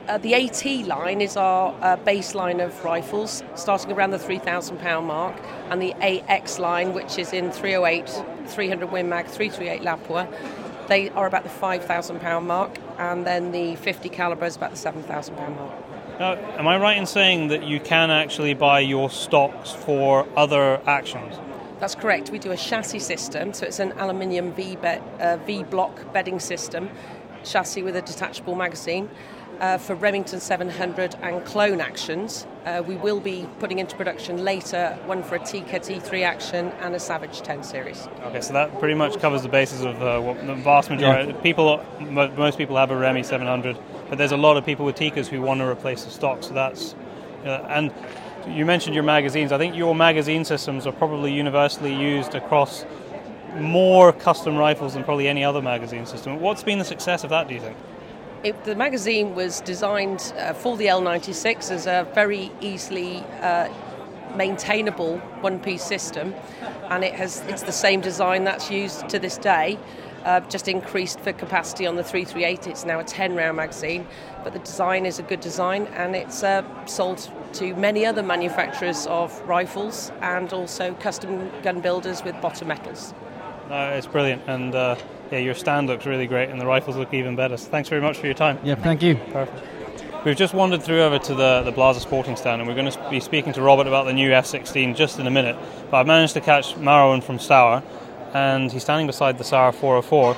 uh, 0.07 0.17
the 0.17 0.33
AT 0.33 0.65
line 0.87 1.21
is 1.21 1.37
our 1.37 1.75
uh, 1.81 1.97
baseline 1.97 2.63
of 2.63 2.83
rifles, 2.83 3.43
starting 3.55 3.91
around 3.91 4.11
the 4.11 4.17
£3,000 4.17 5.03
mark, 5.03 5.35
and 5.69 5.81
the 5.81 5.93
AX 6.01 6.59
line, 6.59 6.93
which 6.93 7.17
is 7.17 7.33
in 7.33 7.51
308, 7.51 8.09
300 8.47 8.91
Win 8.91 9.09
Mag, 9.09 9.27
338 9.27 9.81
Lapua, 9.81 10.27
they 10.87 11.09
are 11.11 11.27
about 11.27 11.43
the 11.43 11.49
£5,000 11.49 12.43
mark, 12.43 12.77
and 12.97 13.25
then 13.25 13.51
the 13.51 13.75
50 13.77 14.09
caliber 14.09 14.45
is 14.45 14.55
about 14.55 14.71
the 14.71 14.77
£7,000 14.77 15.55
mark. 15.55 16.19
Now, 16.19 16.33
am 16.33 16.67
I 16.67 16.77
right 16.77 16.97
in 16.97 17.05
saying 17.05 17.49
that 17.49 17.63
you 17.63 17.79
can 17.79 18.09
actually 18.09 18.53
buy 18.55 18.79
your 18.79 19.09
stocks 19.09 19.71
for 19.71 20.27
other 20.35 20.81
actions? 20.87 21.35
That's 21.79 21.93
correct. 21.93 22.31
We 22.31 22.39
do 22.39 22.51
a 22.51 22.57
chassis 22.57 22.99
system, 22.99 23.53
so 23.53 23.67
it's 23.67 23.79
an 23.79 23.91
aluminium 23.93 24.51
V, 24.53 24.77
be- 24.77 24.87
uh, 25.19 25.37
v 25.45 25.63
block 25.63 26.11
bedding 26.11 26.39
system, 26.39 26.89
chassis 27.43 27.83
with 27.83 27.95
a 27.95 28.01
detachable 28.01 28.55
magazine. 28.55 29.09
Uh, 29.59 29.75
for 29.75 29.95
Remington 29.95 30.39
700 30.39 31.15
and 31.23 31.43
clone 31.43 31.81
actions. 31.81 32.45
Uh, 32.65 32.83
we 32.85 32.95
will 32.95 33.19
be 33.19 33.49
putting 33.57 33.79
into 33.79 33.95
production 33.95 34.43
later 34.43 34.95
one 35.07 35.23
for 35.23 35.35
a 35.35 35.39
Tikka 35.43 35.79
T3 35.79 36.23
action 36.23 36.67
and 36.81 36.93
a 36.93 36.99
Savage 36.99 37.41
10 37.41 37.63
series. 37.63 38.07
Okay, 38.25 38.41
so 38.41 38.53
that 38.53 38.77
pretty 38.79 38.93
much 38.93 39.19
covers 39.19 39.41
the 39.41 39.49
basis 39.49 39.81
of 39.81 39.99
uh, 39.99 40.19
what 40.19 40.45
the 40.45 40.53
vast 40.53 40.91
majority 40.91 41.33
people. 41.41 41.83
Most 41.99 42.59
people 42.59 42.77
have 42.77 42.91
a 42.91 42.95
Remy 42.95 43.23
700, 43.23 43.79
but 44.09 44.19
there's 44.19 44.31
a 44.31 44.37
lot 44.37 44.57
of 44.57 44.65
people 44.65 44.85
with 44.85 44.95
Tikkas 44.95 45.25
who 45.25 45.41
want 45.41 45.59
to 45.59 45.67
replace 45.67 46.03
the 46.03 46.11
stock. 46.11 46.43
So 46.43 46.53
that's 46.53 46.93
and 47.43 47.91
you 48.47 48.65
mentioned 48.65 48.93
your 48.93 49.03
magazines. 49.03 49.51
I 49.51 49.57
think 49.57 49.75
your 49.75 49.95
magazine 49.95 50.45
systems 50.45 50.85
are 50.87 50.93
probably 50.93 51.33
universally 51.33 51.95
used 51.95 52.35
across 52.35 52.85
more 53.55 54.13
custom 54.13 54.55
rifles 54.55 54.93
than 54.93 55.03
probably 55.03 55.27
any 55.27 55.43
other 55.43 55.61
magazine 55.61 56.05
system. 56.05 56.39
What's 56.39 56.63
been 56.63 56.79
the 56.79 56.85
success 56.85 57.23
of 57.23 57.29
that? 57.31 57.47
Do 57.47 57.55
you 57.55 57.61
think? 57.61 57.77
It, 58.43 58.63
the 58.65 58.75
magazine 58.75 59.33
was 59.33 59.61
designed 59.61 60.31
uh, 60.37 60.53
for 60.53 60.77
the 60.77 60.85
L96 60.85 61.71
as 61.71 61.87
a 61.87 62.07
very 62.13 62.51
easily 62.61 63.17
uh, 63.41 63.67
maintainable 64.35 65.17
one-piece 65.41 65.83
system, 65.83 66.35
and 66.89 67.03
it 67.03 67.13
has 67.15 67.41
it's 67.47 67.63
the 67.63 67.71
same 67.71 67.99
design 67.99 68.43
that's 68.43 68.69
used 68.69 69.09
to 69.09 69.17
this 69.17 69.37
day. 69.37 69.79
Uh, 70.23 70.41
just 70.41 70.67
increased 70.67 71.19
for 71.21 71.31
capacity 71.31 71.87
on 71.87 71.95
the 71.95 72.03
338. 72.03 72.67
It's 72.67 72.85
now 72.85 72.99
a 72.99 73.03
10-round 73.03 73.55
magazine, 73.55 74.05
but 74.43 74.53
the 74.53 74.59
design 74.59 75.05
is 75.05 75.19
a 75.19 75.23
good 75.23 75.39
design, 75.39 75.87
and 75.95 76.15
it's 76.15 76.43
uh, 76.43 76.63
sold 76.85 77.31
to 77.53 77.73
many 77.75 78.05
other 78.05 78.21
manufacturers 78.21 79.07
of 79.07 79.39
rifles 79.47 80.11
and 80.21 80.51
also 80.53 80.93
custom 80.95 81.49
gun 81.63 81.79
builders 81.79 82.23
with 82.23 82.39
bottom 82.41 82.67
metals. 82.67 83.13
No, 83.69 83.89
it's 83.89 84.07
brilliant, 84.07 84.43
and 84.47 84.75
uh, 84.75 84.95
yeah, 85.31 85.39
your 85.39 85.53
stand 85.55 85.87
looks 85.87 86.05
really 86.05 86.27
great, 86.27 86.49
and 86.49 86.59
the 86.59 86.65
rifles 86.65 86.95
look 86.95 87.13
even 87.13 87.35
better. 87.35 87.57
So 87.57 87.69
thanks 87.69 87.89
very 87.89 88.01
much 88.01 88.17
for 88.17 88.25
your 88.25 88.35
time. 88.35 88.59
Yeah, 88.63 88.75
thank 88.75 89.01
you. 89.01 89.15
Perfect. 89.31 89.63
We've 90.25 90.35
just 90.35 90.53
wandered 90.53 90.83
through 90.83 91.03
over 91.03 91.19
to 91.19 91.35
the, 91.35 91.61
the 91.63 91.71
Blaser 91.71 92.01
Sporting 92.01 92.35
stand, 92.35 92.61
and 92.61 92.67
we're 92.67 92.75
going 92.75 92.91
to 92.91 93.09
be 93.09 93.19
speaking 93.19 93.53
to 93.53 93.61
Robert 93.61 93.87
about 93.87 94.05
the 94.05 94.13
new 94.13 94.29
F16 94.31 94.95
just 94.95 95.19
in 95.19 95.27
a 95.27 95.31
minute. 95.31 95.55
But 95.89 95.97
I've 95.97 96.07
managed 96.07 96.33
to 96.33 96.41
catch 96.41 96.75
Marouin 96.75 97.23
from 97.23 97.39
Sauer, 97.39 97.81
and 98.33 98.71
he's 98.71 98.81
standing 98.83 99.07
beside 99.07 99.37
the 99.37 99.43
Sauer 99.43 99.71
404. 99.71 100.35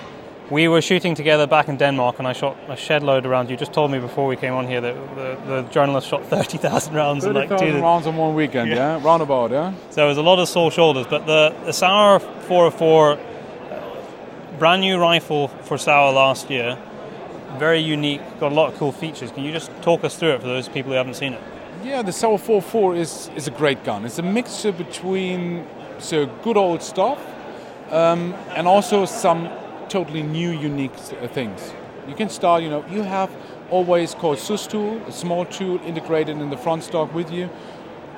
We 0.52 0.68
were 0.68 0.82
shooting 0.82 1.14
together 1.16 1.46
back 1.48 1.70
in 1.70 1.78
Denmark, 1.78 2.20
and 2.20 2.28
I 2.28 2.34
shot 2.34 2.58
a 2.68 2.76
shed 2.76 3.04
load 3.04 3.26
around. 3.26 3.50
You 3.50 3.58
just 3.58 3.72
told 3.72 3.92
me 3.92 4.00
before 4.00 4.28
we 4.28 4.36
came 4.36 4.54
on 4.54 4.68
here 4.68 4.82
that 4.82 5.16
the, 5.16 5.38
the 5.48 5.62
journalist 5.70 6.08
shot 6.08 6.26
30,000 6.26 6.94
rounds 6.96 7.24
in 7.24 7.34
like 7.34 7.50
30,000 7.50 7.76
two. 7.76 7.82
rounds 7.84 8.06
in 8.08 8.16
one 8.18 8.36
weekend, 8.36 8.72
yeah? 8.72 9.04
Roundabout, 9.04 9.52
yeah? 9.52 9.74
So 9.92 10.06
it 10.06 10.08
was 10.08 10.18
a 10.18 10.24
lot 10.24 10.40
of 10.40 10.50
sore 10.50 10.72
shoulders. 10.72 11.06
But 11.08 11.26
the, 11.28 11.56
the 11.66 11.72
Sauer 11.72 12.20
404, 12.20 13.12
uh, 13.12 13.18
brand 14.60 14.82
new 14.82 15.00
rifle 15.00 15.48
for 15.48 15.78
Sauer 15.78 16.12
last 16.12 16.50
year, 16.50 16.78
very 17.58 17.80
unique, 17.80 18.22
got 18.42 18.52
a 18.52 18.56
lot 18.56 18.74
of 18.74 18.78
cool 18.78 18.92
features. 18.92 19.32
Can 19.32 19.46
you 19.46 19.54
just 19.54 19.72
talk 19.82 20.04
us 20.04 20.18
through 20.18 20.34
it 20.34 20.42
for 20.42 20.48
those 20.48 20.68
people 20.68 20.92
who 20.92 20.98
haven't 20.98 21.14
seen 21.14 21.34
it? 21.34 21.42
Yeah, 21.82 22.02
the 22.02 22.12
Sauer 22.12 22.38
44 22.38 22.96
is, 22.98 23.32
is 23.38 23.48
a 23.48 23.52
great 23.52 23.86
gun. 23.86 24.06
It's 24.06 24.20
a 24.20 24.22
mixture 24.22 24.74
between 24.74 25.66
so 25.98 26.26
good 26.44 26.58
old 26.58 26.84
stuff 26.84 27.20
um, 27.90 28.34
and 28.50 28.68
also 28.68 29.06
some 29.06 29.50
totally 29.88 30.24
new, 30.24 30.52
unique 30.52 30.92
uh, 31.22 31.28
things. 31.30 31.74
You 32.06 32.16
can 32.16 32.30
start, 32.30 32.62
you 32.62 32.70
know, 32.70 32.86
you 32.90 33.04
have 33.04 33.32
always 33.70 34.14
called 34.14 34.40
SUS 34.40 34.68
tool, 34.68 35.02
a 35.08 35.12
small 35.12 35.46
tool 35.46 35.80
integrated 35.86 36.38
in 36.38 36.50
the 36.50 36.58
front 36.58 36.84
stock 36.84 37.14
with 37.14 37.32
you 37.32 37.50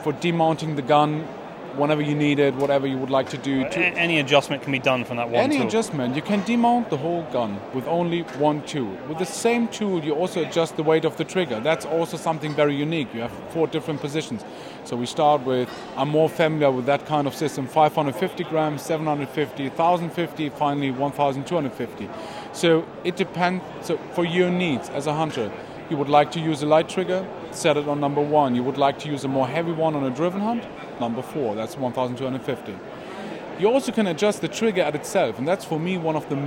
for 0.03 0.11
demounting 0.13 0.75
the 0.75 0.81
gun 0.81 1.27
whenever 1.75 2.01
you 2.01 2.15
need 2.15 2.39
it, 2.39 2.53
whatever 2.55 2.87
you 2.87 2.97
would 2.97 3.09
like 3.09 3.29
to 3.29 3.37
do. 3.37 3.61
A- 3.61 3.67
any 3.75 4.19
adjustment 4.19 4.61
can 4.63 4.71
be 4.71 4.79
done 4.79 5.03
from 5.05 5.17
that 5.17 5.29
one 5.29 5.43
Any 5.43 5.57
tool. 5.57 5.67
adjustment, 5.67 6.15
you 6.15 6.21
can 6.21 6.41
demount 6.43 6.89
the 6.89 6.97
whole 6.97 7.23
gun 7.31 7.59
with 7.73 7.87
only 7.87 8.21
one 8.39 8.61
tool. 8.63 8.91
With 9.07 9.17
the 9.19 9.25
same 9.25 9.67
tool, 9.67 10.03
you 10.03 10.13
also 10.13 10.41
adjust 10.41 10.75
the 10.75 10.83
weight 10.83 11.05
of 11.05 11.15
the 11.17 11.23
trigger. 11.23 11.59
That's 11.59 11.85
also 11.85 12.17
something 12.17 12.53
very 12.53 12.75
unique. 12.75 13.13
You 13.13 13.21
have 13.21 13.31
four 13.49 13.67
different 13.67 14.01
positions. 14.01 14.43
So 14.83 14.95
we 14.95 15.05
start 15.05 15.41
with, 15.45 15.69
I'm 15.95 16.09
more 16.09 16.29
familiar 16.29 16.71
with 16.71 16.85
that 16.87 17.05
kind 17.05 17.27
of 17.27 17.35
system 17.35 17.67
550 17.67 18.43
grams, 18.45 18.81
750, 18.81 19.69
1050, 19.69 20.49
finally 20.49 20.91
1250. 20.91 22.09
So 22.53 22.85
it 23.03 23.15
depends. 23.15 23.63
So 23.81 23.97
for 24.13 24.25
your 24.25 24.49
needs 24.49 24.89
as 24.89 25.07
a 25.07 25.13
hunter, 25.13 25.51
you 25.89 25.97
would 25.97 26.09
like 26.09 26.31
to 26.31 26.39
use 26.39 26.63
a 26.63 26.65
light 26.65 26.87
trigger, 26.89 27.27
set 27.51 27.75
it 27.77 27.87
on 27.87 27.99
number 27.99 28.21
one. 28.21 28.55
You 28.55 28.63
would 28.63 28.77
like 28.77 28.97
to 28.99 29.09
use 29.09 29.23
a 29.25 29.27
more 29.27 29.47
heavy 29.47 29.71
one 29.73 29.93
on 29.95 30.03
a 30.03 30.09
driven 30.09 30.39
hunt, 30.41 30.63
number 31.01 31.21
four, 31.21 31.55
that's 31.55 31.75
1250. 31.75 32.77
You 33.59 33.67
also 33.69 33.91
can 33.91 34.07
adjust 34.07 34.39
the 34.39 34.47
trigger 34.47 34.81
at 34.81 34.95
itself, 34.95 35.37
and 35.37 35.45
that's 35.47 35.65
for 35.65 35.79
me 35.79 35.97
one 35.97 36.15
of 36.15 36.27
the 36.29 36.37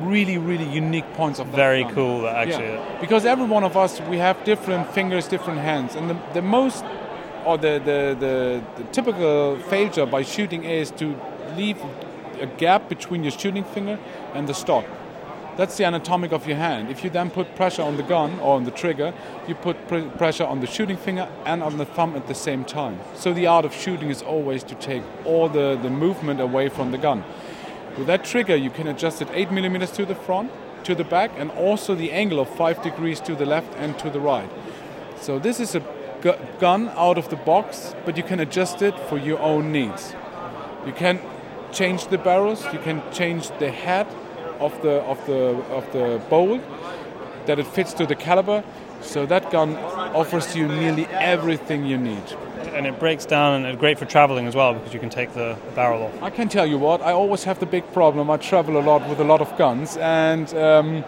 really, 0.00 0.38
really 0.38 0.68
unique 0.68 1.12
points 1.14 1.40
of 1.40 1.46
that 1.50 1.56
Very 1.56 1.82
gun. 1.82 1.94
cool, 1.94 2.28
actually. 2.28 2.74
Yeah. 2.74 3.00
Because 3.00 3.24
every 3.24 3.46
one 3.46 3.64
of 3.64 3.76
us, 3.76 4.00
we 4.02 4.18
have 4.18 4.36
different 4.44 4.88
fingers, 4.92 5.26
different 5.26 5.58
hands, 5.58 5.96
and 5.96 6.10
the, 6.10 6.16
the 6.34 6.42
most, 6.42 6.84
or 7.44 7.58
the, 7.58 7.74
the, 7.84 8.16
the, 8.24 8.62
the 8.76 8.84
typical 8.92 9.58
failure 9.68 10.06
by 10.06 10.22
shooting 10.22 10.62
is 10.64 10.90
to 10.92 11.06
leave 11.56 11.78
a 12.40 12.46
gap 12.46 12.88
between 12.88 13.24
your 13.24 13.32
shooting 13.32 13.64
finger 13.64 13.98
and 14.34 14.48
the 14.48 14.54
stock. 14.54 14.84
That's 15.58 15.76
the 15.76 15.84
anatomic 15.84 16.30
of 16.30 16.46
your 16.46 16.56
hand. 16.56 16.88
If 16.88 17.02
you 17.02 17.10
then 17.10 17.30
put 17.30 17.56
pressure 17.56 17.82
on 17.82 17.96
the 17.96 18.04
gun 18.04 18.38
or 18.38 18.54
on 18.54 18.62
the 18.62 18.70
trigger, 18.70 19.12
you 19.48 19.56
put 19.56 19.88
pr- 19.88 20.02
pressure 20.16 20.44
on 20.44 20.60
the 20.60 20.68
shooting 20.68 20.96
finger 20.96 21.28
and 21.44 21.64
on 21.64 21.78
the 21.78 21.84
thumb 21.84 22.14
at 22.14 22.28
the 22.28 22.34
same 22.34 22.64
time. 22.64 23.00
So 23.16 23.32
the 23.32 23.48
art 23.48 23.64
of 23.64 23.74
shooting 23.74 24.08
is 24.08 24.22
always 24.22 24.62
to 24.62 24.76
take 24.76 25.02
all 25.24 25.48
the, 25.48 25.76
the 25.82 25.90
movement 25.90 26.40
away 26.40 26.68
from 26.68 26.92
the 26.92 26.96
gun. 26.96 27.24
With 27.96 28.06
that 28.06 28.22
trigger, 28.22 28.54
you 28.54 28.70
can 28.70 28.86
adjust 28.86 29.20
it 29.20 29.26
8 29.32 29.50
millimeters 29.50 29.90
to 29.92 30.06
the 30.06 30.14
front, 30.14 30.52
to 30.84 30.94
the 30.94 31.02
back, 31.02 31.32
and 31.36 31.50
also 31.50 31.96
the 31.96 32.12
angle 32.12 32.38
of 32.38 32.48
5 32.50 32.80
degrees 32.84 33.18
to 33.22 33.34
the 33.34 33.44
left 33.44 33.74
and 33.78 33.98
to 33.98 34.10
the 34.10 34.20
right. 34.20 34.48
So 35.20 35.40
this 35.40 35.58
is 35.58 35.74
a 35.74 35.80
gu- 36.20 36.38
gun 36.60 36.88
out 36.90 37.18
of 37.18 37.30
the 37.30 37.36
box, 37.36 37.96
but 38.04 38.16
you 38.16 38.22
can 38.22 38.38
adjust 38.38 38.80
it 38.80 38.96
for 39.08 39.18
your 39.18 39.40
own 39.40 39.72
needs. 39.72 40.14
You 40.86 40.92
can 40.92 41.18
change 41.72 42.06
the 42.06 42.18
barrels, 42.18 42.64
you 42.72 42.78
can 42.78 43.02
change 43.12 43.50
the 43.58 43.72
head 43.72 44.06
of 44.60 44.80
the 44.82 45.02
of 45.02 45.24
the 45.26 45.56
of 45.72 45.92
the 45.92 46.20
bolt 46.28 46.60
that 47.46 47.58
it 47.58 47.66
fits 47.66 47.92
to 47.94 48.06
the 48.06 48.14
caliber. 48.14 48.62
So 49.00 49.26
that 49.26 49.50
gun 49.50 49.76
offers 50.14 50.56
you 50.56 50.68
nearly 50.68 51.06
everything 51.06 51.86
you 51.86 51.96
need. 51.96 52.22
And 52.74 52.86
it 52.86 52.98
breaks 52.98 53.24
down 53.24 53.54
and 53.54 53.66
it's 53.66 53.78
great 53.78 53.98
for 53.98 54.04
traveling 54.04 54.46
as 54.46 54.54
well 54.54 54.74
because 54.74 54.92
you 54.92 55.00
can 55.00 55.10
take 55.10 55.32
the 55.34 55.56
barrel 55.74 56.02
off. 56.02 56.22
I 56.22 56.30
can 56.30 56.48
tell 56.48 56.66
you 56.66 56.78
what, 56.78 57.00
I 57.00 57.12
always 57.12 57.44
have 57.44 57.58
the 57.58 57.66
big 57.66 57.90
problem. 57.92 58.30
I 58.30 58.36
travel 58.36 58.76
a 58.78 58.82
lot 58.82 59.08
with 59.08 59.20
a 59.20 59.24
lot 59.24 59.40
of 59.40 59.56
guns, 59.56 59.96
and 59.96 60.52
um, 60.54 61.04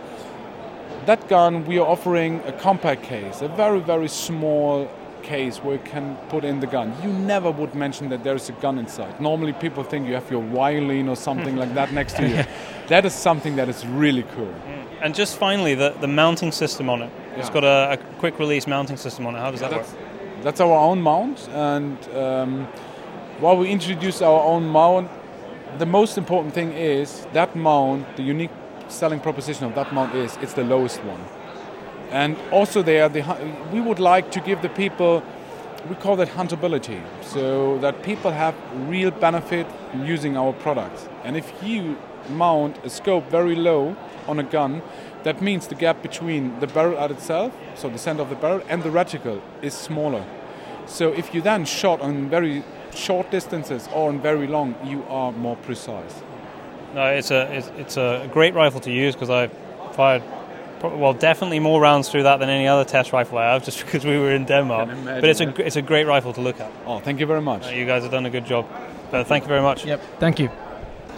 that 1.06 1.28
gun 1.28 1.66
we 1.66 1.78
are 1.78 1.86
offering 1.86 2.40
a 2.46 2.52
compact 2.52 3.02
case, 3.02 3.42
a 3.42 3.48
very, 3.48 3.80
very 3.80 4.08
small 4.08 4.88
case 5.30 5.62
where 5.64 5.74
you 5.76 5.82
can 5.92 6.16
put 6.28 6.44
in 6.44 6.60
the 6.60 6.66
gun. 6.66 6.92
You 7.04 7.12
never 7.12 7.50
would 7.60 7.74
mention 7.74 8.08
that 8.10 8.22
there 8.24 8.36
is 8.36 8.48
a 8.48 8.52
gun 8.62 8.78
inside. 8.78 9.20
Normally, 9.20 9.52
people 9.52 9.84
think 9.84 10.06
you 10.08 10.14
have 10.14 10.30
your 10.30 10.42
violin 10.42 11.08
or 11.08 11.16
something 11.16 11.56
like 11.62 11.72
that 11.74 11.92
next 11.92 12.16
to 12.16 12.28
you. 12.28 12.44
That 12.90 13.04
is 13.04 13.14
something 13.14 13.56
that 13.56 13.68
is 13.68 13.86
really 13.86 14.24
cool. 14.34 14.52
And 15.02 15.14
just 15.14 15.36
finally, 15.38 15.74
the, 15.76 15.90
the 16.00 16.08
mounting 16.08 16.52
system 16.52 16.88
on 16.90 17.02
it. 17.02 17.10
It's 17.36 17.48
Yeah. 17.48 17.54
got 17.60 17.64
a, 17.64 17.92
a 17.92 17.96
quick 18.18 18.38
release 18.40 18.66
mounting 18.70 18.98
system 18.98 19.26
on 19.26 19.34
it. 19.36 19.38
How 19.38 19.50
does 19.52 19.60
that 19.60 19.70
work? 19.70 19.86
that's, 19.86 20.44
That's 20.44 20.60
our 20.60 20.76
own 20.90 21.00
mount, 21.00 21.48
and 21.54 21.96
um, 22.24 22.66
while 23.42 23.56
we 23.60 23.66
introduce 23.70 24.24
our 24.24 24.42
own 24.52 24.64
mount, 24.80 25.08
the 25.78 25.86
most 25.86 26.18
important 26.18 26.52
thing 26.54 26.72
is 26.72 27.26
that 27.32 27.54
mount. 27.54 28.04
The 28.16 28.22
unique 28.34 28.50
selling 28.88 29.20
proposition 29.20 29.66
of 29.68 29.74
that 29.74 29.92
mount 29.92 30.14
is 30.14 30.36
it's 30.42 30.54
the 30.54 30.64
lowest 30.64 30.98
one, 31.14 31.20
and 32.10 32.36
also 32.50 32.82
there 32.82 33.08
the 33.08 33.22
we 33.72 33.80
would 33.80 33.98
like 33.98 34.30
to 34.32 34.40
give 34.40 34.62
the 34.62 34.68
people 34.68 35.22
we 35.88 35.94
call 35.96 36.16
that 36.16 36.28
huntability, 36.28 37.00
so 37.22 37.78
that 37.78 38.02
people 38.02 38.30
have 38.30 38.54
real 38.86 39.10
benefit 39.10 39.66
using 40.04 40.36
our 40.36 40.52
products. 40.52 41.08
And 41.24 41.36
if 41.36 41.52
you 41.62 41.96
mount 42.28 42.76
a 42.84 42.90
scope 42.90 43.30
very 43.30 43.54
low 43.54 43.96
on 44.28 44.38
a 44.38 44.42
gun, 44.42 44.82
that 45.22 45.40
means 45.40 45.68
the 45.68 45.74
gap 45.74 46.02
between 46.02 46.60
the 46.60 46.66
barrel 46.66 46.98
at 46.98 47.10
itself, 47.10 47.52
so 47.74 47.88
the 47.88 47.98
center 47.98 48.22
of 48.22 48.28
the 48.28 48.36
barrel, 48.36 48.62
and 48.68 48.82
the 48.82 48.90
reticle 48.90 49.40
is 49.62 49.72
smaller. 49.72 50.24
So 50.86 51.12
if 51.12 51.34
you 51.34 51.40
then 51.40 51.64
shot 51.64 52.00
on 52.00 52.28
very 52.28 52.62
short 52.94 53.30
distances 53.30 53.88
or 53.94 54.08
on 54.08 54.20
very 54.20 54.46
long, 54.46 54.74
you 54.84 55.04
are 55.08 55.32
more 55.32 55.56
precise. 55.56 56.22
No, 56.94 57.06
it's 57.06 57.30
a 57.30 57.50
it's, 57.52 57.68
it's 57.78 57.96
a 57.96 58.28
great 58.32 58.54
rifle 58.54 58.80
to 58.80 58.90
use 58.90 59.14
because 59.14 59.30
I 59.30 59.48
fired 59.92 60.22
well, 60.82 61.12
definitely 61.12 61.60
more 61.60 61.80
rounds 61.80 62.08
through 62.08 62.22
that 62.24 62.38
than 62.38 62.48
any 62.48 62.66
other 62.66 62.84
test 62.84 63.12
rifle 63.12 63.38
I 63.38 63.52
have, 63.52 63.64
just 63.68 63.84
because 63.84 64.04
we 64.04 64.18
were 64.18 64.32
in 64.32 64.44
Denmark. 64.44 64.88
But 65.04 65.24
it's 65.24 65.40
a 65.40 65.48
it's 65.66 65.76
a 65.76 65.82
great 65.82 66.06
rifle 66.06 66.32
to 66.32 66.40
look 66.40 66.60
at. 66.60 66.70
Oh, 66.86 67.00
thank 67.00 67.20
you 67.20 67.26
very 67.26 67.42
much. 67.42 67.66
Uh, 67.66 67.70
you 67.70 67.86
guys 67.86 68.02
have 68.02 68.12
done 68.12 68.26
a 68.26 68.30
good 68.30 68.46
job. 68.46 68.66
Uh, 69.12 69.24
thank 69.24 69.44
you 69.44 69.48
very 69.48 69.62
much. 69.62 69.84
Yep. 69.84 70.00
Thank 70.18 70.38
you. 70.38 70.50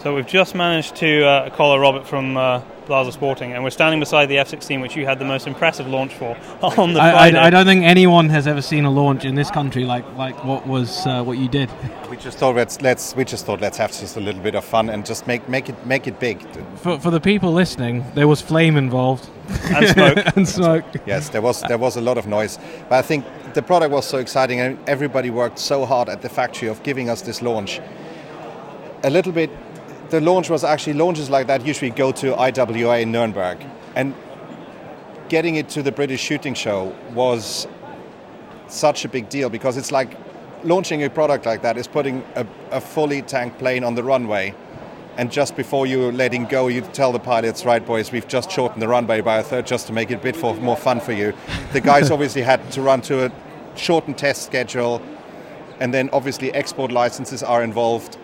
So 0.03 0.13
we've 0.13 0.27
just 0.27 0.53
managed 0.53 0.97
to 0.97 1.25
uh, 1.25 1.49
call 1.51 1.71
a 1.71 1.79
Robert 1.79 2.05
from 2.05 2.35
uh, 2.35 2.61
Blaser 2.87 3.13
Sporting, 3.13 3.53
and 3.53 3.63
we're 3.63 3.69
standing 3.69 4.01
beside 4.01 4.25
the 4.25 4.37
F-16, 4.37 4.81
which 4.81 4.97
you 4.97 5.05
had 5.05 5.17
the 5.17 5.23
most 5.23 5.47
impressive 5.47 5.87
launch 5.87 6.13
for 6.13 6.35
on 6.61 6.91
the 6.91 6.99
I, 6.99 7.29
I, 7.29 7.45
I 7.45 7.49
don't 7.49 7.65
think 7.65 7.85
anyone 7.85 8.27
has 8.27 8.45
ever 8.45 8.61
seen 8.61 8.83
a 8.83 8.91
launch 8.91 9.23
in 9.23 9.35
this 9.35 9.49
country 9.49 9.85
like 9.85 10.03
like 10.17 10.43
what 10.43 10.67
was 10.67 11.07
uh, 11.07 11.23
what 11.23 11.37
you 11.37 11.47
did. 11.47 11.69
We 12.09 12.17
just 12.17 12.37
thought 12.37 12.55
let's, 12.55 12.81
let's 12.81 13.15
we 13.15 13.23
just 13.23 13.45
thought 13.45 13.61
let's 13.61 13.77
have 13.77 13.91
just 13.97 14.17
a 14.17 14.19
little 14.19 14.41
bit 14.41 14.55
of 14.55 14.65
fun 14.65 14.89
and 14.89 15.05
just 15.05 15.25
make 15.25 15.47
make 15.47 15.69
it 15.69 15.85
make 15.85 16.05
it 16.05 16.19
big. 16.19 16.45
For, 16.79 16.99
for 16.99 17.09
the 17.09 17.21
people 17.21 17.53
listening, 17.53 18.03
there 18.13 18.27
was 18.27 18.41
flame 18.41 18.75
involved 18.75 19.29
And 19.73 19.87
smoke. 19.87 20.17
and 20.35 20.45
smoke. 20.45 20.83
Yes, 21.05 21.29
there 21.29 21.41
was 21.41 21.61
there 21.61 21.77
was 21.77 21.95
a 21.95 22.01
lot 22.01 22.17
of 22.17 22.27
noise, 22.27 22.59
but 22.89 22.97
I 22.97 23.03
think 23.03 23.23
the 23.53 23.61
product 23.61 23.93
was 23.93 24.05
so 24.05 24.17
exciting 24.17 24.59
and 24.59 24.77
everybody 24.85 25.29
worked 25.29 25.59
so 25.59 25.85
hard 25.85 26.09
at 26.09 26.21
the 26.21 26.27
factory 26.27 26.67
of 26.67 26.83
giving 26.83 27.09
us 27.09 27.21
this 27.21 27.41
launch. 27.41 27.79
A 29.05 29.09
little 29.09 29.33
bit, 29.33 29.49
the 30.13 30.21
launch 30.21 30.47
was 30.47 30.63
actually 30.63 30.93
launches 30.93 31.31
like 31.31 31.47
that 31.47 31.65
usually 31.65 31.89
go 31.89 32.11
to 32.11 32.35
IWA 32.35 32.99
in 32.99 33.11
Nuremberg, 33.11 33.57
and 33.95 34.13
getting 35.27 35.55
it 35.55 35.69
to 35.69 35.81
the 35.81 35.91
British 35.91 36.21
Shooting 36.21 36.53
Show 36.53 36.95
was 37.15 37.67
such 38.67 39.05
a 39.05 39.09
big 39.09 39.27
deal 39.29 39.49
because 39.49 39.75
it's 39.75 39.91
like 39.91 40.15
launching 40.63 41.03
a 41.03 41.09
product 41.09 41.47
like 41.47 41.63
that 41.63 41.77
is 41.77 41.87
putting 41.87 42.23
a, 42.35 42.45
a 42.69 42.79
fully 42.79 43.23
tanked 43.23 43.57
plane 43.57 43.83
on 43.83 43.95
the 43.95 44.03
runway. 44.03 44.53
And 45.17 45.31
just 45.31 45.55
before 45.55 45.87
you 45.87 46.11
letting 46.11 46.45
go, 46.45 46.67
you 46.67 46.81
tell 46.81 47.11
the 47.11 47.19
pilots, 47.19 47.65
right, 47.65 47.83
boys, 47.83 48.11
we've 48.11 48.27
just 48.27 48.51
shortened 48.51 48.83
the 48.83 48.87
runway 48.87 49.21
by 49.21 49.37
a 49.37 49.43
third 49.43 49.65
just 49.65 49.87
to 49.87 49.93
make 49.93 50.11
it 50.11 50.15
a 50.15 50.19
bit 50.19 50.35
for, 50.35 50.53
more 50.57 50.77
fun 50.77 50.99
for 50.99 51.11
you. 51.11 51.33
The 51.71 51.81
guys 51.81 52.11
obviously 52.15 52.43
had 52.43 52.71
to 52.73 52.83
run 52.83 53.01
to 53.01 53.25
a 53.25 53.31
shortened 53.75 54.19
test 54.19 54.43
schedule, 54.43 55.01
and 55.79 55.91
then 55.91 56.11
obviously 56.13 56.53
export 56.53 56.91
licenses 56.91 57.41
are 57.41 57.63
involved. 57.63 58.19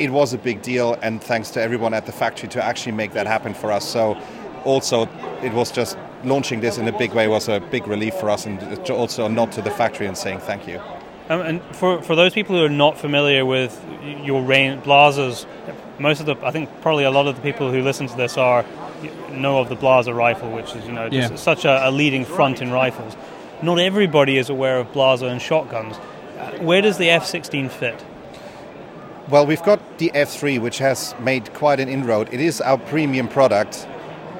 It 0.00 0.10
was 0.10 0.32
a 0.32 0.38
big 0.38 0.62
deal, 0.62 0.94
and 1.02 1.22
thanks 1.22 1.50
to 1.50 1.60
everyone 1.60 1.92
at 1.94 2.06
the 2.06 2.12
factory 2.12 2.48
to 2.50 2.64
actually 2.64 2.92
make 2.92 3.12
that 3.12 3.26
happen 3.26 3.52
for 3.54 3.70
us. 3.70 3.86
So, 3.86 4.16
also, 4.64 5.08
it 5.42 5.52
was 5.52 5.70
just 5.70 5.98
launching 6.24 6.60
this 6.60 6.78
in 6.78 6.88
a 6.88 6.92
big 6.98 7.12
way 7.12 7.28
was 7.28 7.48
a 7.48 7.60
big 7.60 7.86
relief 7.86 8.14
for 8.14 8.30
us, 8.30 8.46
and 8.46 8.58
also 8.90 9.26
a 9.26 9.28
nod 9.28 9.52
to 9.52 9.62
the 9.62 9.70
factory 9.70 10.06
and 10.06 10.16
saying 10.16 10.40
thank 10.40 10.66
you. 10.66 10.80
Um, 11.28 11.42
and 11.42 11.62
for, 11.76 12.02
for 12.02 12.16
those 12.16 12.32
people 12.32 12.56
who 12.56 12.64
are 12.64 12.68
not 12.68 12.98
familiar 12.98 13.44
with 13.44 13.72
your 14.24 14.42
range, 14.42 14.82
Blasers, 14.84 15.46
most 15.98 16.18
of 16.20 16.26
the, 16.26 16.34
I 16.42 16.50
think 16.50 16.68
probably 16.80 17.04
a 17.04 17.10
lot 17.10 17.28
of 17.28 17.36
the 17.36 17.42
people 17.42 17.70
who 17.70 17.82
listen 17.82 18.06
to 18.08 18.16
this 18.16 18.36
are 18.36 18.64
know 19.32 19.58
of 19.60 19.68
the 19.68 19.76
Blaser 19.76 20.14
rifle, 20.14 20.50
which 20.50 20.74
is 20.74 20.84
you 20.86 20.92
know 20.92 21.08
just 21.08 21.30
Yeah. 21.30 21.36
such 21.36 21.64
a, 21.64 21.88
a 21.88 21.90
leading 21.90 22.24
front 22.24 22.60
in 22.60 22.72
rifles. 22.72 23.16
Not 23.62 23.78
everybody 23.78 24.38
is 24.38 24.48
aware 24.50 24.78
of 24.78 24.90
Blaser 24.92 25.30
and 25.30 25.40
shotguns. 25.40 25.96
Uh, 26.38 26.50
Where 26.62 26.80
does 26.82 26.96
the 26.98 27.10
F-16 27.10 27.70
fit? 27.70 28.02
Well, 29.30 29.46
we've 29.46 29.62
got 29.62 29.98
the 29.98 30.10
F3, 30.12 30.60
which 30.60 30.78
has 30.78 31.14
made 31.20 31.54
quite 31.54 31.78
an 31.78 31.88
inroad. 31.88 32.34
It 32.34 32.40
is 32.40 32.60
our 32.60 32.78
premium 32.78 33.28
product, 33.28 33.86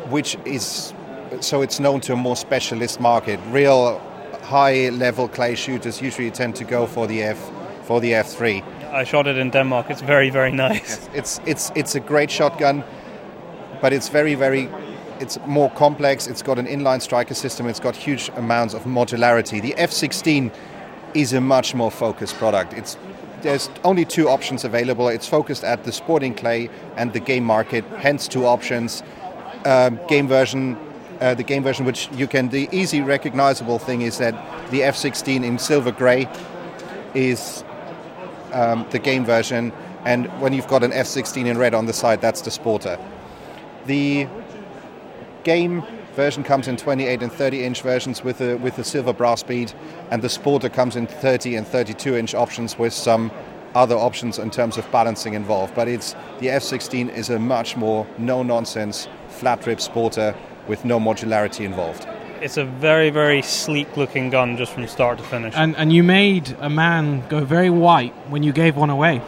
which 0.09 0.37
is 0.45 0.93
so 1.39 1.63
it's 1.63 1.79
known 1.79 2.01
to 2.01 2.13
a 2.15 2.17
more 2.17 2.35
specialist 2.35 2.99
market. 2.99 3.39
Real 3.51 4.01
high-level 4.43 5.29
clay 5.29 5.55
shooters 5.55 6.03
usually 6.03 6.33
tend 6.33 6.57
to 6.57 6.65
go 6.65 6.89
for 6.89 7.07
the 7.07 7.23
F 7.23 7.39
for 7.85 8.01
the 8.01 8.11
F3. 8.11 8.65
I 8.93 9.05
shot 9.05 9.29
it 9.29 9.39
in 9.39 9.51
Denmark. 9.51 9.91
It's 9.91 10.01
very 10.01 10.29
very 10.29 10.51
nice. 10.51 11.09
It's 11.15 11.41
it's 11.47 11.71
it's 11.77 11.95
a 11.95 12.01
great 12.01 12.31
shotgun, 12.31 12.83
but 13.81 13.93
it's 13.93 14.09
very 14.09 14.35
very 14.35 14.69
it's 15.21 15.39
more 15.47 15.71
complex. 15.71 16.27
It's 16.27 16.43
got 16.43 16.59
an 16.59 16.67
inline 16.67 17.01
striker 17.01 17.35
system. 17.35 17.69
It's 17.69 17.81
got 17.81 17.95
huge 17.95 18.29
amounts 18.37 18.75
of 18.75 18.83
modularity. 18.87 19.63
The 19.63 19.75
F16 19.79 20.51
is 21.15 21.33
a 21.33 21.41
much 21.41 21.75
more 21.77 21.91
focused 21.91 22.35
product. 22.39 22.73
It's 22.73 22.97
there's 23.43 23.71
only 23.85 24.05
two 24.05 24.29
options 24.29 24.65
available. 24.65 25.09
It's 25.09 25.27
focused 25.27 25.65
at 25.65 25.85
the 25.85 25.93
sporting 25.93 26.35
clay 26.35 26.71
and 26.97 27.13
the 27.13 27.21
game 27.21 27.45
market. 27.45 27.85
Hence, 27.99 28.29
two 28.29 28.47
options. 28.47 29.03
Um, 29.65 30.01
game 30.09 30.27
version, 30.27 30.77
uh, 31.21 31.35
the 31.35 31.43
game 31.43 31.63
version, 31.63 31.85
which 31.85 32.09
you 32.13 32.27
can. 32.27 32.49
The 32.49 32.69
easy 32.73 33.01
recognizable 33.01 33.79
thing 33.79 34.03
is 34.03 34.19
that 34.19 34.35
the 34.71 34.81
F16 34.81 35.45
in 35.45 35.59
silver 35.59 35.93
grey 35.93 36.29
is 37.15 37.65
um, 38.53 38.87
the 38.91 38.99
game 38.99 39.25
version, 39.25 39.73
and 40.05 40.27
when 40.41 40.53
you've 40.53 40.69
got 40.69 40.83
an 40.83 40.93
F16 40.93 41.47
in 41.47 41.59
red 41.59 41.75
on 41.75 41.87
the 41.87 41.93
side, 41.93 42.21
that's 42.21 42.41
the 42.41 42.51
sporter. 42.51 42.99
The 43.87 44.27
game 45.45 45.83
version 46.21 46.45
comes 46.45 46.69
in 46.69 46.77
28 46.77 47.23
and 47.23 47.33
30 47.33 47.65
inch 47.65 47.81
versions 47.81 48.23
with 48.23 48.43
a 48.43 48.57
with 48.57 48.79
a 48.79 48.85
silver 48.85 49.15
brass 49.15 49.43
bead, 49.43 49.73
and 50.11 50.21
the 50.21 50.29
sporter 50.29 50.71
comes 50.71 50.95
in 50.95 51.07
30 51.07 51.57
and 51.57 51.67
32 51.67 52.15
inch 52.15 52.35
options 52.35 52.79
with 52.79 52.93
some 52.93 53.31
other 53.75 53.95
options 53.95 54.39
in 54.39 54.51
terms 54.51 54.77
of 54.77 54.85
balancing 54.93 55.33
involved. 55.33 55.75
But 55.75 55.89
it's 55.89 56.13
the 56.41 56.49
F16 56.49 57.09
is 57.15 57.31
a 57.31 57.39
much 57.39 57.75
more 57.75 58.07
no 58.19 58.43
nonsense 58.43 59.09
flat 59.29 59.67
rib 59.67 59.79
sporter 59.79 60.37
with 60.69 60.85
no 60.85 61.01
modularity 61.01 61.65
involved. 61.65 62.07
It's 62.43 62.59
a 62.59 62.67
very 62.67 63.09
very 63.09 63.41
sleek 63.41 63.97
looking 63.97 64.29
gun 64.29 64.59
just 64.59 64.73
from 64.75 64.87
start 64.89 65.17
to 65.19 65.25
finish. 65.25 65.55
And 65.57 65.75
and 65.77 65.91
you 65.91 66.03
made 66.03 66.55
a 66.61 66.69
man 66.69 67.27
go 67.29 67.45
very 67.47 67.71
white 67.71 68.15
when 68.29 68.43
you 68.43 68.53
gave 68.53 68.77
one 68.77 68.91
away 68.91 69.23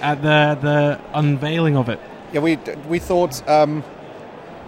at 0.00 0.22
the 0.22 0.58
the 0.68 0.98
unveiling 1.14 1.76
of 1.76 1.88
it. 1.88 2.00
Yeah, 2.32 2.40
we 2.40 2.58
we 2.88 2.98
thought 2.98 3.48
um, 3.48 3.84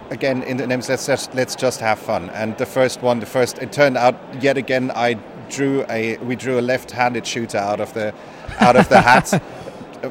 again 0.09 0.43
in 0.43 0.57
the 0.57 0.67
names. 0.67 0.89
Let's 0.89 1.05
just 1.05 1.33
let's 1.33 1.55
just 1.55 1.79
have 1.79 1.99
fun. 1.99 2.29
And 2.31 2.57
the 2.57 2.65
first 2.65 3.01
one, 3.01 3.19
the 3.19 3.25
first, 3.25 3.57
it 3.59 3.71
turned 3.71 3.97
out 3.97 4.15
yet 4.41 4.57
again. 4.57 4.91
I 4.95 5.13
drew 5.49 5.85
a 5.89 6.17
we 6.17 6.35
drew 6.35 6.59
a 6.59 6.61
left-handed 6.61 7.25
shooter 7.25 7.57
out 7.57 7.79
of 7.79 7.93
the 7.93 8.13
out 8.59 8.75
of 8.75 8.89
the 8.89 9.01
hat. 9.09 9.41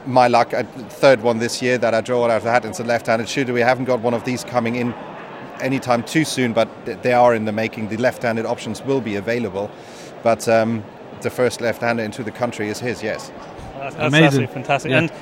My 0.07 0.27
luck, 0.29 0.53
a 0.53 0.65
third 0.65 1.23
one 1.23 1.39
this 1.39 1.63
year 1.63 1.79
that 1.79 1.95
I 1.95 2.01
draw 2.01 2.25
out 2.25 2.31
of 2.31 2.43
the 2.43 2.51
hat. 2.51 2.65
It's 2.65 2.81
a 2.81 2.85
left-handed 2.85 3.29
shooter. 3.29 3.53
We 3.53 3.61
haven't 3.61 3.85
got 3.85 4.01
one 4.01 4.15
of 4.15 4.25
these 4.25 4.43
coming 4.43 4.75
in 4.77 4.93
anytime 5.61 6.03
too 6.03 6.25
soon, 6.25 6.53
but 6.53 6.69
they 7.03 7.13
are 7.13 7.35
in 7.35 7.45
the 7.45 7.53
making. 7.53 7.89
The 7.89 7.97
left-handed 7.97 8.45
options 8.45 8.83
will 8.83 9.01
be 9.01 9.15
available, 9.17 9.71
but 10.23 10.49
um, 10.49 10.83
the 11.21 11.31
first 11.31 11.61
left-hander 11.61 12.03
into 12.03 12.25
the 12.25 12.33
country 12.33 12.69
is 12.69 12.81
his. 12.81 13.03
Yes. 13.03 13.31
That's, 13.75 13.95
that's 13.97 14.09
Amazing. 14.09 14.49
fantastic. 14.49 14.91
Yeah. 14.91 14.99
And 14.99 15.13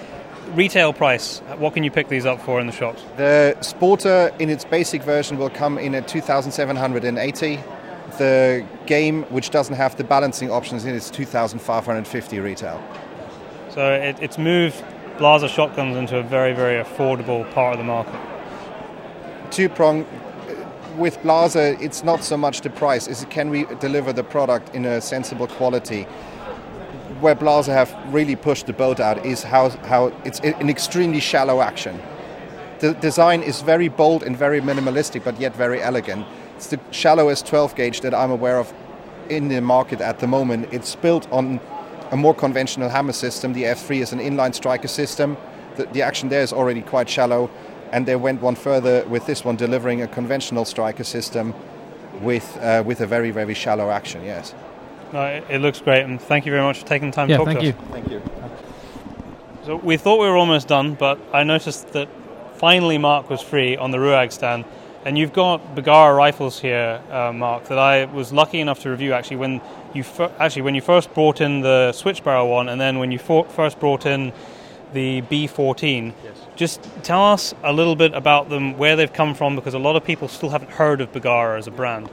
retail 0.54 0.92
price, 0.92 1.38
what 1.58 1.74
can 1.74 1.84
you 1.84 1.90
pick 1.90 2.08
these 2.08 2.26
up 2.26 2.40
for 2.40 2.60
in 2.60 2.66
the 2.66 2.72
shops? 2.72 3.02
The 3.16 3.56
Sporter 3.60 4.38
in 4.40 4.50
its 4.50 4.64
basic 4.64 5.02
version 5.02 5.38
will 5.38 5.50
come 5.50 5.78
in 5.78 5.94
at 5.94 6.08
2,780. 6.08 7.60
The 8.18 8.66
game, 8.86 9.22
which 9.24 9.50
doesn't 9.50 9.74
have 9.74 9.96
the 9.96 10.04
balancing 10.04 10.50
options 10.50 10.84
in, 10.84 10.94
is 10.94 11.10
2,550 11.10 12.40
retail. 12.40 12.82
So 13.70 13.92
it, 13.92 14.16
it's 14.20 14.36
moved 14.36 14.84
Blaser 15.16 15.48
shotguns 15.48 15.96
into 15.96 16.18
a 16.18 16.22
very, 16.22 16.52
very 16.52 16.82
affordable 16.82 17.50
part 17.52 17.74
of 17.74 17.78
the 17.78 17.84
market. 17.84 18.18
Two 19.50 19.68
prong. 19.68 20.06
With 20.98 21.18
Blaser, 21.20 21.80
it's 21.80 22.04
not 22.04 22.22
so 22.22 22.36
much 22.36 22.60
the 22.60 22.68
price; 22.68 23.08
is 23.08 23.24
can 23.30 23.48
we 23.48 23.64
deliver 23.80 24.12
the 24.12 24.24
product 24.24 24.74
in 24.74 24.84
a 24.84 25.00
sensible 25.00 25.46
quality? 25.46 26.06
Where 27.22 27.36
Blaser 27.36 27.72
have 27.72 27.96
really 28.12 28.34
pushed 28.34 28.66
the 28.66 28.72
boat 28.72 28.98
out 28.98 29.24
is 29.24 29.44
how 29.44 29.68
how 29.86 30.12
it's 30.24 30.40
an 30.40 30.68
extremely 30.68 31.20
shallow 31.20 31.60
action. 31.60 32.00
The 32.80 32.94
design 32.94 33.44
is 33.44 33.62
very 33.62 33.86
bold 33.86 34.24
and 34.24 34.36
very 34.36 34.60
minimalistic, 34.60 35.22
but 35.22 35.38
yet 35.38 35.54
very 35.54 35.80
elegant. 35.80 36.26
It's 36.56 36.66
the 36.66 36.80
shallowest 36.90 37.46
12 37.46 37.76
gauge 37.76 38.00
that 38.00 38.12
I'm 38.12 38.32
aware 38.32 38.58
of 38.58 38.74
in 39.28 39.46
the 39.46 39.60
market 39.60 40.00
at 40.00 40.18
the 40.18 40.26
moment. 40.26 40.66
It's 40.72 40.96
built 40.96 41.30
on 41.30 41.60
a 42.10 42.16
more 42.16 42.34
conventional 42.34 42.88
hammer 42.88 43.12
system. 43.12 43.52
The 43.52 43.66
F3 43.66 44.00
is 44.00 44.12
an 44.12 44.18
inline 44.18 44.52
striker 44.52 44.88
system. 44.88 45.36
The, 45.76 45.84
the 45.92 46.02
action 46.02 46.28
there 46.28 46.42
is 46.42 46.52
already 46.52 46.82
quite 46.82 47.08
shallow, 47.08 47.48
and 47.92 48.04
they 48.04 48.16
went 48.16 48.42
one 48.42 48.56
further 48.56 49.04
with 49.06 49.26
this 49.26 49.44
one, 49.44 49.54
delivering 49.54 50.02
a 50.02 50.08
conventional 50.08 50.64
striker 50.64 51.04
system 51.04 51.54
with 52.20 52.58
uh, 52.60 52.82
with 52.84 53.00
a 53.00 53.06
very 53.06 53.30
very 53.30 53.54
shallow 53.54 53.90
action. 53.92 54.24
Yes. 54.24 54.54
No, 55.12 55.24
it, 55.26 55.44
it 55.50 55.58
looks 55.60 55.80
great, 55.80 56.02
and 56.04 56.20
thank 56.20 56.46
you 56.46 56.52
very 56.52 56.62
much 56.64 56.78
for 56.80 56.86
taking 56.86 57.10
the 57.10 57.14
time 57.14 57.28
Yeah, 57.28 57.38
to 57.38 57.44
talk 57.44 57.46
thank 57.46 57.60
to 57.60 57.66
you. 57.66 57.72
us. 57.72 57.78
Thank 57.90 58.10
you. 58.10 58.22
So 59.64 59.76
we 59.76 59.96
thought 59.96 60.18
we 60.20 60.26
were 60.26 60.36
almost 60.36 60.68
done, 60.68 60.94
but 60.94 61.18
I 61.32 61.44
noticed 61.44 61.92
that 61.92 62.08
finally 62.56 62.98
Mark 62.98 63.28
was 63.30 63.40
free 63.42 63.76
on 63.76 63.90
the 63.90 63.98
Ruag 63.98 64.32
stand, 64.32 64.64
and 65.04 65.18
you've 65.18 65.32
got 65.32 65.74
Bergara 65.74 66.14
rifles 66.14 66.58
here, 66.60 67.00
uh, 67.10 67.32
Mark, 67.32 67.64
that 67.64 67.78
I 67.78 68.06
was 68.06 68.32
lucky 68.32 68.60
enough 68.60 68.80
to 68.80 68.90
review 68.90 69.12
actually 69.12 69.36
when 69.36 69.60
you 69.94 70.02
fir- 70.02 70.32
actually 70.38 70.62
when 70.62 70.74
you 70.74 70.80
first 70.80 71.12
brought 71.12 71.40
in 71.40 71.60
the 71.60 71.92
switch 71.92 72.24
barrel 72.24 72.48
one, 72.48 72.68
and 72.68 72.80
then 72.80 72.98
when 72.98 73.12
you 73.12 73.18
for- 73.18 73.44
first 73.44 73.78
brought 73.78 74.06
in 74.06 74.32
the 74.94 75.22
B14. 75.22 76.12
Yes. 76.24 76.34
Just 76.56 76.88
tell 77.02 77.22
us 77.24 77.54
a 77.62 77.72
little 77.72 77.96
bit 77.96 78.14
about 78.14 78.48
them, 78.48 78.76
where 78.78 78.96
they've 78.96 79.12
come 79.12 79.34
from, 79.34 79.56
because 79.56 79.74
a 79.74 79.78
lot 79.78 79.96
of 79.96 80.04
people 80.04 80.28
still 80.28 80.50
haven't 80.50 80.70
heard 80.72 81.00
of 81.00 81.12
Bergara 81.12 81.58
as 81.58 81.66
a 81.66 81.70
brand. 81.70 82.08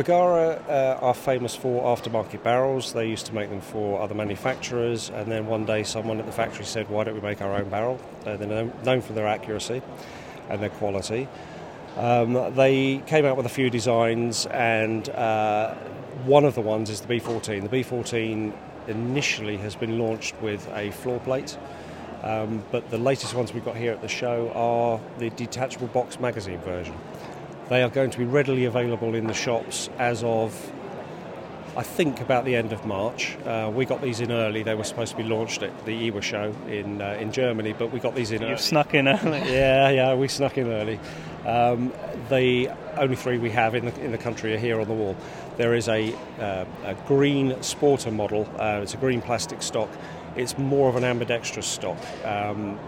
Bergara 0.00 0.62
uh, 0.66 1.04
are 1.04 1.12
famous 1.12 1.54
for 1.54 1.94
aftermarket 1.94 2.42
barrels. 2.42 2.94
They 2.94 3.06
used 3.06 3.26
to 3.26 3.34
make 3.34 3.50
them 3.50 3.60
for 3.60 4.00
other 4.00 4.14
manufacturers, 4.14 5.10
and 5.10 5.30
then 5.30 5.46
one 5.46 5.66
day 5.66 5.82
someone 5.82 6.18
at 6.18 6.24
the 6.24 6.32
factory 6.32 6.64
said, 6.64 6.88
"Why 6.88 7.04
don't 7.04 7.14
we 7.14 7.20
make 7.20 7.42
our 7.42 7.54
own 7.54 7.68
barrel?" 7.68 8.00
Uh, 8.24 8.38
they're 8.38 8.64
known, 8.82 9.02
for 9.02 9.12
their 9.12 9.26
accuracy 9.26 9.82
and 10.48 10.62
their 10.62 10.70
quality. 10.70 11.28
Um, 11.98 12.54
they 12.54 13.02
came 13.08 13.26
out 13.26 13.36
with 13.36 13.44
a 13.44 13.50
few 13.50 13.68
designs, 13.68 14.46
and 14.46 15.06
uh, 15.10 15.74
one 16.24 16.46
of 16.46 16.54
the 16.54 16.62
ones 16.62 16.88
is 16.88 17.02
the 17.02 17.18
B14. 17.18 17.68
The 17.68 17.82
B14 17.82 18.54
initially 18.88 19.58
has 19.58 19.76
been 19.76 19.98
launched 19.98 20.34
with 20.40 20.66
a 20.72 20.92
floor 20.92 21.20
plate, 21.20 21.58
um, 22.22 22.64
but 22.70 22.88
the 22.88 22.96
latest 22.96 23.34
ones 23.34 23.52
we've 23.52 23.66
got 23.66 23.76
here 23.76 23.92
at 23.92 24.00
the 24.00 24.08
show 24.08 24.50
are 24.54 24.98
the 25.18 25.28
detachable 25.28 25.88
box 25.88 26.18
magazine 26.18 26.60
version. 26.60 26.96
They 27.70 27.84
are 27.84 27.88
going 27.88 28.10
to 28.10 28.18
be 28.18 28.24
readily 28.24 28.64
available 28.64 29.14
in 29.14 29.28
the 29.28 29.32
shops 29.32 29.88
as 29.96 30.24
of, 30.24 30.72
I 31.76 31.84
think, 31.84 32.20
about 32.20 32.44
the 32.44 32.56
end 32.56 32.72
of 32.72 32.84
March. 32.84 33.38
Uh, 33.46 33.70
we 33.72 33.84
got 33.84 34.02
these 34.02 34.18
in 34.18 34.32
early. 34.32 34.64
They 34.64 34.74
were 34.74 34.82
supposed 34.82 35.12
to 35.12 35.16
be 35.16 35.22
launched 35.22 35.62
at 35.62 35.86
the 35.86 35.92
IWA 36.08 36.20
show 36.20 36.52
in 36.66 37.00
uh, 37.00 37.16
in 37.20 37.30
Germany, 37.30 37.72
but 37.72 37.92
we 37.92 38.00
got 38.00 38.16
these 38.16 38.32
in. 38.32 38.42
You 38.42 38.48
early. 38.48 38.56
snuck 38.56 38.92
in 38.92 39.06
early. 39.06 39.38
yeah, 39.52 39.88
yeah, 39.88 40.14
we 40.14 40.26
snuck 40.26 40.58
in 40.58 40.66
early. 40.66 40.98
Um, 41.46 41.92
the 42.28 42.70
only 42.96 43.14
three 43.14 43.38
we 43.38 43.50
have 43.50 43.76
in 43.76 43.84
the 43.84 44.00
in 44.00 44.10
the 44.10 44.18
country 44.18 44.52
are 44.52 44.58
here 44.58 44.80
on 44.80 44.88
the 44.88 44.94
wall. 44.94 45.16
There 45.56 45.76
is 45.76 45.86
a, 45.88 46.12
uh, 46.40 46.64
a 46.84 46.94
green 47.06 47.52
Sporter 47.60 48.12
model. 48.12 48.52
Uh, 48.58 48.80
it's 48.82 48.94
a 48.94 48.96
green 48.96 49.22
plastic 49.22 49.62
stock. 49.62 49.90
It's 50.34 50.58
more 50.58 50.88
of 50.88 50.96
an 50.96 51.04
ambidextrous 51.04 51.68
stock. 51.68 51.98
Um, 52.24 52.80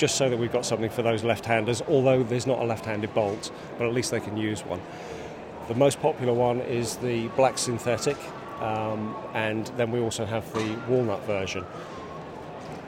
just 0.00 0.16
so 0.16 0.30
that 0.30 0.38
we've 0.38 0.50
got 0.50 0.64
something 0.64 0.88
for 0.88 1.02
those 1.02 1.22
left-handers, 1.22 1.82
although 1.86 2.22
there's 2.22 2.46
not 2.46 2.58
a 2.58 2.64
left-handed 2.64 3.12
bolt, 3.12 3.52
but 3.76 3.86
at 3.86 3.92
least 3.92 4.10
they 4.10 4.18
can 4.18 4.34
use 4.34 4.64
one. 4.64 4.80
The 5.68 5.74
most 5.74 6.00
popular 6.00 6.32
one 6.32 6.62
is 6.62 6.96
the 6.96 7.28
black 7.36 7.58
synthetic, 7.58 8.16
um, 8.62 9.14
and 9.34 9.66
then 9.76 9.90
we 9.90 10.00
also 10.00 10.24
have 10.24 10.50
the 10.54 10.78
walnut 10.88 11.22
version. 11.26 11.66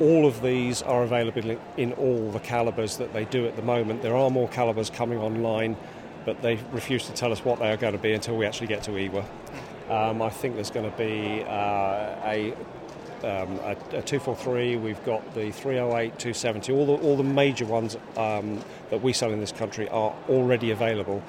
All 0.00 0.26
of 0.26 0.40
these 0.40 0.80
are 0.80 1.02
available 1.02 1.58
in- 1.76 1.92
all 1.92 2.30
the 2.30 2.40
calibers 2.40 2.96
that 2.96 3.12
they 3.12 3.26
do 3.26 3.46
at 3.46 3.56
the 3.56 3.62
moment. 3.62 4.00
There 4.00 4.16
are 4.16 4.30
more 4.30 4.48
calibers 4.48 4.88
coming 4.88 5.18
online, 5.18 5.76
but 6.24 6.40
they 6.40 6.58
refuse 6.72 7.04
to 7.08 7.12
tell 7.12 7.30
us 7.30 7.44
what 7.44 7.58
they 7.58 7.70
are 7.70 7.76
going 7.76 7.92
to 7.92 7.98
be 7.98 8.14
until 8.14 8.38
we 8.38 8.46
actually 8.46 8.68
get 8.68 8.82
to 8.84 8.92
IWA. 8.92 9.24
Um, 9.90 10.22
I 10.22 10.30
think 10.30 10.54
there's 10.54 10.70
going 10.70 10.90
to 10.90 10.96
be 10.96 11.44
uh, 11.46 12.16
a 12.24 12.54
um, 13.24 13.58
a, 13.60 13.72
a 13.92 14.02
243, 14.02 14.76
we've 14.76 15.02
got 15.04 15.22
the 15.34 15.50
308, 15.50 16.18
270, 16.18 16.72
all 16.72 16.86
the, 16.86 17.02
all 17.02 17.16
the 17.16 17.24
major 17.24 17.64
ones 17.64 17.96
um, 18.16 18.62
that 18.90 19.02
we 19.02 19.12
sell 19.12 19.30
in 19.30 19.40
this 19.40 19.52
country 19.52 19.88
are 19.88 20.14
already 20.28 20.70
available. 20.70 21.22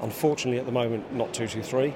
Unfortunately, 0.00 0.58
at 0.58 0.66
the 0.66 0.72
moment, 0.72 1.12
not 1.12 1.32
223. 1.32 1.94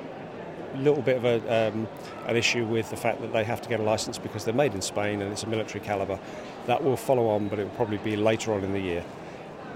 A 0.74 0.79
little 0.79 1.03
bit 1.03 1.16
of 1.19 1.24
a, 1.24 1.69
um, 1.69 1.87
an 2.27 2.37
issue 2.37 2.65
with 2.65 2.89
the 2.91 2.97
fact 2.97 3.20
that 3.20 3.33
they 3.33 3.45
have 3.45 3.61
to 3.61 3.69
get 3.69 3.79
a 3.79 3.83
license 3.83 4.19
because 4.19 4.45
they're 4.45 4.55
made 4.55 4.74
in 4.74 4.81
Spain 4.81 5.20
and 5.20 5.31
it's 5.31 5.43
a 5.43 5.47
military 5.47 5.85
caliber. 5.85 6.19
That 6.66 6.83
will 6.83 6.97
follow 6.97 7.29
on, 7.29 7.49
but 7.49 7.59
it 7.59 7.65
will 7.65 7.77
probably 7.77 7.99
be 7.99 8.16
later 8.16 8.55
on 8.55 8.65
in 8.65 8.73
the 8.73 8.81
year. 8.81 9.05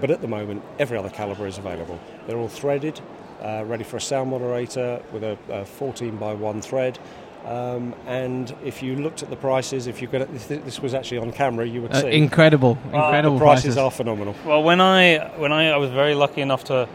But 0.01 0.11
at 0.11 0.21
the 0.21 0.27
moment, 0.27 0.63
every 0.79 0.97
other 0.97 1.09
caliber 1.09 1.47
is 1.47 1.57
available. 1.57 1.99
They're 2.25 2.37
all 2.37 2.47
threaded, 2.47 2.99
uh, 3.41 3.63
ready 3.65 3.83
for 3.83 3.97
a 3.97 4.01
sound 4.01 4.31
moderator 4.31 5.01
with 5.11 5.23
a, 5.23 5.37
a 5.49 5.65
14 5.65 6.17
by 6.17 6.33
1 6.33 6.61
thread. 6.61 6.99
Um, 7.47 7.95
and 8.05 8.53
if 8.65 8.83
you 8.83 8.97
looked 8.97 9.23
at 9.23 9.29
the 9.29 9.37
prices, 9.37 9.87
if 9.87 10.01
you 10.01 10.09
could, 10.09 10.21
if 10.35 10.49
this 10.49 10.81
was 10.81 10.93
actually 10.93 11.19
on 11.19 11.31
camera, 11.31 11.65
you 11.65 11.81
would 11.81 11.93
Uh, 11.93 12.01
see 12.01 12.11
incredible, 12.11 12.77
incredible 12.91 13.37
The 13.39 13.45
prices, 13.45 13.63
prices. 13.63 13.77
are 13.77 13.89
phenomenal. 13.91 14.35
Well, 14.45 14.63
when 14.63 14.81
I 14.81 15.19
when 15.37 15.53
I, 15.53 15.69
I 15.71 15.77
was 15.77 15.89
very 15.91 16.13
lucky 16.13 16.41
enough 16.41 16.65
to 16.65 16.87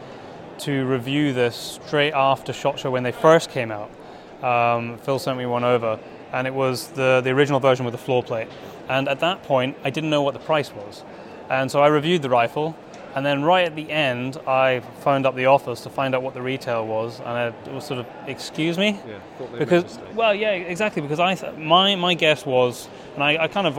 to 0.58 0.84
review 0.84 1.32
this 1.32 1.80
straight 1.86 2.12
after 2.12 2.52
Shot 2.52 2.78
Show 2.78 2.90
when 2.90 3.02
they 3.02 3.12
first 3.12 3.50
came 3.50 3.70
out. 3.72 3.90
Um, 4.42 4.98
Phil 4.98 5.18
sent 5.18 5.38
me 5.38 5.46
one 5.46 5.64
over, 5.64 5.98
and 6.32 6.46
it 6.46 6.52
was 6.54 6.88
the 6.88 7.22
the 7.24 7.30
original 7.30 7.58
version 7.60 7.86
with 7.86 7.92
the 7.92 8.04
floor 8.04 8.22
plate. 8.22 8.48
And 8.90 9.08
at 9.08 9.20
that 9.20 9.42
point, 9.44 9.76
I 9.84 9.90
didn't 9.90 10.10
know 10.10 10.20
what 10.22 10.34
the 10.34 10.40
price 10.52 10.70
was, 10.74 11.02
and 11.48 11.70
so 11.70 11.80
I 11.80 11.86
reviewed 11.88 12.20
the 12.20 12.28
rifle. 12.28 12.74
And 13.14 13.26
then 13.26 13.42
right 13.42 13.66
at 13.66 13.76
the 13.76 13.90
end, 13.90 14.38
I 14.46 14.80
phoned 15.00 15.26
up 15.26 15.34
the 15.36 15.46
office 15.46 15.82
to 15.82 15.90
find 15.90 16.14
out 16.14 16.22
what 16.22 16.32
the 16.32 16.40
retail 16.40 16.86
was, 16.86 17.18
and 17.20 17.28
I, 17.28 17.46
it 17.48 17.72
was 17.72 17.84
sort 17.84 18.00
of, 18.00 18.06
"Excuse 18.26 18.78
me," 18.78 18.98
Yeah, 19.06 19.18
because 19.58 19.60
made 19.60 19.72
a 19.72 19.82
mistake. 19.82 20.16
well, 20.16 20.34
yeah, 20.34 20.52
exactly. 20.52 21.02
Because 21.02 21.20
I 21.20 21.34
th- 21.34 21.56
my 21.56 21.94
my 21.96 22.14
guess 22.14 22.46
was, 22.46 22.88
and 23.14 23.22
I, 23.22 23.36
I 23.44 23.48
kind 23.48 23.66
of 23.66 23.76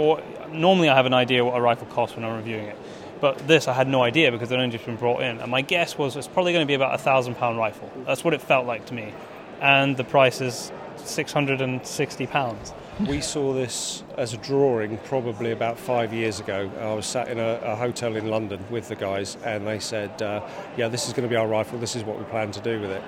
normally 0.52 0.90
I 0.90 0.96
have 0.96 1.08
an 1.08 1.16
idea 1.16 1.44
what 1.44 1.58
a 1.58 1.62
rifle 1.62 1.88
costs 1.88 2.16
when 2.16 2.24
I'm 2.24 2.36
reviewing 2.38 2.66
it, 2.68 2.78
but 3.22 3.40
this 3.48 3.68
I 3.68 3.74
had 3.74 3.88
no 3.88 4.04
idea 4.04 4.32
because 4.32 4.52
it 4.52 4.56
only 4.56 4.70
just 4.70 4.86
been 4.86 4.98
brought 4.98 5.22
in, 5.24 5.40
and 5.40 5.50
my 5.50 5.62
guess 5.62 5.98
was 5.98 6.16
it's 6.16 6.28
probably 6.28 6.54
going 6.54 6.64
to 6.66 6.68
be 6.68 6.76
about 6.76 6.94
a 6.94 7.00
thousand 7.00 7.34
pound 7.36 7.58
rifle. 7.58 7.90
That's 8.06 8.24
what 8.24 8.36
it 8.36 8.42
felt 8.42 8.68
like 8.68 8.86
to 8.88 8.94
me, 8.94 9.14
and 9.62 9.98
the 9.98 10.04
price 10.04 10.42
is 10.42 10.72
six 10.98 11.34
hundred 11.34 11.60
and 11.60 11.84
sixty 11.88 12.28
pounds. 12.28 12.72
We 13.00 13.22
saw 13.22 13.54
this 13.54 14.04
as 14.20 14.36
a 14.36 14.38
drawing 14.38 15.00
probably 15.00 15.52
about 15.52 15.80
five 15.80 16.14
years 16.14 16.40
ago. 16.40 16.70
I 16.80 16.94
was 16.94 17.08
sat 17.08 17.28
in 17.28 17.40
a, 17.40 17.60
a 17.64 17.76
hotel 17.76 18.16
in 18.16 18.30
London 18.30 18.64
with 18.70 18.88
the 18.88 18.96
guys, 18.96 19.36
and 19.44 19.66
they 19.66 19.80
said, 19.80 20.22
uh, 20.22 20.48
"Yeah, 20.78 20.90
this 20.90 21.08
is 21.08 21.14
going 21.14 21.28
to 21.28 21.30
be 21.30 21.36
our 21.36 21.48
rifle. 21.48 21.80
This 21.80 21.96
is 21.96 22.04
what 22.04 22.20
we 22.20 22.24
plan 22.26 22.52
to 22.52 22.62
do 22.62 22.80
with 22.80 22.92
it." 22.92 23.02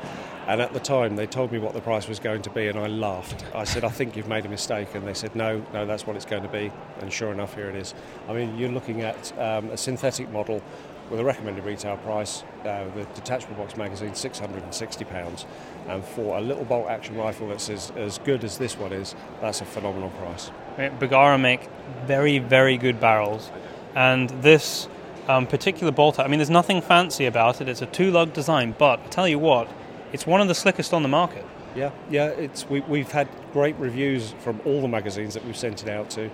And 0.47 0.59
at 0.59 0.73
the 0.73 0.79
time, 0.79 1.15
they 1.15 1.27
told 1.27 1.51
me 1.51 1.59
what 1.59 1.73
the 1.73 1.81
price 1.81 2.07
was 2.07 2.19
going 2.19 2.41
to 2.41 2.49
be, 2.49 2.67
and 2.67 2.79
I 2.79 2.87
laughed. 2.87 3.45
I 3.53 3.63
said, 3.63 3.83
"I 3.83 3.89
think 3.89 4.15
you've 4.17 4.27
made 4.27 4.45
a 4.47 4.49
mistake," 4.49 4.95
and 4.95 5.05
they 5.07 5.13
said, 5.13 5.35
"No, 5.35 5.63
no, 5.71 5.85
that's 5.85 6.07
what 6.07 6.15
it's 6.15 6.25
going 6.25 6.43
to 6.43 6.49
be." 6.49 6.71
And 7.01 7.13
sure 7.13 7.31
enough, 7.31 7.53
here 7.53 7.69
it 7.69 7.75
is. 7.75 7.93
I 8.27 8.33
mean, 8.33 8.57
you're 8.57 8.71
looking 8.71 9.01
at 9.01 9.37
um, 9.37 9.69
a 9.69 9.77
synthetic 9.77 10.31
model 10.31 10.63
with 11.09 11.19
a 11.19 11.23
recommended 11.23 11.63
retail 11.63 11.97
price, 11.97 12.43
uh, 12.65 12.85
the 12.95 13.05
detachable 13.13 13.55
box 13.55 13.77
magazine, 13.77 14.15
six 14.15 14.39
hundred 14.39 14.63
and 14.63 14.73
sixty 14.73 15.05
pounds, 15.05 15.45
and 15.87 16.03
for 16.03 16.37
a 16.37 16.41
little 16.41 16.65
bolt 16.65 16.89
action 16.89 17.15
rifle 17.15 17.47
that's 17.47 17.69
as, 17.69 17.91
as 17.95 18.17
good 18.19 18.43
as 18.43 18.57
this 18.57 18.77
one 18.77 18.91
is, 18.91 19.15
that's 19.41 19.61
a 19.61 19.65
phenomenal 19.65 20.09
price. 20.11 20.51
Bergara 20.99 21.37
make 21.37 21.69
very, 22.05 22.39
very 22.39 22.77
good 22.77 22.99
barrels, 22.99 23.51
and 23.95 24.29
this 24.41 24.87
um, 25.27 25.47
particular 25.47 25.91
bolt, 25.91 26.19
I 26.19 26.27
mean, 26.27 26.39
there's 26.39 26.49
nothing 26.49 26.81
fancy 26.81 27.25
about 27.25 27.61
it. 27.61 27.69
It's 27.69 27.81
a 27.81 27.87
two-lug 27.87 28.33
design, 28.33 28.75
but 28.77 28.99
I 28.99 29.07
tell 29.07 29.27
you 29.27 29.39
what, 29.39 29.67
it's 30.11 30.27
one 30.27 30.41
of 30.41 30.47
the 30.47 30.55
slickest 30.55 30.93
on 30.93 31.03
the 31.03 31.09
market. 31.09 31.45
Yeah, 31.75 31.91
yeah, 32.09 32.27
it's 32.27 32.69
we, 32.69 32.79
we've 32.81 33.11
had 33.11 33.27
great 33.51 33.75
reviews 33.77 34.33
from 34.39 34.61
all 34.65 34.81
the 34.81 34.87
magazines 34.87 35.33
that 35.33 35.45
we've 35.45 35.57
sent 35.57 35.83
it 35.83 35.89
out 35.89 36.09
to. 36.11 36.29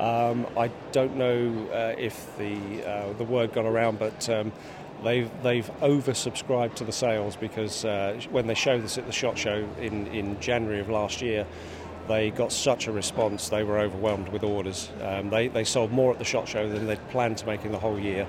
Um, 0.00 0.46
I 0.56 0.70
don't 0.92 1.16
know 1.16 1.68
uh, 1.72 1.94
if 1.98 2.36
the 2.38 2.88
uh, 2.88 3.12
the 3.12 3.24
word 3.24 3.52
got 3.52 3.66
around, 3.66 3.98
but 3.98 4.28
um, 4.30 4.50
they've 5.04 5.30
they've 5.42 5.70
oversubscribed 5.80 6.74
to 6.76 6.84
the 6.84 6.92
sales 6.92 7.36
because 7.36 7.84
uh, 7.84 8.18
when 8.30 8.46
they 8.46 8.54
showed 8.54 8.82
this 8.82 8.96
at 8.96 9.04
the 9.04 9.12
Shot 9.12 9.36
Show 9.36 9.68
in, 9.78 10.06
in 10.06 10.40
January 10.40 10.80
of 10.80 10.88
last 10.88 11.20
year, 11.20 11.46
they 12.08 12.30
got 12.30 12.50
such 12.50 12.86
a 12.86 12.92
response. 12.92 13.50
They 13.50 13.62
were 13.62 13.78
overwhelmed 13.78 14.30
with 14.30 14.42
orders. 14.42 14.90
Um, 15.02 15.28
they 15.28 15.48
they 15.48 15.64
sold 15.64 15.92
more 15.92 16.10
at 16.12 16.18
the 16.18 16.24
Shot 16.24 16.48
Show 16.48 16.66
than 16.66 16.86
they'd 16.86 17.08
planned 17.10 17.36
to 17.38 17.46
make 17.46 17.66
in 17.66 17.72
the 17.72 17.78
whole 17.78 18.00
year, 18.00 18.26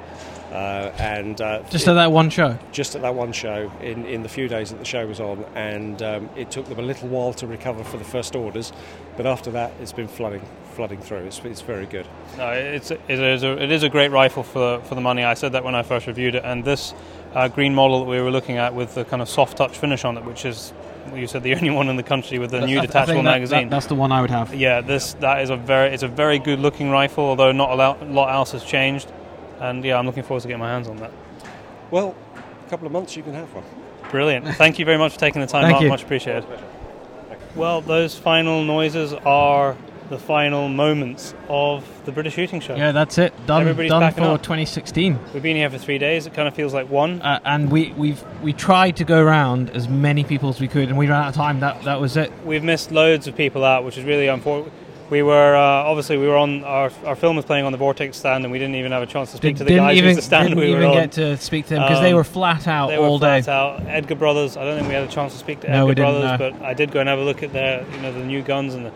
uh, 0.52 0.92
and 1.00 1.40
uh, 1.40 1.64
Just 1.70 1.88
at 1.88 1.94
that 1.94 2.12
one 2.12 2.30
show. 2.30 2.60
just 2.74 2.96
at 2.96 3.02
that 3.02 3.16
one 3.16 3.32
show 3.32 3.72
in, 3.80 4.06
in 4.06 4.24
the 4.24 4.30
few 4.30 4.50
days 4.50 4.72
that 4.72 4.80
the 4.80 4.86
show 4.86 5.08
was 5.08 5.22
on, 5.22 5.46
and 5.56 6.02
um, 6.04 6.30
it 6.36 6.52
took 6.52 6.68
them 6.68 6.80
a 6.80 6.84
little 6.84 7.08
while 7.08 7.32
to 7.36 7.48
recover 7.48 7.82
for 7.86 7.96
the 7.96 8.04
first 8.04 8.36
orders, 8.36 8.74
but 9.16 9.26
after 9.26 9.52
that, 9.52 9.72
it's 9.80 9.94
been 9.94 10.10
flooding 10.10 10.42
flooding 10.72 11.00
through. 11.02 11.20
It's, 11.26 11.40
it's 11.44 11.62
very 11.62 11.86
good. 11.86 12.08
No, 12.38 12.50
it's 12.52 12.92
it 12.92 13.02
is 13.10 13.44
a 13.44 13.62
it 13.62 13.72
is 13.72 13.84
a 13.84 13.90
great 13.90 14.12
rifle 14.12 14.44
for 14.44 14.80
for 14.82 14.96
the 14.96 15.02
money. 15.02 15.24
I 15.24 15.34
said 15.36 15.52
that 15.54 15.64
when 15.64 15.76
I 15.76 15.84
first 15.84 16.08
reviewed 16.08 16.36
it, 16.36 16.44
and 16.44 16.64
this 16.66 16.94
uh, 17.36 17.48
green 17.48 17.76
model 17.76 18.00
that 18.00 18.10
we 18.10 18.20
were 18.22 18.32
looking 18.32 18.58
at 18.58 18.74
with 18.74 18.96
the 18.96 19.06
kind 19.06 19.22
of 19.22 19.30
soft 19.30 19.58
touch 19.58 19.78
finish 19.78 20.04
on 20.06 20.18
it, 20.18 20.26
which 20.26 20.46
is 20.46 20.74
you 21.16 21.28
said 21.28 21.44
the 21.44 21.54
only 21.58 21.70
one 21.70 21.90
in 21.90 21.96
the 21.98 22.04
country 22.04 22.40
with 22.40 22.52
the 22.52 22.62
I- 22.62 22.66
new 22.66 22.80
I 22.80 22.86
detachable 22.86 23.14
think 23.16 23.26
that- 23.26 23.32
magazine. 23.32 23.70
that- 23.70 23.76
that's 23.76 23.86
the 23.88 23.96
one 23.96 24.12
I 24.12 24.22
would 24.22 24.30
have. 24.32 24.54
Yeah, 24.56 24.82
this 24.82 25.14
that 25.16 25.42
is 25.42 25.50
a 25.50 25.58
very 25.58 25.94
it's 25.94 26.04
a 26.04 26.08
very 26.08 26.40
good 26.40 26.60
looking 26.60 26.90
rifle, 26.90 27.24
although 27.26 27.52
not 27.52 27.72
a 27.72 27.76
lot, 27.76 28.02
a 28.02 28.06
lot 28.06 28.34
else 28.34 28.52
has 28.54 28.64
changed. 28.64 29.12
And 29.60 29.84
yeah, 29.86 29.98
I'm 30.00 30.06
looking 30.08 30.24
forward 30.24 30.42
to 30.42 30.48
getting 30.48 30.60
my 30.60 30.70
hands 30.72 30.88
on 30.88 30.98
that. 30.98 31.12
Well, 31.92 32.16
a 32.66 32.70
couple 32.70 32.88
of 32.88 32.92
months 32.94 33.16
you 33.16 33.22
can 33.24 33.34
have 33.36 33.54
one. 33.54 33.64
Brilliant. 34.10 34.48
Thank 34.56 34.80
you 34.80 34.86
very 34.86 34.98
much 34.98 35.14
for 35.14 35.20
taking 35.20 35.40
the 35.40 35.48
time, 35.48 35.64
Thank 35.64 35.74
Mark. 35.74 35.84
you. 35.84 35.90
Much 35.90 36.04
appreciated. 36.04 36.46
Well, 37.56 37.82
those 37.82 38.18
final 38.18 38.64
noises 38.64 39.14
are 39.14 39.76
the 40.12 40.20
final 40.20 40.68
moments 40.70 41.34
of 41.50 41.84
the 42.06 42.12
British 42.12 42.34
Shooting 42.36 42.60
Show. 42.60 42.76
Yeah, 42.76 42.92
that's 42.92 43.18
it. 43.18 43.34
Done, 43.48 43.62
Everybody's 43.62 43.90
done 43.90 44.12
for 44.14 44.22
up. 44.22 44.44
2016. 44.44 45.18
We've 45.34 45.42
been 45.42 45.56
here 45.56 45.70
for 45.70 45.78
three 45.80 45.98
days. 45.98 46.28
It 46.28 46.34
kind 46.36 46.48
of 46.48 46.54
feels 46.54 46.74
like 46.74 46.90
one. 46.90 47.22
Uh, 47.22 47.40
and 47.46 47.72
we 47.72 47.94
we've 47.94 48.24
we 48.44 48.54
tried 48.54 48.98
to 48.98 49.04
go 49.04 49.20
around 49.24 49.72
as 49.72 49.88
many 49.88 50.24
people 50.24 50.50
as 50.50 50.60
we 50.60 50.68
could, 50.68 50.90
and 50.90 50.98
we 50.98 51.08
ran 51.08 51.24
out 51.24 51.30
of 51.30 51.36
time. 51.36 51.62
That 51.62 51.82
that 51.84 52.00
was 52.00 52.16
it. 52.18 52.32
We've 52.46 52.64
missed 52.64 52.92
loads 52.92 53.26
of 53.28 53.36
people 53.36 53.64
out, 53.66 53.84
which 53.86 53.98
is 53.98 54.04
really 54.04 54.28
unfortunate. 54.28 54.74
We 55.10 55.24
were 55.24 55.58
uh, 55.58 55.60
obviously 55.90 56.18
we 56.18 56.26
were 56.28 56.38
on 56.38 56.64
our 56.64 56.90
our 57.06 57.18
film 57.18 57.36
was 57.36 57.44
playing 57.44 57.66
on 57.66 57.74
the 57.74 57.78
Vortex 57.78 58.16
stand, 58.18 58.46
and 58.46 58.52
we 58.52 58.60
didn't 58.60 58.76
even 58.76 58.94
have 58.94 59.04
a 59.04 59.06
chance 59.06 59.32
to 59.32 59.38
speak 59.38 59.58
to 59.58 59.66
the 59.66 59.76
guys 59.76 59.98
even, 59.98 60.16
the 60.16 60.22
stand 60.22 60.56
We 60.56 60.62
didn't 60.62 60.80
we 60.80 60.86
even 60.86 60.86
on. 60.90 60.94
get 60.94 61.12
to 61.14 61.36
speak 61.38 61.66
to 61.66 61.74
them 61.76 61.84
because 61.84 62.00
they 62.00 62.12
Um, 62.12 62.16
were 62.16 62.24
flat 62.24 62.66
out 62.66 62.88
they 62.88 62.96
all 62.96 63.14
were 63.14 63.20
flat 63.20 63.44
day. 63.46 63.52
out. 63.52 63.82
Edgar 63.88 64.16
Brothers. 64.16 64.56
I 64.56 64.64
don't 64.64 64.78
think 64.78 64.88
we 64.88 64.94
had 64.94 65.04
a 65.04 65.12
chance 65.12 65.34
to 65.34 65.38
speak 65.40 65.60
to 65.62 65.70
No, 65.70 65.90
Edgar 65.90 66.04
Brothers, 66.04 66.40
no. 66.40 66.52
but 66.52 66.62
I 66.66 66.74
did 66.74 66.92
go 66.92 67.02
and 67.02 67.10
have 67.10 67.20
a 67.20 67.24
look 67.24 67.44
at 67.44 67.52
their 67.52 67.86
you 67.94 68.02
know 68.02 68.14
the 68.14 68.24
new 68.24 68.42
guns 68.42 68.74
and 68.74 68.86
the, 68.86 68.92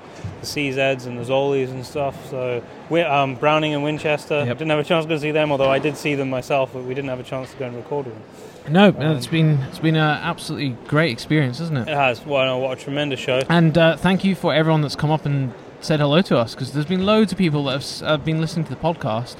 the 0.46 0.70
CZs 0.70 1.06
and 1.06 1.18
the 1.18 1.24
Zolis 1.24 1.70
and 1.70 1.86
stuff. 1.86 2.30
So 2.30 2.64
um, 2.92 3.36
Browning 3.36 3.74
and 3.74 3.84
Winchester. 3.84 4.46
Didn't 4.46 4.70
have 4.70 4.80
a 4.80 4.84
chance 4.84 5.06
to 5.06 5.10
go 5.10 5.18
see 5.18 5.32
them, 5.32 5.52
although 5.52 5.72
I 5.72 5.80
did 5.80 5.98
see 5.98 6.16
them 6.16 6.30
myself, 6.30 6.72
but 6.74 6.84
we 6.84 6.94
didn't 6.94 7.10
have 7.10 7.20
a 7.20 7.24
chance 7.24 7.52
to 7.52 7.58
go 7.58 7.66
and 7.66 7.76
record 7.76 8.06
with 8.06 8.16
them. 8.16 8.74
No, 8.74 8.90
no, 8.92 9.16
it's 9.16 9.28
been 9.28 9.60
it's 9.70 9.80
been 9.80 9.96
an 9.96 10.02
absolutely 10.02 10.70
great 10.88 11.12
experience, 11.12 11.60
isn't 11.60 11.78
it? 11.78 11.88
It 11.88 11.96
has. 11.96 12.26
Well, 12.26 12.60
what 12.62 12.80
a 12.80 12.82
tremendous 12.82 13.20
show. 13.20 13.42
And 13.48 13.78
uh, 13.78 13.96
thank 13.96 14.24
you 14.24 14.34
for 14.36 14.54
everyone 14.56 14.82
that's 14.82 14.96
come 14.96 15.12
up 15.12 15.26
and 15.26 15.54
said 15.82 16.00
hello 16.00 16.22
to 16.24 16.38
us 16.38 16.56
because 16.56 16.74
there's 16.74 16.88
been 16.88 17.06
loads 17.06 17.32
of 17.32 17.38
people 17.38 17.66
that 17.66 17.74
have, 17.84 18.00
have 18.10 18.26
been 18.26 18.42
listening 18.42 18.66
to 18.66 18.72
the 18.72 18.82
podcast 18.82 19.36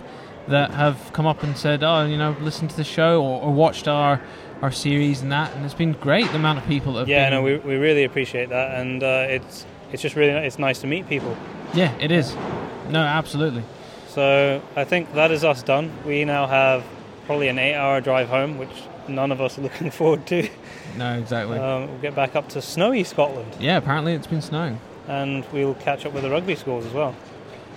that 0.48 0.70
have 0.72 1.12
come 1.14 1.26
up 1.26 1.42
and 1.42 1.58
said, 1.58 1.84
"Oh, 1.84 2.06
you 2.06 2.18
know, 2.18 2.36
listen 2.40 2.68
to 2.68 2.76
the 2.76 2.84
show 2.84 3.20
or, 3.24 3.42
or 3.42 3.52
watched 3.52 3.88
our 3.88 4.22
our 4.62 4.72
series 4.72 5.22
and 5.22 5.32
that, 5.32 5.54
and 5.56 5.66
it's 5.66 5.74
been 5.74 5.94
great. 5.94 6.28
The 6.30 6.36
amount 6.36 6.60
of 6.60 6.66
people 6.68 6.94
that 6.94 7.00
have 7.02 7.08
Yeah, 7.10 7.30
been, 7.30 7.34
no, 7.40 7.42
we, 7.42 7.58
we 7.58 7.76
really 7.76 8.04
appreciate 8.04 8.50
that, 8.50 8.80
and 8.80 9.04
uh, 9.04 9.26
it's 9.28 9.66
it's 9.96 10.02
just 10.02 10.18
really 10.18 10.32
it's 10.46 10.60
nice 10.60 10.80
to 10.82 10.88
meet 10.88 11.08
people. 11.08 11.36
yeah, 11.74 11.96
it 12.02 12.12
is. 12.12 12.36
No, 12.90 13.00
absolutely. 13.00 13.64
So 14.10 14.62
I 14.76 14.84
think 14.84 15.14
that 15.14 15.32
is 15.32 15.46
us 15.46 15.64
done. 15.64 15.90
We 16.06 16.26
now 16.26 16.48
have 16.48 16.84
probably 17.26 17.48
an 17.48 17.58
eight-hour 17.58 18.02
drive 18.02 18.28
home, 18.28 18.58
which 18.58 18.70
none 19.08 19.32
of 19.32 19.40
us 19.40 19.58
are 19.58 19.62
looking 19.68 19.90
forward 19.92 20.28
to. 20.28 20.50
No, 20.98 21.18
exactly. 21.18 21.58
Um, 21.58 21.88
we'll 21.90 22.02
get 22.02 22.14
back 22.14 22.36
up 22.36 22.50
to 22.50 22.62
snowy 22.62 23.06
Scotland, 23.06 23.56
yeah, 23.60 23.78
apparently 23.78 24.14
it's 24.14 24.28
been 24.28 24.42
snowing. 24.42 24.80
and 25.08 25.46
we'll 25.54 25.76
catch 25.76 26.06
up 26.06 26.12
with 26.14 26.24
the 26.24 26.30
rugby 26.30 26.56
scores 26.56 26.86
as 26.86 26.92
well. 26.94 27.16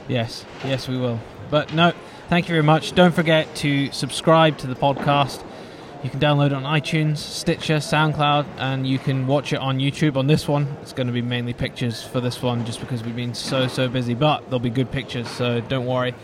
Yes, 0.08 0.44
yes, 0.64 0.88
we 0.88 0.96
will. 0.98 1.20
But 1.50 1.72
no, 1.72 1.92
thank 2.28 2.48
you 2.48 2.52
very 2.54 2.64
much. 2.64 2.94
Don't 2.94 3.14
forget 3.14 3.54
to 3.56 3.90
subscribe 3.92 4.58
to 4.58 4.66
the 4.66 4.74
podcast. 4.76 5.44
You 6.00 6.10
can 6.10 6.20
download 6.20 6.46
it 6.46 6.52
on 6.52 6.62
iTunes, 6.62 7.16
Stitcher, 7.16 7.78
SoundCloud, 7.78 8.46
and 8.58 8.86
you 8.86 9.00
can 9.00 9.26
watch 9.26 9.52
it 9.52 9.58
on 9.58 9.78
YouTube. 9.78 10.16
On 10.16 10.28
this 10.28 10.46
one, 10.46 10.76
it's 10.80 10.92
going 10.92 11.08
to 11.08 11.12
be 11.12 11.22
mainly 11.22 11.52
pictures 11.52 12.04
for 12.04 12.20
this 12.20 12.40
one, 12.40 12.64
just 12.64 12.78
because 12.78 13.02
we've 13.02 13.16
been 13.16 13.34
so 13.34 13.66
so 13.66 13.88
busy. 13.88 14.14
But 14.14 14.44
there'll 14.44 14.60
be 14.60 14.70
good 14.70 14.92
pictures, 14.92 15.28
so 15.28 15.60
don't 15.60 15.86
worry. 15.86 16.14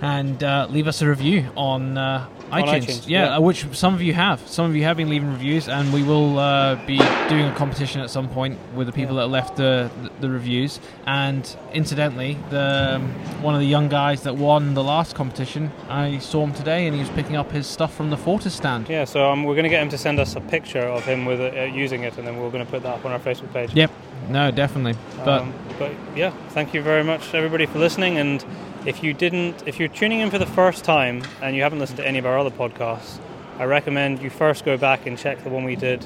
And 0.00 0.44
uh, 0.44 0.68
leave 0.70 0.86
us 0.86 1.02
a 1.02 1.08
review 1.08 1.48
on, 1.56 1.98
uh, 1.98 2.28
iTunes. 2.52 2.84
iTunes, 2.84 3.08
yeah, 3.08 3.24
yeah. 3.24 3.36
uh, 3.36 3.40
which 3.40 3.66
some 3.72 3.94
of 3.94 4.02
you 4.02 4.12
have. 4.14 4.46
Some 4.46 4.66
of 4.66 4.76
you 4.76 4.84
have 4.84 4.96
been 4.96 5.08
leaving 5.08 5.30
reviews, 5.30 5.68
and 5.68 5.92
we 5.92 6.02
will 6.02 6.38
uh, 6.38 6.74
be 6.86 6.98
doing 7.28 7.46
a 7.46 7.54
competition 7.56 8.00
at 8.00 8.10
some 8.10 8.28
point 8.28 8.58
with 8.74 8.86
the 8.86 8.92
people 8.92 9.16
that 9.16 9.28
left 9.28 9.56
the, 9.56 9.90
the 10.02 10.10
the 10.20 10.30
reviews. 10.30 10.78
And 11.06 11.44
incidentally, 11.72 12.38
the 12.50 12.96
um, 12.96 13.08
one 13.42 13.54
of 13.54 13.60
the 13.60 13.66
young 13.66 13.88
guys 13.88 14.22
that 14.22 14.36
won 14.36 14.74
the 14.74 14.84
last 14.84 15.14
competition, 15.14 15.70
I 15.88 16.18
saw 16.18 16.44
him 16.44 16.52
today, 16.52 16.86
and 16.86 16.94
he 16.94 17.00
was 17.00 17.10
picking 17.10 17.36
up 17.36 17.50
his 17.50 17.66
stuff 17.66 17.94
from 17.94 18.10
the 18.10 18.16
Fortis 18.16 18.54
stand. 18.54 18.88
Yeah, 18.88 19.04
so 19.04 19.30
um, 19.30 19.44
we're 19.44 19.54
going 19.54 19.64
to 19.64 19.70
get 19.70 19.82
him 19.82 19.88
to 19.88 19.98
send 19.98 20.20
us 20.20 20.36
a 20.36 20.40
picture 20.40 20.80
of 20.82 21.04
him 21.04 21.24
with 21.24 21.40
it, 21.40 21.56
uh, 21.56 21.62
using 21.74 22.02
it, 22.04 22.18
and 22.18 22.26
then 22.26 22.36
we're 22.36 22.50
going 22.50 22.64
to 22.64 22.70
put 22.70 22.82
that 22.82 22.94
up 22.94 23.04
on 23.04 23.12
our 23.12 23.18
Facebook 23.20 23.52
page. 23.52 23.72
Yep. 23.74 23.90
No, 24.28 24.50
definitely. 24.50 24.94
But 25.24 25.40
Um, 25.42 25.54
but 25.78 25.92
yeah, 26.14 26.30
thank 26.50 26.74
you 26.74 26.82
very 26.82 27.02
much, 27.02 27.34
everybody, 27.34 27.66
for 27.66 27.78
listening. 27.78 28.18
And 28.18 28.44
if 28.84 29.02
you 29.02 29.14
didn't, 29.14 29.66
if 29.66 29.78
you're 29.78 29.88
tuning 29.88 30.20
in 30.20 30.30
for 30.30 30.38
the 30.38 30.46
first 30.46 30.84
time 30.84 31.22
and 31.40 31.54
you 31.54 31.62
haven't 31.62 31.78
listened 31.78 31.98
to 31.98 32.06
any 32.06 32.18
of 32.18 32.26
our 32.26 32.38
other 32.38 32.50
podcasts, 32.50 33.18
I 33.58 33.64
recommend 33.64 34.20
you 34.22 34.30
first 34.30 34.64
go 34.64 34.76
back 34.76 35.06
and 35.06 35.16
check 35.16 35.42
the 35.44 35.50
one 35.50 35.64
we 35.64 35.76
did 35.76 36.04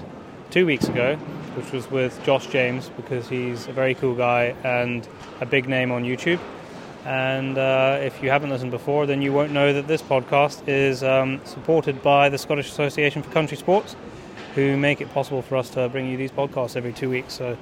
two 0.51 0.67
weeks 0.67 0.87
ago, 0.89 1.17
which 1.55 1.73
was 1.73 1.91
with 1.91 2.23
Josh 2.25 2.47
James, 2.49 2.91
because 2.91 3.29
he's 3.29 3.67
a 3.67 3.73
very 3.73 3.95
cool 3.95 4.15
guy 4.15 4.55
and 4.63 5.09
a 5.41 5.47
big 5.47 5.69
name 5.69 5.91
on 5.91 6.05
YouTube. 6.05 6.41
And 7.07 7.57
uh, 7.57 7.99
if 8.03 8.23
you 8.23 8.31
haven't 8.31 8.51
listened 8.51 8.73
before, 8.73 9.07
then 9.07 9.23
you 9.23 9.33
won't 9.33 9.53
know 9.53 9.73
that 9.73 9.87
this 9.87 10.03
podcast 10.03 10.69
is 10.69 11.03
um, 11.03 11.41
supported 11.45 12.03
by 12.03 12.29
the 12.29 12.37
Scottish 12.37 12.69
Association 12.69 13.23
for 13.23 13.31
Country 13.31 13.57
Sports, 13.57 13.97
who 14.55 14.77
make 14.77 15.01
it 15.01 15.13
possible 15.15 15.41
for 15.41 15.57
us 15.57 15.71
to 15.71 15.89
bring 15.89 16.11
you 16.11 16.17
these 16.17 16.33
podcasts 16.33 16.77
every 16.77 16.93
two 16.93 17.09
weeks. 17.09 17.35
So 17.35 17.57